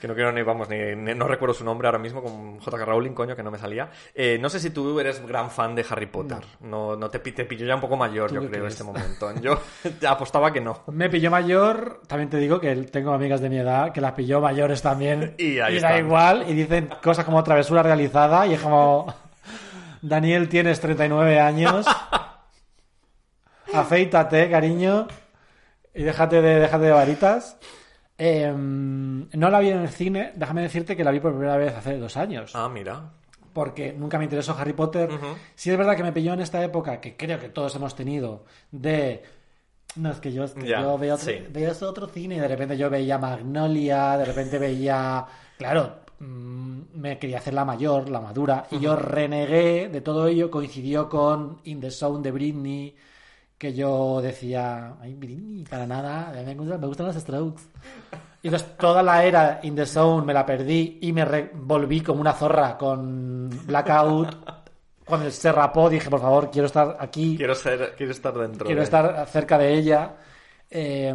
que 0.01 0.07
no 0.07 0.13
quiero 0.13 0.31
ni, 0.31 0.41
vamos, 0.43 0.69
ni, 0.69 0.77
ni- 0.95 1.13
no 1.15 1.27
recuerdo 1.27 1.53
su 1.53 1.63
nombre 1.63 1.87
ahora 1.87 1.97
mismo, 1.99 2.21
con 2.21 2.59
J.K. 2.59 2.85
Rowling, 2.85 3.11
coño, 3.13 3.35
que 3.35 3.43
no 3.43 3.51
me 3.51 3.57
salía. 3.57 3.89
Eh, 4.13 4.37
no 4.39 4.49
sé 4.49 4.59
si 4.59 4.69
tú 4.69 4.99
eres 4.99 5.25
gran 5.25 5.49
fan 5.49 5.73
de 5.75 5.85
Harry 5.89 6.05
Potter. 6.07 6.39
No, 6.61 6.95
no 6.95 7.09
te, 7.09 7.19
pi- 7.19 7.31
te 7.31 7.45
pillo 7.45 7.65
ya 7.65 7.75
un 7.75 7.81
poco 7.81 7.95
mayor, 7.97 8.29
¿Tú 8.29 8.35
yo 8.35 8.49
creo, 8.49 8.61
en 8.63 8.67
este 8.67 8.83
momento. 8.83 9.33
Yo 9.41 9.59
apostaba 10.07 10.51
que 10.53 10.61
no. 10.61 10.83
Me 10.91 11.09
pilló 11.09 11.31
mayor, 11.31 12.01
también 12.07 12.29
te 12.29 12.37
digo 12.37 12.59
que 12.59 12.75
tengo 12.75 13.13
amigas 13.13 13.41
de 13.41 13.49
mi 13.49 13.57
edad 13.57 13.91
que 13.91 14.01
las 14.01 14.13
pilló 14.13 14.41
mayores 14.41 14.81
también. 14.81 15.35
Y 15.39 15.59
ahí 15.59 15.79
da 15.79 15.97
igual, 15.97 16.45
y 16.47 16.53
dicen 16.53 16.89
cosas 17.03 17.25
como 17.25 17.43
travesura 17.43 17.81
realizada, 17.83 18.45
y 18.47 18.53
es 18.53 18.61
como. 18.61 19.13
Daniel, 20.01 20.49
tienes 20.49 20.79
39 20.79 21.39
años. 21.39 21.85
Afeítate, 23.73 24.49
cariño. 24.49 25.07
Y 25.93 26.03
déjate 26.03 26.41
de, 26.41 26.59
déjate 26.59 26.85
de 26.85 26.91
varitas. 26.91 27.57
Eh, 28.17 28.51
no 28.55 29.49
la 29.49 29.59
vi 29.59 29.69
en 29.69 29.81
el 29.81 29.89
cine, 29.89 30.31
déjame 30.35 30.61
decirte 30.61 30.95
que 30.95 31.03
la 31.03 31.11
vi 31.11 31.19
por 31.19 31.31
primera 31.33 31.57
vez 31.57 31.75
hace 31.75 31.97
dos 31.97 32.15
años. 32.17 32.51
Ah, 32.55 32.69
mira. 32.69 33.11
Porque 33.53 33.93
nunca 33.93 34.17
me 34.17 34.25
interesó 34.25 34.55
Harry 34.57 34.73
Potter. 34.73 35.09
Sí 35.55 35.71
es 35.71 35.77
verdad 35.77 35.95
que 35.95 36.03
me 36.03 36.11
pilló 36.11 36.33
en 36.33 36.41
esta 36.41 36.63
época, 36.63 36.99
que 36.99 37.15
creo 37.15 37.39
que 37.39 37.49
todos 37.49 37.75
hemos 37.75 37.95
tenido, 37.95 38.43
de... 38.71 39.23
No, 39.95 40.11
es 40.11 40.19
que 40.19 40.33
yo, 40.33 40.43
es 40.43 40.51
que 40.53 40.67
Ya, 40.67 40.81
yo 40.81 40.97
veo, 40.97 41.15
otro, 41.15 41.25
sí. 41.25 41.39
veo 41.49 41.71
ese 41.71 41.85
otro 41.85 42.07
cine 42.07 42.35
y 42.35 42.39
de 42.39 42.49
repente 42.49 42.77
yo 42.77 42.89
veía 42.89 43.17
Magnolia, 43.17 44.17
de 44.17 44.25
repente 44.25 44.59
veía... 44.59 45.25
Claro, 45.57 45.99
mm, 46.19 46.81
me 46.95 47.17
quería 47.17 47.37
hacer 47.37 47.53
la 47.53 47.63
mayor, 47.63 48.09
la 48.09 48.19
madura, 48.19 48.65
y 48.71 48.79
yo 48.79 48.97
renegué 48.97 49.87
de 49.87 50.01
todo 50.01 50.27
ello, 50.27 50.51
coincidió 50.51 51.07
con 51.07 51.61
In 51.63 51.79
the 51.79 51.91
Zone 51.91 52.21
de 52.23 52.31
Britney, 52.31 52.95
que 53.57 53.73
yo 53.73 54.21
decía, 54.21 54.95
ay, 55.01 55.65
para 55.69 55.87
nada, 55.87 56.31
me 56.45 56.55
gustan, 56.55 56.79
me 56.81 56.87
gustan 56.87 57.05
los 57.07 57.15
Strokes. 57.15 57.63
Y 58.41 58.47
entonces 58.49 58.77
toda 58.77 59.01
la 59.01 59.23
era 59.23 59.59
In 59.63 59.75
the 59.75 59.85
Zone 59.85 60.25
me 60.25 60.33
la 60.33 60.45
perdí 60.45 60.99
y 61.01 61.11
me 61.13 61.49
volví 61.53 62.01
como 62.01 62.21
una 62.21 62.33
zorra 62.33 62.77
con 62.77 63.49
Blackout. 63.65 64.35
Cuando 65.05 65.29
se 65.31 65.51
rapó 65.51 65.89
dije, 65.89 66.09
por 66.09 66.19
favor, 66.19 66.49
quiero 66.51 66.65
estar 66.67 66.97
aquí, 66.99 67.37
Quiero, 67.37 67.55
ser, 67.55 67.93
quiero 67.95 68.11
estar 68.11 68.33
dentro. 68.37 68.65
quiero 68.65 68.81
de- 68.81 68.85
estar 68.85 69.27
cerca 69.27 69.57
de 69.57 69.73
ella. 69.73 70.15
Eh, 70.69 71.13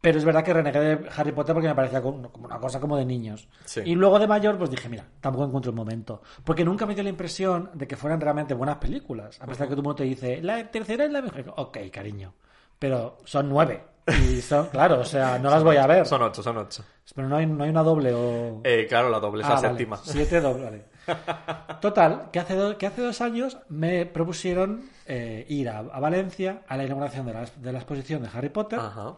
pero 0.00 0.18
es 0.18 0.24
verdad 0.24 0.42
que 0.42 0.52
renegué 0.54 0.78
de 0.80 1.08
Harry 1.16 1.32
Potter 1.32 1.54
porque 1.54 1.68
me 1.68 1.74
parecía 1.74 2.00
como 2.00 2.30
una 2.42 2.58
cosa 2.58 2.80
como 2.80 2.96
de 2.96 3.04
niños. 3.04 3.48
Sí. 3.64 3.82
Y 3.84 3.94
luego 3.94 4.18
de 4.18 4.26
mayor, 4.26 4.56
pues 4.58 4.70
dije, 4.70 4.88
mira, 4.88 5.04
tampoco 5.20 5.44
encuentro 5.44 5.70
el 5.70 5.76
momento. 5.76 6.22
Porque 6.44 6.64
nunca 6.64 6.86
me 6.86 6.94
dio 6.94 7.02
la 7.04 7.10
impresión 7.10 7.70
de 7.74 7.86
que 7.86 7.96
fueran 7.96 8.20
realmente 8.20 8.54
buenas 8.54 8.76
películas. 8.76 9.40
A 9.42 9.46
pesar 9.46 9.66
de 9.66 9.68
que 9.68 9.74
todo 9.74 9.80
el 9.80 9.84
mundo 9.84 9.96
te 9.96 10.04
dice, 10.04 10.40
la 10.42 10.70
tercera 10.70 11.04
es 11.04 11.10
la 11.10 11.20
mejor. 11.22 11.52
Ok, 11.56 11.78
cariño. 11.92 12.32
Pero 12.78 13.18
son 13.24 13.48
nueve. 13.48 13.84
Y 14.30 14.40
son, 14.40 14.66
claro, 14.72 15.00
o 15.00 15.04
sea, 15.04 15.38
no 15.38 15.50
las 15.50 15.62
voy 15.62 15.76
a 15.76 15.86
ver. 15.86 16.06
Son 16.06 16.22
ocho, 16.22 16.42
son 16.42 16.56
ocho. 16.56 16.82
Pero 17.14 17.28
no 17.28 17.36
hay, 17.36 17.44
no 17.46 17.64
hay 17.64 17.70
una 17.70 17.82
doble 17.82 18.14
o... 18.14 18.60
Eh, 18.64 18.86
claro, 18.88 19.10
la 19.10 19.20
doble 19.20 19.42
es 19.42 19.46
Ah, 19.48 19.50
la 19.50 19.56
vale. 19.56 19.68
séptima. 19.68 19.96
Siete 20.02 20.40
doble, 20.40 20.64
vale. 20.64 20.84
Total, 21.80 22.30
que 22.32 22.38
hace, 22.38 22.54
do- 22.54 22.78
que 22.78 22.86
hace 22.86 23.02
dos 23.02 23.20
años 23.20 23.58
me 23.68 24.06
propusieron 24.06 24.88
eh, 25.06 25.44
ir 25.48 25.68
a, 25.68 25.78
a 25.80 26.00
Valencia 26.00 26.62
a 26.68 26.76
la 26.76 26.84
inauguración 26.84 27.26
de 27.26 27.32
la, 27.34 27.44
de 27.56 27.72
la 27.72 27.78
exposición 27.80 28.22
de 28.22 28.28
Harry 28.32 28.48
Potter 28.48 28.78
Ajá. 28.78 29.14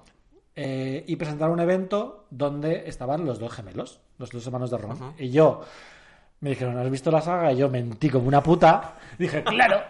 Eh, 0.54 1.04
y 1.06 1.16
presentar 1.16 1.50
un 1.50 1.60
evento 1.60 2.26
donde 2.30 2.88
estaban 2.88 3.24
los 3.24 3.38
dos 3.38 3.52
gemelos, 3.52 4.00
los 4.18 4.30
dos 4.30 4.46
hermanos 4.46 4.70
de 4.70 4.78
Ron. 4.78 5.14
Y 5.18 5.30
yo 5.30 5.62
me 6.40 6.50
dijeron, 6.50 6.76
¿has 6.76 6.90
visto 6.90 7.10
la 7.10 7.20
saga? 7.20 7.52
Y 7.52 7.56
yo 7.56 7.70
mentí 7.70 8.10
como 8.10 8.28
una 8.28 8.42
puta. 8.42 8.96
Dije, 9.18 9.42
claro. 9.44 9.80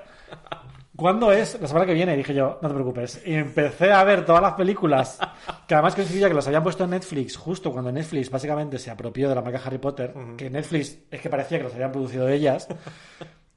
¿Cuándo 0.95 1.33
es? 1.33 1.59
La 1.61 1.67
semana 1.67 1.87
que 1.87 1.95
viene. 1.95 2.17
Dije 2.17 2.35
yo, 2.35 2.59
no 2.61 2.69
te 2.69 2.75
preocupes. 2.75 3.23
Y 3.25 3.35
empecé 3.35 3.91
a 3.91 4.05
ver 4.05 4.25
todas 4.25 4.43
las 4.43 4.53
películas, 4.53 5.19
que 5.67 5.75
además 5.75 5.95
coincidía 5.95 6.29
que 6.29 6.35
los 6.35 6.47
habían 6.47 6.63
puesto 6.63 6.85
en 6.85 6.91
Netflix 6.91 7.37
justo 7.37 7.73
cuando 7.73 7.91
Netflix 7.91 8.31
básicamente 8.31 8.79
se 8.79 8.91
apropió 8.91 9.29
de 9.29 9.35
la 9.35 9.43
marca 9.43 9.63
Harry 9.65 9.79
Potter, 9.79 10.15
que 10.37 10.51
Netflix 10.51 10.99
es 11.11 11.21
que 11.21 11.31
parecía 11.31 11.59
que 11.59 11.65
los 11.65 11.75
habían 11.75 11.91
producido 11.91 12.29
ellas, 12.29 12.69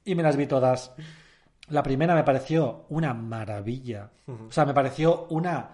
y 0.04 0.14
me 0.14 0.22
las 0.22 0.36
vi 0.36 0.46
todas. 0.46 0.94
La 1.68 1.82
primera 1.82 2.14
me 2.14 2.24
pareció 2.24 2.86
una 2.88 3.12
maravilla. 3.12 4.10
O 4.26 4.50
sea, 4.50 4.64
me 4.64 4.72
pareció 4.72 5.26
una 5.28 5.68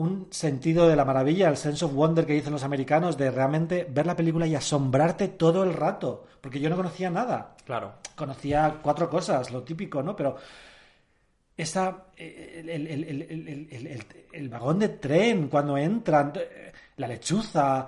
un 0.00 0.28
sentido 0.30 0.88
de 0.88 0.96
la 0.96 1.04
maravilla, 1.04 1.48
el 1.48 1.56
sense 1.56 1.84
of 1.84 1.92
wonder 1.92 2.26
que 2.26 2.32
dicen 2.32 2.52
los 2.52 2.64
americanos, 2.64 3.18
de 3.18 3.30
realmente 3.30 3.86
ver 3.88 4.06
la 4.06 4.16
película 4.16 4.46
y 4.46 4.54
asombrarte 4.54 5.28
todo 5.28 5.62
el 5.62 5.74
rato. 5.74 6.26
Porque 6.40 6.58
yo 6.58 6.70
no 6.70 6.76
conocía 6.76 7.10
nada. 7.10 7.54
Claro. 7.66 7.92
Conocía 8.16 8.78
cuatro 8.82 9.10
cosas, 9.10 9.50
lo 9.50 9.62
típico, 9.62 10.02
¿no? 10.02 10.16
Pero 10.16 10.36
esa 11.56 12.06
el, 12.16 12.88
vagón 14.48 14.78
de 14.78 14.88
tren 14.88 15.48
cuando 15.48 15.76
entran, 15.76 16.32
la 16.96 17.06
lechuza, 17.06 17.86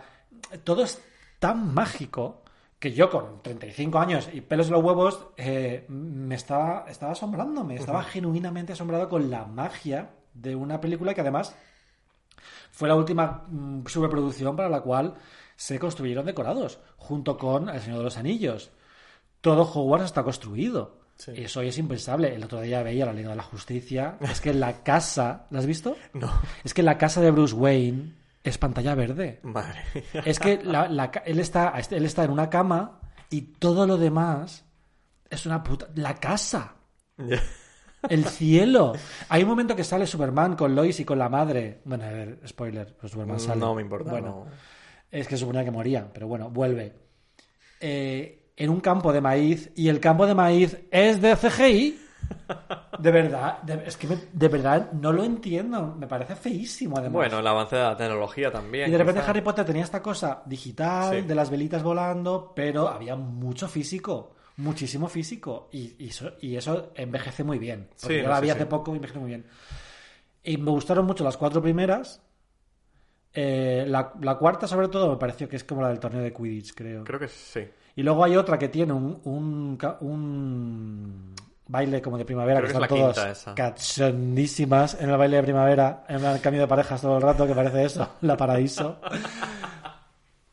todo 0.62 0.84
es 0.84 1.02
tan 1.38 1.72
mágico 1.72 2.42
que 2.78 2.92
yo 2.92 3.08
con 3.08 3.42
35 3.42 3.98
años 3.98 4.28
y 4.32 4.40
pelos 4.40 4.66
en 4.66 4.72
los 4.72 4.84
huevos 4.84 5.28
eh, 5.36 5.86
me 5.88 6.34
estaba, 6.34 6.84
estaba 6.88 7.12
asombrándome, 7.12 7.76
estaba 7.76 8.00
Ujú. 8.00 8.08
genuinamente 8.10 8.72
asombrado 8.72 9.08
con 9.08 9.30
la 9.30 9.46
magia 9.46 10.10
de 10.34 10.56
una 10.56 10.80
película 10.80 11.14
que 11.14 11.20
además 11.20 11.54
fue 12.72 12.88
la 12.88 12.96
última 12.96 13.44
mm, 13.48 13.86
superproducción 13.86 14.56
para 14.56 14.68
la 14.68 14.80
cual 14.80 15.14
se 15.54 15.78
construyeron 15.78 16.26
decorados, 16.26 16.80
junto 16.96 17.38
con 17.38 17.68
El 17.68 17.80
Señor 17.80 17.98
de 17.98 18.04
los 18.04 18.16
Anillos. 18.18 18.72
Todo 19.40 19.62
Hogwarts 19.62 20.06
está 20.06 20.24
construido. 20.24 21.00
Eso 21.26 21.60
hoy 21.60 21.68
es 21.68 21.78
impensable. 21.78 22.34
El 22.34 22.42
otro 22.42 22.60
día 22.60 22.82
veía 22.82 23.06
la 23.06 23.12
Liga 23.12 23.30
de 23.30 23.36
la 23.36 23.42
Justicia. 23.44 24.16
Es 24.20 24.40
que 24.40 24.52
la 24.52 24.82
casa. 24.82 25.46
¿La 25.50 25.60
has 25.60 25.66
visto? 25.66 25.94
No. 26.14 26.32
Es 26.64 26.74
que 26.74 26.82
la 26.82 26.98
casa 26.98 27.20
de 27.20 27.30
Bruce 27.30 27.54
Wayne 27.54 28.14
es 28.42 28.58
pantalla 28.58 28.96
verde. 28.96 29.38
Madre. 29.44 29.84
Es 30.24 30.40
que 30.40 30.60
la- 30.64 30.88
la 30.88 31.12
él, 31.24 31.38
está, 31.38 31.74
él 31.90 32.04
está 32.04 32.24
en 32.24 32.30
una 32.32 32.50
cama 32.50 32.98
y 33.30 33.42
todo 33.42 33.86
lo 33.86 33.98
demás 33.98 34.64
es 35.30 35.46
una 35.46 35.62
puta. 35.62 35.88
La 35.94 36.14
casa. 36.18 36.74
El 38.08 38.24
cielo. 38.24 38.92
Hay 39.28 39.42
un 39.42 39.48
momento 39.48 39.76
que 39.76 39.84
sale 39.84 40.06
Superman 40.06 40.56
con 40.56 40.74
Lois 40.74 40.98
y 41.00 41.04
con 41.04 41.18
la 41.18 41.28
madre. 41.28 41.80
Bueno, 41.84 42.04
a 42.04 42.10
ver, 42.10 42.38
spoiler. 42.46 42.96
pues 43.00 43.12
Superman 43.12 43.38
sale. 43.40 43.60
No 43.60 43.74
me 43.74 43.82
importa, 43.82 44.10
Bueno, 44.10 44.46
no. 44.46 44.52
es 45.10 45.26
que 45.28 45.36
suponía 45.36 45.64
que 45.64 45.70
moría, 45.70 46.08
pero 46.12 46.26
bueno, 46.26 46.50
vuelve. 46.50 46.92
Eh, 47.80 48.50
en 48.56 48.70
un 48.70 48.80
campo 48.80 49.12
de 49.12 49.20
maíz 49.20 49.70
y 49.74 49.88
el 49.88 49.98
campo 50.00 50.26
de 50.26 50.34
maíz 50.34 50.78
es 50.90 51.20
de 51.22 51.36
CGI. 51.36 51.98
De 52.98 53.10
verdad, 53.10 53.60
de- 53.62 53.82
es 53.86 53.96
que 53.96 54.06
me- 54.06 54.18
de 54.32 54.48
verdad 54.48 54.92
no 54.92 55.12
lo 55.12 55.24
entiendo. 55.24 55.94
Me 55.98 56.06
parece 56.06 56.36
feísimo, 56.36 56.96
además. 56.98 57.14
Bueno, 57.14 57.38
el 57.40 57.46
avance 57.46 57.76
de 57.76 57.82
la 57.82 57.96
tecnología 57.96 58.50
también. 58.50 58.88
Y 58.88 58.92
de 58.92 58.98
repente 58.98 59.20
quizá. 59.20 59.30
Harry 59.30 59.40
Potter 59.40 59.64
tenía 59.64 59.82
esta 59.82 60.02
cosa 60.02 60.42
digital, 60.46 61.16
Sí. 61.20 61.26
de 61.26 61.34
las 61.34 61.50
velitas 61.50 61.82
volando, 61.82 62.52
pero 62.54 62.88
había 62.88 63.16
mucho 63.16 63.68
físico, 63.68 64.34
muchísimo 64.56 65.08
físico. 65.08 65.68
Y, 65.72 65.94
y 65.98 66.08
eso, 66.08 66.32
y 66.40 66.56
eso 66.56 66.92
envejece 66.94 67.44
muy 67.44 67.58
bien. 67.58 67.88
Porque 68.00 68.18
Sí, 68.18 68.22
yo 68.22 68.28
la 68.28 68.40
vi 68.40 68.48
sí. 68.48 68.52
hace 68.52 68.66
poco 68.66 68.92
y 68.92 68.96
envejece 68.96 69.18
muy 69.18 69.28
bien. 69.28 69.46
Y 70.44 70.56
me 70.56 70.70
gustaron 70.70 71.06
mucho 71.06 71.24
las 71.24 71.36
cuatro 71.36 71.62
primeras. 71.62 72.20
Eh, 73.34 73.84
la, 73.88 74.12
la 74.20 74.36
cuarta, 74.36 74.66
sobre 74.66 74.88
todo, 74.88 75.10
me 75.10 75.16
pareció 75.16 75.48
que 75.48 75.56
es 75.56 75.64
como 75.64 75.82
la 75.82 75.88
del 75.88 76.00
torneo 76.00 76.22
de 76.22 76.32
Quidditch, 76.32 76.74
creo. 76.74 77.04
Creo 77.04 77.18
que 77.18 77.28
sí. 77.28 77.66
Y 77.96 78.02
luego 78.02 78.24
hay 78.24 78.36
otra 78.36 78.58
que 78.58 78.68
tiene 78.68 78.92
un, 78.92 79.20
un, 79.24 81.34
baile 81.66 82.02
como 82.02 82.18
de 82.18 82.24
primavera, 82.24 82.60
Creo 82.60 82.72
que 82.72 82.88
que 82.88 82.94
es 82.94 83.08
están 83.10 83.14
todas 83.14 83.44
cachondísimas 83.54 85.00
en 85.00 85.10
el 85.10 85.16
baile 85.16 85.36
de 85.36 85.42
primavera, 85.42 86.04
en 86.08 86.24
el 86.24 86.40
cambio 86.40 86.62
de 86.62 86.68
parejas 86.68 87.00
todo 87.00 87.16
el 87.16 87.22
rato, 87.22 87.46
que 87.46 87.54
parece 87.54 87.84
eso, 87.84 88.16
la 88.22 88.36
paraíso. 88.36 88.98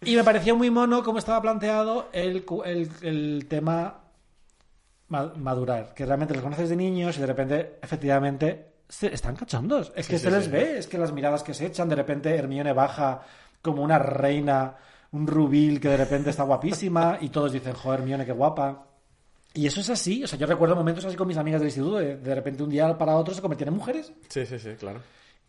Y 0.05 0.15
me 0.15 0.23
pareció 0.23 0.55
muy 0.55 0.69
mono 0.71 1.03
cómo 1.03 1.19
estaba 1.19 1.41
planteado 1.41 2.09
el, 2.13 2.45
el, 2.65 2.89
el 3.01 3.45
tema 3.49 3.99
ma- 5.09 5.33
madurar, 5.35 5.93
que 5.93 6.05
realmente 6.05 6.33
los 6.33 6.43
conoces 6.43 6.69
de 6.69 6.75
niños 6.75 7.17
y 7.17 7.21
de 7.21 7.27
repente, 7.27 7.79
efectivamente, 7.81 8.65
se 8.87 9.13
están 9.13 9.35
cachondos. 9.35 9.91
Es 9.95 10.05
Sí, 10.05 10.13
que 10.13 10.17
sí, 10.19 10.23
se 10.25 10.31
les 10.31 10.45
sí. 10.45 10.51
ve, 10.51 10.77
es 10.77 10.87
que 10.87 10.97
las 10.97 11.11
miradas 11.11 11.43
que 11.43 11.53
se 11.53 11.65
echan, 11.65 11.89
de 11.89 11.95
repente 11.95 12.35
Hermione 12.35 12.73
baja 12.73 13.21
como 13.61 13.83
una 13.83 13.99
reina, 13.99 14.75
un 15.11 15.27
rubil 15.27 15.79
que 15.79 15.89
de 15.89 15.97
repente 15.97 16.29
está 16.29 16.43
guapísima 16.43 17.17
y 17.19 17.29
todos 17.29 17.51
dicen, 17.51 17.73
joder, 17.73 17.99
Hermione, 18.01 18.25
qué 18.25 18.31
guapa. 18.31 18.85
Y 19.53 19.65
eso 19.67 19.81
es 19.81 19.89
así, 19.89 20.23
o 20.23 20.27
sea, 20.27 20.37
yo 20.39 20.45
recuerdo 20.45 20.75
momentos 20.75 21.03
así 21.05 21.15
con 21.15 21.27
mis 21.27 21.37
amigas 21.37 21.59
del 21.59 21.69
instituto, 21.69 21.97
de, 21.97 22.17
de 22.17 22.35
repente 22.35 22.63
un 22.63 22.69
día 22.69 22.97
para 22.97 23.17
otro 23.17 23.33
se 23.33 23.41
convertían 23.41 23.69
en 23.69 23.75
mujeres. 23.75 24.13
Sí, 24.29 24.45
sí, 24.45 24.59
sí, 24.59 24.75
claro. 24.79 25.01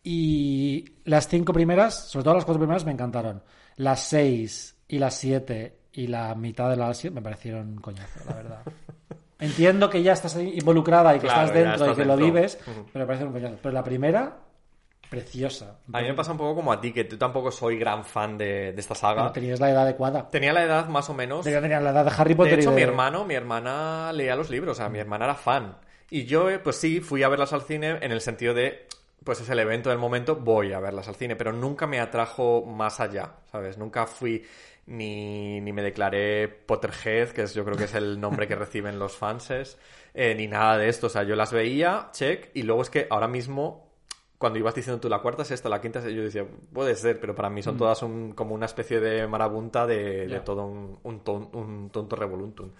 Y 0.02 0.85
las 1.05 1.28
cinco 1.28 1.52
primeras, 1.52 2.09
sobre 2.09 2.24
todo 2.24 2.35
las 2.35 2.44
cuatro 2.44 2.60
primeras, 2.60 2.85
me 2.85 2.93
encantaron. 2.93 3.43
Las 3.77 4.05
seis 4.05 4.77
y 4.89 4.98
las 4.98 5.14
siete 5.14 5.81
y 5.93 6.06
la 6.06 6.35
mitad 6.35 6.70
de 6.70 6.77
las 6.77 6.97
siete 6.98 7.14
me 7.14 7.22
parecieron 7.22 7.77
coñazo, 7.77 8.20
la 8.27 8.35
verdad. 8.35 8.62
Entiendo 9.39 9.89
que 9.89 10.02
ya 10.02 10.12
estás 10.12 10.36
involucrada 10.36 11.16
y 11.16 11.18
que 11.18 11.27
Claro, 11.27 11.47
estás 11.47 11.55
dentro 11.55 11.93
y 11.93 11.94
que 11.97 12.05
lo 12.05 12.16
vives, 12.16 12.59
pero 12.64 13.05
me 13.05 13.06
parece 13.06 13.24
un 13.24 13.32
coñazo. 13.32 13.56
Pero 13.62 13.72
la 13.72 13.82
primera, 13.82 14.36
preciosa. 15.09 15.78
A 15.93 16.01
mí 16.01 16.09
me 16.09 16.14
pasa 16.14 16.32
un 16.32 16.39
poco 16.39 16.56
como 16.56 16.72
a 16.72 16.81
ti, 16.81 16.93
que 16.93 17.05
tú 17.05 17.16
tampoco 17.16 17.51
soy 17.51 17.78
gran 17.78 18.05
fan 18.05 18.36
de, 18.36 18.72
de 18.72 18.81
esta 18.81 18.94
saga. 18.94 19.22
Pero 19.22 19.32
tenías 19.32 19.60
la 19.60 19.70
edad 19.70 19.82
adecuada. 19.82 20.31
Tenía 20.31 20.52
la 20.52 20.62
edad 20.62 20.89
más 20.89 21.09
o 21.09 21.14
menos. 21.14 21.44
Tenía 21.44 21.62
tenía 21.62 21.81
la 21.81 21.90
edad 21.90 22.05
de 22.05 22.12
Harry 22.16 22.35
Potter 22.35 22.56
De 22.56 22.60
hecho, 22.60 22.72
y 22.72 22.77
mi 22.77 22.82
hermano, 22.82 23.24
mi 23.24 23.35
hermana 23.35 24.12
leía 24.12 24.36
los 24.36 24.51
libros, 24.51 24.77
o 24.77 24.81
sea, 24.81 24.90
mi 24.90 24.98
hermana 24.98 25.24
era 25.24 25.35
fan. 25.35 25.77
Y 26.10 26.24
yo, 26.24 26.51
eh, 26.51 26.59
pues 26.59 26.77
sí, 26.77 27.01
fui 27.01 27.22
a 27.22 27.28
verlas 27.28 27.52
al 27.52 27.62
cine 27.62 27.98
en 28.02 28.12
el 28.12 28.20
sentido 28.20 28.52
de, 28.52 28.89
pues 29.24 29.40
es 29.40 29.48
el 29.51 29.59
evento 29.59 29.90
del 29.90 29.98
momento, 29.98 30.36
voy 30.36 30.72
a 30.72 30.80
verlas 30.80 31.09
al 31.09 31.14
cine, 31.16 31.36
pero 31.36 31.52
nunca 31.52 31.86
me 31.86 32.01
atrajo 32.01 32.64
más 32.64 33.01
allá, 33.01 33.34
¿sabes? 33.51 33.76
Nunca 33.78 34.06
fui 34.06 34.44
ni, 34.86 35.60
ni 35.60 35.72
me 35.72 35.82
declaré 35.82 36.48
Potterhead, 36.48 37.28
que 37.30 37.42
es, 37.42 37.55
yo 37.55 37.64
creo 37.64 37.76
que 37.76 37.84
es 37.84 37.94
el 37.94 38.18
nombre 38.20 38.48
que 38.48 38.55
reciben 38.56 38.98
los 38.98 39.16
fanses, 39.16 39.78
eh, 40.14 40.34
ni 40.34 40.47
nada 40.48 40.78
de 40.78 40.88
esto. 40.88 41.06
O 41.09 41.10
sea, 41.10 41.22
yo 41.22 41.36
las 41.36 41.52
veía, 41.52 42.09
check, 42.12 42.51
y 42.55 42.62
luego 42.62 42.82
es 42.82 42.90
que 42.90 43.06
ahora 43.10 43.28
mismo 43.28 43.88
cuando 44.38 44.59
ibas 44.59 44.74
diciendo 44.74 44.98
tú 45.01 45.10
la 45.10 45.18
cuarta 45.20 45.42
es 45.42 45.51
esta, 45.51 45.68
la 45.68 45.82
quinta 45.82 46.01
yo 46.09 46.22
decía, 46.22 46.47
puede 46.72 46.94
ser, 46.97 47.20
pero 47.20 47.34
para 47.34 47.51
mí 47.51 47.62
son 47.62 47.74
Mm. 47.74 47.78
todas 47.78 48.02
un- 48.02 48.32
como 48.32 48.55
una 48.55 48.64
especie 48.64 48.98
de 48.98 49.26
marabunta 49.26 49.86
de, 49.86 50.40
todo 50.47 50.64
un, 50.64 50.98
un, 51.02 51.20
ton- 51.22 51.51
un 51.52 51.90
tonto 51.90 52.16
revoluntum. 52.16 52.70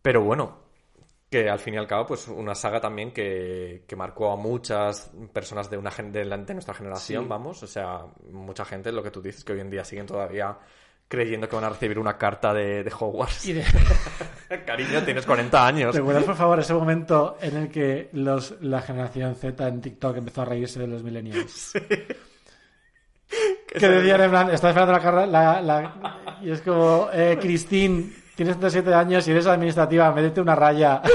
Pero 0.00 0.22
bueno, 0.22 0.58
que 1.30 1.48
al 1.48 1.60
fin 1.60 1.74
y 1.74 1.76
al 1.76 1.86
cabo, 1.86 2.06
pues 2.06 2.26
una 2.28 2.54
saga 2.56 2.80
también 2.80 3.12
que, 3.12 3.84
que 3.86 3.94
marcó 3.96 4.32
a 4.32 4.36
muchas 4.36 5.12
personas 5.32 5.70
de, 5.70 5.78
una 5.78 5.90
gen- 5.92 6.10
de, 6.12 6.24
la- 6.24 6.36
de 6.38 6.54
nuestra 6.54 6.74
generación, 6.74 7.22
Sí. 7.24 7.28
vamos. 7.28 7.62
O 7.62 7.66
sea, 7.68 8.00
mucha 8.32 8.64
gente, 8.64 8.90
lo 8.90 9.02
que 9.02 9.12
tú 9.12 9.22
dices, 9.22 9.44
que 9.44 9.52
hoy 9.52 9.60
en 9.60 9.70
día 9.70 9.84
siguen 9.84 10.06
todavía 10.06 10.58
creyendo 11.06 11.48
que 11.48 11.56
van 11.56 11.64
a 11.64 11.70
recibir 11.70 11.98
una 11.98 12.16
carta 12.18 12.52
de, 12.52 12.82
de 12.82 12.92
Hogwarts. 12.98 13.46
Y 13.46 13.52
de- 13.54 13.64
Cariño, 14.66 15.02
tienes 15.04 15.24
40 15.24 15.66
años. 15.66 15.94
¿Recuerdas, 15.94 16.24
por 16.24 16.34
favor, 16.36 16.58
ese 16.60 16.74
momento 16.74 17.36
en 17.40 17.56
el 17.56 17.68
que 17.68 18.10
los, 18.12 18.60
la 18.60 18.82
generación 18.82 19.34
Z 19.36 19.68
en 19.68 19.80
TikTok 19.80 20.16
empezó 20.16 20.42
a 20.42 20.46
reírse 20.46 20.80
de 20.80 20.86
los 20.88 21.02
millennials? 21.04 21.72
Que 23.68 23.88
decían 23.88 24.20
en 24.22 24.30
plan, 24.30 24.50
estás 24.50 24.70
esperando 24.76 25.26
la 25.26 25.26
la, 25.26 25.60
la- 25.62 26.38
y 26.42 26.50
es 26.50 26.60
como, 26.62 27.08
eh, 27.12 27.38
Christine, 27.40 28.10
tienes 28.40 28.56
37 28.58 28.94
años 28.94 29.28
y 29.28 29.32
eres 29.32 29.46
administrativa, 29.46 30.10
métete 30.12 30.40
una 30.40 30.54
raya. 30.54 31.02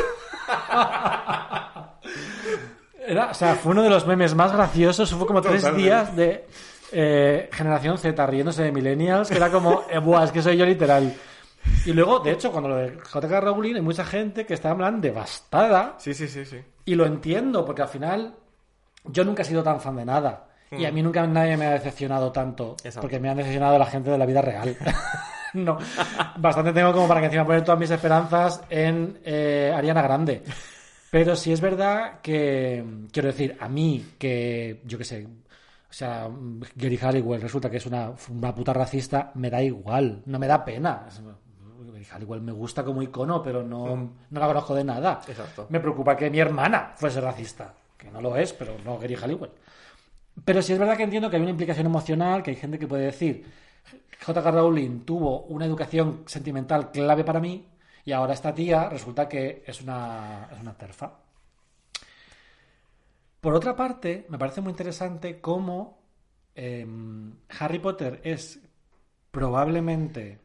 Era, 3.07 3.31
o 3.31 3.33
sea, 3.33 3.55
fue 3.55 3.71
uno 3.71 3.81
de 3.81 3.89
los 3.89 4.05
memes 4.05 4.35
más 4.35 4.51
graciosos, 4.53 5.11
fue 5.13 5.25
como 5.25 5.41
tres 5.41 5.61
Totalmente. 5.61 5.83
días 5.83 6.15
de 6.15 6.47
eh, 6.91 7.49
generación 7.51 7.97
Z 7.97 8.25
riéndose 8.27 8.61
de 8.63 8.71
millennials, 8.71 9.29
que 9.29 9.37
era 9.37 9.49
como, 9.51 9.83
eh, 9.89 9.97
buah, 9.99 10.25
es 10.25 10.31
que 10.31 10.41
soy 10.43 10.55
yo 10.57 10.65
literal. 10.67 11.13
Y 11.85 11.93
luego, 11.93 12.19
de 12.19 12.31
hecho, 12.31 12.51
cuando 12.51 12.69
lo 12.69 12.75
de 12.75 12.95
JK 12.97 13.39
Rowling, 13.41 13.73
hay 13.75 13.81
mucha 13.81 14.05
gente 14.05 14.45
que 14.45 14.53
está 14.53 14.69
en 14.71 14.77
plan 14.77 15.01
devastada. 15.01 15.95
Sí, 15.97 16.13
sí, 16.13 16.27
sí, 16.27 16.45
sí. 16.45 16.61
Y 16.85 16.93
lo 16.95 17.05
entiendo, 17.07 17.65
porque 17.65 17.81
al 17.81 17.87
final 17.89 18.35
yo 19.05 19.23
nunca 19.23 19.41
he 19.41 19.45
sido 19.45 19.63
tan 19.63 19.81
fan 19.81 19.95
de 19.95 20.05
nada. 20.05 20.45
Y 20.71 20.85
a 20.85 20.91
mí 20.91 21.01
nunca 21.01 21.25
nadie 21.25 21.57
me 21.57 21.65
ha 21.67 21.71
decepcionado 21.71 22.31
tanto, 22.31 22.71
Mm. 22.83 22.87
Exacto. 22.87 23.01
porque 23.01 23.19
me 23.19 23.29
han 23.29 23.37
decepcionado 23.37 23.79
la 23.79 23.85
gente 23.87 24.09
de 24.11 24.17
la 24.19 24.25
vida 24.27 24.41
real. 24.43 24.75
no, 25.63 25.77
bastante 26.37 26.73
tengo 26.73 26.93
como 26.93 27.07
para 27.07 27.19
que 27.21 27.27
encima 27.27 27.45
poner 27.45 27.63
todas 27.63 27.79
mis 27.79 27.89
esperanzas 27.89 28.61
en 28.69 29.19
eh, 29.23 29.73
Ariana 29.75 30.01
Grande. 30.01 30.43
Pero 31.09 31.35
sí 31.35 31.53
es 31.53 31.61
verdad 31.61 32.19
que, 32.21 32.83
quiero 33.11 33.27
decir, 33.27 33.55
a 33.59 33.69
mí, 33.69 34.05
que 34.17 34.81
yo 34.83 34.97
qué 34.97 35.05
sé, 35.05 35.25
o 35.25 35.93
sea, 35.93 36.27
Gary 36.75 36.97
Halliwell 36.97 37.41
resulta 37.41 37.69
que 37.69 37.77
es 37.77 37.85
una, 37.85 38.11
una 38.29 38.53
puta 38.53 38.73
racista, 38.73 39.31
me 39.35 39.49
da 39.49 39.61
igual, 39.61 40.23
no 40.25 40.37
me 40.37 40.47
da 40.47 40.65
pena. 40.65 41.07
Gary 41.93 42.05
Halliwell 42.11 42.41
me 42.41 42.51
gusta 42.51 42.83
como 42.83 43.01
icono, 43.01 43.41
pero 43.41 43.63
no, 43.63 43.95
no 44.29 44.39
la 44.39 44.47
conozco 44.47 44.75
de 44.75 44.83
nada. 44.83 45.21
Exacto. 45.25 45.67
Me 45.69 45.79
preocupa 45.79 46.17
que 46.17 46.29
mi 46.29 46.39
hermana 46.39 46.91
fuese 46.97 47.21
racista, 47.21 47.73
que 47.97 48.11
no 48.11 48.19
lo 48.19 48.35
es, 48.35 48.51
pero 48.51 48.75
no 48.83 48.99
Gary 48.99 49.15
Halliwell. 49.15 49.51
Pero 50.43 50.61
sí 50.61 50.73
es 50.73 50.79
verdad 50.79 50.97
que 50.97 51.03
entiendo 51.03 51.29
que 51.29 51.37
hay 51.37 51.41
una 51.43 51.51
implicación 51.51 51.85
emocional, 51.85 52.43
que 52.43 52.51
hay 52.51 52.57
gente 52.57 52.77
que 52.77 52.87
puede 52.87 53.05
decir, 53.05 53.45
J.K. 54.25 54.51
Rowling 54.51 55.01
tuvo 55.01 55.41
una 55.43 55.65
educación 55.65 56.23
sentimental 56.25 56.89
clave 56.91 57.23
para 57.23 57.39
mí 57.39 57.67
y 58.03 58.11
ahora 58.11 58.33
esta 58.33 58.55
tía 58.55 58.89
resulta 58.89 59.29
que 59.29 59.63
es 59.67 59.81
una, 59.81 60.49
es 60.51 60.59
una 60.59 60.73
terfa. 60.73 61.13
Por 63.39 63.53
otra 63.53 63.75
parte, 63.75 64.25
me 64.29 64.39
parece 64.39 64.61
muy 64.61 64.71
interesante 64.71 65.39
cómo 65.39 65.99
eh, 66.55 66.87
Harry 67.59 67.77
Potter 67.77 68.19
es 68.23 68.59
probablemente 69.29 70.39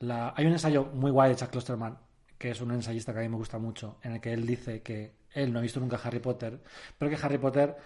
la... 0.00 0.34
Hay 0.36 0.46
un 0.46 0.52
ensayo 0.52 0.86
muy 0.86 1.12
guay 1.12 1.30
de 1.30 1.36
Chuck 1.36 1.50
Klosterman, 1.50 1.96
que 2.36 2.50
es 2.50 2.60
un 2.60 2.72
ensayista 2.72 3.12
que 3.12 3.20
a 3.20 3.22
mí 3.22 3.28
me 3.28 3.36
gusta 3.36 3.58
mucho, 3.58 3.98
en 4.02 4.14
el 4.14 4.20
que 4.20 4.32
él 4.32 4.44
dice 4.44 4.82
que 4.82 5.18
él 5.34 5.52
no 5.52 5.60
ha 5.60 5.62
visto 5.62 5.78
nunca 5.78 6.00
Harry 6.02 6.18
Potter, 6.18 6.60
pero 6.98 7.08
que 7.08 7.24
Harry 7.24 7.38
Potter 7.38 7.76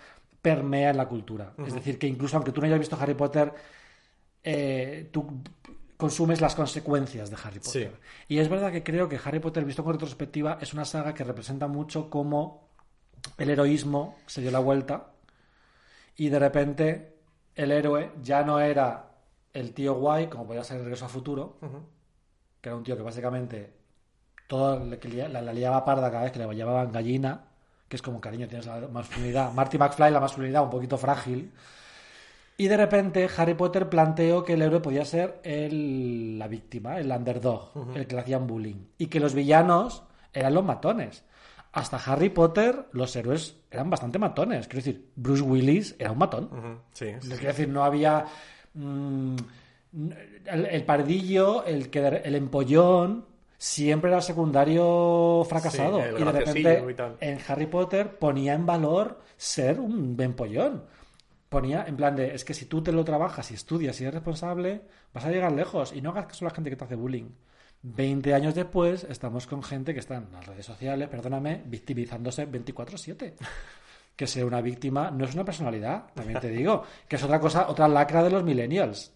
permea 0.41 0.91
en 0.91 0.97
la 0.97 1.07
cultura. 1.07 1.53
Es 1.67 1.75
decir, 1.75 1.99
que 1.99 2.07
incluso 2.07 2.37
aunque 2.37 2.53
tú 2.53 2.63
no 2.63 2.67
hayas 2.67 2.79
visto 2.79 2.97
Harry 2.99 3.15
Potter, 3.15 3.53
eh, 4.45 5.09
tú 5.13 5.43
consumes 5.97 6.41
las 6.41 6.55
consecuencias 6.55 7.31
de 7.31 7.37
Harry 7.45 7.61
Potter. 7.61 7.91
Sí. 8.27 8.35
Y 8.35 8.39
es 8.39 8.49
verdad 8.49 8.73
que 8.73 8.83
creo 8.83 9.09
que 9.09 9.21
Harry 9.25 9.39
Potter, 9.39 9.65
visto 9.65 9.85
con 9.85 9.93
retrospectiva, 9.93 10.59
es 10.61 10.73
una 10.75 10.85
saga 10.85 11.15
que 11.15 11.23
representa 11.25 11.69
mucho 11.69 12.11
cómo 12.11 12.69
el 13.39 13.51
heroísmo 13.51 14.17
se 14.27 14.41
dio 14.41 14.51
la 14.51 14.59
vuelta 14.59 15.13
y 16.17 16.29
de 16.29 16.39
repente 16.39 17.17
el 17.55 17.71
héroe 17.71 18.11
ya 18.23 18.43
no 18.43 18.59
era 18.61 19.11
el 19.53 19.73
tío 19.75 19.95
guay, 19.95 20.27
como 20.29 20.47
podía 20.47 20.65
ser 20.65 20.79
el 20.79 20.85
Regreso 20.85 21.05
a 21.05 21.09
Futuro, 21.09 21.59
que 22.61 22.69
era 22.69 22.77
un 22.77 22.83
tío 22.83 22.97
que 22.97 23.03
básicamente 23.03 23.73
todo 24.49 24.85
le- 24.85 24.99
que 24.99 25.09
lia- 25.09 25.29
la, 25.29 25.41
la 25.41 25.53
liaba 25.53 25.85
parda 25.85 26.11
cada 26.11 26.25
vez 26.25 26.33
que 26.33 26.39
le 26.41 26.57
llamaban 26.57 26.91
gallina, 26.91 27.45
que 27.89 27.97
es 27.97 28.03
como 28.03 28.21
cariño, 28.21 28.49
tienes 28.49 28.67
la 28.67 28.81
masculinidad. 28.89 29.53
Marty 29.53 29.79
McFly, 29.79 30.11
la 30.11 30.21
masculinidad 30.21 30.65
un 30.65 30.71
poquito 30.71 30.97
frágil. 30.99 31.53
Y 32.63 32.69
de 32.69 32.77
repente 32.77 33.29
Harry 33.37 33.55
Potter 33.55 33.89
planteó 33.89 34.45
que 34.45 34.53
el 34.53 34.63
héroe 34.63 34.79
podía 34.81 35.05
ser 35.05 35.41
el- 35.43 36.39
la 36.39 36.47
víctima, 36.47 36.99
el 37.01 37.11
underdog, 37.11 37.73
el 37.97 38.07
que 38.07 38.15
le 38.15 38.21
hacían 38.21 38.47
bullying. 38.47 38.77
Y 38.99 39.07
que 39.07 39.19
los 39.19 39.35
villanos 39.35 40.05
eran 40.33 40.55
los 40.55 40.65
matones. 40.65 41.25
Hasta 41.73 41.97
Harry 41.97 42.29
Potter, 42.29 42.87
los 42.93 43.17
héroes 43.17 43.57
eran 43.71 43.91
bastante 43.91 44.19
matones. 44.21 44.69
Quiero 44.69 44.85
decir, 44.85 45.09
Bruce 45.17 45.43
Willis 45.43 45.97
era 45.99 46.13
un 46.13 46.19
matón. 46.19 46.51
Sí, 46.93 47.07
sí. 47.21 47.29
Quiero 47.31 47.47
decir, 47.49 47.69
no 47.69 47.83
había. 47.83 48.27
mm, 48.75 49.37
el, 50.47 50.67
el 50.67 50.85
pardillo, 50.85 51.65
el, 51.65 51.91
que, 51.91 52.07
el 52.25 52.35
empollón, 52.35 53.25
siempre 53.59 54.11
era 54.11 54.21
secundario 54.21 55.45
fracasado. 55.49 55.99
Sí, 55.99 56.05
y 56.09 56.19
de 56.19 56.25
repente, 56.39 56.63
y 56.81 56.85
en 57.21 57.39
Harry 57.49 57.67
Potter 57.67 58.19
ponía 58.19 58.55
en 58.55 58.67
valor 58.67 59.21
ser 59.37 59.81
un 59.81 60.17
empollón. 60.21 60.85
Ponía 61.53 61.85
en 61.87 61.97
plan 61.97 62.17
de, 62.17 62.35
es 62.35 62.47
que 62.47 62.55
si 62.55 62.65
tú 62.65 62.83
te 62.83 62.93
lo 62.93 63.05
trabajas 63.05 63.51
y 63.51 63.55
estudias 63.55 64.01
y 64.01 64.05
eres 64.05 64.15
responsable, 64.15 64.81
vas 65.13 65.27
a 65.27 65.31
llegar 65.31 65.53
lejos 65.53 65.93
y 65.93 66.01
no 66.01 66.09
hagas 66.09 66.25
caso 66.25 66.47
a 66.47 66.49
la 66.49 66.55
gente 66.55 66.71
que 66.71 66.77
te 66.77 66.85
hace 66.85 66.95
bullying. 66.95 67.29
20 67.83 68.33
años 68.33 68.55
después 68.55 69.05
estamos 69.05 69.47
con 69.47 69.63
gente 69.63 69.93
que 69.93 70.01
está 70.01 70.17
en 70.17 70.33
las 70.33 70.47
redes 70.47 70.65
sociales, 70.65 71.11
perdóname, 71.11 71.63
victimizándose 71.67 72.51
24/7. 72.51 73.35
Que 74.17 74.27
ser 74.27 74.47
una 74.47 74.63
víctima 74.63 75.11
no 75.11 75.27
es 75.27 75.35
una 75.35 75.45
personalidad, 75.45 76.05
también 76.15 76.41
te 76.41 76.49
digo, 76.49 76.85
que 77.09 77.17
es 77.17 77.23
otra 77.23 77.39
cosa, 77.39 77.69
otra 77.69 77.87
lacra 77.87 78.23
de 78.23 78.31
los 78.31 78.45
millennials. 78.45 79.13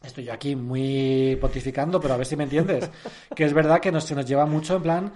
Estoy 0.00 0.24
yo 0.24 0.32
aquí 0.32 0.54
muy 0.54 1.36
pontificando, 1.40 2.00
pero 2.00 2.14
a 2.14 2.16
ver 2.16 2.26
si 2.26 2.36
me 2.36 2.44
entiendes. 2.44 2.88
Que 3.34 3.44
es 3.44 3.52
verdad 3.52 3.80
que 3.80 3.90
nos, 3.90 4.04
se 4.04 4.14
nos 4.14 4.26
lleva 4.26 4.46
mucho 4.46 4.76
en 4.76 4.82
plan 4.82 5.12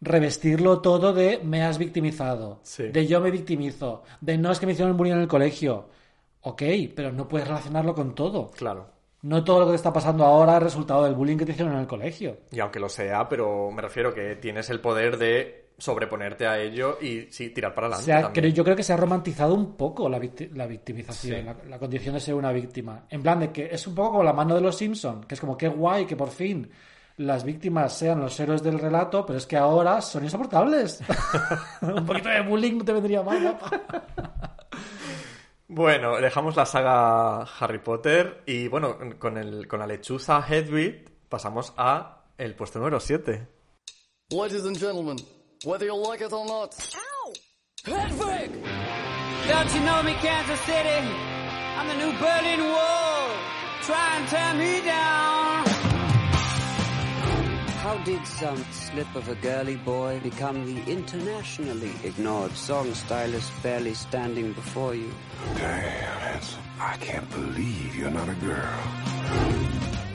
revestirlo 0.00 0.80
todo 0.80 1.12
de 1.12 1.40
me 1.42 1.62
has 1.62 1.78
victimizado, 1.78 2.60
Sí. 2.62 2.84
de 2.88 3.06
yo 3.06 3.20
me 3.20 3.30
victimizo, 3.30 4.02
de 4.20 4.36
no 4.38 4.50
es 4.52 4.58
que 4.58 4.66
me 4.66 4.72
hicieron 4.72 4.96
bullying 4.96 5.14
en 5.14 5.20
el 5.20 5.28
colegio. 5.28 5.88
Ok, 6.42 6.62
pero 6.94 7.10
no 7.10 7.26
puedes 7.26 7.48
relacionarlo 7.48 7.94
con 7.94 8.14
todo. 8.14 8.50
Claro. 8.50 8.86
No 9.22 9.42
todo 9.42 9.60
lo 9.60 9.66
que 9.66 9.70
te 9.72 9.76
está 9.76 9.92
pasando 9.92 10.24
ahora 10.24 10.58
es 10.58 10.62
resultado 10.62 11.04
del 11.04 11.14
bullying 11.14 11.38
que 11.38 11.46
te 11.46 11.52
hicieron 11.52 11.72
en 11.74 11.80
el 11.80 11.86
colegio. 11.86 12.36
Y 12.52 12.60
aunque 12.60 12.78
lo 12.78 12.90
sea, 12.90 13.26
pero 13.28 13.70
me 13.70 13.80
refiero 13.80 14.12
que 14.12 14.36
tienes 14.36 14.68
el 14.68 14.80
poder 14.80 15.16
de 15.16 15.64
sobreponerte 15.78 16.46
a 16.46 16.60
ello 16.60 16.98
y 17.00 17.22
sí, 17.30 17.48
tirar 17.48 17.74
para 17.74 17.86
O 17.88 17.90
adelante. 17.94 18.04
sea, 18.04 18.22
también. 18.24 18.42
creo- 18.42 18.54
yo 18.54 18.62
creo 18.64 18.76
que 18.76 18.82
se 18.82 18.92
ha 18.92 18.96
romantizado 18.98 19.54
un 19.54 19.74
poco 19.74 20.08
la, 20.10 20.20
victi- 20.20 20.50
la 20.52 20.66
victimización, 20.66 21.38
Sí. 21.38 21.42
la, 21.44 21.56
la 21.68 21.78
condición 21.78 22.14
de 22.14 22.20
ser 22.20 22.34
una 22.34 22.52
víctima. 22.52 23.06
En 23.08 23.22
plan 23.22 23.40
de 23.40 23.50
que 23.50 23.70
es 23.72 23.86
un 23.86 23.94
poco 23.94 24.10
como 24.10 24.22
la 24.24 24.34
mano 24.34 24.54
de 24.54 24.60
los 24.60 24.76
Simpson, 24.76 25.24
que 25.24 25.34
es 25.34 25.40
como 25.40 25.56
qué 25.56 25.68
guay 25.68 26.04
que 26.04 26.14
por 26.14 26.28
fin 26.28 26.70
las 27.16 27.44
víctimas 27.44 27.96
sean 27.96 28.20
los 28.20 28.38
héroes 28.40 28.62
del 28.62 28.78
relato, 28.78 29.24
pero 29.24 29.38
es 29.38 29.46
que 29.46 29.56
ahora 29.56 30.00
son 30.00 30.24
insoportables. 30.24 31.00
un 31.82 32.04
poquito 32.06 32.28
de 32.28 32.40
bullying 32.42 32.78
no 32.78 32.84
te 32.84 32.92
vendría 32.92 33.22
mal. 33.22 33.58
Bueno, 35.66 36.20
dejamos 36.20 36.54
la 36.56 36.66
saga 36.66 37.40
Harry 37.58 37.78
Potter 37.78 38.42
y 38.46 38.68
bueno, 38.68 38.96
con, 39.18 39.38
el, 39.38 39.66
con 39.66 39.80
la 39.80 39.86
lechuza 39.86 40.44
Hedwig 40.46 41.26
pasamos 41.28 41.72
a 41.76 42.26
el 42.36 42.54
puesto 42.54 42.78
número 42.78 43.00
7. 43.00 43.48
Ladies 44.30 44.64
and 44.66 44.78
gentlemen, 44.78 45.16
whether 45.64 45.86
you 45.86 45.96
like 45.96 46.22
it 46.22 46.32
or 46.32 46.46
not. 46.46 46.74
Hedwig! 47.84 48.50
Don't 49.48 49.74
you 49.74 49.80
know 49.80 50.02
me, 50.02 50.14
Kansas 50.22 50.60
City? 50.60 51.08
I'm 51.76 51.88
the 51.88 51.94
new 51.94 52.12
Berlin 52.18 52.60
Wall. 52.60 53.30
Try 53.82 54.16
and 54.16 54.28
tear 54.28 54.54
me 54.54 54.80
down. 54.86 55.23
How 57.84 57.98
did 57.98 58.26
some 58.26 58.64
slip 58.72 59.14
of 59.14 59.28
a 59.28 59.34
girly 59.34 59.76
boy 59.76 60.18
become 60.20 60.64
the 60.64 60.90
internationally 60.90 61.92
ignored 62.02 62.52
song 62.52 62.94
stylist 62.94 63.52
barely 63.62 63.92
standing 63.92 64.54
before 64.54 64.94
you? 64.94 65.12
Damn, 65.56 66.34
it's, 66.34 66.56
I 66.80 66.96
can't 66.96 67.28
believe 67.28 67.94
you're 67.94 68.10
not 68.10 68.26
a 68.26 68.34
girl. 68.36 68.80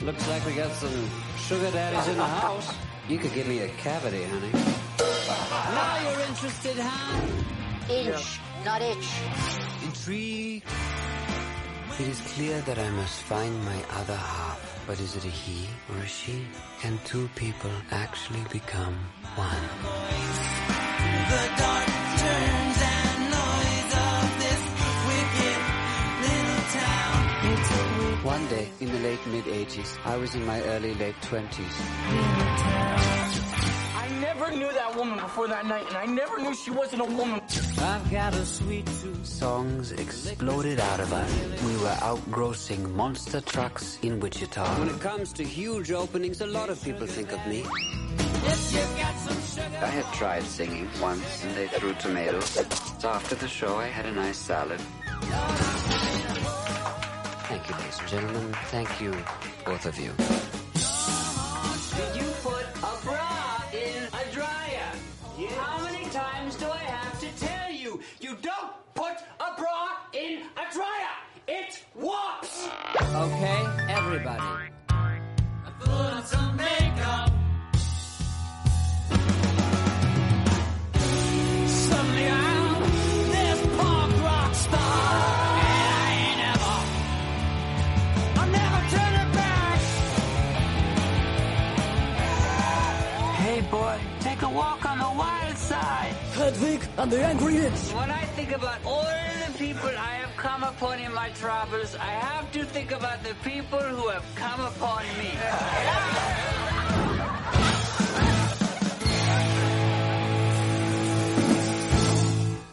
Looks 0.02 0.28
like 0.28 0.44
we 0.46 0.54
got 0.54 0.72
some 0.72 1.08
sugar 1.38 1.70
daddies 1.70 2.08
in 2.08 2.16
the 2.16 2.24
house. 2.24 2.74
You 3.08 3.18
could 3.18 3.34
give 3.34 3.46
me 3.46 3.60
a 3.60 3.68
cavity, 3.68 4.24
honey. 4.24 4.50
Now 4.50 6.10
you're 6.10 6.26
interested, 6.26 6.74
huh? 6.76 7.22
Inch, 7.88 8.40
not 8.64 8.82
itch. 8.82 9.08
Intrigue. 9.84 10.64
It 12.00 12.08
is 12.08 12.20
clear 12.34 12.60
that 12.62 12.80
I 12.80 12.90
must 12.90 13.22
find 13.22 13.64
my 13.64 13.80
other 13.90 14.16
half. 14.16 14.69
But 14.86 15.00
is 15.00 15.16
it 15.16 15.24
a 15.24 15.28
he 15.28 15.66
or 15.88 15.96
a 15.98 16.06
she? 16.06 16.44
Can 16.80 16.98
two 17.04 17.28
people 17.36 17.70
actually 17.90 18.42
become 18.50 18.94
one? 19.36 19.62
The 21.30 21.48
dark 21.56 21.86
turns 22.22 22.78
and 22.96 23.20
noise 23.30 23.92
of 24.08 24.24
this 24.42 24.62
wicked 25.06 25.60
little 26.24 26.62
town. 26.78 27.20
One 28.24 28.44
day, 28.48 28.68
in 28.80 28.88
the 28.90 28.98
late 29.00 29.24
mid-80s, 29.26 29.98
I 30.04 30.16
was 30.16 30.34
in 30.34 30.44
my 30.44 30.60
early 30.62 30.94
late 30.94 31.14
20s. 31.22 31.76
I 34.10 34.18
never 34.18 34.50
knew 34.50 34.72
that 34.72 34.96
woman 34.96 35.20
before 35.20 35.46
that 35.46 35.66
night, 35.66 35.86
and 35.86 35.96
I 35.96 36.04
never 36.04 36.38
knew 36.38 36.52
she 36.52 36.72
wasn't 36.72 37.02
a 37.02 37.04
woman. 37.04 37.40
I've 37.78 38.10
got 38.10 38.34
a 38.34 38.44
sweet 38.44 38.84
tooth. 39.00 39.24
Songs 39.24 39.92
exploded 39.92 40.80
out 40.80 40.98
of 40.98 41.12
us. 41.12 41.62
We 41.62 41.76
were 41.76 41.94
outgrossing 42.02 42.92
monster 42.94 43.40
trucks 43.40 43.98
in 44.02 44.18
Wichita. 44.18 44.66
When 44.80 44.88
it 44.88 45.00
comes 45.00 45.32
to 45.34 45.44
huge 45.44 45.92
openings, 45.92 46.40
a 46.40 46.46
lot 46.46 46.70
of 46.70 46.82
people 46.82 47.06
think 47.06 47.30
of 47.30 47.46
me. 47.46 47.64
Yes, 48.42 48.72
you 48.74 48.80
got 49.00 49.16
some 49.16 49.40
sugar. 49.42 49.78
I 49.80 49.86
had 49.86 50.12
tried 50.12 50.42
singing 50.42 50.88
once, 51.00 51.44
and 51.44 51.54
they 51.54 51.68
threw 51.68 51.94
tomatoes. 51.94 52.66
So 52.98 53.08
after 53.10 53.36
the 53.36 53.46
show, 53.46 53.76
I 53.76 53.86
had 53.86 54.06
a 54.06 54.12
nice 54.12 54.38
salad. 54.38 54.80
Thank 57.46 57.68
you, 57.68 57.74
ladies 57.76 57.98
and 58.00 58.08
gentlemen. 58.08 58.52
Thank 58.72 59.00
you, 59.00 59.14
both 59.64 59.86
of 59.86 59.96
you. 60.00 60.12
Don't 68.42 68.72
put 68.94 69.16
a 69.40 69.56
bra 69.58 69.88
in 70.12 70.42
a 70.56 70.72
dryer. 70.72 71.16
It 71.48 71.84
warps. 71.94 72.68
Okay, 73.00 73.66
everybody. 73.88 74.70
I 74.88 75.70
put 75.78 75.90
on 75.90 76.24
some 76.24 76.56
makeup. 76.56 77.29
Hedwig 96.50 96.80
and 96.98 97.12
the 97.12 97.24
Angry 97.24 97.56
Inch. 97.58 97.94
When 97.94 98.10
I 98.10 98.24
think 98.34 98.50
about 98.50 98.78
all 98.84 99.06
the 99.46 99.52
people 99.56 99.88
I 99.88 100.18
have 100.18 100.34
come 100.36 100.64
upon 100.64 100.98
in 100.98 101.14
my 101.14 101.30
travels, 101.30 101.94
I 101.94 102.10
have 102.10 102.50
to 102.52 102.64
think 102.64 102.90
about 102.90 103.22
the 103.22 103.34
people 103.48 103.78
who 103.78 104.08
have 104.08 104.24
come 104.34 104.60
upon 104.60 105.04
me. 105.18 105.30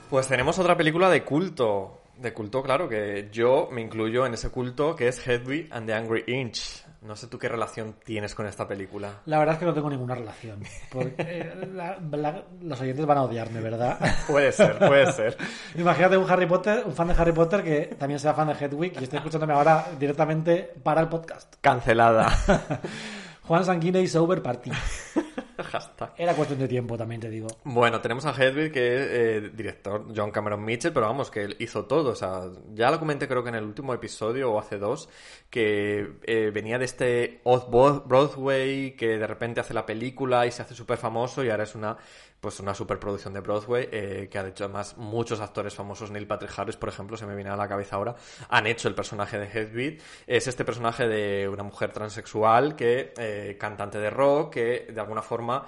Pues 0.09 0.27
tenemos 0.27 0.57
otra 0.57 0.75
película 0.75 1.11
de 1.11 1.23
culto. 1.23 2.01
De 2.17 2.33
culto, 2.33 2.63
claro, 2.63 2.89
que 2.89 3.29
yo 3.31 3.69
me 3.71 3.81
incluyo 3.81 4.25
en 4.25 4.33
ese 4.33 4.49
culto, 4.49 4.95
que 4.95 5.07
es 5.07 5.19
Hedwig 5.27 5.69
and 5.71 5.85
the 5.85 5.93
Angry 5.93 6.23
Inch. 6.25 6.86
No 7.01 7.15
sé 7.15 7.27
tú 7.27 7.37
qué 7.37 7.47
relación 7.47 7.95
tienes 8.03 8.33
con 8.33 8.47
esta 8.47 8.67
película. 8.67 9.21
La 9.27 9.37
verdad 9.37 9.53
es 9.53 9.59
que 9.59 9.65
no 9.65 9.73
tengo 9.73 9.89
ninguna 9.89 10.15
relación. 10.15 10.63
Porque 10.91 11.15
eh, 11.19 11.69
la- 11.73 11.99
la- 12.11 12.43
los 12.61 12.81
oyentes 12.81 13.05
van 13.05 13.19
a 13.19 13.23
odiarme, 13.23 13.61
¿verdad? 13.61 13.99
Puede 14.27 14.51
ser, 14.51 14.79
puede 14.79 15.11
ser. 15.11 15.37
Imagínate 15.75 16.17
un 16.17 16.29
Harry 16.29 16.47
Potter, 16.47 16.83
un 16.85 16.93
fan 16.93 17.07
de 17.07 17.13
Harry 17.13 17.31
Potter 17.33 17.63
que 17.63 17.95
también 17.99 18.19
sea 18.19 18.33
fan 18.33 18.47
de 18.47 18.53
Hedwig 18.53 18.99
y 18.99 19.03
esté 19.03 19.17
escuchándome 19.17 19.53
ahora 19.53 19.85
directamente 19.99 20.73
para 20.83 20.99
el 21.01 21.07
podcast. 21.07 21.53
Cancelada. 21.61 22.29
Juan 23.47 23.63
Sanguine 23.63 24.01
y 24.01 24.07
Sober 24.07 24.41
Party. 24.41 24.71
Hashtag. 25.57 26.13
Era 26.17 26.33
cuestión 26.33 26.59
de 26.59 26.67
tiempo, 26.67 26.97
también 26.97 27.21
te 27.21 27.29
digo. 27.29 27.47
Bueno, 27.63 27.99
tenemos 28.01 28.25
a 28.25 28.31
Hedwig, 28.31 28.71
que 28.71 28.95
es 28.95 29.07
eh, 29.09 29.51
director 29.53 30.05
John 30.15 30.31
Cameron 30.31 30.63
Mitchell, 30.63 30.93
pero 30.93 31.07
vamos, 31.07 31.31
que 31.31 31.43
él 31.43 31.55
hizo 31.59 31.85
todo. 31.85 32.11
O 32.11 32.15
sea, 32.15 32.43
ya 32.73 32.91
lo 32.91 32.99
comenté 32.99 33.27
creo 33.27 33.43
que 33.43 33.49
en 33.49 33.55
el 33.55 33.63
último 33.63 33.93
episodio 33.93 34.51
o 34.51 34.59
hace 34.59 34.77
dos, 34.77 35.09
que 35.49 36.17
eh, 36.23 36.51
venía 36.53 36.77
de 36.77 36.85
este 36.85 37.41
Off-Broadway, 37.43 38.95
que 38.95 39.17
de 39.17 39.27
repente 39.27 39.61
hace 39.61 39.73
la 39.73 39.85
película 39.85 40.45
y 40.45 40.51
se 40.51 40.61
hace 40.61 40.75
súper 40.75 40.97
famoso 40.97 41.43
y 41.43 41.49
ahora 41.49 41.63
es 41.63 41.73
una 41.73 41.97
pues 42.39 42.59
una 42.59 42.73
superproducción 42.73 43.33
de 43.33 43.39
Broadway 43.39 43.89
eh, 43.91 44.27
que 44.31 44.37
ha 44.39 44.47
hecho 44.47 44.65
además 44.65 44.95
muchos 44.97 45.39
actores 45.41 45.73
famosos, 45.73 46.11
Neil 46.11 46.27
Patrick 46.27 46.51
Harris, 46.57 46.77
por 46.77 46.89
ejemplo, 46.89 47.17
se 47.17 47.25
me 47.25 47.35
viene 47.35 47.49
a 47.49 47.55
la 47.55 47.67
cabeza 47.67 47.95
ahora, 47.95 48.15
han 48.49 48.67
hecho 48.67 48.87
el 48.87 48.95
personaje 48.95 49.39
de 49.39 49.45
Hedwig. 49.47 50.01
Es 50.27 50.47
este 50.47 50.63
personaje 50.63 51.07
de 51.07 51.49
una 51.49 51.63
mujer 51.63 51.91
transexual 51.91 52.75
que, 52.75 53.13
eh, 53.17 53.57
cantante 53.59 53.97
de 53.99 54.09
rock, 54.09 54.53
que 54.53 54.87
de 54.93 54.99
alguna 55.01 55.21
forma 55.21 55.67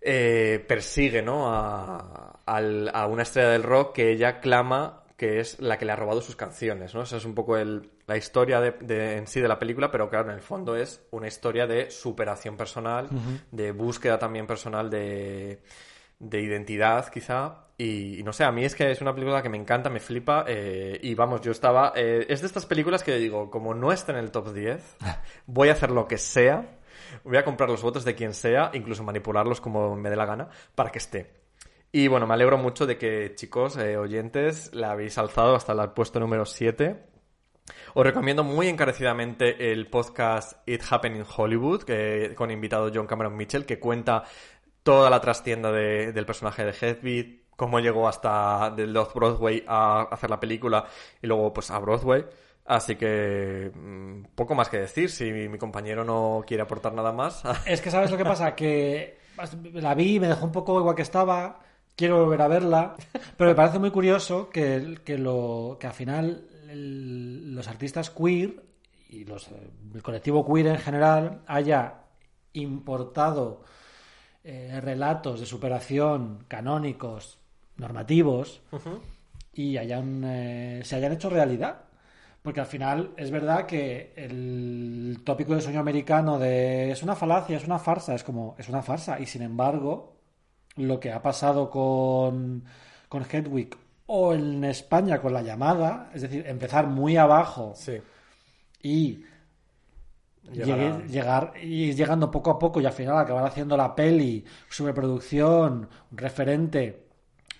eh, 0.00 0.64
persigue 0.66 1.22
¿no? 1.22 1.52
a, 1.52 2.40
a 2.46 3.06
una 3.06 3.22
estrella 3.22 3.50
del 3.50 3.62
rock 3.62 3.94
que 3.96 4.12
ella 4.12 4.40
clama 4.40 4.96
que 5.16 5.40
es 5.40 5.60
la 5.60 5.76
que 5.76 5.84
le 5.84 5.92
ha 5.92 5.96
robado 5.96 6.22
sus 6.22 6.34
canciones, 6.34 6.94
¿no? 6.94 7.02
Esa 7.02 7.18
es 7.18 7.26
un 7.26 7.34
poco 7.34 7.58
el- 7.58 7.90
la 8.10 8.16
historia 8.16 8.60
de, 8.60 8.72
de- 8.72 9.16
en 9.16 9.26
sí 9.26 9.40
de 9.40 9.48
la 9.48 9.58
película, 9.58 9.90
pero 9.90 10.10
claro, 10.10 10.28
en 10.30 10.34
el 10.34 10.42
fondo 10.42 10.76
es 10.76 11.06
una 11.12 11.28
historia 11.28 11.66
de 11.66 11.90
superación 11.90 12.56
personal, 12.56 13.08
de 13.50 13.72
búsqueda 13.72 14.18
también 14.18 14.46
personal 14.46 14.90
de, 14.90 15.62
de 16.18 16.40
identidad, 16.42 17.08
quizá. 17.08 17.66
Y, 17.78 18.20
y 18.20 18.22
no 18.22 18.32
sé, 18.34 18.44
a 18.44 18.52
mí 18.52 18.62
es 18.64 18.74
que 18.74 18.90
es 18.90 19.00
una 19.00 19.14
película 19.14 19.42
que 19.42 19.48
me 19.48 19.56
encanta, 19.56 19.88
me 19.88 20.00
flipa. 20.00 20.44
eh, 20.46 20.98
y 21.02 21.14
vamos, 21.14 21.40
yo 21.40 21.50
estaba. 21.52 21.92
eh, 21.96 22.26
es 22.28 22.40
de 22.42 22.46
estas 22.46 22.66
películas 22.66 23.02
que 23.02 23.16
digo, 23.16 23.50
como 23.50 23.72
no 23.72 23.90
está 23.92 24.12
en 24.12 24.18
el 24.18 24.30
top 24.30 24.52
10, 24.52 24.96
voy 25.46 25.70
a 25.70 25.72
hacer 25.72 25.90
lo 25.90 26.06
que 26.06 26.18
sea. 26.18 26.76
Voy 27.24 27.38
a 27.38 27.44
comprar 27.44 27.70
los 27.70 27.80
votos 27.82 28.04
de 28.04 28.14
quien 28.14 28.34
sea, 28.34 28.70
incluso 28.74 29.02
manipularlos 29.02 29.60
como 29.60 29.96
me 29.96 30.10
dé 30.10 30.16
la 30.16 30.26
gana, 30.26 30.48
para 30.74 30.90
que 30.90 30.98
esté. 30.98 31.30
Y 31.92 32.06
bueno, 32.06 32.26
me 32.26 32.34
alegro 32.34 32.56
mucho 32.58 32.86
de 32.86 32.98
que, 32.98 33.32
chicos, 33.34 33.76
eh, 33.78 33.96
oyentes, 33.96 34.72
la 34.74 34.92
habéis 34.92 35.16
alzado 35.18 35.56
hasta 35.56 35.72
el 35.72 35.90
puesto 35.90 36.20
número 36.20 36.44
7. 36.44 37.02
Os 37.94 38.04
recomiendo 38.04 38.44
muy 38.44 38.68
encarecidamente 38.68 39.72
el 39.72 39.88
podcast 39.88 40.66
It 40.68 40.82
Happened 40.90 41.16
in 41.18 41.24
Hollywood, 41.36 41.82
que, 41.82 42.34
con 42.36 42.50
invitado 42.50 42.90
John 42.94 43.06
Cameron 43.06 43.36
Mitchell, 43.36 43.66
que 43.66 43.78
cuenta 43.78 44.24
toda 44.82 45.10
la 45.10 45.20
trastienda 45.20 45.70
de- 45.72 46.12
del 46.12 46.26
personaje 46.26 46.64
de 46.64 46.72
Hedwig, 46.72 47.42
cómo 47.56 47.78
llegó 47.80 48.08
hasta 48.08 48.70
del 48.74 48.96
Off 48.96 49.14
Broadway 49.14 49.62
a 49.68 50.02
hacer 50.10 50.30
la 50.30 50.40
película 50.40 50.86
y 51.20 51.26
luego 51.26 51.52
pues 51.52 51.70
a 51.70 51.78
Broadway. 51.78 52.24
Así 52.64 52.94
que 52.96 53.70
mm, 53.74 54.22
poco 54.34 54.54
más 54.54 54.68
que 54.68 54.78
decir, 54.78 55.10
si 55.10 55.30
mi 55.32 55.58
compañero 55.58 56.04
no 56.04 56.42
quiere 56.46 56.62
aportar 56.62 56.92
nada 56.94 57.12
más. 57.12 57.42
Es 57.66 57.80
que 57.80 57.90
sabes 57.90 58.10
lo 58.10 58.16
que 58.16 58.24
pasa, 58.24 58.54
que 58.54 59.18
la 59.74 59.94
vi, 59.94 60.20
me 60.20 60.28
dejó 60.28 60.46
un 60.46 60.52
poco 60.52 60.78
igual 60.78 60.94
que 60.94 61.02
estaba, 61.02 61.60
quiero 61.96 62.22
volver 62.24 62.42
a 62.42 62.48
verla, 62.48 62.94
pero 63.36 63.50
me 63.50 63.56
parece 63.56 63.78
muy 63.78 63.90
curioso 63.90 64.48
que, 64.50 64.98
que, 65.04 65.18
lo, 65.18 65.76
que 65.80 65.86
al 65.86 65.92
final 65.94 66.46
el- 66.70 67.54
los 67.54 67.68
artistas 67.68 68.10
queer 68.10 68.62
y 69.08 69.24
los, 69.24 69.48
eh, 69.48 69.70
el 69.94 70.02
colectivo 70.02 70.46
queer 70.46 70.66
en 70.68 70.78
general 70.78 71.40
haya 71.46 71.94
importado 72.52 73.62
eh, 74.42 74.80
relatos 74.80 75.38
de 75.40 75.46
superación 75.46 76.44
canónicos, 76.48 77.38
normativos, 77.76 78.62
y 79.52 79.76
hayan, 79.76 80.22
eh, 80.24 80.80
se 80.84 80.96
hayan 80.96 81.12
hecho 81.12 81.28
realidad. 81.28 81.82
Porque 82.42 82.60
al 82.60 82.66
final 82.66 83.10
es 83.18 83.30
verdad 83.30 83.66
que 83.66 84.14
el 84.16 85.18
tópico 85.24 85.52
del 85.52 85.60
sueño 85.60 85.80
americano 85.80 86.38
de 86.38 86.90
es 86.90 87.02
una 87.02 87.14
falacia, 87.14 87.58
es 87.58 87.66
una 87.66 87.78
farsa, 87.78 88.14
es 88.14 88.24
como, 88.24 88.54
es 88.58 88.70
una 88.70 88.80
farsa. 88.82 89.20
Y 89.20 89.26
sin 89.26 89.42
embargo, 89.42 90.16
lo 90.76 90.98
que 90.98 91.12
ha 91.12 91.20
pasado 91.20 91.68
con, 91.68 92.64
con 93.10 93.24
Hedwig 93.30 93.76
o 94.12 94.34
en 94.34 94.64
España 94.64 95.20
con 95.20 95.32
la 95.32 95.40
llamada, 95.42 96.10
es 96.12 96.22
decir, 96.22 96.44
empezar 96.46 96.86
muy 96.88 97.16
abajo 97.16 97.74
y 98.82 99.24
Llegar 100.52 100.80
a- 100.80 101.06
llegar 101.06 101.52
y 101.62 101.84
ir 101.84 101.94
llegando 101.94 102.28
poco 102.28 102.50
a 102.50 102.58
poco 102.58 102.80
y 102.80 102.86
al 102.86 102.92
final 102.92 103.16
acabar 103.18 103.44
haciendo 103.44 103.76
la 103.76 103.94
peli, 103.94 104.44
superproducción, 104.68 105.88
un 106.10 106.18
referente 106.18 107.04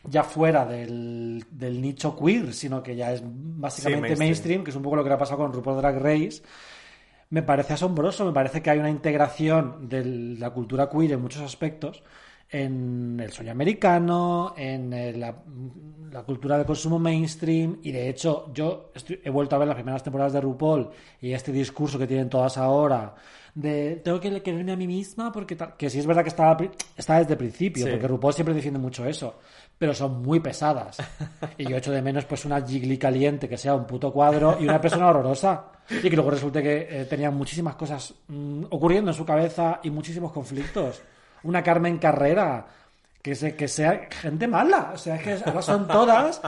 ya 0.05 0.25
fuera 0.25 0.65
del, 0.65 1.45
del 1.53 1.81
nicho 1.81 2.17
queer, 2.17 2.53
sino 2.53 2.83
que 2.83 2.97
ya 2.97 3.13
es 3.13 3.23
básicamente 3.25 4.09
Sí, 4.09 4.19
mainstream. 4.19 4.19
mainstream. 4.19 4.65
que 4.65 4.71
es 4.71 4.77
un 4.77 4.83
poco 4.83 4.97
lo 4.97 5.03
que 5.05 5.09
le 5.11 5.15
ha 5.15 5.19
pasado 5.19 5.39
con 5.39 5.53
RuPaul 5.53 5.77
Drag 5.77 5.99
Race. 6.03 6.43
Me 7.29 7.43
parece 7.45 7.75
asombroso, 7.75 8.25
me 8.25 8.33
parece 8.33 8.61
que 8.61 8.71
hay 8.71 8.79
una 8.81 8.91
integración 8.91 9.89
de 9.89 10.05
la 10.39 10.51
cultura 10.51 10.89
queer 10.91 11.13
en 11.13 11.21
muchos 11.23 11.43
aspectos, 11.43 12.03
en 12.51 13.19
el 13.23 13.31
sueño 13.33 13.53
americano, 13.53 14.55
en 14.57 14.93
eh, 14.93 15.13
la, 15.17 15.35
la 16.11 16.23
cultura 16.25 16.59
de 16.59 16.65
consumo 16.65 16.99
mainstream, 16.99 17.79
y 17.83 17.93
de 17.93 18.09
hecho 18.09 18.51
yo 18.53 18.91
estoy- 18.95 19.21
he 19.25 19.31
vuelto 19.31 19.55
a 19.57 19.59
ver 19.61 19.69
las 19.69 19.77
primeras 19.77 20.03
temporadas 20.03 20.33
de 20.33 20.41
RuPaul 20.41 20.89
y 21.21 21.33
este 21.33 21.53
discurso 21.53 21.99
que 21.99 22.07
tienen 22.07 22.29
todas 22.29 22.59
ahora 22.59 23.15
de 23.55 23.97
tengo 24.05 24.21
que 24.21 24.43
quererme 24.43 24.73
a 24.73 24.77
mí 24.77 24.87
misma 24.87 25.33
porque 25.33 25.57
tal, 25.57 25.77
que 25.77 25.91
sí 25.91 25.99
es 25.99 26.07
verdad 26.07 26.23
que 26.23 26.29
está, 26.29 26.57
está 26.97 27.19
desde 27.19 27.33
el 27.33 27.39
principio, 27.39 27.85
Sí. 27.87 27.91
porque 27.93 28.07
RuPaul 28.09 28.33
siempre 28.35 28.55
defiende 28.55 28.79
mucho 28.79 29.05
eso, 29.07 29.35
pero 29.79 29.93
son 29.95 30.23
muy 30.23 30.39
pesadas. 30.41 30.99
Y 31.59 31.67
yo 31.69 31.77
echo 31.77 31.91
de 31.91 32.01
menos 32.03 32.25
pues 32.27 32.45
una 32.45 32.61
Jiggly 32.65 32.97
caliente 32.99 33.49
que 33.49 33.57
sea 33.57 33.75
un 33.75 33.87
puto 33.87 34.13
cuadro 34.13 34.57
y 34.61 34.65
una 34.65 34.81
persona 34.81 35.09
horrorosa. 35.09 35.65
Y 35.91 36.09
que 36.09 36.15
luego 36.15 36.31
resulte 36.31 36.63
que 36.63 36.87
eh, 36.89 37.05
tenía 37.07 37.31
muchísimas 37.33 37.75
cosas 37.75 38.15
mm, 38.29 38.65
ocurriendo 38.71 39.11
en 39.11 39.17
su 39.17 39.25
cabeza 39.25 39.81
y 39.83 39.91
muchísimos 39.91 40.31
conflictos. 40.31 41.03
Una 41.43 41.63
Carmen 41.63 41.99
Carrera 41.99 42.67
que, 43.23 43.35
se, 43.35 43.55
que 43.55 43.69
sea 43.69 44.09
gente 44.11 44.49
mala. 44.49 44.93
O 44.95 44.99
sea, 44.99 45.17
es 45.17 45.23
que 45.23 45.39
ahora 45.49 45.63
son 45.63 45.87
todas, 45.87 46.41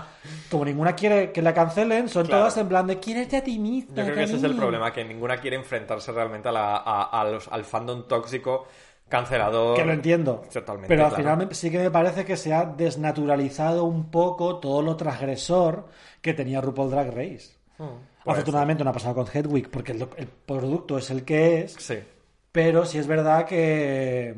como 0.51 0.64
ninguna 0.64 0.94
quiere 0.94 1.31
que 1.32 1.43
la 1.43 1.52
cancelen, 1.55 2.09
son 2.09 2.27
Claro. 2.27 2.43
todas 2.43 2.56
en 2.59 2.69
plan 2.69 2.86
de 2.86 2.98
quiérete 2.98 3.36
a 3.39 3.44
ti 3.44 3.59
misma. 3.59 3.94
Yo 3.97 4.05
creo 4.05 4.14
que 4.16 4.23
ese 4.23 4.32
es 4.32 4.39
el 4.39 4.43
cariño". 4.43 4.60
problema, 4.60 4.93
que 4.93 5.05
ninguna 5.05 5.36
quiere 5.39 5.56
enfrentarse 5.56 6.12
realmente 6.12 6.48
a 6.48 6.52
la- 6.52 6.77
a- 6.77 7.20
a 7.20 7.24
los- 7.24 7.48
al 7.48 7.64
fandom 7.64 8.06
tóxico, 8.09 8.66
cancelador. 9.09 9.77
Que 9.77 9.85
lo 9.85 9.93
entiendo. 9.93 10.43
Totalmente, 10.51 10.89
Pero 10.89 11.05
al 11.06 11.14
claro. 11.14 11.36
final 11.40 11.55
sí 11.55 11.70
que 11.70 11.78
me 11.78 11.90
parece 11.90 12.24
que 12.24 12.36
se 12.39 12.55
ha 12.55 12.64
desnaturalizado 12.64 13.85
un 13.85 14.10
poco 14.10 14.56
todo 14.59 14.81
lo 14.81 14.97
transgresor 14.97 15.89
que 16.23 16.32
tenía 16.32 16.60
RuPaul 16.62 16.90
Drag 16.90 17.09
Race. 17.14 17.51
Puede 17.77 17.90
Afortunadamente 18.39 18.85
no 18.85 18.90
ha 18.90 18.93
pasado 18.94 19.14
con 19.16 19.27
Hedwig 19.27 19.69
porque 19.69 19.93
el, 19.93 20.06
el 20.16 20.28
producto 20.28 20.97
es 20.97 21.10
el 21.10 21.24
que 21.24 21.62
es. 21.62 21.73
Sí. 21.78 21.98
Pero 22.52 22.86
sí 22.86 22.97
es 22.98 23.06
verdad 23.06 23.44
que 23.44 24.35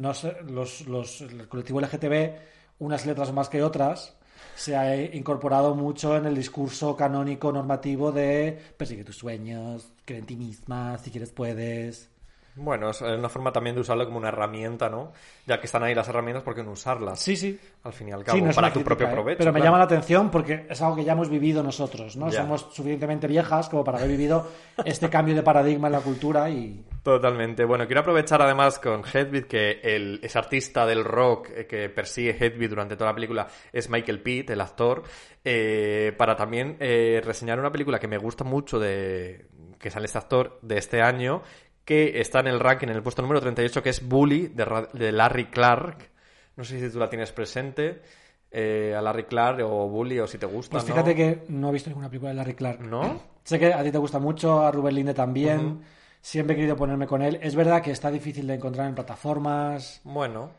no 0.00 0.14
sé, 0.14 0.36
los, 0.48 0.86
los- 0.86 1.20
el 1.22 1.48
colectivo 1.48 1.80
LGTB, 1.80 2.38
unas 2.80 3.06
letras 3.06 3.32
más 3.32 3.48
que 3.48 3.62
otras, 3.62 4.16
se 4.54 4.76
ha 4.76 4.96
incorporado 5.14 5.74
mucho 5.74 6.16
en 6.16 6.26
el 6.26 6.34
discurso 6.34 6.96
canónico 6.96 7.52
normativo 7.52 8.12
de 8.12 8.58
persigue 8.76 9.04
tus 9.04 9.16
sueños, 9.16 9.92
cree 10.04 10.18
en 10.20 10.26
ti 10.26 10.36
misma, 10.36 10.98
si 10.98 11.10
quieres 11.10 11.32
puedes. 11.32 12.10
Bueno, 12.58 12.90
es 12.90 13.00
una 13.00 13.28
forma 13.28 13.52
también 13.52 13.76
de 13.76 13.82
usarlo 13.82 14.04
como 14.04 14.18
una 14.18 14.28
herramienta, 14.28 14.88
¿no? 14.88 15.12
Ya 15.46 15.60
que 15.60 15.66
están 15.66 15.84
ahí 15.84 15.94
las 15.94 16.08
herramientas, 16.08 16.42
¿por 16.42 16.54
qué 16.54 16.62
no 16.64 16.72
usarlas? 16.72 17.20
Sí, 17.20 17.36
sí. 17.36 17.58
Al 17.84 17.92
fin 17.92 18.08
y 18.08 18.12
al 18.12 18.24
cabo, 18.24 18.36
Sí, 18.36 18.42
no 18.42 18.50
es 18.50 18.56
para 18.56 18.68
tu 18.68 18.80
crítica, 18.80 18.88
propio 18.88 19.06
¿eh? 19.06 19.12
provecho. 19.12 19.38
Pero 19.38 19.52
me 19.52 19.60
claro. 19.60 19.64
llama 19.66 19.78
la 19.78 19.84
atención 19.84 20.30
porque 20.30 20.66
es 20.68 20.82
algo 20.82 20.96
que 20.96 21.04
ya 21.04 21.12
hemos 21.12 21.30
vivido 21.30 21.62
nosotros, 21.62 22.16
¿no? 22.16 22.28
Ya. 22.30 22.42
Somos 22.42 22.62
suficientemente 22.72 23.26
viejas 23.28 23.68
como 23.68 23.84
para 23.84 23.98
haber 23.98 24.10
vivido 24.10 24.48
este 24.84 25.08
cambio 25.08 25.34
de 25.34 25.42
paradigma 25.42 25.88
en 25.88 25.92
la 25.92 26.00
cultura 26.00 26.50
y... 26.50 26.84
Totalmente. 27.02 27.64
Bueno, 27.64 27.86
quiero 27.86 28.00
aprovechar 28.00 28.42
además 28.42 28.78
con 28.78 29.02
Hedwig 29.04 29.46
que 29.46 29.80
el, 29.82 30.20
ese 30.22 30.38
artista 30.38 30.84
del 30.84 31.04
rock 31.04 31.50
eh, 31.54 31.66
que 31.66 31.88
persigue 31.88 32.36
Hedwig 32.38 32.68
durante 32.68 32.96
toda 32.96 33.10
la 33.10 33.14
película 33.14 33.46
es 33.72 33.88
Michael 33.88 34.20
Pitt, 34.20 34.50
el 34.50 34.60
actor, 34.60 35.04
eh, 35.44 36.12
para 36.18 36.36
también 36.36 36.76
eh, 36.80 37.22
reseñar 37.24 37.58
una 37.58 37.70
película 37.70 37.98
que 37.98 38.08
me 38.08 38.18
gusta 38.18 38.44
mucho 38.44 38.78
de 38.78 39.46
que 39.78 39.90
sale 39.90 40.06
este 40.06 40.18
actor 40.18 40.58
de 40.62 40.78
este 40.78 41.00
año, 41.00 41.42
que 41.88 42.20
está 42.20 42.40
en 42.40 42.48
el 42.48 42.60
ranking 42.60 42.88
en 42.88 42.96
el 42.96 43.02
puesto 43.02 43.22
número 43.22 43.40
38, 43.40 43.82
que 43.82 43.88
es 43.88 44.06
Bully 44.06 44.48
de, 44.48 44.64
Ra- 44.66 44.88
de 44.92 45.10
Larry 45.10 45.46
Clark. 45.46 46.10
No 46.54 46.62
sé 46.62 46.78
si 46.78 46.92
tú 46.92 46.98
la 46.98 47.08
tienes 47.08 47.32
presente. 47.32 48.02
eh, 48.50 48.94
a 48.94 49.00
Larry 49.00 49.24
Clark 49.24 49.60
o 49.64 49.88
Bully 49.88 50.18
o 50.20 50.26
si 50.26 50.36
te 50.36 50.44
gusta. 50.44 50.72
Pues 50.72 50.84
¿no? 50.84 50.88
fíjate 50.92 51.14
que 51.14 51.44
no 51.48 51.70
he 51.70 51.72
visto 51.72 51.88
ninguna 51.88 52.08
película 52.10 52.28
de 52.30 52.36
Larry 52.36 52.54
Clark. 52.54 52.80
¿No? 52.80 53.22
Sé 53.42 53.58
que 53.58 53.72
a 53.72 53.82
ti 53.82 53.90
te 53.90 53.96
gusta 53.96 54.18
mucho, 54.18 54.60
a 54.60 54.70
Rubén 54.70 54.96
Linde 54.96 55.14
también. 55.14 55.80
Siempre 56.20 56.52
he 56.54 56.56
querido 56.56 56.76
ponerme 56.76 57.06
con 57.06 57.22
él. 57.22 57.38
Es 57.40 57.54
verdad 57.54 57.80
que 57.80 57.90
está 57.90 58.10
difícil 58.10 58.46
de 58.46 58.54
encontrar 58.54 58.86
en 58.86 58.94
plataformas. 58.94 60.02
Bueno. 60.04 60.50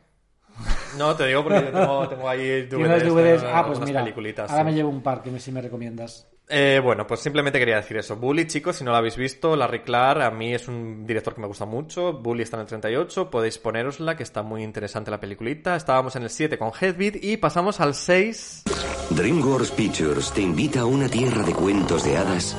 No, 0.98 1.16
te 1.16 1.28
digo 1.28 1.44
porque 1.44 1.62
yo 1.62 1.72
tengo, 1.72 2.10
tengo 2.10 2.28
ahí 2.28 2.68
¿Tienes 2.70 3.04
DVDs, 3.04 3.42
DVDs? 3.42 3.44
Ah, 3.54 3.64
pues 3.68 3.80
mira. 3.82 4.00
peliculitas, 4.02 4.50
ahora 4.50 4.64
sí. 4.64 4.66
me 4.72 4.74
llevo 4.74 4.90
un 4.90 5.02
par 5.04 5.22
que 5.22 5.30
me, 5.30 5.40
si 5.40 5.52
me 5.52 5.62
recomiendas. 5.62 6.28
Eh, 6.52 6.82
bueno, 6.84 7.06
pues 7.06 7.20
simplemente 7.20 7.60
quería 7.60 7.76
decir 7.76 7.98
eso. 7.98 8.16
Bully, 8.16 8.48
chicos, 8.48 8.78
si 8.78 8.84
no 8.84 8.90
lo 8.90 8.98
habéis 8.98 9.16
visto, 9.16 9.56
Larry 9.56 9.82
Clark, 9.82 10.24
a 10.24 10.32
mí 10.32 10.52
es 10.54 10.68
un 10.68 11.06
director 11.06 11.36
que 11.36 11.42
me 11.42 11.48
gusta 11.48 11.66
mucho. 11.66 12.14
Bully 12.14 12.42
está 12.42 12.58
en 12.58 12.62
el 12.62 12.68
38, 12.68 13.30
podéis 13.30 13.60
ponérosla, 13.60 14.18
que 14.18 14.24
está 14.24 14.42
muy 14.42 14.64
interesante 14.64 15.12
la 15.12 15.20
peliculita. 15.20 15.76
Estábamos 15.76 16.16
en 16.16 16.24
el 16.24 16.32
7 16.32 16.58
con 16.58 16.72
Headbeat 16.80 17.24
y 17.24 17.38
pasamos 17.38 17.80
al 17.80 17.94
6. 17.94 18.64
DreamWorks 19.12 19.72
Pictures 19.72 20.32
te 20.34 20.42
invita 20.42 20.82
a 20.82 20.86
una 20.86 21.08
tierra 21.08 21.44
de 21.44 21.54
cuentos 21.54 22.04
de 22.04 22.16
hadas 22.16 22.56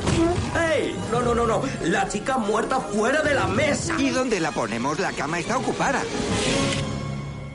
¡Ey! 0.73 0.97
No, 1.11 1.21
no, 1.21 1.35
no, 1.35 1.47
no. 1.47 1.63
La 1.85 2.09
chica 2.09 2.39
muerta 2.39 2.79
fuera 2.79 3.23
de 3.23 3.35
la 3.35 3.49
mesa. 3.49 3.97
¿Y 3.99 4.11
dónde 4.11 4.39
la 4.39 4.53
ponemos? 4.53 5.01
La 5.01 5.13
cama 5.13 5.41
está 5.41 5.59
ocupada. 5.59 6.03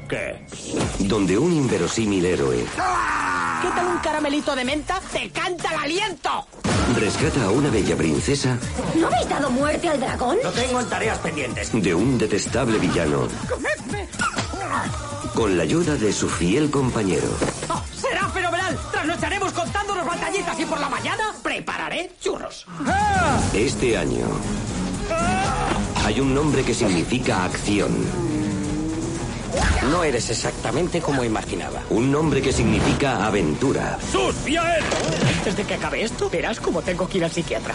¿Qué? 0.08 0.46
donde 1.00 1.38
un 1.38 1.52
inverosímil 1.52 2.26
héroe 2.26 2.58
¿Qué 3.62 3.68
tal 3.76 3.88
un 3.88 3.98
caramelito 4.00 4.56
de 4.56 4.64
menta? 4.66 5.00
¡Te 5.12 5.30
canta 5.32 5.70
el 5.74 5.80
aliento! 5.80 6.48
rescata 7.00 7.46
a 7.46 7.50
una 7.52 7.70
bella 7.70 7.96
princesa 7.96 8.58
¿No 8.96 9.08
habéis 9.08 9.28
dado 9.30 9.50
muerte 9.50 9.90
al 9.90 10.00
dragón? 10.00 10.38
Lo 10.44 10.52
tengo 10.52 10.80
en 10.80 10.90
tareas 10.90 11.18
pendientes. 11.20 11.72
de 11.74 11.96
un 11.96 12.18
detestable 12.18 12.78
villano 12.78 13.28
¡Comedme! 13.50 14.08
con 15.34 15.58
la 15.58 15.64
ayuda 15.64 15.96
de 15.96 16.14
su 16.14 16.30
fiel 16.30 16.72
compañero. 16.72 17.28
¡Oh, 17.70 17.82
¡Será 17.94 18.30
fenomenal! 18.30 18.78
Trasnocharemos 18.90 19.52
contándonos 19.52 20.06
batallitas 20.06 20.58
y 20.58 20.64
por 20.66 20.80
la 20.80 20.88
mañana 20.88 21.34
prepararé 21.44 22.12
churros. 22.22 22.66
Este 23.54 23.98
año 23.98 24.28
hay 26.06 26.22
un 26.22 26.34
nombre 26.34 26.64
que 26.64 26.74
significa 26.74 27.44
acción. 27.44 27.92
No 29.90 30.04
eres 30.04 30.30
exactamente 30.30 31.02
como 31.02 31.24
imaginaba. 31.24 31.82
Un 31.90 32.12
nombre 32.12 32.42
que 32.42 32.52
significa 32.52 33.26
aventura. 33.26 33.98
¡Sus, 34.12 34.44
bien! 34.44 34.64
Antes 35.38 35.58
de 35.58 35.64
que 35.64 35.76
acabe 35.76 36.04
esto, 36.04 36.30
verás 36.30 36.60
cómo 36.60 36.82
tengo 36.82 37.08
que 37.08 37.20
ir 37.20 37.26
al 37.26 37.32
psiquiatra. 37.32 37.74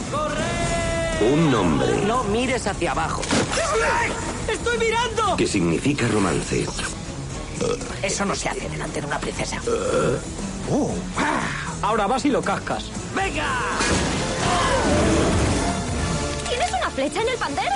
Un 1.21 1.51
nombre 1.51 2.03
No 2.07 2.25
mires 2.25 2.67
hacia 2.67 2.93
abajo. 2.93 3.23
¡Estoy 4.51 4.79
mirando! 4.79 5.37
que 5.37 5.47
significa 5.47 6.09
romance. 6.09 6.67
Eso 8.03 8.25
no 8.25 8.35
se 8.35 8.49
hace 8.49 8.69
delante 8.69 9.01
de 9.01 9.07
una 9.07 9.19
princesa. 9.19 9.61
Uh, 10.69 10.89
ah. 11.19 11.41
Ahora 11.83 12.07
vas 12.07 12.25
y 12.25 12.29
lo 12.29 12.43
cascas. 12.43 12.85
¡Venga! 13.15 13.47
¿Tienes 16.49 16.71
una 16.73 16.91
flecha 16.91 17.21
en 17.23 17.29
el 17.29 17.37
pandero? 17.37 17.75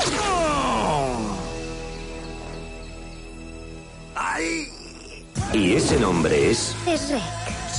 Y 5.52 5.74
ese 5.74 5.98
nombre 5.98 6.50
es... 6.50 6.74
Es 6.86 7.10
Rek. 7.10 7.22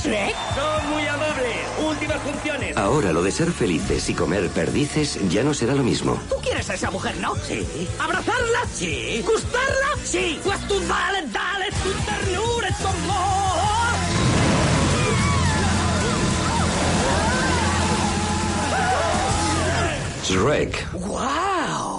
¿Shrek? 0.02 0.34
Son 0.54 0.90
muy 0.90 1.06
amables. 1.06 1.56
Últimas 1.82 2.18
funciones. 2.18 2.76
Ahora 2.76 3.12
lo 3.12 3.22
de 3.22 3.32
ser 3.32 3.50
felices 3.50 4.08
y 4.08 4.14
comer 4.14 4.48
perdices 4.50 5.18
ya 5.28 5.42
no 5.42 5.54
será 5.54 5.74
lo 5.74 5.82
mismo. 5.82 6.18
¿Tú 6.28 6.36
quieres 6.42 6.68
a 6.70 6.74
esa 6.74 6.90
mujer, 6.90 7.16
no? 7.18 7.34
Sí. 7.36 7.66
¿Abrazarla? 7.98 8.66
Sí. 8.72 9.22
¿Gustarla? 9.26 9.88
Sí. 10.04 10.40
Pues 10.44 10.60
tú 10.68 10.78
dale, 10.80 11.26
dale 11.28 11.70
tu 11.82 11.90
ternura, 12.04 12.68
tu 12.78 12.88
amor. 12.88 13.36
Shrek. 20.24 20.92
¡Wow! 20.92 21.95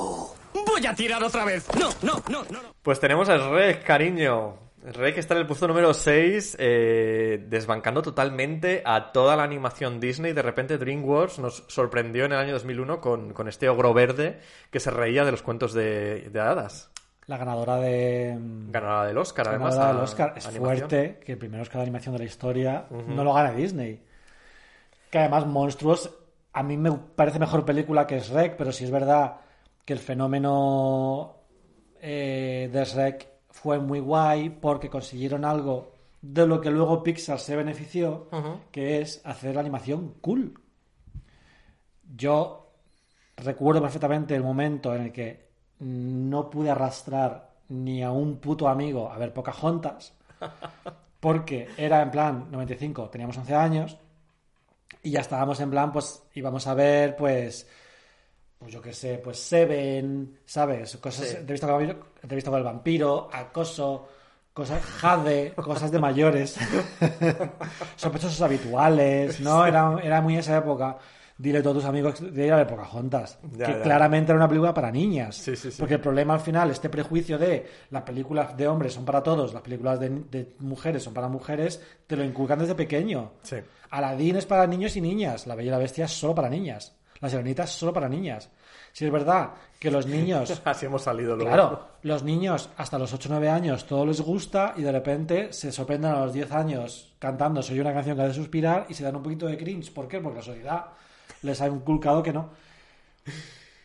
Voy 0.78 0.86
a 0.86 0.94
tirar 0.94 1.24
otra 1.24 1.44
vez. 1.44 1.68
No, 1.74 1.90
no, 2.04 2.22
no, 2.30 2.44
no. 2.52 2.62
no. 2.62 2.76
Pues 2.84 3.00
tenemos 3.00 3.28
a 3.30 3.38
Shrek, 3.38 3.84
cariño. 3.84 4.60
Shrek 4.86 5.18
está 5.18 5.34
en 5.34 5.40
el 5.40 5.48
puesto 5.48 5.68
número 5.68 5.92
6, 5.92 6.56
eh, 6.60 7.44
desbancando 7.50 8.04
totalmente 8.04 8.84
a 8.86 9.12
toda 9.12 9.36
la 9.36 9.42
animación 9.42 10.00
Disney. 10.00 10.34
De 10.34 10.44
repente 10.44 10.78
DreamWorks 10.78 11.40
nos 11.40 11.64
sorprendió 11.68 12.26
en 12.26 12.34
el 12.34 12.38
año 12.38 12.54
2001 12.54 13.02
con, 13.02 13.34
con 13.34 13.48
este 13.48 13.70
ogro 13.70 13.92
verde 13.96 14.40
que 14.70 14.80
se 14.80 14.92
reía 14.92 15.26
de 15.26 15.32
los 15.32 15.42
cuentos 15.42 15.74
de, 15.74 16.30
de 16.30 16.40
hadas. 16.40 16.92
La 17.26 17.38
ganadora 17.38 17.78
de. 17.78 18.38
Ganadora 18.70 19.08
del 19.08 19.18
Oscar, 19.18 19.48
además. 19.48 19.74
ganadora 19.74 19.96
del 19.96 20.04
Oscar. 20.04 20.34
Es 20.36 20.46
animación. 20.46 20.78
fuerte 20.90 21.20
que 21.26 21.32
el 21.32 21.38
primer 21.40 21.60
Oscar 21.60 21.78
de 21.78 21.82
animación 21.82 22.14
de 22.14 22.20
la 22.20 22.26
historia 22.26 22.86
no 22.92 23.24
lo 23.24 23.34
gane 23.34 23.56
Disney. 23.56 24.04
Que 25.10 25.18
además, 25.18 25.48
Monstruos, 25.48 26.14
a 26.54 26.62
mí 26.62 26.78
me 26.78 26.92
parece 26.92 27.40
mejor 27.40 27.66
película 27.66 28.06
que 28.06 28.20
Shrek, 28.20 28.58
pero 28.58 28.72
sí 28.72 28.84
es 28.84 28.92
verdad 28.92 29.38
que 29.88 29.94
el 29.94 30.00
fenómeno 30.00 31.38
eh, 32.02 32.70
de 32.70 32.84
Shrek 32.84 33.30
fue 33.50 33.80
muy 33.80 34.02
guay 34.02 34.50
porque 34.50 34.90
consiguieron 34.90 35.46
algo 35.46 35.94
de 36.22 36.46
lo 36.46 36.60
que 36.60 36.70
luego 36.70 37.02
Pixar 37.02 37.40
se 37.40 37.56
benefició, 37.56 38.28
que 38.70 39.00
es 39.00 39.22
hacer 39.24 39.56
la 39.56 39.62
animación 39.62 40.16
cool. 40.20 40.60
Yo 42.18 42.74
recuerdo 43.38 43.82
perfectamente 43.82 44.36
el 44.36 44.44
momento 44.44 44.94
en 44.94 45.04
el 45.04 45.12
que 45.14 45.48
no 45.80 46.50
pude 46.50 46.70
arrastrar 46.70 47.54
ni 47.70 48.04
a 48.04 48.12
un 48.12 48.40
puto 48.40 48.68
amigo 48.68 49.10
a 49.10 49.18
ver 49.18 49.32
Pocahontas, 49.32 50.18
porque 51.22 51.70
era 51.78 52.02
en 52.02 52.12
plan 52.12 52.52
95, 52.52 53.10
teníamos 53.10 53.38
11 53.38 53.56
años, 53.56 53.98
y 55.02 55.12
ya 55.12 55.22
estábamos 55.22 55.62
en 55.62 55.70
plan, 55.70 55.94
pues 55.94 56.24
íbamos 56.34 56.68
a 56.68 56.74
ver, 56.74 57.16
pues, 57.16 57.66
pues 58.58 58.74
yo 58.74 58.82
qué 58.82 58.94
sé, 58.94 59.20
pues 59.24 59.40
Seven, 59.40 60.40
¿sabes? 60.46 60.98
Cosas, 60.98 61.28
Sí. 61.28 61.36
entrevista, 61.38 61.68
con, 61.68 61.84
entrevista 62.24 62.50
con 62.52 62.58
el 62.60 62.66
vampiro, 62.66 63.30
acoso, 63.32 64.08
cosas, 64.54 64.82
jade, 64.84 65.54
cosas 65.56 65.92
de 65.92 66.00
mayores, 66.00 66.58
sospechosos 67.96 68.42
habituales, 68.42 69.40
¿no? 69.40 69.66
Era, 69.66 69.98
era 70.04 70.22
muy 70.22 70.38
esa 70.38 70.58
época. 70.58 70.98
Dile 71.40 71.60
a 71.60 71.62
todos 71.62 71.78
tus 71.78 71.86
amigos 71.86 72.16
de 72.34 72.48
ir 72.48 72.52
a 72.52 72.56
ver 72.56 72.66
Pocahontas, 72.66 73.38
Ya, 73.56 73.68
que 73.68 73.72
ya. 73.74 73.82
claramente 73.84 74.32
era 74.32 74.38
una 74.40 74.48
película 74.48 74.74
para 74.74 74.92
niñas. 74.92 75.36
Sí, 75.36 75.56
sí, 75.56 75.70
sí. 75.72 75.78
Porque 75.80 75.94
el 75.94 76.02
problema 76.02 76.34
al 76.34 76.40
final, 76.40 76.72
este 76.72 76.90
prejuicio 76.90 77.38
de 77.38 77.64
las 77.92 78.02
películas 78.02 78.58
de 78.58 78.68
hombres 78.68 78.94
son 78.94 79.06
para 79.06 79.22
todos, 79.22 79.54
las 79.54 79.62
películas 79.62 80.00
de, 80.00 80.10
de 80.10 80.56
mujeres 80.62 81.04
son 81.04 81.14
para 81.14 81.28
mujeres, 81.28 81.80
te 82.08 82.16
lo 82.16 82.24
inculcan 82.24 82.58
desde 82.58 82.74
pequeño. 82.74 83.34
Sí. 83.44 83.58
Aladdin 83.92 84.38
es 84.38 84.48
para 84.48 84.66
niños 84.66 84.96
y 84.98 85.02
niñas, 85.02 85.46
La 85.46 85.54
Bella 85.54 85.68
y 85.68 85.72
la 85.74 85.78
Bestia 85.78 86.06
es 86.06 86.12
solo 86.12 86.34
para 86.34 86.50
niñas, 86.50 86.96
La 87.20 87.30
Sirenita 87.30 87.64
es 87.64 87.72
solo 87.72 87.94
para 87.94 88.08
niñas. 88.10 88.50
Si 88.92 89.06
es 89.06 89.12
verdad 89.12 89.52
que 89.80 89.92
los 89.92 90.06
niños, 90.08 90.62
Así 90.66 90.86
hemos 90.86 91.04
salido 91.04 91.36
luego. 91.36 91.52
claro, 91.52 91.88
los 92.04 92.24
niños 92.24 92.70
hasta 92.78 92.98
los 92.98 93.14
8 93.14 93.30
o 93.30 93.32
9 93.34 93.50
años 93.50 93.86
todo 93.86 94.06
les 94.06 94.22
gusta 94.22 94.74
y 94.76 94.82
de 94.82 94.92
repente 94.92 95.54
se 95.54 95.72
sorprenden 95.72 96.12
a 96.12 96.20
los 96.26 96.34
10 96.34 96.52
años 96.52 97.14
cantando 97.20 97.62
Soy 97.62 97.80
una 97.80 97.94
canción 97.94 98.16
que 98.18 98.24
hace 98.24 98.34
suspirar 98.34 98.86
y 98.90 98.94
se 98.94 99.04
dan 99.04 99.16
un 99.16 99.24
poquito 99.24 99.46
de 99.48 99.58
cringe. 99.58 99.92
¿Por 99.94 100.08
qué? 100.08 100.20
Porque 100.20 100.40
la 100.40 100.44
sociedad 100.44 100.86
les 101.42 101.62
ha 101.62 101.68
inculcado 101.68 102.24
que 102.24 102.34
no. 102.34 102.50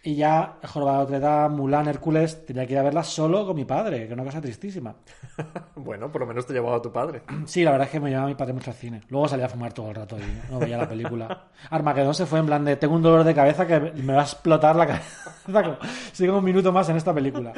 Y 0.04 0.16
ya, 0.16 0.56
Jorobado 0.64 1.06
Dame, 1.06 1.54
Mulan, 1.54 1.86
Hércules, 1.86 2.44
tenía 2.44 2.66
que 2.66 2.72
ir 2.72 2.78
a 2.80 2.82
verla 2.82 3.04
solo 3.04 3.46
con 3.46 3.54
mi 3.54 3.64
padre, 3.64 3.98
que 3.98 4.04
es 4.06 4.12
una 4.12 4.24
cosa 4.24 4.40
tristísima. 4.40 4.94
Bueno, 5.74 6.12
por 6.12 6.20
lo 6.20 6.26
menos 6.26 6.46
te 6.46 6.52
llevaba 6.52 6.76
a 6.76 6.82
tu 6.82 6.92
padre. 6.92 7.22
Sí, 7.46 7.64
la 7.64 7.72
verdad 7.72 7.86
es 7.86 7.92
que 7.92 8.00
me 8.00 8.10
llevaba 8.10 8.28
mi 8.28 8.34
padre 8.34 8.52
mucho 8.52 8.70
al 8.70 8.76
cine. 8.76 9.00
Luego 9.08 9.28
salía 9.28 9.46
a 9.46 9.48
fumar 9.48 9.72
todo 9.72 9.88
el 9.88 9.94
rato 9.94 10.16
y 10.18 10.52
no 10.52 10.58
veía 10.58 10.76
la 10.76 10.88
película. 10.88 11.46
Armagedón 11.70 12.14
se 12.14 12.26
fue 12.26 12.40
en 12.40 12.46
plan 12.46 12.64
de 12.64 12.76
tengo 12.76 12.94
un 12.94 13.02
dolor 13.02 13.24
de 13.24 13.34
cabeza 13.34 13.66
que 13.66 13.80
me 13.80 14.12
va 14.12 14.20
a 14.20 14.24
explotar 14.24 14.76
la 14.76 14.86
cabeza. 14.86 15.78
Sigo 16.12 16.38
un 16.38 16.44
minuto 16.44 16.72
más 16.72 16.88
en 16.88 16.96
esta 16.96 17.14
película. 17.14 17.52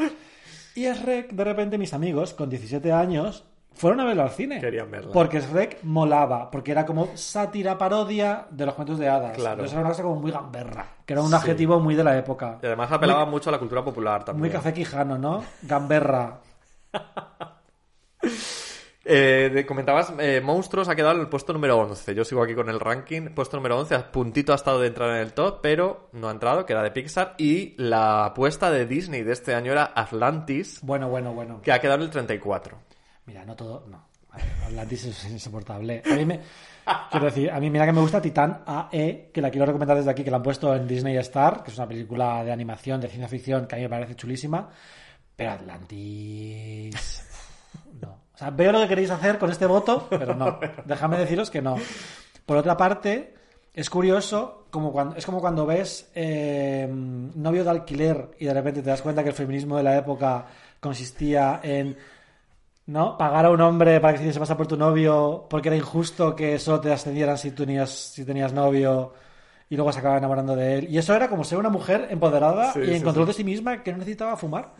Y 0.74 0.84
Shrek, 0.84 1.32
de 1.32 1.44
repente, 1.44 1.78
mis 1.78 1.94
amigos 1.94 2.34
con 2.34 2.50
17 2.50 2.92
años 2.92 3.44
fueron 3.74 4.00
a 4.00 4.04
verlo 4.04 4.22
al 4.22 4.30
cine. 4.30 4.60
Querían 4.60 4.90
verla. 4.90 5.12
Porque 5.12 5.40
Shrek 5.40 5.82
molaba, 5.82 6.50
porque 6.50 6.72
era 6.72 6.86
como 6.86 7.08
sátira, 7.16 7.76
parodia 7.76 8.46
de 8.50 8.66
los 8.66 8.74
cuentos 8.74 8.98
de 8.98 9.08
hadas. 9.08 9.32
Claro. 9.36 9.52
Entonces 9.54 9.72
era 9.72 9.80
una 9.82 9.90
cosa 9.90 10.02
como 10.02 10.16
muy 10.16 10.30
gamberra, 10.30 10.86
que 11.04 11.12
era 11.12 11.22
un 11.22 11.28
Sí. 11.30 11.34
adjetivo 11.34 11.80
muy 11.80 11.94
de 11.94 12.04
la 12.04 12.16
época. 12.16 12.58
Y 12.62 12.66
además 12.66 12.90
apelaba 12.92 13.24
Muy- 13.24 13.32
mucho 13.32 13.50
a 13.50 13.52
la 13.52 13.58
cultura 13.58 13.84
popular 13.84 14.24
también. 14.24 14.40
Muy 14.40 14.50
café 14.50 14.72
quijano, 14.72 15.18
¿no? 15.18 15.44
Gamberra. 15.62 16.38
Eh, 19.06 19.66
comentabas, 19.68 20.14
eh, 20.18 20.40
Monstruos 20.42 20.88
ha 20.88 20.94
quedado 20.96 21.14
en 21.16 21.20
el 21.20 21.28
puesto 21.28 21.52
número 21.52 21.76
11. 21.78 22.14
Yo 22.14 22.24
sigo 22.24 22.42
aquí 22.42 22.54
con 22.54 22.70
el 22.70 22.80
ranking. 22.80 23.34
Puesto 23.34 23.58
número 23.58 23.78
11, 23.78 23.94
a 23.94 24.10
puntito 24.10 24.52
ha 24.52 24.54
estado 24.54 24.80
de 24.80 24.86
entrar 24.88 25.10
en 25.10 25.16
el 25.16 25.34
top, 25.34 25.58
pero 25.62 26.08
no 26.12 26.28
ha 26.28 26.30
entrado, 26.30 26.64
que 26.64 26.72
era 26.72 26.82
de 26.82 26.90
Pixar. 26.90 27.34
Y 27.36 27.74
la 27.76 28.24
apuesta 28.24 28.70
de 28.70 28.86
Disney 28.86 29.22
de 29.22 29.32
este 29.34 29.54
año 29.54 29.72
era 29.72 29.92
Atlantis, 29.94 30.80
Bueno, 30.82 31.10
bueno, 31.10 31.34
bueno. 31.34 31.60
que 31.62 31.70
ha 31.70 31.80
quedado 31.80 31.98
en 31.98 32.04
el 32.04 32.10
34. 32.10 32.78
Mira, 33.26 33.44
no 33.44 33.56
todo. 33.56 33.86
No. 33.88 34.14
Atlantis 34.66 35.04
es 35.04 35.30
insoportable. 35.30 36.02
A 36.10 36.14
mí 36.14 36.24
me. 36.24 36.40
Quiero 37.10 37.26
decir, 37.26 37.50
a 37.50 37.60
mí 37.60 37.70
mira 37.70 37.86
que 37.86 37.92
me 37.92 38.00
gusta 38.00 38.20
Titán 38.20 38.62
AE, 38.66 39.30
que 39.32 39.40
la 39.40 39.50
quiero 39.50 39.66
recomendar 39.66 39.96
desde 39.96 40.10
aquí, 40.10 40.22
que 40.22 40.30
la 40.30 40.38
han 40.38 40.42
puesto 40.42 40.74
en 40.74 40.86
Disney 40.86 41.16
Star, 41.18 41.62
que 41.62 41.70
es 41.70 41.78
una 41.78 41.88
película 41.88 42.44
de 42.44 42.52
animación, 42.52 43.00
de 43.00 43.08
ciencia 43.08 43.28
ficción, 43.28 43.66
que 43.66 43.76
a 43.76 43.78
mí 43.78 43.84
me 43.84 43.88
parece 43.88 44.16
chulísima. 44.16 44.68
Pero 45.36 45.52
Atlantis. 45.52 47.22
No. 48.00 48.08
O 48.34 48.38
sea, 48.38 48.50
veo 48.50 48.72
lo 48.72 48.80
que 48.80 48.88
queréis 48.88 49.10
hacer 49.10 49.38
con 49.38 49.50
este 49.50 49.66
voto, 49.66 50.08
pero 50.10 50.34
no. 50.34 50.58
Déjame 50.84 51.16
deciros 51.16 51.50
que 51.50 51.62
no. 51.62 51.76
Por 52.44 52.56
otra 52.56 52.76
parte, 52.76 53.34
es 53.72 53.88
curioso, 53.88 54.66
como 54.70 54.92
cuando, 54.92 55.16
es 55.16 55.24
como 55.24 55.40
cuando 55.40 55.64
ves 55.66 56.10
eh, 56.14 56.88
novio 56.90 57.64
de 57.64 57.70
alquiler 57.70 58.30
y 58.38 58.44
de 58.44 58.54
repente 58.54 58.82
te 58.82 58.90
das 58.90 59.02
cuenta 59.02 59.22
que 59.22 59.30
el 59.30 59.34
feminismo 59.34 59.76
de 59.76 59.82
la 59.82 59.96
época 59.96 60.46
consistía 60.80 61.60
en 61.62 61.96
¿no? 62.86 63.16
Pagar 63.18 63.46
a 63.46 63.50
un 63.50 63.60
hombre 63.60 64.00
para 64.00 64.12
que 64.12 64.18
se 64.18 64.24
hiciese 64.24 64.40
pasar 64.40 64.56
por 64.56 64.66
tu 64.66 64.76
novio 64.76 65.46
porque 65.48 65.68
era 65.68 65.76
injusto 65.76 66.34
que 66.36 66.58
solo 66.58 66.80
te 66.80 66.92
ascendieran 66.92 67.38
si 67.38 67.50
tenías, 67.52 67.90
si 67.90 68.24
tenías 68.24 68.52
novio 68.52 69.14
y 69.68 69.76
luego 69.76 69.92
se 69.92 69.98
acababa 70.00 70.18
enamorando 70.18 70.54
de 70.56 70.78
él. 70.78 70.88
Y 70.90 70.98
eso 70.98 71.14
era 71.14 71.28
como 71.28 71.44
ser 71.44 71.58
una 71.58 71.70
mujer 71.70 72.08
empoderada 72.10 72.72
Sí, 72.72 72.80
y 72.80 72.92
sí, 72.92 72.94
en 72.94 73.02
control 73.02 73.26
sí. 73.26 73.28
de 73.28 73.34
sí 73.34 73.44
misma 73.44 73.82
que 73.82 73.92
no 73.92 73.98
necesitaba 73.98 74.36
fumar. 74.36 74.74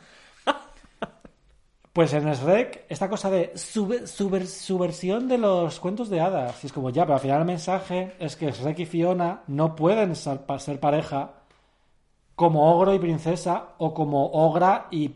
Pues 1.93 2.13
en 2.13 2.25
Shrek, 2.33 2.87
esta 2.89 3.09
cosa 3.09 3.31
de 3.31 3.53
subversión 3.57 5.29
de 5.29 5.39
los 5.39 5.79
cuentos 5.79 6.11
de 6.11 6.21
hadas. 6.21 6.65
Y 6.65 6.67
es 6.67 6.73
como 6.73 6.91
ya, 6.91 7.05
pero 7.05 7.15
al 7.15 7.21
final 7.21 7.39
el 7.41 7.47
mensaje 7.47 8.17
es 8.19 8.35
que 8.35 8.51
Shrek 8.51 8.81
y 8.81 8.87
Fiona 8.87 9.45
no 9.47 9.77
pueden 9.77 10.17
ser 10.17 10.41
pareja 10.81 11.44
como 12.35 12.75
ogro 12.75 12.95
y 12.95 12.99
princesa 12.99 13.75
o 13.79 13.95
como 13.95 14.27
ogra 14.27 14.89
y, 14.91 15.11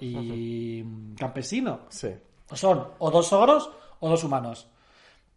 y 0.00 0.84
campesino. 1.16 1.80
Sí. 1.88 2.14
Son 2.52 2.88
o 2.98 3.10
dos 3.10 3.32
ogros 3.32 3.70
o 4.00 4.08
dos 4.08 4.24
humanos. 4.24 4.68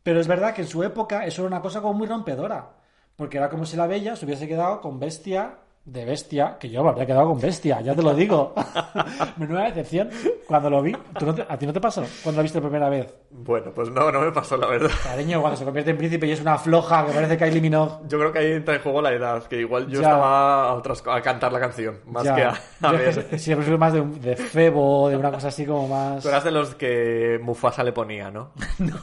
Pero 0.01 0.19
es 0.19 0.27
verdad 0.27 0.53
que 0.53 0.63
en 0.63 0.67
su 0.67 0.83
época 0.83 1.25
eso 1.25 1.41
era 1.41 1.47
una 1.47 1.61
cosa 1.61 1.81
como 1.81 1.93
muy 1.93 2.07
rompedora. 2.07 2.71
Porque 3.15 3.37
era 3.37 3.49
como 3.49 3.65
si 3.65 3.77
la 3.77 3.87
bella 3.87 4.15
se 4.15 4.25
hubiese 4.25 4.47
quedado 4.47 4.81
con 4.81 4.99
bestia 4.99 5.59
de 5.85 6.05
Bestia, 6.05 6.55
que 6.57 6.69
yo 6.69 6.81
me 6.81 6.89
habría 6.91 7.05
quedado 7.05 7.27
con 7.27 7.41
Bestia, 7.41 7.81
ya 7.81 7.93
te 7.93 8.01
lo 8.01 8.13
digo. 8.13 8.53
Menuda 9.37 9.63
decepción 9.65 10.09
cuando 10.47 10.69
lo 10.69 10.81
vi. 10.81 10.93
¿Tú 11.19 11.25
no 11.25 11.35
te- 11.35 11.45
¿A 11.47 11.57
ti 11.57 11.65
no 11.67 11.73
te 11.73 11.81
pasó 11.81 12.03
cuando 12.23 12.39
lo 12.39 12.43
viste 12.43 12.61
por 12.61 12.69
primera 12.69 12.89
vez? 12.89 13.13
Bueno, 13.31 13.71
pues 13.75 13.89
no, 13.89 14.09
no 14.09 14.21
me 14.21 14.31
pasó 14.31 14.55
la 14.55 14.67
verdad. 14.67 14.89
Cariño, 15.03 15.41
cuando 15.41 15.57
se 15.57 15.65
convierte 15.65 15.91
en 15.91 15.97
príncipe 15.97 16.25
y 16.27 16.31
es 16.31 16.39
una 16.39 16.57
floja 16.57 17.05
que 17.05 17.11
parece 17.11 17.37
Kylie 17.37 17.59
Minogue. 17.59 17.91
Yo 18.07 18.17
creo 18.17 18.31
que 18.31 18.39
ahí 18.39 18.51
entra 18.53 18.75
en 18.75 18.81
juego 18.81 19.01
la 19.01 19.11
edad, 19.11 19.43
que 19.43 19.57
igual 19.57 19.87
yo 19.87 19.99
Ya. 20.01 20.07
estaba 20.07 20.69
a, 20.69 20.73
otras, 20.73 21.01
co- 21.01 21.11
a 21.11 21.21
cantar 21.21 21.51
la 21.51 21.59
canción, 21.59 21.99
más 22.05 22.23
Ya. 22.23 22.35
que 22.35 22.43
a, 22.43 22.53
a 22.81 22.91
ver. 22.93 23.27
que 23.27 23.37
siempre 23.37 23.67
soy 23.67 23.77
más 23.77 23.91
de, 23.91 23.99
un- 23.99 24.21
de 24.21 24.37
Febo, 24.37 25.09
de 25.09 25.17
una 25.17 25.31
cosa 25.31 25.49
así 25.49 25.65
como 25.65 25.89
más... 25.89 26.23
Tú 26.23 26.29
eras 26.29 26.45
de 26.45 26.51
los 26.51 26.75
que 26.75 27.39
Mufasa 27.43 27.83
le 27.83 27.91
ponía, 27.91 28.31
¿no? 28.31 28.51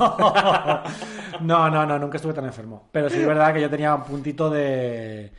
No, 1.40 1.70
no, 1.70 1.86
no, 1.86 1.98
nunca 1.98 2.16
estuve 2.16 2.32
tan 2.34 2.44
enfermo. 2.44 2.88
Pero 2.92 3.08
sí 3.10 3.20
es 3.20 3.26
verdad 3.26 3.52
que 3.54 3.60
yo 3.60 3.70
tenía 3.70 3.94
un 3.94 4.02
puntito 4.04 4.48
de... 4.50 5.30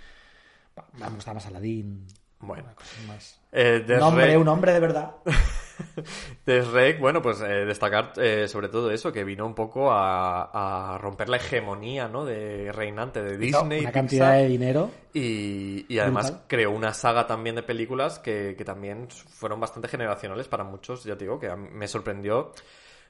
Me 0.97 1.09
gustaba 1.09 1.35
más 1.35 1.45
Aladdin. 1.47 2.07
Bueno. 2.39 2.69
más... 3.07 3.39
Eh, 3.51 3.83
Un 3.87 4.01
hombre, 4.01 4.33
Desrec- 4.35 4.41
un 4.41 4.47
hombre 4.47 4.73
de 4.73 4.79
verdad. 4.79 5.15
Desrec, 6.45 6.99
bueno, 6.99 7.21
pues 7.21 7.39
eh, 7.41 7.65
destacar 7.65 8.13
eh, 8.17 8.47
sobre 8.47 8.69
todo 8.69 8.91
eso, 8.91 9.11
que 9.11 9.23
vino 9.23 9.45
un 9.45 9.53
poco 9.53 9.91
a, 9.91 10.93
a 10.93 10.97
romper 10.97 11.29
la 11.29 11.37
hegemonía, 11.37 12.07
¿no? 12.07 12.25
De 12.25 12.71
reinante 12.71 13.21
de 13.21 13.37
Disney. 13.37 13.79
Una 13.81 13.89
Pixar. 13.89 13.93
cantidad 13.93 14.33
de 14.33 14.47
dinero. 14.47 14.91
Y, 15.13 15.85
y 15.93 15.99
además 15.99 16.27
Brutal. 16.31 16.47
creó 16.47 16.71
una 16.71 16.93
saga 16.93 17.27
también 17.27 17.55
de 17.55 17.63
películas 17.63 18.19
que, 18.19 18.55
que 18.57 18.65
también 18.65 19.07
fueron 19.09 19.59
bastante 19.59 19.87
generacionales 19.87 20.47
para 20.47 20.63
muchos, 20.63 21.03
ya 21.03 21.15
te 21.17 21.25
digo, 21.25 21.39
que 21.39 21.53
me 21.55 21.87
sorprendió 21.87 22.53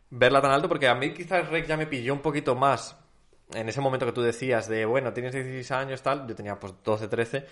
verla 0.10 0.42
tan 0.42 0.52
alto, 0.52 0.68
porque 0.68 0.88
a 0.90 0.96
mí 0.96 1.14
quizás 1.14 1.48
Rec 1.50 1.68
ya 1.68 1.78
me 1.78 1.88
pilló 1.88 2.14
un 2.14 2.20
poquito 2.22 2.54
más 2.56 2.98
en 3.53 3.69
ese 3.69 3.82
momento 3.82 4.06
que 4.06 4.11
tú 4.11 4.22
decías 4.22 4.68
de, 4.68 4.86
bueno, 4.86 5.14
tienes 5.14 5.34
16 5.34 5.72
años, 5.72 6.02
tal, 6.02 6.28
yo 6.28 6.36
tenía 6.36 6.60
pues 6.60 6.73
12, 6.84 7.07
13, 7.07 7.45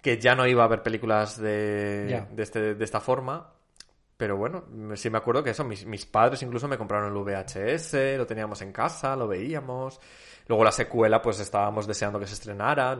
que 0.00 0.18
ya 0.18 0.34
no 0.34 0.46
iba 0.46 0.64
a 0.64 0.68
ver 0.68 0.82
películas 0.82 1.40
de, 1.40 2.26
de, 2.30 2.42
este, 2.42 2.74
de 2.74 2.84
esta 2.84 3.00
forma. 3.00 3.50
Pero 4.16 4.36
bueno, 4.36 4.64
sí 4.94 5.10
me 5.10 5.18
acuerdo 5.18 5.42
que 5.42 5.50
eso, 5.50 5.64
mis, 5.64 5.84
mis 5.86 6.06
padres 6.06 6.40
incluso 6.42 6.68
me 6.68 6.78
compraron 6.78 7.08
el 7.08 7.18
VHS, 7.18 8.16
lo 8.16 8.26
teníamos 8.26 8.62
en 8.62 8.72
casa, 8.72 9.16
lo 9.16 9.26
veíamos. 9.26 10.00
Luego 10.46 10.62
la 10.62 10.72
secuela, 10.72 11.20
pues 11.20 11.40
estábamos 11.40 11.86
deseando 11.86 12.20
que 12.20 12.26
se 12.26 12.34
estrenara. 12.34 12.96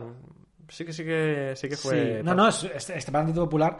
Sí 0.67 0.83
que 0.83 0.91
sí 0.91 1.05
que 1.05 1.53
sí 1.55 1.69
que 1.69 1.77
fue. 1.77 2.17
Sí. 2.17 2.23
No, 2.23 2.33
no, 2.33 2.49
es, 2.49 2.63
es, 2.65 2.89
extremadamente 2.89 3.39
popular. 3.39 3.79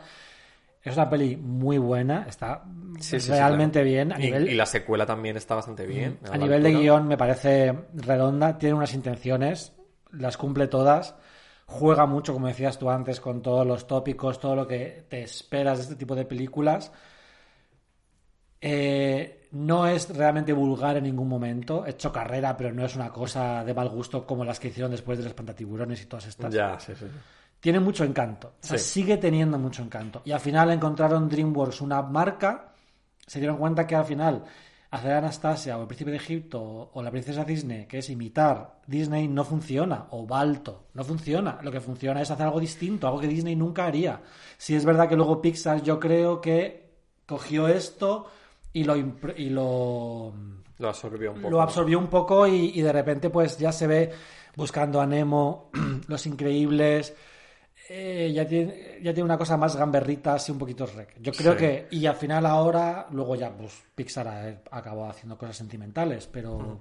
Es 0.86 0.96
una 0.96 1.10
peli 1.10 1.36
muy 1.36 1.80
buena, 1.80 2.26
está 2.30 2.64
Sí, 3.00 3.20
sí, 3.20 3.28
sí, 3.28 3.32
realmente 3.32 3.80
claro. 3.80 3.90
bien. 3.90 4.14
A 4.14 4.20
y, 4.20 4.26
nivel, 4.26 4.50
y 4.50 4.54
la 4.56 4.66
secuela 4.66 5.06
también 5.06 5.36
está 5.38 5.56
bastante 5.56 5.86
bien. 5.86 6.20
a 6.32 6.38
nivel 6.38 6.64
de 6.64 6.72
guion 6.72 7.08
me 7.08 7.18
parece 7.18 7.74
redonda, 7.94 8.58
tiene 8.58 8.76
unas 8.76 8.94
intenciones, 8.94 9.74
las 10.12 10.38
cumple 10.38 10.68
todas, 10.68 11.16
juega 11.66 12.06
mucho, 12.06 12.34
como 12.34 12.48
decías 12.48 12.78
tú 12.78 12.90
antes, 12.90 13.20
con 13.20 13.42
todos 13.42 13.66
los 13.66 13.88
tópicos, 13.88 14.40
todo 14.40 14.56
lo 14.56 14.68
que 14.68 15.06
te 15.10 15.24
esperas 15.24 15.78
de 15.80 15.84
este 15.84 15.96
tipo 15.96 16.16
de 16.16 16.26
películas. 16.26 16.92
Eh, 18.62 19.48
no 19.52 19.88
es 19.88 20.16
realmente 20.16 20.54
vulgar 20.54 20.98
en 20.98 21.04
ningún 21.04 21.28
momento, 21.28 21.86
he 21.86 21.92
hecho 21.92 22.12
carrera, 22.12 22.56
pero 22.58 22.74
no 22.74 22.86
es 22.86 22.96
una 22.96 23.10
cosa 23.10 23.64
de 23.64 23.74
mal 23.74 23.90
gusto 23.90 24.26
como 24.26 24.44
las 24.44 24.60
que 24.60 24.70
hicieron 24.70 24.92
después 24.92 25.18
de 25.18 25.24
los 25.26 25.34
pantatiburones 25.34 26.02
y 26.02 26.06
todas 26.06 26.28
estas. 26.28 26.54
Ya, 26.54 26.80
sí, 26.80 26.94
sí. 26.96 27.06
Tiene 27.66 27.80
mucho 27.80 28.04
encanto, 28.04 28.50
o 28.62 28.64
sea, 28.68 28.78
Sí. 28.78 29.02
sigue 29.02 29.18
teniendo 29.18 29.58
mucho 29.58 29.82
encanto. 29.82 30.22
Y 30.24 30.32
al 30.34 30.40
final 30.40 30.70
encontraron 30.70 31.28
DreamWorks 31.28 31.82
una 31.82 32.00
marca, 32.04 32.74
se 33.26 33.40
dieron 33.40 33.58
cuenta 33.58 33.88
que 33.88 33.96
al 33.96 34.06
final 34.06 34.44
hacer 34.92 35.14
Anastasia 35.14 35.76
o 35.76 35.82
el 35.82 35.88
príncipe 35.88 36.12
de 36.12 36.18
Egipto 36.18 36.92
o, 36.94 37.02
la 37.02 37.10
princesa 37.10 37.44
Disney, 37.44 37.88
que 37.88 37.98
es 37.98 38.10
imitar 38.12 38.82
Disney, 38.86 39.28
no 39.28 39.44
funciona, 39.44 40.06
o 40.12 40.28
Balto, 40.28 40.84
no 40.94 41.04
funciona. 41.04 41.58
Lo 41.64 41.72
que 41.72 41.82
funciona 41.82 42.22
es 42.22 42.30
hacer 42.30 42.46
algo 42.46 42.60
distinto, 42.60 43.08
algo 43.08 43.20
que 43.20 43.28
Disney 43.28 43.56
nunca 43.56 43.88
haría. 43.88 44.22
Si 44.60 44.76
es 44.76 44.86
verdad 44.86 45.10
que 45.10 45.16
luego 45.16 45.42
Pixar 45.42 45.82
yo 45.82 46.00
creo 46.00 46.40
que 46.42 46.92
cogió 47.26 47.68
esto 47.68 48.28
y 48.74 48.84
lo, 48.84 48.96
y 48.96 49.50
lo 49.50 50.34
Lo 50.78 50.88
absorbió 50.90 51.32
un 51.32 51.38
poco. 51.38 51.50
lo 51.50 51.62
absorbió 51.64 51.98
un 51.98 52.08
poco 52.10 52.46
y, 52.46 52.74
y 52.76 52.82
de 52.82 52.94
repente 52.94 53.32
pues 53.32 53.58
ya 53.58 53.72
se 53.72 53.88
ve 53.88 54.12
buscando 54.56 55.02
a 55.02 55.08
Nemo, 55.08 55.72
Los 56.08 56.28
Increíbles, 56.28 57.16
eh, 57.90 58.32
ya, 58.34 58.48
tiene, 58.48 59.00
ya 59.02 59.14
tiene 59.14 59.24
una 59.24 59.38
cosa 59.38 59.58
más 59.58 59.76
gamberrita, 59.76 60.34
así 60.36 60.52
un 60.52 60.58
poquito 60.58 60.86
rec. 60.86 61.16
Yo 61.22 61.32
creo 61.32 61.54
Sí. 61.54 61.58
que, 61.60 61.88
y 61.92 62.06
al 62.06 62.16
final 62.16 62.46
ahora, 62.46 63.08
luego 63.12 63.36
ya 63.36 63.52
pues 63.56 63.74
Pixar 63.94 64.28
ha- 64.28 64.62
acabó 64.72 65.08
haciendo 65.10 65.38
cosas 65.38 65.58
sentimentales, 65.58 66.28
pero... 66.28 66.80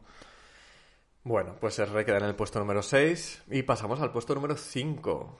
Bueno, 1.24 1.54
pues 1.58 1.78
el 1.78 1.88
Rec 1.88 2.04
queda 2.06 2.18
en 2.18 2.24
el 2.24 2.34
puesto 2.34 2.58
número 2.58 2.82
6 2.82 3.44
y 3.50 3.62
pasamos 3.62 3.98
al 4.00 4.12
puesto 4.12 4.34
número 4.34 4.56
5. 4.56 5.38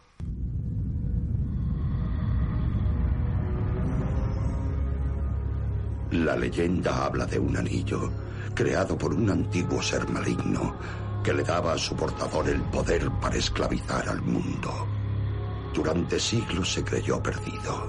La 6.13 6.37
leyenda 6.37 7.07
habla 7.07 7.27
de 7.27 7.39
un 7.39 7.57
anillo 7.57 8.11
creado 8.55 8.97
por 8.97 9.13
un 9.15 9.29
antiguo 9.31 9.83
ser 9.83 10.09
maligno 10.09 10.77
que 11.25 11.33
le 11.33 11.43
daba 11.43 11.73
a 11.73 11.79
su 11.79 11.97
portador 11.97 12.49
el 12.49 12.61
poder 12.63 13.11
para 13.21 13.37
esclavizar 13.37 14.09
al 14.09 14.23
mundo. 14.23 14.87
Durante 15.75 16.21
siglos 16.21 16.73
se 16.73 16.85
creyó 16.85 17.21
perdido 17.21 17.89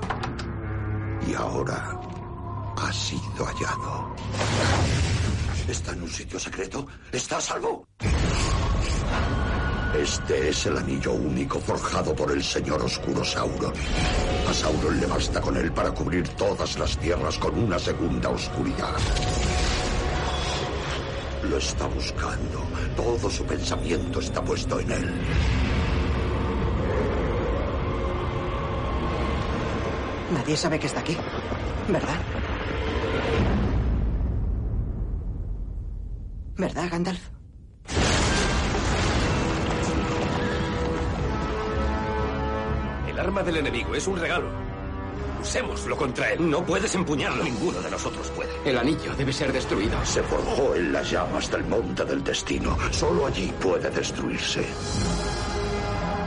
y 1.28 1.36
ahora 1.36 2.00
ha 2.78 2.92
sido 2.92 3.46
hallado. 3.46 4.16
¿Está 5.68 5.92
en 5.94 6.02
un 6.02 6.10
sitio 6.10 6.40
secreto? 6.40 6.88
¿Está 7.12 7.38
a 7.38 7.42
salvo? 7.42 7.88
Este 10.02 10.50
es 10.50 10.66
el 10.66 10.78
anillo 10.78 11.14
único 11.14 11.60
forjado 11.60 12.16
por 12.16 12.32
el 12.32 12.44
señor 12.44 12.82
Oscuro 12.82 13.24
Sauron. 13.24 13.74
A 14.50 14.54
Sauron 14.54 15.00
le 15.00 15.06
basta 15.06 15.40
con 15.40 15.56
él 15.56 15.72
para 15.72 15.92
cubrir 15.92 16.28
todas 16.30 16.78
las 16.80 16.98
tierras 16.98 17.38
con 17.38 17.58
una 17.58 17.78
segunda 17.78 18.30
oscuridad. 18.30 18.98
Lo 21.50 21.58
está 21.58 21.86
buscando. 21.88 22.64
Todo 22.96 23.30
su 23.30 23.46
pensamiento 23.46 24.20
está 24.20 24.44
puesto 24.44 24.80
en 24.80 24.92
él. 24.92 25.14
Nadie 30.36 30.58
sabe 30.58 30.78
que 30.78 30.88
está 30.88 31.00
aquí, 31.00 31.16
¿verdad? 31.88 32.20
¿Verdad, 36.58 36.90
Gandalf? 36.92 37.22
El 43.08 43.18
arma 43.18 43.44
del 43.44 43.58
enemigo 43.58 43.96
es 43.96 44.06
un 44.08 44.20
regalo. 44.20 44.50
Usémoslo 45.42 45.96
contra 45.96 46.32
él. 46.34 46.50
No 46.50 46.66
puedes 46.66 46.94
empuñarlo. 46.96 47.42
Ninguno 47.42 47.80
de 47.80 47.92
nosotros 47.92 48.30
puede. 48.32 48.52
El 48.66 48.78
anillo 48.78 49.16
debe 49.16 49.32
ser 49.32 49.54
destruido. 49.54 50.06
Se 50.06 50.22
forjó 50.22 50.76
en 50.76 50.92
las 50.92 51.10
llamas 51.10 51.50
del 51.50 51.64
monte 51.64 52.04
del 52.04 52.22
destino. 52.22 52.78
Solo 52.92 53.28
allí 53.28 53.54
puede 53.62 53.90
destruirse. 53.90 54.66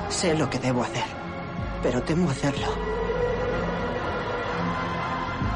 Sé 0.08 0.34
lo 0.34 0.48
que 0.48 0.58
debo 0.58 0.82
hacer, 0.82 1.04
pero 1.82 2.02
temo 2.02 2.30
hacerlo. 2.30 2.97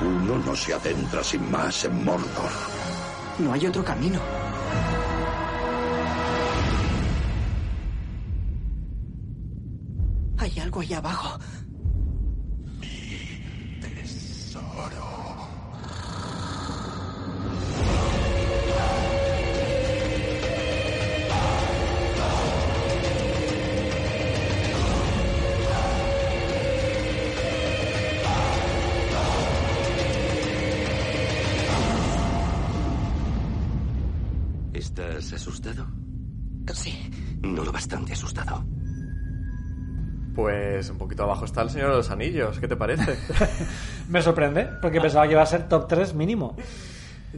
Uno 0.05 0.39
no 0.39 0.57
se 0.57 0.75
adentra 0.75 1.23
sin 1.23 1.49
más 1.51 1.85
en 1.85 2.05
Mordor. 2.05 2.51
No 3.39 3.53
hay 3.53 3.67
otro 3.67 3.85
camino. 3.85 4.21
Hay 10.39 10.59
algo 10.59 10.81
allá 10.81 10.99
abajo. 10.99 11.39
Bastante 37.73 38.13
asustado. 38.13 38.65
Pues 40.35 40.89
un 40.89 40.99
poquito 40.99 41.25
abajo 41.25 41.45
está 41.45 41.63
el 41.63 41.71
Señor 41.71 41.91
de 41.91 41.97
los 41.97 42.11
Anillos, 42.11 42.59
¿qué 42.59 42.69
te 42.69 42.77
parece? 42.77 43.19
Me 44.09 44.23
sorprende, 44.23 44.69
porque 44.81 45.01
pensaba 45.01 45.27
que 45.27 45.33
iba 45.33 45.43
a 45.43 45.47
ser 45.47 45.69
top 45.69 45.87
3 45.89 46.15
mínimo. 46.15 46.57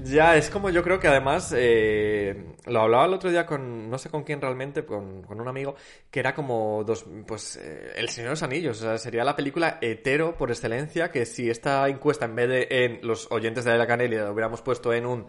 Ya, 0.03 0.37
es 0.37 0.51
como 0.51 0.71
yo 0.71 0.83
creo 0.83 0.99
que 0.99 1.07
además, 1.07 1.55
eh, 1.57 2.57
lo 2.67 2.81
hablaba 2.81 3.07
el 3.07 3.15
otro 3.15 3.31
día 3.31 3.47
con, 3.47 3.89
no 3.89 3.97
sé 3.97 4.11
con 4.11 4.25
quién 4.25 4.41
realmente, 4.41 4.85
con, 4.85 5.23
con 5.23 5.41
un 5.41 5.47
amigo, 5.47 5.77
que 6.11 6.19
era 6.19 6.35
como 6.35 6.83
dos, 6.85 7.05
pues, 7.27 7.57
eh, 7.57 7.93
El 7.97 8.09
Señor 8.09 8.31
de 8.31 8.33
los 8.33 8.43
Anillos, 8.43 8.79
o 8.81 8.83
sea, 8.83 8.99
sería 8.99 9.23
la 9.23 9.37
película 9.37 9.79
hetero 9.81 10.37
por 10.37 10.51
excelencia, 10.51 11.13
que 11.13 11.25
si 11.27 11.49
esta 11.49 11.89
encuesta 11.89 12.25
en 12.25 12.35
vez 12.35 12.49
de 12.49 12.67
en 12.71 13.07
los 13.07 13.31
oyentes 13.31 13.65
de 13.65 13.79
la 13.79 13.87
Canelia 13.87 14.25
la 14.25 14.33
hubiéramos 14.33 14.63
puesto 14.63 14.93
en 14.93 15.07
un 15.07 15.27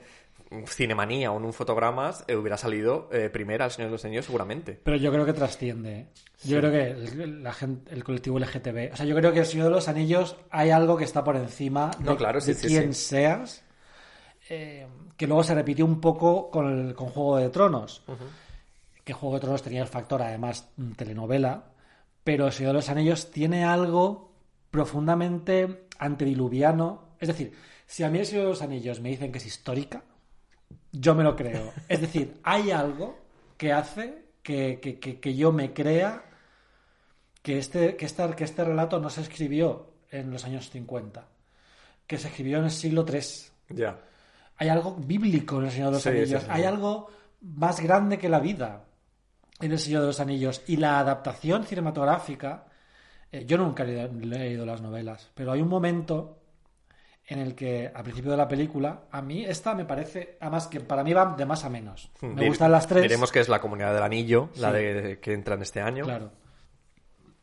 Cinemanía 0.68 1.32
o 1.32 1.38
en 1.38 1.46
un 1.46 1.54
Fotogramas 1.54 2.24
eh, 2.28 2.36
hubiera 2.36 2.58
salido 2.58 3.10
eh, 3.12 3.30
primera 3.30 3.66
El 3.66 3.72
Señor 3.72 3.90
de 3.90 3.94
los 3.94 4.06
Anillos 4.06 4.26
seguramente. 4.26 4.80
Pero 4.84 4.98
yo 4.98 5.12
creo 5.12 5.26
que 5.26 5.34
trasciende. 5.34 5.94
¿eh? 6.00 6.08
Yo 6.44 6.60
creo 6.60 6.72
que 6.72 6.92
el, 6.92 7.44
la 7.44 7.54
gente, 7.54 7.94
el 7.94 8.04
colectivo 8.04 8.40
LGTB. 8.40 8.94
O 8.94 8.96
sea, 8.96 9.06
yo 9.06 9.16
creo 9.16 9.32
que 9.34 9.40
el 9.40 9.46
Señor 9.46 9.66
de 9.66 9.72
los 9.72 9.88
Anillos 9.88 10.36
hay 10.50 10.70
algo 10.70 10.96
que 10.98 11.04
está 11.04 11.24
por 11.24 11.36
encima 11.36 11.92
de, 12.00 12.06
No, 12.06 12.16
claro, 12.18 12.40
sí, 12.42 12.54
de 12.54 12.60
sí, 12.60 12.68
quién 12.68 12.94
sí. 12.94 13.06
seas. 13.08 13.64
eh, 14.50 14.88
que 15.18 15.28
luego 15.28 15.44
se 15.44 15.56
repitió 15.56 15.86
un 15.86 16.02
poco 16.02 16.50
con, 16.52 16.68
el, 16.88 16.94
con 16.96 17.08
Juego 17.10 17.38
de 17.38 17.50
Tronos. 17.50 18.04
Que 19.04 19.14
Juego 19.14 19.36
de 19.36 19.42
Tronos 19.42 19.62
tenía 19.64 19.82
el 19.82 19.88
factor, 19.88 20.22
además, 20.22 20.68
mm, 20.78 20.92
telenovela. 20.94 21.64
Pero 22.24 22.48
el 22.48 22.52
Señor 22.52 22.72
de 22.72 22.80
los 22.80 22.90
Anillos 22.90 23.32
tiene 23.32 23.64
algo 23.64 24.32
profundamente 24.72 25.88
antediluviano. 26.00 27.16
Es 27.20 27.28
decir, 27.30 27.54
si 27.88 28.04
a 28.04 28.10
mí 28.10 28.20
el 28.20 28.26
Señor 28.26 28.44
de 28.46 28.50
los 28.50 28.62
Anillos 28.62 29.00
me 29.00 29.10
dicen 29.10 29.32
que 29.32 29.38
es 29.38 29.46
histórica, 29.46 30.04
yo 31.00 31.16
me 31.16 31.24
lo 31.24 31.36
creo. 31.36 31.72
Es 31.88 32.02
decir, 32.02 32.40
hay 32.44 32.72
algo 32.72 33.18
que 33.58 33.72
hace 33.74 34.26
que, 34.44 34.80
que- 34.82 35.00
que- 35.00 35.20
que 35.20 35.36
yo 35.36 35.52
me 35.52 35.74
crea 35.74 36.24
que 37.42 37.58
este, 37.58 37.96
que, 37.96 38.06
esta- 38.06 38.36
que 38.36 38.44
este 38.44 38.64
relato 38.64 39.00
no 39.00 39.10
se 39.10 39.22
escribió 39.22 39.92
en 40.12 40.32
los 40.32 40.46
años 40.46 40.70
50, 40.70 41.26
que 42.08 42.18
se 42.18 42.28
escribió 42.28 42.58
en 42.60 42.66
el 42.66 42.72
siglo 42.72 43.06
III. 43.08 43.22
Ya. 43.78 44.00
Hay 44.58 44.70
algo 44.70 44.96
bíblico 44.96 45.60
en 45.60 45.66
el 45.66 45.72
Señor 45.72 45.88
de 45.88 45.94
los 45.94 46.02
Sí, 46.04 46.10
Anillos. 46.10 46.30
sí, 46.30 46.46
sí. 46.46 46.46
Hay 46.50 46.64
algo 46.64 47.10
más 47.42 47.80
grande 47.82 48.18
que 48.18 48.30
la 48.30 48.40
vida 48.40 48.84
en 49.60 49.72
el 49.72 49.80
Señor 49.80 50.02
de 50.02 50.08
los 50.08 50.20
Anillos. 50.20 50.62
Y 50.68 50.78
la 50.78 51.00
adaptación 51.00 51.66
cinematográfica, 51.66 52.66
eh, 53.32 53.46
yo 53.46 53.58
nunca 53.58 53.84
he 53.84 53.88
leído, 53.88 54.06
he 54.06 54.26
leído 54.26 54.66
las 54.66 54.82
novelas, 54.82 55.30
pero 55.34 55.52
hay 55.52 55.62
un 55.62 55.68
momento 55.70 56.40
en 57.28 57.40
el 57.40 57.56
que 57.56 57.92
al 57.94 58.04
principio 58.04 58.32
de 58.32 58.38
la 58.38 58.48
película, 58.48 59.06
a 59.12 59.22
mí 59.22 59.44
esta 59.44 59.74
me 59.74 59.86
parece, 59.86 60.38
además 60.40 60.68
que 60.68 60.80
para 60.82 61.04
mí 61.04 61.12
va 61.14 61.36
de 61.36 61.46
más 61.46 61.64
a 61.66 61.70
menos. 61.70 62.12
Me 62.22 62.44
Dir- 62.44 62.48
gustan 62.50 62.72
las 62.72 62.88
tres. 62.88 63.02
Diremos 63.04 63.32
que 63.32 63.40
es 63.40 63.50
la 63.50 63.60
Comunidad 63.60 63.94
del 63.94 64.04
Anillo, 64.04 64.50
la 64.58 64.72
de, 64.72 65.20
que 65.20 65.34
entra 65.34 65.56
en 65.56 65.62
este 65.64 65.82
año. 65.82 66.04
Claro. 66.06 66.32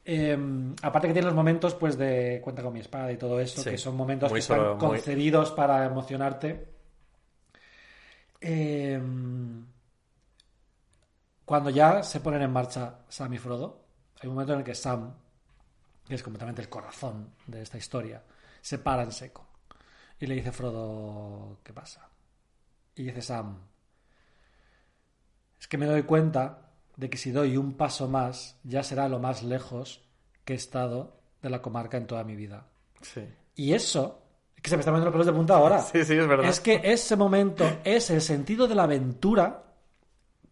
Eh, 0.05 0.37
aparte 0.83 1.09
que 1.09 1.13
tiene 1.15 1.27
los 1.27 1.35
momentos 1.35 1.75
pues 1.75 1.97
de 1.99 2.41
cuenta 2.43 2.63
con 2.63 2.73
mi 2.73 2.81
espada 2.81 3.11
y 3.13 3.17
todo 3.17 3.39
eso, 3.41 3.61
Sí. 3.63 3.71
que 3.71 3.79
son 3.79 3.97
momentos 3.97 4.31
Muy 4.31 4.39
que 4.39 4.41
están 4.43 4.61
muy- 4.71 4.79
concebidos 4.79 5.51
para 5.53 5.85
emocionarte. 5.85 6.69
Eh, 8.41 9.01
cuando 11.45 11.71
ya 11.71 12.03
se 12.03 12.21
ponen 12.21 12.43
en 12.43 12.53
marcha 12.53 13.01
Sam 13.09 13.35
y 13.35 13.39
Frodo, 13.39 13.85
hay 14.21 14.29
un 14.29 14.35
momento 14.35 14.53
en 14.55 14.61
el 14.61 14.65
que 14.65 14.75
Sam, 14.75 15.13
que 16.07 16.15
es 16.15 16.23
completamente 16.23 16.63
el 16.63 16.69
corazón 16.69 17.35
de 17.47 17.63
esta 17.63 17.79
historia, 17.79 18.23
se 18.61 18.79
para 18.79 19.03
en 19.03 19.13
seco 19.13 19.49
y 20.23 20.27
le 20.29 20.37
dice 20.37 20.53
Frodo, 20.53 21.59
¿qué 21.65 21.73
pasa? 21.73 22.09
Y 22.95 23.03
dice 23.03 23.21
Sam, 23.23 23.59
es 25.59 25.67
que 25.67 25.77
me 25.77 25.87
doy 25.87 26.05
cuenta 26.05 26.71
de 26.97 27.11
que 27.11 27.19
si 27.19 27.33
doy 27.33 27.57
un 27.57 27.73
paso 27.73 28.07
más, 28.07 28.57
ya 28.63 28.85
será 28.85 29.09
lo 29.09 29.19
más 29.19 29.43
lejos 29.43 30.09
que 30.45 30.53
he 30.53 30.57
estado 30.57 31.19
de 31.43 31.51
la 31.51 31.61
comarca 31.61 31.97
en 31.97 32.07
toda 32.07 32.23
mi 32.23 32.37
vida. 32.37 32.69
Sí. 33.01 33.23
Y 33.57 33.73
eso, 33.73 34.23
es 34.55 34.63
que 34.63 34.71
se 34.71 34.77
me 34.77 34.83
están 34.83 34.95
poniendo 34.95 35.07
los 35.07 35.13
pelos 35.13 35.27
de 35.27 35.33
punta 35.33 35.57
ahora. 35.57 35.81
Sí, 35.81 36.05
sí, 36.05 36.15
es 36.15 36.29
verdad. 36.29 36.49
Es 36.49 36.61
que 36.61 36.81
ese 36.85 37.17
momento 37.17 37.65
es 37.83 38.09
el 38.11 38.21
sentido 38.21 38.69
de 38.69 38.77
la 38.77 38.85
aventura 38.85 39.75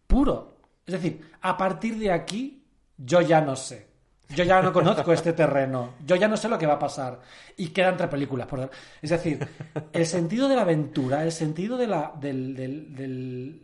puro. 0.08 0.62
Es 0.84 0.94
decir, 0.94 1.30
a 1.42 1.56
partir 1.56 1.96
de 1.96 2.10
aquí, 2.10 2.66
yo 2.96 3.20
ya 3.20 3.40
no 3.40 3.54
sé. 3.54 3.88
Yo 4.34 4.44
ya 4.44 4.62
no 4.62 4.72
conozco 4.72 5.12
este 5.12 5.32
terreno. 5.32 5.94
Yo 6.06 6.16
ya 6.16 6.28
no 6.28 6.36
sé 6.36 6.48
lo 6.48 6.58
que 6.58 6.66
va 6.66 6.74
a 6.74 6.78
pasar. 6.78 7.20
Y 7.56 7.68
quedan 7.68 7.96
tres 7.96 8.08
películas. 8.08 8.46
Por... 8.46 8.70
Es 9.02 9.10
decir, 9.10 9.46
el 9.92 10.06
sentido 10.06 10.48
de 10.48 10.56
la 10.56 10.62
aventura, 10.62 11.22
el 11.24 11.32
sentido 11.32 11.76
de 11.76 11.86
la, 11.86 12.12
del- 12.20 12.54
del- 12.54 12.94
del- 12.94 13.60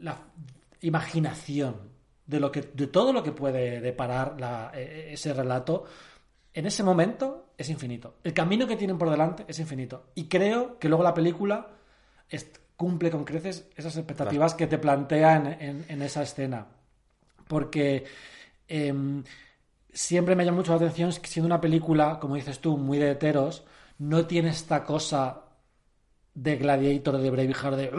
la 0.00 0.16
imaginación, 0.80 1.76
de, 2.26 2.40
lo 2.40 2.50
que, 2.50 2.62
de 2.62 2.86
todo 2.86 3.12
lo 3.12 3.22
que 3.22 3.32
puede 3.32 3.80
deparar 3.80 4.40
la- 4.40 4.70
e- 4.74 5.12
ese 5.12 5.32
relato, 5.34 5.84
en 6.54 6.66
ese 6.66 6.82
momento 6.82 7.52
es 7.58 7.68
infinito. 7.68 8.16
El 8.24 8.32
camino 8.32 8.66
que 8.66 8.76
tienen 8.76 8.96
por 8.98 9.10
delante 9.10 9.44
es 9.46 9.58
infinito. 9.58 10.06
Y 10.14 10.24
creo 10.28 10.78
que 10.78 10.88
luego 10.88 11.04
la 11.04 11.14
película 11.14 11.68
cumple 12.76 13.10
con 13.10 13.24
creces 13.24 13.66
esas 13.76 13.94
expectativas 13.96 14.54
que 14.54 14.66
te 14.66 14.78
plantea 14.78 15.36
en, 15.36 15.46
en- 15.46 15.84
en 15.88 16.02
esa 16.02 16.22
escena. 16.22 16.66
Porque 17.46 18.04
em, 18.68 19.22
siempre 19.92 20.34
me 20.36 20.44
llama 20.44 20.58
mucho 20.58 20.72
la 20.72 20.76
atención 20.76 21.10
que 21.20 21.28
siendo 21.28 21.46
una 21.46 21.60
película, 21.60 22.18
como 22.20 22.34
dices 22.36 22.58
tú, 22.60 22.76
muy 22.76 22.98
de 22.98 23.10
heteros, 23.12 23.64
no 23.98 24.26
tiene 24.26 24.50
esta 24.50 24.84
cosa 24.84 25.42
de 26.34 26.56
Gladiator, 26.56 27.18
de 27.18 27.30
Braveheart, 27.30 27.76
de... 27.76 27.90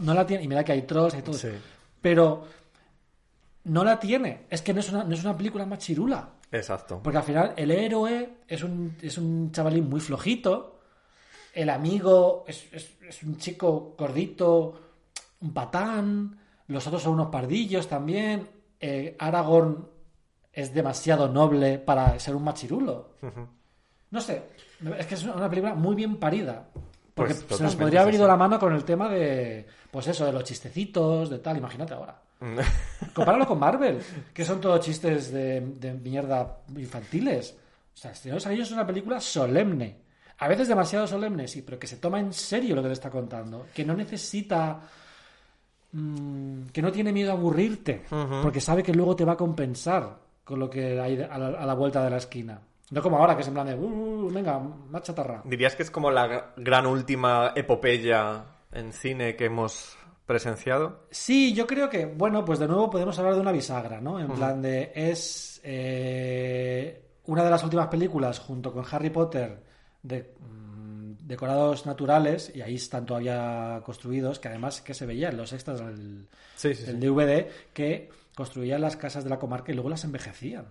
No 0.00 0.14
la 0.14 0.26
tiene. 0.26 0.44
Y 0.44 0.48
mira 0.48 0.64
que 0.64 0.72
hay 0.72 0.82
trolls 0.82 1.14
y 1.14 1.22
todo. 1.22 1.34
Pero 2.00 2.44
no 3.64 3.84
la 3.84 3.98
tiene. 4.00 4.46
Es 4.50 4.62
que 4.62 4.72
no 4.72 4.80
es 4.80 4.90
una, 4.90 5.04
no 5.04 5.14
es 5.14 5.22
una 5.22 5.36
película 5.36 5.66
más 5.66 5.78
chirula. 5.80 6.30
Exacto. 6.50 7.00
Porque 7.02 7.18
al 7.18 7.24
final 7.24 7.52
el 7.56 7.70
héroe 7.70 8.38
es 8.48 8.62
un, 8.64 8.96
es 9.02 9.18
un 9.18 9.52
chavalín 9.52 9.88
muy 9.88 10.00
flojito. 10.00 10.80
El 11.54 11.68
amigo 11.70 12.44
es, 12.48 12.66
es- 12.72 12.96
es 13.06 13.22
un 13.22 13.36
chico 13.36 13.94
gordito, 13.98 14.80
un 15.40 15.52
patán. 15.52 16.38
Los 16.68 16.86
otros 16.86 17.02
son 17.02 17.14
unos 17.14 17.26
pardillos 17.28 17.86
también. 17.86 18.48
Eh, 18.80 19.14
Aragorn 19.18 19.86
es 20.52 20.74
demasiado 20.74 21.28
noble 21.28 21.78
para 21.78 22.18
ser 22.18 22.34
un 22.36 22.44
machirulo. 22.44 23.10
No 24.10 24.20
sé, 24.20 24.42
es 24.98 25.06
que 25.06 25.14
es 25.14 25.24
una 25.24 25.48
película 25.48 25.74
muy 25.74 25.94
bien 25.94 26.16
parida. 26.16 26.68
Porque 27.14 27.34
Pues 27.34 27.58
se 27.58 27.62
nos 27.64 27.76
podría 27.76 28.02
haber 28.02 28.14
ido 28.14 28.26
la 28.26 28.36
mano 28.36 28.58
con 28.58 28.72
el 28.74 28.84
tema 28.84 29.08
de, 29.08 29.66
pues 29.90 30.06
eso, 30.06 30.24
de 30.24 30.32
los 30.32 30.44
chistecitos, 30.44 31.28
de 31.30 31.38
tal, 31.38 31.56
imagínate 31.58 31.94
ahora. 31.94 32.20
Compáralo 33.14 33.46
con 33.46 33.58
Marvel, 33.58 34.00
que 34.32 34.44
son 34.44 34.60
todos 34.60 34.80
chistes 34.80 35.30
de, 35.30 35.60
de 35.60 35.92
mierda 35.92 36.60
infantiles. 36.76 37.56
O 37.92 37.96
sea, 37.96 38.14
Señor 38.14 38.34
de 38.34 38.36
los 38.36 38.46
Anillos 38.46 38.68
es 38.68 38.72
una 38.72 38.86
película 38.86 39.20
solemne. 39.20 39.98
A 40.38 40.48
veces 40.48 40.68
demasiado 40.68 41.06
solemne, 41.06 41.46
sí, 41.46 41.60
pero 41.60 41.78
que 41.78 41.86
se 41.86 41.98
toma 41.98 42.18
en 42.18 42.32
serio 42.32 42.74
lo 42.74 42.80
que 42.82 42.88
te 42.88 42.94
está 42.94 43.10
contando. 43.10 43.66
Que 43.74 43.84
no 43.84 43.94
necesita. 43.94 44.80
mm, 45.92 46.66
que 46.72 46.80
no 46.82 46.90
tiene 46.90 47.12
miedo 47.12 47.30
a 47.32 47.34
aburrirte. 47.34 48.04
Porque 48.42 48.60
sabe 48.60 48.82
que 48.82 48.94
luego 48.94 49.14
te 49.16 49.24
va 49.26 49.32
a 49.32 49.36
compensar 49.36 50.16
con 50.50 50.58
lo 50.60 50.68
que 50.68 51.00
hay 51.00 51.18
a 51.22 51.38
la, 51.38 51.46
a 51.58 51.64
la 51.64 51.74
vuelta 51.74 52.04
de 52.04 52.10
la 52.10 52.18
esquina. 52.18 52.60
No 52.90 53.00
como 53.00 53.16
ahora, 53.18 53.36
que 53.36 53.42
es 53.42 53.48
en 53.48 53.54
plan 53.54 53.66
de. 53.68 53.74
"Uh, 53.76 54.28
venga, 54.32 54.58
más 54.58 55.02
chatarra. 55.02 55.40
¿Dirías 55.44 55.74
que 55.76 55.84
es 55.84 55.90
como 55.90 56.10
la 56.10 56.26
gra- 56.28 56.44
gran 56.56 56.86
última 56.86 57.52
epopeya 57.54 58.44
en 58.72 58.92
cine 58.92 59.36
que 59.36 59.44
hemos 59.46 59.96
presenciado? 60.26 61.06
Sí, 61.10 61.54
yo 61.54 61.66
creo 61.66 61.88
que, 61.88 62.06
bueno, 62.06 62.44
pues 62.44 62.58
de 62.58 62.66
nuevo 62.68 62.90
podemos 62.90 63.16
hablar 63.18 63.34
de 63.36 63.40
una 63.40 63.52
bisagra, 63.52 64.00
¿no? 64.00 64.18
En 64.18 64.28
plan 64.32 64.60
de, 64.60 64.90
es 64.94 65.60
eh, 65.64 67.00
una 67.26 67.44
de 67.44 67.50
las 67.50 67.62
últimas 67.62 67.86
películas 67.88 68.38
junto 68.40 68.72
con 68.72 68.84
Harry 68.90 69.10
Potter 69.10 69.62
de 70.02 70.34
mm, 70.40 71.12
decorados 71.28 71.86
naturales, 71.86 72.50
y 72.54 72.60
ahí 72.60 72.74
están 72.74 73.06
todavía 73.06 73.80
construidos, 73.84 74.38
que 74.40 74.48
además 74.48 74.80
que 74.82 74.94
se 74.94 75.06
veía 75.06 75.28
en 75.28 75.36
los 75.36 75.52
extras 75.52 75.78
del, 75.80 76.26
Sí, 76.56 76.74
sí, 76.74 76.84
del 76.86 77.00
sí. 77.00 77.06
DVD, 77.06 77.46
que 77.72 78.10
construían 78.40 78.80
las 78.80 78.96
casas 78.96 79.22
de 79.22 79.28
la 79.28 79.38
comarca 79.38 79.70
y 79.70 79.74
luego 79.74 79.90
las 79.90 80.02
envejecían, 80.02 80.64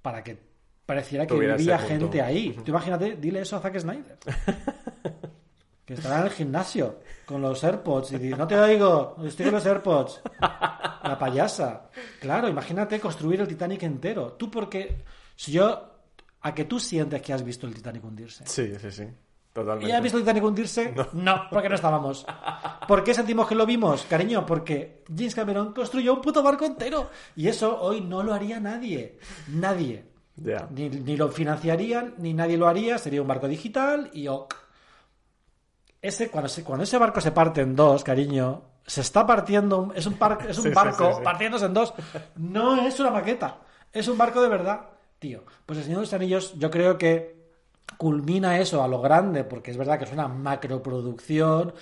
para 0.00 0.24
que 0.24 0.38
pareciera 0.86 1.26
que 1.26 1.34
Tuviera 1.34 1.54
vivía 1.54 1.78
gente 1.78 2.22
ahí. 2.22 2.58
Tú 2.64 2.70
imagínate, 2.70 3.16
dile 3.16 3.40
eso 3.40 3.56
a 3.56 3.60
Zack 3.60 3.78
Snyder. 3.78 4.16
Que 5.84 5.94
estará 5.94 6.18
en 6.18 6.24
el 6.24 6.32
gimnasio 6.32 6.98
con 7.26 7.40
los 7.40 7.62
AirPods 7.62 8.10
y 8.10 8.18
dice, 8.18 8.36
no 8.36 8.48
te 8.48 8.58
oigo, 8.58 9.14
estoy 9.24 9.44
con 9.44 9.54
los 9.54 9.66
AirPods. 9.66 10.20
La 10.40 11.16
payasa. 11.16 11.90
Claro, 12.18 12.48
imagínate 12.48 12.98
construir 12.98 13.40
el 13.40 13.46
Titanic 13.46 13.84
entero. 13.84 14.32
Tú 14.32 14.50
porque, 14.50 15.04
si 15.36 15.52
yo, 15.52 16.00
a 16.40 16.52
que 16.52 16.64
tú 16.64 16.80
sientes 16.80 17.22
que 17.22 17.32
has 17.32 17.44
visto 17.44 17.68
el 17.68 17.74
Titanic 17.74 18.02
hundirse. 18.02 18.42
Sí, 18.46 18.74
sí, 18.80 18.90
sí. 18.90 19.04
Totalmente. 19.56 19.88
¿Y 19.90 19.92
has 19.92 20.02
visto 20.02 20.18
Titanic 20.18 20.44
hundirse? 20.44 20.94
No. 21.14 21.44
porque 21.50 21.68
no 21.70 21.74
estábamos. 21.76 22.26
¿Por 22.86 23.02
qué 23.02 23.14
sentimos 23.14 23.48
que 23.48 23.54
lo 23.54 23.64
vimos, 23.64 24.02
cariño? 24.04 24.44
Porque 24.44 25.02
James 25.08 25.34
Cameron 25.34 25.72
construyó 25.72 26.12
un 26.12 26.20
puto 26.20 26.42
barco 26.42 26.66
entero. 26.66 27.08
Y 27.34 27.48
eso 27.48 27.80
hoy 27.80 28.02
no 28.02 28.22
lo 28.22 28.34
haría 28.34 28.60
nadie. 28.60 29.18
Nadie. 29.48 30.04
Ni, 30.70 30.90
ni 30.90 31.16
lo 31.16 31.28
financiarían, 31.30 32.14
ni 32.18 32.34
nadie 32.34 32.58
lo 32.58 32.68
haría. 32.68 32.98
Sería 32.98 33.22
un 33.22 33.28
barco 33.28 33.48
digital 33.48 34.10
y 34.12 34.28
ok. 34.28 34.54
Ese, 36.02 36.28
cuando, 36.30 36.48
se- 36.48 36.62
cuando 36.62 36.84
ese 36.84 36.98
barco 36.98 37.20
se 37.22 37.32
parte 37.32 37.62
en 37.62 37.74
dos, 37.74 38.04
cariño, 38.04 38.62
se 38.86 39.00
está 39.00 39.26
partiendo. 39.26 39.90
Es 39.94 40.06
un, 40.06 40.14
par- 40.14 40.38
es 40.48 40.58
un 40.58 40.64
sí, 40.68 40.70
barco 40.70 41.08
sí, 41.12 41.16
sí. 41.16 41.24
partiéndose 41.24 41.64
en 41.64 41.72
dos. 41.74 41.94
No 42.36 42.76
es 42.86 43.00
una 43.00 43.10
maqueta. 43.10 43.58
Es 43.92 44.06
un 44.08 44.18
barco 44.18 44.42
de 44.42 44.48
verdad, 44.48 44.82
tío. 45.18 45.44
Pues 45.64 45.78
el 45.78 45.84
Señor 45.86 46.00
de 46.00 46.04
los 46.04 46.12
Anillos, 46.12 46.54
yo 46.58 46.70
creo 46.70 46.98
que 46.98 47.35
culmina 47.96 48.58
eso 48.58 48.82
a 48.82 48.88
lo 48.88 49.00
grande, 49.00 49.44
porque 49.44 49.70
es 49.70 49.76
verdad 49.76 49.98
que 49.98 50.04
es 50.04 50.12
una 50.12 50.28
macroproducción, 50.28 51.72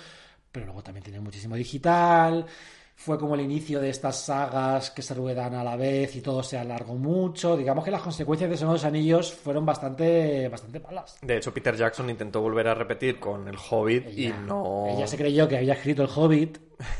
pero 0.51 0.65
luego 0.65 0.83
también 0.83 1.03
tiene 1.03 1.19
muchísimo 1.19 1.55
digital. 1.55 2.45
fue 2.97 3.19
como 3.19 3.35
el 3.35 3.41
inicio 3.41 3.81
de 3.81 3.89
estas 3.89 4.21
sagas 4.21 4.89
que 4.91 5.01
se 5.01 5.13
ruedan 5.13 5.53
a 5.53 5.65
la 5.65 5.75
vez 5.75 6.15
y 6.15 6.21
todo 6.21 6.41
se 6.41 6.57
alargó 6.57 6.95
mucho. 6.95 7.57
Digamos 7.57 7.83
que 7.83 7.91
las 7.91 8.01
consecuencias 8.01 8.49
de 8.49 8.55
Señor 8.55 8.71
de 8.71 8.75
los 8.77 8.85
Anillos 8.85 9.33
fueron 9.33 9.65
bastante, 9.65 10.47
bastante 10.47 10.79
malas. 10.79 11.17
De 11.21 11.35
hecho, 11.35 11.53
Peter 11.53 11.75
Jackson 11.75 12.09
intentó 12.09 12.39
volver 12.41 12.69
a 12.69 12.73
repetir 12.73 13.19
con 13.19 13.49
El 13.49 13.57
Hobbit 13.69 14.17
y 14.17 14.29
no... 14.47 14.85
Ella 14.87 15.07
se 15.07 15.17
creyó 15.17 15.45
que 15.45 15.57
había 15.57 15.73
escrito 15.73 16.03
el 16.03 16.09
Hobbit. 16.15 16.57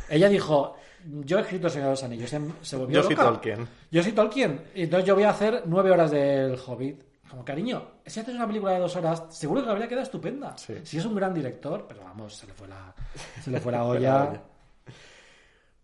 Ella 0.10 0.28
dijo, 0.28 0.76
yo 1.24 1.38
he 1.40 1.42
escrito 1.44 1.70
Señor 1.70 1.86
de 1.86 1.92
los 1.92 2.04
Anillos. 2.04 2.30
Se- 2.30 2.42
Se 2.62 2.76
volvió 2.76 2.96
Yo 2.98 3.04
soy 3.04 3.16
loca. 3.16 3.30
Tolkien. 3.30 3.68
Yo 3.90 4.04
soy 4.04 4.12
Tolkien. 4.12 4.62
Y 4.76 4.84
entonces 4.84 5.08
yo 5.08 5.16
voy 5.16 5.24
a 5.24 5.30
hacer 5.30 5.64
nueve 5.66 5.92
horas 5.92 6.12
del 6.12 6.58
Hobbit. 6.68 7.02
Como 7.30 7.44
cariño, 7.44 7.88
si 8.06 8.20
haces 8.20 8.36
una 8.36 8.48
película 8.48 8.74
de 8.74 8.80
dos 8.80 8.96
horas, 8.96 9.26
seguro 9.30 9.62
que 9.62 9.68
la 9.68 9.74
habría 9.74 9.88
quedado 9.88 10.04
estupenda. 10.04 10.56
Si 10.58 10.98
es 10.98 11.06
un 11.06 11.16
gran 11.16 11.34
director, 11.34 11.86
pero 11.88 12.04
vamos, 12.04 12.36
se 12.36 12.48
le 12.48 12.54
fue 12.54 12.68
la, 12.68 12.94
se 13.42 13.50
le 13.52 13.60
fue 13.60 13.72
la 13.72 13.84
olla. 13.86 14.42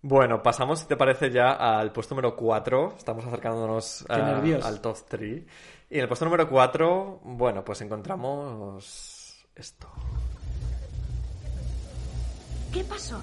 Bueno, 0.04 0.42
pasamos, 0.42 0.80
si 0.80 0.88
te 0.88 0.96
parece, 0.96 1.30
ya 1.30 1.52
al 1.52 1.92
puesto 1.92 2.16
número 2.16 2.36
4. 2.36 2.96
Estamos 2.98 3.26
acercándonos 3.26 4.06
nervios. 4.10 4.66
al 4.66 4.82
top 4.82 4.98
3. 5.08 5.44
Y 5.92 5.96
en 5.96 6.02
el 6.02 6.08
puesto 6.08 6.26
número 6.26 6.50
4, 6.50 7.22
bueno, 7.24 7.64
pues 7.64 7.82
encontramos 7.82 9.46
esto. 9.56 9.88
¿Qué 12.74 12.84
pasó? 12.84 13.20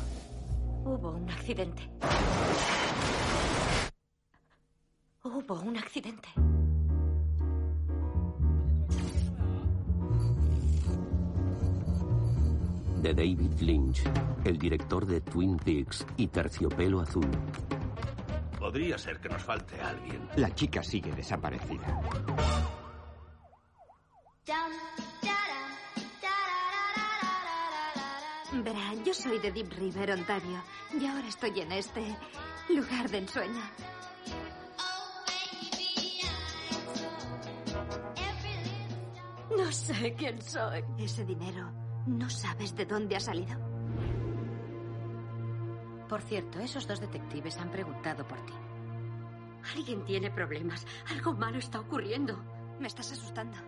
Hubo 0.85 1.11
un 1.11 1.29
accidente. 1.31 1.83
Hubo 5.25 5.61
un 5.61 5.77
accidente. 5.77 6.29
De 13.03 13.15
David 13.15 13.61
Lynch, 13.61 14.03
el 14.45 14.59
director 14.59 15.07
de 15.07 15.21
Twin 15.21 15.57
Peaks 15.57 16.07
y 16.17 16.29
Terciopelo 16.29 17.01
Azul. 17.01 17.29
Podría 18.59 18.99
ser 18.99 19.21
que 19.21 19.29
nos 19.29 19.43
falte 19.43 19.81
alguien. 19.81 20.29
La 20.37 20.55
chica 20.55 20.83
sigue 20.83 21.13
desaparecida. 21.13 22.01
Verá, 28.65 28.95
yo 29.05 29.15
soy 29.15 29.39
de 29.39 29.53
Deep 29.53 29.73
River, 29.79 30.11
Ontario, 30.13 30.63
y 30.99 31.07
ahora 31.07 31.29
estoy 31.29 31.61
en 31.61 31.73
este 31.73 32.03
lugar 32.69 33.09
de 33.09 33.19
ensueño. 33.19 33.63
No 39.57 39.73
sé 39.73 40.15
quién 40.15 40.41
soy. 40.43 40.83
Ese 40.99 41.25
dinero, 41.25 41.71
¿no 42.09 42.31
sabes 42.31 42.75
de 42.75 42.87
dónde 42.87 43.17
ha 43.17 43.21
salido? 43.21 43.57
Por 46.09 46.23
cierto, 46.23 46.59
esos 46.59 46.87
dos 46.87 47.01
detectives 47.01 47.59
han 47.59 47.71
preguntado 47.71 48.27
por 48.27 48.39
ti. 48.47 48.55
Alguien 49.75 50.05
tiene 50.05 50.31
problemas. 50.31 50.87
Algo 51.11 51.35
malo 51.35 51.59
está 51.59 51.81
ocurriendo. 51.81 52.39
Me 52.81 52.87
estás 52.87 53.13
asustando. 53.13 53.59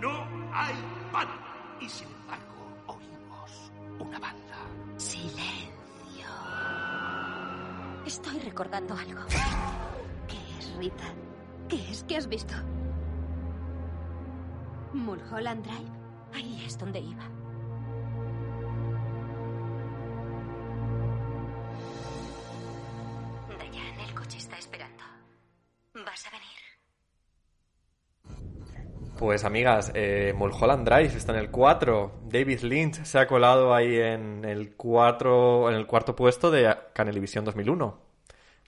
No 0.00 0.10
hay 0.52 0.74
banda. 1.12 1.76
Y 1.80 1.88
sin 1.88 2.08
embargo, 2.08 2.66
oímos 2.86 3.72
una 4.00 4.18
banda. 4.18 4.56
Silencio. 4.96 6.28
Estoy 8.04 8.40
recordando 8.40 8.94
algo. 8.94 9.22
¿Qué 10.26 10.58
es, 10.58 10.74
Rita? 10.76 11.04
¿Qué 11.68 11.90
es? 11.90 12.02
¿Qué 12.04 12.16
has 12.16 12.28
visto? 12.28 12.54
Mulholland 14.94 15.64
Drive. 15.64 15.90
Ahí 16.32 16.64
es 16.64 16.78
donde 16.78 17.00
iba. 17.00 17.24
Dayan, 23.58 24.00
el 24.00 24.14
coche 24.14 24.38
está 24.38 24.56
esperando. 24.56 25.02
¿Vas 25.94 26.26
a 26.26 26.30
venir? 26.30 26.54
Pues 29.18 29.44
amigas, 29.44 29.90
eh, 29.94 30.32
Mulholland 30.36 30.88
Drive 30.88 31.16
está 31.16 31.32
en 31.32 31.38
el 31.38 31.50
4. 31.50 32.20
David 32.24 32.60
Lynch 32.60 33.04
se 33.04 33.18
ha 33.18 33.26
colado 33.26 33.74
ahí 33.74 33.96
en 33.96 34.44
el 34.44 34.74
4, 34.76 35.70
en 35.70 35.76
el 35.76 35.86
cuarto 35.86 36.14
puesto 36.16 36.50
de 36.50 36.74
Canelivisión 36.92 37.44
2001. 37.44 38.00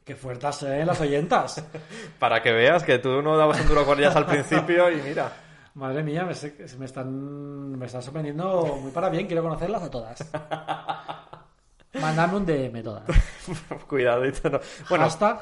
Qué 0.04 0.14
fuertes, 0.14 0.62
¿eh? 0.62 0.84
Las 0.84 1.00
oyentas. 1.00 1.64
Para 2.20 2.42
que 2.42 2.52
veas 2.52 2.84
que 2.84 2.98
tú 2.98 3.22
no 3.22 3.36
dabas 3.36 3.60
un 3.60 3.68
duro 3.68 3.84
con 3.84 3.98
ellas 3.98 4.14
al 4.14 4.26
principio 4.26 4.90
y 4.90 5.02
mira. 5.02 5.45
Madre 5.76 6.02
mía, 6.02 6.24
me, 6.24 6.32
están, 6.32 7.78
me 7.78 7.84
están 7.84 8.02
sorprendiendo 8.02 8.78
muy 8.80 8.90
para 8.92 9.10
bien. 9.10 9.26
Quiero 9.26 9.42
conocerlas 9.42 9.82
a 9.82 9.90
todas. 9.90 10.30
Mandadme 12.00 12.36
un 12.38 12.46
DM 12.46 12.82
todas. 12.82 13.04
Cuidadito. 13.86 14.48
No. 14.48 14.60
Bueno, 14.88 15.04
Hashtag. 15.04 15.38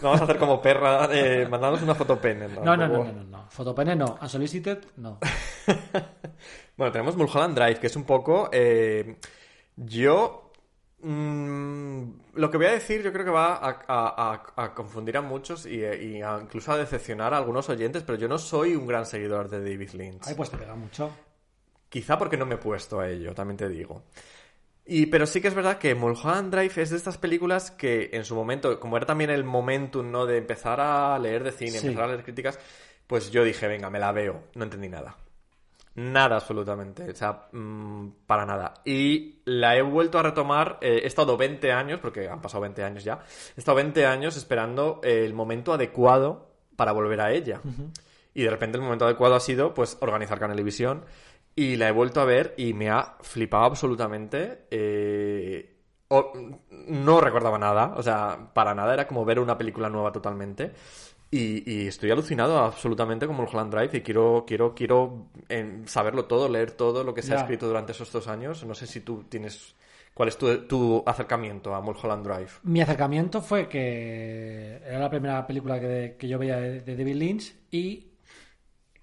no 0.00 0.08
vamos 0.08 0.20
a 0.20 0.24
hacer 0.24 0.36
como 0.36 0.60
perra, 0.60 1.08
eh, 1.10 1.48
una 1.48 1.94
foto 1.94 2.20
pene. 2.20 2.48
No, 2.48 2.76
no, 2.76 2.76
no, 2.76 2.88
no, 2.88 3.04
no, 3.04 3.24
no. 3.24 3.46
Fotopene 3.48 3.96
no. 3.96 4.18
Unsolicited, 4.20 4.78
no. 4.98 5.18
Bueno, 6.76 6.92
tenemos 6.92 7.16
Mulholland 7.16 7.58
Drive, 7.58 7.80
que 7.80 7.86
es 7.88 7.96
un 7.96 8.04
poco. 8.04 8.50
eh, 8.52 9.16
yo. 9.74 10.47
Mm, 11.00 12.02
lo 12.34 12.50
que 12.50 12.56
voy 12.56 12.66
a 12.66 12.72
decir, 12.72 13.02
yo 13.02 13.12
creo 13.12 13.24
que 13.24 13.30
va 13.30 13.54
a, 13.56 13.84
a- 13.86 14.42
a- 14.56 14.64
a 14.64 14.74
confundir 14.74 15.16
a 15.16 15.22
muchos 15.22 15.66
y, 15.66 15.80
y 15.84 16.22
a- 16.22 16.38
incluso 16.42 16.72
a 16.72 16.76
decepcionar 16.78 17.34
a 17.34 17.38
algunos 17.38 17.68
oyentes, 17.68 18.02
pero 18.02 18.18
yo 18.18 18.28
no 18.28 18.38
soy 18.38 18.74
un 18.76 18.86
gran 18.86 19.06
seguidor 19.06 19.48
de 19.48 19.58
David 19.60 19.90
Lynch. 19.92 20.22
Ay, 20.26 20.34
pues 20.34 20.50
te 20.50 20.56
pega 20.58 20.74
mucho. 20.74 21.10
Quizá 21.88 22.18
porque 22.18 22.36
no 22.36 22.46
me 22.46 22.56
he 22.56 22.58
puesto 22.58 23.00
a 23.00 23.08
ello, 23.08 23.34
también 23.34 23.56
te 23.56 23.68
digo. 23.68 24.02
Y, 24.90 25.06
pero 25.06 25.26
sí 25.26 25.40
que 25.40 25.48
es 25.48 25.54
verdad 25.54 25.78
que 25.78 25.94
Mulholland 25.94 26.50
Drive 26.54 26.82
es 26.82 26.90
de 26.90 26.96
estas 26.96 27.18
películas 27.18 27.70
que 27.70 28.08
en 28.12 28.24
su 28.24 28.34
momento, 28.34 28.80
como 28.80 28.96
era 28.96 29.04
también 29.06 29.30
el 29.30 29.44
momentum, 29.44 30.10
¿no? 30.10 30.24
De 30.26 30.38
empezar 30.38 30.80
a 30.80 31.18
leer 31.18 31.44
de 31.44 31.52
cine, 31.52 31.72
Sí. 31.78 31.86
empezar 31.88 32.04
a 32.04 32.08
leer 32.08 32.24
críticas, 32.24 32.58
pues 33.06 33.30
yo 33.30 33.44
dije, 33.44 33.68
venga, 33.68 33.90
me 33.90 33.98
la 33.98 34.12
veo. 34.12 34.44
No 34.54 34.64
entendí 34.64 34.88
nada. 34.88 35.16
Nada 35.94 36.36
absolutamente, 36.36 37.10
o 37.10 37.14
sea, 37.14 37.48
mm, 37.52 38.08
para 38.26 38.46
nada. 38.46 38.74
Y 38.84 39.40
la 39.46 39.76
he 39.76 39.82
vuelto 39.82 40.18
a 40.18 40.22
retomar, 40.22 40.78
eh, 40.80 41.00
he 41.02 41.06
estado 41.06 41.36
20 41.36 41.72
años, 41.72 41.98
porque 42.00 42.28
han 42.28 42.40
pasado 42.40 42.60
20 42.62 42.84
años 42.84 43.02
ya, 43.02 43.18
he 43.56 43.60
estado 43.60 43.76
20 43.76 44.06
años 44.06 44.36
esperando 44.36 45.00
el 45.02 45.34
momento 45.34 45.72
adecuado 45.72 46.50
para 46.76 46.92
volver 46.92 47.20
a 47.20 47.32
ella. 47.32 47.60
Y 48.34 48.42
de 48.42 48.50
repente 48.50 48.78
el 48.78 48.84
momento 48.84 49.04
adecuado 49.06 49.34
ha 49.34 49.40
sido, 49.40 49.74
pues, 49.74 49.96
organizar 50.00 50.38
Canelivisión. 50.38 51.04
Y 51.56 51.74
la 51.74 51.88
he 51.88 51.92
vuelto 51.92 52.20
a 52.20 52.24
ver 52.24 52.54
y 52.56 52.72
me 52.74 52.88
ha 52.90 53.16
flipado 53.22 53.64
absolutamente. 53.64 54.66
eh, 54.70 55.74
o- 56.10 56.32
no 56.70 57.20
recordaba 57.20 57.58
nada, 57.58 57.92
o 57.96 58.02
sea, 58.02 58.50
para 58.54 58.74
nada, 58.74 58.94
era 58.94 59.06
como 59.08 59.24
ver 59.24 59.40
una 59.40 59.58
película 59.58 59.88
nueva 59.90 60.12
totalmente. 60.12 60.72
Y, 61.30 61.70
y 61.70 61.86
estoy 61.86 62.10
alucinado 62.10 62.58
absolutamente 62.58 63.26
con 63.26 63.36
Mulholland 63.36 63.74
Drive 63.74 63.98
y 63.98 64.00
quiero, 64.00 64.44
quiero, 64.46 64.74
quiero 64.74 65.26
eh, 65.48 65.82
saberlo 65.84 66.24
todo, 66.24 66.48
leer 66.48 66.70
todo 66.70 67.04
lo 67.04 67.12
que 67.12 67.22
se 67.22 67.34
ha 67.34 67.40
escrito 67.40 67.66
durante 67.66 67.92
esos 67.92 68.10
dos 68.10 68.28
años. 68.28 68.64
No 68.64 68.74
sé 68.74 68.86
si 68.86 69.00
tú 69.00 69.24
tienes... 69.28 69.74
¿Cuál 70.14 70.30
es 70.30 70.38
tu, 70.38 70.66
tu 70.66 71.04
acercamiento 71.06 71.74
a 71.74 71.80
Mulholland 71.80 72.26
Drive? 72.26 72.50
Mi 72.64 72.80
acercamiento 72.80 73.40
fue 73.40 73.68
que 73.68 74.80
era 74.84 74.98
la 74.98 75.10
primera 75.10 75.46
película 75.46 75.78
que, 75.78 76.16
que 76.18 76.26
yo 76.26 76.38
veía 76.38 76.56
de, 76.56 76.80
de 76.80 76.96
David 76.96 77.14
Lynch 77.14 77.54
y 77.70 78.08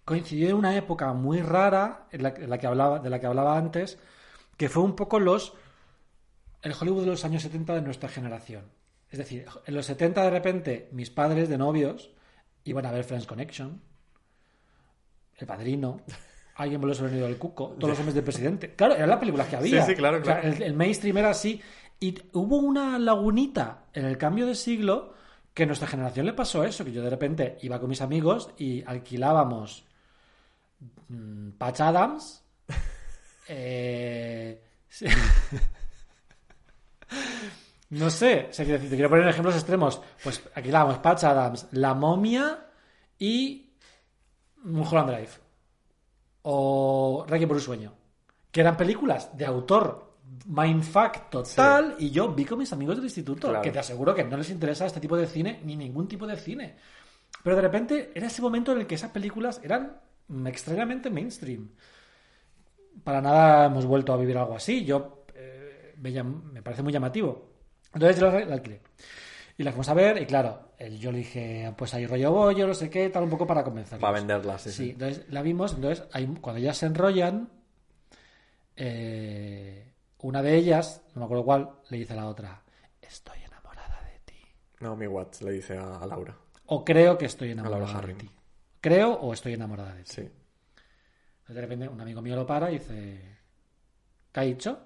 coincidió 0.03 0.49
en 0.49 0.55
una 0.55 0.75
época 0.75 1.13
muy 1.13 1.41
rara 1.41 2.07
en 2.11 2.23
la, 2.23 2.29
en 2.29 2.49
la 2.49 2.57
que 2.57 2.67
hablaba, 2.67 2.99
de 2.99 3.09
la 3.09 3.19
que 3.19 3.27
hablaba 3.27 3.57
antes, 3.57 3.97
que 4.57 4.67
fue 4.67 4.83
un 4.83 4.95
poco 4.95 5.19
los 5.19 5.53
el 6.61 6.73
Hollywood 6.79 7.01
de 7.01 7.07
los 7.07 7.23
años 7.25 7.43
70 7.43 7.75
de 7.75 7.81
nuestra 7.81 8.09
generación. 8.09 8.63
Es 9.11 9.19
decir, 9.19 9.45
en 9.65 9.75
los 9.75 9.85
70 9.85 10.23
de 10.23 10.29
repente 10.29 10.89
mis 10.91 11.11
padres 11.11 11.47
de 11.47 11.57
novios 11.57 12.11
iban 12.65 12.85
a 12.85 12.91
ver 12.91 13.03
Friends 13.03 13.25
Connection, 13.25 13.81
El 15.37 15.47
Padrino, 15.47 16.01
Alguien 16.55 16.79
volvió 16.79 16.95
sobre 16.95 17.09
el 17.09 17.15
nido 17.15 17.27
del 17.27 17.37
cuco, 17.37 17.75
Todos 17.77 17.89
los 17.89 17.99
hombres 17.99 18.15
del 18.15 18.23
presidente. 18.23 18.75
Claro, 18.75 18.95
eran 18.95 19.09
las 19.09 19.19
películas 19.19 19.47
que 19.47 19.57
había. 19.57 19.81
Sí, 19.83 19.91
sí, 19.91 19.95
claro, 19.97 20.19
O 20.21 20.23
sea, 20.23 20.39
claro. 20.39 20.55
el, 20.55 20.63
el 20.63 20.73
mainstream 20.73 21.17
era 21.17 21.31
así. 21.31 21.61
Y 21.99 22.15
hubo 22.31 22.57
una 22.57 22.97
lagunita 22.97 23.87
en 23.93 24.05
el 24.05 24.17
cambio 24.17 24.45
de 24.45 24.55
siglo 24.55 25.13
que 25.53 25.63
a 25.63 25.65
nuestra 25.65 25.87
generación 25.87 26.25
le 26.25 26.33
pasó 26.33 26.63
eso, 26.63 26.85
que 26.85 26.91
yo 26.91 27.01
de 27.01 27.09
repente 27.09 27.57
iba 27.61 27.79
con 27.79 27.89
mis 27.89 28.01
amigos 28.01 28.51
y 28.57 28.83
alquilábamos 28.85 29.85
mm, 31.09 31.51
Patch 31.51 31.81
Adams, 31.81 32.43
eh, 33.47 34.61
sí. 34.89 35.05
No 37.89 38.09
sé, 38.09 38.47
o 38.49 38.53
sea, 38.53 38.65
quiero 38.65 38.77
decir, 38.79 38.89
te 38.89 38.95
quiero 38.95 39.09
poner 39.09 39.27
ejemplos 39.27 39.55
extremos. 39.55 40.01
Pues 40.23 40.41
alquilábamos 40.55 40.97
Patch 40.99 41.23
Adams, 41.23 41.67
La 41.71 41.93
Momia 41.93 42.67
y 43.19 43.73
Mulholland 44.63 45.09
Drive. 45.11 45.29
O 46.43 47.25
Requiem 47.27 47.47
por 47.47 47.57
un 47.57 47.63
sueño. 47.63 47.93
Que 48.51 48.61
eran 48.61 48.77
películas 48.77 49.35
de 49.37 49.45
autor 49.45 50.15
mindfuck 50.47 51.29
total 51.29 51.95
y 51.99 52.09
yo 52.09 52.29
vi 52.33 52.45
con 52.45 52.57
mis 52.59 52.71
amigos 52.73 52.95
del 52.95 53.05
instituto 53.05 53.47
Claro. 53.49 53.61
que 53.61 53.71
te 53.71 53.79
aseguro 53.79 54.13
que 54.13 54.23
no 54.23 54.37
les 54.37 54.49
interesa 54.49 54.85
este 54.85 54.99
tipo 54.99 55.15
de 55.17 55.27
cine 55.27 55.61
ni 55.63 55.75
ningún 55.75 56.07
tipo 56.07 56.25
de 56.27 56.35
cine. 56.35 56.75
Pero 57.43 57.55
de 57.55 57.61
repente 57.61 58.11
era 58.15 58.27
ese 58.27 58.41
momento 58.41 58.71
en 58.71 58.79
el 58.79 58.87
que 58.87 58.95
esas 58.95 59.11
películas 59.11 59.59
eran 59.63 59.97
extrañamente 60.45 61.09
mainstream. 61.09 61.69
Para 63.03 63.21
nada 63.21 63.65
hemos 63.67 63.85
vuelto 63.85 64.13
a 64.13 64.17
vivir 64.17 64.37
algo 64.37 64.55
así. 64.55 64.83
Yo 64.85 65.25
eh, 65.35 65.95
me 65.97 66.61
parece 66.61 66.81
muy 66.81 66.93
llamativo. 66.93 67.54
Entonces 67.95 68.19
yo 68.19 68.29
la, 68.29 68.53
alquilé. 68.53 68.81
Y 69.57 69.63
la 69.63 69.71
fuimos 69.71 69.89
a 69.89 69.93
ver, 69.93 70.21
y 70.21 70.25
claro, 70.25 70.73
yo 70.99 71.11
le 71.11 71.19
dije, 71.19 71.73
pues 71.77 71.93
hay 71.93 72.05
rollo 72.05 72.31
bollo, 72.31 72.67
no 72.67 72.73
sé 72.73 72.89
qué, 72.89 73.09
tal, 73.09 73.23
un 73.23 73.29
poco 73.29 73.47
para 73.47 73.63
convencerlos. 73.63 74.01
Para 74.01 74.19
venderla, 74.19 74.57
sí, 74.59 74.69
Sí, 74.69 74.75
sí. 74.83 74.89
entonces 74.91 75.25
la 75.29 75.41
vimos, 75.41 75.73
entonces 75.73 76.05
hay, 76.11 76.27
cuando 76.41 76.59
ellas 76.59 76.77
se 76.77 76.85
enrollan, 76.87 77.49
eh, 78.75 79.93
una 80.19 80.41
de 80.41 80.55
ellas, 80.55 81.01
no 81.13 81.19
me 81.21 81.25
acuerdo 81.25 81.45
cuál, 81.45 81.69
le 81.89 81.97
dice 81.97 82.13
a 82.13 82.17
la 82.17 82.27
otra, 82.27 82.61
estoy 83.01 83.39
enamorada 83.45 84.01
de 84.03 84.19
ti. 84.25 84.35
Naomi 84.81 85.07
Watts 85.07 85.41
le 85.43 85.51
dice 85.51 85.77
a, 85.77 85.99
a 85.99 86.05
Laura. 86.05 86.35
O 86.65 86.83
creo 86.83 87.17
que 87.17 87.25
estoy 87.25 87.51
enamorada 87.51 88.01
de 88.01 88.13
ti. 88.15 88.29
Creo 88.81 89.13
o 89.13 89.33
estoy 89.33 89.53
enamorada 89.53 89.93
de 89.93 90.03
ti. 90.03 90.11
Sí. 90.13 90.21
Entonces, 90.21 91.55
de 91.55 91.61
repente 91.61 91.87
un 91.87 92.01
amigo 92.01 92.21
mío 92.21 92.35
lo 92.35 92.45
para 92.45 92.69
y 92.71 92.79
dice, 92.79 93.21
¿qué 94.33 94.39
ha 94.39 94.43
dicho? 94.43 94.79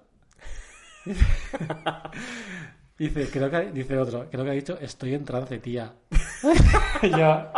dice, 3.00 3.30
creo 3.32 3.50
que 3.50 3.72
dice 3.72 3.98
otro, 3.98 4.28
creo 4.30 4.44
que 4.44 4.52
ha 4.52 4.54
dicho, 4.54 4.78
estoy 4.80 5.16
en 5.16 5.26
trance, 5.26 5.58
tía. 5.60 5.92
Yo. 7.04 7.52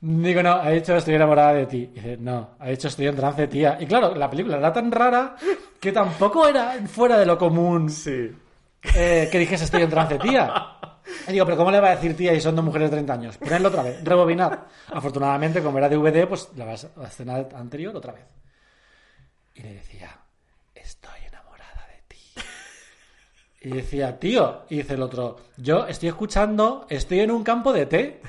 Digo, 0.00 0.42
no, 0.42 0.52
ha 0.52 0.70
dicho 0.70 0.94
estoy 0.96 1.14
enamorada 1.14 1.54
de 1.54 1.66
ti. 1.66 1.86
Dice, 1.86 2.16
no, 2.18 2.50
ha 2.58 2.68
dicho 2.68 2.88
estoy 2.88 3.06
en 3.06 3.16
trance, 3.16 3.46
tía. 3.48 3.78
Y 3.80 3.86
claro, 3.86 4.14
la 4.14 4.28
película 4.28 4.58
era 4.58 4.72
tan 4.72 4.92
rara 4.92 5.34
que 5.80 5.92
tampoco 5.92 6.46
era 6.46 6.74
fuera 6.86 7.16
de 7.18 7.24
lo 7.26 7.38
común 7.38 7.90
eh, 8.06 9.28
que 9.32 9.38
dijese 9.38 9.64
estoy 9.64 9.82
en 9.82 9.90
trance, 9.90 10.18
tía. 10.18 10.52
Y 11.28 11.32
digo, 11.32 11.46
pero 11.46 11.56
¿cómo 11.56 11.70
le 11.70 11.80
va 11.80 11.88
a 11.88 11.94
decir 11.96 12.14
tía 12.16 12.34
y 12.34 12.40
son 12.40 12.54
dos 12.56 12.64
mujeres 12.64 12.90
de 12.90 12.96
30 12.96 13.12
años? 13.14 13.38
Ponedlo 13.38 13.68
otra 13.68 13.82
vez, 13.82 14.04
rebobinar. 14.04 14.66
Afortunadamente, 14.92 15.62
como 15.62 15.78
era 15.78 15.88
DVD, 15.88 16.26
pues 16.28 16.50
la, 16.56 16.66
vas- 16.66 16.88
la 16.96 17.08
escena 17.08 17.36
anterior 17.54 17.96
otra 17.96 18.12
vez. 18.12 18.24
Y 19.54 19.62
le 19.62 19.74
decía, 19.74 20.10
estoy 20.74 21.20
enamorada 21.28 21.86
de 21.88 22.02
ti. 22.08 22.18
Y 23.64 23.70
decía, 23.70 24.18
tío, 24.18 24.62
y 24.68 24.76
dice 24.76 24.92
el 24.92 25.02
otro, 25.02 25.36
yo 25.56 25.86
estoy 25.86 26.10
escuchando, 26.10 26.86
estoy 26.90 27.20
en 27.20 27.30
un 27.30 27.42
campo 27.42 27.72
de 27.72 27.86
té. 27.86 28.20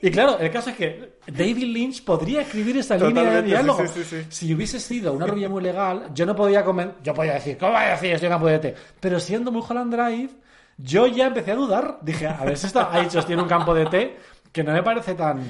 Y 0.00 0.08
claro, 0.08 0.38
el 0.38 0.52
caso 0.52 0.70
es 0.70 0.76
que 0.76 1.18
David 1.26 1.64
Lynch 1.64 2.04
podría 2.04 2.42
escribir 2.42 2.76
esta 2.76 2.96
línea 2.96 3.24
de 3.24 3.42
diálogo. 3.42 3.84
sí, 3.86 4.04
sí, 4.04 4.04
sí. 4.04 4.26
Si 4.28 4.54
hubiese 4.54 4.78
sido 4.78 5.12
una 5.12 5.26
rubia 5.26 5.48
muy 5.48 5.62
legal, 5.62 6.10
yo 6.14 6.26
no 6.26 6.36
podía 6.36 6.64
comer, 6.64 6.94
yo 7.02 7.12
podía 7.12 7.34
decir, 7.34 7.58
¿cómo 7.58 7.72
voy 7.72 7.82
a 7.82 7.90
decir 7.90 8.12
estoy 8.12 8.26
en 8.26 8.32
campo 8.32 8.46
de 8.46 8.58
té? 8.60 8.74
Pero 9.00 9.18
siendo 9.18 9.50
Mulholland 9.50 9.92
Drive, 9.92 10.30
yo 10.76 11.08
ya 11.08 11.26
empecé 11.26 11.52
a 11.52 11.56
dudar. 11.56 11.98
Dije, 12.00 12.28
a 12.28 12.44
ver 12.44 12.56
si 12.56 12.66
esto 12.66 12.88
ha 12.88 13.00
dicho 13.00 13.18
estoy 13.18 13.34
en 13.34 13.40
un 13.40 13.48
campo 13.48 13.74
de 13.74 13.86
té, 13.86 14.16
que 14.52 14.62
no 14.62 14.72
me 14.72 14.82
parece 14.84 15.14
tan... 15.14 15.42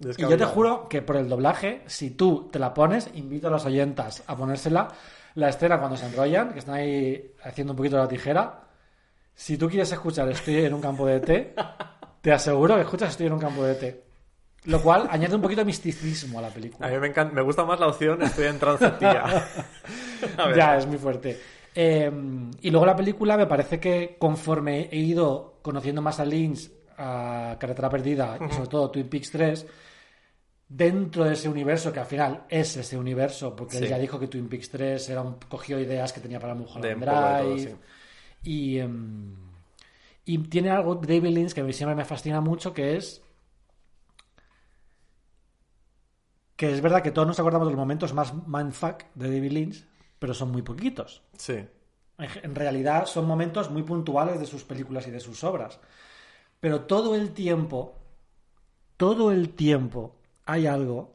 Y 0.00 0.22
yo 0.22 0.36
te 0.36 0.44
juro 0.44 0.88
que 0.88 1.02
por 1.02 1.16
el 1.16 1.28
doblaje, 1.28 1.82
si 1.86 2.10
tú 2.10 2.48
te 2.50 2.58
la 2.58 2.74
pones, 2.74 3.10
invito 3.14 3.46
a 3.46 3.50
los 3.50 3.64
oyentas 3.64 4.24
a 4.26 4.36
ponérsela. 4.36 4.88
La 5.36 5.50
escena 5.50 5.78
cuando 5.78 5.96
se 5.96 6.06
enrollan, 6.06 6.52
que 6.52 6.58
están 6.58 6.74
ahí 6.74 7.32
haciendo 7.44 7.72
un 7.72 7.76
poquito 7.76 7.96
la 7.96 8.08
tijera. 8.08 8.62
Si 9.34 9.58
tú 9.58 9.68
quieres 9.68 9.92
escuchar 9.92 10.28
Estoy 10.30 10.64
en 10.64 10.74
un 10.74 10.80
campo 10.80 11.06
de 11.06 11.20
té, 11.20 11.54
te 12.20 12.32
aseguro 12.32 12.74
que 12.74 12.82
escuchas 12.82 13.10
Estoy 13.10 13.26
en 13.26 13.34
un 13.34 13.38
campo 13.38 13.62
de 13.64 13.74
té. 13.74 14.02
Lo 14.64 14.82
cual 14.82 15.06
añade 15.10 15.36
un 15.36 15.42
poquito 15.42 15.60
de 15.60 15.66
misticismo 15.66 16.38
a 16.38 16.42
la 16.42 16.48
película. 16.48 16.88
A 16.88 16.90
mí 16.90 16.98
me, 16.98 17.06
encanta, 17.06 17.32
me 17.32 17.42
gusta 17.42 17.64
más 17.64 17.78
la 17.78 17.86
opción 17.86 18.20
estoy 18.22 18.46
en 18.46 18.58
trance, 18.58 18.90
tía. 18.98 19.24
Ya, 20.56 20.78
es 20.78 20.86
muy 20.86 20.96
fuerte. 20.96 21.38
Eh, 21.74 22.10
y 22.62 22.70
luego 22.70 22.86
la 22.86 22.96
película 22.96 23.36
me 23.36 23.46
parece 23.46 23.78
que 23.78 24.16
conforme 24.18 24.88
he 24.90 24.96
ido 24.96 25.58
conociendo 25.60 26.00
más 26.00 26.18
a 26.18 26.24
Lynch, 26.24 26.70
a 26.96 27.56
Carretera 27.60 27.90
Perdida 27.90 28.38
y 28.40 28.52
sobre 28.52 28.68
todo 28.68 28.90
Twin 28.90 29.08
Peaks 29.08 29.30
3, 29.30 29.66
dentro 30.68 31.24
de 31.24 31.34
ese 31.34 31.48
universo, 31.48 31.92
que 31.92 32.00
al 32.00 32.06
final 32.06 32.44
es 32.48 32.76
ese 32.76 32.98
universo, 32.98 33.54
porque 33.54 33.78
él 33.78 33.88
ya 33.88 33.98
dijo 33.98 34.18
que 34.18 34.26
Twin 34.26 34.48
Peaks 34.48 34.70
3 34.70 35.08
era 35.10 35.22
un, 35.22 35.36
cogió 35.48 35.78
ideas 35.78 36.12
que 36.12 36.20
tenía 36.20 36.40
para 36.40 36.54
Mulholland 36.54 37.00
poco 37.00 37.00
de 37.00 37.06
todo, 37.06 37.54
Drive. 37.54 37.76
Y, 38.42 38.78
em, 38.78 39.34
y 40.24 40.38
tiene 40.38 40.70
algo 40.70 40.96
David 40.96 41.34
Lynch 41.34 41.52
que 41.52 41.60
a 41.60 41.64
mí 41.64 41.72
siempre 41.72 41.94
me 41.94 42.04
fascina 42.04 42.40
mucho, 42.40 42.74
que 42.74 42.96
es 42.96 43.22
que 46.56 46.72
es 46.72 46.80
verdad 46.80 47.02
que 47.02 47.10
todos 47.10 47.28
nos 47.28 47.38
acordamos 47.38 47.68
de 47.68 47.72
los 47.72 47.78
momentos 47.78 48.14
más 48.14 48.32
mindfuck 48.46 49.04
de 49.14 49.28
David 49.30 49.52
Lynch, 49.52 49.86
pero 50.18 50.32
son 50.32 50.50
muy 50.50 50.62
poquitos. 50.62 51.22
Sí. 51.36 51.64
En 52.18 52.54
realidad 52.54 53.04
son 53.04 53.26
momentos 53.26 53.70
muy 53.70 53.82
puntuales 53.82 54.40
de 54.40 54.46
sus 54.46 54.64
películas 54.64 55.06
y 55.06 55.10
de 55.10 55.20
sus 55.20 55.44
obras. 55.44 55.78
Pero 56.58 56.86
todo 56.86 57.14
el 57.14 57.32
tiempo, 57.32 57.98
todo 58.96 59.30
el 59.32 59.50
tiempo 59.50 60.16
hay 60.46 60.66
algo 60.66 61.12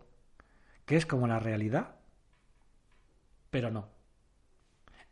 que 0.85 0.97
es 0.97 1.05
como 1.05 1.27
la 1.27 1.39
realidad, 1.39 1.95
pero 3.49 3.71
no. 3.71 3.87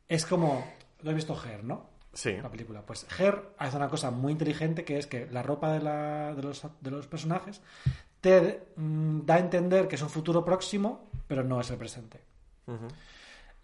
Es 0.07 0.25
como, 0.25 0.65
lo 1.01 1.11
he 1.11 1.13
visto 1.13 1.35
Her, 1.43 1.63
¿no? 1.63 1.89
Sí. 2.13 2.35
La 2.41 2.49
película. 2.49 2.81
Pues 2.85 3.05
Her 3.19 3.53
hace 3.57 3.77
una 3.77 3.87
cosa 3.89 4.11
muy 4.11 4.31
inteligente 4.31 4.83
que 4.83 4.97
es 4.97 5.07
que 5.07 5.27
la 5.31 5.43
ropa 5.43 5.71
de, 5.73 5.79
la- 5.81 6.33
de 6.33 6.41
los, 6.41 6.61
de 6.81 6.91
los 6.91 7.07
personajes 7.07 7.61
te 8.21 8.67
mm, 8.75 9.21
da 9.25 9.35
a 9.35 9.39
entender 9.39 9.87
que 9.87 9.95
es 9.95 10.01
un 10.01 10.09
futuro 10.09 10.43
próximo, 10.43 11.09
pero 11.27 11.43
no 11.43 11.61
es 11.61 11.69
el 11.69 11.77
presente. 11.77 12.21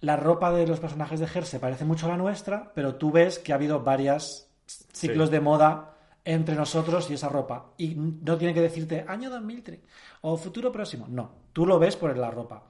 La 0.02 0.15
ropa 0.15 0.52
de 0.52 0.65
los 0.68 0.80
personajes 0.80 1.19
de 1.19 1.26
Her 1.34 1.45
se 1.45 1.60
parece 1.60 1.86
mucho 1.86 2.06
a 2.06 2.10
la 2.10 2.18
nuestra, 2.18 2.72
pero 2.73 2.95
tú 2.95 3.11
ves 3.11 3.40
que 3.40 3.52
ha 3.52 3.56
habido 3.56 3.82
varios 3.84 4.48
ciclos 4.94 5.30
Sí. 5.30 5.34
de 5.34 5.40
moda 5.41 5.94
entre 6.26 6.56
nosotros 6.56 7.10
y 7.10 7.14
esa 7.14 7.30
ropa. 7.30 7.73
Y 7.77 7.95
no 7.95 8.38
tiene 8.38 8.53
que 8.53 8.61
decirte 8.61 9.06
año 9.07 9.30
2003 9.30 9.80
o 10.22 10.35
futuro 10.38 10.72
próximo. 10.72 11.06
No, 11.07 11.31
tú 11.53 11.65
lo 11.65 11.80
ves 11.80 11.95
por 11.95 12.18
la 12.18 12.31
ropa. 12.31 12.64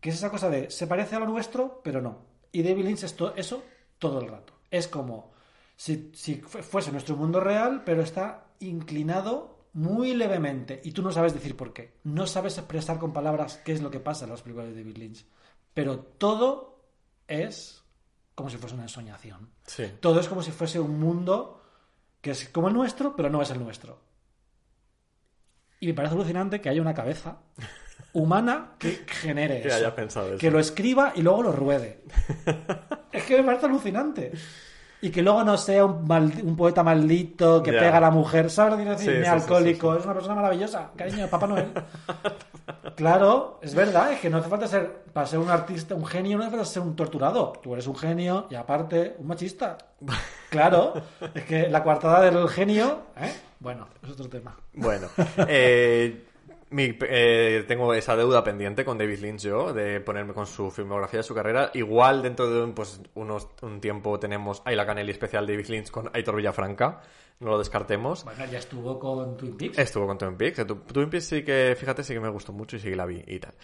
Que 0.00 0.08
es 0.10 0.16
esa 0.16 0.30
cosa 0.30 0.48
de 0.48 0.70
se 0.70 0.86
parece 0.86 1.16
a 1.16 1.20
lo 1.20 1.26
nuestro, 1.26 1.80
pero 1.84 2.00
no. 2.00 2.24
Y 2.52 2.62
David 2.62 2.84
Lynch 2.86 3.04
es 3.04 3.14
to- 3.14 3.34
eso 3.36 3.62
todo 3.98 4.20
el 4.20 4.28
rato. 4.28 4.54
Es 4.70 4.88
como 4.88 5.32
si, 5.76 6.10
si 6.14 6.36
fu- 6.36 6.58
fuese 6.62 6.90
nuestro 6.90 7.16
mundo 7.16 7.38
real, 7.40 7.82
pero 7.84 8.02
está 8.02 8.46
inclinado 8.60 9.66
muy 9.74 10.14
levemente. 10.14 10.80
Y 10.82 10.92
tú 10.92 11.02
no 11.02 11.12
sabes 11.12 11.34
decir 11.34 11.56
por 11.56 11.72
qué. 11.72 11.98
No 12.04 12.26
sabes 12.26 12.56
expresar 12.58 12.98
con 12.98 13.12
palabras 13.12 13.60
qué 13.64 13.72
es 13.72 13.82
lo 13.82 13.90
que 13.90 14.00
pasa 14.00 14.24
en 14.24 14.30
las 14.30 14.42
películas 14.42 14.68
de 14.70 14.76
David 14.76 14.96
Lynch. 14.96 15.26
Pero 15.74 15.98
todo 15.98 16.80
es 17.28 17.84
como 18.34 18.48
si 18.48 18.56
fuese 18.56 18.74
una 18.74 18.84
ensoñación. 18.84 19.50
Sí. 19.66 19.84
Todo 20.00 20.18
es 20.20 20.28
como 20.28 20.42
si 20.42 20.50
fuese 20.50 20.80
un 20.80 20.98
mundo 20.98 21.59
que 22.20 22.30
es 22.32 22.48
como 22.48 22.68
el 22.68 22.74
nuestro, 22.74 23.16
pero 23.16 23.30
no 23.30 23.42
es 23.42 23.50
el 23.50 23.58
nuestro. 23.62 24.00
Y 25.80 25.86
me 25.86 25.94
parece 25.94 26.14
alucinante 26.14 26.60
que 26.60 26.68
haya 26.68 26.82
una 26.82 26.94
cabeza 26.94 27.38
humana 28.12 28.72
que 28.78 29.04
genere 29.06 29.60
Que 29.62 29.68
eso. 29.68 29.76
haya 29.78 29.94
pensado 29.94 30.28
eso. 30.28 30.38
Que 30.38 30.50
lo 30.50 30.58
escriba 30.60 31.12
y 31.16 31.22
luego 31.22 31.42
lo 31.42 31.52
ruede. 31.52 32.04
es 33.12 33.24
que 33.24 33.38
me 33.38 33.44
parece 33.44 33.66
alucinante. 33.66 34.32
Y 35.02 35.10
que 35.10 35.22
luego 35.22 35.42
no 35.44 35.56
sea 35.56 35.84
un, 35.86 36.06
maldi- 36.06 36.42
un 36.42 36.56
poeta 36.56 36.82
maldito 36.82 37.62
que 37.62 37.72
pega 37.72 37.96
a 37.96 38.00
la 38.00 38.10
mujer. 38.10 38.50
¿Sabes 38.50 38.72
lo 38.72 38.76
que 38.78 38.82
quiero 38.84 38.98
decir? 38.98 39.12
Sí, 39.12 39.18
Ni 39.18 39.24
sí, 39.24 39.30
sí, 39.30 39.42
alcohólico. 39.42 39.94
Es 39.96 40.04
una 40.04 40.12
persona 40.14 40.34
maravillosa. 40.34 40.90
Cariño, 40.96 41.26
Papá 41.28 41.46
Noel. 41.46 41.72
Claro, 42.96 43.58
es 43.62 43.74
verdad, 43.74 44.12
es 44.12 44.20
que 44.20 44.30
no 44.30 44.38
hace 44.38 44.48
falta 44.48 44.66
ser, 44.66 45.04
para 45.12 45.26
ser 45.26 45.38
un 45.38 45.50
artista, 45.50 45.94
un 45.94 46.04
genio, 46.06 46.36
no 46.36 46.44
hace 46.44 46.50
falta 46.52 46.64
ser 46.66 46.82
un 46.82 46.94
torturado. 46.94 47.52
Tú 47.62 47.72
eres 47.72 47.86
un 47.86 47.96
genio 47.96 48.46
y 48.50 48.54
aparte 48.54 49.16
un 49.18 49.26
machista. 49.26 49.76
Claro, 50.50 50.94
es 51.34 51.44
que 51.44 51.68
la 51.68 51.82
coartada 51.82 52.20
del 52.20 52.48
genio, 52.48 53.00
¿eh? 53.16 53.32
bueno, 53.58 53.88
es 54.02 54.10
otro 54.10 54.28
tema. 54.28 54.56
Bueno, 54.74 55.08
eh, 55.48 56.26
mi- 56.70 56.96
eh, 57.02 57.64
tengo 57.68 57.92
esa 57.94 58.16
deuda 58.16 58.42
pendiente 58.44 58.84
con 58.84 58.96
David 58.98 59.18
Lynch 59.20 59.42
yo, 59.42 59.72
de 59.72 60.00
ponerme 60.00 60.32
con 60.34 60.46
su 60.46 60.70
filmografía, 60.70 61.22
su 61.22 61.34
carrera. 61.34 61.70
Igual 61.74 62.22
dentro 62.22 62.48
de 62.48 62.62
un, 62.62 62.74
pues, 62.74 63.00
unos, 63.14 63.48
un 63.62 63.80
tiempo 63.80 64.18
tenemos 64.18 64.62
Ayla 64.64 64.86
Canelli 64.86 65.10
especial 65.10 65.46
David 65.46 65.66
Lynch 65.68 65.90
con 65.90 66.10
Aitor 66.14 66.36
Villafranca, 66.36 67.00
no 67.40 67.50
lo 67.50 67.58
descartemos. 67.58 68.24
Bueno, 68.24 68.44
ya 68.50 68.58
estuvo 68.58 68.98
con 68.98 69.36
Twin 69.36 69.56
Peaks. 69.56 69.78
Estuvo 69.78 70.06
con 70.06 70.18
Twin 70.18 70.36
Peaks. 70.36 70.64
Twin 70.92 71.10
Peaks 71.10 71.24
sí 71.26 71.42
que, 71.42 71.74
fíjate, 71.78 72.02
sí 72.04 72.14
que 72.14 72.20
me 72.20 72.28
gustó 72.30 72.52
mucho 72.52 72.76
y 72.76 72.80
sí 72.80 72.90
que 72.90 72.96
la 72.96 73.06
vi 73.06 73.22
y 73.26 73.38
tal. 73.38 73.54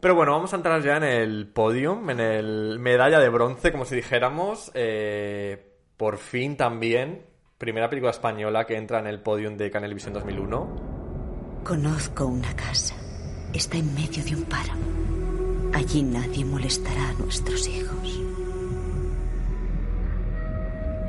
Pero 0.00 0.14
bueno, 0.14 0.32
vamos 0.32 0.52
a 0.52 0.56
entrar 0.56 0.80
ya 0.80 0.96
en 0.96 1.02
el 1.02 1.48
podium, 1.48 2.08
en 2.10 2.20
el 2.20 2.78
medalla 2.78 3.18
de 3.18 3.28
bronce, 3.28 3.72
como 3.72 3.84
si 3.84 3.96
dijéramos. 3.96 4.70
Eh, 4.74 5.72
por 5.96 6.18
fin 6.18 6.56
también, 6.56 7.26
primera 7.58 7.90
película 7.90 8.12
española 8.12 8.64
que 8.64 8.76
entra 8.76 9.00
en 9.00 9.08
el 9.08 9.20
podium 9.20 9.56
de 9.56 9.70
Canelvisión 9.70 10.14
2001. 10.14 10.97
Conozco 11.68 12.24
una 12.24 12.56
casa. 12.56 12.94
Está 13.52 13.76
en 13.76 13.92
medio 13.92 14.24
de 14.24 14.34
un 14.34 14.44
páramo. 14.44 14.80
Allí 15.74 16.02
nadie 16.02 16.42
molestará 16.42 17.10
a 17.10 17.12
nuestros 17.12 17.68
hijos. 17.68 18.20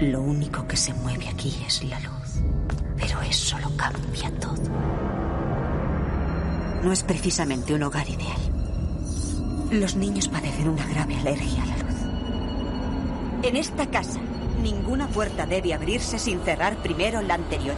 Lo 0.01 0.21
único 0.21 0.67
que 0.67 0.75
se 0.75 0.93
mueve 0.95 1.29
aquí 1.29 1.55
es 1.65 1.81
la 1.85 1.97
luz. 2.01 2.41
Pero 2.97 3.21
eso 3.21 3.57
lo 3.59 3.73
cambia 3.77 4.29
todo. 4.37 4.61
No 6.83 6.91
es 6.91 7.03
precisamente 7.03 7.73
un 7.73 7.83
hogar 7.83 8.09
ideal. 8.09 8.41
Los 9.71 9.95
niños 9.95 10.27
padecen 10.27 10.67
una 10.67 10.85
grave 10.87 11.15
alergia 11.15 11.63
a 11.63 11.67
la 11.67 11.77
luz. 11.77 13.43
En 13.43 13.55
esta 13.55 13.89
casa, 13.89 14.19
ninguna 14.61 15.07
puerta 15.07 15.45
debe 15.45 15.73
abrirse 15.73 16.19
sin 16.19 16.41
cerrar 16.41 16.75
primero 16.83 17.21
la 17.21 17.35
anterior. 17.35 17.77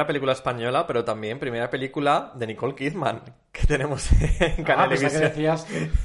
Primera 0.00 0.06
película 0.06 0.32
española, 0.32 0.86
pero 0.86 1.04
también 1.04 1.38
primera 1.38 1.68
película 1.68 2.32
de 2.34 2.46
Nicole 2.46 2.74
Kidman 2.74 3.22
que 3.52 3.66
tenemos 3.66 4.10
en 4.12 4.62
Ah, 4.62 4.64
Canal 4.64 4.88
pensaba 4.88 5.12
que 5.12 5.18
decías... 5.28 5.66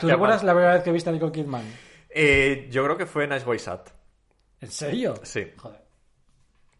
¿Tú 0.00 0.08
parte. 0.08 0.46
la 0.46 0.52
primera 0.52 0.72
vez 0.74 0.82
que 0.82 0.92
viste 0.92 1.10
a 1.10 1.12
Nicole 1.12 1.32
Kidman? 1.32 1.62
Eh, 2.10 2.68
yo 2.70 2.84
creo 2.84 2.96
que 2.96 3.06
fue 3.06 3.26
Nice 3.26 3.44
Boy 3.44 3.58
Sad. 3.58 3.80
¿En 4.60 4.70
serio? 4.70 5.14
Sí. 5.22 5.46
Joder. 5.56 5.80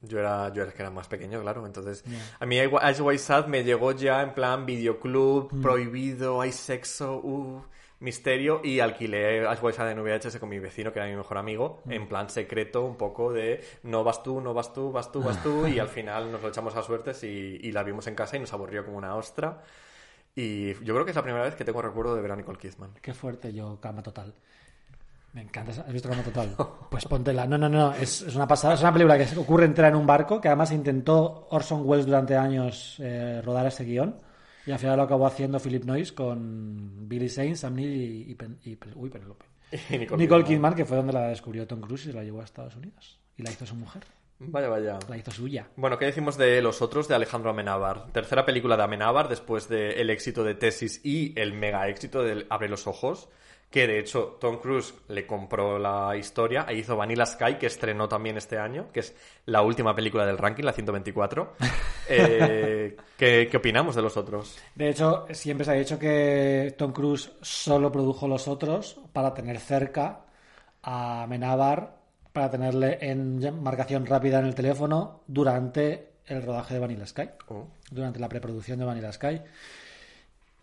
Yo 0.01 0.19
era, 0.21 0.53
yo 0.53 0.63
era 0.63 0.73
que 0.73 0.83
era 0.83 0.91
más 0.91 1.09
pequeño, 1.09 1.41
claro. 1.41 1.65
Entonces, 1.67 2.05
a 2.39 2.47
mí 2.47 2.57
Ice 2.59 3.03
White 3.03 3.19
Sad 3.19 3.47
me 3.47 3.65
llegó 3.65 3.93
ya 3.93 4.23
en 4.23 4.33
plan 4.35 4.65
videoclub, 4.67 5.53
Mm. 5.53 5.63
prohibido, 5.63 6.41
hay 6.41 6.53
sexo, 6.53 7.17
uh, 7.17 7.63
misterio. 8.01 8.61
Y 8.65 8.81
alquilé 8.81 9.45
Sad 9.73 9.91
en 9.91 10.03
VHS 10.03 10.39
con 10.39 10.49
mi 10.49 10.59
vecino, 10.59 10.93
que 10.93 10.99
era 10.99 11.09
mi 11.09 11.17
mejor 11.17 11.39
amigo, 11.39 11.83
Mm. 11.85 11.93
en 11.93 12.09
plan 12.09 12.31
secreto, 12.31 12.85
un 12.85 12.97
poco 12.97 13.33
de 13.33 13.63
no 13.83 14.05
vas 14.05 14.23
tú, 14.23 14.41
no 14.41 14.55
vas 14.55 14.73
tú, 14.73 14.93
vas 14.93 15.11
tú, 15.13 15.23
vas 15.23 15.43
tú. 15.43 15.67
y 15.67 15.79
al 15.79 15.89
final 15.89 16.31
nos 16.33 16.43
lo 16.43 16.49
echamos 16.49 16.75
a 16.77 16.83
suertes 16.83 17.23
y, 17.25 17.59
y 17.63 17.73
la 17.73 17.83
vimos 17.83 18.07
en 18.07 18.15
casa 18.15 18.37
y 18.37 18.41
nos 18.41 18.53
aburrió 18.53 18.85
como 18.85 18.99
una 18.99 19.15
ostra. 19.17 19.63
Y 20.35 20.75
yo 20.85 20.95
creo 20.95 21.05
que 21.05 21.11
es 21.11 21.17
la 21.17 21.23
primera 21.23 21.45
vez 21.45 21.55
que 21.57 21.65
tengo 21.65 21.83
recuerdo 21.83 22.15
de 22.15 22.23
ver 22.23 22.31
a 22.33 22.37
Nicole 22.37 22.59
Kidman. 22.59 22.91
Qué 23.03 23.13
fuerte 23.13 23.53
yo, 23.53 23.79
Cama 23.81 24.03
Total. 24.03 24.33
Me 25.33 25.43
encanta. 25.43 25.73
¿Has 25.73 25.93
visto 25.93 26.09
Cama 26.09 26.23
Total? 26.23 26.55
Pues 26.91 27.05
póntela. 27.07 27.47
No, 27.47 27.59
no, 27.59 27.69
no. 27.69 27.93
Es, 27.93 28.23
es 28.23 28.35
una 28.37 28.47
pasada. 28.47 28.75
Es 28.75 28.81
una 28.81 28.93
película 28.93 29.19
que 29.19 29.37
ocurre 29.39 29.65
entera 29.67 29.89
en 29.89 29.97
un 29.97 30.07
barco, 30.07 30.41
que 30.41 30.49
además 30.49 30.71
intentó 30.73 31.49
Orson 31.51 31.83
Welles 31.85 32.07
durante 32.07 32.37
años 32.37 32.97
eh, 33.01 33.43
rodar 33.45 33.67
ese 33.67 33.85
guion. 33.85 34.17
Y 34.69 34.73
al 34.73 34.79
final 34.79 34.99
lo 34.99 35.03
acabó 35.05 35.27
haciendo 35.27 35.59
Philip 35.59 35.85
Noyce 35.85 36.15
con 36.15 37.09
Billy 37.09 37.29
Zane, 37.31 37.57
Sam 37.57 37.75
Neill 37.77 37.91
y, 38.29 38.31
y, 38.31 38.35
Pen- 38.35 38.59
y 38.65 38.77
Pen- 38.77 38.93
uy, 38.97 39.09
Penelope. 39.09 39.47
Y 39.91 39.99
Nicole 39.99 40.23
Nicole 40.23 40.45
Kidman. 40.45 40.75
Que 40.75 40.85
fue 40.85 40.97
donde 40.99 41.13
la 41.15 41.29
descubrió 41.29 41.67
Tom 41.67 41.81
Cruise 41.81 42.05
y 42.05 42.09
se 42.09 42.13
la 42.13 42.23
llevó 42.23 42.41
a 42.43 42.45
Estados 42.45 42.77
Unidos. 42.77 43.19
Y 43.37 43.43
la 43.43 43.51
hizo 43.51 43.65
su 43.65 43.75
mujer. 43.75 44.03
Vaya, 44.41 44.69
vaya. 44.69 44.99
La 45.09 45.17
hizo 45.17 45.31
suya. 45.31 45.69
Bueno, 45.77 45.99
¿qué 45.99 46.05
decimos 46.05 46.37
de 46.37 46.61
Los 46.63 46.83
Otros 46.83 47.09
de 47.09 47.15
Alejandro 47.15 47.51
Amenábar? 47.51 48.13
Tercera 48.13 48.45
película 48.45 48.77
de 48.77 48.83
Amenábar 48.83 49.29
después 49.29 49.69
del 49.71 50.11
éxito 50.11 50.45
de 50.45 50.55
Tesis 50.55 51.01
y 51.05 51.33
el 51.41 51.55
mega 51.55 51.89
éxito 51.89 52.23
de 52.23 52.47
Abre 52.51 52.69
los 52.69 52.87
Ojos, 52.87 53.31
que 53.71 53.87
de 53.87 53.99
hecho 53.99 54.39
Tom 54.41 54.59
Cruise 54.59 54.95
le 55.09 55.27
compró 55.27 55.79
la 55.79 56.17
historia 56.17 56.65
e 56.69 56.75
hizo 56.77 56.97
Vanilla 56.97 57.27
Sky, 57.27 57.57
que 57.59 57.67
estrenó 57.67 58.09
también 58.09 58.37
este 58.39 58.59
año, 58.59 58.89
que 58.93 59.01
es 59.01 59.15
la 59.47 59.61
última 59.63 59.95
película 59.95 60.25
del 60.25 60.39
ranking, 60.39 60.65
la 60.65 60.73
124. 60.73 61.55
Eh, 62.11 62.97
¿qué, 63.19 63.49
qué 63.51 63.57
opinamos 63.59 63.95
de 63.95 64.01
Los 64.01 64.17
Otros? 64.17 64.57
De 64.75 64.89
hecho, 64.89 65.27
siempre 65.31 65.67
se 65.67 65.73
ha 65.73 65.75
dicho 65.75 65.99
que 65.99 66.75
Tom 66.79 66.91
Cruise 66.93 67.31
solo 67.43 67.93
produjo 67.93 68.27
Los 68.27 68.49
Otros 68.49 68.99
para 69.13 69.35
tener 69.35 69.59
cerca 69.61 70.21
a 70.83 71.27
Menabar, 71.29 71.99
para 72.33 72.49
tenerle 72.51 72.97
en 73.03 73.63
marcación 73.63 74.07
rápida 74.07 74.39
en 74.39 74.47
el 74.47 74.55
teléfono 74.55 75.21
durante 75.27 76.13
el 76.25 76.43
rodaje 76.43 76.73
de 76.75 76.81
Vanilla 76.81 77.07
Sky, 77.07 77.29
Oh. 77.49 77.67
durante 77.91 78.19
la 78.21 78.29
preproducción 78.31 78.79
de 78.79 78.87
Vanilla 78.87 79.13
Sky. 79.13 79.43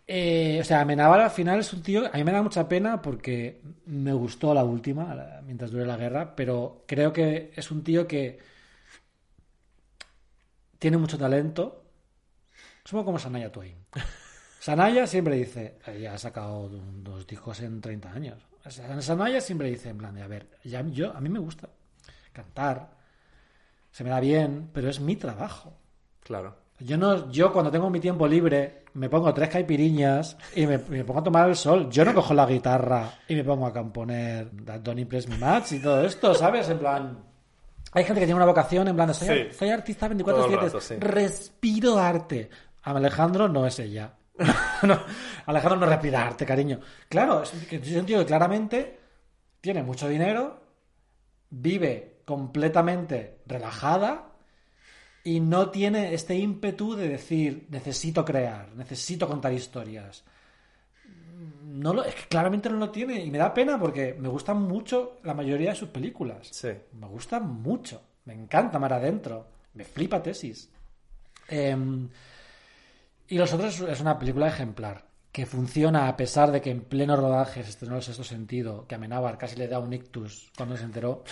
Eh, 0.08 0.58
o 0.60 0.64
sea, 0.64 0.84
Menabar 0.84 1.20
al 1.20 1.30
final 1.30 1.58
es 1.60 1.72
un 1.72 1.82
tío. 1.82 2.06
A 2.06 2.16
mí 2.16 2.24
me 2.24 2.32
da 2.32 2.42
mucha 2.42 2.68
pena 2.68 3.02
porque 3.02 3.60
me 3.86 4.12
gustó 4.12 4.54
la 4.54 4.62
última, 4.64 5.14
la- 5.14 5.42
mientras 5.44 5.70
dure 5.70 5.84
la 5.86 5.96
guerra, 5.96 6.34
pero 6.36 6.84
creo 6.86 7.12
que 7.12 7.52
es 7.56 7.70
un 7.70 7.82
tío 7.82 8.06
que 8.06 8.38
tiene 10.78 10.96
mucho 10.98 11.18
talento. 11.18 11.82
Poco 12.90 13.04
como 13.04 13.18
Sanaya 13.18 13.50
Twain. 13.52 13.76
Sanaya 14.60 15.06
siempre 15.06 15.36
dice, 15.36 15.78
ella 15.86 16.14
ha 16.14 16.18
sacado 16.18 16.68
dos 16.68 17.26
discos 17.26 17.60
en 17.60 17.80
30 17.80 18.12
años. 18.12 18.38
O 18.64 18.70
sea, 18.70 19.00
Sanaya 19.00 19.40
siempre 19.40 19.68
dice, 19.70 19.90
en 19.90 19.98
plan 19.98 20.14
de, 20.14 20.22
a 20.22 20.26
ver, 20.28 20.48
ya, 20.64 20.82
yo, 20.86 21.12
a 21.16 21.20
mí 21.20 21.28
me 21.28 21.38
gusta 21.38 21.68
cantar, 22.32 22.90
se 23.90 24.04
me 24.04 24.10
da 24.10 24.20
bien, 24.20 24.70
pero 24.72 24.88
es 24.90 25.00
mi 25.00 25.16
trabajo. 25.16 25.74
Claro. 26.22 26.56
Yo 26.78 26.98
no, 26.98 27.30
yo 27.30 27.52
cuando 27.52 27.70
tengo 27.70 27.88
mi 27.88 28.00
tiempo 28.00 28.26
libre 28.28 28.84
me 28.94 29.08
pongo 29.08 29.32
tres 29.32 29.48
caipiriñas 29.48 30.36
y 30.54 30.66
me, 30.66 30.76
me 30.78 31.04
pongo 31.04 31.20
a 31.20 31.24
tomar 31.24 31.48
el 31.48 31.56
sol. 31.56 31.88
Yo 31.90 32.04
no 32.04 32.12
cojo 32.14 32.34
la 32.34 32.44
guitarra 32.46 33.10
y 33.28 33.34
me 33.34 33.44
pongo 33.44 33.66
a 33.66 33.72
componer 33.72 34.50
Don't 34.52 34.98
Impress 34.98 35.26
Me 35.28 35.38
Much 35.38 35.72
y 35.72 35.78
todo 35.80 36.04
esto, 36.04 36.34
¿sabes? 36.34 36.68
En 36.68 36.78
plan, 36.78 37.18
hay 37.92 38.04
gente 38.04 38.20
que 38.20 38.26
tiene 38.26 38.36
una 38.36 38.44
vocación 38.46 38.88
en 38.88 38.96
plan 38.96 39.14
soy, 39.14 39.28
Sí. 39.28 39.56
soy 39.58 39.70
artista 39.70 40.08
Todo 40.08 40.18
el 40.46 40.52
24/7, 40.52 40.60
rato, 40.60 40.80
sí. 40.80 40.94
respiro 40.98 41.98
arte. 41.98 42.50
Alejandro 42.82 43.48
no 43.48 43.66
es 43.66 43.78
ella. 43.78 44.12
No, 44.82 45.00
Alejandro 45.46 45.80
no 45.80 45.86
respira 45.86 46.26
arte, 46.26 46.44
cariño. 46.44 46.78
Claro, 47.08 47.42
es 47.42 47.54
un, 47.54 47.60
que- 47.60 47.76
es 47.76 47.96
un 47.96 48.04
tío 48.04 48.18
que 48.18 48.26
claramente 48.26 49.00
tiene 49.62 49.82
mucho 49.82 50.06
dinero, 50.06 50.60
vive 51.48 52.20
completamente 52.26 53.38
relajada 53.46 54.32
y 55.26 55.40
no 55.40 55.70
tiene 55.70 56.14
este 56.14 56.36
ímpetu 56.36 56.94
de 56.94 57.08
decir 57.08 57.66
necesito 57.70 58.24
crear, 58.24 58.72
necesito 58.76 59.26
contar 59.26 59.52
historias. 59.52 60.22
No 61.64 61.92
lo, 61.92 62.04
es 62.04 62.14
que 62.14 62.28
claramente 62.28 62.70
no 62.70 62.76
lo 62.76 62.90
tiene 62.90 63.24
y 63.24 63.30
me 63.32 63.38
da 63.38 63.52
pena 63.52 63.76
porque 63.76 64.14
me 64.14 64.28
gustan 64.28 64.62
mucho 64.62 65.18
la 65.24 65.34
mayoría 65.34 65.70
de 65.70 65.76
sus 65.76 65.88
películas. 65.88 66.46
Sí. 66.52 66.68
Me 66.92 67.08
gustan 67.08 67.44
mucho. 67.60 68.00
Me 68.24 68.34
encanta 68.34 68.78
Mar 68.78 68.92
Adentro. 68.92 69.48
Me 69.74 69.84
flipa 69.84 70.22
Tesis. 70.22 70.70
Em, 71.48 72.08
y 73.26 73.36
Los 73.36 73.52
Otros 73.52 73.80
es 73.80 74.00
una 74.00 74.16
película 74.20 74.46
ejemplar 74.46 75.06
que 75.32 75.44
funciona 75.44 76.06
a 76.06 76.16
pesar 76.16 76.52
de 76.52 76.60
que 76.60 76.70
en 76.70 76.82
pleno 76.82 77.16
rodaje 77.16 77.64
se 77.64 77.70
estrenó 77.70 77.96
el 77.96 78.02
sexto 78.04 78.22
sentido, 78.22 78.86
que 78.86 78.94
Amenábar 78.94 79.38
casi 79.38 79.56
le 79.56 79.66
da 79.66 79.80
un 79.80 79.92
ictus 79.92 80.52
cuando 80.56 80.76
se 80.76 80.84
enteró. 80.84 81.24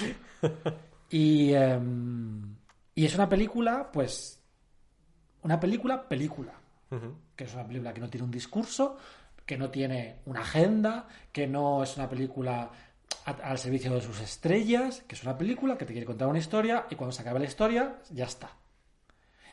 Y, 1.11 1.53
em, 1.53 2.57
y 2.95 3.05
es 3.05 3.15
una 3.15 3.29
película, 3.29 3.91
pues, 3.93 4.41
una 5.43 5.59
película, 5.61 6.09
película. 6.09 6.53
Que 7.35 7.45
es 7.45 7.55
una 7.55 7.67
película 7.67 7.93
que 7.93 8.01
no 8.01 8.09
tiene 8.09 8.25
un 8.25 8.31
discurso, 8.31 8.97
que 9.45 9.59
no 9.59 9.69
tiene 9.71 10.21
una 10.27 10.41
agenda, 10.43 11.09
que 11.33 11.47
no 11.49 11.83
es 11.83 11.97
una 11.97 12.09
película 12.09 12.71
a- 13.27 13.31
al 13.31 13.59
servicio 13.59 13.93
de 13.93 14.01
sus 14.01 14.21
estrellas, 14.21 15.03
que 15.09 15.17
es 15.17 15.23
una 15.25 15.37
película 15.37 15.77
que 15.77 15.85
te 15.87 15.93
quiere 15.93 16.07
contar 16.07 16.29
una 16.29 16.39
historia 16.39 16.87
y 16.91 16.95
cuando 16.95 17.13
se 17.13 17.23
acabe 17.23 17.41
la 17.41 17.47
historia, 17.47 17.99
ya 18.11 18.27
está. 18.27 18.51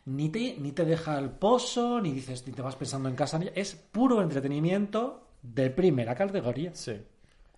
Ni 0.05 0.30
te, 0.30 0.55
ni 0.59 0.72
te 0.72 0.85
deja 0.85 1.18
el 1.18 1.30
pozo, 1.31 1.99
ni 1.99 2.11
dices, 2.11 2.45
ni 2.47 2.53
te 2.53 2.61
vas 2.61 2.76
pensando 2.76 3.09
en 3.09 3.15
casa. 3.15 3.39
ni- 3.39 3.49
Es 3.55 3.73
puro 3.76 4.22
entretenimiento 4.22 5.27
de 5.41 5.69
primera 5.72 6.13
categoría. 6.13 6.76
Sí. 6.76 7.01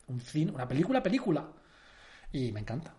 Un 0.07 0.21
cine, 0.21 0.51
una 0.51 0.67
película, 0.67 1.03
película. 1.03 1.45
Y 2.31 2.51
me 2.53 2.61
encanta. 2.61 2.93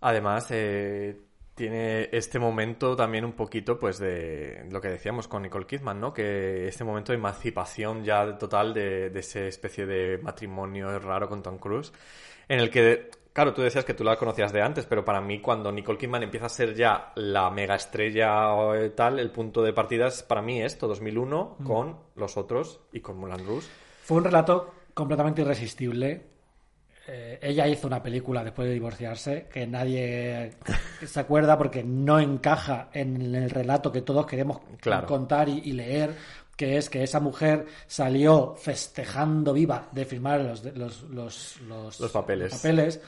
Además, 0.00 0.46
eh, 0.50 1.20
tiene 1.54 2.08
este 2.12 2.38
momento 2.38 2.96
también 2.96 3.24
un 3.24 3.32
poquito, 3.32 3.78
pues, 3.78 3.98
de 3.98 4.66
lo 4.70 4.80
que 4.80 4.88
decíamos 4.88 5.28
con 5.28 5.42
Nicole 5.42 5.66
Kidman, 5.66 6.00
¿no? 6.00 6.12
Que 6.12 6.66
este 6.68 6.84
momento 6.84 7.12
de 7.12 7.18
emancipación 7.18 8.04
ya 8.04 8.38
total 8.38 8.72
de, 8.72 9.10
de 9.10 9.20
esa 9.20 9.40
especie 9.40 9.84
de 9.86 10.18
matrimonio 10.18 10.98
raro 10.98 11.28
con 11.28 11.42
Tom 11.42 11.58
Cruise, 11.58 11.92
en 12.48 12.58
el 12.58 12.70
que, 12.70 13.10
claro, 13.32 13.52
tú 13.52 13.60
decías 13.62 13.84
que 13.84 13.94
tú 13.94 14.02
la 14.02 14.16
conocías 14.16 14.52
de 14.52 14.62
antes, 14.62 14.86
pero 14.86 15.04
para 15.04 15.20
mí 15.20 15.40
cuando 15.40 15.70
Nicole 15.70 15.98
Kidman 15.98 16.22
empieza 16.22 16.46
a 16.46 16.48
ser 16.48 16.74
ya 16.74 17.12
la 17.16 17.50
mega 17.50 17.74
estrella 17.74 18.52
o 18.54 18.74
eh, 18.74 18.90
tal, 18.90 19.18
el 19.18 19.30
punto 19.30 19.62
de 19.62 19.72
partida 19.72 20.06
es 20.08 20.22
para 20.22 20.40
mí 20.42 20.62
esto, 20.62 20.88
2001, 20.88 21.56
Mm. 21.58 21.64
con 21.64 21.96
los 22.16 22.36
otros 22.38 22.80
y 22.92 23.00
con 23.00 23.18
Moulin 23.18 23.46
Rouge. 23.46 23.68
Fue 24.04 24.16
un 24.16 24.24
relato 24.24 24.74
completamente 24.94 25.42
irresistible. 25.42 26.31
Eh, 27.14 27.38
ella 27.42 27.68
hizo 27.68 27.86
una 27.88 28.02
película 28.02 28.42
después 28.42 28.66
de 28.68 28.72
divorciarse 28.74 29.46
que 29.52 29.66
nadie 29.66 30.52
se 31.04 31.20
acuerda 31.20 31.58
porque 31.58 31.84
no 31.84 32.18
encaja 32.18 32.88
en 32.94 33.34
el 33.34 33.50
relato 33.50 33.92
que 33.92 34.00
todos 34.00 34.24
queremos 34.26 34.60
Claro. 34.80 35.06
contar 35.06 35.46
y, 35.50 35.58
y 35.64 35.72
leer, 35.72 36.16
que 36.56 36.78
es 36.78 36.88
que 36.88 37.02
esa 37.02 37.20
mujer 37.20 37.66
salió 37.86 38.54
festejando 38.56 39.52
viva 39.52 39.88
de 39.92 40.06
firmar 40.06 40.40
los, 40.40 40.64
los, 40.74 41.02
los, 41.10 41.60
los- 41.68 42.00
Los 42.00 42.10
papeles. 42.12 42.54
papeles. 42.54 43.00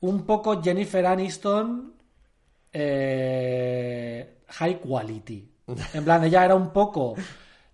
Un 0.00 0.26
poco 0.26 0.60
Jennifer 0.60 1.06
Aniston 1.06 1.92
eh, 2.72 4.38
high 4.48 4.80
quality. 4.80 5.48
En 5.94 6.04
plan, 6.04 6.24
ella 6.24 6.44
era 6.44 6.54
un 6.56 6.72
poco 6.72 7.14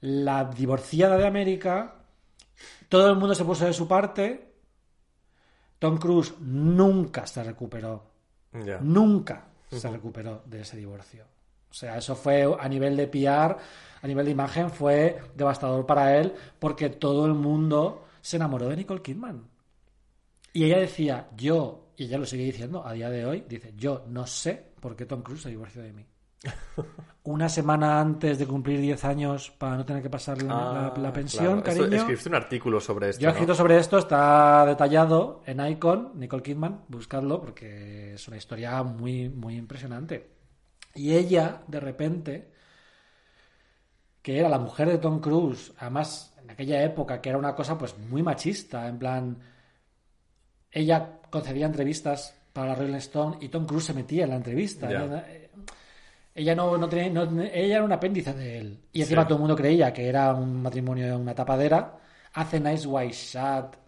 la 0.02 0.44
divorciada 0.44 1.16
de 1.16 1.26
América, 1.26 1.94
todo 2.90 3.08
el 3.10 3.16
mundo 3.16 3.34
se 3.34 3.44
puso 3.44 3.64
de 3.64 3.72
su 3.72 3.88
parte. 3.88 4.45
Tom 5.78 5.98
Cruise 5.98 6.34
nunca 6.40 7.26
se 7.26 7.42
recuperó. 7.42 8.02
Nunca 8.80 9.44
se 9.70 9.90
recuperó 9.90 10.42
de 10.46 10.62
ese 10.62 10.76
divorcio. 10.76 11.24
O 11.70 11.74
sea, 11.74 11.98
eso 11.98 12.16
fue 12.16 12.48
a 12.58 12.68
nivel 12.68 12.96
de 12.96 13.06
PR, 13.06 13.56
a 14.00 14.06
nivel 14.06 14.24
de 14.24 14.32
imagen, 14.32 14.70
fue 14.70 15.20
devastador 15.34 15.84
para 15.84 16.16
él 16.16 16.32
porque 16.58 16.88
todo 16.88 17.26
el 17.26 17.34
mundo 17.34 18.06
se 18.20 18.36
enamoró 18.36 18.68
de 18.68 18.76
Nicole 18.76 19.02
Kidman. 19.02 19.46
Y 20.52 20.64
ella 20.64 20.78
decía, 20.78 21.28
yo, 21.36 21.88
y 21.96 22.04
ella 22.04 22.16
lo 22.18 22.24
sigue 22.24 22.44
diciendo 22.44 22.86
a 22.86 22.92
día 22.92 23.10
de 23.10 23.26
hoy, 23.26 23.44
dice, 23.46 23.74
yo 23.76 24.04
no 24.08 24.26
sé 24.26 24.72
por 24.80 24.96
qué 24.96 25.04
Tom 25.04 25.22
Cruise 25.22 25.42
se 25.42 25.50
divorció 25.50 25.82
de 25.82 25.92
mí. 25.92 26.06
Una 27.24 27.48
semana 27.48 28.00
antes 28.00 28.38
de 28.38 28.46
cumplir 28.46 28.80
10 28.80 29.04
años 29.04 29.50
para 29.50 29.76
no 29.76 29.84
tener 29.84 30.00
que 30.02 30.10
pasar 30.10 30.40
la, 30.42 30.54
Ah, 30.54 30.92
la- 30.96 31.02
la 31.02 31.12
pensión, 31.12 31.60
claro. 31.60 31.70
Esto- 31.70 31.80
cariño. 31.82 31.96
escribiste 31.96 32.28
un 32.28 32.34
artículo 32.36 32.80
sobre 32.80 33.08
esto. 33.10 33.20
Yo 33.20 33.28
he 33.28 33.32
¿no? 33.32 33.34
escrito 33.34 33.54
sobre 33.54 33.78
esto, 33.78 33.98
está 33.98 34.64
detallado 34.64 35.42
en 35.46 35.66
Icon, 35.66 36.12
Nicole 36.14 36.42
Kidman, 36.42 36.82
buscadlo 36.88 37.40
porque 37.40 38.14
es 38.14 38.28
una 38.28 38.36
historia 38.36 38.80
muy, 38.84 39.28
muy 39.28 39.56
impresionante. 39.56 40.30
Y 40.94 41.14
ella, 41.14 41.62
de 41.66 41.80
repente, 41.80 42.52
que 44.22 44.38
era 44.38 44.48
la 44.48 44.58
mujer 44.58 44.88
de 44.88 44.98
Tom 44.98 45.20
Cruise, 45.20 45.72
además 45.78 46.32
en 46.42 46.50
aquella 46.50 46.82
época 46.84 47.20
que 47.20 47.28
era 47.30 47.38
una 47.38 47.54
cosa 47.56 47.76
pues 47.76 47.98
muy 47.98 48.22
machista, 48.22 48.86
en 48.86 48.98
plan, 49.00 49.38
ella 50.70 51.18
concedía 51.28 51.66
entrevistas 51.66 52.34
para 52.52 52.74
Rolling 52.74 52.94
Stone 52.94 53.38
y 53.40 53.48
Tom 53.48 53.66
Cruise 53.66 53.84
se 53.86 53.94
metía 53.94 54.24
en 54.24 54.30
la 54.30 54.36
entrevista. 54.36 54.88
Ella, 56.38 56.54
no, 56.54 56.76
no 56.76 56.88
tenía, 56.88 57.08
no- 57.10 57.42
ella 57.42 57.76
era 57.76 57.84
un 57.84 57.92
apéndice 57.92 58.32
de 58.34 58.58
él. 58.58 58.80
Y 58.92 59.00
encima 59.00 59.22
Sí. 59.22 59.28
todo 59.28 59.36
el 59.36 59.40
mundo 59.40 59.56
creía 59.56 59.92
que 59.92 60.06
era 60.08 60.32
un 60.34 60.60
matrimonio, 60.62 61.18
una 61.18 61.34
tapadera. 61.34 61.98
Hace 62.34 62.60
Nice 62.60 62.86
White 62.86 63.14
Shot. 63.14 63.78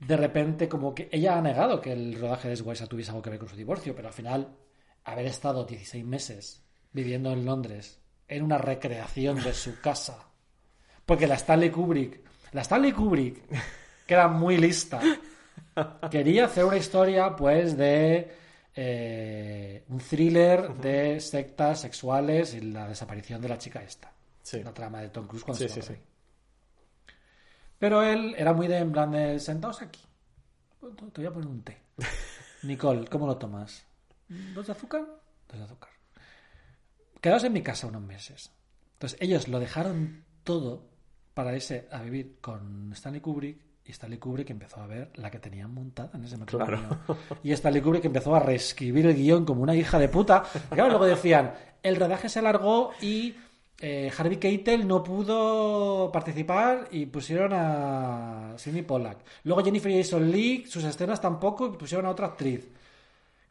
De 0.00 0.16
repente, 0.16 0.68
como 0.68 0.92
que 0.94 1.08
ella 1.12 1.38
ha 1.38 1.40
negado 1.40 1.80
que 1.80 1.92
el 1.92 2.18
rodaje 2.20 2.48
de 2.48 2.56
Nice 2.56 2.74
Shot 2.80 2.88
tuviese 2.90 3.10
algo 3.12 3.22
que 3.22 3.30
ver 3.30 3.38
con 3.38 3.48
su 3.48 3.54
divorcio, 3.56 3.94
pero 3.94 4.08
al 4.08 4.14
final, 4.14 4.48
haber 5.04 5.26
estado 5.26 5.64
16 5.64 6.04
meses 6.04 6.64
viviendo 6.92 7.30
en 7.32 7.44
Londres 7.44 8.00
en 8.26 8.42
una 8.42 8.58
recreación 8.58 9.40
de 9.42 9.54
su 9.54 9.80
casa. 9.80 10.18
Porque 11.06 11.26
la 11.28 11.36
Stanley 11.36 11.70
Kubrick, 11.70 12.20
la 12.52 12.62
Stanley 12.62 12.90
Kubrick, 12.92 13.40
que 14.06 14.14
era 14.14 14.26
muy 14.26 14.56
lista, 14.56 15.00
quería 16.10 16.46
hacer 16.46 16.64
una 16.64 16.76
historia, 16.76 17.34
pues, 17.36 17.76
de 17.76 18.41
eh, 18.74 19.84
un 19.88 19.98
thriller 19.98 20.74
de 20.74 21.20
sectas 21.20 21.80
sexuales 21.80 22.54
y 22.54 22.60
la 22.60 22.88
desaparición 22.88 23.40
de 23.40 23.48
la 23.48 23.58
chica 23.58 23.82
esta. 23.82 24.12
Sí. 24.42 24.62
La 24.62 24.72
trama 24.72 25.00
de 25.00 25.10
Tom 25.10 25.26
Cruise 25.26 25.44
cuando 25.44 25.62
Sí, 25.62 25.68
se 25.68 25.82
sí. 25.82 25.94
Pero 27.78 28.02
él 28.02 28.34
era 28.38 28.52
muy 28.52 28.68
de, 28.68 28.78
en 28.78 28.92
plan 28.92 29.10
de, 29.10 29.38
sentaos 29.40 29.82
aquí. 29.82 30.00
Te 30.80 31.20
voy 31.20 31.26
a 31.26 31.32
poner 31.32 31.48
un 31.48 31.62
té. 31.62 31.82
Nicole, 32.62 33.06
¿cómo 33.08 33.26
lo 33.26 33.36
tomas? 33.36 33.84
¿Dos 34.28 34.66
de 34.66 34.72
azúcar? 34.72 35.04
Dos 35.48 35.58
de 35.58 35.64
azúcar. 35.64 35.90
Quedaos 37.20 37.44
en 37.44 37.52
mi 37.52 37.62
casa 37.62 37.86
unos 37.86 38.02
meses. 38.02 38.52
Entonces 38.94 39.18
ellos 39.20 39.48
lo 39.48 39.60
dejaron 39.60 40.24
todo 40.44 40.88
para 41.34 41.54
irse 41.54 41.88
a 41.90 42.02
vivir 42.02 42.38
con 42.40 42.92
Stanley 42.92 43.20
Kubrick 43.20 43.71
Stanley 43.90 44.18
Kubrick 44.18 44.50
empezó 44.50 44.80
a 44.80 44.86
ver 44.86 45.10
la 45.16 45.30
que 45.30 45.38
tenían 45.38 45.74
montada 45.74 46.10
en 46.14 46.24
ese 46.24 46.36
matrimonio. 46.36 46.78
Claro. 47.06 47.20
Y 47.42 47.52
Stanley 47.52 47.82
Kubrick 47.82 48.04
empezó 48.04 48.34
a 48.34 48.40
reescribir 48.40 49.06
el 49.06 49.16
guion 49.16 49.44
como 49.44 49.62
una 49.62 49.74
hija 49.74 49.98
de 49.98 50.08
puta. 50.08 50.44
Y 50.70 50.74
claro, 50.74 50.90
luego 50.90 51.06
decían, 51.06 51.52
el 51.82 51.96
rodaje 51.96 52.28
se 52.28 52.38
alargó 52.38 52.92
y 53.00 53.34
eh, 53.80 54.12
Harvey 54.16 54.36
Keitel 54.36 54.86
no 54.86 55.02
pudo 55.02 56.12
participar 56.12 56.86
y 56.92 57.06
pusieron 57.06 57.52
a 57.52 58.54
Sidney 58.56 58.82
Pollack. 58.82 59.18
Luego 59.42 59.64
Jennifer 59.64 59.90
Jason 59.90 60.30
Leigh, 60.30 60.66
sus 60.68 60.84
escenas 60.84 61.20
tampoco, 61.20 61.66
y 61.66 61.76
pusieron 61.76 62.06
a 62.06 62.10
otra 62.10 62.28
actriz. 62.28 62.68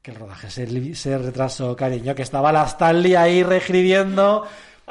Que 0.01 0.11
el 0.11 0.17
rodaje 0.17 0.49
se, 0.49 0.95
se 0.95 1.17
retrasó, 1.17 1.75
cariño, 1.75 2.15
que 2.15 2.21
estaba 2.21 2.51
la 2.53 2.63
Stanley 2.63 3.15
ahí 3.15 3.43
reescribiendo 3.43 4.47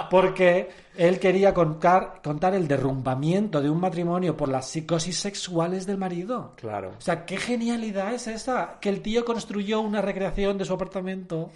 porque 0.08 0.70
él 0.96 1.18
quería 1.18 1.52
contar, 1.52 2.20
contar 2.22 2.54
el 2.54 2.68
derrumbamiento 2.68 3.60
de 3.60 3.70
un 3.70 3.80
matrimonio 3.80 4.36
por 4.36 4.48
las 4.48 4.68
psicosis 4.68 5.18
sexuales 5.18 5.86
del 5.86 5.98
marido. 5.98 6.52
Claro. 6.56 6.92
O 6.98 7.00
sea, 7.00 7.24
qué 7.24 7.36
genialidad 7.36 8.14
es 8.14 8.26
esa, 8.26 8.78
que 8.80 8.88
el 8.88 9.02
tío 9.02 9.24
construyó 9.24 9.80
una 9.80 10.00
recreación 10.00 10.58
de 10.58 10.64
su 10.64 10.74
apartamento 10.74 11.50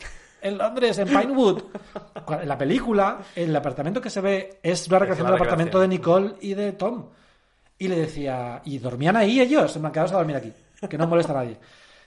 en 0.45 0.59
Londres, 0.59 0.99
en 0.99 1.09
Pinewood. 1.09 1.63
En 2.41 2.49
la 2.49 2.59
película, 2.59 3.19
el 3.35 3.57
apartamento 3.57 4.01
que 4.01 4.11
se 4.11 4.21
ve 4.21 4.59
es 4.63 4.87
una 4.89 4.99
recreación 4.99 5.27
del 5.27 5.37
apartamento 5.37 5.81
de. 5.81 5.89
Nicole 5.89 6.35
y 6.41 6.55
de 6.55 6.73
Tom. 6.73 7.07
Y 7.79 7.89
le 7.89 7.97
decía, 7.97 8.61
y 8.65 8.79
dormían 8.79 9.17
ahí 9.17 9.41
ellos, 9.41 9.73
se 9.73 9.81
me 9.81 9.87
han 9.87 9.93
quedado 9.93 10.15
a 10.15 10.19
dormir 10.19 10.37
aquí, 10.37 10.53
que 10.89 10.99
no 10.99 11.07
molesta 11.07 11.33
a 11.33 11.37
nadie. 11.37 11.59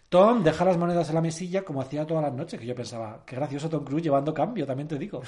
Tom 0.10 0.42
deja 0.42 0.64
las 0.64 0.78
monedas 0.78 1.10
en 1.10 1.16
la 1.16 1.22
mesilla 1.22 1.64
como 1.64 1.82
hacía 1.82 2.06
todas 2.06 2.24
las 2.24 2.34
noches, 2.34 2.60
que 2.60 2.66
yo 2.66 2.74
pensaba, 2.74 3.24
qué 3.26 3.36
gracioso 3.36 3.70
Tom 3.70 3.84
Cruise 3.84 4.04
llevando 4.04 4.34
cambio, 4.34 4.66
también 4.66 4.88
te 4.88 4.98
digo. 4.98 5.22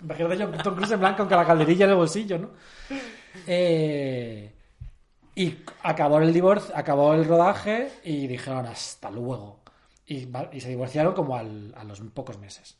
Imagínate 0.00 0.36
yo, 0.38 0.48
Tom 0.62 0.74
Cruise 0.74 0.92
en 0.92 1.00
blanco 1.00 1.26
con 1.28 1.36
la 1.36 1.46
calderilla 1.46 1.84
en 1.86 1.90
el 1.92 1.96
bolsillo, 1.96 2.38
¿no? 2.38 2.50
Eh, 3.46 4.52
y 5.34 5.56
acabó 5.82 6.18
el 6.18 6.32
divorcio, 6.32 6.76
acabó 6.76 7.14
el 7.14 7.24
rodaje 7.24 7.90
y 8.04 8.26
dijeron 8.26 8.66
hasta 8.66 9.10
luego. 9.10 9.60
Y, 10.06 10.28
se 10.60 10.68
divorciaron 10.68 11.14
como 11.14 11.36
al- 11.36 11.74
a 11.76 11.84
los 11.84 12.00
pocos 12.00 12.38
meses. 12.38 12.76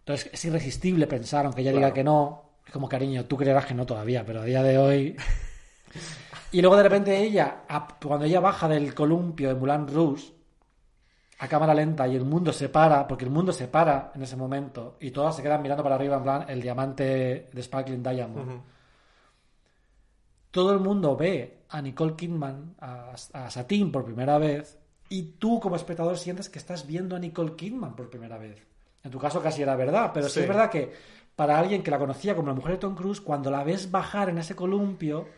Entonces 0.00 0.30
es 0.32 0.44
irresistible 0.44 1.06
pensar, 1.06 1.46
aunque 1.46 1.62
ella 1.62 1.72
diga 1.72 1.92
que 1.94 2.04
no, 2.04 2.50
es 2.66 2.72
como 2.72 2.88
cariño, 2.88 3.24
tú 3.24 3.36
creerás 3.36 3.66
que 3.66 3.74
no 3.74 3.86
todavía, 3.86 4.24
pero 4.24 4.40
a 4.42 4.44
día 4.44 4.62
de 4.62 4.78
hoy. 4.78 5.16
Y 6.50 6.62
luego 6.62 6.78
de 6.78 6.82
repente 6.82 7.18
ella, 7.18 7.62
cuando 8.02 8.24
ella 8.24 8.40
baja 8.40 8.68
del 8.68 8.94
columpio 8.94 9.48
de 9.48 9.54
Moulin 9.54 9.86
Rouge, 9.86 10.32
a 11.40 11.46
cámara 11.48 11.72
lenta 11.74 12.06
y 12.08 12.16
el 12.16 12.24
mundo 12.24 12.52
se 12.52 12.68
para, 12.68 13.06
porque 13.06 13.24
el 13.24 13.30
mundo 13.30 13.52
se 13.52 13.68
para 13.68 14.10
en 14.14 14.22
ese 14.22 14.36
momento 14.36 14.96
y 15.00 15.10
todas 15.12 15.36
se 15.36 15.42
quedan 15.42 15.62
mirando 15.62 15.82
para 15.84 15.94
arriba 15.94 16.16
en 16.16 16.22
plan 16.22 16.44
el 16.48 16.60
diamante 16.60 17.48
de 17.52 17.62
Sparkling 17.62 18.02
Diamond. 18.02 18.60
Todo 20.50 20.72
el 20.72 20.80
mundo 20.80 21.16
ve 21.16 21.58
a 21.68 21.80
Nicole 21.82 22.14
Kidman, 22.16 22.74
a, 22.80 23.12
a 23.34 23.50
Satín 23.50 23.92
por 23.92 24.04
primera 24.04 24.38
vez 24.38 24.78
y 25.10 25.22
tú 25.38 25.60
como 25.60 25.76
espectador 25.76 26.16
sientes 26.16 26.48
que 26.48 26.58
estás 26.58 26.86
viendo 26.86 27.14
a 27.14 27.18
Nicole 27.18 27.54
Kidman 27.54 27.94
por 27.94 28.10
primera 28.10 28.38
vez. 28.38 28.66
En 29.04 29.10
tu 29.10 29.18
caso 29.18 29.40
casi 29.42 29.62
era 29.62 29.76
verdad, 29.76 30.10
pero 30.12 30.26
sí, 30.28 30.34
Sí. 30.34 30.40
es 30.40 30.48
verdad 30.48 30.70
que 30.70 30.92
para 31.36 31.58
alguien 31.58 31.82
que 31.84 31.90
la 31.90 31.98
conocía 31.98 32.34
como 32.34 32.48
la 32.48 32.54
mujer 32.54 32.72
de 32.72 32.78
Tom 32.78 32.96
Cruise, 32.96 33.20
cuando 33.20 33.50
la 33.50 33.62
ves 33.62 33.90
bajar 33.90 34.28
en 34.30 34.38
ese 34.38 34.56
columpio, 34.56 35.28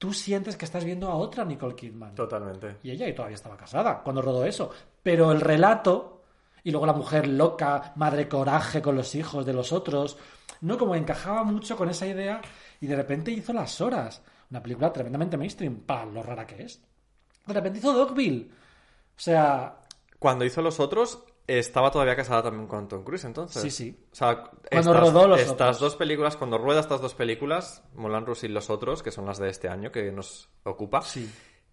tú 0.00 0.14
sientes 0.14 0.56
que 0.56 0.64
estás 0.64 0.82
viendo 0.82 1.08
a 1.10 1.14
otra 1.16 1.44
Nicole 1.44 1.74
Kidman. 1.74 2.14
Totalmente. 2.14 2.78
Y 2.82 2.90
ella 2.90 3.06
y 3.06 3.14
todavía 3.14 3.34
estaba 3.34 3.58
casada 3.58 4.00
cuando 4.02 4.22
rodó 4.22 4.46
eso. 4.46 4.70
Pero 5.02 5.30
el 5.30 5.42
relato, 5.42 6.22
y 6.64 6.70
luego 6.70 6.86
la 6.86 6.94
mujer 6.94 7.28
loca, 7.28 7.92
madre 7.96 8.26
coraje 8.26 8.80
con 8.80 8.96
los 8.96 9.14
hijos 9.14 9.44
de 9.44 9.52
los 9.52 9.72
otros, 9.72 10.16
no 10.62 10.78
como 10.78 10.94
encajaba 10.94 11.44
mucho 11.44 11.76
con 11.76 11.90
esa 11.90 12.06
idea 12.06 12.40
y 12.80 12.86
de 12.86 12.96
repente 12.96 13.30
hizo 13.30 13.52
Las 13.52 13.78
Horas, 13.82 14.22
una 14.50 14.62
película 14.62 14.90
tremendamente 14.90 15.36
mainstream, 15.36 15.80
para 15.80 16.06
lo 16.06 16.22
rara 16.22 16.46
que 16.46 16.62
es. 16.62 16.82
De 17.46 17.52
repente 17.52 17.80
hizo 17.80 17.92
Dogville. 17.92 18.48
O 18.50 19.20
sea, 19.20 19.80
Cuando 20.18 20.46
hizo 20.46 20.62
los 20.62 20.80
otros, 20.80 21.24
estaba 21.58 21.90
todavía 21.90 22.14
casada 22.16 22.42
también 22.44 22.66
con 22.68 22.86
Tom 22.88 23.02
Cruise, 23.04 23.24
entonces. 23.24 23.62
Sí, 23.62 23.70
sí. 23.70 24.06
O 24.12 24.14
sea, 24.14 24.44
Cuando 24.70 24.92
estas, 24.92 24.96
rodó 25.00 25.26
Los 25.28 25.40
estas 25.40 25.52
Otros. 25.52 25.80
dos 25.80 25.96
películas, 25.96 26.36
cuando 26.36 26.58
rueda 26.58 26.80
estas 26.80 27.00
dos 27.00 27.14
películas, 27.14 27.82
Moulin 27.94 28.24
Rouge 28.26 28.46
y 28.46 28.50
los 28.50 28.70
otros, 28.70 29.02
que 29.02 29.10
son 29.10 29.26
las 29.26 29.38
de 29.38 29.48
este 29.50 29.68
año 29.68 29.90
que 29.90 30.12
nos 30.12 30.48
ocupa, 30.64 31.02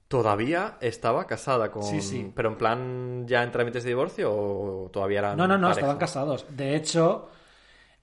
todavía 0.08 0.78
estaba 0.82 1.26
casada 1.28 1.72
con. 1.72 1.84
Sí, 1.84 2.02
sí. 2.02 2.32
Pero 2.36 2.50
en 2.50 2.58
plan 2.58 3.28
ya 3.28 3.44
en 3.44 3.52
trámites 3.52 3.84
de 3.84 3.90
divorcio 3.90 4.34
o 4.34 4.90
todavía 4.92 5.20
eran. 5.20 5.38
no, 5.38 5.48
no, 5.48 5.58
no, 5.58 5.68
pareja? 5.68 5.80
estaban 5.80 5.98
casados. 5.98 6.46
De 6.50 6.76
hecho, 6.76 7.30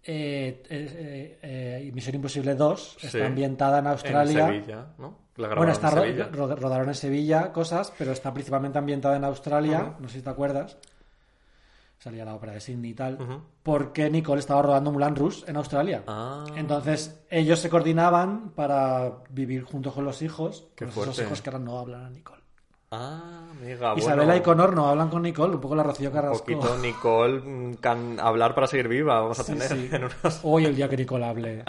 eh, 0.02 0.62
eh, 0.68 1.38
eh, 1.42 1.90
Misión 1.94 2.16
Imposible 2.16 2.55
2 2.55 2.96
Sí. 3.01 3.06
está 3.06 3.26
ambientada 3.26 3.78
en 3.78 3.86
Australia. 3.86 4.48
En 4.48 4.55
Sevilla, 4.64 4.86
¿no? 4.98 5.24
La 5.36 5.48
Bueno, 5.55 5.72
está 5.72 5.88
en 5.88 5.94
Sevilla. 5.94 6.28
ro- 6.30 6.55
rodaron 6.55 6.88
en 6.88 6.94
Sevilla 6.94 7.52
cosas, 7.52 7.92
pero 7.98 8.12
está 8.12 8.32
principalmente 8.32 8.78
ambientada 8.78 9.16
en 9.16 9.24
Australia. 9.24 9.94
No 9.98 10.09
sé 10.09 10.18
si 10.18 10.22
te 10.22 10.30
acuerdas. 10.30 10.76
Salía 11.98 12.24
la 12.24 12.34
ópera 12.34 12.52
de 12.52 12.60
Sydney 12.60 12.90
y 12.90 12.94
tal. 12.94 13.42
Porque 13.62 14.10
Nicole 14.10 14.40
estaba 14.40 14.60
rodando 14.62 14.92
Mulan 14.92 15.16
Rouge 15.16 15.44
en 15.48 15.56
Australia. 15.56 16.02
Ah. 16.06 16.44
Entonces, 16.54 17.22
ellos 17.30 17.58
se 17.60 17.70
coordinaban 17.70 18.50
para 18.50 19.22
vivir 19.30 19.64
juntos 19.64 19.94
con 19.94 20.04
los 20.04 20.20
hijos. 20.20 20.66
Qué 20.76 20.84
esos 20.84 21.18
hijos 21.18 21.40
que 21.40 21.50
ahora 21.50 21.64
no 21.64 21.78
hablan 21.78 22.04
a 22.04 22.10
Nicole. 22.10 22.42
Ah, 22.90 23.46
amiga. 23.50 23.94
Isabela 23.96 24.24
bueno, 24.24 24.36
y 24.36 24.40
Connor 24.42 24.76
no 24.76 24.86
hablan 24.86 25.08
con 25.08 25.22
Nicole, 25.22 25.54
un 25.54 25.60
poco 25.60 25.74
la 25.74 25.82
Rocío 25.82 26.10
Un 26.10 26.14
Carrasco. 26.14 26.38
poquito 26.44 26.78
Nicole, 26.78 27.40
mm, 27.40 27.74
can- 27.76 28.20
hablar 28.20 28.54
para 28.54 28.66
seguir 28.68 28.86
viva, 28.86 29.20
vamos 29.20 29.40
a 29.40 29.42
Sí, 29.42 29.52
tener 29.52 29.68
sí. 29.68 29.88
en 29.92 30.04
unos... 30.04 30.40
Hoy 30.44 30.66
el 30.66 30.76
día 30.76 30.88
que 30.88 30.96
Nicole 30.98 31.24
hable. 31.24 31.64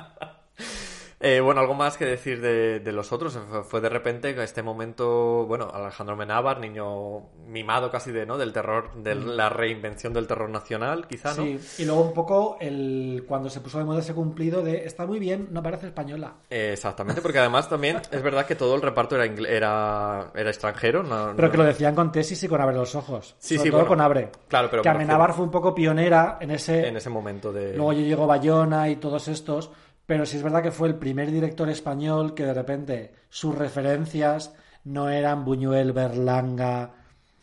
Eh, 1.20 1.40
bueno, 1.40 1.62
algo 1.62 1.74
más 1.74 1.98
que 1.98 2.06
decir 2.06 2.42
de, 2.42 2.80
de 2.82 2.92
los 2.92 3.12
otros. 3.14 3.40
Fue, 3.50 3.64
fue 3.64 3.82
de 3.82 3.90
repente 3.90 4.36
que 4.36 4.44
este 4.44 4.62
momento, 4.62 5.46
bueno, 5.48 5.70
Alejandro 5.74 6.16
Menábar, 6.16 6.60
niño 6.60 7.22
mimado 7.48 7.90
casi 7.90 8.12
de, 8.12 8.26
¿no? 8.26 8.38
Del 8.38 8.52
terror, 8.52 8.94
de 8.96 9.16
la 9.16 9.50
reinvención 9.50 10.14
del 10.14 10.28
terror 10.28 10.50
nacional, 10.50 11.08
quizá, 11.08 11.30
¿no? 11.30 11.44
Sí, 11.44 11.60
y 11.80 11.86
luego 11.86 12.02
un 12.02 12.14
poco 12.14 12.58
el 12.60 13.24
cuando 13.28 13.50
se 13.50 13.62
puso 13.62 13.78
de 13.80 13.86
moda 13.86 14.00
ese 14.00 14.14
cumplido 14.14 14.62
de 14.62 14.86
está 14.86 15.06
muy 15.06 15.20
bien, 15.20 15.48
no 15.52 15.64
parece 15.64 15.88
española. 15.88 16.34
Eh, 16.50 16.72
exactamente, 16.74 17.22
porque 17.22 17.40
además 17.40 17.70
también 17.70 18.02
es 18.12 18.22
verdad 18.22 18.46
que 18.46 18.56
todo 18.56 18.76
el 18.76 18.82
reparto 18.82 19.16
era, 19.16 19.26
era, 19.48 20.32
era 20.36 20.50
extranjero. 20.50 21.02
No, 21.02 21.32
Pero 21.36 21.48
no- 21.48 21.52
que 21.52 21.58
lo 21.58 21.64
decían 21.64 21.96
con 21.96 22.12
tesis 22.12 22.44
y 22.44 22.48
con 22.48 22.60
abre 22.62 22.76
los 22.76 22.94
ojos. 22.94 23.36
Sí, 23.40 23.56
Sobre 23.56 23.64
sí, 23.68 23.72
todo 23.72 23.80
bueno, 23.82 23.88
con 23.90 24.02
abre. 24.02 24.30
claro, 24.50 24.68
pero 24.70 24.84
que 24.84 24.90
me 24.90 24.96
Amenábar 24.96 25.34
fue 25.34 25.46
un 25.46 25.52
poco 25.52 25.74
pionera 25.74 26.38
en 26.42 26.52
ese. 26.52 26.88
en 26.88 26.98
ese 26.98 27.10
momento 27.10 27.54
de... 27.54 27.74
Luego 27.76 27.94
ya 27.94 28.02
llegó 28.02 28.28
Bayona 28.28 28.90
y 28.90 28.98
todos 28.98 29.28
estos. 29.30 29.72
Pero 30.06 30.26
sí 30.26 30.38
es 30.38 30.44
verdad 30.44 30.61
que 30.61 30.72
fue 30.72 30.88
el 30.88 30.95
primer 30.95 31.32
director 31.32 31.68
español 31.69 32.34
que 32.34 32.45
de 32.45 32.53
repente 32.53 33.14
sus 33.30 33.56
referencias 33.56 34.53
no 34.84 35.10
eran 35.10 35.44
Buñuel, 35.45 35.94
Berlanga. 35.94 36.91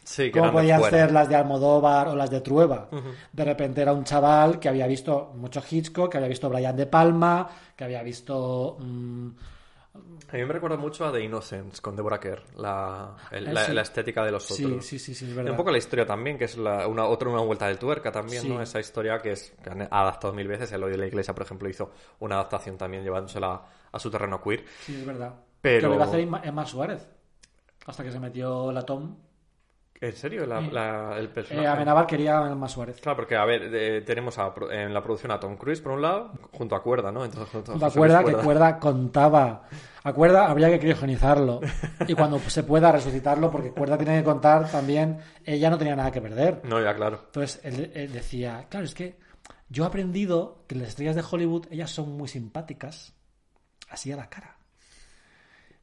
Sí, 0.05 0.31
que 0.33 0.39
como 0.41 0.53
podían 0.53 0.81
fuera. 0.81 0.97
ser 0.99 1.13
las 1.13 1.29
de 1.29 1.37
Almodóvar 1.37 2.09
o 2.09 2.17
las 2.17 2.31
de 2.31 2.41
Trueba. 2.41 2.89
De 3.33 3.45
repente 3.45 3.83
era 3.83 3.93
un 3.93 4.05
chaval 4.05 4.59
que 4.59 4.69
había 4.69 4.87
visto 4.87 5.33
mucho 5.37 5.63
Hitchcock, 5.69 6.11
que 6.11 6.17
había 6.19 6.29
visto 6.29 6.49
Brian 6.49 6.77
De 6.77 6.87
Palma, 6.87 7.49
que 7.77 7.85
había 7.85 8.03
visto. 8.03 8.77
mm, 8.81 9.29
A 9.95 10.37
mí 10.37 10.45
me 10.47 10.53
recuerda 10.55 10.79
mucho 10.79 11.05
a 11.05 11.13
The 11.13 11.21
Innocents 11.23 11.83
con 11.83 11.95
Deborah 11.95 12.19
Kerr, 12.19 12.41
la, 12.57 13.15
el- 13.31 13.49
Eh, 13.49 13.53
la, 13.53 13.65
sí. 13.67 13.73
la 13.75 13.83
estética 13.83 14.25
de 14.25 14.33
los 14.33 14.51
otros. 14.51 14.85
sí, 14.87 14.99
sí, 14.99 15.15
sí, 15.15 15.27
es 15.27 15.37
Y 15.37 15.39
un 15.51 15.57
poco 15.57 15.71
la 15.71 15.77
historia 15.77 16.07
también, 16.07 16.39
que 16.39 16.45
es 16.47 16.57
la, 16.57 16.87
una, 16.89 17.05
otra 17.05 17.29
una 17.29 17.43
vuelta 17.43 17.69
de 17.69 17.77
tuerca 17.77 18.11
también, 18.11 18.41
Sí. 18.43 18.49
¿no? 18.49 18.63
Esa 18.63 18.81
historia 18.81 19.19
que 19.21 19.33
es 19.33 19.53
que 19.63 19.69
han 19.69 19.83
adaptado 19.83 20.33
mil 20.33 20.49
veces. 20.49 20.73
Eloy 20.73 20.93
de 20.93 20.97
la 20.97 21.07
Iglesia, 21.07 21.35
por 21.35 21.43
ejemplo, 21.45 21.69
hizo 21.69 21.91
una 22.21 22.37
adaptación 22.37 22.79
también 22.79 23.03
llevándosela 23.05 23.61
a 23.93 23.99
su 23.99 24.11
terreno 24.11 24.41
queer. 24.43 24.65
Sí, 24.81 24.95
es 24.97 25.05
verdad. 25.05 25.35
Pero- 25.61 25.81
Que 25.81 25.89
lo 25.89 25.95
iba 25.97 26.05
a 26.05 26.09
hacer 26.09 26.21
Emma 26.49 26.65
Suárez. 26.67 27.07
Hasta 27.85 28.03
que 28.03 28.11
se 28.13 28.19
metió 28.19 28.73
la 28.73 28.83
Tom. 28.87 29.15
¿En 30.03 30.17
serio? 30.17 30.45
La- 30.47 31.17
el 31.17 31.29
personaje. 31.29 31.65
Eh, 31.65 31.69
Amenábar 31.71 32.07
quería 32.09 32.45
a 32.45 32.51
Emma 32.51 32.69
Suárez. 32.69 33.01
Claro, 33.01 33.15
porque, 33.17 33.37
a 33.37 33.45
ver, 33.45 33.71
eh, 33.73 34.03
tenemos 34.03 34.37
a 34.39 34.53
en 34.73 34.93
la 34.93 35.01
producción 35.03 35.31
a 35.31 35.39
Tom 35.39 35.57
Cruise, 35.57 35.81
por 35.81 35.93
un 35.93 36.03
lado, 36.03 36.33
junto 36.51 36.75
a 36.75 36.83
Cuerda, 36.83 37.13
¿no? 37.13 37.25
Entonces, 37.25 37.49
junto 37.53 37.71
a 37.73 37.75
¿Te 37.77 37.81
José 37.85 37.97
acuerdas 37.99 38.23
Luis 38.25 38.37
que 38.37 38.43
Cuerda 38.43 38.79
contaba? 38.81 39.63
A 40.03 40.13
Cuerda 40.13 40.51
habría 40.51 40.69
que 40.71 40.81
criogenizarlo. 40.81 41.61
Y 42.09 42.15
cuando 42.15 42.41
se 42.41 42.65
pueda 42.65 42.91
resucitarlo, 42.91 43.49
porque 43.51 43.71
Cuerda 43.71 43.97
tiene 43.97 44.19
que 44.19 44.25
contar 44.25 44.69
también, 44.71 45.19
ella 45.45 45.71
no 45.71 45.79
tenía 45.79 45.95
nada 45.95 46.11
que 46.11 46.21
perder. 46.21 46.63
No, 46.65 46.83
ya, 46.83 46.95
claro. 46.97 47.21
Entonces 47.27 47.61
él, 47.63 47.93
él 47.95 48.13
decía, 48.13 48.67
claro, 48.69 48.85
es 48.87 48.95
que 48.95 49.21
yo 49.69 49.85
he 49.85 49.87
aprendido 49.87 50.65
que 50.67 50.75
las 50.75 50.89
estrellas 50.89 51.15
de 51.15 51.23
Hollywood, 51.31 51.67
ellas 51.71 51.91
son 51.93 52.17
muy 52.17 52.27
simpáticas, 52.27 53.15
así 53.89 54.11
a 54.11 54.17
la 54.17 54.29
cara. 54.29 54.57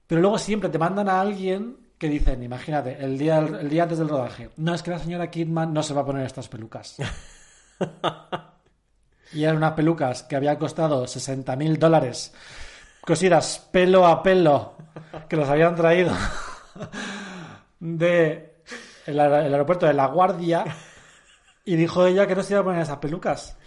Pero 0.08 0.20
luego 0.20 0.38
siempre 0.38 0.70
te 0.70 0.78
mandan 0.78 1.08
a 1.08 1.22
alguien 1.22 1.78
que 2.00 2.08
dicen, 2.08 2.42
imagínate, 2.42 2.98
el 3.00 3.18
día, 3.18 3.40
el 3.40 3.70
día 3.70 3.84
antes 3.84 3.98
del 3.98 4.08
rodaje, 4.08 4.50
no, 4.56 4.74
es 4.74 4.82
que 4.82 4.92
la 4.92 5.00
señora 5.00 5.30
Kidman 5.30 5.74
no 5.74 5.84
se 5.84 5.94
va 5.94 6.02
a 6.02 6.06
poner 6.06 6.26
estas 6.26 6.48
pelucas. 6.48 6.96
y 9.34 9.44
eran 9.44 9.58
unas 9.58 9.74
pelucas 9.74 10.24
que 10.24 10.38
habían 10.38 10.56
costado 10.56 11.06
60 11.06 11.56
mil 11.58 11.78
dólares, 11.78 12.34
cosidas 13.02 13.68
pelo 13.72 14.08
a 14.08 14.24
pelo, 14.24 14.76
que 15.28 15.36
los 15.36 15.50
habían 15.50 15.76
traído 15.76 16.14
de 17.80 18.62
el, 19.06 19.20
el 19.20 19.54
aeropuerto 19.54 19.86
de 19.86 19.94
La 19.94 20.08
Guardia 20.08 20.64
y 21.66 21.76
dijo 21.76 22.06
ella 22.06 22.26
que 22.28 22.36
no 22.36 22.44
se 22.44 22.54
iba 22.54 22.62
a 22.62 22.64
poner 22.64 22.82
esas 22.82 22.98
pelucas. 23.00 23.58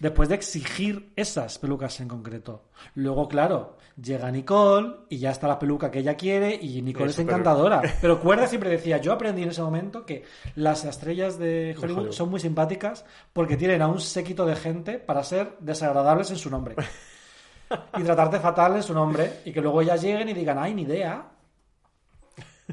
Después 0.00 0.30
de 0.30 0.34
exigir 0.34 1.12
esas 1.14 1.58
pelucas 1.58 2.00
en 2.00 2.08
concreto. 2.08 2.64
Luego, 2.94 3.28
claro, 3.28 3.76
llega 4.00 4.30
Nicole 4.30 4.96
y 5.10 5.18
ya 5.18 5.30
está 5.30 5.46
la 5.46 5.58
peluca 5.58 5.90
que 5.90 5.98
ella 5.98 6.16
quiere 6.16 6.58
y 6.60 6.80
Nicole 6.80 7.10
Es 7.10 7.18
encantadora. 7.18 7.82
Pero 8.00 8.18
Cuerda 8.18 8.46
siempre 8.46 8.70
decía, 8.70 8.96
yo 8.96 9.12
aprendí 9.12 9.42
en 9.42 9.50
ese 9.50 9.62
momento 9.62 10.06
que 10.06 10.24
las 10.54 10.84
estrellas 10.86 11.38
de 11.38 11.76
Hollywood, 11.78 11.98
Hollywood. 11.98 12.12
son 12.12 12.30
muy 12.30 12.40
simpáticas 12.40 13.04
porque 13.32 13.58
tienen 13.58 13.82
a 13.82 13.88
un 13.88 14.00
séquito 14.00 14.46
de 14.46 14.56
gente 14.56 14.98
para 14.98 15.22
ser 15.22 15.56
desagradables 15.60 16.30
en 16.30 16.38
su 16.38 16.50
nombre. 16.50 16.76
y 17.98 18.02
tratarte 18.02 18.40
fatal 18.40 18.76
en 18.76 18.82
su 18.82 18.94
nombre 18.94 19.40
y 19.44 19.52
que 19.52 19.60
luego 19.60 19.82
ellas 19.82 20.02
lleguen 20.02 20.28
y 20.28 20.34
digan, 20.34 20.58
ay, 20.58 20.74
ni 20.74 20.82
idea. 20.82 21.28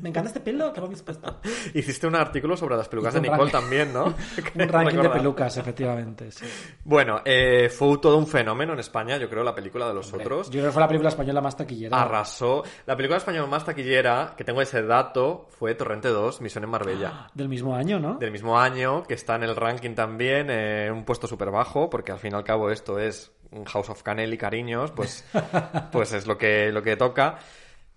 Me 0.02 0.10
encanta 0.10 0.30
este 0.30 0.40
pelo 0.40 0.72
que 0.74 0.80
habéis 0.80 1.02
puesto. 1.02 1.40
Hiciste 1.74 2.08
un 2.08 2.16
artículo 2.16 2.56
sobre 2.56 2.76
las 2.76 2.88
pelucas 2.88 3.14
de 3.14 3.22
Nicole 3.22 3.52
también, 3.52 3.94
¿no? 3.94 4.06
un 4.56 4.68
ranking 4.70 4.98
de 4.98 5.10
pelucas, 5.10 5.58
efectivamente. 5.58 6.32
sí. 6.32 6.46
Bueno, 6.84 7.22
eh, 7.26 7.70
fue 7.70 7.98
todo 8.00 8.18
un 8.18 8.28
fenómeno 8.28 8.74
en 8.74 8.80
España, 8.80 9.18
yo 9.18 9.30
creo, 9.30 9.44
la 9.44 9.56
película 9.56 9.88
de 9.88 9.94
los 9.94 10.14
otros. 10.14 10.48
Yo 10.48 10.60
creo 10.60 10.66
que 10.66 10.72
fue 10.72 10.82
la 10.82 10.88
película 10.88 11.10
española 11.10 11.42
más 11.42 11.56
taquillera. 11.56 12.02
Arrasó. 12.02 12.64
La 12.86 12.96
película 12.96 13.18
española 13.18 13.48
más 13.48 13.66
taquillera, 13.66 14.34
que 14.38 14.44
tengo 14.44 14.62
ese 14.62 14.84
dato, 14.84 15.48
fue 15.50 15.76
Torrente 15.76 16.10
2, 16.10 16.42
Misión 16.42 16.64
en 16.64 16.70
Marbella. 16.70 17.28
Del 17.34 17.50
mismo 17.50 17.76
año, 17.76 18.00
¿no? 18.00 18.16
Del 18.16 18.32
mismo 18.32 18.60
año, 18.60 19.04
que 19.04 19.14
está 19.14 19.36
en 19.36 19.44
el 19.44 19.56
ranking 19.56 19.96
también, 19.96 20.48
eh, 20.50 20.90
un 20.92 21.06
puesto 21.06 21.28
súper 21.28 21.52
bajo, 21.52 21.90
porque 21.90 22.12
al 22.12 22.20
fin 22.20 22.34
y 22.34 22.36
al 22.36 22.44
cabo 22.44 22.70
esto 22.72 23.00
es 23.00 23.32
House 23.66 23.90
of 23.90 24.04
Canel 24.04 24.34
y 24.34 24.38
cariños, 24.38 24.92
pues, 24.92 25.26
pues 25.92 26.14
es 26.14 26.28
lo 26.28 26.38
que, 26.38 26.72
lo 26.72 26.82
que 26.82 26.96
toca. 26.96 27.40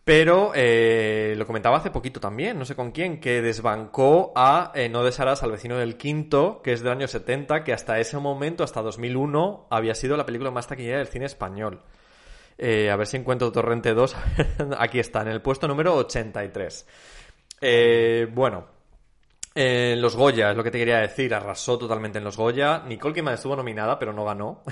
Pero 0.04 0.52
eh, 0.54 1.34
lo 1.36 1.46
comentaba 1.46 1.76
hace 1.76 1.90
poquito 1.90 2.20
también, 2.20 2.58
no 2.58 2.64
sé 2.64 2.74
con 2.74 2.90
quién, 2.90 3.20
que 3.20 3.42
desbancó 3.42 4.32
a 4.34 4.72
eh, 4.74 4.88
No 4.88 5.04
desearás 5.04 5.42
al 5.42 5.52
vecino 5.52 5.76
del 5.76 5.96
quinto, 5.96 6.62
que 6.62 6.72
es 6.72 6.82
del 6.82 6.92
año 6.92 7.06
70, 7.06 7.64
que 7.64 7.72
hasta 7.72 8.00
ese 8.00 8.16
momento, 8.18 8.64
hasta 8.64 8.82
2001, 8.82 9.66
había 9.70 9.94
sido 9.94 10.16
la 10.16 10.26
película 10.26 10.50
más 10.50 10.66
taquillera 10.66 10.98
del 10.98 11.08
cine 11.08 11.26
español. 11.26 11.82
Eh, 12.62 12.90
a 12.90 12.96
ver 12.96 13.06
si 13.06 13.16
encuentro 13.16 13.50
Torrente 13.50 13.94
2. 13.94 14.16
Aquí 14.78 14.98
está, 14.98 15.22
en 15.22 15.28
el 15.28 15.40
puesto 15.40 15.66
número 15.66 15.94
83. 15.96 16.86
Eh, 17.62 18.28
bueno, 18.30 18.66
eh, 19.54 19.94
los 19.96 20.14
Goya, 20.14 20.50
es 20.50 20.56
lo 20.56 20.62
que 20.62 20.70
te 20.70 20.78
quería 20.78 20.98
decir. 20.98 21.34
Arrasó 21.34 21.78
totalmente 21.78 22.18
en 22.18 22.24
los 22.24 22.36
Goya. 22.36 22.82
Nicole 22.86 23.14
Kidman 23.14 23.34
estuvo 23.34 23.56
nominada, 23.56 23.98
pero 23.98 24.12
no 24.12 24.26
ganó. 24.26 24.62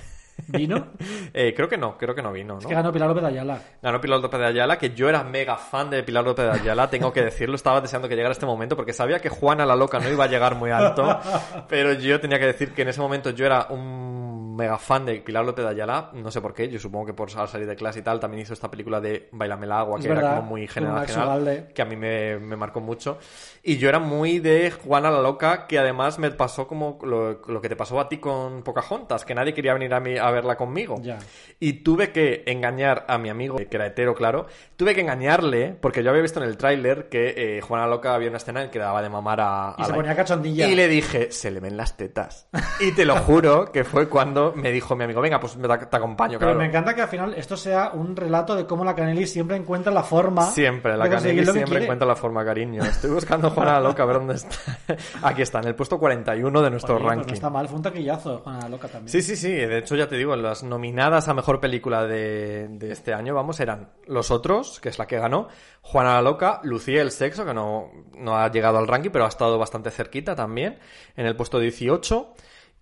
¿Vino? 0.47 0.89
Eh, 1.35 1.52
creo 1.55 1.69
que 1.69 1.77
no, 1.77 1.97
creo 1.98 2.15
que 2.15 2.23
no 2.23 2.32
vino, 2.32 2.55
¿no? 2.55 2.60
Es 2.60 2.66
que 2.66 2.74
ganó 2.74 2.90
Pilar 2.90 3.09
López 3.09 3.23
de 3.23 3.28
Ayala. 3.28 3.60
Ganó 3.82 4.01
Pilar 4.01 4.19
López 4.19 4.40
de 4.40 4.47
Ayala, 4.47 4.78
que 4.78 4.90
yo 4.90 5.09
era 5.09 5.23
mega 5.23 5.56
fan 5.56 5.90
de 5.90 6.02
Pilar 6.02 6.24
López 6.24 6.47
de 6.47 6.52
Ayala, 6.52 6.89
tengo 6.90 7.12
que 7.12 7.23
decirlo, 7.23 7.55
estaba 7.55 7.81
deseando 7.81 8.09
que 8.09 8.16
llegara 8.16 8.32
este 8.32 8.47
momento 8.47 8.74
porque 8.74 8.93
sabía 8.93 9.20
que 9.20 9.28
Juana 9.28 9.66
la 9.66 9.77
Loca 9.77 10.01
no 10.01 10.10
iba 10.10 10.24
a 10.24 10.27
llegar 10.27 10.55
muy 10.55 10.70
alto, 10.70 11.20
pero 11.69 11.93
yo 11.93 12.19
tenía 12.19 12.39
que 12.39 12.47
decir 12.47 12.73
que 12.73 12.82
en 12.82 12.89
ese 12.89 13.01
momento 13.01 13.31
yo 13.31 13.47
era 13.47 13.66
un 13.69 14.56
mega 14.59 14.77
fan 14.77 15.06
de 15.06 15.20
Pilar 15.20 15.44
López 15.44 15.65
de 15.65 15.70
Ayala, 15.70 16.10
no 16.15 16.31
sé 16.32 16.40
por 16.40 16.52
qué, 16.52 16.69
yo 16.69 16.81
supongo 16.81 17.06
que 17.06 17.15
por 17.15 17.31
salir 17.31 17.66
de 17.66 17.77
clase 17.77 18.01
y 18.01 18.02
tal, 18.02 18.19
también 18.19 18.43
hizo 18.43 18.52
esta 18.52 18.69
película 18.69 19.01
de 19.01 19.28
Bailame 19.31 19.66
el 19.66 19.73
agua, 19.73 20.01
que 20.01 20.06
era 20.06 20.16
verdad, 20.16 20.36
como 20.36 20.48
muy 20.48 20.66
generacional, 20.66 21.69
que 21.73 21.81
a 21.81 21.85
mí 21.85 21.94
me, 21.94 22.39
me 22.39 22.56
marcó 22.56 22.81
mucho, 22.81 23.19
y 23.62 23.78
yo 23.78 23.89
era 23.89 24.01
muy 24.01 24.40
de 24.40 24.73
Juana 24.73 25.10
la 25.10 25.23
Loca, 25.23 25.69
que 25.69 25.78
además 25.78 26.19
me 26.19 26.32
pasó 26.32 26.66
como 26.66 26.98
lo, 27.02 27.40
lo 27.47 27.60
que 27.60 27.69
te 27.69 27.77
pasó 27.77 28.01
a 28.01 28.09
ti 28.09 28.19
con 28.19 28.62
Pocahontas, 28.62 29.24
que 29.24 29.35
nadie 29.35 29.55
quería 29.55 29.74
venir 29.74 29.94
a, 29.94 30.01
mí, 30.01 30.19
a 30.19 30.27
verla 30.30 30.56
conmigo. 30.56 30.96
Ya. 31.02 31.18
Y 31.60 31.82
tuve 31.84 32.12
que 32.12 32.44
engañar 32.46 33.05
a 33.09 33.18
mi 33.18 33.28
amigo, 33.30 33.56
que 33.56 33.66
era 33.76 33.86
hetero, 33.86 34.14
claro. 34.14 34.46
Tuve 34.76 34.94
que 34.94 35.00
engañarle, 35.00 35.76
porque 35.80 36.02
yo 36.05 36.10
había 36.10 36.22
visto 36.22 36.40
en 36.42 36.48
el 36.48 36.56
tráiler 36.56 37.09
que 37.09 37.59
eh, 37.59 37.60
Juana 37.60 37.86
Loca 37.88 38.14
había 38.14 38.28
una 38.28 38.36
escena 38.36 38.62
en 38.62 38.70
que 38.70 38.78
daba 38.78 39.02
de 39.02 39.09
mamar 39.09 39.40
a... 39.40 39.74
Y 39.76 39.82
a 39.82 39.84
se 39.86 39.90
la- 39.90 39.96
ponía 39.96 40.14
cachondilla. 40.14 40.68
Y 40.68 40.76
le 40.76 40.86
dije, 40.86 41.32
se 41.32 41.50
le 41.50 41.59
ven 41.59 41.76
las 41.76 41.96
tetas. 41.96 42.48
Y 42.80 42.92
te 42.92 43.05
lo 43.05 43.16
juro 43.16 43.72
que 43.72 43.82
fue 43.84 44.09
cuando 44.09 44.52
me 44.55 44.70
dijo 44.70 44.94
mi 44.94 45.02
amigo, 45.05 45.20
venga, 45.20 45.40
pues 45.40 45.55
te, 45.55 45.66
te 45.66 45.96
acompaño, 45.96 46.38
Pero 46.38 46.50
claro. 46.52 46.59
me 46.60 46.66
encanta 46.66 46.94
que 46.94 47.02
al 47.02 47.09
final 47.09 47.34
esto 47.34 47.56
sea 47.56 47.90
un 47.92 48.14
relato 48.14 48.55
de 48.55 48.64
cómo 48.66 48.84
la 48.84 48.94
Canelli 48.94 49.26
siempre 49.26 49.56
encuentra 49.56 49.92
la 49.92 50.05
forma. 50.05 50.42
Siempre, 50.52 50.96
la 50.96 51.09
Canelli 51.10 51.44
siempre 51.44 51.82
encuentra 51.82 52.06
la 52.06 52.14
forma, 52.14 52.44
cariño. 52.44 52.84
Estoy 52.84 53.10
buscando 53.10 53.48
a 53.48 53.50
Juana 53.50 53.80
Loca, 53.80 54.05
a 54.05 54.06
ver 54.06 54.16
dónde 54.18 54.34
está. 54.34 54.78
Aquí 55.22 55.42
está, 55.42 55.59
en 55.59 55.66
el 55.68 55.74
puesto 55.74 55.98
41 55.98 56.62
de 56.62 56.70
nuestro 56.70 56.94
Oye, 56.94 57.02
pues 57.05 57.14
ranking. 57.16 57.28
no 57.28 57.34
está 57.34 57.50
mal, 57.50 57.66
fue 57.66 57.76
un 57.76 57.82
taquillazo, 57.82 58.38
Juana 58.44 58.68
Loca 58.68 58.86
también. 58.88 59.09
Sí, 59.09 59.22
sí, 59.22 59.34
sí. 59.34 59.50
De 59.50 59.78
hecho, 59.78 59.96
ya 59.96 60.06
te 60.09 60.16
digo, 60.19 60.36
las 60.36 60.62
nominadas 60.62 61.28
a 61.28 61.35
mejor 61.35 61.61
película 61.61 62.07
de, 62.07 62.69
de 62.69 62.93
este 62.93 63.15
año, 63.15 63.35
vamos, 63.35 63.59
eran 63.61 63.89
Los 64.07 64.31
Otros, 64.31 64.81
que 64.81 64.90
es 64.90 64.99
la 64.99 65.07
que 65.07 65.19
ganó, 65.19 65.49
Juana 65.81 66.15
la 66.15 66.23
Loca, 66.23 66.61
Lucía 66.65 67.01
el 67.01 67.11
Sexo, 67.11 67.47
que 67.47 67.55
no, 67.55 67.90
no 68.16 68.36
ha 68.36 68.51
llegado 68.51 68.77
al 68.78 68.86
ranking, 68.86 69.11
pero 69.11 69.24
ha 69.24 69.28
estado 69.28 69.59
bastante 69.59 69.90
cerquita 69.90 70.35
también, 70.36 70.78
en 71.16 71.24
el 71.27 71.35
puesto 71.36 71.59
18, 71.59 72.35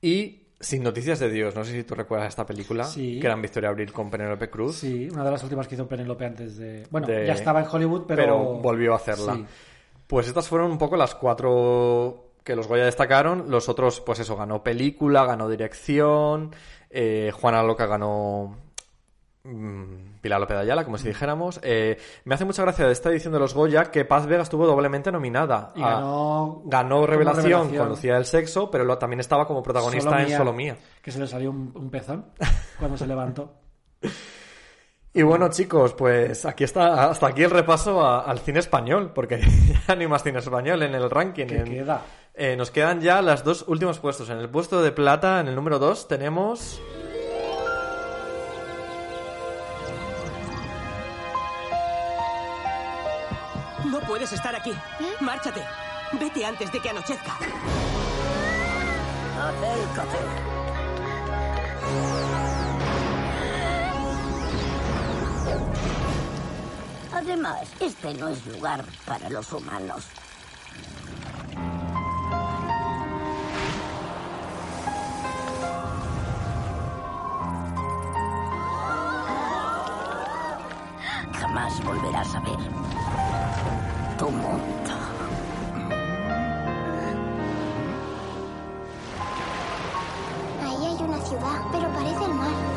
y 0.02 0.42
Sin 0.58 0.82
Noticias 0.82 1.18
de 1.20 1.30
Dios. 1.30 1.54
No 1.54 1.64
sé 1.64 1.72
si 1.72 1.84
tú 1.84 1.94
recuerdas 1.94 2.28
esta 2.28 2.46
película, 2.46 2.84
Sí. 2.84 3.20
que 3.20 3.26
era 3.26 3.34
en 3.34 3.42
Victoria 3.42 3.68
Abril 3.68 3.92
con 3.92 4.08
Penélope 4.10 4.48
Cruz. 4.50 4.76
Sí, 4.76 5.08
una 5.12 5.22
de 5.24 5.30
las 5.30 5.42
últimas 5.42 5.68
que 5.68 5.74
hizo 5.74 5.86
Penélope 5.86 6.24
antes 6.24 6.56
de. 6.56 6.86
Bueno, 6.90 7.06
de- 7.06 7.26
ya 7.26 7.34
estaba 7.34 7.60
en 7.60 7.66
Hollywood, 7.70 8.04
pero. 8.08 8.38
volvió 8.54 8.94
a 8.94 8.96
hacerla. 8.96 9.34
Sí. 9.34 9.44
Pues 10.06 10.26
estas 10.28 10.48
fueron 10.48 10.70
un 10.70 10.78
poco 10.78 10.96
las 10.96 11.14
cuatro 11.14 12.22
que 12.44 12.54
los 12.56 12.68
Goya 12.68 12.84
destacaron. 12.84 13.50
Los 13.50 13.68
otros, 13.68 14.00
pues 14.00 14.20
eso, 14.20 14.36
ganó 14.36 14.62
película, 14.62 15.24
ganó 15.26 15.48
dirección. 15.48 16.54
Eh, 16.90 17.30
Juana 17.34 17.62
Loca 17.62 17.86
ganó 17.86 18.56
mm, 19.44 20.18
Pilar 20.20 20.40
López 20.40 20.56
de 20.56 20.62
Ayala, 20.62 20.84
como 20.84 20.98
si 20.98 21.08
dijéramos. 21.08 21.60
Eh, 21.62 21.98
me 22.24 22.34
hace 22.34 22.44
mucha 22.44 22.62
gracia 22.62 22.86
de 22.86 22.92
esta 22.92 23.10
edición 23.10 23.32
de 23.32 23.38
los 23.38 23.54
Goya 23.54 23.90
que 23.90 24.04
Paz 24.04 24.26
Vega 24.26 24.42
estuvo 24.42 24.66
doblemente 24.66 25.12
nominada. 25.12 25.72
Y 25.76 25.82
a- 25.82 26.00
ganó. 26.64 27.06
Revelación, 27.06 27.44
Revelación. 27.44 27.76
con 27.76 27.88
Lucía 27.90 28.14
del 28.14 28.24
Sexo, 28.24 28.70
pero 28.70 28.84
lo- 28.84 28.98
también 28.98 29.20
estaba 29.20 29.46
como 29.46 29.62
protagonista 29.62 30.10
Solo 30.10 30.20
en 30.22 30.26
Mía, 30.26 30.36
Solo 30.38 30.52
Mía. 30.52 30.76
Que 31.02 31.10
se 31.12 31.18
le 31.20 31.26
salió 31.26 31.50
un, 31.50 31.70
un 31.74 31.90
pezón 31.90 32.26
cuando 32.78 32.96
se 32.96 33.06
levantó. 33.06 33.54
Y 35.12 35.22
bueno, 35.22 35.48
chicos, 35.48 35.94
pues 35.94 36.44
aquí 36.44 36.64
está, 36.64 37.08
hasta 37.08 37.28
aquí 37.28 37.42
el 37.42 37.50
repaso 37.50 38.04
a- 38.04 38.20
al 38.20 38.38
cine 38.40 38.58
español, 38.58 39.12
porque 39.14 39.38
ya 39.88 39.94
no 39.94 40.00
hay 40.02 40.08
más 40.08 40.22
cine 40.22 40.40
español 40.40 40.82
en 40.82 40.94
el 40.94 41.08
ranking. 41.08 41.46
¿Qué 41.46 41.56
En- 41.58 41.64
queda? 41.64 42.02
Eh, 42.38 42.54
nos 42.54 42.70
quedan 42.70 43.00
ya 43.00 43.22
los 43.22 43.44
dos 43.44 43.64
últimos 43.66 43.98
puestos. 43.98 44.28
En 44.28 44.38
el 44.38 44.48
puesto 44.48 44.82
de 44.82 44.92
plata, 44.92 45.40
en 45.40 45.48
el 45.48 45.54
número 45.54 45.78
2, 45.78 46.06
tenemos. 46.06 46.80
No 53.86 54.00
puedes 54.00 54.32
estar 54.32 54.54
aquí. 54.54 54.72
Márchate. 55.20 55.62
Vete 56.12 56.44
antes 56.44 56.70
de 56.70 56.80
que 56.80 56.90
anochezca. 56.90 57.38
Acércate. 59.40 60.18
Además, 67.12 67.68
este 67.80 68.14
no 68.14 68.28
es 68.28 68.46
lugar 68.46 68.84
para 69.06 69.30
los 69.30 69.50
humanos. 69.52 70.04
Jamás 81.46 81.80
volverás 81.84 82.34
a 82.34 82.40
ver 82.40 82.58
tu 84.18 84.28
mundo. 84.28 84.90
Ahí 90.64 90.86
hay 90.86 91.04
una 91.04 91.20
ciudad, 91.20 91.60
pero 91.70 91.88
parece 91.92 92.24
el 92.24 92.34
mar. 92.34 92.75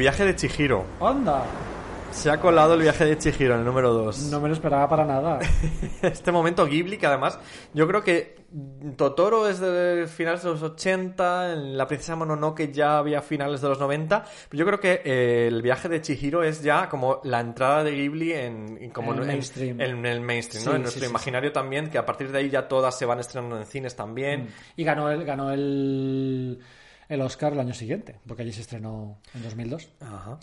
Viaje 0.00 0.24
de 0.24 0.34
Chihiro. 0.34 0.84
¡Onda! 0.98 1.44
Se 2.10 2.28
ha 2.30 2.40
colado 2.40 2.74
el 2.74 2.80
viaje 2.80 3.04
de 3.04 3.16
Chihiro 3.18 3.52
en 3.54 3.60
el 3.60 3.66
número 3.66 3.92
2. 3.92 4.30
No 4.32 4.40
me 4.40 4.48
lo 4.48 4.54
esperaba 4.54 4.88
para 4.88 5.04
nada. 5.04 5.38
este 6.02 6.32
momento 6.32 6.66
Ghibli, 6.66 6.96
que 6.98 7.06
además 7.06 7.38
yo 7.72 7.86
creo 7.86 8.02
que 8.02 8.40
Totoro 8.96 9.46
es 9.48 9.60
de 9.60 10.08
finales 10.08 10.42
de 10.42 10.48
los 10.50 10.60
80, 10.62 11.52
en 11.52 11.78
La 11.78 11.86
princesa 11.86 12.16
Mononoke 12.16 12.72
ya 12.72 12.98
había 12.98 13.20
finales 13.22 13.60
de 13.60 13.68
los 13.68 13.78
90, 13.78 14.24
pero 14.48 14.58
yo 14.58 14.66
creo 14.66 14.80
que 14.80 15.02
eh, 15.04 15.46
el 15.46 15.62
viaje 15.62 15.88
de 15.88 16.00
Chihiro 16.00 16.42
es 16.42 16.62
ya 16.62 16.88
como 16.88 17.20
la 17.22 17.38
entrada 17.38 17.84
de 17.84 17.92
Ghibli 17.92 18.32
en, 18.32 18.78
en 18.80 18.90
como 18.90 19.12
En 19.12 19.18
el 19.18 19.22
en- 19.22 19.28
mainstream. 19.28 19.80
En, 19.80 20.04
el 20.06 20.20
mainstream, 20.20 20.64
¿no? 20.64 20.70
Sí, 20.72 20.76
en 20.76 20.82
nuestro 20.82 21.04
sí, 21.04 21.10
imaginario 21.10 21.52
también, 21.52 21.90
que 21.90 21.98
a 21.98 22.04
partir 22.06 22.32
de 22.32 22.38
ahí 22.38 22.50
ya 22.50 22.66
todas 22.66 22.98
se 22.98 23.04
van 23.06 23.20
estrenando 23.20 23.56
en 23.56 23.66
cines 23.66 23.94
también. 23.94 24.48
Y 24.74 24.82
ganó 24.82 25.10
el, 25.12 25.24
ganó 25.24 25.52
el, 25.52 26.58
el 27.10 27.20
Oscar 27.20 27.52
el 27.52 27.60
año 27.60 27.74
siguiente, 27.74 28.16
porque 28.26 28.42
allí 28.42 28.52
se 28.52 28.62
estrenó 28.62 29.18
en 29.34 29.42
2002. 29.42 29.88
Ajá. 30.00 30.38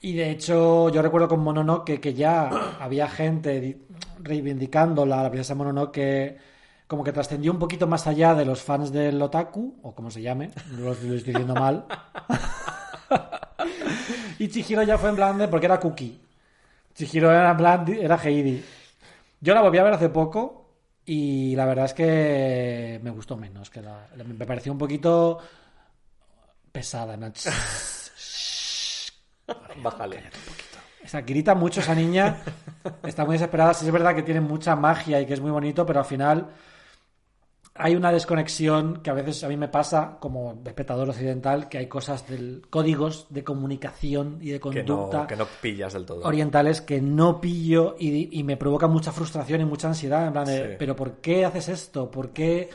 Y 0.00 0.14
de 0.14 0.30
hecho, 0.30 0.88
yo 0.90 1.00
recuerdo 1.02 1.28
con 1.28 1.40
Mononoke 1.40 2.00
que 2.00 2.14
ya 2.14 2.48
había 2.80 3.08
gente 3.08 3.60
di- 3.60 3.76
reivindicándola, 4.20 5.22
la 5.22 5.30
princesa 5.30 5.54
Mononoke, 5.54 6.36
como 6.86 7.02
que 7.04 7.12
trascendió 7.12 7.52
un 7.52 7.58
poquito 7.58 7.86
más 7.86 8.06
allá 8.06 8.34
de 8.34 8.44
los 8.44 8.62
fans 8.62 8.92
del 8.92 9.20
otaku, 9.22 9.78
o 9.82 9.94
como 9.94 10.10
se 10.10 10.22
llame, 10.22 10.50
lo, 10.72 10.84
lo 10.86 10.92
estoy 10.92 11.10
diciendo 11.18 11.54
mal. 11.54 11.86
y 14.38 14.48
Chihiro 14.48 14.82
ya 14.82 14.98
fue 14.98 15.10
en 15.10 15.16
plan 15.16 15.38
de, 15.38 15.48
porque 15.48 15.66
era 15.66 15.80
Cookie. 15.80 16.20
Chihiro 16.94 17.30
era 17.30 17.50
en 17.50 17.56
plan, 17.56 17.84
de- 17.84 18.02
era 18.04 18.16
Heidi. 18.16 18.62
Yo 19.40 19.54
la 19.54 19.62
volví 19.62 19.78
a 19.78 19.84
ver 19.84 19.94
hace 19.94 20.08
poco 20.08 20.70
y 21.04 21.54
la 21.56 21.66
verdad 21.66 21.84
es 21.86 21.94
que 21.94 23.00
me 23.02 23.10
gustó 23.10 23.36
menos, 23.36 23.70
que 23.70 23.82
la- 23.82 24.08
la- 24.16 24.24
me 24.24 24.46
pareció 24.46 24.72
un 24.72 24.78
poquito 24.78 25.38
pesada, 26.76 27.16
¿no? 27.16 27.32
Bájale. 29.82 30.22
O 31.04 31.08
sea, 31.08 31.20
grita 31.22 31.54
mucho 31.54 31.80
esa 31.80 31.94
niña, 31.94 32.42
está 33.04 33.24
muy 33.24 33.34
desesperada. 33.34 33.72
Sí 33.72 33.86
es 33.86 33.92
verdad 33.92 34.14
que 34.14 34.22
tiene 34.22 34.40
mucha 34.42 34.76
magia 34.76 35.20
y 35.20 35.26
que 35.26 35.34
es 35.34 35.40
muy 35.40 35.50
bonito, 35.50 35.86
pero 35.86 36.00
al 36.00 36.04
final 36.04 36.48
hay 37.74 37.94
una 37.94 38.10
desconexión 38.12 39.00
que 39.02 39.08
a 39.10 39.14
veces 39.14 39.42
a 39.44 39.48
mí 39.48 39.56
me 39.56 39.68
pasa 39.68 40.18
como 40.20 40.60
espectador 40.66 41.08
occidental, 41.08 41.68
que 41.68 41.78
hay 41.78 41.86
cosas 41.86 42.28
del 42.28 42.62
códigos 42.68 43.26
de 43.30 43.42
comunicación 43.44 44.38
y 44.42 44.46
de 44.50 44.54
Que 44.56 44.60
conducta 44.60 45.18
no, 45.22 45.26
que 45.26 45.36
no 45.36 45.46
pillas 45.62 45.92
del 45.94 46.04
todo. 46.04 46.22
orientales 46.24 46.80
que 46.82 47.00
no 47.00 47.40
pillo 47.40 47.96
y, 47.98 48.38
y 48.38 48.42
me 48.42 48.56
provoca 48.58 48.86
mucha 48.88 49.12
frustración 49.12 49.60
y 49.62 49.64
mucha 49.64 49.88
ansiedad. 49.88 50.26
En 50.26 50.32
plan 50.34 50.44
de, 50.44 50.56
Sí. 50.70 50.74
pero 50.78 50.94
¿por 50.96 51.20
qué 51.22 51.44
haces 51.46 51.68
esto? 51.68 52.10
¿Por 52.10 52.30
qué, 52.30 52.68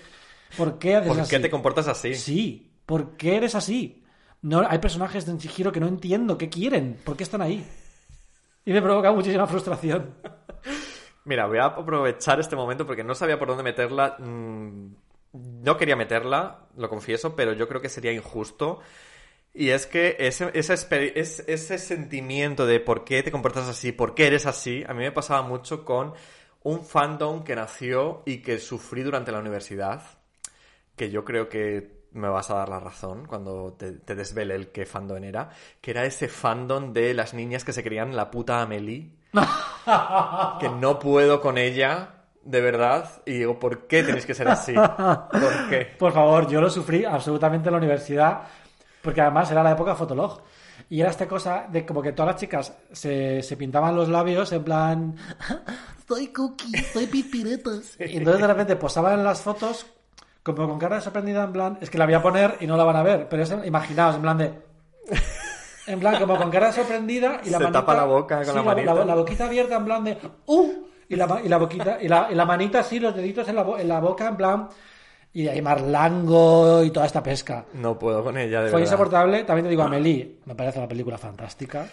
por 0.57 0.79
qué 0.79 0.95
haces 0.95 1.09
¿Por 1.09 1.19
así? 1.19 1.29
qué 1.29 1.39
te 1.39 1.49
comportas 1.51 1.87
así? 1.87 2.15
Sí, 2.15 2.70
¿por 2.85 3.17
qué 3.17 3.37
eres 3.37 3.55
así? 3.55 4.03
No, 4.41 4.65
hay 4.67 4.79
personajes 4.79 5.25
de 5.25 5.37
Chihiro 5.37 5.71
que 5.71 5.79
no 5.79 5.87
entiendo 5.87 6.37
qué 6.37 6.49
quieren, 6.49 6.97
por 7.03 7.15
qué 7.15 7.23
están 7.23 7.41
ahí. 7.41 7.65
Y 8.65 8.73
me 8.73 8.81
provoca 8.81 9.11
muchísima 9.11 9.47
frustración. 9.47 10.15
Mira, 11.25 11.45
voy 11.45 11.59
a 11.59 11.65
aprovechar 11.65 12.39
este 12.39 12.55
momento 12.55 12.85
porque 12.85 13.03
no 13.03 13.13
sabía 13.15 13.37
por 13.39 13.47
dónde 13.47 13.63
meterla. 13.63 14.15
Mm, 14.19 14.95
No 15.63 15.77
quería 15.77 15.95
meterla, 15.95 16.67
lo 16.75 16.89
confieso, 16.89 17.35
pero 17.35 17.53
yo 17.53 17.67
creo 17.67 17.81
que 17.81 17.89
sería 17.89 18.11
injusto. 18.11 18.79
Y 19.53 19.69
es 19.69 19.85
que 19.87 20.15
ese, 20.19 20.51
esa 20.53 20.73
exper- 20.73 21.13
es- 21.15 21.43
ese 21.47 21.77
sentimiento 21.77 22.65
de 22.65 22.79
por 22.79 23.03
qué 23.05 23.23
te 23.23 23.31
comportas 23.31 23.67
así, 23.69 23.91
por 23.91 24.15
qué 24.15 24.27
eres 24.27 24.45
así, 24.45 24.83
a 24.87 24.93
mí 24.93 24.99
me 25.01 25.11
pasaba 25.11 25.41
mucho 25.43 25.85
con 25.85 26.13
un 26.63 26.85
fandom 26.85 27.43
que 27.43 27.55
nació 27.55 28.23
y 28.25 28.41
que 28.41 28.59
sufrí 28.59 29.03
durante 29.03 29.31
la 29.31 29.39
universidad, 29.39 30.03
que 30.95 31.09
yo 31.11 31.25
creo 31.25 31.49
que 31.49 32.00
me 32.13 32.27
vas 32.29 32.49
a 32.51 32.55
dar 32.55 32.69
la 32.69 32.79
razón 32.79 33.25
cuando 33.25 33.73
te, 33.73 33.91
te 33.93 34.15
desvele 34.15 34.55
el 34.55 34.71
qué 34.71 34.85
fandom 34.85 35.23
era, 35.23 35.49
que 35.79 35.91
era 35.91 36.05
ese 36.05 36.27
fandom 36.27 36.93
de 36.93 37.13
las 37.13 37.33
niñas 37.33 37.63
que 37.63 37.73
se 37.73 37.83
creían 37.83 38.15
la 38.15 38.29
puta 38.31 38.61
Amelie 38.61 39.21
que 40.59 40.69
no 40.69 40.99
puedo 40.99 41.41
con 41.41 41.57
ella, 41.57 42.25
de 42.43 42.61
verdad, 42.61 43.09
y 43.25 43.33
digo, 43.33 43.59
¿por 43.59 43.87
qué 43.87 44.03
tenéis 44.03 44.25
que 44.25 44.33
ser 44.33 44.47
así? 44.47 44.73
¿Por 44.73 45.69
qué? 45.69 45.87
Por 45.97 46.11
favor, 46.11 46.47
yo 46.47 46.59
lo 46.61 46.69
sufrí 46.69 47.05
absolutamente 47.05 47.69
en 47.69 47.73
la 47.73 47.77
universidad, 47.77 48.41
porque 49.01 49.21
además 49.21 49.49
era 49.51 49.63
la 49.63 49.71
época 49.71 49.95
Fotolog. 49.95 50.41
Y 50.89 50.99
era 50.99 51.09
esta 51.09 51.27
cosa 51.27 51.67
de 51.69 51.85
como 51.85 52.01
que 52.01 52.11
todas 52.11 52.33
las 52.33 52.41
chicas 52.41 52.73
se, 52.91 53.41
se 53.41 53.55
pintaban 53.55 53.95
los 53.95 54.09
labios 54.09 54.51
en 54.51 54.63
plan, 54.63 55.15
soy 56.07 56.27
cookie, 56.27 56.77
soy 56.91 57.07
pispiretos. 57.07 57.95
Y 57.99 58.17
entonces 58.17 58.41
de 58.41 58.47
repente 58.47 58.75
posaban 58.75 59.19
en 59.19 59.23
las 59.23 59.41
fotos 59.41 59.85
como 60.43 60.67
con 60.67 60.79
cara 60.79 60.95
de 60.97 61.01
sorprendida 61.01 61.43
en 61.43 61.51
plan, 61.51 61.77
es 61.81 61.89
que 61.89 61.97
la 61.97 62.05
voy 62.05 62.13
a 62.13 62.21
poner 62.21 62.57
y 62.59 62.67
no 62.67 62.77
la 62.77 62.83
van 62.83 62.95
a 62.95 63.03
ver, 63.03 63.27
pero 63.29 63.43
es, 63.43 63.53
imaginaos, 63.65 64.15
en 64.15 64.21
plan 64.21 64.37
de... 64.37 64.53
En 65.87 65.99
plan, 65.99 66.19
como 66.19 66.37
con 66.37 66.49
cara 66.51 66.67
de 66.67 66.73
sorprendida 66.73 67.41
y 67.43 67.49
la 67.49 67.57
Se 67.57 67.63
manita... 67.63 67.79
tapa 67.79 67.95
la 67.95 68.05
boca 68.05 68.37
con 68.37 68.45
sí, 68.45 68.51
la 68.55 68.63
manita. 68.63 68.93
la 69.05 69.15
boquita 69.15 69.45
abierta 69.45 69.75
en 69.75 69.85
plan 69.85 70.03
de... 70.03 70.17
¡Uh! 70.45 70.69
Y 71.09 71.15
la, 71.15 71.41
y 71.43 71.49
la 71.49 71.57
boquita, 71.57 71.97
y 72.01 72.07
la, 72.07 72.27
y 72.31 72.35
la 72.35 72.45
manita 72.45 72.79
así, 72.79 72.99
los 72.99 73.15
deditos 73.15 73.47
en 73.49 73.55
la, 73.55 73.65
en 73.79 73.87
la 73.87 73.99
boca 73.99 74.27
en 74.27 74.37
plan... 74.37 74.69
Y 75.33 75.47
ahí 75.47 75.61
Marlango 75.61 76.83
y 76.83 76.91
toda 76.91 77.05
esta 77.05 77.23
pesca. 77.23 77.63
No 77.73 77.97
puedo 77.97 78.21
con 78.21 78.37
ella, 78.37 78.63
de 78.63 78.69
Fue 78.69 78.81
verdad. 78.81 78.91
insoportable. 78.93 79.43
También 79.45 79.63
te 79.63 79.69
digo, 79.69 79.83
Amelie, 79.83 80.39
me 80.45 80.55
parece 80.55 80.77
una 80.79 80.89
película 80.89 81.17
fantástica. 81.17 81.87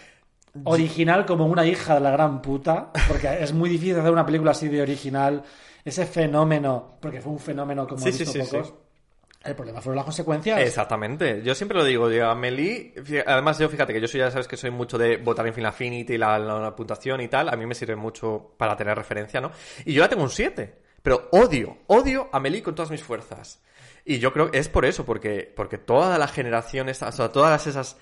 Original 0.65 1.25
como 1.25 1.47
una 1.47 1.65
hija 1.65 1.95
de 1.95 2.01
la 2.01 2.11
gran 2.11 2.43
puta, 2.43 2.91
porque 3.07 3.29
es 3.41 3.53
muy 3.53 3.71
difícil 3.71 3.97
hacer 4.01 4.11
una 4.11 4.27
película 4.27 4.51
así 4.51 4.67
de 4.67 4.83
original. 4.83 5.45
Ese 5.85 6.07
fenómeno, 6.07 6.99
porque 7.01 7.21
fue 7.21 7.33
un 7.33 7.39
fenómeno 7.39 7.87
como 7.87 8.01
Sí, 8.03 8.09
he 8.09 8.13
visto 8.13 8.33
sí, 8.33 8.39
pocos. 8.41 8.69
sí. 8.69 8.75
El 9.45 9.55
problema 9.55 9.81
fueron 9.81 9.97
las 9.97 10.05
consecuencias. 10.05 10.61
Exactamente. 10.61 11.43
Yo 11.45 11.55
siempre 11.55 11.79
lo 11.79 11.85
digo, 11.85 12.11
yo, 12.11 12.29
Amelie, 12.29 12.93
además 13.25 13.57
yo 13.59 13.69
fíjate 13.69 13.93
que 13.93 14.01
yo 14.01 14.09
soy, 14.09 14.19
ya 14.21 14.31
sabes 14.33 14.49
que 14.49 14.57
soy 14.57 14.71
mucho 14.73 14.99
de 14.99 15.17
votar 15.17 15.47
en 15.47 15.55
Final 15.55 15.69
Affinity, 15.71 16.19
la, 16.19 16.39
la, 16.41 16.59
la 16.59 16.75
puntuación 16.75 17.21
y 17.21 17.29
tal, 17.29 17.49
a 17.49 17.57
mí 17.57 17.65
me 17.65 17.75
sirve 17.77 17.95
mucho 17.95 18.55
para 18.57 18.77
tener 18.77 18.97
referencia, 18.97 19.41
¿no? 19.41 19.53
Y 19.85 19.93
yo 19.93 20.03
la 20.03 20.09
tengo 20.09 20.25
un 20.25 20.31
7, 20.31 20.75
pero 21.03 21.29
odio, 21.31 21.79
odio 21.87 22.29
a 22.33 22.39
Amelie 22.39 22.65
con 22.65 22.75
todas 22.75 22.91
mis 22.91 23.03
fuerzas. 23.03 23.63
Y 24.05 24.19
yo 24.19 24.33
creo 24.33 24.51
que 24.51 24.59
es 24.59 24.69
por 24.69 24.85
eso, 24.85 25.05
porque, 25.07 25.53
porque 25.55 25.79
toda 25.79 26.19
la 26.19 26.27
generación, 26.27 26.89
o 26.89 26.95
sea, 26.95 27.29
todas 27.31 27.67
esas 27.69 27.97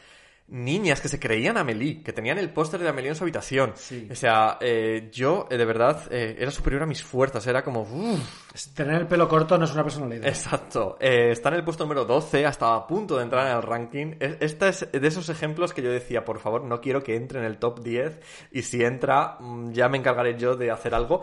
niñas 0.48 1.00
que 1.00 1.08
se 1.08 1.18
creían 1.18 1.56
Amelie, 1.56 2.02
que 2.02 2.12
tenían 2.12 2.38
el 2.38 2.50
póster 2.50 2.80
de 2.80 2.88
Amelie 2.88 3.10
en 3.10 3.16
su 3.16 3.24
habitación. 3.24 3.74
O 4.10 4.14
sea, 4.14 4.58
eh, 4.60 5.08
yo 5.12 5.48
eh, 5.50 5.56
de 5.56 5.64
verdad 5.64 6.02
eh, 6.10 6.36
era 6.38 6.50
superior 6.50 6.82
a 6.82 6.86
mis 6.86 7.02
fuerzas, 7.02 7.46
era 7.46 7.64
como... 7.64 7.82
uff, 7.82 8.72
Tener 8.74 8.94
el 9.02 9.06
pelo 9.06 9.28
corto 9.28 9.58
no 9.58 9.64
es 9.64 9.72
una 9.72 9.82
personalidad. 9.82 10.26
Exacto. 10.28 10.96
Eh, 11.00 11.30
está 11.32 11.48
en 11.50 11.56
el 11.56 11.64
puesto 11.64 11.84
número 11.84 12.04
12, 12.04 12.46
hasta 12.46 12.74
a 12.74 12.86
punto 12.86 13.16
de 13.16 13.24
entrar 13.24 13.46
en 13.48 13.56
el 13.56 13.62
ranking. 13.62 14.14
Es- 14.20 14.36
Este 14.40 14.68
es 14.68 14.92
de 14.92 15.06
esos 15.08 15.28
ejemplos 15.28 15.72
que 15.74 15.82
yo 15.82 15.90
decía, 15.90 16.24
por 16.24 16.38
favor, 16.38 16.62
no 16.64 16.80
quiero 16.80 17.02
que 17.02 17.16
entre 17.16 17.40
en 17.40 17.44
el 17.44 17.58
top 17.58 17.80
10 17.80 18.20
y 18.52 18.62
si 18.62 18.82
entra, 18.84 19.36
mm, 19.40 19.72
ya 19.72 19.88
me 19.88 19.98
encargaré 19.98 20.38
yo 20.38 20.54
de 20.56 20.70
hacer 20.70 20.94
algo. 20.94 21.22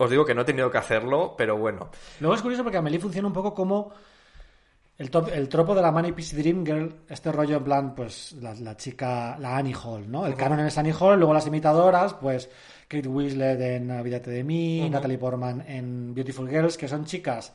Os 0.00 0.10
digo 0.10 0.24
que 0.24 0.34
no 0.34 0.42
he 0.42 0.44
tenido 0.44 0.70
que 0.70 0.78
hacerlo, 0.78 1.34
pero 1.36 1.56
bueno. 1.56 1.90
Luego 2.20 2.34
es 2.36 2.42
curioso 2.42 2.62
porque 2.62 2.78
Amelie 2.78 3.00
funciona 3.00 3.26
un 3.26 3.34
poco 3.34 3.52
como 3.52 3.92
El, 4.98 5.10
top- 5.10 5.30
el 5.32 5.48
tropo 5.48 5.74
de 5.76 5.82
la 5.82 5.92
Manic 5.92 6.14
Pixie 6.16 6.36
Dream 6.42 6.66
Girl, 6.66 6.92
este 7.08 7.30
rollo 7.30 7.58
en 7.58 7.64
plan, 7.64 7.94
pues 7.94 8.32
la, 8.40 8.52
la 8.54 8.76
chica, 8.76 9.36
la 9.38 9.56
Annie 9.56 9.74
Hall, 9.74 10.10
¿no? 10.10 10.26
El 10.26 10.34
canon 10.34 10.58
es 10.60 10.76
Annie 10.76 10.92
Hall, 10.98 11.18
luego 11.18 11.32
las 11.32 11.46
imitadoras, 11.46 12.14
pues 12.14 12.50
Kate 12.88 13.06
Winslet 13.08 13.60
en 13.60 13.90
Olvídate 13.92 14.30
de 14.32 14.42
mí. 14.42 14.90
Natalie 14.90 15.16
Portman 15.18 15.64
en 15.68 16.14
Beautiful 16.14 16.48
Girls, 16.50 16.76
que 16.76 16.88
son 16.88 17.04
chicas 17.04 17.52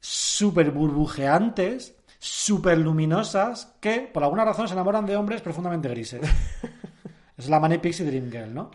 súper 0.00 0.72
burbujeantes, 0.72 1.94
súper 2.18 2.78
luminosas, 2.78 3.76
que 3.80 4.10
por 4.12 4.24
alguna 4.24 4.44
razón 4.44 4.66
se 4.66 4.74
enamoran 4.74 5.06
de 5.06 5.16
hombres 5.16 5.40
profundamente 5.40 5.88
grises. 5.88 6.20
es 7.36 7.48
la 7.48 7.60
Manic 7.60 7.80
Pixie 7.80 8.04
Dream 8.04 8.28
Girl, 8.28 8.52
¿no? 8.52 8.72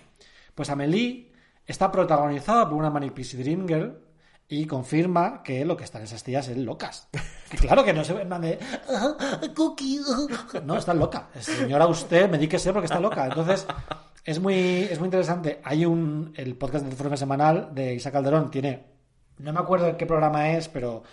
Pues 0.56 0.70
Amelie 0.70 1.34
está 1.66 1.92
protagonizada 1.92 2.70
por 2.70 2.78
una 2.78 2.90
Manic 2.90 3.12
Pixie 3.12 3.44
Dream 3.44 3.68
Girl 3.68 3.98
y 4.50 4.66
confirma 4.66 5.44
que 5.44 5.66
lo 5.66 5.76
que 5.76 5.84
están 5.84 6.02
esas 6.04 6.24
tías 6.24 6.48
es 6.48 6.58
locas. 6.58 7.10
Que 7.50 7.58
claro 7.58 7.84
que 7.84 7.94
no 7.94 8.04
se 8.04 8.14
ve 8.14 8.22
en 8.24 8.28
plan 8.28 8.42
de 8.42 8.60
"Ah, 8.90 9.40
cookie. 9.56 10.00
ah". 10.08 10.60
No, 10.66 10.78
está 10.78 10.94
loca. 10.94 11.30
Señora, 11.40 11.88
usted, 11.88 12.30
medíquese 12.30 12.72
porque 12.74 12.86
está 12.86 13.00
loca. 13.00 13.26
Entonces, 13.26 13.66
es 14.24 14.40
muy, 14.40 14.54
es 14.56 15.00
muy 15.00 15.08
interesante. 15.08 15.62
Hay 15.64 15.86
un. 15.86 16.34
El 16.36 16.56
podcast 16.56 16.86
de 16.86 16.92
Informe 16.92 17.18
Semanal 17.18 17.70
de 17.74 17.96
Isa 17.96 18.12
Calderón 18.12 18.52
tiene. 18.52 18.86
No 19.38 19.54
me 19.54 19.60
acuerdo 19.60 19.96
qué 19.98 20.06
programa 20.06 20.50
es, 20.52 20.68
pero 20.68 21.04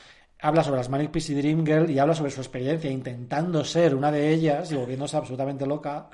habla 0.40 0.62
sobre 0.64 0.78
las 0.78 0.88
Manic 0.88 1.10
Pixie 1.10 1.36
Dream 1.36 1.64
Girl 1.64 1.90
y 1.90 1.98
habla 1.98 2.14
sobre 2.14 2.30
su 2.30 2.40
experiencia 2.40 2.90
intentando 2.90 3.64
ser 3.64 3.94
una 3.94 4.10
de 4.10 4.30
ellas 4.32 4.70
y 4.72 4.76
volviéndose 4.76 5.16
absolutamente 5.16 5.66
loca 5.66 6.08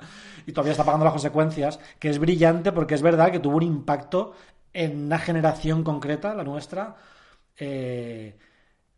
y 0.45 0.51
todavía 0.51 0.71
está 0.71 0.83
pagando 0.85 1.03
las 1.05 1.13
consecuencias, 1.13 1.79
que 1.99 2.09
es 2.09 2.19
brillante 2.19 2.71
porque 2.71 2.95
es 2.95 3.01
verdad 3.01 3.31
que 3.31 3.39
tuvo 3.39 3.57
un 3.57 3.63
impacto 3.63 4.33
en 4.73 5.05
una 5.05 5.19
generación 5.19 5.83
concreta, 5.83 6.33
la 6.35 6.43
nuestra, 6.43 6.95
eh, 7.57 8.37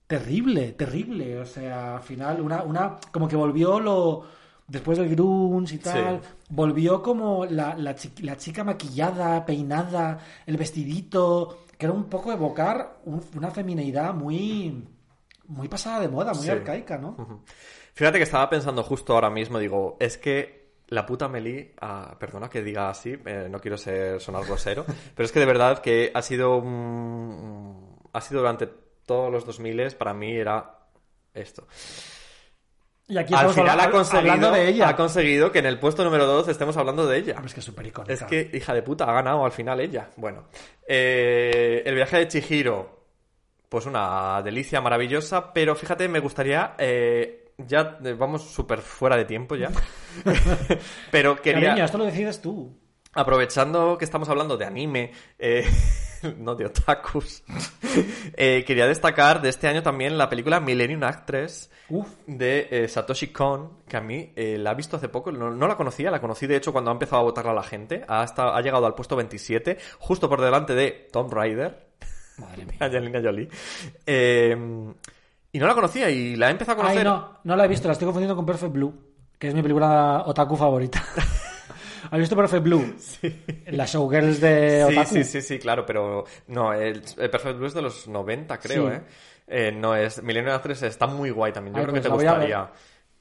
terrible, 0.08 0.74
terrible. 0.74 1.40
O 1.40 1.45
sea, 1.45 1.98
al 1.98 2.03
final, 2.03 2.42
una, 2.42 2.64
una 2.64 2.98
como 3.11 3.27
que 3.27 3.35
volvió 3.35 3.80
lo 3.80 4.26
después 4.68 4.98
del 4.98 5.10
grunge 5.10 5.76
y 5.76 5.77
tal, 5.80 6.22
Sí. 6.22 6.27
volvió 6.50 7.02
como 7.02 7.45
la, 7.45 7.76
la, 7.77 7.95
chi- 7.95 8.14
la 8.24 8.38
chica 8.38 8.64
maquillada, 8.64 9.45
peinada, 9.45 10.19
el 10.45 10.58
vestidito, 10.58 11.66
que 11.77 11.85
era 11.85 11.93
un 11.93 12.06
poco 12.06 12.32
evocar 12.32 13.00
un- 13.06 13.24
una 13.35 13.52
femineidad 13.52 14.14
muy 14.14 14.88
muy 15.45 15.68
pasada 15.68 16.00
de 16.00 16.08
moda, 16.08 16.34
muy 16.34 16.45
Sí. 16.45 16.52
arcaica, 16.52 16.98
¿no? 16.98 17.43
Fíjate 17.93 18.18
que 18.18 18.24
estaba 18.24 18.50
pensando 18.50 18.82
justo 18.84 19.14
ahora 19.14 19.30
mismo, 19.30 19.60
digo, 19.60 19.98
es 20.00 20.18
que 20.18 20.62
la 20.88 21.06
puta 21.06 21.28
Meli, 21.28 21.74
ah, 21.82 22.16
perdona 22.20 22.50
que 22.50 22.62
diga 22.62 22.90
así, 22.90 23.18
eh, 23.26 23.48
no 23.50 23.60
quiero 23.60 23.78
ser 23.78 24.20
sonar 24.22 24.45
grosero, 24.45 24.86
pero 25.16 25.26
es 25.26 25.32
que 25.32 25.40
de 25.40 25.45
verdad 25.45 25.80
que 25.80 26.12
ha 26.14 26.22
sido 26.22 26.58
un- 26.58 27.98
ha 28.14 28.22
sido 28.22 28.42
durante 28.42 28.68
todos 29.06 29.32
los 29.32 29.45
2000 29.45 29.95
para 29.95 30.14
mí 30.14 30.36
era 30.36 30.78
esto. 31.34 31.68
Y 33.08 33.18
aquí 33.18 33.34
Al 33.36 33.50
final 33.50 33.80
ha 33.80 33.92
conseguido, 33.92 34.52
de 34.52 34.70
ella. 34.70 34.88
ha 34.90 34.95
conseguido 34.95 35.52
que 35.52 35.60
en 35.60 35.66
el 35.66 35.78
puesto 35.78 36.03
número 36.06 36.26
2 36.26 36.48
estemos 36.48 36.78
hablando 36.78 37.06
de 37.06 37.18
ella. 37.18 37.36
Es 37.45 37.53
que 37.53 37.60
es 37.60 37.66
súper 37.66 37.86
icónica. 37.88 38.14
Es 38.14 38.24
que, 38.24 38.50
hija 38.53 38.74
de 38.74 38.82
puta, 38.82 39.03
ha 39.03 39.12
ganado 39.14 39.44
al 39.44 39.52
final 39.52 39.80
ella. 39.82 40.10
Bueno, 40.16 40.45
eh, 40.88 41.84
el 41.86 41.95
viaje 41.95 42.18
de 42.18 42.28
Chihiro, 42.30 43.03
pues 43.68 43.86
una 43.88 44.42
delicia 44.42 44.80
maravillosa, 44.80 45.52
pero 45.52 45.76
fíjate, 45.76 46.08
me 46.08 46.20
gustaría, 46.22 46.76
eh, 46.78 47.43
ya 47.58 48.00
eh, 48.04 48.14
vamos 48.14 48.44
súper 48.44 48.80
fuera 48.80 49.16
de 49.18 49.26
tiempo 49.26 49.56
ya, 49.56 49.72
pero 51.12 51.42
quería, 51.42 51.70
Cariño, 51.70 51.86
esto 51.86 51.98
lo 51.98 52.06
decides 52.06 52.42
tú. 52.42 52.76
aprovechando 53.14 53.98
que 53.98 54.06
estamos 54.06 54.30
hablando 54.30 54.58
de 54.58 54.66
anime, 54.66 55.12
eh, 55.38 55.66
no 56.38 56.56
de 56.56 56.66
otakus, 56.66 57.44
eh, 58.36 58.64
quería 58.66 58.88
destacar 58.88 59.42
de 59.42 59.50
este 59.50 59.68
año 59.68 59.84
también 59.84 60.18
la 60.18 60.30
película 60.30 60.60
Millennium 60.60 61.04
Actress 61.04 61.70
de 62.26 62.68
eh, 62.72 62.88
Satoshi 62.88 63.28
Kon, 63.28 63.84
que 63.88 63.98
a 63.98 64.02
mí 64.02 64.32
la 64.36 64.72
he 64.72 64.76
visto 64.76 64.98
hace 64.98 65.10
poco, 65.10 65.32
no, 65.32 65.52
no 65.52 65.68
la 65.68 65.76
conocía, 65.78 66.10
la 66.10 66.20
conocí 66.22 66.48
de 66.48 66.56
hecho 66.56 66.72
cuando 66.72 66.90
ha 66.90 66.94
empezado 66.94 67.22
a 67.22 67.26
votarla 67.26 67.54
la 67.54 67.62
gente, 67.64 68.04
ha, 68.08 68.24
estado- 68.24 68.54
ha 68.56 68.62
llegado 68.62 68.86
al 68.88 68.96
puesto 68.96 69.16
27, 69.16 69.78
justo 70.00 70.28
por 70.28 70.42
delante 70.42 70.74
de 70.74 71.08
Tomb 71.12 71.32
Raider, 71.32 71.88
Madre 72.40 72.66
mía. 72.66 72.78
Angelina 72.80 73.22
Jolie, 73.22 73.48
Eh, 74.08 74.58
y 75.54 75.60
no 75.60 75.68
la 75.68 75.74
conocía 75.76 76.10
y 76.10 76.36
la 76.36 76.50
he 76.50 76.52
empezado 76.52 76.74
a 76.74 76.84
conocer. 76.84 76.98
Ay, 77.00 77.04
no, 77.06 77.38
no 77.46 77.56
la 77.56 77.64
he 77.64 77.68
visto, 77.70 77.88
la 77.88 77.94
estoy 77.94 78.08
confundiendo 78.08 78.36
con 78.36 78.46
Perfect 78.46 78.74
Blue, 78.74 78.94
que 79.40 79.48
es 79.48 79.54
mi 79.54 79.62
película 79.62 80.24
otaku 80.26 80.58
favorita. 80.58 81.02
¿Has 82.12 82.20
visto 82.20 82.36
Perfect 82.36 82.64
Blue? 82.64 82.96
Las 83.68 83.94
showgirls 83.94 84.42
de 84.42 84.86
Sí, 84.90 84.94
otaku. 84.94 85.14
sí, 85.16 85.24
sí, 85.24 85.42
sí, 85.42 85.60
claro, 85.60 85.86
pero 85.86 86.26
no, 86.48 86.74
el, 86.74 87.02
el 87.18 87.30
Perfect 87.30 87.58
Blue 87.58 87.68
es 87.68 87.74
de 87.74 87.82
los 87.82 88.08
90, 88.08 88.60
creo, 88.60 88.90
Sí. 88.90 88.96
¿eh? 88.96 89.02
Eh, 89.48 89.72
No 89.72 89.96
es. 89.96 90.22
Millennium 90.22 90.54
Actress 90.54 90.84
está 90.84 91.08
muy 91.08 91.30
guay 91.30 91.52
también. 91.54 91.74
Yo 91.76 91.80
Ay, 91.80 91.86
creo 91.86 91.94
pues 91.94 92.04
que 92.04 92.10
te 92.10 92.14
voy 92.16 92.26
a 92.26 92.32
gustaría. 92.32 92.72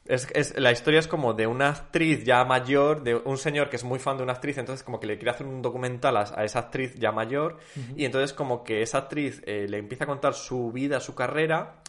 Es, 0.04 0.28
es- 0.34 0.58
la 0.58 0.72
historia 0.72 0.98
es 0.98 1.06
como 1.06 1.32
de 1.32 1.46
una 1.46 1.68
actriz 1.68 2.24
ya 2.24 2.44
mayor, 2.44 3.02
de 3.02 3.14
un 3.14 3.38
señor 3.38 3.70
que 3.70 3.76
es 3.76 3.84
muy 3.84 3.98
fan 4.00 4.16
de 4.16 4.24
una 4.24 4.32
actriz, 4.32 4.58
entonces 4.58 4.82
como 4.84 4.98
que 4.98 5.06
le 5.06 5.16
quiere 5.16 5.30
hacer 5.30 5.46
un 5.46 5.62
documental 5.62 6.16
a, 6.16 6.24
a 6.36 6.44
esa 6.44 6.58
actriz 6.58 6.94
ya 6.96 7.12
mayor, 7.12 7.58
y 7.96 8.04
entonces 8.04 8.32
como 8.32 8.64
que 8.64 8.82
esa 8.82 8.98
actriz 8.98 9.42
eh, 9.46 9.66
le 9.68 9.78
empieza 9.78 10.04
a 10.04 10.06
contar 10.08 10.34
su 10.34 10.72
vida, 10.72 10.98
su 10.98 11.14
carrera, 11.14 11.81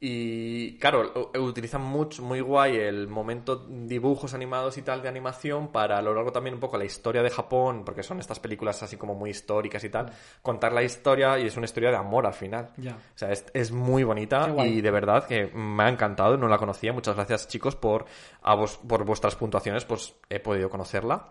y 0.00 0.78
claro, 0.78 1.30
u- 1.34 1.38
utilizan 1.40 1.82
mucho, 1.82 2.22
muy 2.22 2.40
guay 2.40 2.76
el 2.76 3.08
momento 3.08 3.56
dibujos 3.68 4.32
animados 4.34 4.78
y 4.78 4.82
tal 4.82 5.02
de 5.02 5.08
animación 5.08 5.68
para 5.68 5.98
a 5.98 6.02
lo 6.02 6.14
largo 6.14 6.30
también 6.32 6.54
un 6.54 6.60
poco 6.60 6.78
la 6.78 6.84
historia 6.84 7.22
de 7.22 7.30
Japón, 7.30 7.82
porque 7.84 8.02
son 8.02 8.20
estas 8.20 8.38
películas 8.38 8.82
así 8.82 8.96
como 8.96 9.14
muy 9.14 9.30
históricas 9.30 9.82
y 9.84 9.90
tal, 9.90 10.12
contar 10.42 10.72
la 10.72 10.82
historia 10.82 11.38
y 11.38 11.46
es 11.46 11.56
una 11.56 11.64
historia 11.66 11.90
de 11.90 11.96
amor 11.96 12.26
al 12.26 12.34
final. 12.34 12.70
O 13.14 13.18
sea, 13.18 13.32
es, 13.32 13.44
es 13.54 13.72
muy 13.72 14.04
bonita 14.04 14.46
y 14.68 14.80
de 14.80 14.90
verdad 14.90 15.26
que 15.26 15.46
me 15.54 15.82
ha 15.82 15.88
encantado, 15.88 16.36
no 16.36 16.48
la 16.48 16.58
conocía. 16.58 16.92
Muchas 16.92 17.16
gracias 17.16 17.48
chicos 17.48 17.74
por, 17.74 18.04
a 18.42 18.54
vos, 18.54 18.76
por 18.78 19.04
vuestras 19.04 19.34
puntuaciones, 19.36 19.84
pues 19.84 20.14
he 20.30 20.38
podido 20.40 20.70
conocerla. 20.70 21.30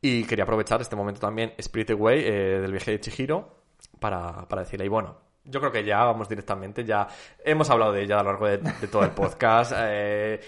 Y 0.00 0.24
quería 0.24 0.44
aprovechar 0.44 0.80
este 0.80 0.94
momento 0.96 1.20
también, 1.20 1.52
Spirit 1.58 1.90
Away, 1.90 2.20
eh, 2.20 2.30
del 2.60 2.70
viaje 2.70 2.92
de 2.92 3.00
Chihiro, 3.00 3.56
para, 3.98 4.46
para 4.46 4.62
decirle, 4.62 4.84
y 4.84 4.88
bueno, 4.88 5.16
yo 5.48 5.60
creo 5.60 5.72
que 5.72 5.84
ya 5.84 6.04
vamos 6.04 6.28
directamente, 6.28 6.84
ya 6.84 7.06
hemos 7.44 7.70
hablado 7.70 7.92
de 7.92 8.02
ella 8.02 8.20
a 8.20 8.22
lo 8.22 8.30
largo 8.30 8.46
de, 8.46 8.58
de 8.58 8.88
todo 8.88 9.04
el 9.04 9.10
podcast. 9.10 9.72
eh, 9.76 10.40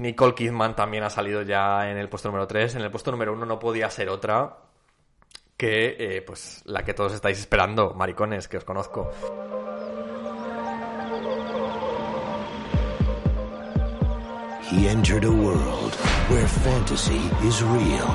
Nicole 0.00 0.34
Kidman 0.34 0.74
también 0.74 1.04
ha 1.04 1.10
salido 1.10 1.42
ya 1.42 1.90
en 1.90 1.98
el 1.98 2.08
puesto 2.08 2.28
número 2.28 2.46
3. 2.46 2.76
En 2.76 2.82
el 2.82 2.90
puesto 2.90 3.10
número 3.10 3.32
1 3.32 3.46
no 3.46 3.58
podía 3.58 3.88
ser 3.90 4.08
otra 4.08 4.56
que 5.56 5.96
eh, 5.98 6.22
pues 6.22 6.62
la 6.66 6.84
que 6.84 6.94
todos 6.94 7.12
estáis 7.12 7.38
esperando, 7.38 7.92
maricones, 7.94 8.46
que 8.46 8.58
os 8.58 8.64
conozco. 8.64 9.10
He 14.70 14.86
entered 14.86 15.24
a 15.24 15.32
world 15.32 15.94
where 16.28 16.46
fantasy 16.46 17.20
is 17.42 17.62
real, 17.62 18.06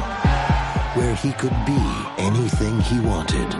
where 0.96 1.16
he 1.16 1.34
could 1.34 1.56
be 1.66 1.82
anything 2.18 2.80
he 2.82 3.00
wanted, 3.02 3.54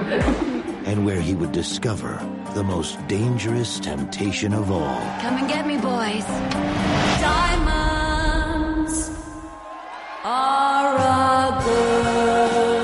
and 0.86 1.04
where 1.04 1.20
he 1.20 1.34
would 1.34 1.52
discover 1.52 2.22
the 2.54 2.64
most 2.64 3.06
dangerous 3.08 3.80
temptation 3.80 4.54
of 4.54 4.70
all. 4.70 5.02
Come 5.22 5.38
and 5.38 5.48
get 5.50 5.66
me, 5.66 5.78
boys. 5.78 6.24
Diamonds 7.20 9.10
are 10.24 10.96
a 10.96 11.62
girl's 11.66 12.84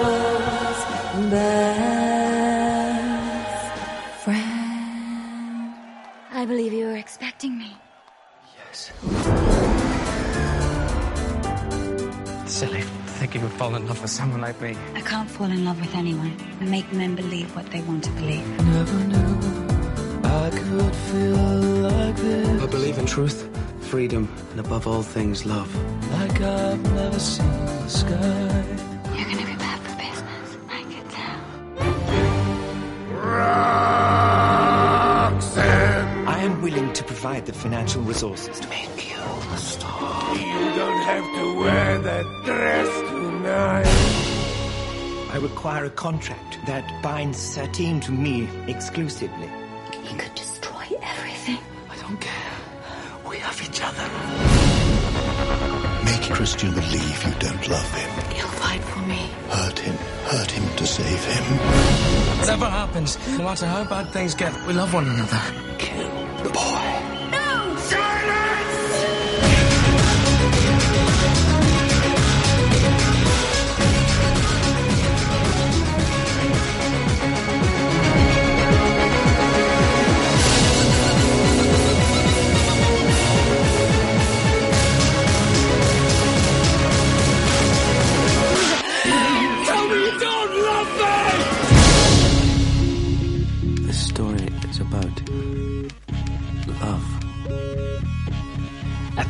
best 1.29 1.83
friend. 4.23 5.75
I 6.31 6.45
believe 6.47 6.73
you 6.73 6.87
were 6.87 6.97
expecting 6.97 7.55
me. 7.59 7.77
Yes. 8.57 8.91
Silly. 12.47 12.83
Think 13.19 13.35
you 13.35 13.41
would 13.41 13.51
fall 13.51 13.75
in 13.75 13.85
love 13.85 14.01
with 14.01 14.09
someone 14.09 14.39
like 14.39 14.59
me. 14.61 14.77
I 14.95 15.01
can't 15.01 15.29
fall 15.29 15.51
in 15.51 15.65
love 15.65 15.79
with 15.81 15.93
anyone 15.93 16.35
I 16.61 16.63
make 16.63 16.89
men 16.93 17.15
believe 17.15 17.53
what 17.53 17.69
they 17.69 17.81
want 17.81 18.05
to 18.05 18.11
believe. 18.11 18.47
Never 18.63 18.97
knew 19.03 19.58
I 20.29 20.49
could 20.51 20.95
feel 20.95 21.35
like 21.89 22.15
this. 22.17 22.61
I 22.61 22.65
believe 22.67 22.97
in 22.99 23.05
truth, 23.07 23.49
freedom, 23.81 24.29
and 24.51 24.59
above 24.59 24.85
all 24.87 25.01
things, 25.01 25.45
love. 25.45 25.69
Like 26.11 26.39
I've 26.41 26.83
never 26.93 27.19
seen 27.19 27.65
the 27.65 27.87
sky. 27.87 28.63
You're 29.15 29.25
gonna 29.25 29.45
be 29.45 29.55
bad 29.55 29.79
for 29.81 29.95
business. 29.97 30.57
I 30.69 30.81
can 30.83 31.05
tell. 31.09 31.39
I 36.27 36.39
am 36.43 36.61
willing 36.61 36.93
to 36.93 37.03
provide 37.03 37.45
the 37.47 37.53
financial 37.53 38.01
resources 38.03 38.59
to 38.59 38.69
make 38.69 39.09
you 39.09 39.17
a 39.17 39.57
star. 39.57 40.35
You 40.35 40.75
don't 40.75 41.01
have 41.11 41.23
to 41.23 41.59
wear 41.59 41.97
that 41.99 42.25
dress 42.45 42.89
tonight. 43.09 43.87
I 45.33 45.37
require 45.41 45.85
a 45.85 45.89
contract 45.89 46.59
that 46.67 46.83
binds 47.01 47.37
Satine 47.39 47.99
to 48.01 48.11
me 48.11 48.47
exclusively. 48.67 49.49
Each 53.69 53.81
other. 53.83 54.07
Make 56.03 56.31
Christian 56.33 56.73
believe 56.73 57.23
you 57.25 57.33
don't 57.39 57.67
love 57.67 57.91
him. 57.93 58.09
He'll 58.33 58.47
fight 58.47 58.83
for 58.83 58.99
me. 58.99 59.29
Hurt 59.49 59.79
him. 59.79 59.95
Hurt 60.25 60.51
him 60.51 60.75
to 60.77 60.85
save 60.87 61.23
him. 61.25 61.43
Whatever 62.39 62.65
happens, 62.65 63.17
no 63.37 63.43
matter 63.43 63.67
how 63.67 63.83
bad 63.83 64.11
things 64.11 64.33
get, 64.33 64.53
we 64.65 64.73
love 64.73 64.93
one 64.93 65.07
another. 65.07 65.41
Kill 65.77 66.09
the 66.43 66.49
boy. 66.49 66.83
No! 67.31 67.75
Silence! 67.77 68.48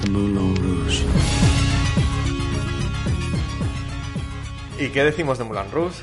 The 0.01 0.09
Moulin 0.09 0.55
Rouge. 0.55 1.05
¿Y 4.79 4.89
qué 4.89 5.03
decimos 5.03 5.37
de 5.37 5.43
Mulan 5.43 5.71
Rouge? 5.71 6.01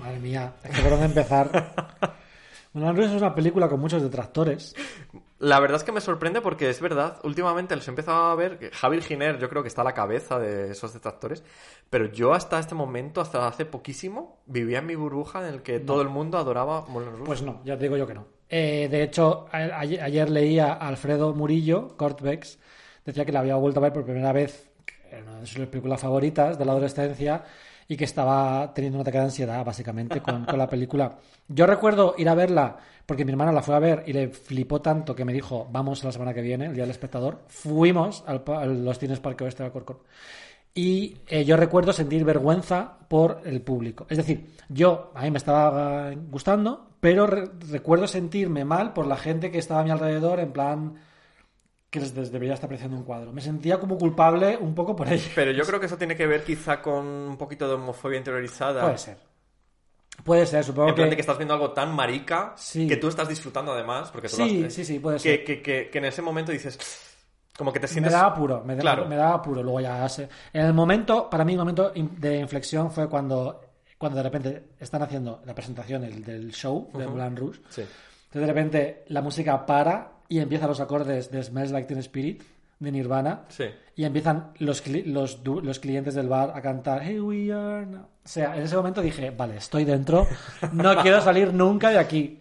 Madre 0.00 0.18
mía, 0.18 0.54
es 0.62 0.70
que 0.70 0.82
por 0.82 0.90
dónde 0.90 1.06
empezar. 1.06 1.74
Moulin 2.74 2.96
Rouge 2.96 3.14
es 3.14 3.22
una 3.22 3.34
película 3.34 3.68
con 3.68 3.80
muchos 3.80 4.02
detractores. 4.02 4.74
La 5.38 5.60
verdad 5.60 5.76
es 5.76 5.84
que 5.84 5.92
me 5.92 6.00
sorprende 6.00 6.40
porque 6.40 6.70
es 6.70 6.80
verdad, 6.80 7.18
últimamente 7.22 7.76
los 7.76 7.86
he 7.86 7.90
empezado 7.90 8.24
a 8.24 8.34
ver, 8.34 8.70
Javier 8.72 9.02
Giner 9.02 9.38
yo 9.38 9.48
creo 9.48 9.62
que 9.62 9.68
está 9.68 9.82
a 9.82 9.84
la 9.84 9.92
cabeza 9.92 10.38
de 10.38 10.70
esos 10.70 10.92
detractores, 10.92 11.42
pero 11.90 12.06
yo 12.06 12.32
hasta 12.32 12.58
este 12.58 12.74
momento, 12.74 13.20
hasta 13.20 13.46
hace 13.46 13.64
poquísimo, 13.64 14.40
vivía 14.46 14.78
en 14.78 14.86
mi 14.86 14.94
burbuja 14.94 15.46
en 15.46 15.54
el 15.54 15.62
que 15.62 15.80
todo 15.80 16.02
el 16.02 16.08
mundo 16.08 16.38
adoraba 16.38 16.86
Moulin 16.86 17.10
Rouge. 17.10 17.24
Pues 17.24 17.42
no, 17.42 17.60
ya 17.64 17.76
te 17.76 17.84
digo 17.84 17.96
yo 17.96 18.06
que 18.06 18.14
no. 18.14 18.26
Eh, 18.48 18.88
de 18.90 19.02
hecho, 19.02 19.46
ayer, 19.50 20.00
ayer 20.02 20.30
leía 20.30 20.72
a 20.72 20.88
Alfredo 20.88 21.34
Murillo, 21.34 21.96
Cortbex, 21.96 22.58
decía 23.04 23.24
que 23.24 23.32
la 23.32 23.40
había 23.40 23.56
vuelto 23.56 23.80
a 23.80 23.84
ver 23.84 23.92
por 23.92 24.04
primera 24.04 24.32
vez, 24.32 24.68
era 25.10 25.22
una 25.22 25.40
de 25.40 25.46
sus 25.46 25.66
películas 25.66 26.00
favoritas 26.00 26.58
de 26.58 26.64
la 26.64 26.72
adolescencia, 26.72 27.42
y 27.86 27.98
que 27.98 28.04
estaba 28.04 28.72
teniendo 28.72 28.96
un 28.96 29.02
ataque 29.02 29.18
de 29.18 29.24
ansiedad, 29.24 29.62
básicamente, 29.62 30.22
con, 30.22 30.46
con 30.46 30.58
la 30.58 30.66
película. 30.66 31.18
Yo 31.48 31.66
recuerdo 31.66 32.14
ir 32.16 32.30
a 32.30 32.34
verla, 32.34 32.78
porque 33.04 33.26
mi 33.26 33.32
hermana 33.32 33.52
la 33.52 33.60
fue 33.60 33.74
a 33.74 33.78
ver 33.78 34.04
y 34.06 34.14
le 34.14 34.28
flipó 34.28 34.80
tanto 34.80 35.14
que 35.14 35.26
me 35.26 35.34
dijo, 35.34 35.68
vamos 35.70 36.02
la 36.02 36.10
semana 36.10 36.32
que 36.32 36.40
viene, 36.40 36.64
el 36.64 36.72
Día 36.72 36.84
del 36.84 36.92
Espectador. 36.92 37.40
Fuimos 37.48 38.24
al 38.26 38.42
a 38.46 38.64
los 38.64 38.98
cines 38.98 39.20
Parque 39.20 39.44
Oeste 39.44 39.62
de 39.62 39.66
Alcorcón. 39.66 39.98
Y 40.72 41.18
eh, 41.26 41.44
yo 41.44 41.58
recuerdo 41.58 41.92
sentir 41.92 42.24
vergüenza 42.24 42.96
por 43.06 43.42
el 43.44 43.60
público. 43.60 44.06
Es 44.08 44.16
decir, 44.16 44.54
yo, 44.70 45.12
a 45.14 45.22
mí 45.22 45.30
me 45.30 45.36
estaba 45.36 46.10
gustando, 46.30 46.88
pero 47.00 47.26
re- 47.26 47.50
recuerdo 47.70 48.06
sentirme 48.06 48.64
mal 48.64 48.94
por 48.94 49.06
la 49.06 49.16
gente 49.16 49.50
que 49.50 49.58
estaba 49.58 49.82
a 49.82 49.84
mi 49.84 49.90
alrededor, 49.90 50.40
en 50.40 50.52
plan 50.52 50.94
que 51.94 52.00
les, 52.00 52.32
debería 52.32 52.54
estar 52.54 52.66
apreciando 52.66 52.96
un 52.96 53.04
cuadro. 53.04 53.32
Me 53.32 53.40
sentía 53.40 53.78
como 53.78 53.96
culpable 53.96 54.56
un 54.56 54.74
poco 54.74 54.96
por 54.96 55.06
ello. 55.12 55.30
Pero 55.34 55.52
yo 55.52 55.64
creo 55.64 55.78
que 55.78 55.86
eso 55.86 55.96
tiene 55.96 56.16
que 56.16 56.26
ver 56.26 56.42
quizá 56.44 56.82
con 56.82 57.04
un 57.06 57.36
poquito 57.36 57.68
de 57.68 57.74
homofobia 57.74 58.18
interiorizada. 58.18 58.82
Puede 58.82 58.98
ser. 58.98 59.16
Puede 60.24 60.46
ser, 60.46 60.64
supongo 60.64 60.88
En 60.88 60.94
plan 60.94 61.06
que... 61.06 61.10
de 61.10 61.16
que 61.16 61.20
estás 61.22 61.36
viendo 61.38 61.54
algo 61.54 61.72
tan 61.72 61.94
marica 61.94 62.52
Sí. 62.56 62.86
que 62.86 62.96
tú 62.96 63.08
estás 63.08 63.28
disfrutando 63.28 63.72
además, 63.72 64.10
porque 64.10 64.28
tú 64.28 64.36
Sí, 64.36 64.60
lo 64.60 64.66
has- 64.66 64.72
sí, 64.74 64.84
sí, 64.84 64.98
puede 64.98 65.18
ser. 65.18 65.44
Que, 65.44 65.60
que- 65.62 65.90
que 65.90 65.98
en 65.98 66.04
ese 66.06 66.22
momento 66.22 66.52
dices, 66.52 66.78
como 67.56 67.72
que 67.72 67.78
te 67.80 67.84
Me 67.84 67.92
sientes... 67.92 68.12
daba 68.12 68.28
apuro, 68.28 68.62
me, 68.64 68.74
da- 68.74 68.80
Claro. 68.80 69.06
me 69.06 69.16
daba 69.16 69.34
apuro. 69.34 69.62
Luego 69.62 69.80
ya 69.80 70.08
sé. 70.08 70.28
En 70.52 70.66
el 70.66 70.72
momento, 70.72 71.28
para 71.30 71.44
mí, 71.44 71.52
el 71.52 71.58
momento 71.58 71.90
de 71.94 72.38
inflexión 72.38 72.90
fue 72.90 73.08
cuando, 73.08 73.60
cuando 73.98 74.16
de 74.16 74.22
repente 74.22 74.64
están 74.80 75.02
haciendo 75.02 75.42
la 75.44 75.54
presentación 75.54 76.04
el- 76.04 76.24
del 76.24 76.52
show 76.52 76.90
de 76.94 77.06
Ujú. 77.06 77.16
Moulin 77.16 77.36
Rouge. 77.36 77.60
Sí. 77.68 77.82
Entonces 77.82 78.40
de 78.40 78.46
repente 78.46 79.04
la 79.08 79.20
música 79.20 79.64
para 79.66 80.10
y 80.36 80.40
empiezan 80.40 80.68
los 80.68 80.80
acordes 80.80 81.30
de 81.30 81.42
Smells 81.42 81.70
Like 81.70 81.86
Teen 81.86 82.00
Spirit 82.00 82.42
de 82.80 82.90
Nirvana. 82.90 83.44
Sí. 83.48 83.64
Y 83.94 84.04
empiezan 84.04 84.52
los, 84.58 84.84
cli- 84.84 85.04
los, 85.04 85.40
los 85.46 85.78
clientes 85.78 86.14
del 86.14 86.28
bar 86.28 86.52
a 86.54 86.60
cantar 86.60 87.02
Hey 87.04 87.20
we 87.20 87.52
are 87.52 87.86
now". 87.86 88.02
O 88.02 88.28
sea, 88.28 88.56
en 88.56 88.62
ese 88.64 88.76
momento 88.76 89.00
dije, 89.00 89.30
vale, 89.30 89.56
estoy 89.58 89.84
dentro, 89.84 90.26
no 90.72 90.96
quiero 91.02 91.20
salir 91.20 91.54
nunca 91.54 91.90
de 91.90 91.98
aquí. 91.98 92.40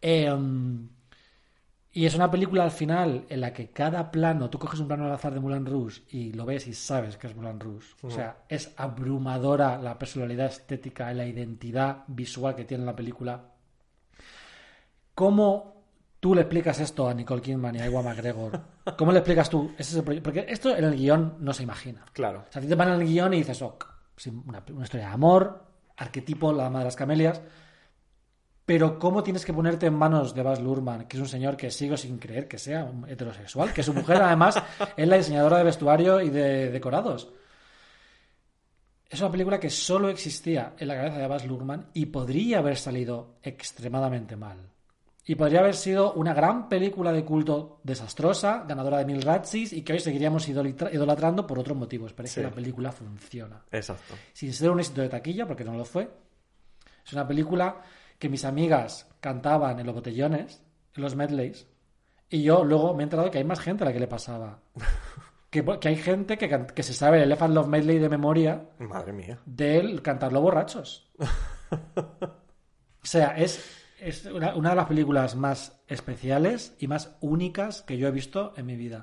Em, 0.00 0.88
y 1.92 2.06
es 2.06 2.14
una 2.16 2.30
película 2.30 2.64
al 2.64 2.70
final 2.72 3.24
en 3.28 3.40
la 3.40 3.52
que 3.52 3.68
cada 3.70 4.10
plano, 4.10 4.50
tú 4.50 4.58
coges 4.58 4.80
un 4.80 4.88
plano 4.88 5.04
al 5.06 5.12
azar 5.12 5.32
de 5.34 5.38
Moulin 5.40 5.66
Rouge 5.66 6.02
y 6.10 6.32
lo 6.32 6.44
ves 6.46 6.66
y 6.66 6.72
sabes 6.74 7.16
que 7.18 7.26
es 7.28 7.36
Moulin 7.36 7.60
Rouge. 7.60 7.86
O 8.02 8.10
sea, 8.10 8.38
es 8.48 8.72
abrumadora 8.78 9.78
la 9.78 9.96
personalidad 9.98 10.46
estética 10.46 11.12
y 11.12 11.16
la 11.16 11.26
identidad 11.26 11.98
visual 12.08 12.56
que 12.56 12.64
tiene 12.64 12.84
la 12.84 12.96
película. 12.96 13.44
¿Cómo 15.14 15.81
tú 16.22 16.36
le 16.36 16.42
explicas 16.42 16.78
esto 16.78 17.08
a 17.08 17.14
Nicole 17.14 17.42
Kidman 17.42 17.74
y 17.74 17.80
a 17.80 17.86
Ewan 17.86 18.04
McGregor? 18.04 18.60
¿Cómo 18.96 19.10
le 19.10 19.18
explicas 19.18 19.50
tú? 19.50 19.72
Ese 19.76 19.90
es 19.90 19.96
el 19.96 20.04
proye- 20.04 20.22
Porque 20.22 20.46
esto 20.48 20.74
en 20.76 20.84
el 20.84 20.94
guion 20.94 21.34
no 21.40 21.52
se 21.52 21.64
imagina. 21.64 22.04
Claro. 22.12 22.44
O 22.48 22.52
sea, 22.52 22.60
a 22.60 22.62
ti 22.62 22.68
te 22.68 22.76
van 22.76 22.90
en 22.92 23.00
el 23.00 23.08
guion 23.08 23.34
y 23.34 23.38
dices, 23.38 23.60
sí, 24.16 24.30
una, 24.46 24.62
una 24.72 24.84
historia 24.84 25.08
de 25.08 25.12
amor, 25.14 25.64
arquetipo, 25.96 26.52
la 26.52 26.62
dama 26.62 26.78
de 26.78 26.84
las 26.84 26.94
camelias. 26.94 27.42
Pero 28.64 29.00
¿cómo 29.00 29.24
tienes 29.24 29.44
que 29.44 29.52
ponerte 29.52 29.86
en 29.86 29.94
manos 29.94 30.32
de 30.32 30.44
Baz 30.44 30.60
Luhrmann, 30.60 31.08
que 31.08 31.16
es 31.16 31.20
un 31.20 31.28
señor 31.28 31.56
que 31.56 31.72
sigo 31.72 31.96
sin 31.96 32.18
creer 32.18 32.46
que 32.46 32.58
sea 32.58 32.84
un 32.84 33.08
heterosexual, 33.08 33.72
que 33.72 33.82
su 33.82 33.92
mujer 33.92 34.22
además 34.22 34.62
es 34.96 35.08
la 35.08 35.16
diseñadora 35.16 35.58
de 35.58 35.64
vestuario 35.64 36.20
y 36.20 36.30
de 36.30 36.70
decorados? 36.70 37.28
Es 39.10 39.20
una 39.20 39.30
película 39.32 39.58
que 39.58 39.68
solo 39.70 40.08
existía 40.08 40.74
en 40.78 40.86
la 40.86 40.94
cabeza 40.94 41.18
de 41.18 41.26
Baz 41.26 41.44
Luhrmann 41.44 41.88
y 41.92 42.06
podría 42.06 42.58
haber 42.60 42.76
salido 42.76 43.34
extremadamente 43.42 44.36
mal. 44.36 44.70
Y 45.24 45.36
podría 45.36 45.60
haber 45.60 45.74
sido 45.76 46.14
una 46.14 46.34
gran 46.34 46.68
película 46.68 47.12
de 47.12 47.24
culto 47.24 47.80
desastrosa, 47.84 48.64
ganadora 48.66 48.98
de 48.98 49.04
mil 49.04 49.22
Razzies 49.22 49.72
y 49.72 49.82
que 49.82 49.92
hoy 49.92 50.00
seguiríamos 50.00 50.48
idolatrando 50.48 51.46
por 51.46 51.58
otros 51.60 51.76
motivos. 51.76 52.12
Pero 52.12 52.26
es 52.26 52.32
Sí. 52.32 52.40
que 52.40 52.46
la 52.48 52.52
película 52.52 52.90
funciona. 52.90 53.62
Exacto. 53.70 54.14
Sin 54.32 54.52
ser 54.52 54.70
un 54.70 54.80
éxito 54.80 55.00
de 55.00 55.08
taquilla, 55.08 55.46
porque 55.46 55.64
no 55.64 55.74
lo 55.76 55.84
fue. 55.84 56.10
Es 57.06 57.12
una 57.12 57.26
película 57.26 57.82
que 58.18 58.28
mis 58.28 58.44
amigas 58.44 59.08
cantaban 59.20 59.78
en 59.78 59.86
los 59.86 59.94
botellones, 59.94 60.62
en 60.96 61.02
los 61.02 61.14
medleys, 61.14 61.66
y 62.28 62.42
yo 62.42 62.64
luego 62.64 62.92
me 62.94 63.02
he 63.02 63.04
enterado 63.04 63.30
que 63.30 63.38
hay 63.38 63.44
más 63.44 63.60
gente 63.60 63.84
a 63.84 63.86
la 63.88 63.92
que 63.92 64.00
le 64.00 64.08
pasaba. 64.08 64.58
Que, 65.52 65.62
que 65.80 65.88
hay 65.88 65.96
gente 65.96 66.38
que, 66.38 66.48
que 66.74 66.82
se 66.82 66.94
sabe 66.94 67.18
el 67.18 67.24
Elephant 67.24 67.52
Love 67.52 67.66
Medley 67.68 67.98
de 67.98 68.08
memoria 68.08 68.70
Madre 68.78 69.12
mía. 69.12 69.38
de 69.44 69.76
él 69.80 70.00
cantarlo 70.00 70.40
borrachos. 70.40 71.10
O 73.02 73.06
sea, 73.06 73.36
es, 73.36 73.81
es 74.02 74.26
una, 74.26 74.54
una 74.54 74.70
de 74.70 74.76
las 74.76 74.86
películas 74.86 75.36
más 75.36 75.80
especiales 75.88 76.74
y 76.78 76.88
más 76.88 77.16
únicas 77.20 77.82
que 77.82 77.96
yo 77.96 78.08
he 78.08 78.10
visto 78.10 78.52
en 78.56 78.66
mi 78.66 78.76
vida. 78.76 79.02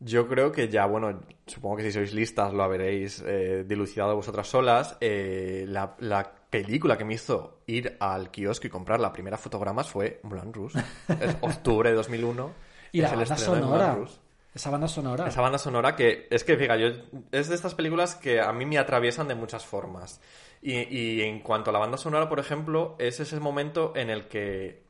Yo 0.00 0.28
creo 0.28 0.52
que 0.52 0.68
ya, 0.68 0.84
bueno, 0.86 1.20
supongo 1.46 1.76
que 1.76 1.84
si 1.84 1.92
sois 1.92 2.12
listas 2.12 2.52
lo 2.52 2.62
habréis 2.62 3.22
eh, 3.26 3.64
dilucidado 3.66 4.14
vosotras 4.14 4.48
solas. 4.48 4.98
Eh, 5.00 5.64
la, 5.68 5.94
la 6.00 6.30
película 6.50 6.98
que 6.98 7.04
me 7.04 7.14
hizo 7.14 7.62
ir 7.66 7.96
al 8.00 8.30
kiosco 8.30 8.66
y 8.66 8.70
comprar 8.70 9.00
la 9.00 9.12
primera 9.12 9.38
fotogramas 9.38 9.88
fue 9.88 10.20
Moulin 10.24 10.52
Rouge. 10.52 10.78
Es 11.20 11.36
octubre 11.40 11.90
de 11.90 11.96
2001. 11.96 12.52
Y 12.92 13.00
la 13.00 13.10
el 13.10 13.16
banda 13.16 13.36
sonora. 13.36 13.98
Esa 14.54 14.70
banda 14.70 14.88
sonora. 14.88 15.26
Esa 15.26 15.40
banda 15.40 15.58
sonora 15.58 15.96
que 15.96 16.28
es 16.30 16.44
que, 16.44 16.56
fíjate, 16.56 16.80
yo, 16.80 16.88
es 17.32 17.48
de 17.48 17.54
estas 17.54 17.74
películas 17.74 18.14
que 18.14 18.40
a 18.40 18.52
mí 18.52 18.66
me 18.66 18.78
atraviesan 18.78 19.26
de 19.26 19.34
muchas 19.34 19.64
formas. 19.64 20.20
Y, 20.66 20.78
y 20.98 21.20
en 21.20 21.40
cuanto 21.40 21.68
a 21.68 21.74
la 21.74 21.78
banda 21.78 21.98
sonora, 21.98 22.26
por 22.26 22.40
ejemplo, 22.40 22.96
es 22.98 23.20
ese 23.20 23.38
momento 23.38 23.92
en 23.94 24.08
el 24.08 24.28
que 24.28 24.82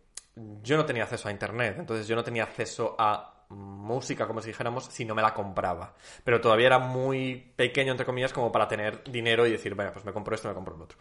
yo 0.62 0.76
no 0.76 0.86
tenía 0.86 1.02
acceso 1.02 1.28
a 1.28 1.32
internet, 1.32 1.74
entonces 1.80 2.06
yo 2.06 2.14
no 2.14 2.22
tenía 2.22 2.44
acceso 2.44 2.94
a 2.96 3.46
música, 3.48 4.28
como 4.28 4.40
si 4.40 4.48
dijéramos, 4.50 4.84
si 4.84 5.04
no 5.04 5.16
me 5.16 5.22
la 5.22 5.34
compraba. 5.34 5.94
Pero 6.22 6.40
todavía 6.40 6.68
era 6.68 6.78
muy 6.78 7.52
pequeño, 7.56 7.90
entre 7.90 8.06
comillas, 8.06 8.32
como 8.32 8.52
para 8.52 8.68
tener 8.68 9.02
dinero 9.02 9.48
y 9.48 9.50
decir, 9.50 9.74
venga, 9.74 9.92
pues 9.92 10.04
me 10.04 10.12
compro 10.12 10.36
esto, 10.36 10.46
me 10.46 10.54
compro 10.54 10.76
lo 10.76 10.84
otro. 10.84 10.96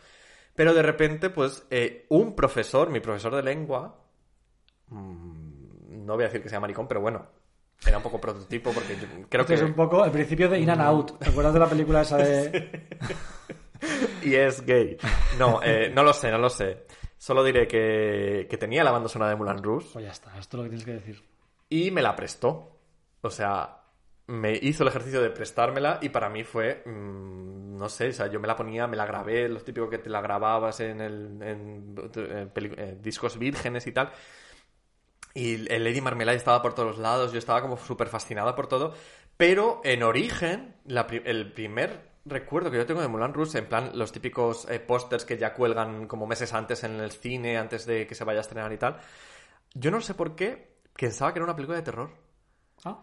Pero 0.55 0.73
de 0.73 0.81
repente, 0.81 1.29
pues, 1.29 1.67
eh, 1.69 2.07
un 2.09 2.35
profesor, 2.35 2.89
mi 2.89 2.99
profesor 2.99 3.35
de 3.35 3.43
lengua, 3.43 3.95
mm, 4.87 6.03
no 6.03 6.15
voy 6.15 6.23
a 6.23 6.27
decir 6.27 6.41
que 6.41 6.49
sea 6.49 6.59
maricón, 6.59 6.87
pero 6.87 6.99
bueno, 6.99 7.27
era 7.85 7.97
un 7.97 8.03
poco 8.03 8.19
prototipo 8.19 8.71
porque 8.71 8.95
yo 8.95 9.07
creo 9.29 9.45
que... 9.45 9.53
es 9.53 9.61
un 9.61 9.73
poco 9.73 10.03
el 10.03 10.11
principio 10.11 10.49
de 10.49 10.59
In 10.59 10.69
and 10.71 10.81
Out. 10.81 11.19
¿Te 11.19 11.29
acuerdas 11.29 11.53
de 11.53 11.59
la 11.59 11.67
película 11.67 12.01
esa 12.01 12.17
de.? 12.17 12.87
y 14.21 14.35
es 14.35 14.65
gay. 14.65 14.97
No, 15.37 15.61
eh, 15.63 15.91
no 15.93 16.03
lo 16.03 16.13
sé, 16.13 16.31
no 16.31 16.37
lo 16.37 16.49
sé. 16.49 16.85
Solo 17.17 17.43
diré 17.43 17.67
que, 17.67 18.47
que 18.49 18.57
tenía 18.57 18.83
la 18.83 18.91
banda 18.91 19.07
sonora 19.07 19.31
de 19.31 19.37
Moulin 19.37 19.63
Rouge 19.63 19.87
Pues 19.93 20.05
ya 20.05 20.11
está, 20.11 20.37
esto 20.37 20.57
es 20.57 20.59
lo 20.59 20.63
que 20.63 20.69
tienes 20.69 20.85
que 20.85 20.93
decir. 20.93 21.23
y 21.69 21.91
me 21.91 22.01
la 22.01 22.15
prestó. 22.15 22.79
O 23.21 23.29
sea, 23.29 23.83
me 24.27 24.53
hizo 24.61 24.83
el 24.83 24.89
ejercicio 24.89 25.21
de 25.21 25.29
prestármela 25.29 25.99
y 26.01 26.09
para 26.09 26.29
mí 26.29 26.43
fue, 26.43 26.81
mm, 26.85 27.77
no 27.77 27.89
sé, 27.89 28.09
o 28.09 28.13
sea, 28.13 28.27
yo 28.27 28.39
me 28.39 28.47
la 28.47 28.55
ponía, 28.55 28.87
me 28.87 28.97
la 28.97 29.05
grabé, 29.05 29.49
lo 29.49 29.59
típico 29.61 29.89
que 29.89 29.97
te 29.97 30.09
la 30.09 30.21
grababas 30.21 30.79
en, 30.79 31.01
el, 31.01 31.41
en, 31.41 33.01
discos 33.01 33.37
vírgenes 33.37 33.87
y 33.87 33.91
tal. 33.91 34.11
Y 35.33 35.71
el 35.71 35.83
Lady 35.83 35.99
Marmalade 35.99 36.37
estaba 36.37 36.61
por 36.61 36.75
todos 36.75 36.97
lados, 36.99 37.31
yo 37.31 37.39
estaba 37.39 37.61
como 37.61 37.77
súper 37.77 38.07
fascinada 38.07 38.55
por 38.55 38.67
todo. 38.67 38.93
Pero 39.35 39.81
en 39.83 40.03
origen, 40.03 40.75
la 40.85 41.07
el 41.09 41.51
primer 41.53 42.12
recuerdo 42.25 42.71
que 42.71 42.77
yo 42.77 42.85
tengo 42.85 43.01
de 43.01 43.07
Moulin 43.07 43.33
Rouge, 43.33 43.57
en 43.57 43.67
plan 43.67 43.91
los 43.93 44.11
típicos 44.11 44.67
eh, 44.69 44.79
pósters 44.79 45.25
que 45.25 45.37
ya 45.37 45.53
cuelgan 45.53 46.07
como 46.07 46.25
meses 46.25 46.53
antes 46.53 46.83
en 46.83 46.99
el 46.99 47.11
cine, 47.11 47.57
antes 47.57 47.85
de 47.85 48.07
que 48.07 48.15
se 48.15 48.23
vaya 48.23 48.39
a 48.39 48.41
estrenar 48.41 48.71
y 48.71 48.77
tal, 48.77 48.97
yo 49.73 49.91
no 49.91 50.01
sé 50.01 50.13
por 50.13 50.35
qué 50.35 50.73
pensaba 50.97 51.33
que 51.33 51.39
era 51.39 51.45
una 51.45 51.55
película 51.55 51.77
de 51.77 51.83
terror. 51.83 52.11
Ah. 52.85 52.99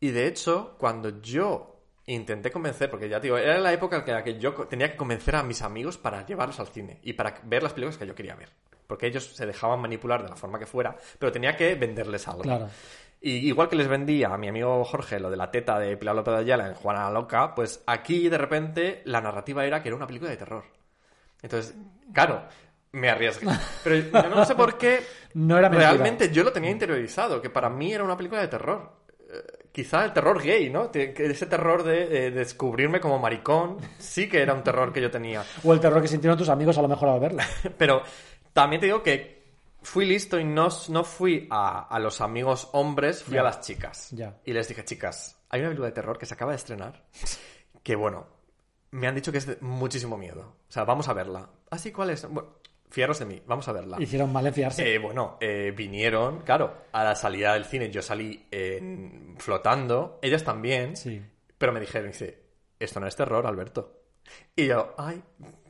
Y 0.00 0.10
de 0.10 0.26
hecho, 0.26 0.76
cuando 0.78 1.20
yo 1.20 1.74
intenté 2.06 2.50
convencer, 2.50 2.90
porque 2.90 3.08
ya 3.08 3.20
te 3.20 3.28
digo, 3.28 3.38
era 3.38 3.58
la 3.58 3.72
época 3.72 4.04
en 4.06 4.14
la 4.14 4.22
que 4.22 4.38
yo 4.38 4.52
tenía 4.66 4.90
que 4.90 4.96
convencer 4.96 5.36
a 5.36 5.42
mis 5.42 5.62
amigos 5.62 5.96
para 5.96 6.24
llevarlos 6.26 6.60
al 6.60 6.68
cine 6.68 7.00
y 7.02 7.14
para 7.14 7.40
ver 7.44 7.62
las 7.62 7.72
películas 7.72 7.96
que 7.96 8.06
yo 8.06 8.14
quería 8.14 8.34
ver. 8.34 8.50
Porque 8.86 9.06
ellos 9.06 9.34
se 9.34 9.46
dejaban 9.46 9.80
manipular 9.80 10.22
de 10.22 10.28
la 10.28 10.36
forma 10.36 10.58
que 10.58 10.66
fuera, 10.66 10.94
pero 11.18 11.32
tenía 11.32 11.56
que 11.56 11.74
venderles 11.74 12.28
algo. 12.28 12.42
Claro. 12.42 12.68
Y 13.26 13.48
igual 13.48 13.70
que 13.70 13.76
les 13.76 13.88
vendía 13.88 14.28
a 14.28 14.36
mi 14.36 14.48
amigo 14.48 14.84
Jorge 14.84 15.18
lo 15.18 15.30
de 15.30 15.38
la 15.38 15.50
teta 15.50 15.78
de 15.78 15.96
Pilar 15.96 16.14
López 16.14 16.34
de 16.34 16.40
Ayala 16.40 16.68
en 16.68 16.74
Juana 16.74 17.04
la 17.04 17.10
Loca, 17.10 17.54
pues 17.54 17.82
aquí 17.86 18.28
de 18.28 18.36
repente 18.36 19.00
la 19.06 19.22
narrativa 19.22 19.64
era 19.64 19.82
que 19.82 19.88
era 19.88 19.96
una 19.96 20.06
película 20.06 20.30
de 20.30 20.36
terror. 20.36 20.64
Entonces, 21.40 21.74
claro, 22.12 22.42
me 22.92 23.08
arriesgué. 23.08 23.46
Pero 23.82 23.96
yo 23.96 24.28
no 24.28 24.44
sé 24.44 24.54
por 24.54 24.76
qué. 24.76 25.00
No 25.32 25.56
era 25.56 25.70
mentira. 25.70 25.92
Realmente 25.92 26.30
yo 26.30 26.44
lo 26.44 26.52
tenía 26.52 26.70
interiorizado, 26.70 27.40
que 27.40 27.48
para 27.48 27.70
mí 27.70 27.94
era 27.94 28.04
una 28.04 28.14
película 28.14 28.42
de 28.42 28.48
terror. 28.48 28.92
Eh, 29.20 29.64
Quizá 29.72 30.04
el 30.04 30.12
terror 30.12 30.42
gay, 30.42 30.68
¿no? 30.68 30.90
Ese 30.92 31.46
terror 31.46 31.82
de 31.82 32.26
eh, 32.26 32.30
descubrirme 32.30 33.00
como 33.00 33.18
maricón, 33.18 33.78
sí 33.98 34.28
que 34.28 34.42
era 34.42 34.52
un 34.52 34.62
terror 34.62 34.92
que 34.92 35.00
yo 35.00 35.10
tenía. 35.10 35.42
O 35.64 35.72
el 35.72 35.80
terror 35.80 36.02
que 36.02 36.08
sintieron 36.08 36.36
tus 36.36 36.50
amigos 36.50 36.76
a 36.76 36.82
lo 36.82 36.88
mejor 36.88 37.08
al 37.08 37.20
verla. 37.20 37.46
Pero 37.78 38.02
también 38.52 38.80
te 38.80 38.86
digo 38.86 39.02
que 39.02 39.33
fui 39.84 40.04
listo 40.06 40.38
y 40.40 40.44
no, 40.44 40.68
no 40.88 41.04
fui 41.04 41.46
a, 41.50 41.86
a 41.86 41.98
los 42.00 42.20
amigos 42.20 42.68
hombres, 42.72 43.22
fui 43.22 43.34
Ya. 43.34 43.40
a 43.42 43.44
las 43.44 43.60
chicas. 43.60 44.10
Ya. 44.10 44.40
Y 44.44 44.52
les 44.52 44.66
dije, 44.66 44.84
chicas, 44.84 45.38
hay 45.50 45.60
una 45.60 45.68
película 45.68 45.88
de 45.88 45.94
terror 45.94 46.18
que 46.18 46.26
se 46.26 46.34
acaba 46.34 46.50
de 46.50 46.56
estrenar 46.56 47.04
que, 47.82 47.94
bueno, 47.94 48.26
me 48.90 49.06
han 49.06 49.14
dicho 49.14 49.30
que 49.30 49.38
es 49.38 49.46
de 49.46 49.58
muchísimo 49.60 50.16
miedo. 50.18 50.56
O 50.68 50.72
sea, 50.72 50.84
vamos 50.84 51.08
a 51.08 51.12
verla. 51.12 51.48
¿Así 51.70 51.92
cuál 51.92 52.10
es? 52.10 52.26
Bueno, 52.28 52.50
fiaros 52.90 53.18
de 53.18 53.26
mí, 53.26 53.42
vamos 53.46 53.66
a 53.68 53.72
verla. 53.72 53.96
Hicieron 54.00 54.32
mal 54.32 54.46
en 54.46 54.54
fiarse. 54.54 54.94
Eh, 54.94 54.98
bueno, 54.98 55.36
eh, 55.40 55.72
vinieron, 55.76 56.40
claro, 56.42 56.84
a 56.92 57.04
la 57.04 57.14
salida 57.14 57.52
del 57.54 57.64
cine 57.64 57.90
yo 57.90 58.00
salí 58.02 58.46
eh, 58.50 59.34
flotando, 59.38 60.18
ellas 60.22 60.44
también, 60.44 60.94
pero 61.58 61.72
me 61.72 61.80
dijeron, 61.80 62.08
dice, 62.08 62.42
esto 62.78 63.00
no 63.00 63.06
es 63.06 63.16
terror, 63.16 63.46
Alberto. 63.46 64.00
Y 64.56 64.66
yo, 64.68 64.94
ay, 64.96 65.22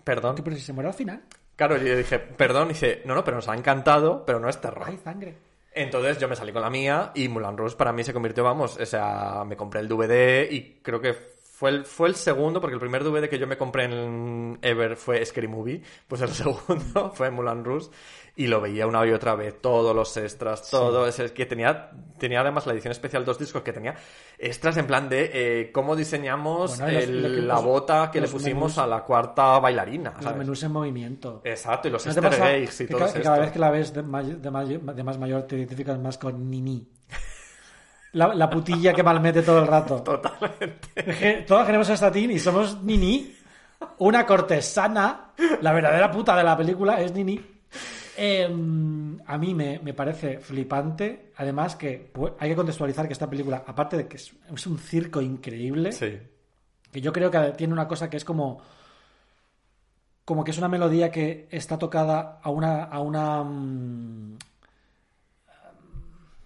perdón. 0.05 0.37
Pero 0.45 0.55
si 0.55 0.63
se 0.63 0.73
muere 0.73 0.89
al 0.91 0.95
final. 0.95 1.25
Claro, 1.57 1.77
yo 1.77 1.97
dije, 1.97 2.19
perdón, 2.19 2.67
y 2.67 2.73
dice, 2.75 3.03
no, 3.05 3.15
no, 3.15 3.25
pero 3.25 3.37
nos 3.37 3.49
ha 3.49 3.55
encantado, 3.55 4.25
pero 4.27 4.41
no 4.41 4.49
es 4.49 4.61
terror. 4.61 4.85
Hay 4.87 4.99
sangre. 4.99 5.37
Entonces 5.73 6.19
yo 6.19 6.29
me 6.29 6.37
salí 6.37 6.53
con 6.53 6.63
la 6.63 6.71
mía 6.71 7.11
y 7.15 7.29
Mulan 7.29 7.57
Rouge 7.57 7.77
para 7.77 7.93
mí 7.93 8.05
se 8.05 8.13
convirtió, 8.13 8.45
vamos, 8.45 8.79
o 8.79 8.87
sea, 8.87 9.43
me 9.45 9.57
compré 9.57 9.81
el 9.81 9.89
DVD 9.89 10.49
y 10.51 10.81
creo 10.83 11.01
que 11.01 11.34
fue 11.57 11.71
el, 11.71 11.85
fue 11.85 12.09
el 12.09 12.17
segundo, 12.17 12.61
porque 12.61 12.75
el 12.75 12.81
primer 12.81 13.05
DVD 13.05 13.29
que 13.29 13.39
yo 13.39 13.47
me 13.47 13.57
compré 13.57 13.85
en 13.85 14.59
Ever 14.61 14.97
fue 14.97 15.25
Scary 15.25 15.47
Movie, 15.47 15.83
pues 16.09 16.21
el 16.21 16.29
segundo 16.31 17.13
fue 17.15 17.31
Mulan 17.31 17.65
Rouge 17.65 17.91
y 18.37 18.49
lo 18.49 18.61
veía 18.61 18.89
una 18.89 19.07
y 19.07 19.13
otra 19.13 19.37
vez, 19.37 19.61
todos 19.63 19.95
los 19.95 20.17
extras, 20.17 20.69
todo, 20.69 21.07
es 21.07 21.17
que 21.31 21.47
tenía, 21.47 21.91
tenía 22.19 22.41
además 22.41 22.67
la 22.67 22.73
edición 22.73 22.91
especial 22.91 23.25
dos 23.25 23.39
discos 23.39 23.63
que 23.63 23.73
tenía 23.73 23.95
extras 24.37 24.77
en 24.79 24.89
plan 24.89 25.09
de 25.09 25.31
eh, 25.33 25.71
cómo 25.73 25.95
diseñamos 25.95 26.81
Bueno, 26.81 26.93
los- 26.93 27.03
el- 27.05 27.47
la 27.47 27.55
los- 27.55 27.65
bota 27.65 28.11
que 28.11 28.19
le 28.19 28.23
los 28.23 28.33
pusimos 28.33 28.73
menús. 28.73 28.79
a 28.79 28.87
la 28.89 29.05
cuarta 29.05 29.61
bailarina, 29.61 30.15
Los 30.17 30.25
¿sabes? 30.25 30.39
menús 30.39 30.63
en 30.65 30.73
movimiento. 30.73 31.41
Exacto, 31.45 31.87
y 31.87 31.93
los 31.93 32.05
¿No 32.05 32.13
te 32.13 32.21
easter 32.27 32.49
eggs 32.57 32.81
y 32.81 32.87
todo 32.89 33.13
que 33.13 33.21
cada 33.23 33.39
vez 33.39 33.53
que 33.53 33.59
la 33.61 33.71
ves 33.71 33.93
de, 33.95 34.03
may- 34.03 34.35
de 34.35 34.51
may- 34.51 34.81
de 34.83 35.05
más 35.05 35.17
mayor 35.19 35.43
te 35.45 35.55
identificas 35.57 35.97
más 36.01 36.19
con 36.19 36.51
Nini. 36.51 36.89
La, 38.15 38.35
la 38.35 38.49
putilla 38.51 38.93
que 38.93 39.03
malmete 39.03 39.43
todo 39.43 39.59
el 39.61 39.67
rato. 39.67 40.03
Totalmente. 40.03 41.45
todos 41.47 41.67
queremos 41.67 41.89
a 41.91 41.97
Statín 41.97 42.31
y 42.31 42.39
somos 42.39 42.83
Nini. 42.83 43.35
Una 43.99 44.25
cortesana. 44.25 45.33
La 45.61 45.73
verdadera 45.73 46.11
puta 46.11 46.37
de 46.37 46.43
la 46.45 46.57
película 46.57 47.01
es 47.01 47.13
Nini. 47.13 47.41
Eh, 48.17 48.45
a 49.27 49.39
mí 49.39 49.55
me, 49.55 49.81
me 49.81 49.93
parece 49.95 50.39
flipante. 50.39 51.33
Además 51.37 51.75
que 51.77 52.13
pu- 52.15 52.35
hay 52.39 52.51
que 52.51 52.57
contextualizar 52.57 53.07
que 53.09 53.13
esta 53.13 53.29
película, 53.29 53.65
aparte 53.67 53.97
de 53.97 54.07
que 54.07 54.17
es, 54.17 54.33
es 54.55 54.67
un 54.69 54.79
circo 54.79 55.21
increíble, 55.21 55.91
que 56.93 57.01
yo 57.01 57.13
creo 57.13 57.31
que 57.31 57.39
tiene 57.57 57.73
una 57.73 57.89
cosa 57.89 58.09
que 58.09 58.17
es 58.17 58.25
como 58.25 58.63
como 60.25 60.43
que 60.45 60.53
es 60.53 60.59
una 60.59 60.69
melodía 60.69 61.11
que 61.11 61.49
está 61.51 61.77
tocada 61.79 62.39
a 62.43 62.49
una 62.51 62.85
a 62.85 63.01
una 63.01 63.43
mm, 63.43 64.39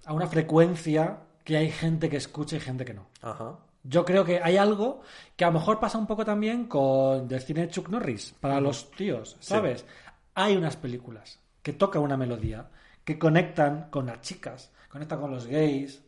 a 0.07 0.13
una 0.15 0.27
frecuencia 0.27 1.19
que 1.49 1.57
hay 1.57 1.71
gente 1.71 2.11
que 2.11 2.19
escucha 2.19 2.57
y 2.57 2.61
gente 2.61 2.85
que 2.85 2.93
no. 2.93 3.07
Ajá. 3.23 3.57
Yo 3.83 4.05
creo 4.05 4.23
que 4.23 4.39
hay 4.43 4.59
algo 4.59 5.01
que 5.35 5.47
a 5.47 5.49
lo 5.49 5.55
mejor 5.55 5.81
pasa 5.81 5.97
un 5.97 6.07
poco 6.07 6.23
también 6.23 6.67
con 6.67 7.27
el 7.33 7.41
cine 7.41 7.63
de 7.63 7.71
Chuck 7.71 7.89
Norris 7.89 8.35
para 8.39 8.61
los 8.61 8.91
tíos, 8.91 9.31
Sí. 9.41 9.49
¿sabes? 9.49 9.87
Hay 10.35 10.59
unas 10.59 10.77
películas 10.77 11.41
que 11.63 11.73
tocan 11.73 12.03
una 12.03 12.19
melodía, 12.19 12.69
que 13.03 13.19
conectan 13.19 13.89
con 13.89 14.05
las 14.05 14.21
chicas, 14.21 14.71
conectan 14.91 15.23
con 15.23 15.31
los 15.31 15.47
gays, 15.47 16.03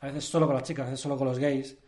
a 0.00 0.06
veces 0.06 0.24
solo 0.24 0.46
con 0.46 0.56
las 0.56 0.64
chicas, 0.64 0.88
a 0.88 0.90
veces 0.90 1.00
solo 1.00 1.16
con 1.16 1.28
los 1.28 1.38
gays. 1.38 1.78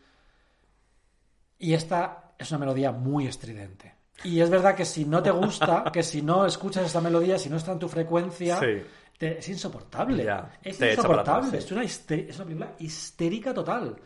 Y 1.59 1.75
esta 1.75 2.35
es 2.39 2.49
una 2.53 2.61
melodía 2.61 2.93
muy 2.93 3.27
estridente. 3.27 3.97
Y 4.23 4.39
es 4.39 4.49
verdad 4.49 4.77
que 4.77 4.85
si 4.85 5.05
no 5.07 5.21
te 5.25 5.33
gusta, 5.33 5.83
que 5.93 6.05
si 6.05 6.23
no 6.23 6.47
escuchas 6.47 6.87
esta 6.87 7.01
melodía, 7.01 7.37
si 7.37 7.51
no 7.51 7.57
está 7.57 7.73
en 7.73 7.81
tu 7.81 7.89
frecuencia, 7.89 8.61
Sí. 8.61 8.85
Te- 9.19 9.39
es 9.39 9.49
insoportable. 9.49 10.25
Ya, 10.25 10.59
es 10.63 10.81
insoportable. 10.81 11.47
atrás, 11.49 11.51
sí. 11.51 11.57
es, 11.57 11.73
una 11.73 11.83
es 11.83 12.37
una 12.37 12.45
película 12.45 12.75
histérica 12.79 13.53
total. 13.55 13.97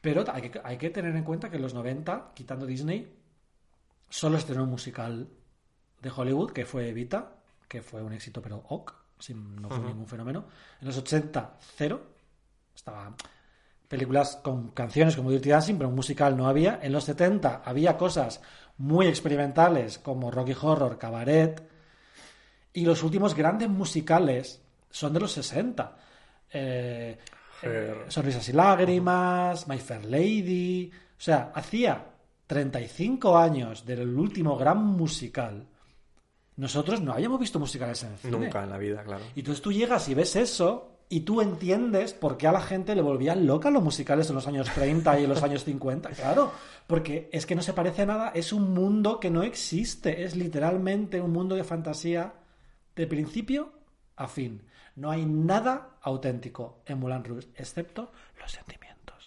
Pero 0.00 0.24
hay 0.32 0.48
que, 0.50 0.60
hay 0.62 0.76
que 0.78 0.90
tener 0.90 1.14
en 1.16 1.24
cuenta 1.24 1.50
que 1.50 1.56
en 1.56 1.62
los 1.62 1.74
90, 1.74 2.30
quitando 2.34 2.66
Disney, 2.66 3.12
solo 4.08 4.38
estrenó 4.38 4.64
un 4.64 4.70
musical 4.70 5.28
de 6.00 6.10
Hollywood, 6.14 6.52
que 6.52 6.64
fue 6.64 6.88
Evita, 6.88 7.32
que 7.66 7.82
fue 7.82 8.02
un 8.02 8.12
éxito, 8.12 8.40
pero 8.40 8.64
ok, 8.68 8.94
sin, 9.18 9.56
no 9.60 9.68
fue 9.68 9.80
ningún 9.80 10.06
fenómeno. 10.06 10.46
En 10.80 10.86
los 10.86 10.96
80, 10.96 11.58
cero. 11.76 12.00
Estaba 12.74 13.12
películas 13.88 14.36
con 14.36 14.68
canciones 14.70 15.16
como 15.16 15.30
Dirty 15.32 15.48
Dancing, 15.48 15.74
pero 15.76 15.88
un 15.88 15.96
musical 15.96 16.36
no 16.36 16.46
había. 16.46 16.78
En 16.80 16.92
los 16.92 17.04
70 17.04 17.62
había 17.64 17.96
cosas 17.96 18.40
muy 18.76 19.06
experimentales 19.08 19.98
como 19.98 20.30
Rocky 20.30 20.54
Horror, 20.60 20.96
Cabaret. 20.96 21.60
Y 22.78 22.84
los 22.84 23.02
últimos 23.02 23.34
grandes 23.34 23.68
musicales 23.68 24.62
son 24.88 25.12
de 25.12 25.18
los 25.18 25.32
60. 25.32 25.96
Eh, 26.52 27.18
eh, 27.62 28.04
Sonrisas 28.06 28.48
y 28.50 28.52
lágrimas, 28.52 29.66
My 29.66 29.78
Fair 29.78 30.04
Lady. 30.04 30.88
O 30.94 31.20
sea, 31.20 31.50
hacía 31.56 32.06
35 32.46 33.36
años 33.36 33.84
del 33.84 34.16
último 34.16 34.56
gran 34.56 34.78
musical. 34.78 35.66
Nosotros 36.54 37.00
no 37.00 37.14
habíamos 37.14 37.40
visto 37.40 37.58
musicales 37.58 38.00
en 38.04 38.12
el 38.12 38.18
cine. 38.18 38.38
Nunca 38.38 38.62
en 38.62 38.70
la 38.70 38.78
vida, 38.78 39.02
claro. 39.02 39.24
Y 39.34 39.40
entonces 39.40 39.60
tú 39.60 39.72
llegas 39.72 40.08
y 40.08 40.14
ves 40.14 40.36
eso 40.36 41.00
y 41.08 41.22
tú 41.22 41.40
entiendes 41.40 42.12
por 42.12 42.36
qué 42.36 42.46
a 42.46 42.52
la 42.52 42.60
gente 42.60 42.94
le 42.94 43.02
volvían 43.02 43.44
loca 43.44 43.72
los 43.72 43.82
musicales 43.82 44.28
en 44.28 44.36
los 44.36 44.46
años 44.46 44.70
30 44.72 45.18
y 45.18 45.24
en 45.24 45.30
los 45.30 45.42
años 45.42 45.64
50. 45.64 46.10
Claro, 46.10 46.52
porque 46.86 47.28
es 47.32 47.44
que 47.44 47.56
no 47.56 47.62
se 47.62 47.72
parece 47.72 48.02
a 48.02 48.06
nada, 48.06 48.28
es 48.36 48.52
un 48.52 48.72
mundo 48.72 49.18
que 49.18 49.30
no 49.30 49.42
existe, 49.42 50.22
es 50.22 50.36
literalmente 50.36 51.20
un 51.20 51.32
mundo 51.32 51.56
de 51.56 51.64
fantasía 51.64 52.34
de 52.98 53.06
principio 53.06 53.72
a 54.16 54.26
fin. 54.26 54.62
No 54.96 55.10
hay 55.12 55.24
nada 55.24 55.98
auténtico 56.02 56.82
en 56.84 56.98
Moulin 56.98 57.22
Rouge, 57.22 57.46
excepto 57.54 58.10
los 58.40 58.50
sentimientos. 58.50 59.24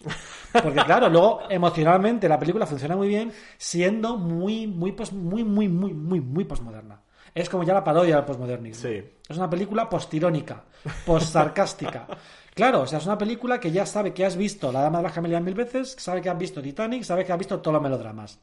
Porque 0.52 0.84
claro, 0.84 1.08
luego 1.08 1.40
emocionalmente 1.48 2.28
la 2.28 2.38
película 2.38 2.66
funciona 2.66 2.94
muy 2.94 3.08
bien, 3.08 3.32
siendo 3.56 4.18
muy, 4.18 4.66
muy, 4.66 4.94
muy, 5.12 5.44
muy, 5.44 5.68
muy, 5.68 5.94
muy, 5.94 6.20
muy 6.20 6.44
posmoderna. 6.44 7.00
Es 7.34 7.48
como 7.48 7.64
ya 7.64 7.72
la 7.72 7.82
parodia 7.82 8.16
del 8.16 8.26
posmodernismo. 8.26 8.90
Es 9.26 9.36
una 9.38 9.48
película 9.48 9.88
postirónica, 9.88 10.64
postsarcástica. 11.06 12.06
Claro, 12.54 12.82
o 12.82 12.86
sea, 12.86 12.98
es 12.98 13.06
una 13.06 13.16
película 13.16 13.58
que 13.58 13.70
ya 13.70 13.86
sabe 13.86 14.12
que 14.12 14.26
has 14.26 14.36
visto 14.36 14.70
La 14.70 14.82
Dama 14.82 14.98
de 14.98 15.04
las 15.04 15.12
Camelias 15.12 15.42
mil 15.42 15.54
veces, 15.54 15.96
sabe 15.98 16.20
que 16.20 16.28
has 16.28 16.36
visto 16.36 16.60
Titanic, 16.60 17.04
sabe 17.04 17.24
que 17.24 17.32
has 17.32 17.38
visto 17.38 17.58
todos 17.60 17.72
los 17.72 17.82
melodramas. 17.82 18.38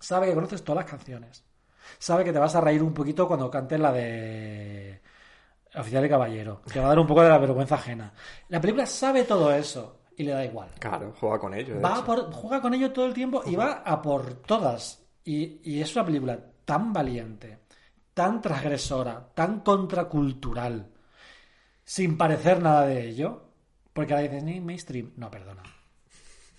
Sabe 0.00 0.26
que 0.26 0.34
conoces 0.34 0.64
todas 0.64 0.82
las 0.82 0.90
canciones. 0.90 1.44
Sabe 1.98 2.24
que 2.24 2.32
te 2.32 2.38
vas 2.38 2.54
a 2.54 2.60
reír 2.60 2.82
un 2.82 2.92
poquito 2.94 3.26
cuando 3.28 3.50
cantes 3.50 3.78
la 3.80 3.92
de 3.92 5.00
Oficial 5.74 6.04
y 6.04 6.08
Caballero. 6.08 6.62
Te 6.72 6.78
va 6.80 6.86
a 6.86 6.88
dar 6.90 6.98
un 6.98 7.06
poco 7.06 7.22
de 7.22 7.28
la 7.28 7.38
vergüenza 7.38 7.74
ajena. 7.76 8.12
La 8.48 8.60
película 8.60 8.86
sabe 8.86 9.24
todo 9.24 9.52
eso 9.52 10.00
y 10.16 10.22
le 10.24 10.32
da 10.32 10.44
igual. 10.44 10.70
Claro, 10.78 11.14
juega 11.18 11.38
con 11.38 11.54
ello. 11.54 11.80
Va 11.80 12.04
por- 12.04 12.32
juega 12.32 12.60
con 12.62 12.72
ello 12.74 12.92
todo 12.92 13.06
el 13.06 13.14
tiempo 13.14 13.42
y 13.46 13.56
va 13.56 13.82
a 13.84 14.00
por 14.00 14.34
todas. 14.42 15.02
Y, 15.24 15.60
y 15.64 15.80
es 15.80 15.94
una 15.96 16.04
película 16.06 16.38
tan 16.64 16.92
valiente, 16.92 17.58
tan 18.14 18.40
transgresora, 18.40 19.28
tan 19.34 19.60
contracultural, 19.60 20.88
sin 21.84 22.16
parecer 22.16 22.62
nada 22.62 22.86
de 22.86 23.08
ello. 23.08 23.42
Porque 23.92 24.12
ahora 24.12 24.28
dicen, 24.28 24.48
"Eh, 24.48 24.60
mainstream. 24.60 25.12
No, 25.16 25.30
perdona. 25.30 25.62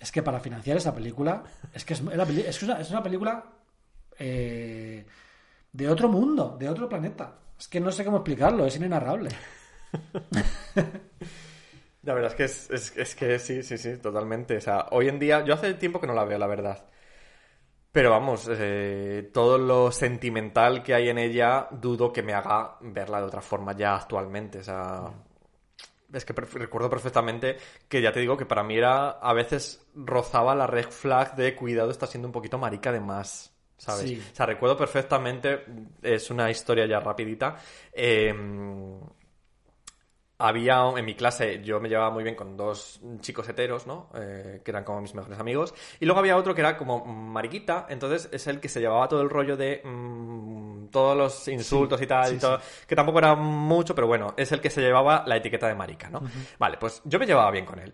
Es 0.00 0.10
que 0.12 0.22
para 0.22 0.40
financiar 0.40 0.76
esa 0.76 0.94
película, 0.94 1.42
es 1.72 1.84
que 1.84 1.94
es, 1.94 2.00
es 2.00 2.62
una, 2.62 2.80
es 2.80 2.90
una 2.90 3.02
película 3.02 3.44
eh, 4.18 5.06
de 5.72 5.88
otro 5.88 6.08
mundo, 6.08 6.56
de 6.58 6.68
otro 6.68 6.88
planeta. 6.88 7.38
Es 7.58 7.68
que 7.68 7.80
no 7.80 7.90
sé 7.90 8.04
cómo 8.04 8.18
explicarlo, 8.18 8.66
es 8.66 8.76
inenarrable. 8.76 9.30
La 12.02 12.14
verdad 12.14 12.32
es 12.38 12.66
que 12.70 12.74
es, 13.02 13.14
que 13.14 13.38
sí, 13.38 13.62
sí, 13.62 13.76
sí, 13.76 13.98
totalmente. 13.98 14.56
O 14.56 14.60
sea, 14.60 14.86
hoy 14.92 15.08
en 15.08 15.18
día, 15.18 15.44
yo 15.44 15.54
hace 15.54 15.74
tiempo 15.74 16.00
que 16.00 16.06
no 16.06 16.14
la 16.14 16.24
veo, 16.24 16.38
la 16.38 16.46
verdad. 16.46 16.86
Pero 17.92 18.10
vamos, 18.10 18.48
eh, 18.50 19.30
todo 19.32 19.58
lo 19.58 19.90
sentimental 19.90 20.82
que 20.82 20.94
hay 20.94 21.08
en 21.08 21.18
ella, 21.18 21.68
dudo 21.70 22.12
que 22.12 22.22
me 22.22 22.34
haga 22.34 22.76
verla 22.80 23.18
de 23.20 23.26
otra 23.26 23.40
forma 23.40 23.72
ya 23.76 23.96
actualmente. 23.96 24.60
O 24.60 24.62
sea, 24.62 25.12
es 26.12 26.24
que 26.24 26.32
recuerdo 26.32 26.88
perfectamente 26.88 27.56
que 27.88 28.00
ya 28.00 28.12
te 28.12 28.20
digo 28.20 28.36
que 28.36 28.46
para 28.46 28.62
mí 28.62 28.76
era, 28.76 29.10
a 29.10 29.32
veces 29.32 29.86
rozaba 29.94 30.54
la 30.54 30.66
red 30.66 30.88
flag 30.90 31.34
de 31.36 31.54
cuidado, 31.56 31.90
está 31.90 32.06
siendo 32.06 32.28
un 32.28 32.32
poquito 32.32 32.58
marica 32.58 32.92
de 32.92 33.00
más. 33.00 33.57
¿Sabes? 33.78 34.04
Sí. 34.06 34.18
O 34.32 34.36
sea, 34.36 34.44
recuerdo 34.46 34.76
perfectamente, 34.76 35.64
es 36.02 36.30
una 36.30 36.50
historia 36.50 36.86
ya 36.86 37.00
rapidita. 37.00 37.56
eh, 37.92 38.34
había 40.40 40.84
en 40.96 41.04
mi 41.04 41.14
clase, 41.16 41.60
yo 41.64 41.80
me 41.80 41.88
llevaba 41.88 42.10
muy 42.10 42.22
bien 42.22 42.36
con 42.36 42.56
dos 42.56 43.00
chicos 43.20 43.48
heteros, 43.48 43.88
¿no? 43.88 44.08
Eh, 44.14 44.60
que 44.64 44.70
eran 44.70 44.84
como 44.84 45.00
mis 45.00 45.12
mejores 45.14 45.38
amigos. 45.40 45.74
Y 45.98 46.04
luego 46.06 46.20
había 46.20 46.36
otro 46.36 46.54
que 46.54 46.60
era 46.60 46.76
como 46.76 47.04
mariquita, 47.04 47.86
entonces 47.88 48.28
es 48.32 48.46
el 48.46 48.60
que 48.60 48.68
se 48.68 48.78
llevaba 48.80 49.08
todo 49.08 49.20
el 49.22 49.30
rollo 49.30 49.56
de 49.56 49.82
mm, 49.84 50.88
todos 50.90 51.16
los 51.16 51.48
insultos 51.48 52.00
Sí, 52.00 52.04
y 52.04 52.06
tal, 52.06 52.34
sí, 52.34 52.36
y 52.36 52.38
todo, 52.38 52.60
que 52.86 52.94
tampoco 52.94 53.18
era 53.18 53.34
mucho, 53.34 53.96
pero 53.96 54.06
bueno, 54.06 54.34
es 54.36 54.52
el 54.52 54.60
que 54.60 54.70
se 54.70 54.80
llevaba 54.80 55.24
la 55.26 55.36
etiqueta 55.36 55.66
de 55.66 55.74
marica, 55.74 56.08
¿no? 56.08 56.22
Vale, 56.58 56.76
pues 56.78 57.02
yo 57.04 57.18
me 57.18 57.26
llevaba 57.26 57.50
bien 57.50 57.64
con 57.66 57.80
él. 57.80 57.92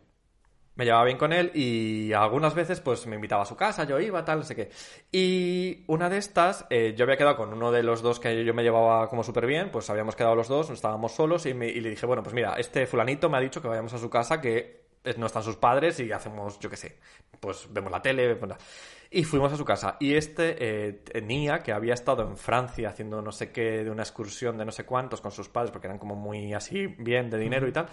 Me 0.77 0.85
llevaba 0.85 1.05
bien 1.05 1.19
con 1.19 1.33
él 1.33 1.53
y 1.55 2.13
algunas 2.13 2.53
veces 2.55 2.81
pues 2.81 3.07
me 3.07 3.15
invitaba 3.15 3.43
a 3.45 3.47
su 3.47 3.55
casa, 3.57 3.85
yo 3.85 4.01
iba, 4.01 4.25
tal, 4.25 4.39
no 4.39 4.45
sé 4.45 4.57
qué. 4.57 4.71
Y 5.13 5.85
una 5.87 6.09
de 6.11 6.19
estas, 6.19 6.67
eh, 6.69 6.95
yo 6.97 7.05
había 7.05 7.17
quedado 7.17 7.37
con 7.37 7.53
uno 7.53 7.71
de 7.71 7.85
los 7.85 8.03
dos 8.03 8.19
que 8.19 8.45
yo 8.45 8.55
me 8.55 8.65
llevaba 8.65 9.09
como 9.09 9.23
súper 9.23 9.47
bien, 9.47 9.71
pues 9.71 9.89
habíamos 9.89 10.17
quedado 10.17 10.35
los 10.35 10.49
dos, 10.49 10.71
estábamos 10.71 11.13
solos 11.13 11.47
y, 11.47 11.55
me- 11.55 11.69
y 11.69 11.81
le 11.81 11.91
dije, 11.91 12.07
bueno, 12.07 12.25
pues 12.25 12.35
mira, 12.35 12.55
este 12.59 12.87
fulanito 12.87 13.31
me 13.31 13.37
ha 13.37 13.41
dicho 13.41 13.63
que 13.63 13.69
vayamos 13.69 13.93
a 13.95 13.99
su 13.99 14.11
casa, 14.11 14.41
que 14.41 14.85
eh, 15.05 15.15
no 15.17 15.27
están 15.27 15.45
sus 15.45 15.57
padres 15.57 16.01
y 16.01 16.11
hacemos, 16.11 16.59
yo 16.59 16.69
qué 16.69 16.77
sé, 16.77 16.99
pues 17.39 17.69
vemos 17.73 17.93
la 17.93 18.03
tele, 18.03 18.35
pues. 18.35 18.53
Y 19.15 19.25
fuimos 19.25 19.53
a 19.53 19.57
su 19.57 19.65
casa. 19.65 19.97
Y 20.01 20.15
este 20.15 20.57
eh, 20.59 20.93
tenía 20.93 21.61
que 21.63 21.73
había 21.73 21.95
estado 21.95 22.23
en 22.29 22.37
Francia 22.37 22.89
haciendo 22.89 23.23
no 23.23 23.33
sé 23.33 23.53
qué, 23.53 23.85
de 23.85 23.91
una 23.91 24.03
excursión 24.03 24.59
de 24.59 24.65
no 24.65 24.73
sé 24.73 24.85
cuántos 24.85 25.21
con 25.21 25.31
sus 25.31 25.49
padres, 25.49 25.71
porque 25.71 25.87
eran 25.87 25.99
como 25.99 26.15
muy 26.17 26.53
así, 26.55 26.87
bien 26.99 27.31
de 27.31 27.39
dinero 27.39 27.67
y 27.69 27.73
tal, 27.73 27.87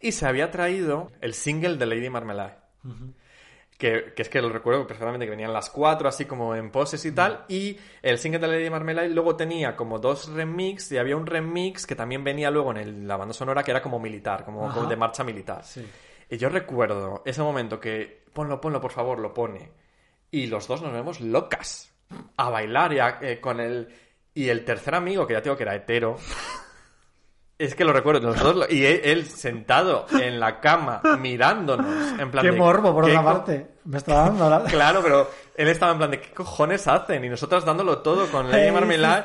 y 0.00 0.12
se 0.12 0.26
había 0.26 0.50
traído 0.50 1.10
el 1.20 1.34
single 1.34 1.76
de 1.76 1.86
Lady 1.86 2.10
Marmalade. 2.10 2.56
Que, 3.76 4.12
que 4.14 4.22
es 4.22 4.28
que 4.28 4.40
lo 4.40 4.50
recuerdo 4.50 4.86
perfectamente, 4.86 5.26
que 5.26 5.30
venían 5.30 5.52
las 5.52 5.68
cuatro 5.68 6.08
así 6.08 6.26
como 6.26 6.54
en 6.54 6.70
poses 6.70 7.04
y 7.06 7.10
tal, 7.12 7.44
y 7.48 7.76
el 8.02 8.18
single 8.18 8.38
de 8.38 8.46
Lady 8.46 8.70
Marmalade 8.70 9.08
luego 9.08 9.34
tenía 9.34 9.74
como 9.74 9.98
dos 9.98 10.28
remix, 10.32 10.92
y 10.92 10.98
había 10.98 11.16
un 11.16 11.26
remix 11.26 11.84
que 11.84 11.96
también 11.96 12.22
venía 12.22 12.50
luego 12.52 12.70
en 12.70 12.76
el- 12.76 13.08
la 13.08 13.16
banda 13.16 13.34
sonora 13.34 13.64
que 13.64 13.72
era 13.72 13.82
como 13.82 13.98
militar, 13.98 14.44
como 14.44 14.68
de 14.88 14.96
marcha 14.96 15.24
militar. 15.24 15.64
Y 16.30 16.36
yo 16.36 16.48
recuerdo 16.50 17.22
ese 17.26 17.42
momento 17.42 17.80
que, 17.80 18.22
ponlo, 18.32 18.60
ponlo, 18.60 18.80
por 18.80 18.92
favor, 18.92 19.18
lo 19.18 19.34
pone, 19.34 19.70
y 20.42 20.46
los 20.46 20.66
dos 20.68 20.82
nos 20.82 20.92
vemos 20.92 21.20
locas 21.20 21.90
a 22.36 22.50
bailar 22.50 22.92
y 22.92 22.98
a- 22.98 23.18
eh, 23.20 23.40
con 23.40 23.60
el... 23.60 23.88
Y 24.34 24.48
el 24.48 24.64
tercer 24.64 24.94
amigo, 24.96 25.26
que 25.26 25.34
ya 25.34 25.42
tengo 25.42 25.56
que 25.56 25.62
era 25.62 25.76
hetero, 25.76 26.16
es 27.56 27.74
que 27.76 27.84
lo 27.84 27.92
recuerdo, 27.92 28.20
nosotros 28.28 28.56
lo- 28.56 28.68
y 28.68 28.84
él, 28.84 29.00
él 29.04 29.26
sentado 29.28 30.06
en 30.10 30.40
la 30.40 30.58
cama 30.60 31.00
mirándonos, 31.20 32.18
en 32.18 32.30
plan 32.32 32.44
Qué 32.44 32.50
de, 32.50 32.58
morbo, 32.58 32.92
por 32.92 33.04
¿qué 33.04 33.12
otra 33.12 33.22
co- 33.22 33.32
parte. 33.38 33.68
Me 33.84 33.98
está 33.98 34.14
dando 34.14 34.50
la... 34.50 34.64
Claro, 34.64 35.00
pero 35.04 35.30
él 35.54 35.68
estaba 35.68 35.92
en 35.92 35.98
plan 35.98 36.10
de 36.10 36.20
¿qué 36.20 36.32
cojones 36.32 36.88
hacen? 36.88 37.24
Y 37.24 37.28
nosotras 37.28 37.64
dándolo 37.64 37.98
todo 37.98 38.26
con 38.28 38.48
Hey, 38.52 38.72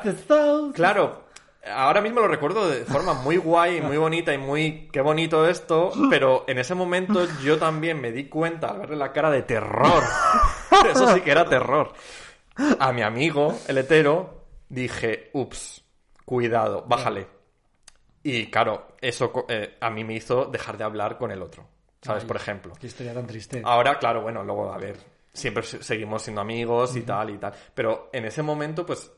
sister 0.02 0.16
soul. 0.28 0.72
Claro, 0.72 1.24
ahora 1.66 2.00
mismo 2.00 2.20
lo 2.20 2.28
recuerdo 2.28 2.68
de 2.68 2.84
forma 2.84 3.14
muy 3.14 3.36
guay, 3.36 3.80
muy 3.80 3.96
bonita 3.96 4.32
y 4.32 4.38
muy 4.38 4.88
qué 4.92 5.00
bonito 5.00 5.48
esto, 5.48 5.92
pero 6.08 6.44
en 6.48 6.58
ese 6.58 6.74
momento 6.74 7.26
yo 7.42 7.58
también 7.58 8.00
me 8.00 8.12
di 8.12 8.28
cuenta 8.28 8.68
al 8.68 8.78
verle 8.80 8.96
la 8.96 9.12
cara 9.12 9.30
de 9.30 9.42
terror. 9.42 10.02
Eso 10.90 11.12
sí 11.14 11.20
que 11.20 11.30
era 11.30 11.44
terror. 11.48 11.92
A 12.78 12.92
mi 12.92 13.02
amigo, 13.02 13.58
el 13.68 13.78
hetero, 13.78 14.44
dije, 14.68 15.30
ups, 15.34 15.84
cuidado, 16.24 16.84
bájale. 16.86 17.26
Y 18.22 18.46
claro, 18.50 18.88
eso 19.00 19.32
eh, 19.48 19.76
a 19.80 19.88
mí 19.90 20.04
me 20.04 20.14
hizo 20.14 20.44
dejar 20.46 20.76
de 20.76 20.84
hablar 20.84 21.16
con 21.16 21.30
el 21.30 21.40
otro. 21.42 21.66
¿Sabes? 22.02 22.22
Ay, 22.24 22.28
Por 22.28 22.36
ejemplo. 22.36 22.72
Qué 22.78 22.86
historia 22.86 23.14
tan 23.14 23.26
triste. 23.26 23.62
Ahora, 23.64 23.98
claro, 23.98 24.22
bueno, 24.22 24.42
luego, 24.44 24.72
a 24.72 24.78
ver, 24.78 24.96
siempre 25.32 25.62
se- 25.62 25.82
seguimos 25.82 26.22
siendo 26.22 26.40
amigos 26.42 26.96
y 26.96 27.02
tal 27.02 27.30
y 27.30 27.38
tal. 27.38 27.52
Pero 27.74 28.10
en 28.12 28.24
ese 28.26 28.42
momento, 28.42 28.84
pues, 28.84 29.10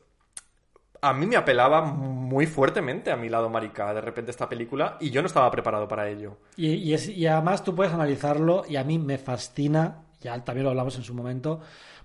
a 1.03 1.13
mí 1.13 1.25
me 1.25 1.35
apelaba 1.35 1.81
muy 1.81 2.47
fuertemente 2.47 3.11
a 3.11 3.17
mi 3.17 3.27
lado 3.27 3.49
marica 3.49 3.93
de 3.93 3.99
repente 3.99 4.31
esta 4.31 4.47
película 4.47 4.97
y 5.01 5.09
yo 5.09 5.21
no 5.21 5.27
estaba 5.27 5.51
preparado 5.51 5.85
para 5.85 6.09
ello. 6.09 6.37
Y, 6.55 6.95
y 6.95 7.25
además 7.27 7.61
tú 7.61 7.75
puedes 7.75 7.93
analizarlo 7.93 8.63
y 8.69 8.77
a 8.77 8.85
mí 8.85 8.97
me 8.97 9.17
fascina, 9.17 10.05
ya 10.21 10.41
también 10.45 10.63
lo 10.63 10.69
hablamos 10.69 10.95
en 10.95 11.03
su 11.03 11.13
momento, 11.13 11.59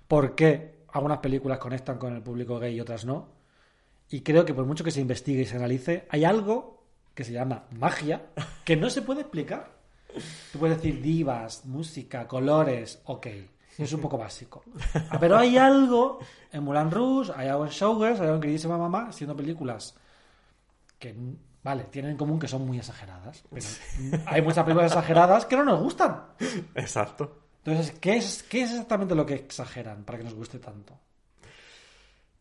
por 0.09 0.35
qué 0.35 0.79
algunas 0.93 1.19
películas 1.19 1.59
conectan 1.59 1.97
con 1.97 2.13
el 2.13 2.23
público 2.23 2.59
gay 2.59 2.75
y 2.75 2.81
otras 2.81 3.05
no. 3.05 3.29
Y 4.11 4.23
creo 4.23 4.45
que 4.45 4.53
por 4.53 4.65
mucho 4.65 4.83
que 4.83 4.91
se 4.91 5.01
investigue 5.01 5.43
y 5.43 5.47
se 5.47 5.57
analice, 5.57 6.07
hay 6.11 6.25
algo 6.25 6.83
que 7.15 7.23
se 7.23 7.33
llama 7.33 7.67
magia 7.71 8.23
que 8.65 8.75
no 8.75 8.91
se 8.91 9.03
puede 9.03 9.21
explicar. 9.21 9.79
Tú 10.53 10.59
puedes 10.59 10.79
decir 10.79 11.01
divas, 11.01 11.67
música, 11.67 12.27
colores, 12.27 13.01
ok. 13.05 13.27
Es 13.79 13.93
un 13.93 14.01
poco 14.01 14.19
básico. 14.19 14.63
Ah, 15.09 15.19
Pero 15.21 15.39
hay 15.39 15.57
algo 15.57 16.19
en 16.53 16.65
Mulan 16.65 16.91
Rouge, 16.91 17.33
hay 17.37 17.49
algo 17.49 17.65
en 17.65 17.71
Showgirls, 17.71 18.19
hay 18.21 18.27
algo 18.27 18.35
en 18.35 18.41
Queridísima 18.41 18.77
Mamá, 18.77 19.13
siendo 19.13 19.37
películas 19.37 19.95
que, 20.99 21.15
vale, 21.63 21.85
tienen 21.85 22.11
en 22.13 22.17
común 22.17 22.41
que 22.41 22.49
son 22.49 22.67
muy 22.67 22.79
exageradas. 22.79 23.45
Pero 23.51 23.67
hay 24.27 24.43
muchas 24.43 24.65
películas 24.65 24.91
exageradas 24.91 25.47
que 25.47 25.57
no 25.57 25.65
nos 25.65 25.81
gustan. 25.81 26.25
Exacto. 26.75 27.39
Entonces, 27.65 27.95
¿qué 28.01 28.17
es, 28.17 28.43
¿qué 28.43 28.63
es 28.63 28.71
exactamente 28.71 29.15
lo 29.15 29.25
que 29.25 29.35
exageran 29.35 30.03
para 30.05 30.19
que 30.19 30.25
nos 30.25 30.35
guste 30.35 30.59
tanto? 30.59 30.99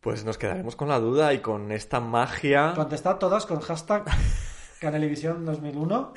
Pues 0.00 0.24
nos 0.24 0.38
quedaremos 0.38 0.74
con 0.74 0.88
la 0.88 0.98
duda 0.98 1.32
y 1.34 1.38
con 1.38 1.70
esta 1.70 2.00
magia. 2.00 2.72
Contestad 2.74 3.16
todas 3.16 3.46
con 3.46 3.60
hashtag 3.60 4.04
Canelivisión 4.80 5.44
2001. 5.44 6.14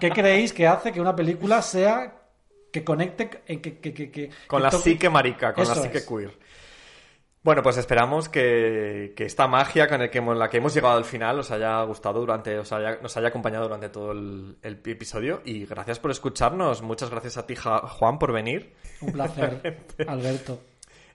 ¿Qué 0.00 0.10
creéis 0.10 0.52
que 0.52 0.66
hace 0.66 0.92
que 0.92 1.00
una 1.00 1.14
película 1.14 1.62
sea 1.62 2.25
que 2.80 2.84
conecte 2.84 3.30
eh, 3.46 3.60
que, 3.60 3.78
que, 3.78 4.10
que, 4.10 4.30
Con 4.46 4.62
la 4.62 4.70
psique 4.70 5.08
marica, 5.08 5.52
con 5.54 5.64
la 5.66 5.72
Eso 5.72 5.82
psique 5.82 5.98
es. 5.98 6.06
queer. 6.06 6.38
Bueno, 7.42 7.62
pues 7.62 7.76
esperamos 7.76 8.28
que, 8.28 9.12
que 9.16 9.24
esta 9.24 9.46
magia 9.46 9.86
con 9.88 10.02
el 10.02 10.10
que 10.10 10.18
hemos- 10.18 10.36
la 10.36 10.50
que 10.50 10.56
hemos 10.56 10.74
llegado 10.74 10.96
al 10.96 11.04
final 11.04 11.38
os 11.38 11.50
haya 11.52 11.80
gustado 11.84 12.18
durante, 12.18 12.58
os 12.58 12.72
haya, 12.72 12.98
nos 13.00 13.16
haya 13.16 13.28
acompañado 13.28 13.64
durante 13.64 13.88
todo 13.88 14.10
el, 14.12 14.56
el 14.62 14.72
episodio 14.84 15.42
y 15.44 15.64
gracias 15.64 16.00
por 16.00 16.10
escucharnos. 16.10 16.82
Muchas 16.82 17.08
gracias 17.08 17.36
a 17.38 17.46
ti, 17.46 17.54
Juan, 17.56 18.18
por 18.18 18.32
venir. 18.32 18.74
Un 19.00 19.12
placer, 19.12 19.78
Alberto. 20.08 20.60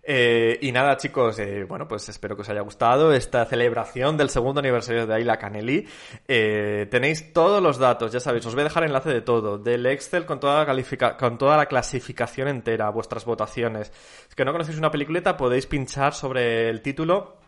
Eh, 0.04 0.58
y 0.62 0.72
nada, 0.72 0.98
chicos, 0.98 1.38
eh, 1.40 1.64
bueno, 1.64 1.88
pues 1.88 2.10
espero 2.10 2.36
que 2.36 2.42
os 2.42 2.50
haya 2.50 2.62
gustado 2.62 3.14
esta 3.14 3.46
celebración 3.46 4.18
del 4.18 4.30
segundo 4.30 4.60
aniversario 4.60 5.06
de 5.06 5.14
Ayla 5.14 5.38
Canelli. 5.38 5.88
Eh, 6.28 6.88
tenéis 6.90 7.34
todos 7.34 7.62
los 7.62 7.78
datos, 7.78 8.12
ya 8.12 8.20
sabéis, 8.20 8.46
os 8.46 8.54
voy 8.54 8.62
a 8.62 8.66
dejar 8.66 8.84
enlace 8.84 9.10
de 9.10 9.22
todo, 9.22 9.58
del 9.58 9.86
Excel 9.86 10.26
con 10.26 10.40
toda 10.40 10.66
la, 10.66 11.66
clasificación 11.68 12.48
entera, 12.48 12.90
vuestras 12.90 13.26
votaciones. 13.26 13.92
Si 14.28 14.36
que 14.36 14.46
no 14.46 14.52
conocéis 14.52 14.78
una 14.78 14.92
peliculeta, 14.92 15.38
podéis 15.38 15.68
pinchar 15.68 16.14
sobre 16.14 16.70
el 16.70 16.82
título 16.82 17.41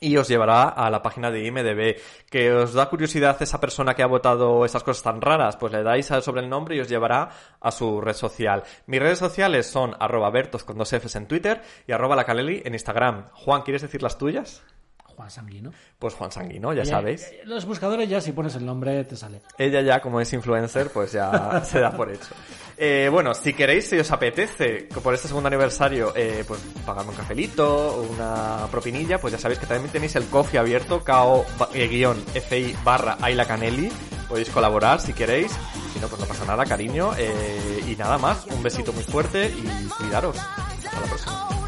y 0.00 0.16
os 0.16 0.28
llevará 0.28 0.64
a 0.64 0.90
la 0.90 1.02
página 1.02 1.30
de 1.30 1.44
IMDB. 1.44 1.96
¿Que 2.30 2.52
os 2.52 2.74
da 2.74 2.88
curiosidad 2.88 3.40
esa 3.40 3.60
persona 3.60 3.94
que 3.94 4.02
ha 4.02 4.06
votado 4.06 4.64
esas 4.64 4.82
cosas 4.82 5.02
tan 5.02 5.20
raras? 5.20 5.56
Pues 5.56 5.72
le 5.72 5.82
dais 5.82 6.06
sobre 6.06 6.40
el 6.40 6.48
nombre 6.48 6.76
y 6.76 6.80
os 6.80 6.88
llevará 6.88 7.30
a 7.60 7.70
su 7.70 8.00
red 8.00 8.14
social. 8.14 8.62
Mis 8.86 9.00
redes 9.00 9.18
sociales 9.18 9.66
son 9.66 9.94
arroba 10.00 10.30
Bertos 10.30 10.64
con 10.64 10.78
dos 10.78 10.90
Fs 10.90 11.16
en 11.16 11.26
Twitter 11.26 11.62
y 11.86 11.92
arroba 11.92 12.16
la 12.16 12.24
Caleli 12.24 12.62
en 12.64 12.74
Instagram. 12.74 13.26
Juan, 13.32 13.62
¿quieres 13.62 13.82
decir 13.82 14.02
las 14.02 14.18
tuyas? 14.18 14.62
Juan 15.20 15.30
Sanguino. 15.30 15.70
Pues 15.98 16.14
Juan 16.14 16.32
Sanguino, 16.32 16.72
ya 16.72 16.82
Y, 16.82 16.86
sabéis. 16.86 17.24
eh, 17.24 17.42
Los 17.44 17.66
buscadores 17.66 18.08
ya 18.08 18.22
si 18.22 18.32
pones 18.32 18.54
el 18.54 18.64
nombre 18.64 19.04
te 19.04 19.16
sale. 19.16 19.42
Ella 19.58 19.82
ya, 19.82 20.00
como 20.00 20.18
es 20.18 20.32
influencer, 20.32 20.88
pues 20.90 21.12
ya 21.12 21.60
se 21.64 21.78
da 21.78 21.90
por 21.92 22.10
hecho. 22.10 22.28
Eh, 22.78 23.10
bueno, 23.12 23.34
si 23.34 23.52
queréis, 23.52 23.86
si 23.90 23.98
os 23.98 24.10
apetece, 24.10 24.88
por 25.02 25.12
este 25.12 25.28
segundo 25.28 25.48
aniversario, 25.48 26.14
eh, 26.16 26.42
pues 26.48 26.58
pagarme 26.86 27.10
un 27.10 27.16
cafelito, 27.18 27.96
o 27.96 28.02
una 28.04 28.66
propinilla, 28.70 29.18
pues 29.20 29.32
ya 29.34 29.38
sabéis 29.38 29.60
que 29.60 29.66
también 29.66 29.92
tenéis 29.92 30.16
el 30.16 30.24
coffee 30.28 30.58
abierto, 30.58 31.04
ko-fi 31.04 32.74
barra 32.82 33.18
Ayla 33.20 33.44
Canelli. 33.44 33.92
Podéis 34.26 34.48
colaborar 34.48 35.00
si 35.02 35.12
queréis. 35.12 35.52
Si 35.92 35.98
no, 36.00 36.08
pues 36.08 36.18
no 36.20 36.26
pasa 36.26 36.46
nada, 36.46 36.64
cariño. 36.64 37.10
Eh, 37.18 37.84
y 37.86 37.96
nada 37.96 38.16
más, 38.16 38.46
un 38.46 38.62
besito 38.62 38.92
muy 38.94 39.02
fuerte 39.04 39.48
y 39.50 39.88
cuidaros. 39.98 40.38
Hasta 40.38 41.00
la 41.00 41.06
próxima. 41.06 41.59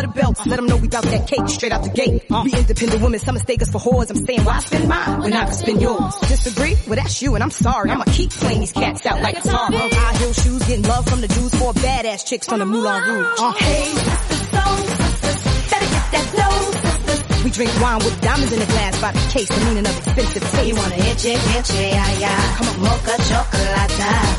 In 0.00 0.10
the 0.10 0.14
belts. 0.14 0.46
Let 0.46 0.56
them 0.56 0.66
know 0.66 0.76
we 0.76 0.88
bout 0.88 1.04
that 1.04 1.26
cake 1.26 1.48
straight 1.48 1.72
out 1.72 1.82
the 1.82 1.90
gate. 1.90 2.24
We 2.30 2.52
independent 2.52 3.02
women, 3.02 3.20
some 3.20 3.34
mistake 3.34 3.62
us 3.62 3.70
for 3.70 3.78
whores. 3.78 4.10
I'm 4.10 4.24
saying, 4.24 4.44
why 4.44 4.58
spend 4.60 4.88
mine 4.88 5.20
when 5.20 5.32
I 5.32 5.44
can 5.44 5.54
spend 5.54 5.80
yours? 5.80 6.14
Disagree? 6.28 6.74
Well, 6.86 6.96
that's 6.96 7.20
you, 7.22 7.34
and 7.34 7.42
I'm 7.42 7.50
sorry. 7.50 7.90
I'ma 7.90 8.04
keep 8.06 8.30
playing 8.30 8.60
these 8.60 8.72
cats 8.72 9.04
out 9.06 9.20
like 9.22 9.38
a 9.38 9.40
tar. 9.42 9.70
High 9.72 10.18
heel 10.18 10.32
shoes, 10.32 10.66
getting 10.66 10.84
love 10.84 11.06
from 11.08 11.20
the 11.20 11.28
Jews, 11.28 11.54
four 11.54 11.72
badass 11.74 12.26
chicks 12.26 12.46
from 12.46 12.60
the 12.60 12.66
Moulin 12.66 13.02
Rouge. 13.02 13.38
Uh, 13.38 13.52
hey, 13.52 13.84
sisters, 13.84 14.48
soul 14.50 14.76
sisters, 14.76 15.70
better 15.70 15.86
get 15.86 16.06
that 16.12 16.26
dough, 16.36 16.70
sisters. 17.18 17.44
We 17.44 17.50
drink 17.50 17.80
wine 17.80 17.98
with 17.98 18.20
diamonds 18.20 18.52
in 18.52 18.58
the 18.60 18.66
glass 18.66 19.00
by 19.00 19.12
the 19.12 19.30
case, 19.30 19.48
the 19.48 19.64
meaning 19.66 19.86
of 19.86 19.96
expensive 19.96 20.42
taste. 20.50 20.68
You 20.68 20.74
wanna 20.74 20.96
enche, 20.96 21.34
enche, 21.34 21.90
yeah, 21.90 22.18
yeah. 22.18 22.56
Come 22.56 22.68
on, 22.68 22.80
mocha 22.80 23.16
chocolate. 23.28 23.68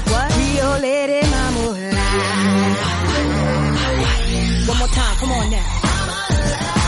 What? 0.10 0.38
Rio 0.38 0.80
lady, 0.80 1.20
one 4.70 4.78
more 4.78 4.88
time, 4.90 5.18
come 5.18 5.32
on 5.32 5.50
now. 5.50 6.79